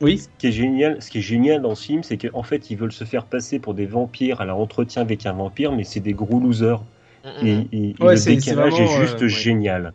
oui. 0.00 0.18
Ce 0.18 0.28
qui 0.38 0.48
est 0.48 0.52
génial, 0.52 1.00
ce 1.02 1.10
qui 1.10 1.18
est 1.18 1.22
génial 1.22 1.62
dans 1.62 1.74
ce 1.74 1.84
film, 1.84 2.02
c'est 2.02 2.18
qu'en 2.18 2.42
fait, 2.42 2.70
ils 2.70 2.76
veulent 2.76 2.92
se 2.92 3.04
faire 3.04 3.28
passer 3.28 3.60
pour 3.60 3.74
des 3.74 3.86
vampires 3.86 4.40
à 4.40 4.44
leur 4.44 4.58
entretien 4.58 5.02
avec 5.02 5.26
un 5.26 5.32
vampire, 5.32 5.72
mais 5.72 5.84
c'est 5.84 6.00
des 6.00 6.14
gros 6.14 6.40
losers. 6.40 6.84
Mhm. 7.24 7.46
Et, 7.46 7.68
et- 7.72 7.90
et 7.90 7.96
Ouais, 8.00 8.16
le 8.16 8.16
c'est- 8.16 8.40
c'est 8.40 8.56
décalage 8.56 8.80
est 8.80 8.86
juste 8.88 9.22
euh, 9.22 9.28
ouais. 9.28 9.28
génial. 9.28 9.94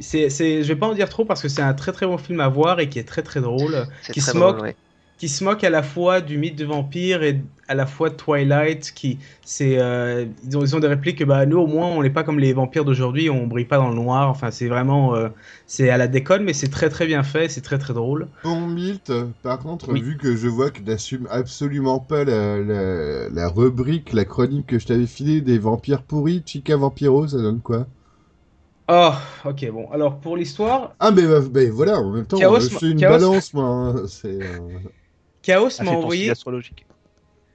C'est, 0.00 0.28
c'est, 0.30 0.62
je 0.62 0.68
vais 0.68 0.76
pas 0.78 0.86
en 0.88 0.94
dire 0.94 1.08
trop 1.08 1.24
parce 1.24 1.40
que 1.42 1.48
c'est 1.48 1.62
un 1.62 1.72
très 1.74 1.92
très 1.92 2.06
bon 2.06 2.18
film 2.18 2.40
à 2.40 2.48
voir 2.48 2.80
et 2.80 2.88
qui 2.90 2.98
est 2.98 3.04
très 3.04 3.22
très 3.22 3.40
drôle, 3.40 3.88
C'est 4.02 4.12
qui 4.12 4.20
très 4.20 4.32
se 4.32 4.36
drôle, 4.36 4.56
moque. 4.56 4.62
ouais. 4.62 4.76
qui 5.16 5.28
se 5.28 5.42
moque 5.44 5.64
à 5.64 5.70
la 5.70 5.82
fois 5.82 6.20
du 6.20 6.36
mythe 6.38 6.56
de 6.56 6.64
vampire 6.66 7.22
et 7.22 7.42
à 7.68 7.74
la 7.74 7.86
fois 7.86 8.10
Twilight, 8.10 8.92
qui 8.94 9.18
c'est, 9.44 9.78
euh, 9.78 10.26
ils, 10.44 10.56
ont, 10.56 10.62
ils 10.62 10.76
ont 10.76 10.80
des 10.80 10.86
répliques 10.88 11.18
que 11.18 11.24
bah 11.24 11.46
nous 11.46 11.58
au 11.58 11.66
moins 11.66 11.88
on 11.88 12.02
n'est 12.02 12.10
pas 12.10 12.22
comme 12.24 12.38
les 12.38 12.52
vampires 12.52 12.84
d'aujourd'hui, 12.84 13.30
on 13.30 13.46
brille 13.46 13.64
pas 13.66 13.76
dans 13.78 13.88
le 13.90 13.94
noir. 13.96 14.28
Enfin 14.30 14.50
c'est 14.50 14.68
vraiment, 14.68 15.14
euh, 15.16 15.28
c'est 15.66 15.90
à 15.90 15.96
la 15.96 16.08
déconne 16.08 16.44
mais 16.44 16.52
c'est 16.52 16.70
très 16.70 16.88
très 16.90 17.06
bien 17.06 17.22
fait, 17.22 17.48
c'est 17.48 17.62
très 17.62 17.78
très 17.78 17.94
drôle. 17.94 18.28
Bon, 18.42 18.66
Milt, 18.66 19.12
par 19.42 19.58
contre, 19.58 19.92
Oui. 19.92 19.98
vu 19.98 20.16
que 20.16 20.36
je 20.36 20.48
vois 20.48 20.70
que 20.70 20.80
n'assume 20.80 21.26
absolument 21.30 22.00
pas 22.00 22.24
la, 22.24 22.56
la, 22.62 23.28
la 23.28 23.48
rubrique, 23.50 24.14
la 24.14 24.24
chronique 24.24 24.68
que 24.68 24.78
je 24.78 24.86
t'avais 24.86 25.06
filée 25.06 25.42
des 25.42 25.58
vampires 25.58 26.02
pourris, 26.02 26.42
Chica 26.46 26.76
Vampiro, 26.78 27.28
ça 27.28 27.36
donne 27.36 27.60
quoi? 27.60 27.86
Oh 28.88 29.14
ok 29.44 29.70
bon 29.70 29.90
alors 29.92 30.20
pour 30.20 30.36
l'histoire, 30.36 30.96
Ah, 30.98 31.10
mais 31.10 31.26
bah, 31.26 31.40
bah, 31.50 31.60
voilà, 31.70 31.98
en 32.00 32.12
même 32.12 32.26
temps, 32.26 32.46
Chaos, 32.46 32.68
je 32.68 32.68
fais 32.68 32.90
une 32.90 33.04
Chaos. 33.04 33.06
balance, 33.06 33.52
moi. 33.54 33.66
hein, 33.66 34.06
C'est. 34.08 34.28
euh, 34.28 34.78
Chaos 35.40 35.70
Ah, 35.78 35.84
m'a 35.84 35.92
envoyé 35.92 36.34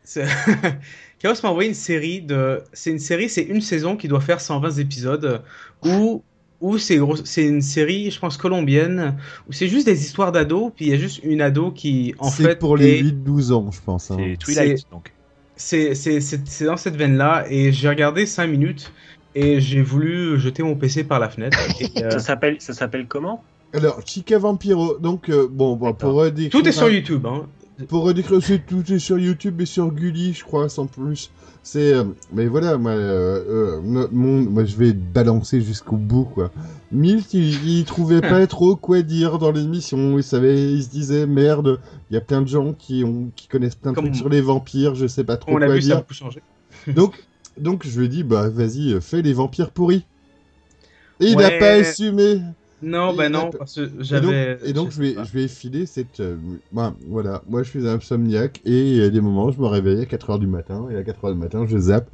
Chaos 1.20 1.36
m'a 1.44 1.50
envoyé 1.50 1.70
une 1.70 1.76
série 1.76 2.22
de. 2.22 2.62
C'est 2.74 2.90
une 2.92 3.00
série, 3.00 3.30
c'est 3.30 3.44
une 3.44 3.62
saison 3.62 3.96
qui 3.96 4.08
doit 4.08 4.22
faire 4.22 4.42
120 4.42 4.78
épisodes 4.80 5.42
où 5.86 6.24
où 6.60 6.78
c'est 6.78 6.98
gros... 6.98 7.16
c'est 7.16 7.46
une 7.48 7.62
série, 7.62 8.12
je 8.12 8.20
pense 8.20 8.38
colombienne, 8.38 9.18
où 9.50 9.52
c'est 9.52 9.68
juste 9.68 9.88
des 9.88 10.00
histoires 10.04 10.32
d'ados, 10.32 10.72
puis 10.76 10.86
il 10.86 10.92
y 10.92 10.94
a 10.94 10.98
juste 10.98 11.20
une 11.24 11.42
ado 11.42 11.72
qui 11.72 12.14
en 12.20 12.30
c'est 12.30 12.44
fait 12.44 12.60
pour 12.60 12.78
les 12.78 13.00
est- 13.00 13.04
8-12 13.04 13.52
ans, 13.52 13.72
je 13.72 13.80
pense. 13.84 14.12
hein. 14.12 14.18
C'est 14.20 14.38
Twilight, 14.38 14.78
C'est- 14.78 14.86
donc. 14.92 15.12
c'est 15.56 15.96
c'est 15.96 16.22
c'est 16.22 16.48
c'est 16.48 16.66
dans 16.66 16.78
cette 16.78 16.96
veine-là 16.96 17.46
et 17.50 17.72
j'ai 17.72 17.90
regardé 17.90 18.26
5 18.28 18.46
minutes 18.48 18.92
et 19.34 19.60
j'ai 19.60 19.82
voulu 19.82 20.40
jeter 20.40 20.62
mon 20.62 20.76
PC 20.76 21.04
par 21.04 21.20
la 21.20 21.30
fenêtre. 21.30 21.58
Et, 21.80 21.90
euh, 22.04 22.12
Ça 22.12 22.20
s'appelle, 22.20 22.58
ça 22.60 22.74
s'appelle 22.74 23.08
comment? 23.08 23.44
Alors, 23.74 24.02
Chica 24.06 24.38
Vampiro, 24.38 24.98
donc, 25.00 25.30
euh, 25.30 25.48
bon, 25.50 25.76
bon, 25.78 25.94
pour 25.94 26.14
redécrire. 26.14 26.52
tout 26.62 26.68
est 26.68 26.74
sur 26.74 26.88
un- 26.88 26.90
YouTube. 26.92 27.26
Hein. 27.26 27.48
Pour 27.88 28.04
redécrire, 28.04 28.44
c'est 28.44 28.66
tout 28.66 28.92
est 28.94 29.00
sur 29.00 29.18
YouTube 29.18 29.60
et 29.62 29.66
sur 29.66 29.92
Gulli, 29.92 30.34
je 30.34 30.44
crois, 30.44 30.70
sans 30.70 30.86
plus. 30.86 31.32
C'est, 31.64 31.94
euh, 31.94 32.04
mais 32.34 32.46
voilà, 32.48 32.78
moi, 32.78 32.92
euh, 32.92 33.80
euh, 33.82 34.08
mon, 34.12 34.42
moi, 34.42 34.66
je 34.66 34.76
vais 34.76 34.94
balancer 34.94 35.62
jusqu'au 35.62 35.96
bout, 35.96 36.26
quoi. 36.26 36.52
Milt, 36.92 37.34
il, 37.34 37.68
il 37.68 37.86
trouvait 37.86 38.22
pas 38.22 38.46
trop 38.48 38.76
quoi 38.76 39.02
dire 39.02 39.40
dans 39.40 39.52
l'émission. 39.52 40.18
Il 40.18 40.24
savait, 40.24 40.74
il 40.74 40.84
se 40.84 40.90
disait, 40.90 41.26
merde, 41.26 41.80
il 42.10 42.14
y 42.14 42.18
a 42.18 42.22
plein 42.22 42.42
de 42.42 42.48
gens 42.48 42.74
qui 42.74 43.04
ont, 43.04 43.32
qui 43.36 43.48
connaissent 43.48 43.76
plein 43.76 43.92
de 43.92 43.96
Comme- 43.96 44.06
trucs 44.06 44.16
sur 44.18 44.30
les 44.30 44.42
vampires, 44.42 44.94
je 44.96 45.08
sais 45.08 45.24
pas 45.24 45.38
trop 45.38 45.52
On 45.54 45.62
a 45.62 45.66
quoi 45.66 45.70
ça 45.70 45.76
a 45.78 45.80
dire. 45.80 45.98
beaucoup 45.98 46.14
changé. 46.14 46.42
Donc, 46.88 47.24
donc, 47.58 47.86
je 47.86 48.00
lui 48.00 48.06
ai 48.06 48.10
dit, 48.10 48.24
bah, 48.24 48.48
vas-y, 48.50 49.00
fais 49.02 49.22
les 49.22 49.34
vampires 49.34 49.72
pourris. 49.72 50.06
Et 51.20 51.28
il 51.28 51.38
n'a 51.38 51.48
Ouais. 51.50 51.60
pas 51.60 51.72
assumé. 51.74 52.42
Non, 52.82 53.14
bah 53.16 53.30
non, 53.30 53.50
parce 53.52 53.76
que 53.76 53.82
Et 53.82 53.88
donc, 53.88 54.02
j'avais. 54.04 54.58
et 54.66 54.74
donc 54.74 54.92
je 54.92 55.02
vais, 55.02 55.16
je 55.24 55.32
vais 55.34 55.48
filer 55.48 55.86
cette. 55.86 56.20
euh, 56.20 56.36
ben, 56.72 56.96
voilà, 57.08 57.42
moi 57.48 57.62
je 57.64 57.70
suis 57.70 57.88
un 57.88 57.96
insomniaque 57.96 58.60
et 58.66 58.92
il 58.92 58.96
y 58.98 59.02
a 59.04 59.10
des 59.10 59.22
moments, 59.22 59.52
je 59.52 59.60
me 59.60 59.68
réveille 59.68 60.02
à 60.02 60.06
4h 60.06 60.40
du 60.40 60.48
matin 60.48 60.88
et 60.92 60.96
à 60.96 61.04
4h 61.04 61.34
du 61.34 61.40
matin, 61.40 61.66
je 61.68 61.78
zappe. 61.78 62.10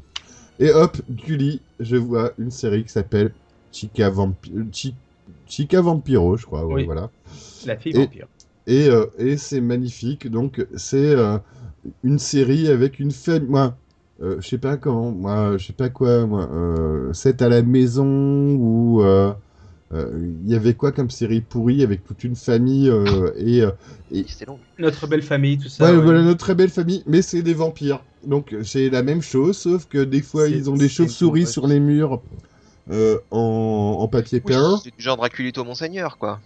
Et 0.60 0.72
hop, 0.72 0.98
du 1.08 1.38
lit, 1.38 1.62
je 1.80 1.96
vois 1.96 2.32
une 2.38 2.52
série 2.52 2.84
qui 2.84 2.90
s'appelle 2.92 3.32
Chica, 3.72 4.10
Vampi- 4.10 4.52
euh, 4.58 4.66
Chi- 4.72 4.96
Chica 5.46 5.82
Vampiro, 5.82 6.36
je 6.36 6.46
crois. 6.46 6.66
ouais, 6.66 6.74
Oui. 6.76 6.86
voilà. 6.86 7.10
La 7.66 7.78
fille 7.78 7.94
Et- 7.96 8.00
vampire. 8.00 8.28
Et, 8.66 8.90
euh, 8.90 9.06
et 9.18 9.38
c'est 9.38 9.62
magnifique. 9.62 10.30
Donc, 10.30 10.66
c'est 10.76 11.16
euh, 11.16 11.38
une 12.04 12.20
série 12.20 12.68
avec 12.68 13.00
une 13.00 13.12
famille. 13.12 13.48
Moi, 13.48 13.78
euh, 14.22 14.38
je 14.42 14.48
sais 14.50 14.58
pas 14.58 14.76
comment. 14.76 15.12
Moi, 15.12 15.58
je 15.58 15.68
sais 15.68 15.74
pas 15.74 15.88
quoi. 15.90 16.26
Moi, 16.26 16.50
euh, 16.52 17.14
c'est 17.14 17.42
à 17.42 17.48
la 17.48 17.62
maison 17.62 18.06
ou. 18.56 19.02
Euh, 19.94 19.98
euh, 20.14 20.34
Il 20.46 20.52
y 20.52 20.56
avait 20.56 20.74
quoi 20.74 20.92
comme 20.92 21.10
série 21.10 21.42
pourrie 21.42 21.84
avec 21.84 22.04
toute 22.04 22.24
une 22.24 22.36
famille 22.36 22.90
euh, 22.90 23.32
et, 23.38 23.62
euh, 23.62 23.72
et 24.12 24.26
C'est 24.28 24.46
long. 24.46 24.60
Notre 24.80 25.08
belle 25.08 25.22
famille, 25.24 25.58
tout 25.58 25.70
ça. 25.70 25.86
Ouais, 25.86 25.98
ouais. 25.98 26.04
voilà 26.04 26.22
notre 26.24 26.40
très 26.40 26.56
belle 26.56 26.70
famille, 26.70 27.04
mais 27.06 27.22
c'est 27.22 27.42
des 27.42 27.54
vampires. 27.54 28.04
Donc 28.26 28.54
c'est 28.64 28.90
la 28.90 29.04
même 29.04 29.22
chose, 29.22 29.58
sauf 29.58 29.86
que 29.88 30.04
des 30.04 30.22
fois 30.22 30.48
ils 30.50 30.70
ont 30.70 30.76
des 30.76 30.90
chauves-souris 30.90 31.48
sur 31.48 31.68
les 31.68 31.80
murs 31.80 32.22
euh, 32.92 33.18
en, 33.32 33.98
en 34.00 34.08
papier 34.08 34.42
Oui, 34.44 34.54
peint. 34.54 34.80
c'est 34.84 34.96
du 34.96 35.04
genre 35.04 35.18
Draculito 35.18 35.64
Monseigneur, 35.64 36.18
quoi. 36.18 36.40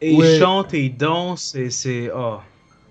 Et 0.00 0.14
Ouais. 0.16 0.36
ils 0.36 0.38
chantent 0.38 0.74
et 0.74 0.84
ils 0.84 0.96
dansent 0.96 1.54
et 1.56 1.70
c'est. 1.70 2.10
Oh. 2.14 2.38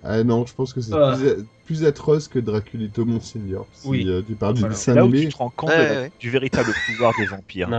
Ah 0.04 0.24
non, 0.24 0.46
je 0.46 0.54
pense 0.54 0.74
que 0.74 0.80
c'est 0.82 0.94
Ah. 0.94 1.18
plus, 1.18 1.46
plus 1.66 1.84
atroce 1.86 2.28
que 2.28 2.40
Draculito 2.40 3.04
Monseigneur. 3.04 3.66
Si 3.74 3.88
Oui. 3.88 4.06
euh, 4.08 4.22
tu 4.26 4.36
parles 4.36 4.54
du 4.54 4.60
Voilà. 4.62 4.74
dessin 4.76 4.92
C'est 4.94 4.96
là 4.96 5.04
où 5.04 5.10
animé. 5.10 5.26
tu 5.26 5.34
te 5.34 5.38
rends 5.38 5.50
compte 5.50 5.70
Ouais, 5.70 5.78
de 5.90 5.94
la- 5.94 6.02
ouais. 6.04 6.12
du 6.20 6.30
véritable 6.30 6.70
pouvoir 6.86 7.14
des 7.18 7.26
vampires. 7.26 7.70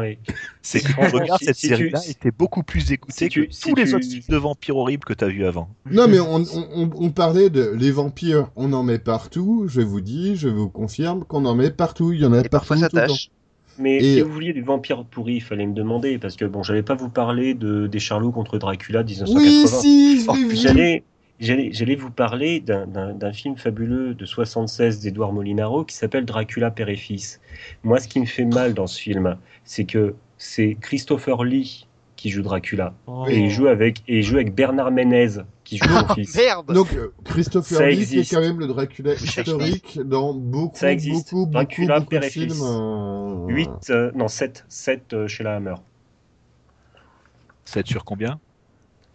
C'est 0.60 0.80
que 0.80 0.86
tu 0.88 0.92
si- 1.38 1.44
cette 1.44 1.56
si 1.56 1.68
tu- 1.68 1.74
série-là 1.76 2.00
t'es 2.20 2.30
beaucoup 2.30 2.62
plus 2.62 2.92
écouté 2.92 3.14
si 3.14 3.28
tu- 3.28 3.46
que 3.46 3.52
si 3.54 3.60
tous 3.62 3.74
les 3.76 3.84
tu- 3.86 3.94
autres 3.94 4.04
films 4.06 4.22
de 4.28 4.36
vampires 4.36 4.76
horribles 4.76 5.04
que 5.04 5.14
t'as 5.14 5.28
vu 5.28 5.46
avant. 5.46 5.68
Non, 5.90 6.06
mais 6.08 6.20
on, 6.20 6.36
on, 6.36 6.68
on- 6.74 6.90
on 6.96 7.10
parlait 7.10 7.48
de 7.50 7.70
les 7.78 7.90
vampires, 7.92 8.50
on 8.56 8.72
en 8.72 8.82
met 8.82 8.98
partout. 8.98 9.64
Je 9.68 9.80
vous 9.80 10.00
dis, 10.00 10.36
je 10.36 10.48
vous 10.48 10.68
confirme 10.68 11.24
qu'on 11.24 11.44
en 11.46 11.54
met 11.54 11.70
partout. 11.70 12.12
Il 12.12 12.20
y 12.20 12.26
en 12.26 12.32
a 12.32 12.40
Et 12.40 12.48
partout. 12.48 12.74
tout 12.74 12.80
le 12.82 13.06
temps. 13.06 13.14
Mais 13.78 13.98
Et- 13.98 14.14
si 14.16 14.20
vous 14.22 14.32
vouliez 14.32 14.52
du 14.52 14.62
vampire 14.62 15.04
pourri, 15.04 15.34
il 15.34 15.40
fallait 15.40 15.66
me 15.66 15.72
demander, 15.74 16.18
parce 16.18 16.34
que 16.36 16.44
bon, 16.44 16.64
j'allais 16.64 16.82
pas 16.82 16.96
vous 16.96 17.10
parler 17.10 17.54
de, 17.54 17.86
des 17.86 18.00
Charlots 18.00 18.32
contre 18.32 18.58
Dracula 18.58 19.04
de 19.04 19.08
1980. 19.08 19.40
Oui, 19.40 19.68
si, 19.68 20.20
je 20.22 20.26
Oh, 20.28 20.34
l'ai 20.34 20.96
vu. 20.96 21.02
J'allais, 21.40 21.94
vous 21.94 22.10
parler 22.10 22.60
d'un, 22.60 23.32
film 23.32 23.56
fabuleux 23.56 24.14
de 24.14 24.24
76 24.24 25.00
d'Edouard 25.00 25.32
Molinaro 25.32 25.84
qui 25.84 25.94
s'appelle 25.94 26.24
Dracula 26.24 26.70
Père 26.70 26.88
et 26.88 26.96
Fils. 26.96 27.40
Moi, 27.84 28.00
ce 28.00 28.08
qui 28.08 28.20
me 28.20 28.26
fait 28.26 28.44
mal 28.44 28.74
dans 28.74 28.86
ce 28.86 29.00
film, 29.00 29.36
c'est 29.64 29.84
que 29.84 30.14
c'est 30.36 30.76
Christopher 30.80 31.44
Lee 31.44 31.86
qui 32.16 32.30
joue 32.30 32.42
Dracula. 32.42 32.94
Et 33.28 33.38
il 33.38 33.50
joue 33.50 33.68
avec, 33.68 34.02
et 34.08 34.18
il 34.18 34.22
joue 34.24 34.34
avec 34.36 34.52
Bernard 34.52 34.90
Ménez 34.90 35.28
qui 35.62 35.78
joue 35.78 35.88
son 36.08 36.14
fils. 36.14 36.34
Merde 36.34 36.72
Donc 36.74 36.92
euh, 36.94 37.12
Christopher 37.24 37.78
Ça 37.78 37.88
Lee 37.88 38.04
qui 38.04 38.18
est 38.18 38.30
quand 38.34 38.40
même 38.40 38.58
le 38.58 38.66
Dracula 38.66 39.14
historique 39.14 40.00
dans 40.04 40.34
beaucoup, 40.34 40.76
Ça 40.76 40.90
existe. 40.90 41.30
beaucoup, 41.32 41.46
beaucoup, 41.46 41.52
Dracula, 41.52 42.00
beaucoup 42.00 42.10
père 42.10 42.20
de 42.22 42.26
et 42.26 42.30
films. 42.30 42.50
fils. 42.50 42.62
euh, 42.64 43.46
8, 43.46 43.70
euh, 43.90 44.10
non 44.16 44.26
7, 44.26 44.64
7 44.68 45.12
euh, 45.12 45.28
chez 45.28 45.44
la 45.44 45.54
Hammer. 45.56 45.74
7 47.64 47.86
sur 47.86 48.04
combien? 48.04 48.40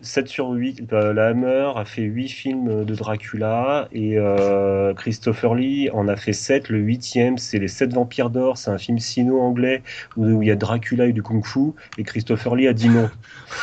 7 0.04 0.28
sur 0.28 0.50
8, 0.50 0.92
euh, 0.94 1.14
la 1.14 1.28
Hammer 1.30 1.72
a 1.76 1.86
fait 1.86 2.02
8 2.04 2.28
films 2.30 2.86
de 2.86 2.96
Dracula 2.96 3.88
et 3.92 4.18
euh, 4.18 4.94
Christopher 4.94 5.56
Lee 5.56 5.90
en 5.92 6.08
a 6.08 6.16
fait 6.16 6.34
7. 6.34 6.70
Le 6.70 6.80
8 6.80 7.18
c'est 7.38 7.60
Les 7.60 7.68
7 7.68 7.94
Vampires 7.94 8.30
d'Or, 8.30 8.58
c'est 8.58 8.70
un 8.70 8.78
film 8.78 9.00
sino-anglais 9.00 9.82
où, 10.18 10.26
où 10.26 10.42
il 10.42 10.50
y 10.50 10.52
a 10.52 10.56
Dracula 10.56 11.06
et 11.08 11.14
du 11.14 11.24
kung-fu 11.24 11.72
et 11.98 12.04
ChristopherLee 12.04 12.68
a 12.68 12.74
dit 12.74 12.90
non. 12.90 13.10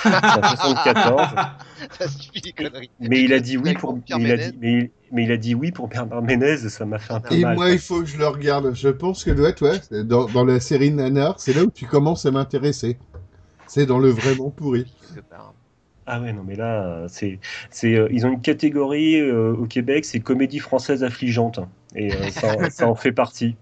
C'est 0.02 0.08
en 0.08 0.42
74. 0.48 1.28
Ça 1.98 2.08
suffit. 2.08 2.54
Mais 3.00 3.22
il 3.22 3.32
a 3.32 3.40
dit 3.40 3.56
oui 3.56 3.74
pour, 3.74 3.98
il 4.08 4.14
a 4.14 4.18
Ménez. 4.18 4.36
dit, 4.50 4.58
mais, 4.60 4.72
il- 4.72 4.90
mais 5.12 5.24
il 5.24 5.32
a 5.32 5.36
dit 5.36 5.54
oui 5.54 5.72
pour 5.72 5.88
Bernard 5.88 6.22
Ménez, 6.22 6.56
ça 6.58 6.84
m'a 6.86 6.98
fait 6.98 7.12
un 7.14 7.20
peu 7.20 7.34
Et 7.34 7.40
mal. 7.42 7.54
moi, 7.56 7.66
quoi. 7.66 7.72
il 7.74 7.78
faut 7.78 8.00
que 8.00 8.06
je 8.06 8.16
le 8.18 8.26
regarde. 8.26 8.74
Je 8.74 8.88
pense 8.88 9.24
que 9.24 9.30
doit 9.30 9.48
être, 9.50 9.62
ouais, 9.62 9.80
c'est 9.88 10.06
dans, 10.06 10.26
dans 10.26 10.44
la 10.44 10.60
série 10.60 10.90
Nanar, 10.90 11.38
c'est 11.38 11.54
là 11.54 11.64
où 11.64 11.70
tu 11.70 11.86
commences 11.86 12.26
à 12.26 12.30
m'intéresser. 12.30 12.98
C'est 13.66 13.86
dans 13.86 13.98
le 13.98 14.08
vraiment 14.10 14.50
pourri. 14.50 14.84
Ah 16.06 16.20
ouais, 16.20 16.32
non, 16.32 16.42
mais 16.44 16.56
là, 16.56 17.06
c'est, 17.08 17.38
c'est, 17.70 17.94
euh, 17.94 18.08
ils 18.10 18.26
ont 18.26 18.32
une 18.32 18.40
catégorie 18.40 19.20
euh, 19.20 19.54
au 19.54 19.66
Québec, 19.66 20.04
c'est 20.04 20.20
comédie 20.20 20.58
française 20.58 21.04
affligeante. 21.04 21.60
Et 21.94 22.14
euh, 22.14 22.30
ça, 22.30 22.68
ça 22.70 22.88
en 22.88 22.94
fait 22.94 23.12
partie. 23.12 23.56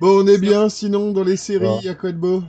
Bon, 0.00 0.22
on 0.22 0.26
est 0.26 0.38
bien, 0.38 0.68
sinon, 0.68 1.12
dans 1.12 1.24
les 1.24 1.36
séries, 1.36 1.66
Ouais. 1.66 1.78
il 1.80 1.84
y 1.84 1.88
a 1.88 1.94
quoi 1.94 2.12
de 2.12 2.18
beau? 2.18 2.42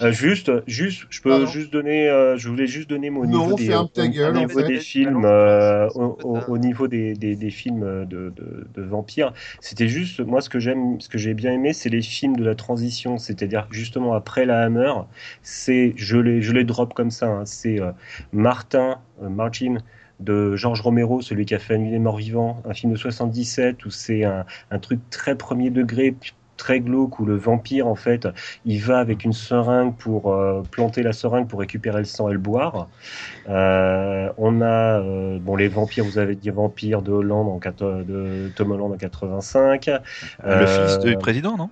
Euh, 0.00 0.12
juste, 0.12 0.50
juste, 0.66 1.06
je 1.10 1.20
peux 1.22 1.30
Pardon 1.30 1.46
juste 1.46 1.72
donner, 1.72 2.08
euh, 2.08 2.36
je 2.36 2.48
voulais 2.48 2.66
juste 2.66 2.88
donner 2.88 3.10
mon 3.10 3.24
niveau 3.24 3.52
des, 3.54 3.74
au- 3.74 4.08
gueule, 4.08 4.36
au 4.36 4.38
en 4.38 4.40
niveau 4.46 4.62
des 4.62 4.78
films, 4.78 5.24
euh, 5.24 5.88
au, 5.94 6.18
au- 6.22 6.44
au 6.46 6.58
niveau 6.58 6.88
des, 6.88 7.14
des, 7.14 7.36
des 7.36 7.50
films 7.50 8.04
de, 8.06 8.30
de, 8.30 8.66
de 8.74 8.82
vampires. 8.82 9.32
C'était 9.60 9.88
juste, 9.88 10.20
moi, 10.20 10.40
ce 10.40 10.48
que 10.50 10.58
j'aime, 10.60 11.00
ce 11.00 11.08
que 11.08 11.18
j'ai 11.18 11.34
bien 11.34 11.52
aimé, 11.52 11.72
c'est 11.72 11.88
les 11.88 12.02
films 12.02 12.36
de 12.36 12.44
la 12.44 12.54
transition, 12.54 13.18
c'est-à-dire 13.18 13.66
justement 13.70 14.14
après 14.14 14.44
la 14.46 14.60
Hammer, 14.62 14.92
c'est, 15.42 15.92
je 15.96 16.16
les, 16.18 16.42
je 16.42 16.52
les 16.52 16.64
drop 16.64 16.94
comme 16.94 17.10
ça, 17.10 17.26
hein, 17.28 17.44
c'est 17.44 17.80
euh, 17.80 17.92
Martin, 18.32 18.98
euh, 19.22 19.28
Martin 19.28 19.76
de 20.20 20.56
Georges 20.56 20.80
Romero, 20.80 21.20
celui 21.22 21.44
qui 21.46 21.54
a 21.54 21.58
fait 21.60 21.78
des 21.78 21.98
Morts 21.98 22.16
Vivants, 22.16 22.60
un 22.64 22.74
film 22.74 22.92
de 22.92 22.98
77 22.98 23.84
où 23.84 23.90
c'est 23.90 24.24
un, 24.24 24.44
un 24.70 24.78
truc 24.80 24.98
très 25.10 25.36
premier 25.36 25.70
degré, 25.70 26.16
très 26.58 26.80
glauque 26.80 27.18
où 27.18 27.24
le 27.24 27.36
vampire 27.36 27.86
en 27.86 27.94
fait 27.94 28.28
il 28.66 28.82
va 28.82 28.98
avec 28.98 29.24
une 29.24 29.32
seringue 29.32 29.94
pour 29.96 30.32
euh, 30.32 30.62
planter 30.70 31.02
la 31.02 31.14
seringue 31.14 31.48
pour 31.48 31.60
récupérer 31.60 31.98
le 31.98 32.04
sang 32.04 32.28
et 32.28 32.32
le 32.32 32.38
boire. 32.38 32.88
Euh, 33.48 34.28
on 34.36 34.60
a 34.60 35.00
euh, 35.00 35.38
bon 35.40 35.56
les 35.56 35.68
vampires, 35.68 36.04
vous 36.04 36.18
avez 36.18 36.34
dit 36.34 36.50
vampires 36.50 37.00
de 37.00 37.12
Hollande 37.12 37.48
en 37.48 37.58
de 38.02 38.50
Tom 38.54 38.72
Holland 38.72 38.92
en 38.92 38.96
85. 38.96 39.90
Le 40.44 40.66
fils 40.66 40.98
du 40.98 41.16
président, 41.16 41.56
non? 41.56 41.70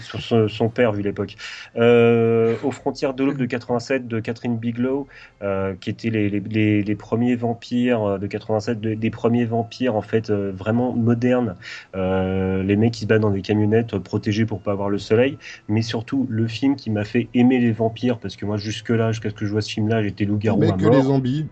Sur 0.00 0.20
son, 0.22 0.48
son 0.48 0.70
père 0.70 0.92
vu 0.92 1.02
l'époque. 1.02 1.36
Euh, 1.76 2.56
aux 2.62 2.70
frontières 2.70 3.14
de 3.14 3.24
l'aube 3.24 3.36
de 3.36 3.46
87 3.46 4.06
de 4.08 4.20
Catherine 4.20 4.58
Bigelow, 4.58 5.08
euh, 5.42 5.74
qui 5.76 5.90
étaient 5.90 6.10
les, 6.10 6.28
les, 6.30 6.40
les, 6.40 6.82
les 6.82 6.96
premiers 6.96 7.36
vampires 7.36 8.02
euh, 8.02 8.18
de 8.18 8.26
87, 8.26 8.80
de- 8.80 8.94
des 8.94 9.10
premiers 9.10 9.44
vampires 9.44 9.94
en 9.96 10.02
fait 10.02 10.30
vraiment 10.30 10.92
modernes. 10.94 11.56
Les 11.94 12.76
mecs 12.76 12.92
qui 12.94 13.00
se 13.02 13.06
battent 13.06 13.20
dans 13.22 13.30
des 13.30 13.42
camionnettes 13.42 13.98
protégés 13.98 14.46
pour 14.46 14.62
pas 14.62 14.72
avoir 14.72 14.90
le 14.90 14.98
soleil, 14.98 15.38
mais 15.68 15.82
surtout 15.82 16.26
le 16.30 16.46
film 16.48 16.76
qui 16.76 16.90
m'a 16.90 17.04
fait 17.04 17.28
aimer 17.34 17.58
les 17.60 17.72
vampires 17.72 18.18
parce 18.18 18.36
que 18.36 18.46
moi 18.46 18.56
jusque 18.56 18.90
là, 18.90 19.12
jusqu'à 19.12 19.30
ce 19.30 19.34
que 19.34 19.46
je 19.46 19.52
vois 19.52 19.62
ce 19.62 19.70
film-là, 19.72 20.02
j'étais 20.02 20.24
loup-garou 20.24 20.60
Mais 20.60 20.72
à 20.72 20.76
que 20.76 20.86
mort. 20.86 20.94
les 20.94 21.02
zombies. 21.02 21.50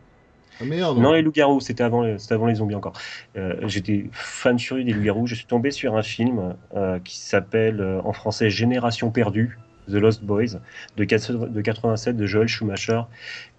Non, 1.00 1.12
les 1.12 1.22
loups-garous, 1.22 1.60
c'était 1.60 1.84
avant, 1.84 2.04
avant 2.30 2.46
les 2.46 2.56
zombies 2.56 2.74
encore. 2.74 2.92
Euh, 3.36 3.56
J'étais 3.66 4.06
fan 4.12 4.58
furieux 4.58 4.84
des 4.84 4.92
loups-garous. 4.92 5.26
Je 5.26 5.34
suis 5.34 5.46
tombé 5.46 5.70
sur 5.70 5.96
un 5.96 6.02
film 6.02 6.54
euh, 6.76 6.98
qui 7.00 7.18
s'appelle 7.18 7.80
euh, 7.80 8.00
en 8.04 8.12
français 8.12 8.50
Génération 8.50 9.10
perdue, 9.10 9.58
The 9.88 9.94
Lost 9.94 10.22
Boys, 10.22 10.60
de, 10.96 11.04
4 11.04 11.48
de 11.48 11.60
87 11.60 12.16
de 12.16 12.26
Joel 12.26 12.48
Schumacher, 12.48 13.02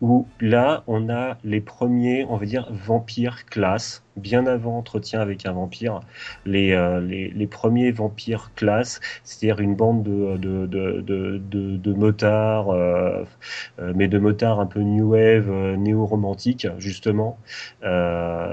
où 0.02 0.28
là, 0.40 0.84
on 0.88 1.10
a 1.10 1.38
les 1.44 1.62
premiers, 1.62 2.26
on 2.26 2.38
va 2.38 2.46
dire, 2.46 2.68
vampires 2.72 3.46
classe, 3.46 4.04
bien 4.16 4.46
avant 4.46 4.78
Entretien 4.78 5.22
avec 5.22 5.46
un 5.46 5.54
vampire, 5.54 6.02
les, 6.46 6.72
euh, 6.74 7.02
les, 7.02 7.30
les 7.30 7.48
premiers 7.48 7.92
vampires 7.92 8.52
classe, 8.56 9.00
c'est-à-dire 9.24 9.60
une 9.60 9.76
bande 9.76 10.04
de, 10.04 10.38
de, 10.38 10.66
de, 10.68 11.02
de, 11.02 11.78
de, 11.78 11.94
motards, 11.94 12.70
euh, 12.70 13.24
euh, 13.80 13.94
mais 13.96 14.08
de 14.08 14.20
motards 14.20 14.60
un 14.60 14.66
peu 14.66 14.82
new 14.82 15.12
wave, 15.12 15.50
néo-romantique, 15.78 16.68
justement. 16.78 17.38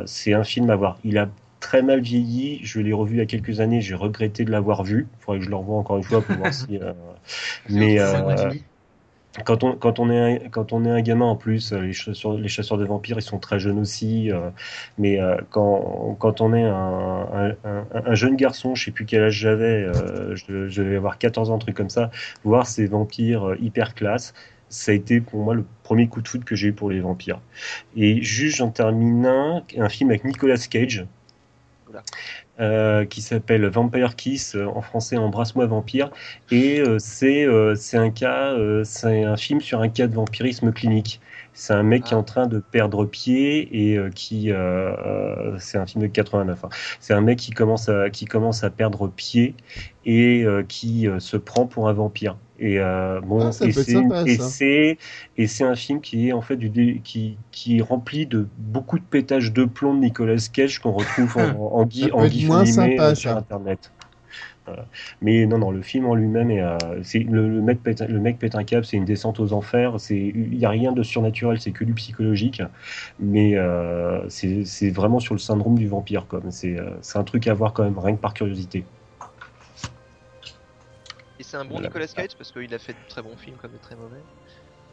C'est 0.07 0.33
un 0.33 0.45
film 0.45 0.71
à 0.71 0.77
voir. 0.77 0.99
Il 1.05 1.19
a 1.19 1.29
très 1.61 1.83
mal 1.83 2.01
vieilli. 2.01 2.61
Je 2.65 2.81
l'ai 2.81 2.93
revu 2.93 3.17
il 3.17 3.19
y 3.19 3.23
a 3.23 3.27
quelques 3.27 3.61
années. 3.61 3.81
J'ai 3.81 3.95
regretté 3.95 4.45
de 4.45 4.51
l'avoir 4.51 4.85
vu. 4.85 5.09
Il 5.21 5.23
faudrait 5.25 5.39
que 5.41 5.45
je 5.47 5.51
le 5.51 5.57
revoie 5.57 5.79
encore 5.79 5.99
une 5.99 6.05
fois 6.05 6.25
pour 6.27 6.39
voir 6.39 6.55
si. 6.55 6.79
euh, 6.79 6.95
Mais 7.69 8.01
euh, 8.01 8.53
quand 9.47 9.63
on 9.65 9.77
quand 9.77 10.01
on 10.01 10.11
est 10.11 10.45
un, 10.45 10.49
quand 10.51 10.73
on 10.73 10.85
est 10.85 10.91
un 10.91 11.01
gamin 11.03 11.27
en 11.27 11.37
plus, 11.37 11.73
euh, 11.73 11.81
les 11.83 11.93
chasseurs 11.93 12.35
les 12.35 12.49
chasseurs 12.49 12.79
de 12.79 12.85
vampires 12.85 13.19
ils 13.19 13.23
sont 13.23 13.39
très 13.39 13.61
jeunes 13.61 13.79
aussi. 13.79 14.31
euh, 14.33 14.51
mais 14.99 15.19
quand 15.51 16.17
quand 16.19 16.41
on 16.41 16.53
est 16.55 16.65
un, 16.65 16.75
un, 16.75 17.57
un, 17.65 17.87
un 17.93 18.15
jeune 18.15 18.37
garçon, 18.37 18.75
je 18.75 18.85
sais 18.87 18.91
plus 18.91 19.07
quel 19.07 19.23
âge 19.25 19.35
j'avais, 19.35 19.85
je, 20.35 20.69
je 20.69 20.83
devais 20.83 20.97
avoir 20.97 21.19
14 21.19 21.51
ans, 21.51 21.55
un 21.57 21.59
truc 21.59 21.77
comme 21.77 21.91
ça, 21.91 22.11
voir 22.45 22.67
ces 22.67 22.87
vampires 22.87 23.55
hyper 23.61 23.95
classe. 23.95 24.35
Ça 24.69 24.93
a 24.93 24.95
été 24.95 25.21
pour 25.21 25.43
moi 25.43 25.55
le 25.55 25.65
premier 25.83 26.09
coup 26.09 26.23
de 26.23 26.29
foot 26.29 26.45
que 26.45 26.55
j'ai 26.55 26.69
eu 26.69 26.73
pour 26.73 26.91
les 26.91 27.01
vampires. 27.01 27.41
Et 27.97 28.23
juste 28.23 28.57
j'en 28.59 28.71
termine 28.71 29.27
un, 29.27 29.65
un 29.79 29.89
film 29.89 30.11
avec 30.11 30.25
Nicolas 30.25 30.59
Cage, 30.71 31.07
Euh, 32.61 33.07
qui 33.07 33.23
s'appelle 33.23 33.67
Vampire 33.69 34.17
Kiss, 34.17 34.55
euh, 34.55 34.67
en 34.67 34.83
français 34.83 35.17
Embrasse-moi 35.17 35.65
vampire. 35.65 36.11
Et 36.51 36.81
euh, 36.81 36.99
c'est 36.99 37.45
euh, 37.47 37.75
un 37.95 38.11
cas, 38.11 38.55
c'est 38.85 39.25
un 39.25 39.37
film 39.37 39.61
sur 39.61 39.81
un 39.81 39.89
cas 39.89 40.07
de 40.07 40.15
vampirisme 40.15 40.71
clinique. 40.73 41.21
C'est 41.55 41.73
un 41.73 41.83
mec 41.83 42.05
qui 42.05 42.13
est 42.13 42.17
en 42.17 42.23
train 42.23 42.47
de 42.47 42.59
perdre 42.59 43.07
pied 43.07 43.93
et 43.93 43.99
qui, 44.15 44.53
c'est 45.59 45.79
un 45.79 45.87
film 45.87 46.03
de 46.03 46.07
89. 46.07 46.65
hein. 46.65 46.69
C'est 47.01 47.13
un 47.15 47.21
mec 47.21 47.39
qui 47.39 47.51
commence 47.51 47.89
à 47.89 48.09
qui 48.11 48.25
commence 48.25 48.63
à 48.63 48.71
perdre 48.71 49.09
pied 49.09 49.55
et 50.07 50.45
qui 50.69 51.09
se 51.19 51.37
prend 51.37 51.67
pour 51.67 51.89
un 51.89 51.93
vampire. 51.93 52.37
Et 52.61 52.79
euh, 52.79 53.21
bon, 53.23 53.41
Ah, 53.41 53.65
et 55.37 55.47
c'est 55.47 55.65
un 55.65 55.75
film 55.75 56.01
qui 56.01 56.29
est 56.29 56.33
en 56.33 56.43
fait 56.43 56.57
du 56.57 57.01
qui 57.03 57.39
qui 57.53 57.79
est 57.79 57.83
rempli 57.83 58.27
de 58.27 58.47
beaucoup 58.59 58.99
de 58.99 59.05
pétages 59.05 59.53
de 59.53 59.65
plomb 59.65 59.95
de 59.95 60.01
Nicolas 60.01 60.49
Cage 60.53 60.79
qu'on 60.79 60.93
retrouve 60.93 61.39
en, 61.39 61.41
en, 61.81 61.89
en 62.13 62.29
moins 62.47 62.67
sympa, 62.67 63.11
euh, 63.11 63.15
sur 63.15 63.35
internet. 63.37 63.91
Mais 65.21 65.47
non, 65.47 65.59
non, 65.59 65.71
le 65.71 65.83
film 65.83 66.07
en 66.07 66.15
lui-même, 66.15 66.51
est, 66.51 66.61
euh, 66.61 66.77
le, 67.15 67.49
le 67.49 67.63
mec 67.63 67.83
pète, 67.83 68.01
le 68.03 68.21
mec 68.21 68.39
pète 68.39 68.55
un 68.55 68.65
câble, 68.65 68.85
c'est 68.85 68.97
une 68.97 69.05
descente 69.05 69.41
aux 69.41 69.53
enfers. 69.53 69.99
C'est, 69.99 70.17
il 70.19 70.57
y 70.59 70.65
a 70.65 70.71
rien 70.71 70.93
de 70.93 71.03
surnaturel, 71.03 71.61
c'est 71.61 71.73
que 71.73 71.85
du 71.85 71.95
psychologique. 71.95 72.63
Mais 73.19 73.57
euh, 73.57 74.29
c'est, 74.29 74.91
vraiment 74.91 75.21
sur 75.21 75.35
le 75.35 75.41
syndrome 75.41 75.79
du 75.79 75.87
vampire, 75.89 76.27
comme 76.27 76.51
c'est, 76.51 76.79
euh, 76.79 76.91
c'est 77.03 77.19
un 77.19 77.25
truc 77.25 77.47
à 77.49 77.55
voir 77.55 77.73
quand 77.73 77.85
même, 77.85 77.99
rien 77.99 78.15
que 78.17 78.21
par 78.21 78.35
curiosité. 78.35 78.85
C'est 81.51 81.57
un 81.57 81.65
bon. 81.65 81.81
Nicolas 81.81 82.07
Cage 82.07 82.37
parce 82.39 82.53
qu'il 82.53 82.73
a 82.73 82.79
fait 82.79 82.93
de 82.93 82.99
très 83.09 83.23
bons 83.23 83.37
films 83.37 83.57
comme 83.57 83.73
de 83.73 83.79
très 83.79 83.97
mauvais. 83.97 84.21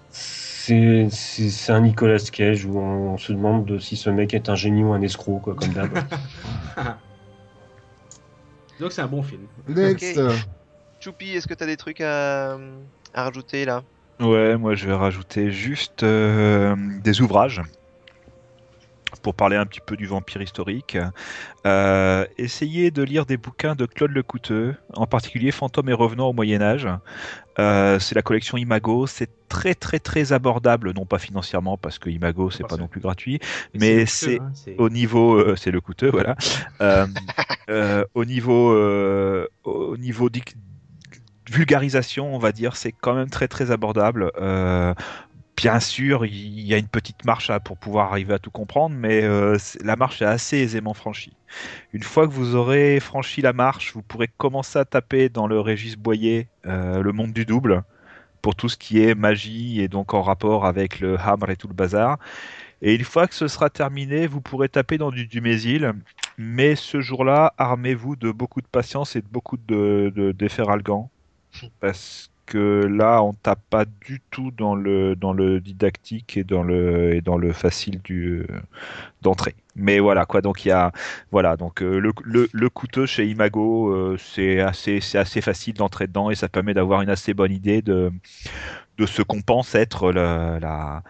C'est, 0.10 1.72
un 1.72 1.82
Nicolas 1.82 2.18
Cage 2.32 2.66
où 2.66 2.80
on 2.80 3.16
se 3.19 3.32
demande 3.32 3.66
de 3.66 3.77
si 3.77 3.95
ce 3.95 4.10
mec 4.10 4.34
est 4.34 4.50
un 4.50 4.56
génie 4.56 4.84
ou 4.84 4.92
un 4.92 5.02
escroc, 5.03 5.38
quoi, 5.38 5.53
comme 5.53 5.69
d'hab. 5.69 5.92
Donc 8.80 8.92
c'est 8.92 9.03
un 9.03 9.08
bon 9.08 9.22
film. 9.22 9.44
Next. 9.68 10.18
Ok. 10.18 10.34
Choupi, 11.00 11.30
est-ce 11.30 11.48
que 11.48 11.53
t'as 11.53 11.68
des 11.68 11.77
trucs 11.77 12.02
à, 12.02 12.58
à 13.14 13.24
rajouter 13.24 13.64
là? 13.66 13.84
Ouais, 14.19 14.58
moi 14.58 14.74
je 14.74 14.88
vais 14.88 14.95
rajouter 14.95 15.52
juste 15.52 16.02
euh, 16.02 16.76
des 17.03 17.22
ouvrages 17.22 17.61
pour 19.22 19.36
parler 19.36 19.56
un 19.56 19.66
petit 19.66 19.80
peu 19.80 19.95
du 19.95 20.06
vampire 20.06 20.42
historique. 20.42 20.98
Euh, 21.66 22.26
essayez 22.38 22.92
de 22.92 23.03
lire 23.03 23.26
des 23.26 23.38
bouquins 23.38 23.76
de 23.76 23.86
Claude 23.86 24.11
Lecouteux, 24.11 24.76
en 24.94 25.08
particulier 25.08 25.52
Fantômes 25.52 25.90
et 25.90 25.94
revenants 25.94 26.30
au 26.30 26.34
Moyen 26.34 26.61
Âge. 26.61 26.88
Euh, 27.60 27.98
c'est 28.00 28.14
la 28.14 28.22
collection 28.22 28.58
Imago, 28.58 29.08
c'est 29.08 29.30
très 29.50 29.74
très 29.74 30.00
très 30.00 30.32
abordable, 30.32 30.94
non 30.94 31.06
pas 31.06 31.18
financièrement 31.18 31.76
parce 31.76 31.98
que 31.98 32.10
Imago 32.10 32.52
c'est 32.52 32.68
pas 32.68 32.76
que- 32.76 32.82
non 32.82 32.88
plus 32.88 33.02
gratuit, 33.02 33.40
mais 33.74 34.06
c'est 34.06 34.40
hein, 34.40 34.52
au 34.77 34.90
niveau, 34.90 35.36
euh, 35.36 35.56
c'est 35.56 35.72
le 35.72 35.82
coûteux, 35.82 36.11
voilà. 36.11 36.36
Euh, 36.82 37.08
euh, 37.69 38.06
au 38.14 38.24
niveau, 38.24 38.72
euh, 38.72 39.48
au 39.64 39.98
niveau 39.98 40.30
vulgarisation, 41.50 42.34
on 42.36 42.38
va 42.40 42.52
dire, 42.52 42.76
c'est 42.76 42.92
quand 42.92 43.14
même 43.14 43.30
très 43.30 43.48
très 43.48 43.72
abordable. 43.72 44.32
Euh, 44.40 44.94
bien 45.58 45.80
sûr, 45.80 46.26
il 46.26 46.61
y 46.61 46.74
a 46.74 46.77
une 46.77 46.88
petite 46.88 47.26
marche 47.26 47.50
à- 47.50 47.60
pour 47.60 47.77
pouvoir 47.77 48.11
arriver 48.11 48.34
à 48.36 48.40
tout 48.40 48.52
comprendre, 48.52 48.95
mais 48.95 49.24
euh, 49.24 49.58
la 49.84 49.95
marche 49.95 50.22
est 50.22 50.26
assez 50.26 50.58
aisément 50.58 50.94
franchie. 50.94 51.36
Une 51.94 52.03
fois 52.03 52.27
que 52.27 52.34
vous 52.34 52.56
aurez 52.56 53.00
franchi 53.00 53.42
la 53.42 53.53
marche, 53.53 53.94
vous 53.94 54.03
pourrez 54.03 54.30
commencer 54.38 54.80
à 54.80 54.86
taper 54.86 55.30
dans 55.30 55.48
le 55.48 55.60
Régis 55.60 55.98
Boyer, 55.98 56.48
euh, 56.68 57.02
le 57.02 57.11
monde 57.11 57.34
du 57.34 57.45
double, 57.45 57.84
pour 58.42 58.56
tout 58.56 58.69
ce 58.69 58.77
qui 58.77 59.02
est 59.03 59.16
magie 59.16 59.82
et 59.82 59.88
donc 59.90 60.14
en 60.14 60.22
rapport 60.22 60.66
avec 60.66 61.00
le 61.00 61.18
hammer 61.19 61.52
et 61.53 61.56
tout 61.58 61.68
le 61.68 61.74
bazar. 61.74 62.19
Et 62.82 62.95
une 62.95 63.03
fois 63.03 63.27
que 63.27 63.36
ce 63.36 63.48
sera 63.48 63.69
terminé, 63.69 64.27
vous 64.27 64.42
pourrez 64.42 64.69
taper 64.69 64.98
dans 64.98 65.11
du 65.11 65.26
Dumézil. 65.27 65.94
Mais 66.38 66.76
ce 66.76 67.02
jour-là, 67.02 67.53
armez-vous 67.58 68.16
de 68.16 68.32
beaucoup 68.32 68.61
de 68.61 68.68
patience 68.68 69.16
et 69.16 69.22
de 69.22 69.27
beaucoup 69.27 69.58
de, 69.58 70.14
de. 70.16 70.34
Parce 71.80 72.30
que 72.48 72.85
là, 72.88 73.22
on 73.22 73.34
tape 73.34 73.61
pas 73.69 73.85
du 73.85 74.22
tout 74.32 74.51
dans 74.51 74.74
le, 74.76 75.16
dans 75.16 75.34
le 75.34 75.59
didactique 75.61 76.38
et 76.38 76.43
dans 76.43 76.64
le, 76.64 77.14
et 77.16 77.22
dans 77.22 77.38
le 77.38 77.53
facile 77.53 78.01
du, 78.01 78.48
d'entrée. 79.22 79.56
Mais 79.76 80.00
voilà, 80.00 80.26
quoi. 80.26 80.42
Donc, 80.42 80.66
il 80.66 80.69
y 80.69 80.72
a, 80.72 80.92
voilà. 81.32 81.58
Donc, 81.58 81.82
euh, 81.84 82.00
le, 82.00 82.11
le, 82.24 82.50
le 82.51 82.69
couteau 82.69 83.06
chez 83.06 83.27
Imago, 83.27 83.90
euh, 83.93 84.17
c'est 84.17 84.59
assez, 84.61 85.01
c'est 85.01 85.19
assez 85.19 85.42
facile 85.42 85.76
d'entrer 85.76 86.08
dedans 86.08 86.32
et 86.32 86.35
ça 86.35 86.50
permet 86.50 86.74
d'avoir 86.74 87.01
une 87.03 87.09
assez 87.09 87.34
bonne 87.35 87.51
idée 87.51 87.82
de, 87.84 88.11
de 88.98 89.06
ce 89.06 89.22
qu'on 89.22 89.42
pense 89.42 89.76
être 89.76 90.11
la, 90.11 90.59
la, 90.59 91.03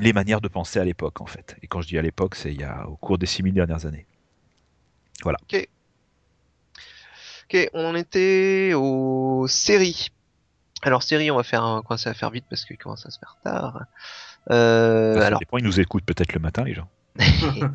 les 0.00 0.12
manières 0.12 0.40
de 0.40 0.48
penser 0.48 0.78
à 0.78 0.84
l'époque, 0.84 1.20
en 1.20 1.26
fait. 1.26 1.56
Et 1.62 1.66
quand 1.66 1.80
je 1.80 1.88
dis 1.88 1.98
à 1.98 2.02
l'époque, 2.02 2.34
c'est 2.36 2.52
il 2.52 2.60
y 2.60 2.64
a, 2.64 2.86
au 2.88 2.96
cours 2.96 3.18
des 3.18 3.26
6000 3.26 3.54
dernières 3.54 3.86
années. 3.86 4.06
Ok, 7.48 7.70
on 7.74 7.84
en 7.84 7.94
était 7.94 8.72
aux 8.74 9.46
séries. 9.48 10.10
Alors 10.82 11.02
séries, 11.02 11.30
on 11.30 11.36
va 11.36 11.42
faire 11.42 11.64
un... 11.64 11.82
commencer 11.82 12.08
à 12.08 12.14
faire 12.14 12.30
vite 12.30 12.44
parce 12.48 12.64
qu'il 12.64 12.78
commence 12.78 13.06
à 13.06 13.10
se 13.10 13.18
faire 13.18 13.36
tard. 13.42 13.84
Euh, 14.50 15.18
Ça 15.18 15.26
alors, 15.26 15.40
dépend, 15.40 15.58
ils 15.58 15.64
nous 15.64 15.80
écoutent 15.80 16.04
peut-être 16.04 16.32
le 16.32 16.40
matin, 16.40 16.64
les 16.64 16.74
gens. 16.74 16.88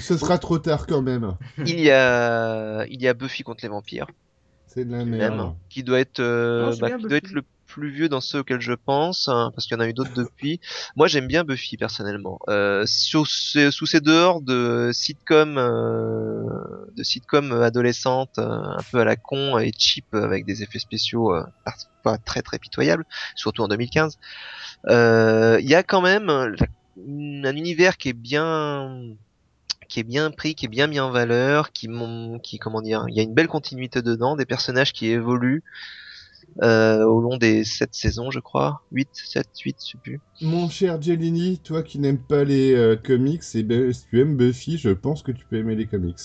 Ce 0.00 0.16
sera 0.16 0.38
trop 0.38 0.58
tard 0.58 0.86
quand 0.86 1.02
même. 1.02 1.34
il 1.58 1.80
y 1.80 1.90
a 1.90 2.86
il 2.86 3.02
y 3.02 3.08
a 3.08 3.14
Buffy 3.14 3.42
contre 3.42 3.64
les 3.64 3.68
vampires, 3.68 4.06
C'est 4.74 4.84
de 4.84 4.92
la 4.92 5.04
même, 5.04 5.54
qui 5.68 5.82
doit 5.82 6.00
être 6.00 6.20
euh, 6.20 6.70
Non, 6.70 6.76
bah, 6.78 6.90
qui 6.90 7.02
doit 7.02 7.16
être 7.16 7.32
le 7.32 7.42
plus 7.72 7.90
vieux 7.90 8.08
dans 8.08 8.20
ceux 8.20 8.40
auxquels 8.40 8.60
je 8.60 8.74
pense, 8.74 9.28
hein, 9.28 9.50
parce 9.54 9.66
qu'il 9.66 9.76
y 9.76 9.80
en 9.80 9.82
a 9.82 9.88
eu 9.88 9.94
d'autres 9.94 10.12
depuis. 10.14 10.60
Moi, 10.94 11.08
j'aime 11.08 11.26
bien 11.26 11.42
Buffy 11.42 11.78
personnellement. 11.78 12.38
Euh, 12.48 12.84
sous, 12.86 13.24
ces, 13.24 13.70
sous 13.70 13.86
ces 13.86 14.00
dehors 14.00 14.42
de 14.42 14.90
sitcom, 14.92 15.56
euh, 15.56 16.42
de 16.94 17.02
sitcom 17.02 17.52
adolescente, 17.52 18.38
euh, 18.38 18.42
un 18.44 18.82
peu 18.90 19.00
à 19.00 19.04
la 19.04 19.16
con 19.16 19.58
et 19.58 19.72
cheap 19.76 20.14
avec 20.14 20.44
des 20.44 20.62
effets 20.62 20.78
spéciaux 20.78 21.34
euh, 21.34 21.44
parfois 21.64 22.18
très 22.18 22.42
très 22.42 22.58
pitoyables, 22.58 23.06
surtout 23.36 23.62
en 23.62 23.68
2015. 23.68 24.18
Euh, 24.88 25.58
Il 25.60 25.68
y 25.68 25.74
a 25.74 25.82
quand 25.82 26.02
même 26.02 26.28
un 26.28 27.56
univers 27.56 27.96
qui 27.96 28.10
est 28.10 28.12
bien 28.12 29.16
qui 29.92 30.00
est 30.00 30.04
bien 30.04 30.30
pris, 30.30 30.54
qui 30.54 30.64
est 30.64 30.68
bien 30.70 30.86
mis 30.86 31.00
en 31.00 31.10
valeur, 31.10 31.70
qui 31.70 31.86
qui 32.42 32.58
comment 32.58 32.80
dire, 32.80 33.04
il 33.10 33.14
y 33.14 33.20
a 33.20 33.22
une 33.22 33.34
belle 33.34 33.46
continuité 33.46 34.00
dedans, 34.00 34.36
des 34.36 34.46
personnages 34.46 34.94
qui 34.94 35.08
évoluent 35.08 35.62
euh, 36.62 37.04
au 37.04 37.20
long 37.20 37.36
des 37.36 37.62
sept 37.62 37.94
saisons, 37.94 38.30
je 38.30 38.40
crois, 38.40 38.80
8, 38.92 39.10
7, 39.12 39.46
8, 39.62 39.76
je 39.84 39.90
sais 39.92 39.98
plus. 39.98 40.20
Mon 40.40 40.70
cher 40.70 41.00
Jelini, 41.00 41.58
toi 41.58 41.82
qui 41.82 41.98
n'aimes 41.98 42.22
pas 42.22 42.42
les 42.42 42.72
euh, 42.72 42.96
comics, 42.96 43.42
et 43.54 43.62
ben, 43.62 43.92
si 43.92 44.06
tu 44.06 44.18
aimes 44.18 44.38
Buffy, 44.38 44.78
je 44.78 44.88
pense 44.88 45.22
que 45.22 45.32
tu 45.32 45.44
peux 45.44 45.56
aimer 45.56 45.76
les 45.76 45.86
comics. 45.86 46.16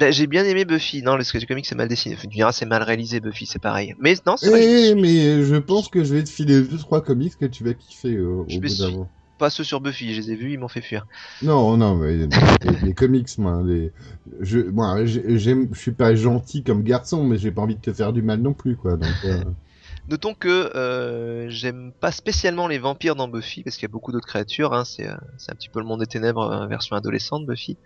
Bah, 0.00 0.10
j'ai 0.10 0.26
bien 0.26 0.44
aimé 0.44 0.64
Buffy. 0.64 1.02
Non, 1.02 1.14
le 1.16 1.22
sketch 1.22 1.46
comics 1.46 1.64
c'est 1.64 1.76
mal 1.76 1.86
dessiné. 1.86 2.16
Tu 2.20 2.26
diras, 2.26 2.50
c'est 2.50 2.66
mal 2.66 2.82
réalisé 2.82 3.20
Buffy, 3.20 3.46
c'est 3.46 3.60
pareil. 3.60 3.94
Mais 4.00 4.14
non, 4.26 4.36
c'est 4.36 4.50
vrai, 4.50 4.66
Eh, 4.66 4.94
mais 4.96 5.44
je 5.44 5.56
pense 5.56 5.88
que 5.88 6.02
je 6.02 6.14
vais 6.14 6.24
te 6.24 6.28
filer 6.30 6.60
deux 6.62 6.78
trois 6.78 7.02
comics 7.02 7.36
que 7.38 7.46
tu 7.46 7.62
vas 7.62 7.74
kiffer 7.74 8.16
euh, 8.16 8.26
au 8.26 8.48
Je 8.48 8.58
bout 8.58 8.74
d'un 8.74 8.90
moment. 8.90 9.10
Pas 9.42 9.50
ceux 9.50 9.64
sur 9.64 9.80
Buffy. 9.80 10.14
Je 10.14 10.20
les 10.20 10.30
ai 10.30 10.36
vus, 10.36 10.52
ils 10.52 10.58
m'ont 10.58 10.68
fait 10.68 10.80
fuir. 10.80 11.04
Non, 11.42 11.76
non, 11.76 11.96
mais 11.96 12.16
les, 12.16 12.28
les 12.84 12.94
comics, 12.94 13.36
moi, 13.38 13.60
les, 13.66 13.90
je, 14.40 14.60
j'aime, 15.36 15.68
je 15.72 15.80
suis 15.80 15.90
pas 15.90 16.14
gentil 16.14 16.62
comme 16.62 16.84
garçon, 16.84 17.24
mais 17.24 17.38
j'ai 17.38 17.50
pas 17.50 17.62
envie 17.62 17.74
de 17.74 17.80
te 17.80 17.92
faire 17.92 18.12
du 18.12 18.22
mal 18.22 18.40
non 18.40 18.52
plus, 18.52 18.76
quoi. 18.76 18.96
Donc, 18.96 19.10
euh, 19.24 19.42
Notons 20.08 20.34
que 20.34 20.76
euh, 20.76 21.48
j'aime 21.48 21.92
pas 21.92 22.12
spécialement 22.12 22.68
les 22.68 22.78
vampires 22.78 23.16
dans 23.16 23.26
Buffy 23.28 23.64
parce 23.64 23.76
qu'il 23.76 23.84
y 23.84 23.90
a 23.90 23.92
beaucoup 23.92 24.12
d'autres 24.12 24.26
créatures. 24.26 24.74
Hein, 24.74 24.84
c'est 24.84 25.08
euh, 25.08 25.14
c'est 25.38 25.50
un 25.50 25.54
petit 25.54 25.68
peu 25.68 25.80
le 25.80 25.86
monde 25.86 26.00
des 26.00 26.06
ténèbres 26.06 26.50
euh, 26.50 26.66
version 26.66 26.94
adolescente 26.94 27.44
Buffy. 27.46 27.76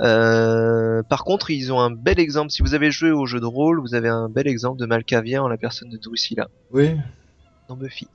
Euh, 0.00 1.02
par 1.02 1.24
contre, 1.24 1.50
ils 1.50 1.72
ont 1.72 1.80
un 1.80 1.90
bel 1.90 2.18
exemple. 2.20 2.50
Si 2.50 2.62
vous 2.62 2.74
avez 2.74 2.90
joué 2.90 3.10
au 3.10 3.24
jeu 3.26 3.40
de 3.40 3.46
rôle, 3.46 3.80
vous 3.80 3.94
avez 3.94 4.08
un 4.08 4.28
bel 4.28 4.46
exemple 4.46 4.78
de 4.78 4.86
Malkavia 4.86 5.42
en 5.42 5.48
la 5.48 5.56
personne 5.58 5.88
de 5.88 5.96
Drusilla 5.98 6.48
oui. 6.72 6.96
dans 7.68 7.76
Buffy. 7.76 8.06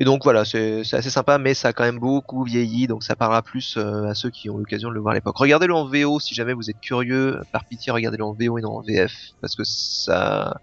Et 0.00 0.04
donc 0.04 0.24
voilà, 0.24 0.46
c'est 0.46 0.80
assez 0.94 1.10
sympa, 1.10 1.36
mais 1.36 1.52
ça 1.52 1.68
a 1.68 1.72
quand 1.74 1.84
même 1.84 1.98
beaucoup 1.98 2.42
vieilli, 2.42 2.86
donc 2.86 3.04
ça 3.04 3.16
parlera 3.16 3.42
plus 3.42 3.76
euh, 3.76 4.04
à 4.04 4.14
ceux 4.14 4.30
qui 4.30 4.48
ont 4.48 4.56
eu 4.56 4.60
l'occasion 4.60 4.88
de 4.88 4.94
le 4.94 5.00
voir 5.00 5.12
à 5.12 5.14
l'époque. 5.14 5.36
Regardez-le 5.36 5.74
en 5.74 5.84
VO 5.84 6.18
si 6.18 6.34
jamais 6.34 6.54
vous 6.54 6.70
êtes 6.70 6.80
curieux. 6.80 7.38
Par 7.52 7.66
pitié, 7.66 7.92
regardez-le 7.92 8.24
en 8.24 8.32
VO 8.32 8.56
et 8.56 8.62
non 8.62 8.78
en 8.78 8.80
VF, 8.80 9.12
parce 9.42 9.54
que 9.54 9.62
ça 9.62 10.58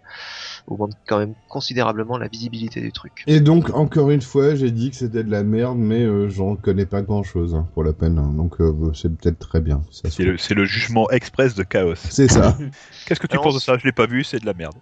augmente 0.66 0.94
quand 1.08 1.20
même 1.20 1.36
considérablement 1.50 2.18
la 2.18 2.28
visibilité 2.28 2.82
du 2.82 2.92
truc. 2.92 3.24
Et 3.28 3.40
donc, 3.40 3.70
encore 3.76 4.10
une 4.10 4.24
fois, 4.24 4.56
j'ai 4.56 4.72
dit 4.72 4.90
que 4.90 4.96
c'était 4.96 5.24
de 5.24 5.30
la 5.30 5.44
merde, 5.44 5.78
mais 5.78 6.02
euh, 6.02 6.30
j'en 6.30 6.56
connais 6.56 6.88
pas 6.88 7.04
grand 7.04 7.22
chose, 7.22 7.64
pour 7.76 7.84
la 7.84 7.94
peine. 7.94 8.18
hein. 8.18 8.34
Donc, 8.36 8.60
euh, 8.60 8.74
c'est 8.96 9.16
peut-être 9.16 9.38
très 9.38 9.62
bien. 9.62 9.84
C'est 9.92 10.24
le, 10.56 10.66
jugement 10.66 11.12
express 11.12 11.54
de 11.54 11.62
Chaos. 11.62 11.94
C'est 11.94 12.28
ça. 12.28 12.58
Qu'est-ce 13.06 13.20
que 13.20 13.28
tu 13.28 13.38
penses 13.38 13.54
de 13.54 13.60
ça? 13.60 13.78
Je 13.78 13.86
l'ai 13.86 13.92
pas 13.92 14.08
vu, 14.08 14.24
c'est 14.24 14.40
de 14.40 14.48
la 14.48 14.56
merde. 14.56 14.76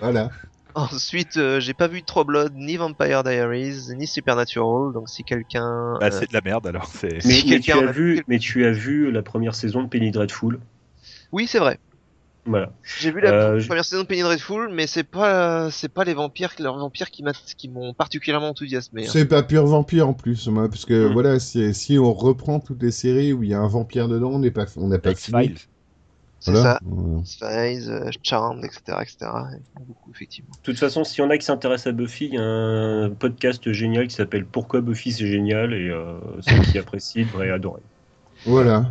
voilà. 0.00 0.30
Ensuite, 0.74 1.36
euh, 1.36 1.60
j'ai 1.60 1.74
pas 1.74 1.86
vu 1.86 2.02
True 2.02 2.24
Blood, 2.24 2.54
ni 2.54 2.76
Vampire 2.76 3.22
Diaries, 3.24 3.94
ni 3.96 4.06
Supernatural, 4.06 4.92
donc 4.94 5.08
si 5.08 5.22
quelqu'un... 5.22 5.98
Bah, 6.00 6.06
euh, 6.06 6.10
c'est 6.10 6.28
de 6.28 6.32
la 6.34 6.40
merde 6.40 6.66
alors. 6.66 6.86
C'est... 6.86 7.20
Si 7.20 7.44
Mais, 7.50 7.60
tu 7.60 7.72
as 7.72 7.76
a 7.78 7.92
vu, 7.92 8.14
vu- 8.16 8.24
mais 8.26 8.38
tu 8.38 8.64
as 8.64 8.72
vu 8.72 9.10
la 9.10 9.22
première 9.22 9.54
saison 9.54 9.82
de 9.82 9.88
Penny 9.88 10.10
Dreadful. 10.10 10.60
Oui, 11.30 11.46
c'est 11.46 11.58
vrai. 11.58 11.78
Voilà. 12.44 12.72
J'ai 12.98 13.12
vu 13.12 13.20
la 13.20 13.30
Euh, 13.32 13.58
je- 13.60 13.66
première 13.68 13.84
saison 13.84 14.02
de 14.02 14.06
Penny 14.08 14.22
Dreadful, 14.22 14.68
mais 14.72 14.86
c'est 14.88 15.04
pas 15.04 15.70
c'est 15.70 15.88
pas 15.88 16.02
les 16.04 16.14
vampires, 16.14 16.52
leurs 16.58 16.76
vampires 16.76 17.10
qui 17.10 17.22
m'a- 17.22 17.32
qui 17.56 17.68
m'ont 17.68 17.94
particulièrement 17.94 18.48
enthousiasmé. 18.48 19.06
hein. 19.06 19.10
C'est 19.12 19.26
pas 19.26 19.42
pur 19.44 19.64
vampire 19.66 20.08
en 20.08 20.14
plus, 20.14 20.48
moi, 20.48 20.68
parce 20.68 20.84
que 20.84 21.08
Mm. 21.08 21.12
voilà, 21.12 21.38
si, 21.38 21.72
si 21.74 21.98
on 21.98 22.12
reprend 22.12 22.58
toutes 22.58 22.82
les 22.82 22.90
séries 22.90 23.32
où 23.32 23.42
il 23.44 23.50
y 23.50 23.54
a 23.54 23.60
un 23.60 23.68
vampire 23.68 24.08
dedans, 24.08 24.30
on 24.32 24.38
n'est 24.40 24.50
pas, 24.50 24.66
on 24.76 24.88
n'a 24.88 24.98
pas 24.98 25.14
fini. 25.14 25.54
C'est 26.44 26.50
Voilà. 26.50 26.80
ça. 27.24 27.46
Euh, 27.46 28.10
Charmed, 28.24 28.64
etc., 28.64 28.80
etc. 29.00 29.30
Beaucoup, 29.86 30.10
effectivement. 30.12 30.50
De 30.50 30.62
toute 30.64 30.78
façon, 30.78 31.04
s'il 31.04 31.22
y 31.22 31.26
en 31.26 31.30
a 31.30 31.38
qui 31.38 31.44
s'intéressent 31.44 31.86
à 31.86 31.92
Buffy, 31.92 32.26
il 32.26 32.34
y 32.34 32.38
a 32.38 32.42
un 32.42 33.10
podcast 33.10 33.70
génial 33.70 34.08
qui 34.08 34.16
s'appelle 34.16 34.44
Pourquoi 34.44 34.80
Buffy 34.80 35.12
c'est 35.12 35.28
génial 35.28 35.72
et 35.72 35.88
euh, 35.88 36.18
ceux 36.40 36.58
qui 36.62 36.78
apprécient 36.78 37.24
devraient 37.26 37.50
adorer. 37.50 37.82
Voilà. 38.44 38.86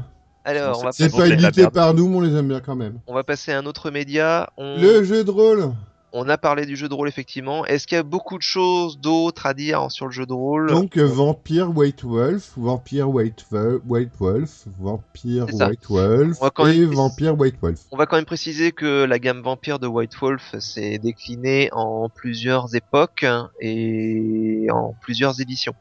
Alors, 0.45 0.79
on 0.79 0.85
va, 0.85 0.91
C'est 0.93 1.11
pas 1.11 1.27
édité 1.27 1.67
par 1.69 1.93
nous, 1.93 2.07
mais 2.07 2.15
on 2.15 2.21
les 2.21 2.35
aime 2.37 2.47
bien 2.47 2.61
quand 2.61 2.75
même. 2.77 2.99
on 3.05 3.13
va 3.13 3.25
passer 3.25 3.51
à 3.51 3.57
un 3.59 3.65
autre 3.65 3.91
média. 3.91 4.49
On... 4.55 4.79
Le 4.81 5.03
jeu 5.03 5.25
de 5.25 5.31
rôle 5.31 5.73
on 6.13 6.27
a 6.29 6.37
parlé 6.37 6.65
du 6.65 6.75
jeu 6.75 6.89
de 6.89 6.93
rôle 6.93 7.07
effectivement. 7.07 7.65
Est-ce 7.65 7.87
qu'il 7.87 7.95
y 7.95 7.99
a 7.99 8.03
beaucoup 8.03 8.37
de 8.37 8.43
choses 8.43 8.99
d'autres 8.99 9.45
à 9.45 9.53
dire 9.53 9.89
sur 9.91 10.05
le 10.05 10.11
jeu 10.11 10.25
de 10.25 10.33
rôle? 10.33 10.69
Donc, 10.69 10.97
euh, 10.97 11.05
Vampire 11.05 11.75
White 11.75 12.03
Wolf, 12.03 12.51
Vampire 12.57 13.09
White, 13.09 13.45
White 13.85 14.11
Wolf, 14.19 14.65
Vampire. 14.79 15.45
White 15.53 15.87
Wolf 15.89 16.37
et 16.67 16.85
Vampire 16.85 17.39
White 17.39 17.55
Wolf. 17.61 17.79
On 17.91 17.97
va 17.97 18.05
quand 18.05 18.17
même 18.17 18.25
préciser 18.25 18.71
que 18.71 19.03
la 19.05 19.19
gamme 19.19 19.41
Vampire 19.41 19.79
de 19.79 19.87
White 19.87 20.15
Wolf 20.19 20.55
s'est 20.59 20.97
déclinée 20.97 21.69
en 21.71 22.09
plusieurs 22.09 22.75
époques 22.75 23.25
et 23.59 24.67
en 24.71 24.95
plusieurs 25.01 25.39
éditions. 25.39 25.73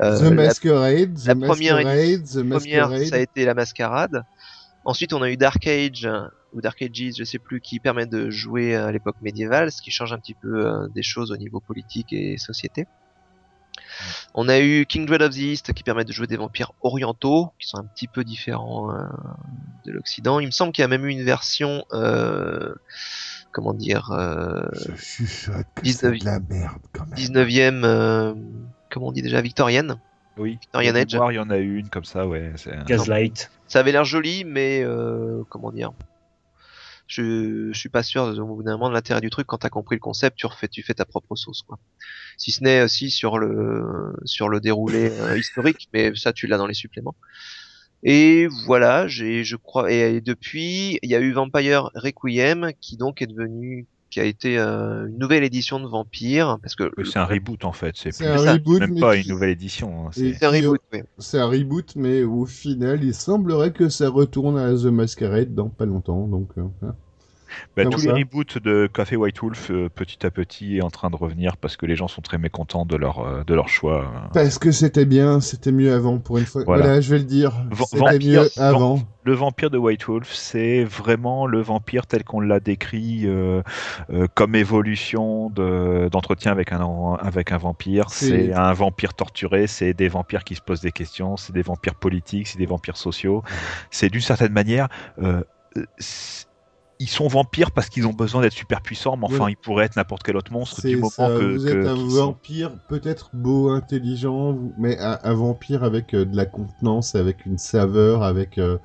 Euh, 0.00 0.18
The 0.18 0.22
la 0.22 0.30
Masquerade, 0.30 1.14
The 1.14 1.26
la 1.28 1.34
première 1.34 1.74
Masquerade, 1.76 2.24
The 2.24 2.48
première, 2.48 2.88
Masquerade. 2.88 3.08
ça 3.08 3.16
a 3.16 3.20
été 3.20 3.44
la 3.44 3.54
mascarade. 3.54 4.24
Ensuite, 4.84 5.12
on 5.12 5.22
a 5.22 5.30
eu 5.30 5.36
Dark 5.36 5.66
Age 5.66 6.06
euh, 6.06 6.22
ou 6.52 6.60
Dark 6.60 6.80
Ages, 6.80 7.14
je 7.18 7.24
sais 7.24 7.38
plus, 7.38 7.60
qui 7.60 7.78
permet 7.80 8.06
de 8.06 8.30
jouer 8.30 8.74
à 8.74 8.90
l'époque 8.90 9.16
médiévale, 9.20 9.70
ce 9.70 9.82
qui 9.82 9.90
change 9.90 10.12
un 10.12 10.18
petit 10.18 10.34
peu 10.34 10.66
euh, 10.66 10.88
des 10.94 11.02
choses 11.02 11.30
au 11.30 11.36
niveau 11.36 11.60
politique 11.60 12.12
et 12.12 12.38
société. 12.38 12.86
On 14.34 14.48
a 14.48 14.60
eu 14.60 14.86
Kindred 14.86 15.22
of 15.22 15.30
the 15.34 15.38
East 15.38 15.72
qui 15.72 15.82
permet 15.82 16.04
de 16.04 16.12
jouer 16.12 16.26
des 16.26 16.36
vampires 16.36 16.72
orientaux, 16.82 17.52
qui 17.58 17.68
sont 17.68 17.78
un 17.78 17.84
petit 17.84 18.08
peu 18.08 18.24
différents 18.24 18.92
euh, 18.92 19.04
de 19.84 19.92
l'Occident. 19.92 20.40
Il 20.40 20.46
me 20.46 20.50
semble 20.50 20.72
qu'il 20.72 20.82
y 20.82 20.84
a 20.84 20.88
même 20.88 21.04
eu 21.06 21.10
une 21.10 21.24
version, 21.24 21.84
euh, 21.92 22.74
comment 23.52 23.74
dire, 23.74 24.10
euh, 24.12 24.66
Je 24.72 24.94
chuchote 24.96 25.66
que 25.74 25.82
19 25.82 26.14
c'est 26.14 26.20
de 26.20 26.24
la 26.24 26.40
merde 26.40 26.80
quand 26.92 27.06
même. 27.06 27.14
19e, 27.14 27.84
euh, 27.84 28.34
comment 28.90 29.08
on 29.08 29.12
dit 29.12 29.22
déjà, 29.22 29.40
victorienne? 29.40 29.98
Oui. 30.36 30.52
Victorian 30.60 30.92
mémoire, 30.92 31.32
Il 31.32 31.36
y 31.36 31.40
en 31.40 31.50
a 31.50 31.56
une 31.56 31.88
comme 31.88 32.04
ça, 32.04 32.26
ouais. 32.26 32.52
Gaslight. 32.86 33.50
Ça 33.68 33.80
avait 33.80 33.92
l'air 33.92 34.04
joli, 34.04 34.44
mais 34.44 34.82
euh, 34.82 35.44
comment 35.48 35.70
dire 35.70 35.92
je, 37.08 37.70
je 37.72 37.78
suis 37.78 37.88
pas 37.88 38.02
sûr 38.02 38.24
au 38.24 38.62
de 38.62 38.92
l'intérêt 38.92 39.20
du 39.20 39.30
truc 39.30 39.46
quand 39.46 39.58
t'as 39.58 39.70
compris 39.70 39.96
le 39.96 40.00
concept 40.00 40.36
tu 40.36 40.46
refais 40.46 40.68
tu 40.68 40.82
fais 40.82 40.92
ta 40.92 41.06
propre 41.06 41.36
sauce 41.36 41.64
si 42.36 42.52
ce 42.52 42.62
n'est 42.62 42.82
aussi 42.82 43.10
sur 43.10 43.38
le 43.38 44.12
sur 44.24 44.48
le 44.50 44.60
déroulé 44.60 45.10
euh, 45.10 45.38
historique 45.38 45.88
mais 45.94 46.14
ça 46.14 46.32
tu 46.32 46.46
l'as 46.46 46.58
dans 46.58 46.66
les 46.66 46.74
suppléments. 46.74 47.16
Et 48.04 48.46
voilà 48.66 49.08
j'ai 49.08 49.42
je 49.42 49.56
crois 49.56 49.90
et 49.90 50.20
depuis 50.20 50.98
il 51.02 51.10
y 51.10 51.16
a 51.16 51.20
eu 51.20 51.32
Vampire 51.32 51.90
Requiem 51.94 52.72
qui 52.80 52.96
donc 52.96 53.22
est 53.22 53.26
devenu 53.26 53.86
qui 54.18 54.24
a 54.24 54.24
été 54.26 54.58
euh, 54.58 55.06
une 55.06 55.18
nouvelle 55.18 55.44
édition 55.44 55.78
de 55.78 55.86
Vampire 55.86 56.58
parce 56.60 56.74
que 56.74 56.90
Oui, 56.96 57.04
C'est 57.06 57.20
un 57.20 57.24
reboot 57.24 57.64
en 57.64 57.72
fait. 57.72 57.92
C'est 57.94 58.26
un 58.26 58.36
ça, 58.38 58.52
reboot, 58.54 58.80
même 58.80 58.94
mais 58.94 59.00
pas 59.00 59.16
qui- 59.16 59.22
une 59.22 59.34
nouvelle 59.34 59.50
édition. 59.50 60.06
hein, 60.06 60.10
c'est- 60.12 60.42
un 60.42 60.50
reboot 60.50 60.80
oui. 60.92 61.00
C'est 61.18 61.38
un 61.38 61.46
reboot, 61.46 61.94
mais 61.94 62.24
au 62.24 62.44
final, 62.44 63.04
il 63.04 63.14
semblerait 63.14 63.72
que 63.72 63.88
ça 63.88 64.08
retourne 64.10 64.58
à 64.58 64.72
The 64.74 64.86
Masquerade 64.86 65.54
dans 65.54 65.68
pas 65.68 65.86
longtemps. 65.86 66.26
Donc, 66.26 66.48
euh, 66.58 66.62
hein. 66.82 66.94
Bah, 67.76 67.84
tous 67.90 68.00
les 68.02 68.12
reboots 68.24 68.58
de 68.58 68.88
Café 68.92 69.16
White 69.16 69.40
Wolf, 69.40 69.70
euh, 69.70 69.88
petit 69.88 70.24
à 70.26 70.30
petit, 70.30 70.78
est 70.78 70.82
en 70.82 70.90
train 70.90 71.10
de 71.10 71.16
revenir 71.16 71.56
parce 71.56 71.76
que 71.76 71.86
les 71.86 71.96
gens 71.96 72.08
sont 72.08 72.20
très 72.22 72.38
mécontents 72.38 72.84
de 72.84 72.96
leur, 72.96 73.20
euh, 73.20 73.44
de 73.44 73.54
leur 73.54 73.68
choix. 73.68 74.02
euh. 74.02 74.28
Parce 74.34 74.58
que 74.58 74.70
c'était 74.72 75.04
bien, 75.04 75.40
c'était 75.40 75.72
mieux 75.72 75.92
avant 75.92 76.18
pour 76.18 76.38
une 76.38 76.44
fois. 76.46 76.62
Voilà. 76.64 76.84
Voilà, 76.84 77.00
je 77.00 77.10
vais 77.10 77.18
le 77.18 77.24
dire. 77.24 77.52
C'était 77.86 77.98
vampire, 78.12 78.42
mieux 78.42 78.48
avant. 78.62 79.00
Le 79.24 79.34
vampire 79.34 79.68
de 79.70 79.76
White 79.76 80.06
Wolf, 80.06 80.32
c'est 80.32 80.84
vraiment 80.84 81.46
le 81.46 81.60
vampire 81.60 82.06
tel 82.06 82.24
qu'on 82.24 82.40
l'a 82.40 82.60
décrit 82.60 83.24
euh, 83.26 83.62
comme 84.34 84.54
évolution 84.54 85.50
de- 85.50 86.08
d'entretien 86.10 86.50
avec, 86.52 86.72
un, 86.72 87.14
avec 87.20 87.52
un 87.52 87.58
vampire. 87.58 88.08
C'est 88.10 88.52
un 88.54 88.72
vampire 88.72 89.12
torturé, 89.14 89.66
c'est 89.66 89.92
des 89.92 90.08
vampires 90.08 90.44
qui 90.44 90.54
se 90.54 90.62
posent 90.62 90.80
des 90.80 90.92
questions, 90.92 91.36
c'est 91.36 91.52
des 91.52 91.60
vampires 91.62 91.94
politiques, 91.94 92.46
c'est 92.46 92.58
des 92.58 92.64
vampires 92.66 92.96
sociaux. 92.96 93.42
C'est 93.90 94.08
d'une 94.08 94.22
certaine 94.22 94.52
manière... 94.52 94.88
ils 97.00 97.08
sont 97.08 97.28
vampires 97.28 97.70
parce 97.70 97.88
qu'ils 97.88 98.06
ont 98.06 98.12
besoin 98.12 98.42
d'être 98.42 98.52
super 98.52 98.80
puissants, 98.82 99.16
mais 99.16 99.24
enfin, 99.26 99.48
ils 99.48 99.56
pourraient 99.56 99.84
être 99.84 99.96
n'importe 99.96 100.22
quel 100.24 100.36
autre 100.36 100.52
monstre 100.52 100.80
C'est 100.82 100.88
du 100.88 100.96
moment 100.96 101.10
ça, 101.10 101.28
que. 101.28 101.56
vous 101.56 101.64
que- 101.64 101.68
êtes 101.80 101.86
un 101.86 101.96
sont- 101.96 102.06
vampire 102.08 102.72
peut-être 102.88 103.30
beau, 103.32 103.70
intelligent, 103.70 104.58
mais 104.78 104.98
un, 104.98 105.18
un 105.22 105.34
vampire 105.34 105.84
avec 105.84 106.14
euh, 106.14 106.24
de 106.24 106.36
la 106.36 106.44
contenance, 106.46 107.14
avec 107.14 107.46
une 107.46 107.58
saveur, 107.58 108.22
avec 108.22 108.58
euh, 108.58 108.78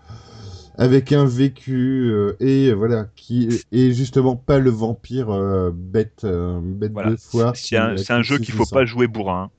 avec 0.78 1.12
un 1.12 1.26
vécu 1.26 2.10
euh, 2.12 2.36
et 2.40 2.74
voilà 2.74 3.06
qui 3.16 3.48
est 3.72 3.92
justement 3.92 4.36
pas 4.36 4.58
le 4.60 4.72
vampire 4.72 5.28
bête 5.74 6.26
bête 6.26 6.92
Voilà. 6.94 7.12
de 7.12 7.16
foire. 7.18 7.56
C'est 7.56 7.78
un, 7.78 7.96
un 8.10 8.22
jeu 8.24 8.38
qu'il 8.40 8.54
faut 8.54 8.66
pas 8.66 8.86
jouer 8.86 9.08
bourrin. 9.08 9.52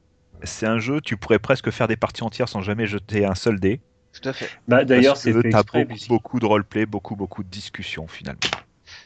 C'est 0.43 0.67
un 0.67 0.79
jeu, 0.79 1.01
tu 1.01 1.17
pourrais 1.17 1.39
presque 1.39 1.71
faire 1.71 1.89
des 1.89 1.97
parties 1.97 2.23
entières 2.25 2.49
sans 2.49 2.61
jamais 2.61 2.87
jeter 2.87 3.25
un 3.25 3.35
seul 3.35 3.59
dé. 3.61 3.81
Tout 4.21 4.29
à 4.29 4.33
fait 4.33 4.49
Bah, 4.69 4.85
D'ailleurs, 4.85 5.17
c'est 5.17 5.33
fait 5.33 5.49
exprès. 5.49 5.85
beaucoup, 5.85 5.99
beaucoup 6.09 6.41
de 6.41 6.47
roleplay, 6.47 6.87
beaucoup, 6.87 7.17
beaucoup 7.17 7.43
de 7.43 7.49
discussions 7.49 8.07
finalement. 8.09 8.41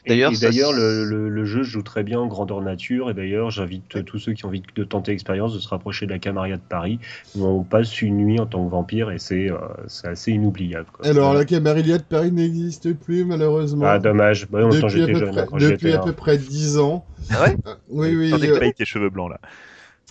D'ailleurs, 0.07 0.31
le, 0.73 1.03
le- 1.05 1.29
le 1.29 1.45
jeu 1.45 1.63
se 1.63 1.69
joue 1.69 1.81
très 1.83 2.03
bien 2.03 2.19
en 2.19 2.27
grandeur 2.27 2.61
nature. 2.61 3.09
Et 3.09 3.13
d'ailleurs, 3.13 3.51
j'invite 3.51 4.03
tous 4.05 4.17
ceux 4.17 4.33
qui 4.33 4.45
ont 4.45 4.47
envie 4.47 4.63
de 4.75 4.83
tenter 4.83 5.11
l'expérience 5.11 5.53
de 5.53 5.59
se 5.59 5.67
rapprocher 5.67 6.05
de 6.05 6.11
la 6.11 6.19
Camarilla 6.19 6.57
de 6.57 6.61
Paris, 6.61 6.99
où 7.35 7.45
on 7.45 7.63
passe 7.63 8.01
une 8.01 8.17
nuit 8.17 8.39
en 8.39 8.45
tant 8.45 8.65
que 8.65 8.71
vampire, 8.71 9.11
et 9.11 9.19
c'est 9.19 9.51
euh, 9.51 9.57
c'est 9.87 10.07
assez 10.07 10.31
inoubliable. 10.31 10.87
quoi. 10.91 11.05
Alors 11.07 11.33
la 11.33 11.45
Camarilla 11.45 11.97
de 11.97 12.03
Paris 12.03 12.31
n'existe 12.31 12.93
plus 12.93 13.25
malheureusement. 13.25 13.85
Ah, 13.85 13.99
dommage. 13.99 14.47
Bah, 14.49 14.61
depuis 14.69 15.03
à 15.03 15.07
peu 15.07 15.13
jeune 15.15 15.31
près, 15.31 15.45
depuis 15.59 15.91
à 15.93 15.99
peu 15.99 16.13
près 16.13 16.37
10 16.37 16.77
ans. 16.79 17.05
ah 17.31 17.43
ouais 17.43 17.55
Euh, 17.67 17.75
oui 17.89 18.15
oui. 18.15 18.27
Attendez, 18.33 18.49
euh, 18.49 18.71
tes 18.75 18.85
cheveux 18.85 19.09
blancs 19.09 19.29
là. 19.31 19.39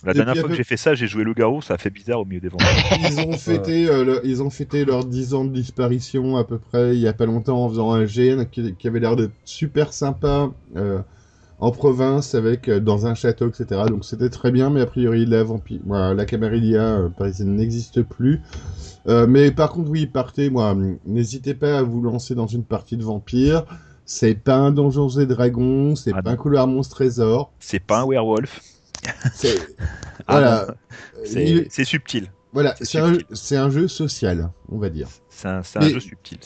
La 0.05 0.13
dernière 0.13 0.35
fois 0.37 0.49
que 0.49 0.55
j'ai 0.55 0.63
fait 0.63 0.77
ça, 0.77 0.95
j'ai 0.95 1.07
joué 1.07 1.23
loup-garou, 1.23 1.61
ça 1.61 1.73
a 1.73 1.77
fait 1.77 1.89
bizarre 1.89 2.21
au 2.21 2.25
milieu 2.25 2.39
des 2.39 2.47
vampires. 2.49 2.67
Ils 3.11 3.19
ont 3.19 3.33
fêté, 3.33 3.89
euh, 3.89 4.03
le- 4.05 4.21
ils 4.23 4.41
ont 4.41 4.49
fêté 4.49 4.85
leurs 4.85 5.03
10 5.05 5.33
ans 5.33 5.43
de 5.43 5.51
disparition 5.51 6.37
à 6.37 6.43
peu 6.43 6.57
près 6.57 6.95
il 6.95 7.01
y 7.01 7.07
a 7.07 7.13
pas 7.13 7.25
longtemps 7.25 7.63
en 7.65 7.69
faisant 7.69 7.91
un 7.91 8.05
GN 8.05 8.45
qui, 8.45 8.75
qui 8.75 8.87
avait 8.87 8.99
l'air 8.99 9.15
d'être 9.15 9.33
super 9.43 9.91
sympa 9.93 10.51
euh, 10.77 10.99
en 11.59 11.71
province 11.71 12.33
avec 12.35 12.69
euh, 12.69 12.79
dans 12.79 13.07
un 13.07 13.13
château 13.15 13.49
etc. 13.49 13.81
Donc 13.89 14.05
c'était 14.05 14.29
très 14.29 14.51
bien, 14.51 14.69
mais 14.69 14.81
a 14.81 14.85
priori 14.85 15.25
la 15.25 15.43
vampire, 15.43 15.81
voilà, 15.85 16.13
la 16.13 16.25
Camarilla 16.25 16.81
euh, 16.99 17.09
parisienne 17.09 17.55
n'existe 17.55 18.01
plus. 18.03 18.41
Mais 19.05 19.51
par 19.51 19.71
contre 19.71 19.89
oui, 19.89 20.05
partez, 20.05 20.49
moi, 20.49 20.71
hum, 20.71 20.97
n'hésitez 21.05 21.55
pas 21.55 21.79
à 21.79 21.81
vous 21.83 22.01
lancer 22.01 22.35
dans 22.35 22.47
une 22.47 22.63
partie 22.63 22.95
de 22.95 23.03
vampire. 23.03 23.65
C'est 24.05 24.35
pas 24.35 24.55
un 24.55 24.71
Donjons 24.71 25.09
et 25.19 25.25
Dragons, 25.25 25.95
c'est 25.95 26.11
Ah 26.15 26.21
pas 26.21 26.31
un 26.31 26.35
couloir 26.35 26.67
monstre 26.67 26.95
trésor. 26.95 27.51
C'est 27.59 27.79
pas 27.79 28.01
un 28.01 28.05
werewolf, 28.07 28.61
C'est 29.33 29.57
Ah 30.27 30.33
voilà. 30.33 30.67
Euh, 31.35 31.65
subtil. 31.69 32.27
Voilà, 32.51 32.75
c'est 32.81 32.97
un, 33.57 33.69
jeu 33.69 33.87
social, 33.87 34.49
on 34.71 34.79
va 34.79 34.89
dire. 34.89 35.07
C'est 35.29 35.47
un, 35.47 35.61
jeu 35.81 35.99
subtil. 35.99 36.39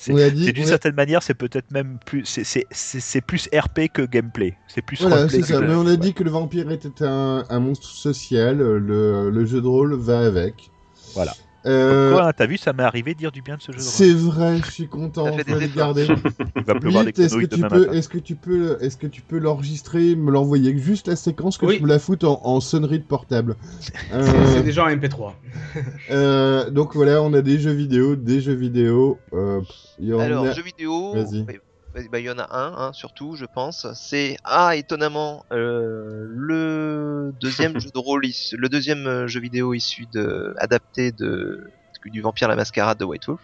D'une 0.53 0.65
certaine 0.65 0.95
manière, 0.95 1.23
c'est 1.23 1.33
peut-être 1.33 1.71
même 1.71 1.97
plus, 2.05 2.25
c'est- 2.25 3.21
plus 3.21 3.49
RP 3.53 3.87
que 3.91 4.01
gameplay. 4.05 4.57
C'est 4.67 4.81
plus 4.81 5.01
Voilà, 5.01 5.29
c'est 5.29 5.41
ça. 5.43 5.61
Mais 5.61 5.73
on 5.75 5.87
a 5.87 5.95
dit 5.95 6.13
que 6.13 6.23
le 6.23 6.29
vampire 6.29 6.69
était 6.71 7.03
un, 7.03 7.45
un 7.49 7.59
monstre 7.59 7.87
social, 7.87 8.57
le, 8.57 9.29
le 9.29 9.45
jeu 9.45 9.61
de 9.61 9.67
rôle 9.67 9.95
va 9.95 10.19
avec. 10.19 10.71
Voilà. 11.13 11.33
Euh, 11.65 12.11
quoi, 12.13 12.27
hein, 12.27 12.31
t'as 12.35 12.45
vu, 12.45 12.57
ça 12.57 12.73
m'est 12.73 12.83
arrivé 12.83 13.13
de 13.13 13.19
dire 13.19 13.31
du 13.31 13.41
bien 13.41 13.55
de 13.55 13.61
ce 13.61 13.71
jeu 13.71 13.79
c'est 13.79 14.13
vrai, 14.13 14.57
je 14.65 14.69
suis 14.71 14.87
content, 14.89 15.25
Ça 15.25 15.31
on 15.31 15.37
fait 15.37 15.43
peut 15.45 15.53
des 15.53 15.59
le 15.59 15.65
efforts. 15.65 15.75
garder. 15.95 16.07
Il 16.57 16.63
va 16.63 16.75
pleuvoir 16.75 17.03
des 17.05 17.11
Vite, 17.11 17.19
est-ce 17.19 17.37
que 17.37 17.45
tu 17.45 17.61
peux, 17.61 17.93
est-ce 17.95 18.09
que 18.09 18.17
tu 18.17 18.35
peux, 18.35 18.77
est-ce 18.81 18.97
que 18.97 19.07
tu 19.07 19.21
peux 19.21 19.37
l'enregistrer, 19.37 20.15
me 20.15 20.29
l'envoyer 20.31 20.77
juste 20.77 21.07
la 21.07 21.15
séquence 21.15 21.57
que 21.57 21.65
Oui. 21.65 21.77
je 21.77 21.83
me 21.83 21.87
la 21.87 21.99
foute 21.99 22.23
en, 22.25 22.41
en 22.43 22.59
sonnerie 22.59 22.99
de 22.99 23.05
portable. 23.05 23.55
Euh, 24.13 24.29
C'est 24.53 24.63
déjà 24.63 24.83
en 24.83 24.89
MP3. 24.89 25.31
euh, 26.11 26.69
donc 26.69 26.93
voilà, 26.95 27.21
on 27.23 27.33
a 27.33 27.41
des 27.41 27.57
jeux 27.59 27.71
vidéo, 27.71 28.15
des 28.15 28.41
jeux 28.41 28.53
vidéo. 28.53 29.17
Euh, 29.33 29.61
il 29.99 30.07
y 30.09 30.13
en 30.13 30.19
Alors, 30.19 30.45
a- 30.45 30.51
jeux 30.51 30.63
vidéo, 30.63 31.13
Vas-y. 31.13 31.45
Bah, 31.93 32.01
bah, 32.11 32.19
il 32.19 32.25
y 32.25 32.29
en 32.29 32.39
a 32.39 32.47
un, 32.55 32.73
hein, 32.77 32.93
surtout, 32.93 33.35
je 33.35 33.45
pense. 33.45 33.87
C'est, 33.93 34.37
ah, 34.43 34.75
étonnamment, 34.75 35.45
euh, 35.51 36.25
le 36.29 37.31
deuxième 37.39 37.79
jeu 37.79 37.89
de 37.93 37.99
rôle, 37.99 38.25
issu- 38.25 38.55
le 38.57 38.69
deuxième 38.69 39.07
euh, 39.07 39.27
jeu 39.27 39.39
vidéo 39.39 39.73
issu 39.73 40.07
de, 40.07 40.53
adapté 40.57 41.11
de, 41.11 41.71
du 42.05 42.21
Vampire 42.21 42.47
la 42.47 42.55
Mascarade 42.55 42.97
de 42.97 43.05
White 43.05 43.25
Wolf, 43.27 43.41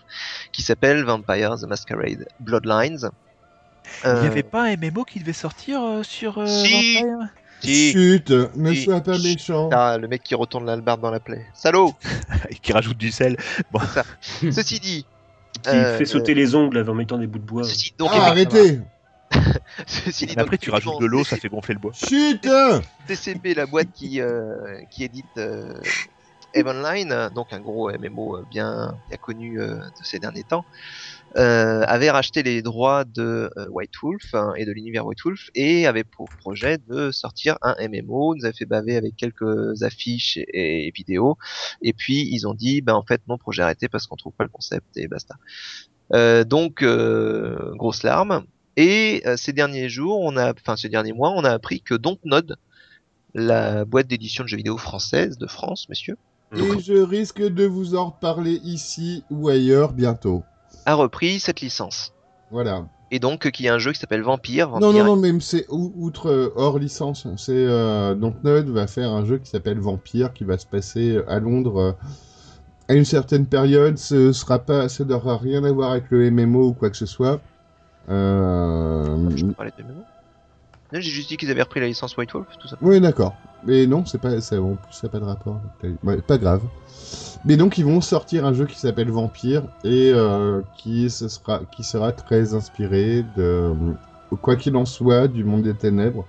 qui 0.51 0.63
s'appelle 0.63 1.03
Vampire 1.03 1.55
the 1.57 1.63
Masquerade 1.67 2.25
Bloodlines. 2.39 3.09
Il 4.03 4.09
Euh, 4.09 4.21
n'y 4.21 4.27
avait 4.27 4.43
pas 4.43 4.63
un 4.65 4.73
MMO 4.73 5.03
qui 5.03 5.19
devait 5.19 5.33
sortir 5.33 5.81
euh, 5.83 6.03
sur 6.03 6.37
euh, 6.37 6.45
Si. 6.63 6.95
Vampire? 6.95 7.27
Chut, 7.61 8.29
ne 8.55 8.73
Si. 8.73 8.83
sois 8.85 9.01
pas 9.01 9.17
méchant. 9.17 9.69
Ah, 9.73 9.97
le 9.97 10.07
mec 10.07 10.23
qui 10.23 10.35
retourne 10.35 10.65
l'albarde 10.65 11.01
dans 11.01 11.11
la 11.11 11.19
plaie. 11.19 11.45
Salaud 11.53 11.93
Et 12.49 12.55
qui 12.55 12.71
rajoute 12.73 12.97
du 12.97 13.11
sel. 13.11 13.37
Ceci 14.51 14.79
dit. 14.79 15.05
Qui 15.63 15.69
euh, 15.69 15.97
fait 15.97 16.05
sauter 16.05 16.33
les 16.33 16.55
ongles 16.55 16.89
en 16.89 16.93
mettant 16.93 17.17
des 17.17 17.27
bouts 17.27 17.39
de 17.39 17.45
bois. 17.45 17.63
Ceci, 17.63 17.93
donc, 17.97 18.09
ah, 18.13 18.27
arrêtez 18.27 18.79
Ceci 19.85 20.25
dit, 20.25 20.33
Mais 20.35 20.41
après, 20.41 20.57
donc, 20.57 20.61
tu 20.61 20.71
rajoutes 20.71 20.99
de 20.99 21.05
l'eau, 21.05 21.23
ça 21.23 21.38
fait 21.38 21.49
gonfler 21.49 21.75
le 21.75 21.79
bois. 21.79 21.91
Chut 21.93 22.47
TCP, 23.07 23.53
la 23.53 23.65
boîte 23.65 23.91
qui, 23.93 24.21
euh, 24.21 24.81
qui 24.89 25.03
édite 25.03 25.25
euh, 25.38 25.73
Eve 26.53 26.67
Online, 26.67 27.11
euh, 27.11 27.29
donc 27.29 27.53
un 27.53 27.59
gros 27.59 27.91
MMO 27.91 28.38
euh, 28.38 28.45
bien, 28.49 28.97
bien 29.07 29.17
connu 29.17 29.61
euh, 29.61 29.75
de 29.77 30.03
ces 30.03 30.19
derniers 30.19 30.43
temps, 30.43 30.65
euh, 31.38 31.83
avait 31.85 32.09
racheté 32.09 32.43
les 32.43 32.61
droits 32.61 33.03
de 33.03 33.51
euh, 33.56 33.67
White 33.69 33.93
Wolf 34.01 34.33
hein, 34.33 34.53
et 34.58 34.66
de 34.66 34.72
l'univers 34.72 35.06
White 35.06 35.22
Wolf 35.24 35.49
et 35.53 35.85
avait 35.85 36.03
pour 36.03 36.27
projet 36.30 36.80
de 36.88 37.11
sortir 37.11 37.58
un 37.61 37.75
MMO. 37.88 38.35
Ils 38.35 38.45
avaient 38.45 38.58
fait 38.58 38.66
baver 38.66 38.95
avec 38.95 39.16
quelques 39.16 39.83
affiches 39.83 40.38
et, 40.38 40.91
vidéos. 40.95 41.38
Et 41.82 41.93
puis 41.93 42.27
ils 42.32 42.48
ont 42.48 42.53
dit, 42.53 42.82
ben 42.82 42.93
en 42.93 43.03
fait 43.03 43.22
non, 43.27 43.38
projet 43.38 43.61
arrêté 43.61 43.88
parce 43.88 44.08
qu'on 44.08 44.16
trouve 44.16 44.33
pas 44.33 44.43
le 44.43 44.49
concept 44.49 44.85
et 44.98 45.08
basta. 45.08 45.35
Euh, 46.14 46.43
donc 46.43 46.82
euh, 46.82 47.74
grosse 47.75 48.03
larme. 48.03 48.43
Et 48.77 49.22
euh, 49.25 49.35
ces 49.38 49.53
derniers 49.53 49.90
jours, 49.90 50.19
on 50.22 50.38
a, 50.38 50.53
enfin 50.53 50.75
ces 50.75 50.90
derniers 50.90 51.14
mois, 51.14 51.32
on 51.32 51.43
a 51.43 51.51
appris 51.51 51.82
que 51.82 51.95
Dontnod, 51.95 52.56
la 53.33 53.85
boîte 53.85 54.08
d'édition 54.08 54.43
de 54.43 54.49
jeux 54.49 54.58
vidéo 54.58 54.77
française 54.77 55.38
de 55.38 55.48
France, 55.48 55.88
messieurs, 55.90 56.17
Et 56.56 56.80
je 56.80 56.93
risque 56.93 57.41
de 57.41 57.66
vous 57.66 57.95
en 57.95 58.09
reparler 58.09 58.59
ici 58.64 59.24
ou 59.30 59.49
ailleurs 59.49 59.93
bientôt. 59.93 60.43
A 60.85 60.93
repris 60.95 61.40
cette 61.40 61.61
licence. 61.61 62.14
Voilà. 62.51 62.85
Et 63.11 63.19
donc 63.19 63.45
euh, 63.45 63.49
qu'il 63.49 63.66
y 63.66 63.69
a 63.69 63.74
un 63.74 63.80
jeu 63.80 63.91
qui 63.91 63.99
s'appelle 63.99 64.22
Vampire. 64.22 64.69
Non, 64.69 64.88
Vampire 64.91 65.06
non, 65.06 65.16
non, 65.16 65.22
même 65.22 65.41
c'est 65.41 65.66
ou- 65.69 65.91
outre 65.98 66.30
euh, 66.30 66.53
hors 66.56 66.77
licence. 66.80 67.27
C'est 67.38 67.51
euh, 67.56 68.14
donc 68.16 68.35
Node 68.43 68.69
va 68.69 68.85
faire 68.88 69.11
un 69.11 69.25
jeu 69.25 69.38
qui 69.40 69.49
s'appelle 69.49 69.80
Vampire, 69.80 70.33
qui 70.33 70.43
va 70.43 70.58
se 70.58 70.66
passer 70.67 71.19
à 71.27 71.40
Londres 71.40 71.95
à 72.88 72.93
une 72.93 73.06
certaine 73.06 73.45
période. 73.45 73.98
Ce 73.98 74.32
sera 74.32 74.59
pas, 74.59 74.90
ça 74.90 75.06
n'aura 75.06 75.38
rien 75.38 75.64
à 75.64 75.72
voir 75.72 75.91
avec 75.91 76.06
le 76.09 76.30
MMO 76.32 76.67
ou 76.69 76.74
quoi 76.74 76.90
que 76.90 76.98
ce 76.98 77.06
soit. 77.06 77.40
Euh, 78.09 79.30
Je 79.35 79.45
peux 79.45 79.53
parler 79.53 79.72
de 79.77 79.83
MMO. 79.83 80.01
J'ai 80.92 81.01
juste 81.01 81.30
dit 81.30 81.38
qu'ils 81.38 81.51
avaient 81.51 81.61
repris 81.61 81.80
la 81.80 81.88
licence 81.88 82.18
White 82.18 82.34
Wolf, 82.34 82.48
tout 82.59 82.68
ça. 82.68 82.77
Oui, 82.82 83.00
d'accord. 83.00 83.35
Mais 83.66 83.85
non, 83.85 84.06
c'est 84.06 84.19
pas, 84.19 84.40
ça, 84.42 84.59
en 84.61 84.76
plus, 84.76 84.93
ça 84.93 85.08
n'a 85.08 85.11
pas 85.11 85.19
de 85.19 85.26
rapport. 85.26 85.59
pas 86.26 86.38
grave. 86.38 86.61
Mais 87.45 87.58
donc, 87.58 87.77
ils 87.77 87.85
vont 87.85 88.01
sortir 88.01 88.45
un 88.45 88.53
jeu 88.53 88.66
qui 88.66 88.77
s'appelle 88.77 89.11
Vampire 89.11 89.64
et 89.84 90.11
euh, 90.14 90.61
qui, 90.77 91.09
ce 91.09 91.27
sera, 91.27 91.61
qui 91.72 91.84
sera 91.84 92.11
très 92.11 92.53
inspiré 92.53 93.24
de, 93.38 93.74
quoi 94.42 94.56
qu'il 94.56 94.76
en 94.76 94.85
soit, 94.85 95.27
du 95.27 95.43
monde 95.43 95.64
des 95.64 95.76
ténèbres 95.76 96.26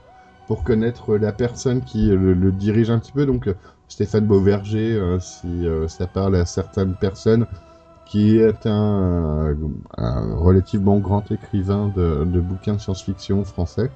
pour 0.47 0.65
connaître 0.65 1.17
la 1.17 1.33
personne 1.33 1.83
qui 1.83 2.09
le, 2.09 2.53
dirige 2.53 2.91
un 2.91 2.99
petit 2.99 3.13
peu. 3.13 3.25
Donc, 3.25 3.49
Stéphane 3.89 4.27
Beauverger, 4.27 4.95
euh, 4.95 5.19
si 5.21 5.67
euh, 5.67 5.89
ça 5.89 6.07
parle 6.07 6.37
à 6.37 6.45
certaines 6.45 6.95
personnes, 6.95 7.47
qui 8.05 8.39
est 8.39 8.67
un, 8.67 9.57
relativement 9.97 10.99
grand 10.99 11.31
écrivain 11.31 11.93
de 11.95 12.41
bouquins 12.41 12.75
de 12.75 12.81
science-fiction 12.81 13.45
français 13.45 13.89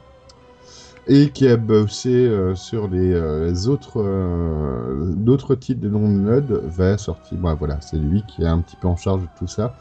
et 1.07 1.31
qui 1.31 1.47
a 1.49 1.57
bossé 1.57 2.11
euh, 2.11 2.55
sur 2.55 2.89
les, 2.89 3.13
euh, 3.13 3.47
les 3.47 3.69
autres 3.69 4.01
euh, 4.01 5.13
d'autres 5.17 5.55
titres 5.55 5.81
de 5.81 5.89
Node 5.89 6.63
va 6.65 6.97
sortir. 6.99 7.39
Bon, 7.39 7.55
voilà, 7.55 7.81
c'est 7.81 7.97
lui 7.99 8.23
qui 8.27 8.43
est 8.43 8.47
un 8.47 8.61
petit 8.61 8.77
peu 8.77 8.89
en 8.89 8.97
charge 8.97 9.23
de 9.23 9.29
tout 9.39 9.47
ça. 9.47 9.75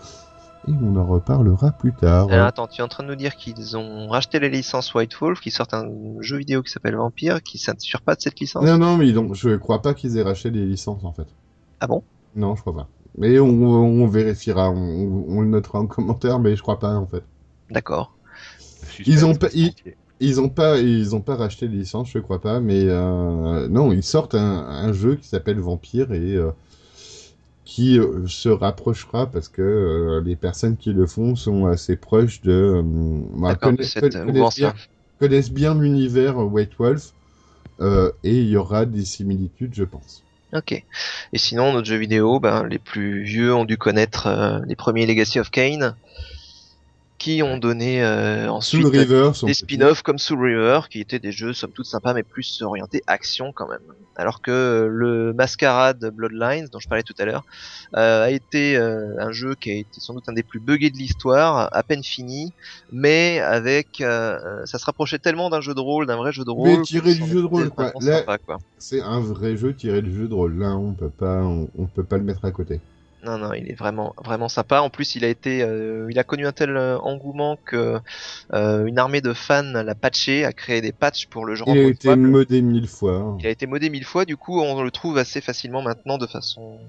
Et 0.67 0.71
on 0.81 0.95
en 0.95 1.05
reparlera 1.05 1.71
plus 1.71 1.91
tard. 1.91 2.31
Alors, 2.31 2.47
attends, 2.47 2.67
tu 2.67 2.79
es 2.79 2.83
en 2.83 2.87
train 2.87 3.03
de 3.03 3.09
nous 3.09 3.15
dire 3.15 3.35
qu'ils 3.35 3.75
ont 3.75 4.07
racheté 4.07 4.39
la 4.39 4.47
licence 4.47 4.93
White 4.93 5.13
Wolf, 5.19 5.41
qu'ils 5.41 5.51
sortent 5.51 5.73
un 5.73 5.89
jeu 6.21 6.37
vidéo 6.37 6.61
qui 6.61 6.71
s'appelle 6.71 6.95
Vampire, 6.95 7.43
qui 7.43 7.57
s'inspire 7.57 8.01
pas 8.01 8.15
de 8.15 8.21
cette 8.21 8.39
licence? 8.39 8.63
Non, 8.63 8.77
non, 8.77 8.95
mais 8.97 9.11
donc, 9.11 9.33
je 9.35 9.55
crois 9.57 9.81
pas 9.81 9.93
qu'ils 9.93 10.17
aient 10.17 10.23
racheté 10.23 10.51
des 10.51 10.65
licences 10.65 11.03
en 11.03 11.11
fait. 11.11 11.27
Ah 11.81 11.87
bon? 11.87 12.01
Non, 12.35 12.55
je 12.55 12.61
crois 12.61 12.75
pas. 12.75 12.87
Mais 13.17 13.39
on, 13.39 13.47
on 13.47 14.07
vérifiera, 14.07 14.71
on, 14.71 15.25
on 15.27 15.41
le 15.41 15.47
notera 15.47 15.79
en 15.79 15.85
commentaire, 15.85 16.39
mais 16.39 16.55
je 16.55 16.61
crois 16.61 16.79
pas 16.79 16.95
en 16.95 17.05
fait. 17.05 17.23
D'accord. 17.69 18.13
Ils 19.05 19.25
ont 19.25 19.35
pas- 19.35 19.49
ils- 19.53 19.73
Ils 20.25 20.39
ont 20.39 20.47
pas, 20.47 20.79
ils 20.79 21.17
ont 21.17 21.19
pas 21.19 21.35
racheté 21.35 21.67
les 21.67 21.79
licences, 21.79 22.09
je 22.09 22.19
crois 22.19 22.39
pas, 22.39 22.61
mais 22.61 22.85
euh, 22.85 23.67
non, 23.67 23.91
ils 23.91 24.03
sortent 24.03 24.35
un, 24.35 24.39
un 24.39 24.93
jeu 24.93 25.15
qui 25.15 25.27
s'appelle 25.27 25.59
Vampire 25.59 26.13
et 26.13 26.35
euh, 26.35 26.51
qui 27.65 27.99
euh, 27.99 28.25
se 28.27 28.47
rapprochera 28.47 29.29
parce 29.29 29.49
que 29.49 29.61
euh, 29.61 30.21
les 30.23 30.37
personnes 30.37 30.77
qui 30.77 30.93
le 30.93 31.07
font 31.07 31.35
sont 31.35 31.65
assez 31.65 31.97
proches 31.97 32.39
de, 32.39 32.81
bah, 33.35 33.49
D'accord, 33.49 33.73
de 33.73 33.75
connaissent, 34.23 34.55
bien, 34.55 34.73
connaissent 35.19 35.51
bien 35.51 35.75
l'univers 35.75 36.37
White 36.37 36.77
Wolf 36.79 37.11
et 37.81 38.37
il 38.37 38.47
y 38.47 38.55
aura 38.55 38.85
des 38.85 39.03
similitudes, 39.03 39.73
je 39.73 39.83
pense. 39.83 40.23
Ok. 40.53 40.71
Et 40.71 41.37
sinon, 41.37 41.73
notre 41.73 41.87
jeu 41.87 41.97
vidéo, 41.97 42.39
ben, 42.39 42.65
les 42.65 42.79
plus 42.79 43.23
vieux 43.23 43.53
ont 43.53 43.65
dû 43.65 43.77
connaître 43.77 44.61
les 44.65 44.77
premiers 44.77 45.05
Legacy 45.05 45.41
of 45.41 45.51
Kane, 45.51 45.95
qui 47.23 47.41
ont 47.41 47.57
donné 47.57 48.03
euh, 48.03 48.49
ensuite 48.49 48.85
River, 48.85 49.31
des 49.43 49.53
spin-offs 49.53 50.01
comme 50.01 50.17
Soul 50.17 50.43
River, 50.43 50.81
qui 50.89 50.99
étaient 50.99 51.19
des 51.19 51.31
jeux 51.31 51.53
somme 51.53 51.71
toute 51.71 51.85
sympas, 51.85 52.13
mais 52.13 52.23
plus 52.23 52.61
orientés 52.61 53.01
action 53.07 53.53
quand 53.55 53.69
même. 53.69 53.79
Alors 54.17 54.41
que 54.41 54.85
le 54.91 55.31
Masquerade 55.31 56.03
Bloodlines, 56.13 56.67
dont 56.69 56.79
je 56.79 56.89
parlais 56.89 57.03
tout 57.03 57.13
à 57.19 57.23
l'heure, 57.23 57.45
euh, 57.95 58.25
a 58.25 58.29
été 58.29 58.75
euh, 58.75 59.15
un 59.19 59.31
jeu 59.31 59.55
qui 59.55 59.71
a 59.71 59.75
été 59.75 60.01
sans 60.01 60.15
doute 60.15 60.27
un 60.27 60.33
des 60.33 60.43
plus 60.43 60.59
buggés 60.59 60.89
de 60.89 60.97
l'histoire, 60.97 61.69
à 61.71 61.83
peine 61.83 62.03
fini, 62.03 62.51
mais 62.91 63.39
avec, 63.39 64.01
euh, 64.01 64.65
ça 64.65 64.77
se 64.77 64.83
rapprochait 64.83 65.19
tellement 65.19 65.49
d'un 65.49 65.61
jeu 65.61 65.73
de 65.73 65.79
rôle, 65.79 66.05
d'un 66.07 66.17
vrai 66.17 66.33
jeu 66.33 66.43
de 66.43 66.51
rôle. 66.51 66.79
Mais 66.79 66.81
tiré 66.81 67.13
du 67.13 67.25
jeu 67.25 67.41
de 67.41 67.45
rôle, 67.45 67.69
quoi. 67.69 67.85
vraiment 67.85 67.99
Là- 68.01 68.17
sympa, 68.17 68.37
quoi. 68.37 68.57
C'est 68.79 68.99
un 68.99 69.21
vrai 69.21 69.55
jeu 69.55 69.73
tiré 69.73 70.01
du 70.01 70.13
jeu 70.13 70.27
de 70.27 70.33
rôle. 70.33 70.59
Là, 70.59 70.75
on 70.75 70.91
peut 70.91 71.09
pas, 71.09 71.41
on, 71.41 71.69
on 71.77 71.85
peut 71.85 72.03
pas 72.03 72.17
le 72.17 72.25
mettre 72.25 72.43
à 72.43 72.51
côté. 72.51 72.81
Non, 73.23 73.37
non, 73.37 73.53
il 73.53 73.69
est 73.71 73.75
vraiment, 73.75 74.13
vraiment 74.23 74.49
sympa. 74.49 74.81
En 74.81 74.89
plus, 74.89 75.15
il 75.15 75.23
a 75.23 75.29
été, 75.29 75.63
euh, 75.63 76.07
il 76.09 76.19
a 76.19 76.23
connu 76.23 76.45
un 76.45 76.51
tel 76.51 76.75
euh, 76.75 76.97
engouement 76.99 77.57
que 77.65 77.99
euh, 78.53 78.85
une 78.85 78.99
armée 78.99 79.21
de 79.21 79.31
fans 79.31 79.61
l'a 79.63 79.95
patché, 79.95 80.43
a 80.43 80.51
créé 80.51 80.81
des 80.81 80.91
patchs 80.91 81.27
pour 81.27 81.45
le 81.45 81.55
genre. 81.55 81.69
Il 81.69 81.79
a 81.79 81.83
été 81.87 82.07
modé 82.15 82.61
mille 82.61 82.87
fois. 82.87 83.15
hein. 83.15 83.37
Il 83.39 83.47
a 83.47 83.49
été 83.49 83.65
modé 83.65 83.89
mille 83.89 84.03
fois. 84.03 84.25
Du 84.25 84.35
coup, 84.35 84.59
on 84.59 84.83
le 84.83 84.91
trouve 84.91 85.17
assez 85.17 85.39
facilement 85.39 85.81
maintenant 85.81 86.17
de 86.17 86.27
façon. 86.27 86.79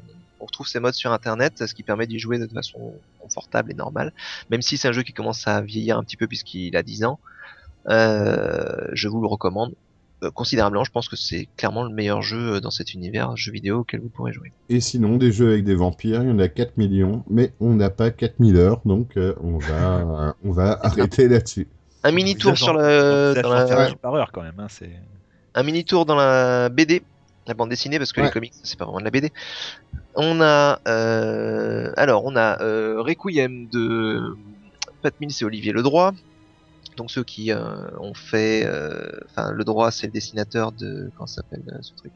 On 0.40 0.46
retrouve 0.46 0.66
ces 0.66 0.80
modes 0.80 0.94
sur 0.94 1.12
Internet, 1.12 1.64
ce 1.66 1.72
qui 1.72 1.84
permet 1.84 2.06
d'y 2.06 2.18
jouer 2.18 2.38
de 2.38 2.46
façon 2.48 2.94
confortable 3.20 3.70
et 3.70 3.74
normale. 3.74 4.12
Même 4.50 4.60
si 4.60 4.76
c'est 4.76 4.88
un 4.88 4.92
jeu 4.92 5.02
qui 5.02 5.12
commence 5.12 5.46
à 5.46 5.60
vieillir 5.60 5.96
un 5.98 6.02
petit 6.02 6.16
peu 6.16 6.26
puisqu'il 6.26 6.76
a 6.76 6.82
10 6.82 7.04
ans, 7.04 7.18
euh, 7.88 8.88
je 8.92 9.08
vous 9.08 9.20
le 9.20 9.26
recommande 9.26 9.72
considérablement. 10.30 10.84
Je 10.84 10.90
pense 10.90 11.08
que 11.08 11.16
c'est 11.16 11.48
clairement 11.56 11.82
le 11.84 11.90
meilleur 11.94 12.22
jeu 12.22 12.60
dans 12.60 12.70
cet 12.70 12.94
univers 12.94 13.36
jeu 13.36 13.52
vidéo 13.52 13.78
auquel 13.80 14.00
vous 14.00 14.08
pourrez 14.08 14.32
jouer. 14.32 14.52
Et 14.68 14.80
sinon, 14.80 15.16
des 15.16 15.32
jeux 15.32 15.48
avec 15.52 15.64
des 15.64 15.74
vampires, 15.74 16.22
il 16.22 16.28
y 16.28 16.32
en 16.32 16.38
a 16.38 16.48
4 16.48 16.76
millions, 16.76 17.24
mais 17.28 17.52
on 17.60 17.74
n'a 17.74 17.90
pas 17.90 18.10
4000 18.10 18.56
heures, 18.56 18.80
donc 18.84 19.16
euh, 19.16 19.34
on 19.42 19.58
va, 19.58 20.34
on 20.44 20.52
va 20.52 20.78
arrêter 20.82 21.28
là-dessus. 21.28 21.68
Un 22.02 22.12
mini 22.12 22.36
tour 22.36 22.56
sur 22.56 22.74
le, 22.74 23.34
dans 23.42 23.52
la- 23.52 23.94
par 23.94 24.14
heure 24.14 24.30
quand 24.32 24.42
même. 24.42 24.58
Hein, 24.58 24.66
c'est... 24.68 24.90
un 25.54 25.62
mini 25.62 25.84
tour 25.84 26.04
dans 26.06 26.16
la 26.16 26.68
BD, 26.68 27.02
la 27.46 27.54
bande 27.54 27.70
dessinée, 27.70 27.98
parce 27.98 28.12
que 28.12 28.20
Ouais. 28.20 28.26
les 28.26 28.32
comics 28.32 28.52
c'est 28.62 28.78
pas 28.78 28.84
vraiment 28.84 29.00
de 29.00 29.04
la 29.04 29.10
BD. 29.10 29.32
On 30.14 30.40
a 30.40 30.80
euh, 30.86 31.92
alors 31.96 32.24
on 32.24 32.36
a 32.36 32.60
euh, 32.62 33.00
Requiem 33.02 33.68
de 33.68 34.36
Pat 35.02 35.14
Mills 35.20 35.32
et 35.40 35.44
Olivier 35.44 35.72
Ledroit. 35.72 36.12
Donc 36.96 37.10
ceux 37.10 37.24
qui 37.24 37.50
euh, 37.52 37.88
ont 37.98 38.14
fait, 38.14 38.64
euh, 38.66 39.10
enfin 39.26 39.50
le 39.52 39.64
droit 39.64 39.90
c'est 39.90 40.06
le 40.06 40.12
dessinateur 40.12 40.72
de 40.72 41.10
comment 41.16 41.26
ça 41.26 41.42
s'appelle 41.42 41.64
euh, 41.72 41.78
ce 41.82 41.94
truc. 41.94 42.12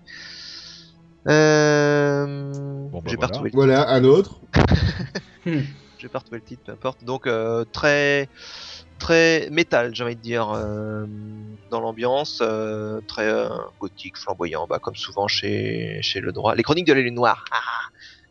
Euh, 1.29 2.53
Bon, 2.91 3.01
bah, 3.01 3.11
j'ai 3.11 3.17
pas 3.17 3.27
voilà. 3.27 3.27
retrouvé 3.27 3.51
le 3.51 3.55
Voilà, 3.55 3.91
un 3.91 4.05
autre. 4.05 4.41
j'ai 5.99 6.09
pas 6.09 6.21
retrouvé 6.21 6.39
le 6.39 6.45
titre, 6.45 6.63
peu 6.65 6.73
importe. 6.73 7.05
Donc 7.05 7.27
euh, 7.27 7.65
très 7.73 8.29
très 8.99 9.49
métal, 9.51 9.95
j'ai 9.95 10.05
envie 10.05 10.17
de 10.17 10.21
dire, 10.21 10.51
euh, 10.51 11.07
dans 11.71 11.81
l'ambiance, 11.81 12.41
euh, 12.43 13.01
très 13.07 13.29
euh, 13.29 13.49
gothique, 13.79 14.17
flamboyant, 14.17 14.67
bah, 14.69 14.79
comme 14.81 14.97
souvent 14.97 15.29
chez 15.29 15.99
chez 16.03 16.21
le 16.21 16.33
droit. 16.33 16.55
Les 16.55 16.63
Chroniques 16.63 16.87
de 16.87 16.93
la 16.95 17.01
Lune 17.01 17.15
Noire, 17.15 17.45
ah, 17.53 17.57
ah, 17.63 17.89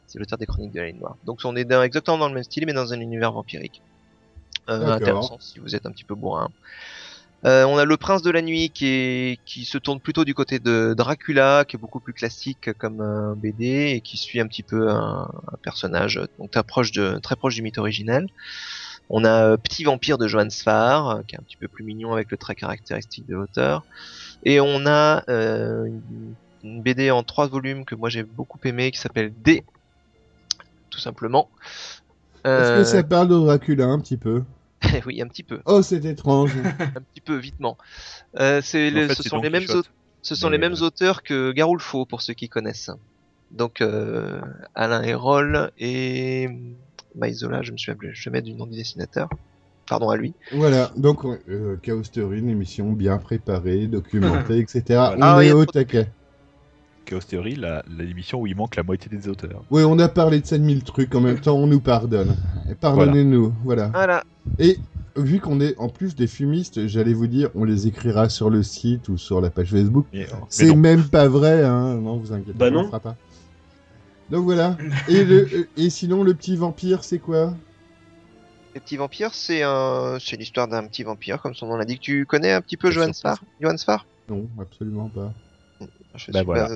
c'est 0.08 0.18
l'auteur 0.20 0.38
des 0.38 0.46
Chroniques 0.46 0.74
de 0.74 0.80
la 0.80 0.88
Lune 0.88 1.00
Noire. 1.00 1.18
Donc 1.24 1.42
on 1.44 1.56
est 1.56 1.66
dans, 1.66 1.84
exactement 1.84 2.18
dans 2.18 2.30
le 2.30 2.34
même 2.34 2.44
style, 2.44 2.66
mais 2.66 2.74
dans 2.74 2.94
un 2.94 3.00
univers 3.00 3.32
vampirique. 3.32 3.84
Euh, 4.70 4.88
intéressant 4.88 5.38
si 5.40 5.60
vous 5.60 5.76
êtes 5.76 5.86
un 5.86 5.92
petit 5.92 6.04
peu 6.04 6.16
bourrin. 6.16 6.50
Euh, 7.46 7.66
on 7.66 7.78
a 7.78 7.86
le 7.86 7.98
Prince 7.98 8.24
de 8.24 8.32
la 8.32 8.42
Nuit 8.42 8.72
qui 8.72 8.88
est 8.88 9.40
qui 9.46 9.64
se 9.64 9.78
tourne 9.78 10.00
plutôt 10.00 10.26
du 10.26 10.34
côté 10.34 10.60
de 10.60 10.96
Dracula, 10.98 11.66
qui 11.66 11.76
est 11.76 11.80
beaucoup 11.80 12.00
plus 12.00 12.14
classique 12.14 12.74
comme 12.80 13.00
un 13.00 13.36
BD 13.36 13.92
et 13.96 14.02
qui 14.02 14.18
suit 14.18 14.40
un 14.40 14.48
petit 14.48 14.64
peu 14.64 14.90
un, 14.90 15.30
un 15.52 15.58
personnage 15.62 16.20
donc 16.40 16.52
très 16.52 16.64
proche 16.64 16.92
de 16.92 17.20
très 17.20 17.36
proche 17.36 17.56
du 17.56 17.62
mythe 17.62 17.78
originel. 17.78 18.28
On 19.10 19.24
a 19.24 19.46
euh, 19.46 19.58
Petit 19.58 19.84
Vampire 19.84 20.18
de 20.18 20.28
Johann 20.28 20.50
Sfar, 20.50 21.10
euh, 21.10 21.22
qui 21.26 21.36
est 21.36 21.40
un 21.40 21.44
petit 21.44 21.58
peu 21.58 21.68
plus 21.68 21.84
mignon 21.84 22.14
avec 22.14 22.30
le 22.32 22.38
trait 22.38 22.56
caractéristique 22.56 23.26
de 23.28 23.36
l'auteur. 23.36 23.86
Et 24.44 24.60
on 24.60 24.86
a 24.86 25.24
euh, 25.30 25.86
une, 25.86 26.36
une 26.64 26.82
BD 26.82 27.12
en 27.12 27.24
trois 27.24 27.48
volumes 27.48 27.86
que 27.86 27.96
moi 27.96 28.10
j'ai 28.10 28.24
beaucoup 28.24 28.60
aimé 28.66 28.92
qui 28.92 29.00
s'appelle 29.00 29.32
D, 29.44 29.64
tout 30.90 31.00
simplement. 31.00 31.50
Est-ce 32.46 32.48
Euh, 32.48 32.78
que 32.80 32.84
ça 32.86 33.04
parle 33.04 33.28
de 33.30 33.36
Dracula 33.36 33.86
un 33.88 34.00
petit 34.00 34.18
peu? 34.18 34.44
Oui, 35.06 35.22
un 35.22 35.28
petit 35.28 35.44
peu 35.44 35.60
Oh, 35.66 35.82
c'est 35.82 36.04
étrange. 36.06 36.52
un 36.96 37.02
petit 37.02 37.22
peu 37.22 37.36
vitement. 37.36 37.78
Euh, 38.40 38.62
c'est 38.64 38.92
fait, 38.92 39.16
ce 39.16 39.24
sont 39.24 39.42
les 39.42 39.50
mêmes 39.50 39.62
Quichotte. 39.64 39.78
auteurs. 39.78 39.92
Ce 40.22 40.36
sont 40.36 40.48
Mais, 40.50 40.58
les 40.58 40.62
mêmes 40.62 40.74
euh, 40.82 40.86
auteurs 40.86 41.24
que 41.24 41.52
Garulfo 41.52 42.06
pour 42.06 42.22
ceux 42.22 42.34
qui 42.34 42.50
connaissent. 42.50 42.92
Donc 43.52 43.82
euh, 43.82 44.42
Alain 44.76 45.02
Hérol 45.04 45.72
et 45.80 46.50
Maizola, 47.16 47.62
je 47.62 47.72
me 47.72 47.78
suis 47.78 47.92
appelé, 47.92 48.12
je 48.14 48.30
vais 48.30 48.34
mettre 48.34 48.46
du 48.48 48.54
nom 48.54 48.66
du 48.68 48.76
dessinateur. 48.76 49.30
Pardon 49.88 50.10
à 50.10 50.18
lui. 50.18 50.34
voilà, 50.52 50.92
donc 50.98 51.24
euh, 51.48 51.78
Chaos 51.82 52.02
Theory, 52.12 52.40
une 52.40 52.50
émission 52.50 52.92
bien 52.92 53.18
préparée, 53.18 53.88
documentée, 53.88 54.60
etc. 54.60 54.84
On 55.18 55.22
Ah, 55.22 55.44
est 55.46 55.54
au 55.54 55.66
taquet. 55.66 56.10
Chaos 57.08 57.22
Theory, 57.22 57.56
la- 57.56 57.84
l'émission 57.98 58.40
où 58.42 58.48
il 58.48 58.56
manque 58.56 58.76
la 58.76 58.84
moitié 58.84 59.10
des 59.10 59.28
auteurs. 59.30 59.64
Oui, 59.72 59.84
on 59.84 59.98
a 60.00 60.10
parlé 60.10 60.40
de 60.42 60.46
5000 60.46 60.84
trucs 60.84 61.16
en 61.16 61.22
même 61.22 61.40
temps, 61.40 61.56
on 61.58 61.66
nous 61.68 61.80
pardonne. 61.80 62.36
Pardonnez-nous, 62.82 63.54
voilà. 63.64 63.88
Voilà. 63.88 64.24
Et 64.60 64.78
vu 65.16 65.40
qu'on 65.40 65.60
est 65.62 65.76
en 65.78 65.90
plus 65.90 66.16
des 66.16 66.28
fumistes, 66.28 66.86
j'allais 66.88 67.14
vous 67.14 67.28
dire, 67.28 67.50
on 67.56 67.64
les 67.64 67.88
écrira 67.88 68.30
sur 68.30 68.50
le 68.50 68.62
site 68.62 69.10
ou 69.10 69.18
sur 69.18 69.42
la 69.42 69.50
page 69.50 69.72
Facebook. 69.72 70.06
Mais 70.14 70.28
C'est 70.50 70.76
même 70.76 71.06
pas 71.06 71.28
vrai, 71.28 71.64
hein. 71.64 71.96
Non, 71.96 72.18
vous 72.18 72.34
inquiétez 72.34 72.54
Bah 72.58 72.70
pas, 72.70 72.72
on 72.72 72.74
non. 72.76 72.82
le 72.82 72.88
fera 72.88 73.00
pas. 73.00 73.16
Donc 74.30 74.44
voilà. 74.44 74.78
Et, 75.08 75.24
le, 75.24 75.70
et 75.78 75.90
sinon, 75.90 76.22
le 76.24 76.34
petit 76.34 76.58
vampire, 76.58 77.04
c'est 77.06 77.20
quoi? 77.20 77.54
Les 78.76 78.82
petits 78.82 78.98
vampires, 78.98 79.34
c'est 79.34 79.64
un... 79.64 80.18
c'est 80.20 80.36
l'histoire 80.36 80.68
d'un 80.68 80.86
petit 80.86 81.04
vampire, 81.04 81.42
comme 81.42 81.56
son 81.56 81.68
nom 81.68 81.78
l'indique. 81.78 82.02
Tu 82.02 82.26
connais 82.26 82.52
un 82.52 82.62
petit 82.62 82.78
peu 82.78 82.92
Johan 82.92 83.14
Sfar 83.14 83.42
Johan 83.62 83.78
Sfar 83.78 84.06
Non, 84.30 84.46
absolument 84.60 85.08
pas. 85.10 85.34
Je 86.16 86.32
Bah 86.32 86.44
voilà. 86.44 86.68
Bah, 86.70 86.76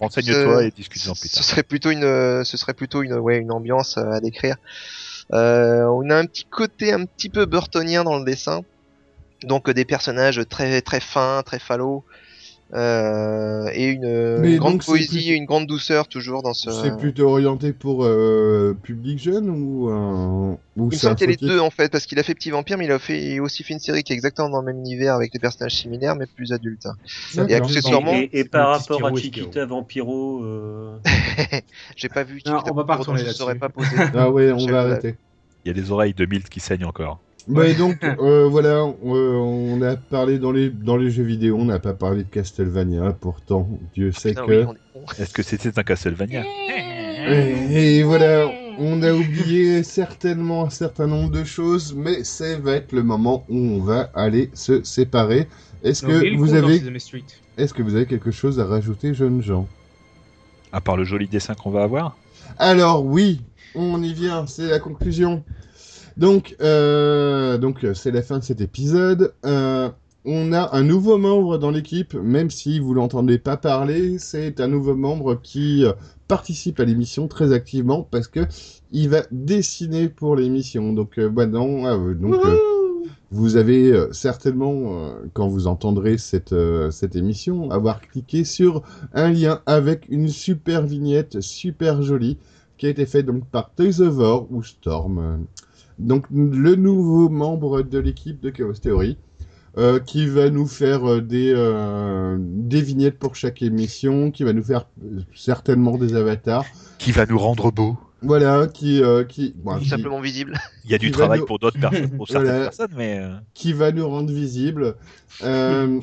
Renseigne-toi 0.00 0.58
ce- 0.58 0.64
et 0.64 0.70
discute-en 0.70 1.14
plus 1.14 1.28
Ce 1.28 1.36
tard. 1.36 1.44
serait 1.44 1.62
plutôt 1.62 1.90
une, 1.90 2.04
euh, 2.04 2.44
ce 2.44 2.56
serait 2.56 2.74
plutôt 2.74 3.02
une, 3.02 3.14
ouais, 3.14 3.38
une 3.38 3.50
ambiance 3.52 3.96
euh, 3.96 4.10
à 4.10 4.20
décrire. 4.20 4.56
Euh, 5.32 5.84
on 5.86 6.08
a 6.10 6.16
un 6.16 6.26
petit 6.26 6.44
côté 6.44 6.92
un 6.92 7.04
petit 7.04 7.28
peu 7.28 7.46
burtonien 7.46 8.04
dans 8.04 8.18
le 8.18 8.24
dessin, 8.24 8.62
donc 9.42 9.68
euh, 9.68 9.74
des 9.74 9.84
personnages 9.84 10.40
très 10.48 10.80
très 10.82 11.00
fins, 11.00 11.42
très 11.44 11.58
fallots, 11.58 12.04
euh, 12.74 13.68
et 13.72 13.90
une 13.90 14.04
euh, 14.04 14.40
Mais 14.40 14.56
grande 14.56 14.84
poésie 14.84 15.30
et 15.30 15.34
une 15.34 15.44
grande 15.44 15.66
douceur 15.66 16.08
toujours 16.08 16.42
dans 16.42 16.52
ce. 16.52 16.70
C'est 16.70 16.96
plutôt 16.96 17.28
orienté 17.28 17.72
pour 17.72 18.04
euh, 18.04 18.76
public 18.82 19.20
jeune 19.20 19.48
ou 19.48 19.88
un. 19.88 20.58
Ou 20.76 20.90
Il 20.90 20.98
me 20.98 21.14
qu'il 21.14 21.20
y 21.20 21.24
a 21.24 21.26
les 21.26 21.36
deux 21.36 21.60
en 21.60 21.70
fait, 21.70 21.90
parce 21.92 22.06
qu'il 22.06 22.18
a 22.18 22.24
fait 22.24 22.34
Petit 22.34 22.50
Vampire, 22.50 22.76
mais 22.76 22.86
il 22.86 22.90
a 22.90 22.98
fait 22.98 23.22
il 23.22 23.38
a 23.38 23.42
aussi 23.42 23.62
fait 23.62 23.72
une 23.72 23.78
série 23.78 24.02
qui 24.02 24.12
est 24.12 24.16
exactement 24.16 24.50
dans 24.50 24.60
le 24.60 24.66
même 24.66 24.78
univers 24.78 25.14
avec 25.14 25.32
des 25.32 25.38
personnages 25.38 25.76
similaires 25.76 26.16
mais 26.16 26.26
plus 26.26 26.52
adultes. 26.52 26.88
Et 27.48 27.54
accessoirement, 27.54 28.12
Et, 28.12 28.30
et 28.32 28.44
par 28.44 28.70
rapport 28.70 29.06
à 29.06 29.14
Chiquita 29.14 29.64
Vampiro, 29.64 30.42
euh, 30.42 30.98
j'ai 31.96 32.08
pas 32.08 32.24
vu. 32.24 32.42
Non, 32.44 32.58
Chiquita 32.58 32.72
on 32.72 32.74
va 32.74 32.84
pas 32.84 32.98
donc 32.98 33.16
je 33.16 33.30
saurais 33.30 33.54
pas 33.54 33.68
poser. 33.68 33.96
Ah 34.14 34.28
ouais, 34.30 34.50
on 34.50 34.66
va 34.66 34.80
arrêter. 34.80 35.14
Il 35.64 35.68
y 35.68 35.70
a 35.70 35.74
des 35.74 35.90
oreilles 35.92 36.14
de 36.14 36.26
Milt 36.26 36.48
qui 36.48 36.60
saignent 36.60 36.84
encore. 36.84 37.20
Bah, 37.48 37.68
et 37.68 37.74
donc, 37.74 38.02
euh, 38.20 38.48
voilà, 38.48 38.80
euh, 38.80 38.92
on 39.04 39.80
a 39.82 39.96
parlé 39.96 40.38
dans 40.38 40.52
les, 40.52 40.68
dans 40.70 40.96
les 40.96 41.10
jeux 41.10 41.22
vidéo, 41.22 41.56
on 41.58 41.64
n'a 41.66 41.78
pas 41.78 41.94
parlé 41.94 42.24
de 42.24 42.28
Castlevania, 42.28 43.16
pourtant, 43.20 43.68
Dieu 43.94 44.12
sait 44.12 44.30
Putain, 44.30 44.46
que. 44.46 44.64
oui, 44.64 44.74
est. 45.18 45.22
Est-ce 45.22 45.32
que 45.32 45.42
c'était 45.42 45.78
un 45.78 45.82
Castlevania? 45.82 46.44
Et, 47.28 47.98
et 47.98 48.02
voilà, 48.02 48.48
on 48.78 49.02
a 49.02 49.12
oublié 49.12 49.82
certainement 49.82 50.64
un 50.66 50.70
certain 50.70 51.06
nombre 51.06 51.30
de 51.30 51.44
choses, 51.44 51.94
mais 51.94 52.24
ça 52.24 52.58
va 52.58 52.72
être 52.72 52.92
le 52.92 53.02
moment 53.02 53.44
où 53.48 53.56
on 53.56 53.80
va 53.80 54.10
aller 54.14 54.50
se 54.54 54.82
séparer. 54.82 55.48
Que 55.82 56.36
vous 56.36 56.54
avez, 56.54 56.82
est-ce 57.56 57.72
que 57.72 57.82
vous 57.82 57.94
avez 57.94 58.06
quelque 58.06 58.30
chose 58.30 58.58
à 58.58 58.64
rajouter, 58.64 59.14
jeunes 59.14 59.42
gens? 59.42 59.68
À 60.72 60.80
part 60.80 60.96
le 60.96 61.04
joli 61.04 61.28
dessin 61.28 61.54
qu'on 61.54 61.70
va 61.70 61.84
avoir? 61.84 62.16
Alors 62.58 63.04
oui, 63.04 63.40
on 63.74 64.02
y 64.02 64.12
vient, 64.12 64.46
c'est 64.46 64.66
la 64.66 64.80
conclusion. 64.80 65.44
Donc, 66.16 66.56
euh, 66.60 67.58
donc 67.58 67.84
euh, 67.84 67.94
c'est 67.94 68.10
la 68.10 68.22
fin 68.22 68.38
de 68.38 68.44
cet 68.44 68.60
épisode. 68.60 69.34
Euh, 69.44 69.90
on 70.24 70.52
a 70.52 70.74
un 70.74 70.82
nouveau 70.82 71.18
membre 71.18 71.58
dans 71.58 71.70
l'équipe, 71.70 72.14
même 72.14 72.50
si 72.50 72.80
vous 72.80 72.94
l'entendez 72.94 73.38
pas 73.38 73.56
parler, 73.56 74.18
c'est 74.18 74.60
un 74.60 74.66
nouveau 74.66 74.96
membre 74.96 75.40
qui 75.40 75.84
participe 76.26 76.80
à 76.80 76.84
l'émission 76.84 77.28
très 77.28 77.52
activement 77.52 78.02
parce 78.10 78.26
que 78.26 78.40
il 78.90 79.08
va 79.08 79.22
dessiner 79.30 80.08
pour 80.08 80.36
l'émission. 80.36 80.92
Donc, 80.92 81.18
euh, 81.18 81.28
bah 81.28 81.46
non, 81.46 81.84
ah, 81.86 81.94
euh, 81.94 82.14
donc 82.14 82.44
euh, 82.44 82.56
vous 83.30 83.56
avez 83.56 83.92
certainement, 84.12 85.12
quand 85.32 85.48
vous 85.48 85.66
entendrez 85.66 86.16
cette, 86.16 86.54
cette 86.90 87.16
émission, 87.16 87.70
avoir 87.70 88.00
cliqué 88.00 88.44
sur 88.44 88.82
un 89.12 89.30
lien 89.30 89.60
avec 89.66 90.06
une 90.08 90.28
super 90.28 90.82
vignette 90.82 91.40
super 91.40 92.02
jolie 92.02 92.38
qui 92.78 92.86
a 92.86 92.88
été 92.88 93.04
faite 93.04 93.26
donc 93.26 93.46
par 93.46 93.72
Toys 93.74 94.00
of 94.00 94.16
War 94.16 94.52
ou 94.52 94.62
Storm. 94.62 95.46
Donc 95.98 96.26
le 96.30 96.74
nouveau 96.74 97.28
membre 97.28 97.82
de 97.82 97.98
l'équipe 97.98 98.40
de 98.40 98.50
Chaos 98.50 98.74
Theory 98.74 99.16
euh, 99.78 99.98
qui 100.00 100.26
va 100.26 100.48
nous 100.50 100.66
faire 100.66 101.04
euh, 101.08 101.20
des, 101.20 101.52
euh, 101.54 102.36
des 102.40 102.80
vignettes 102.80 103.18
pour 103.18 103.36
chaque 103.36 103.60
émission, 103.62 104.30
qui 104.30 104.42
va 104.44 104.52
nous 104.54 104.62
faire 104.64 104.86
certainement 105.34 105.98
des 105.98 106.14
avatars. 106.14 106.64
Qui 106.98 107.12
va 107.12 107.26
nous 107.26 107.38
rendre 107.38 107.70
beaux 107.72 107.96
Voilà, 108.22 108.68
qui, 108.68 109.02
euh, 109.02 109.24
qui, 109.24 109.54
bon, 109.56 109.74
Tout 109.74 109.80
qui- 109.80 109.88
simplement 109.90 110.20
visible. 110.20 110.58
Il 110.86 110.90
y 110.90 110.94
a 110.94 110.98
du 110.98 111.10
travail 111.10 111.40
nous- 111.40 111.46
pour 111.46 111.58
d'autres 111.58 111.78
personnes, 111.78 112.08
pour 112.16 112.26
certaines 112.28 112.48
Voilà. 112.50 112.64
personnes, 112.64 112.94
mais 112.96 113.20
qui 113.52 113.74
va 113.74 113.92
nous 113.92 114.08
rendre 114.08 114.32
visibles. 114.32 114.94
Euh, 115.44 116.00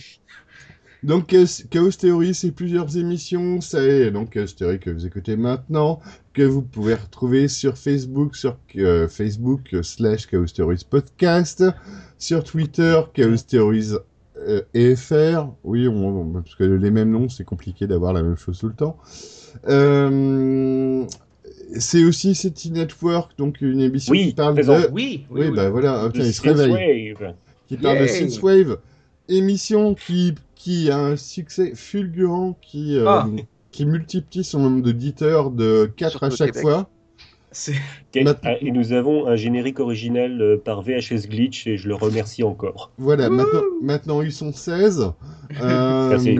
donc 1.04 1.28
Chaos 1.28 1.64
Chaos 1.72 1.92
Theory, 1.92 2.36
c'est 2.36 2.52
plusieurs 2.52 2.96
émissions. 2.96 3.60
C'est 3.60 4.12
donc 4.12 4.30
Chaos 4.32 4.46
Theory 4.56 4.80
que 4.80 4.92
vous 4.92 5.06
écoutez 5.08 5.36
maintenant, 5.36 6.00
que 6.34 6.42
vous 6.42 6.62
pouvez 6.64 6.96
retrouver 6.96 7.48
sur 7.48 7.78
Facebook, 7.78 8.36
sur 8.36 8.58
euh, 8.78 9.08
Facebook 9.08 9.74
euh, 9.74 9.84
slash 9.84 10.26
Chaos 10.28 10.46
Theories 10.48 10.86
Podcast, 10.90 11.64
sur 12.18 12.44
Twitter 12.44 13.00
Chaos 13.14 13.38
Theories 13.48 13.92
euh, 14.48 14.62
EFR. 14.74 15.46
Oui, 15.64 15.88
on, 15.88 16.22
on- 16.22 16.42
parce 16.42 16.56
que 16.56 16.64
les 16.64 16.90
mêmes 16.92 17.12
noms, 17.12 17.30
c'est 17.30 17.44
compliqué 17.44 17.86
d'avoir 17.88 18.14
la 18.14 18.24
même 18.24 18.38
chose 18.38 18.58
tout 18.60 18.68
le 18.68 18.74
temps. 18.74 18.98
Euh, 19.70 21.06
c'est 21.78 22.04
aussi 22.04 22.36
City 22.36 22.72
Network, 22.72 23.38
donc 23.38 23.62
une 23.62 23.80
émission 23.80 24.12
Oui, 24.12 24.28
qui 24.30 24.34
parle 24.34 24.56
présent. 24.56 24.80
de... 24.80 24.88
Oui, 24.92 25.26
oui, 25.30 25.42
Oui, 25.42 25.48
oui. 25.50 25.56
bah 25.56 25.70
voilà, 25.70 26.10
de 26.10 26.20
il 26.20 26.34
se 26.34 26.42
réveille 26.42 27.14
Synthwave. 27.14 27.34
qui 27.68 27.78
parle 27.78 27.98
de 28.00 28.04
Yay. 28.06 28.30
Synthwave, 28.30 28.78
émission 29.30 29.96
qui, 29.96 30.36
qui 30.56 30.90
a 30.92 31.00
un 31.00 31.16
succès 31.16 31.74
fulgurant, 31.76 32.58
qui, 32.62 32.98
euh, 32.98 33.06
Ah. 33.08 33.28
Qui 33.74 33.86
multiplie 33.86 34.46
son 34.46 34.60
nombre 34.60 34.82
d'auditeurs 34.82 35.52
de 35.52 35.92
4 35.98 36.12
Surtout 36.12 36.26
à 36.26 36.30
chaque 36.30 36.58
fois. 36.58 36.90
Ah, 38.44 38.54
et 38.62 38.72
nous 38.72 38.94
avons 38.94 39.28
un 39.28 39.36
générique 39.36 39.80
original 39.80 40.42
euh, 40.42 40.58
par 40.58 40.82
VHS 40.82 41.28
Glitch 41.28 41.68
et 41.68 41.78
je 41.78 41.88
le 41.88 41.96
remercie 41.96 42.44
encore. 42.44 42.92
Voilà, 42.98 43.30
maintenant, 43.30 43.62
maintenant 43.82 44.22
ils 44.22 44.32
sont 44.32 44.52
16. 44.52 45.12
Euh, 45.62 46.10
Merci. 46.10 46.40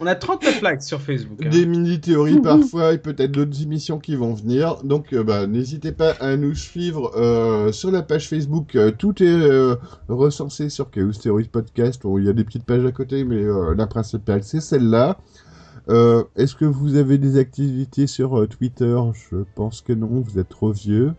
On 0.00 0.06
a 0.06 0.14
39 0.14 0.62
likes 0.62 0.82
sur 0.82 1.00
Facebook. 1.00 1.38
hein. 1.44 1.48
des 1.48 1.66
mini-théories 1.66 2.40
parfois 2.40 2.92
et 2.92 2.98
peut-être 2.98 3.32
d'autres 3.32 3.62
émissions 3.62 3.98
qui 3.98 4.16
vont 4.16 4.34
venir. 4.34 4.82
Donc 4.84 5.12
euh, 5.12 5.22
bah, 5.24 5.46
n'hésitez 5.46 5.92
pas 5.92 6.12
à 6.20 6.36
nous 6.36 6.54
suivre 6.54 7.12
euh, 7.16 7.72
sur 7.72 7.90
la 7.90 8.02
page 8.02 8.28
Facebook. 8.28 8.74
Euh, 8.76 8.90
tout 8.90 9.22
est 9.22 9.26
euh, 9.26 9.76
recensé 10.08 10.68
sur 10.68 10.90
Chaos 10.90 11.12
Theories 11.12 11.48
Podcast. 11.48 12.02
Bon, 12.02 12.18
il 12.18 12.24
y 12.26 12.28
a 12.28 12.32
des 12.32 12.44
petites 12.44 12.64
pages 12.64 12.84
à 12.84 12.92
côté, 12.92 13.24
mais 13.24 13.42
euh, 13.42 13.74
la 13.74 13.86
principale 13.86 14.42
c'est 14.44 14.60
celle-là. 14.60 15.18
Euh, 15.88 16.22
Est-ce 16.36 16.54
que 16.54 16.64
vous 16.64 16.94
avez 16.96 17.18
des 17.18 17.38
activités 17.38 18.06
sur 18.06 18.38
euh, 18.38 18.46
Twitter? 18.46 18.96
Je 19.30 19.38
pense 19.56 19.80
que 19.80 19.92
non, 19.92 20.20
vous 20.20 20.38
êtes 20.38 20.48
trop 20.48 20.70
vieux. 20.72 21.12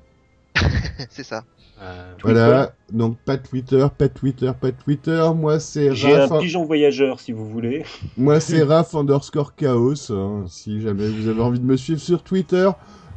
c'est 1.09 1.23
ça. 1.23 1.43
Euh, 1.83 2.13
Voilà, 2.23 2.73
donc 2.91 3.17
pas 3.25 3.37
Twitter, 3.37 3.85
pas 3.97 4.07
Twitter, 4.07 4.51
pas 4.59 4.71
de 4.71 4.77
Twitter. 4.77 5.21
Moi 5.35 5.59
c'est 5.59 5.93
J'ai 5.93 6.15
un 6.15 6.27
Raph, 6.27 6.39
pigeon 6.41 6.63
voyageur 6.65 7.19
si 7.19 7.31
vous 7.33 7.47
voulez. 7.49 7.83
moi 8.17 8.39
c'est 8.39 8.63
Raph 8.63 8.95
underscore 8.95 9.55
Chaos. 9.55 10.11
hein, 10.11 10.45
si 10.47 10.81
jamais 10.81 11.07
vous 11.09 11.27
avez 11.27 11.41
envie 11.41 11.59
de 11.59 11.65
me 11.65 11.75
suivre 11.77 11.99
sur 11.99 12.23
Twitter. 12.23 12.69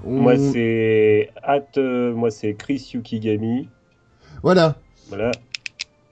on- 0.05 0.21
Moi 0.21 0.37
c'est 0.37 1.31
at, 1.43 1.61
euh, 1.79 2.13
moi 2.13 2.31
c'est 2.31 2.55
Chris 2.55 2.91
Yukigami. 2.95 3.69
Voilà. 4.43 4.77
Voilà. 5.09 5.31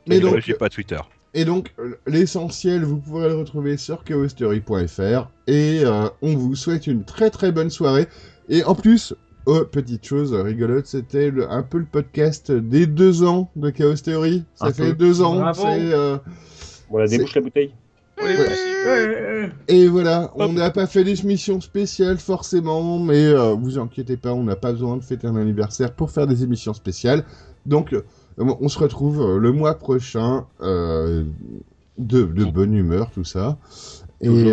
Mais 0.07 0.21
donc, 0.21 0.39
j'ai 0.41 0.55
pas 0.55 0.69
Twitter. 0.69 0.99
et 1.33 1.45
donc 1.45 1.75
l'essentiel, 2.07 2.85
vous 2.85 2.99
pourrez 2.99 3.29
le 3.29 3.35
retrouver 3.37 3.77
sur 3.77 4.05
chaostheory.fr 4.05 5.29
et 5.49 5.81
euh, 5.85 6.09
on 6.23 6.37
vous 6.37 6.55
souhaite 6.55 6.87
une 6.87 7.05
très 7.05 7.31
très 7.31 7.51
bonne 7.53 7.71
soirée. 7.71 8.07
Et 8.49 8.63
en 8.65 8.75
plus, 8.75 9.15
oh, 9.47 9.65
petite 9.71 10.05
chose 10.07 10.33
rigolote, 10.35 10.87
c'était 10.87 11.31
le- 11.31 11.51
un 11.51 11.63
peu 11.63 11.79
le 11.79 11.85
podcast 11.87 12.51
des 12.53 12.87
deux 12.87 13.23
ans 13.25 13.51
de 13.57 13.71
Chaos 13.71 13.95
Theory. 13.97 14.45
Ça 14.55 14.67
Un 14.67 14.73
fait 14.73 14.91
peu. 14.91 14.95
deux 14.95 15.23
ans. 15.23 15.37
Bravo. 15.37 15.63
c'est, 15.63 15.93
euh, 15.93 16.17
Voilà, 16.91 17.07
C'est- 17.07 17.17
débouche 17.19 17.35
la 17.35 17.41
bouteille. 17.41 17.73
Et 19.69 19.89
voilà, 19.89 20.31
on 20.37 20.53
n'a 20.53 20.71
pas 20.71 20.87
fait 20.87 21.03
d'émission 21.05 21.61
spéciale 21.61 22.19
forcément, 22.19 22.99
mais 22.99 23.27
euh, 23.27 23.55
vous 23.55 23.79
inquiétez 23.79 24.17
pas, 24.17 24.33
on 24.33 24.45
n'a 24.45 24.57
pas 24.57 24.73
besoin 24.73 24.97
de 24.97 25.03
fêter 25.03 25.27
un 25.27 25.37
anniversaire 25.37 25.93
pour 25.93 26.11
faire 26.11 26.27
des 26.27 26.43
émissions 26.45 26.75
spéciales. 26.75 27.25
Donc, 27.67 27.93
euh, 27.93 28.03
on 28.39 28.69
se 28.69 28.79
retrouve 28.79 29.21
euh, 29.21 29.39
le 29.39 29.53
mois 29.53 29.75
prochain, 29.75 30.47
euh, 30.63 31.25
de, 31.99 32.23
de 32.25 32.45
bonne 32.45 32.75
humeur, 32.75 33.11
tout 33.11 33.25
ça. 33.25 33.59
Et 34.21 34.53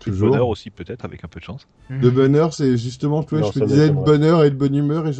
Toujours. 0.00 0.30
bonheur 0.30 0.48
aussi, 0.48 0.70
peut-être, 0.70 1.04
avec 1.04 1.24
un 1.24 1.28
peu 1.28 1.40
de 1.40 1.44
chance. 1.44 1.66
De 1.90 2.10
bonheur, 2.10 2.52
c'est 2.54 2.76
justement, 2.76 3.22
toi, 3.22 3.40
Non, 3.40 3.50
je 3.52 3.60
te 3.60 3.64
disais 3.64 3.88
de 3.88 3.94
bonheur 3.94 4.44
et 4.44 4.50
de 4.50 4.56
bonne 4.56 4.74
humeur, 4.74 5.06
et 5.06 5.12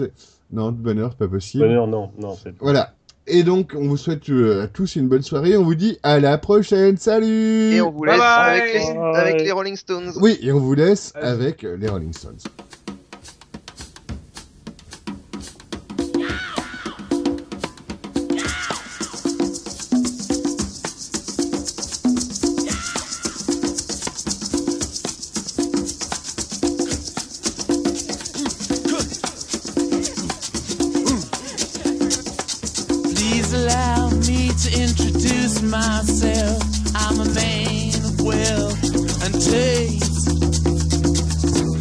non, 0.53 0.71
de 0.71 0.77
bonheur, 0.77 1.11
c'est 1.13 1.19
pas 1.19 1.29
possible. 1.29 1.65
Bonheur, 1.65 1.87
non, 1.87 2.11
non, 2.19 2.37
c'est. 2.41 2.55
Voilà. 2.61 2.93
Et 3.29 3.43
donc, 3.43 3.73
on 3.77 3.89
vous 3.89 3.97
souhaite 3.97 4.31
euh, 4.31 4.63
à 4.63 4.69
tous 4.69 4.95
une 4.95 5.09
bonne 5.09 5.23
soirée. 5.23 5.57
On 5.57 5.65
vous 5.65 5.75
dit 5.75 5.99
à 6.05 6.21
la 6.21 6.39
prochaine. 6.39 6.97
Salut 6.97 7.73
Et 7.75 7.81
on 7.81 7.91
vous 7.91 8.05
laisse 8.05 8.19
bye. 8.19 8.61
avec, 8.61 8.73
les, 8.75 8.95
Bye. 8.95 9.17
avec 9.17 9.41
les 9.43 9.51
Rolling 9.51 9.75
Stones. 9.77 10.13
Oui, 10.21 10.39
et 10.41 10.53
on 10.53 10.61
vous 10.61 10.75
laisse 10.75 11.11
Allez. 11.17 11.27
avec 11.27 11.63
les 11.63 11.89
Rolling 11.89 12.13
Stones. 12.13 12.39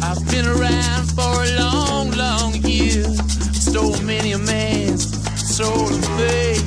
I've 0.02 0.30
been 0.30 0.44
around 0.44 1.06
for 1.16 1.42
a 1.42 1.56
long, 1.58 2.10
long 2.10 2.52
year. 2.56 3.02
Stole 3.54 3.98
many 4.02 4.32
a 4.32 4.38
man's 4.38 5.08
soul 5.56 5.88
and 5.88 6.04
faith. 6.18 6.62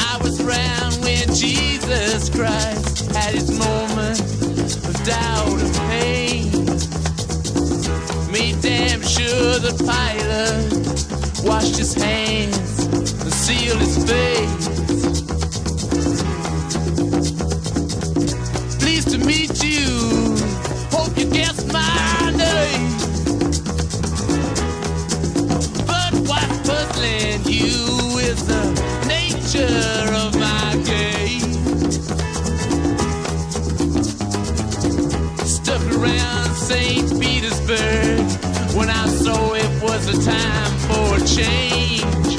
I 0.00 0.18
was 0.24 0.40
around 0.40 0.94
when 1.04 1.32
Jesus 1.32 2.30
Christ 2.30 3.12
had 3.12 3.34
his 3.36 3.56
moment 3.56 4.20
of 4.88 5.04
doubt 5.04 5.60
and 5.60 5.74
pain. 5.88 6.50
Made 8.32 8.60
damn 8.60 9.02
sure 9.02 9.60
the 9.60 9.74
pilot 9.86 11.44
washed 11.46 11.76
his 11.76 11.94
hands 11.94 12.86
and 13.22 13.32
sealed 13.32 13.78
his 13.78 14.04
fate. 14.04 14.59
Change. 41.36 42.36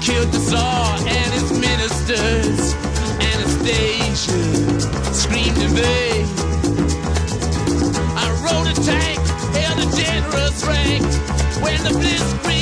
Killed 0.00 0.30
the 0.32 0.40
Tsar 0.48 0.96
and 0.98 1.30
his 1.36 1.50
ministers. 1.52 2.74
Anastasia 3.32 4.40
screamed 5.12 5.58
in 5.58 5.72
vain. 5.80 6.26
I 8.16 8.26
rode 8.46 8.68
a 8.68 8.76
tank, 8.80 9.20
held 9.60 9.78
a 9.84 9.88
generous 9.96 10.64
rank 10.64 11.04
when 11.62 11.78
the 11.84 11.90
blitzkrieg 12.00 12.57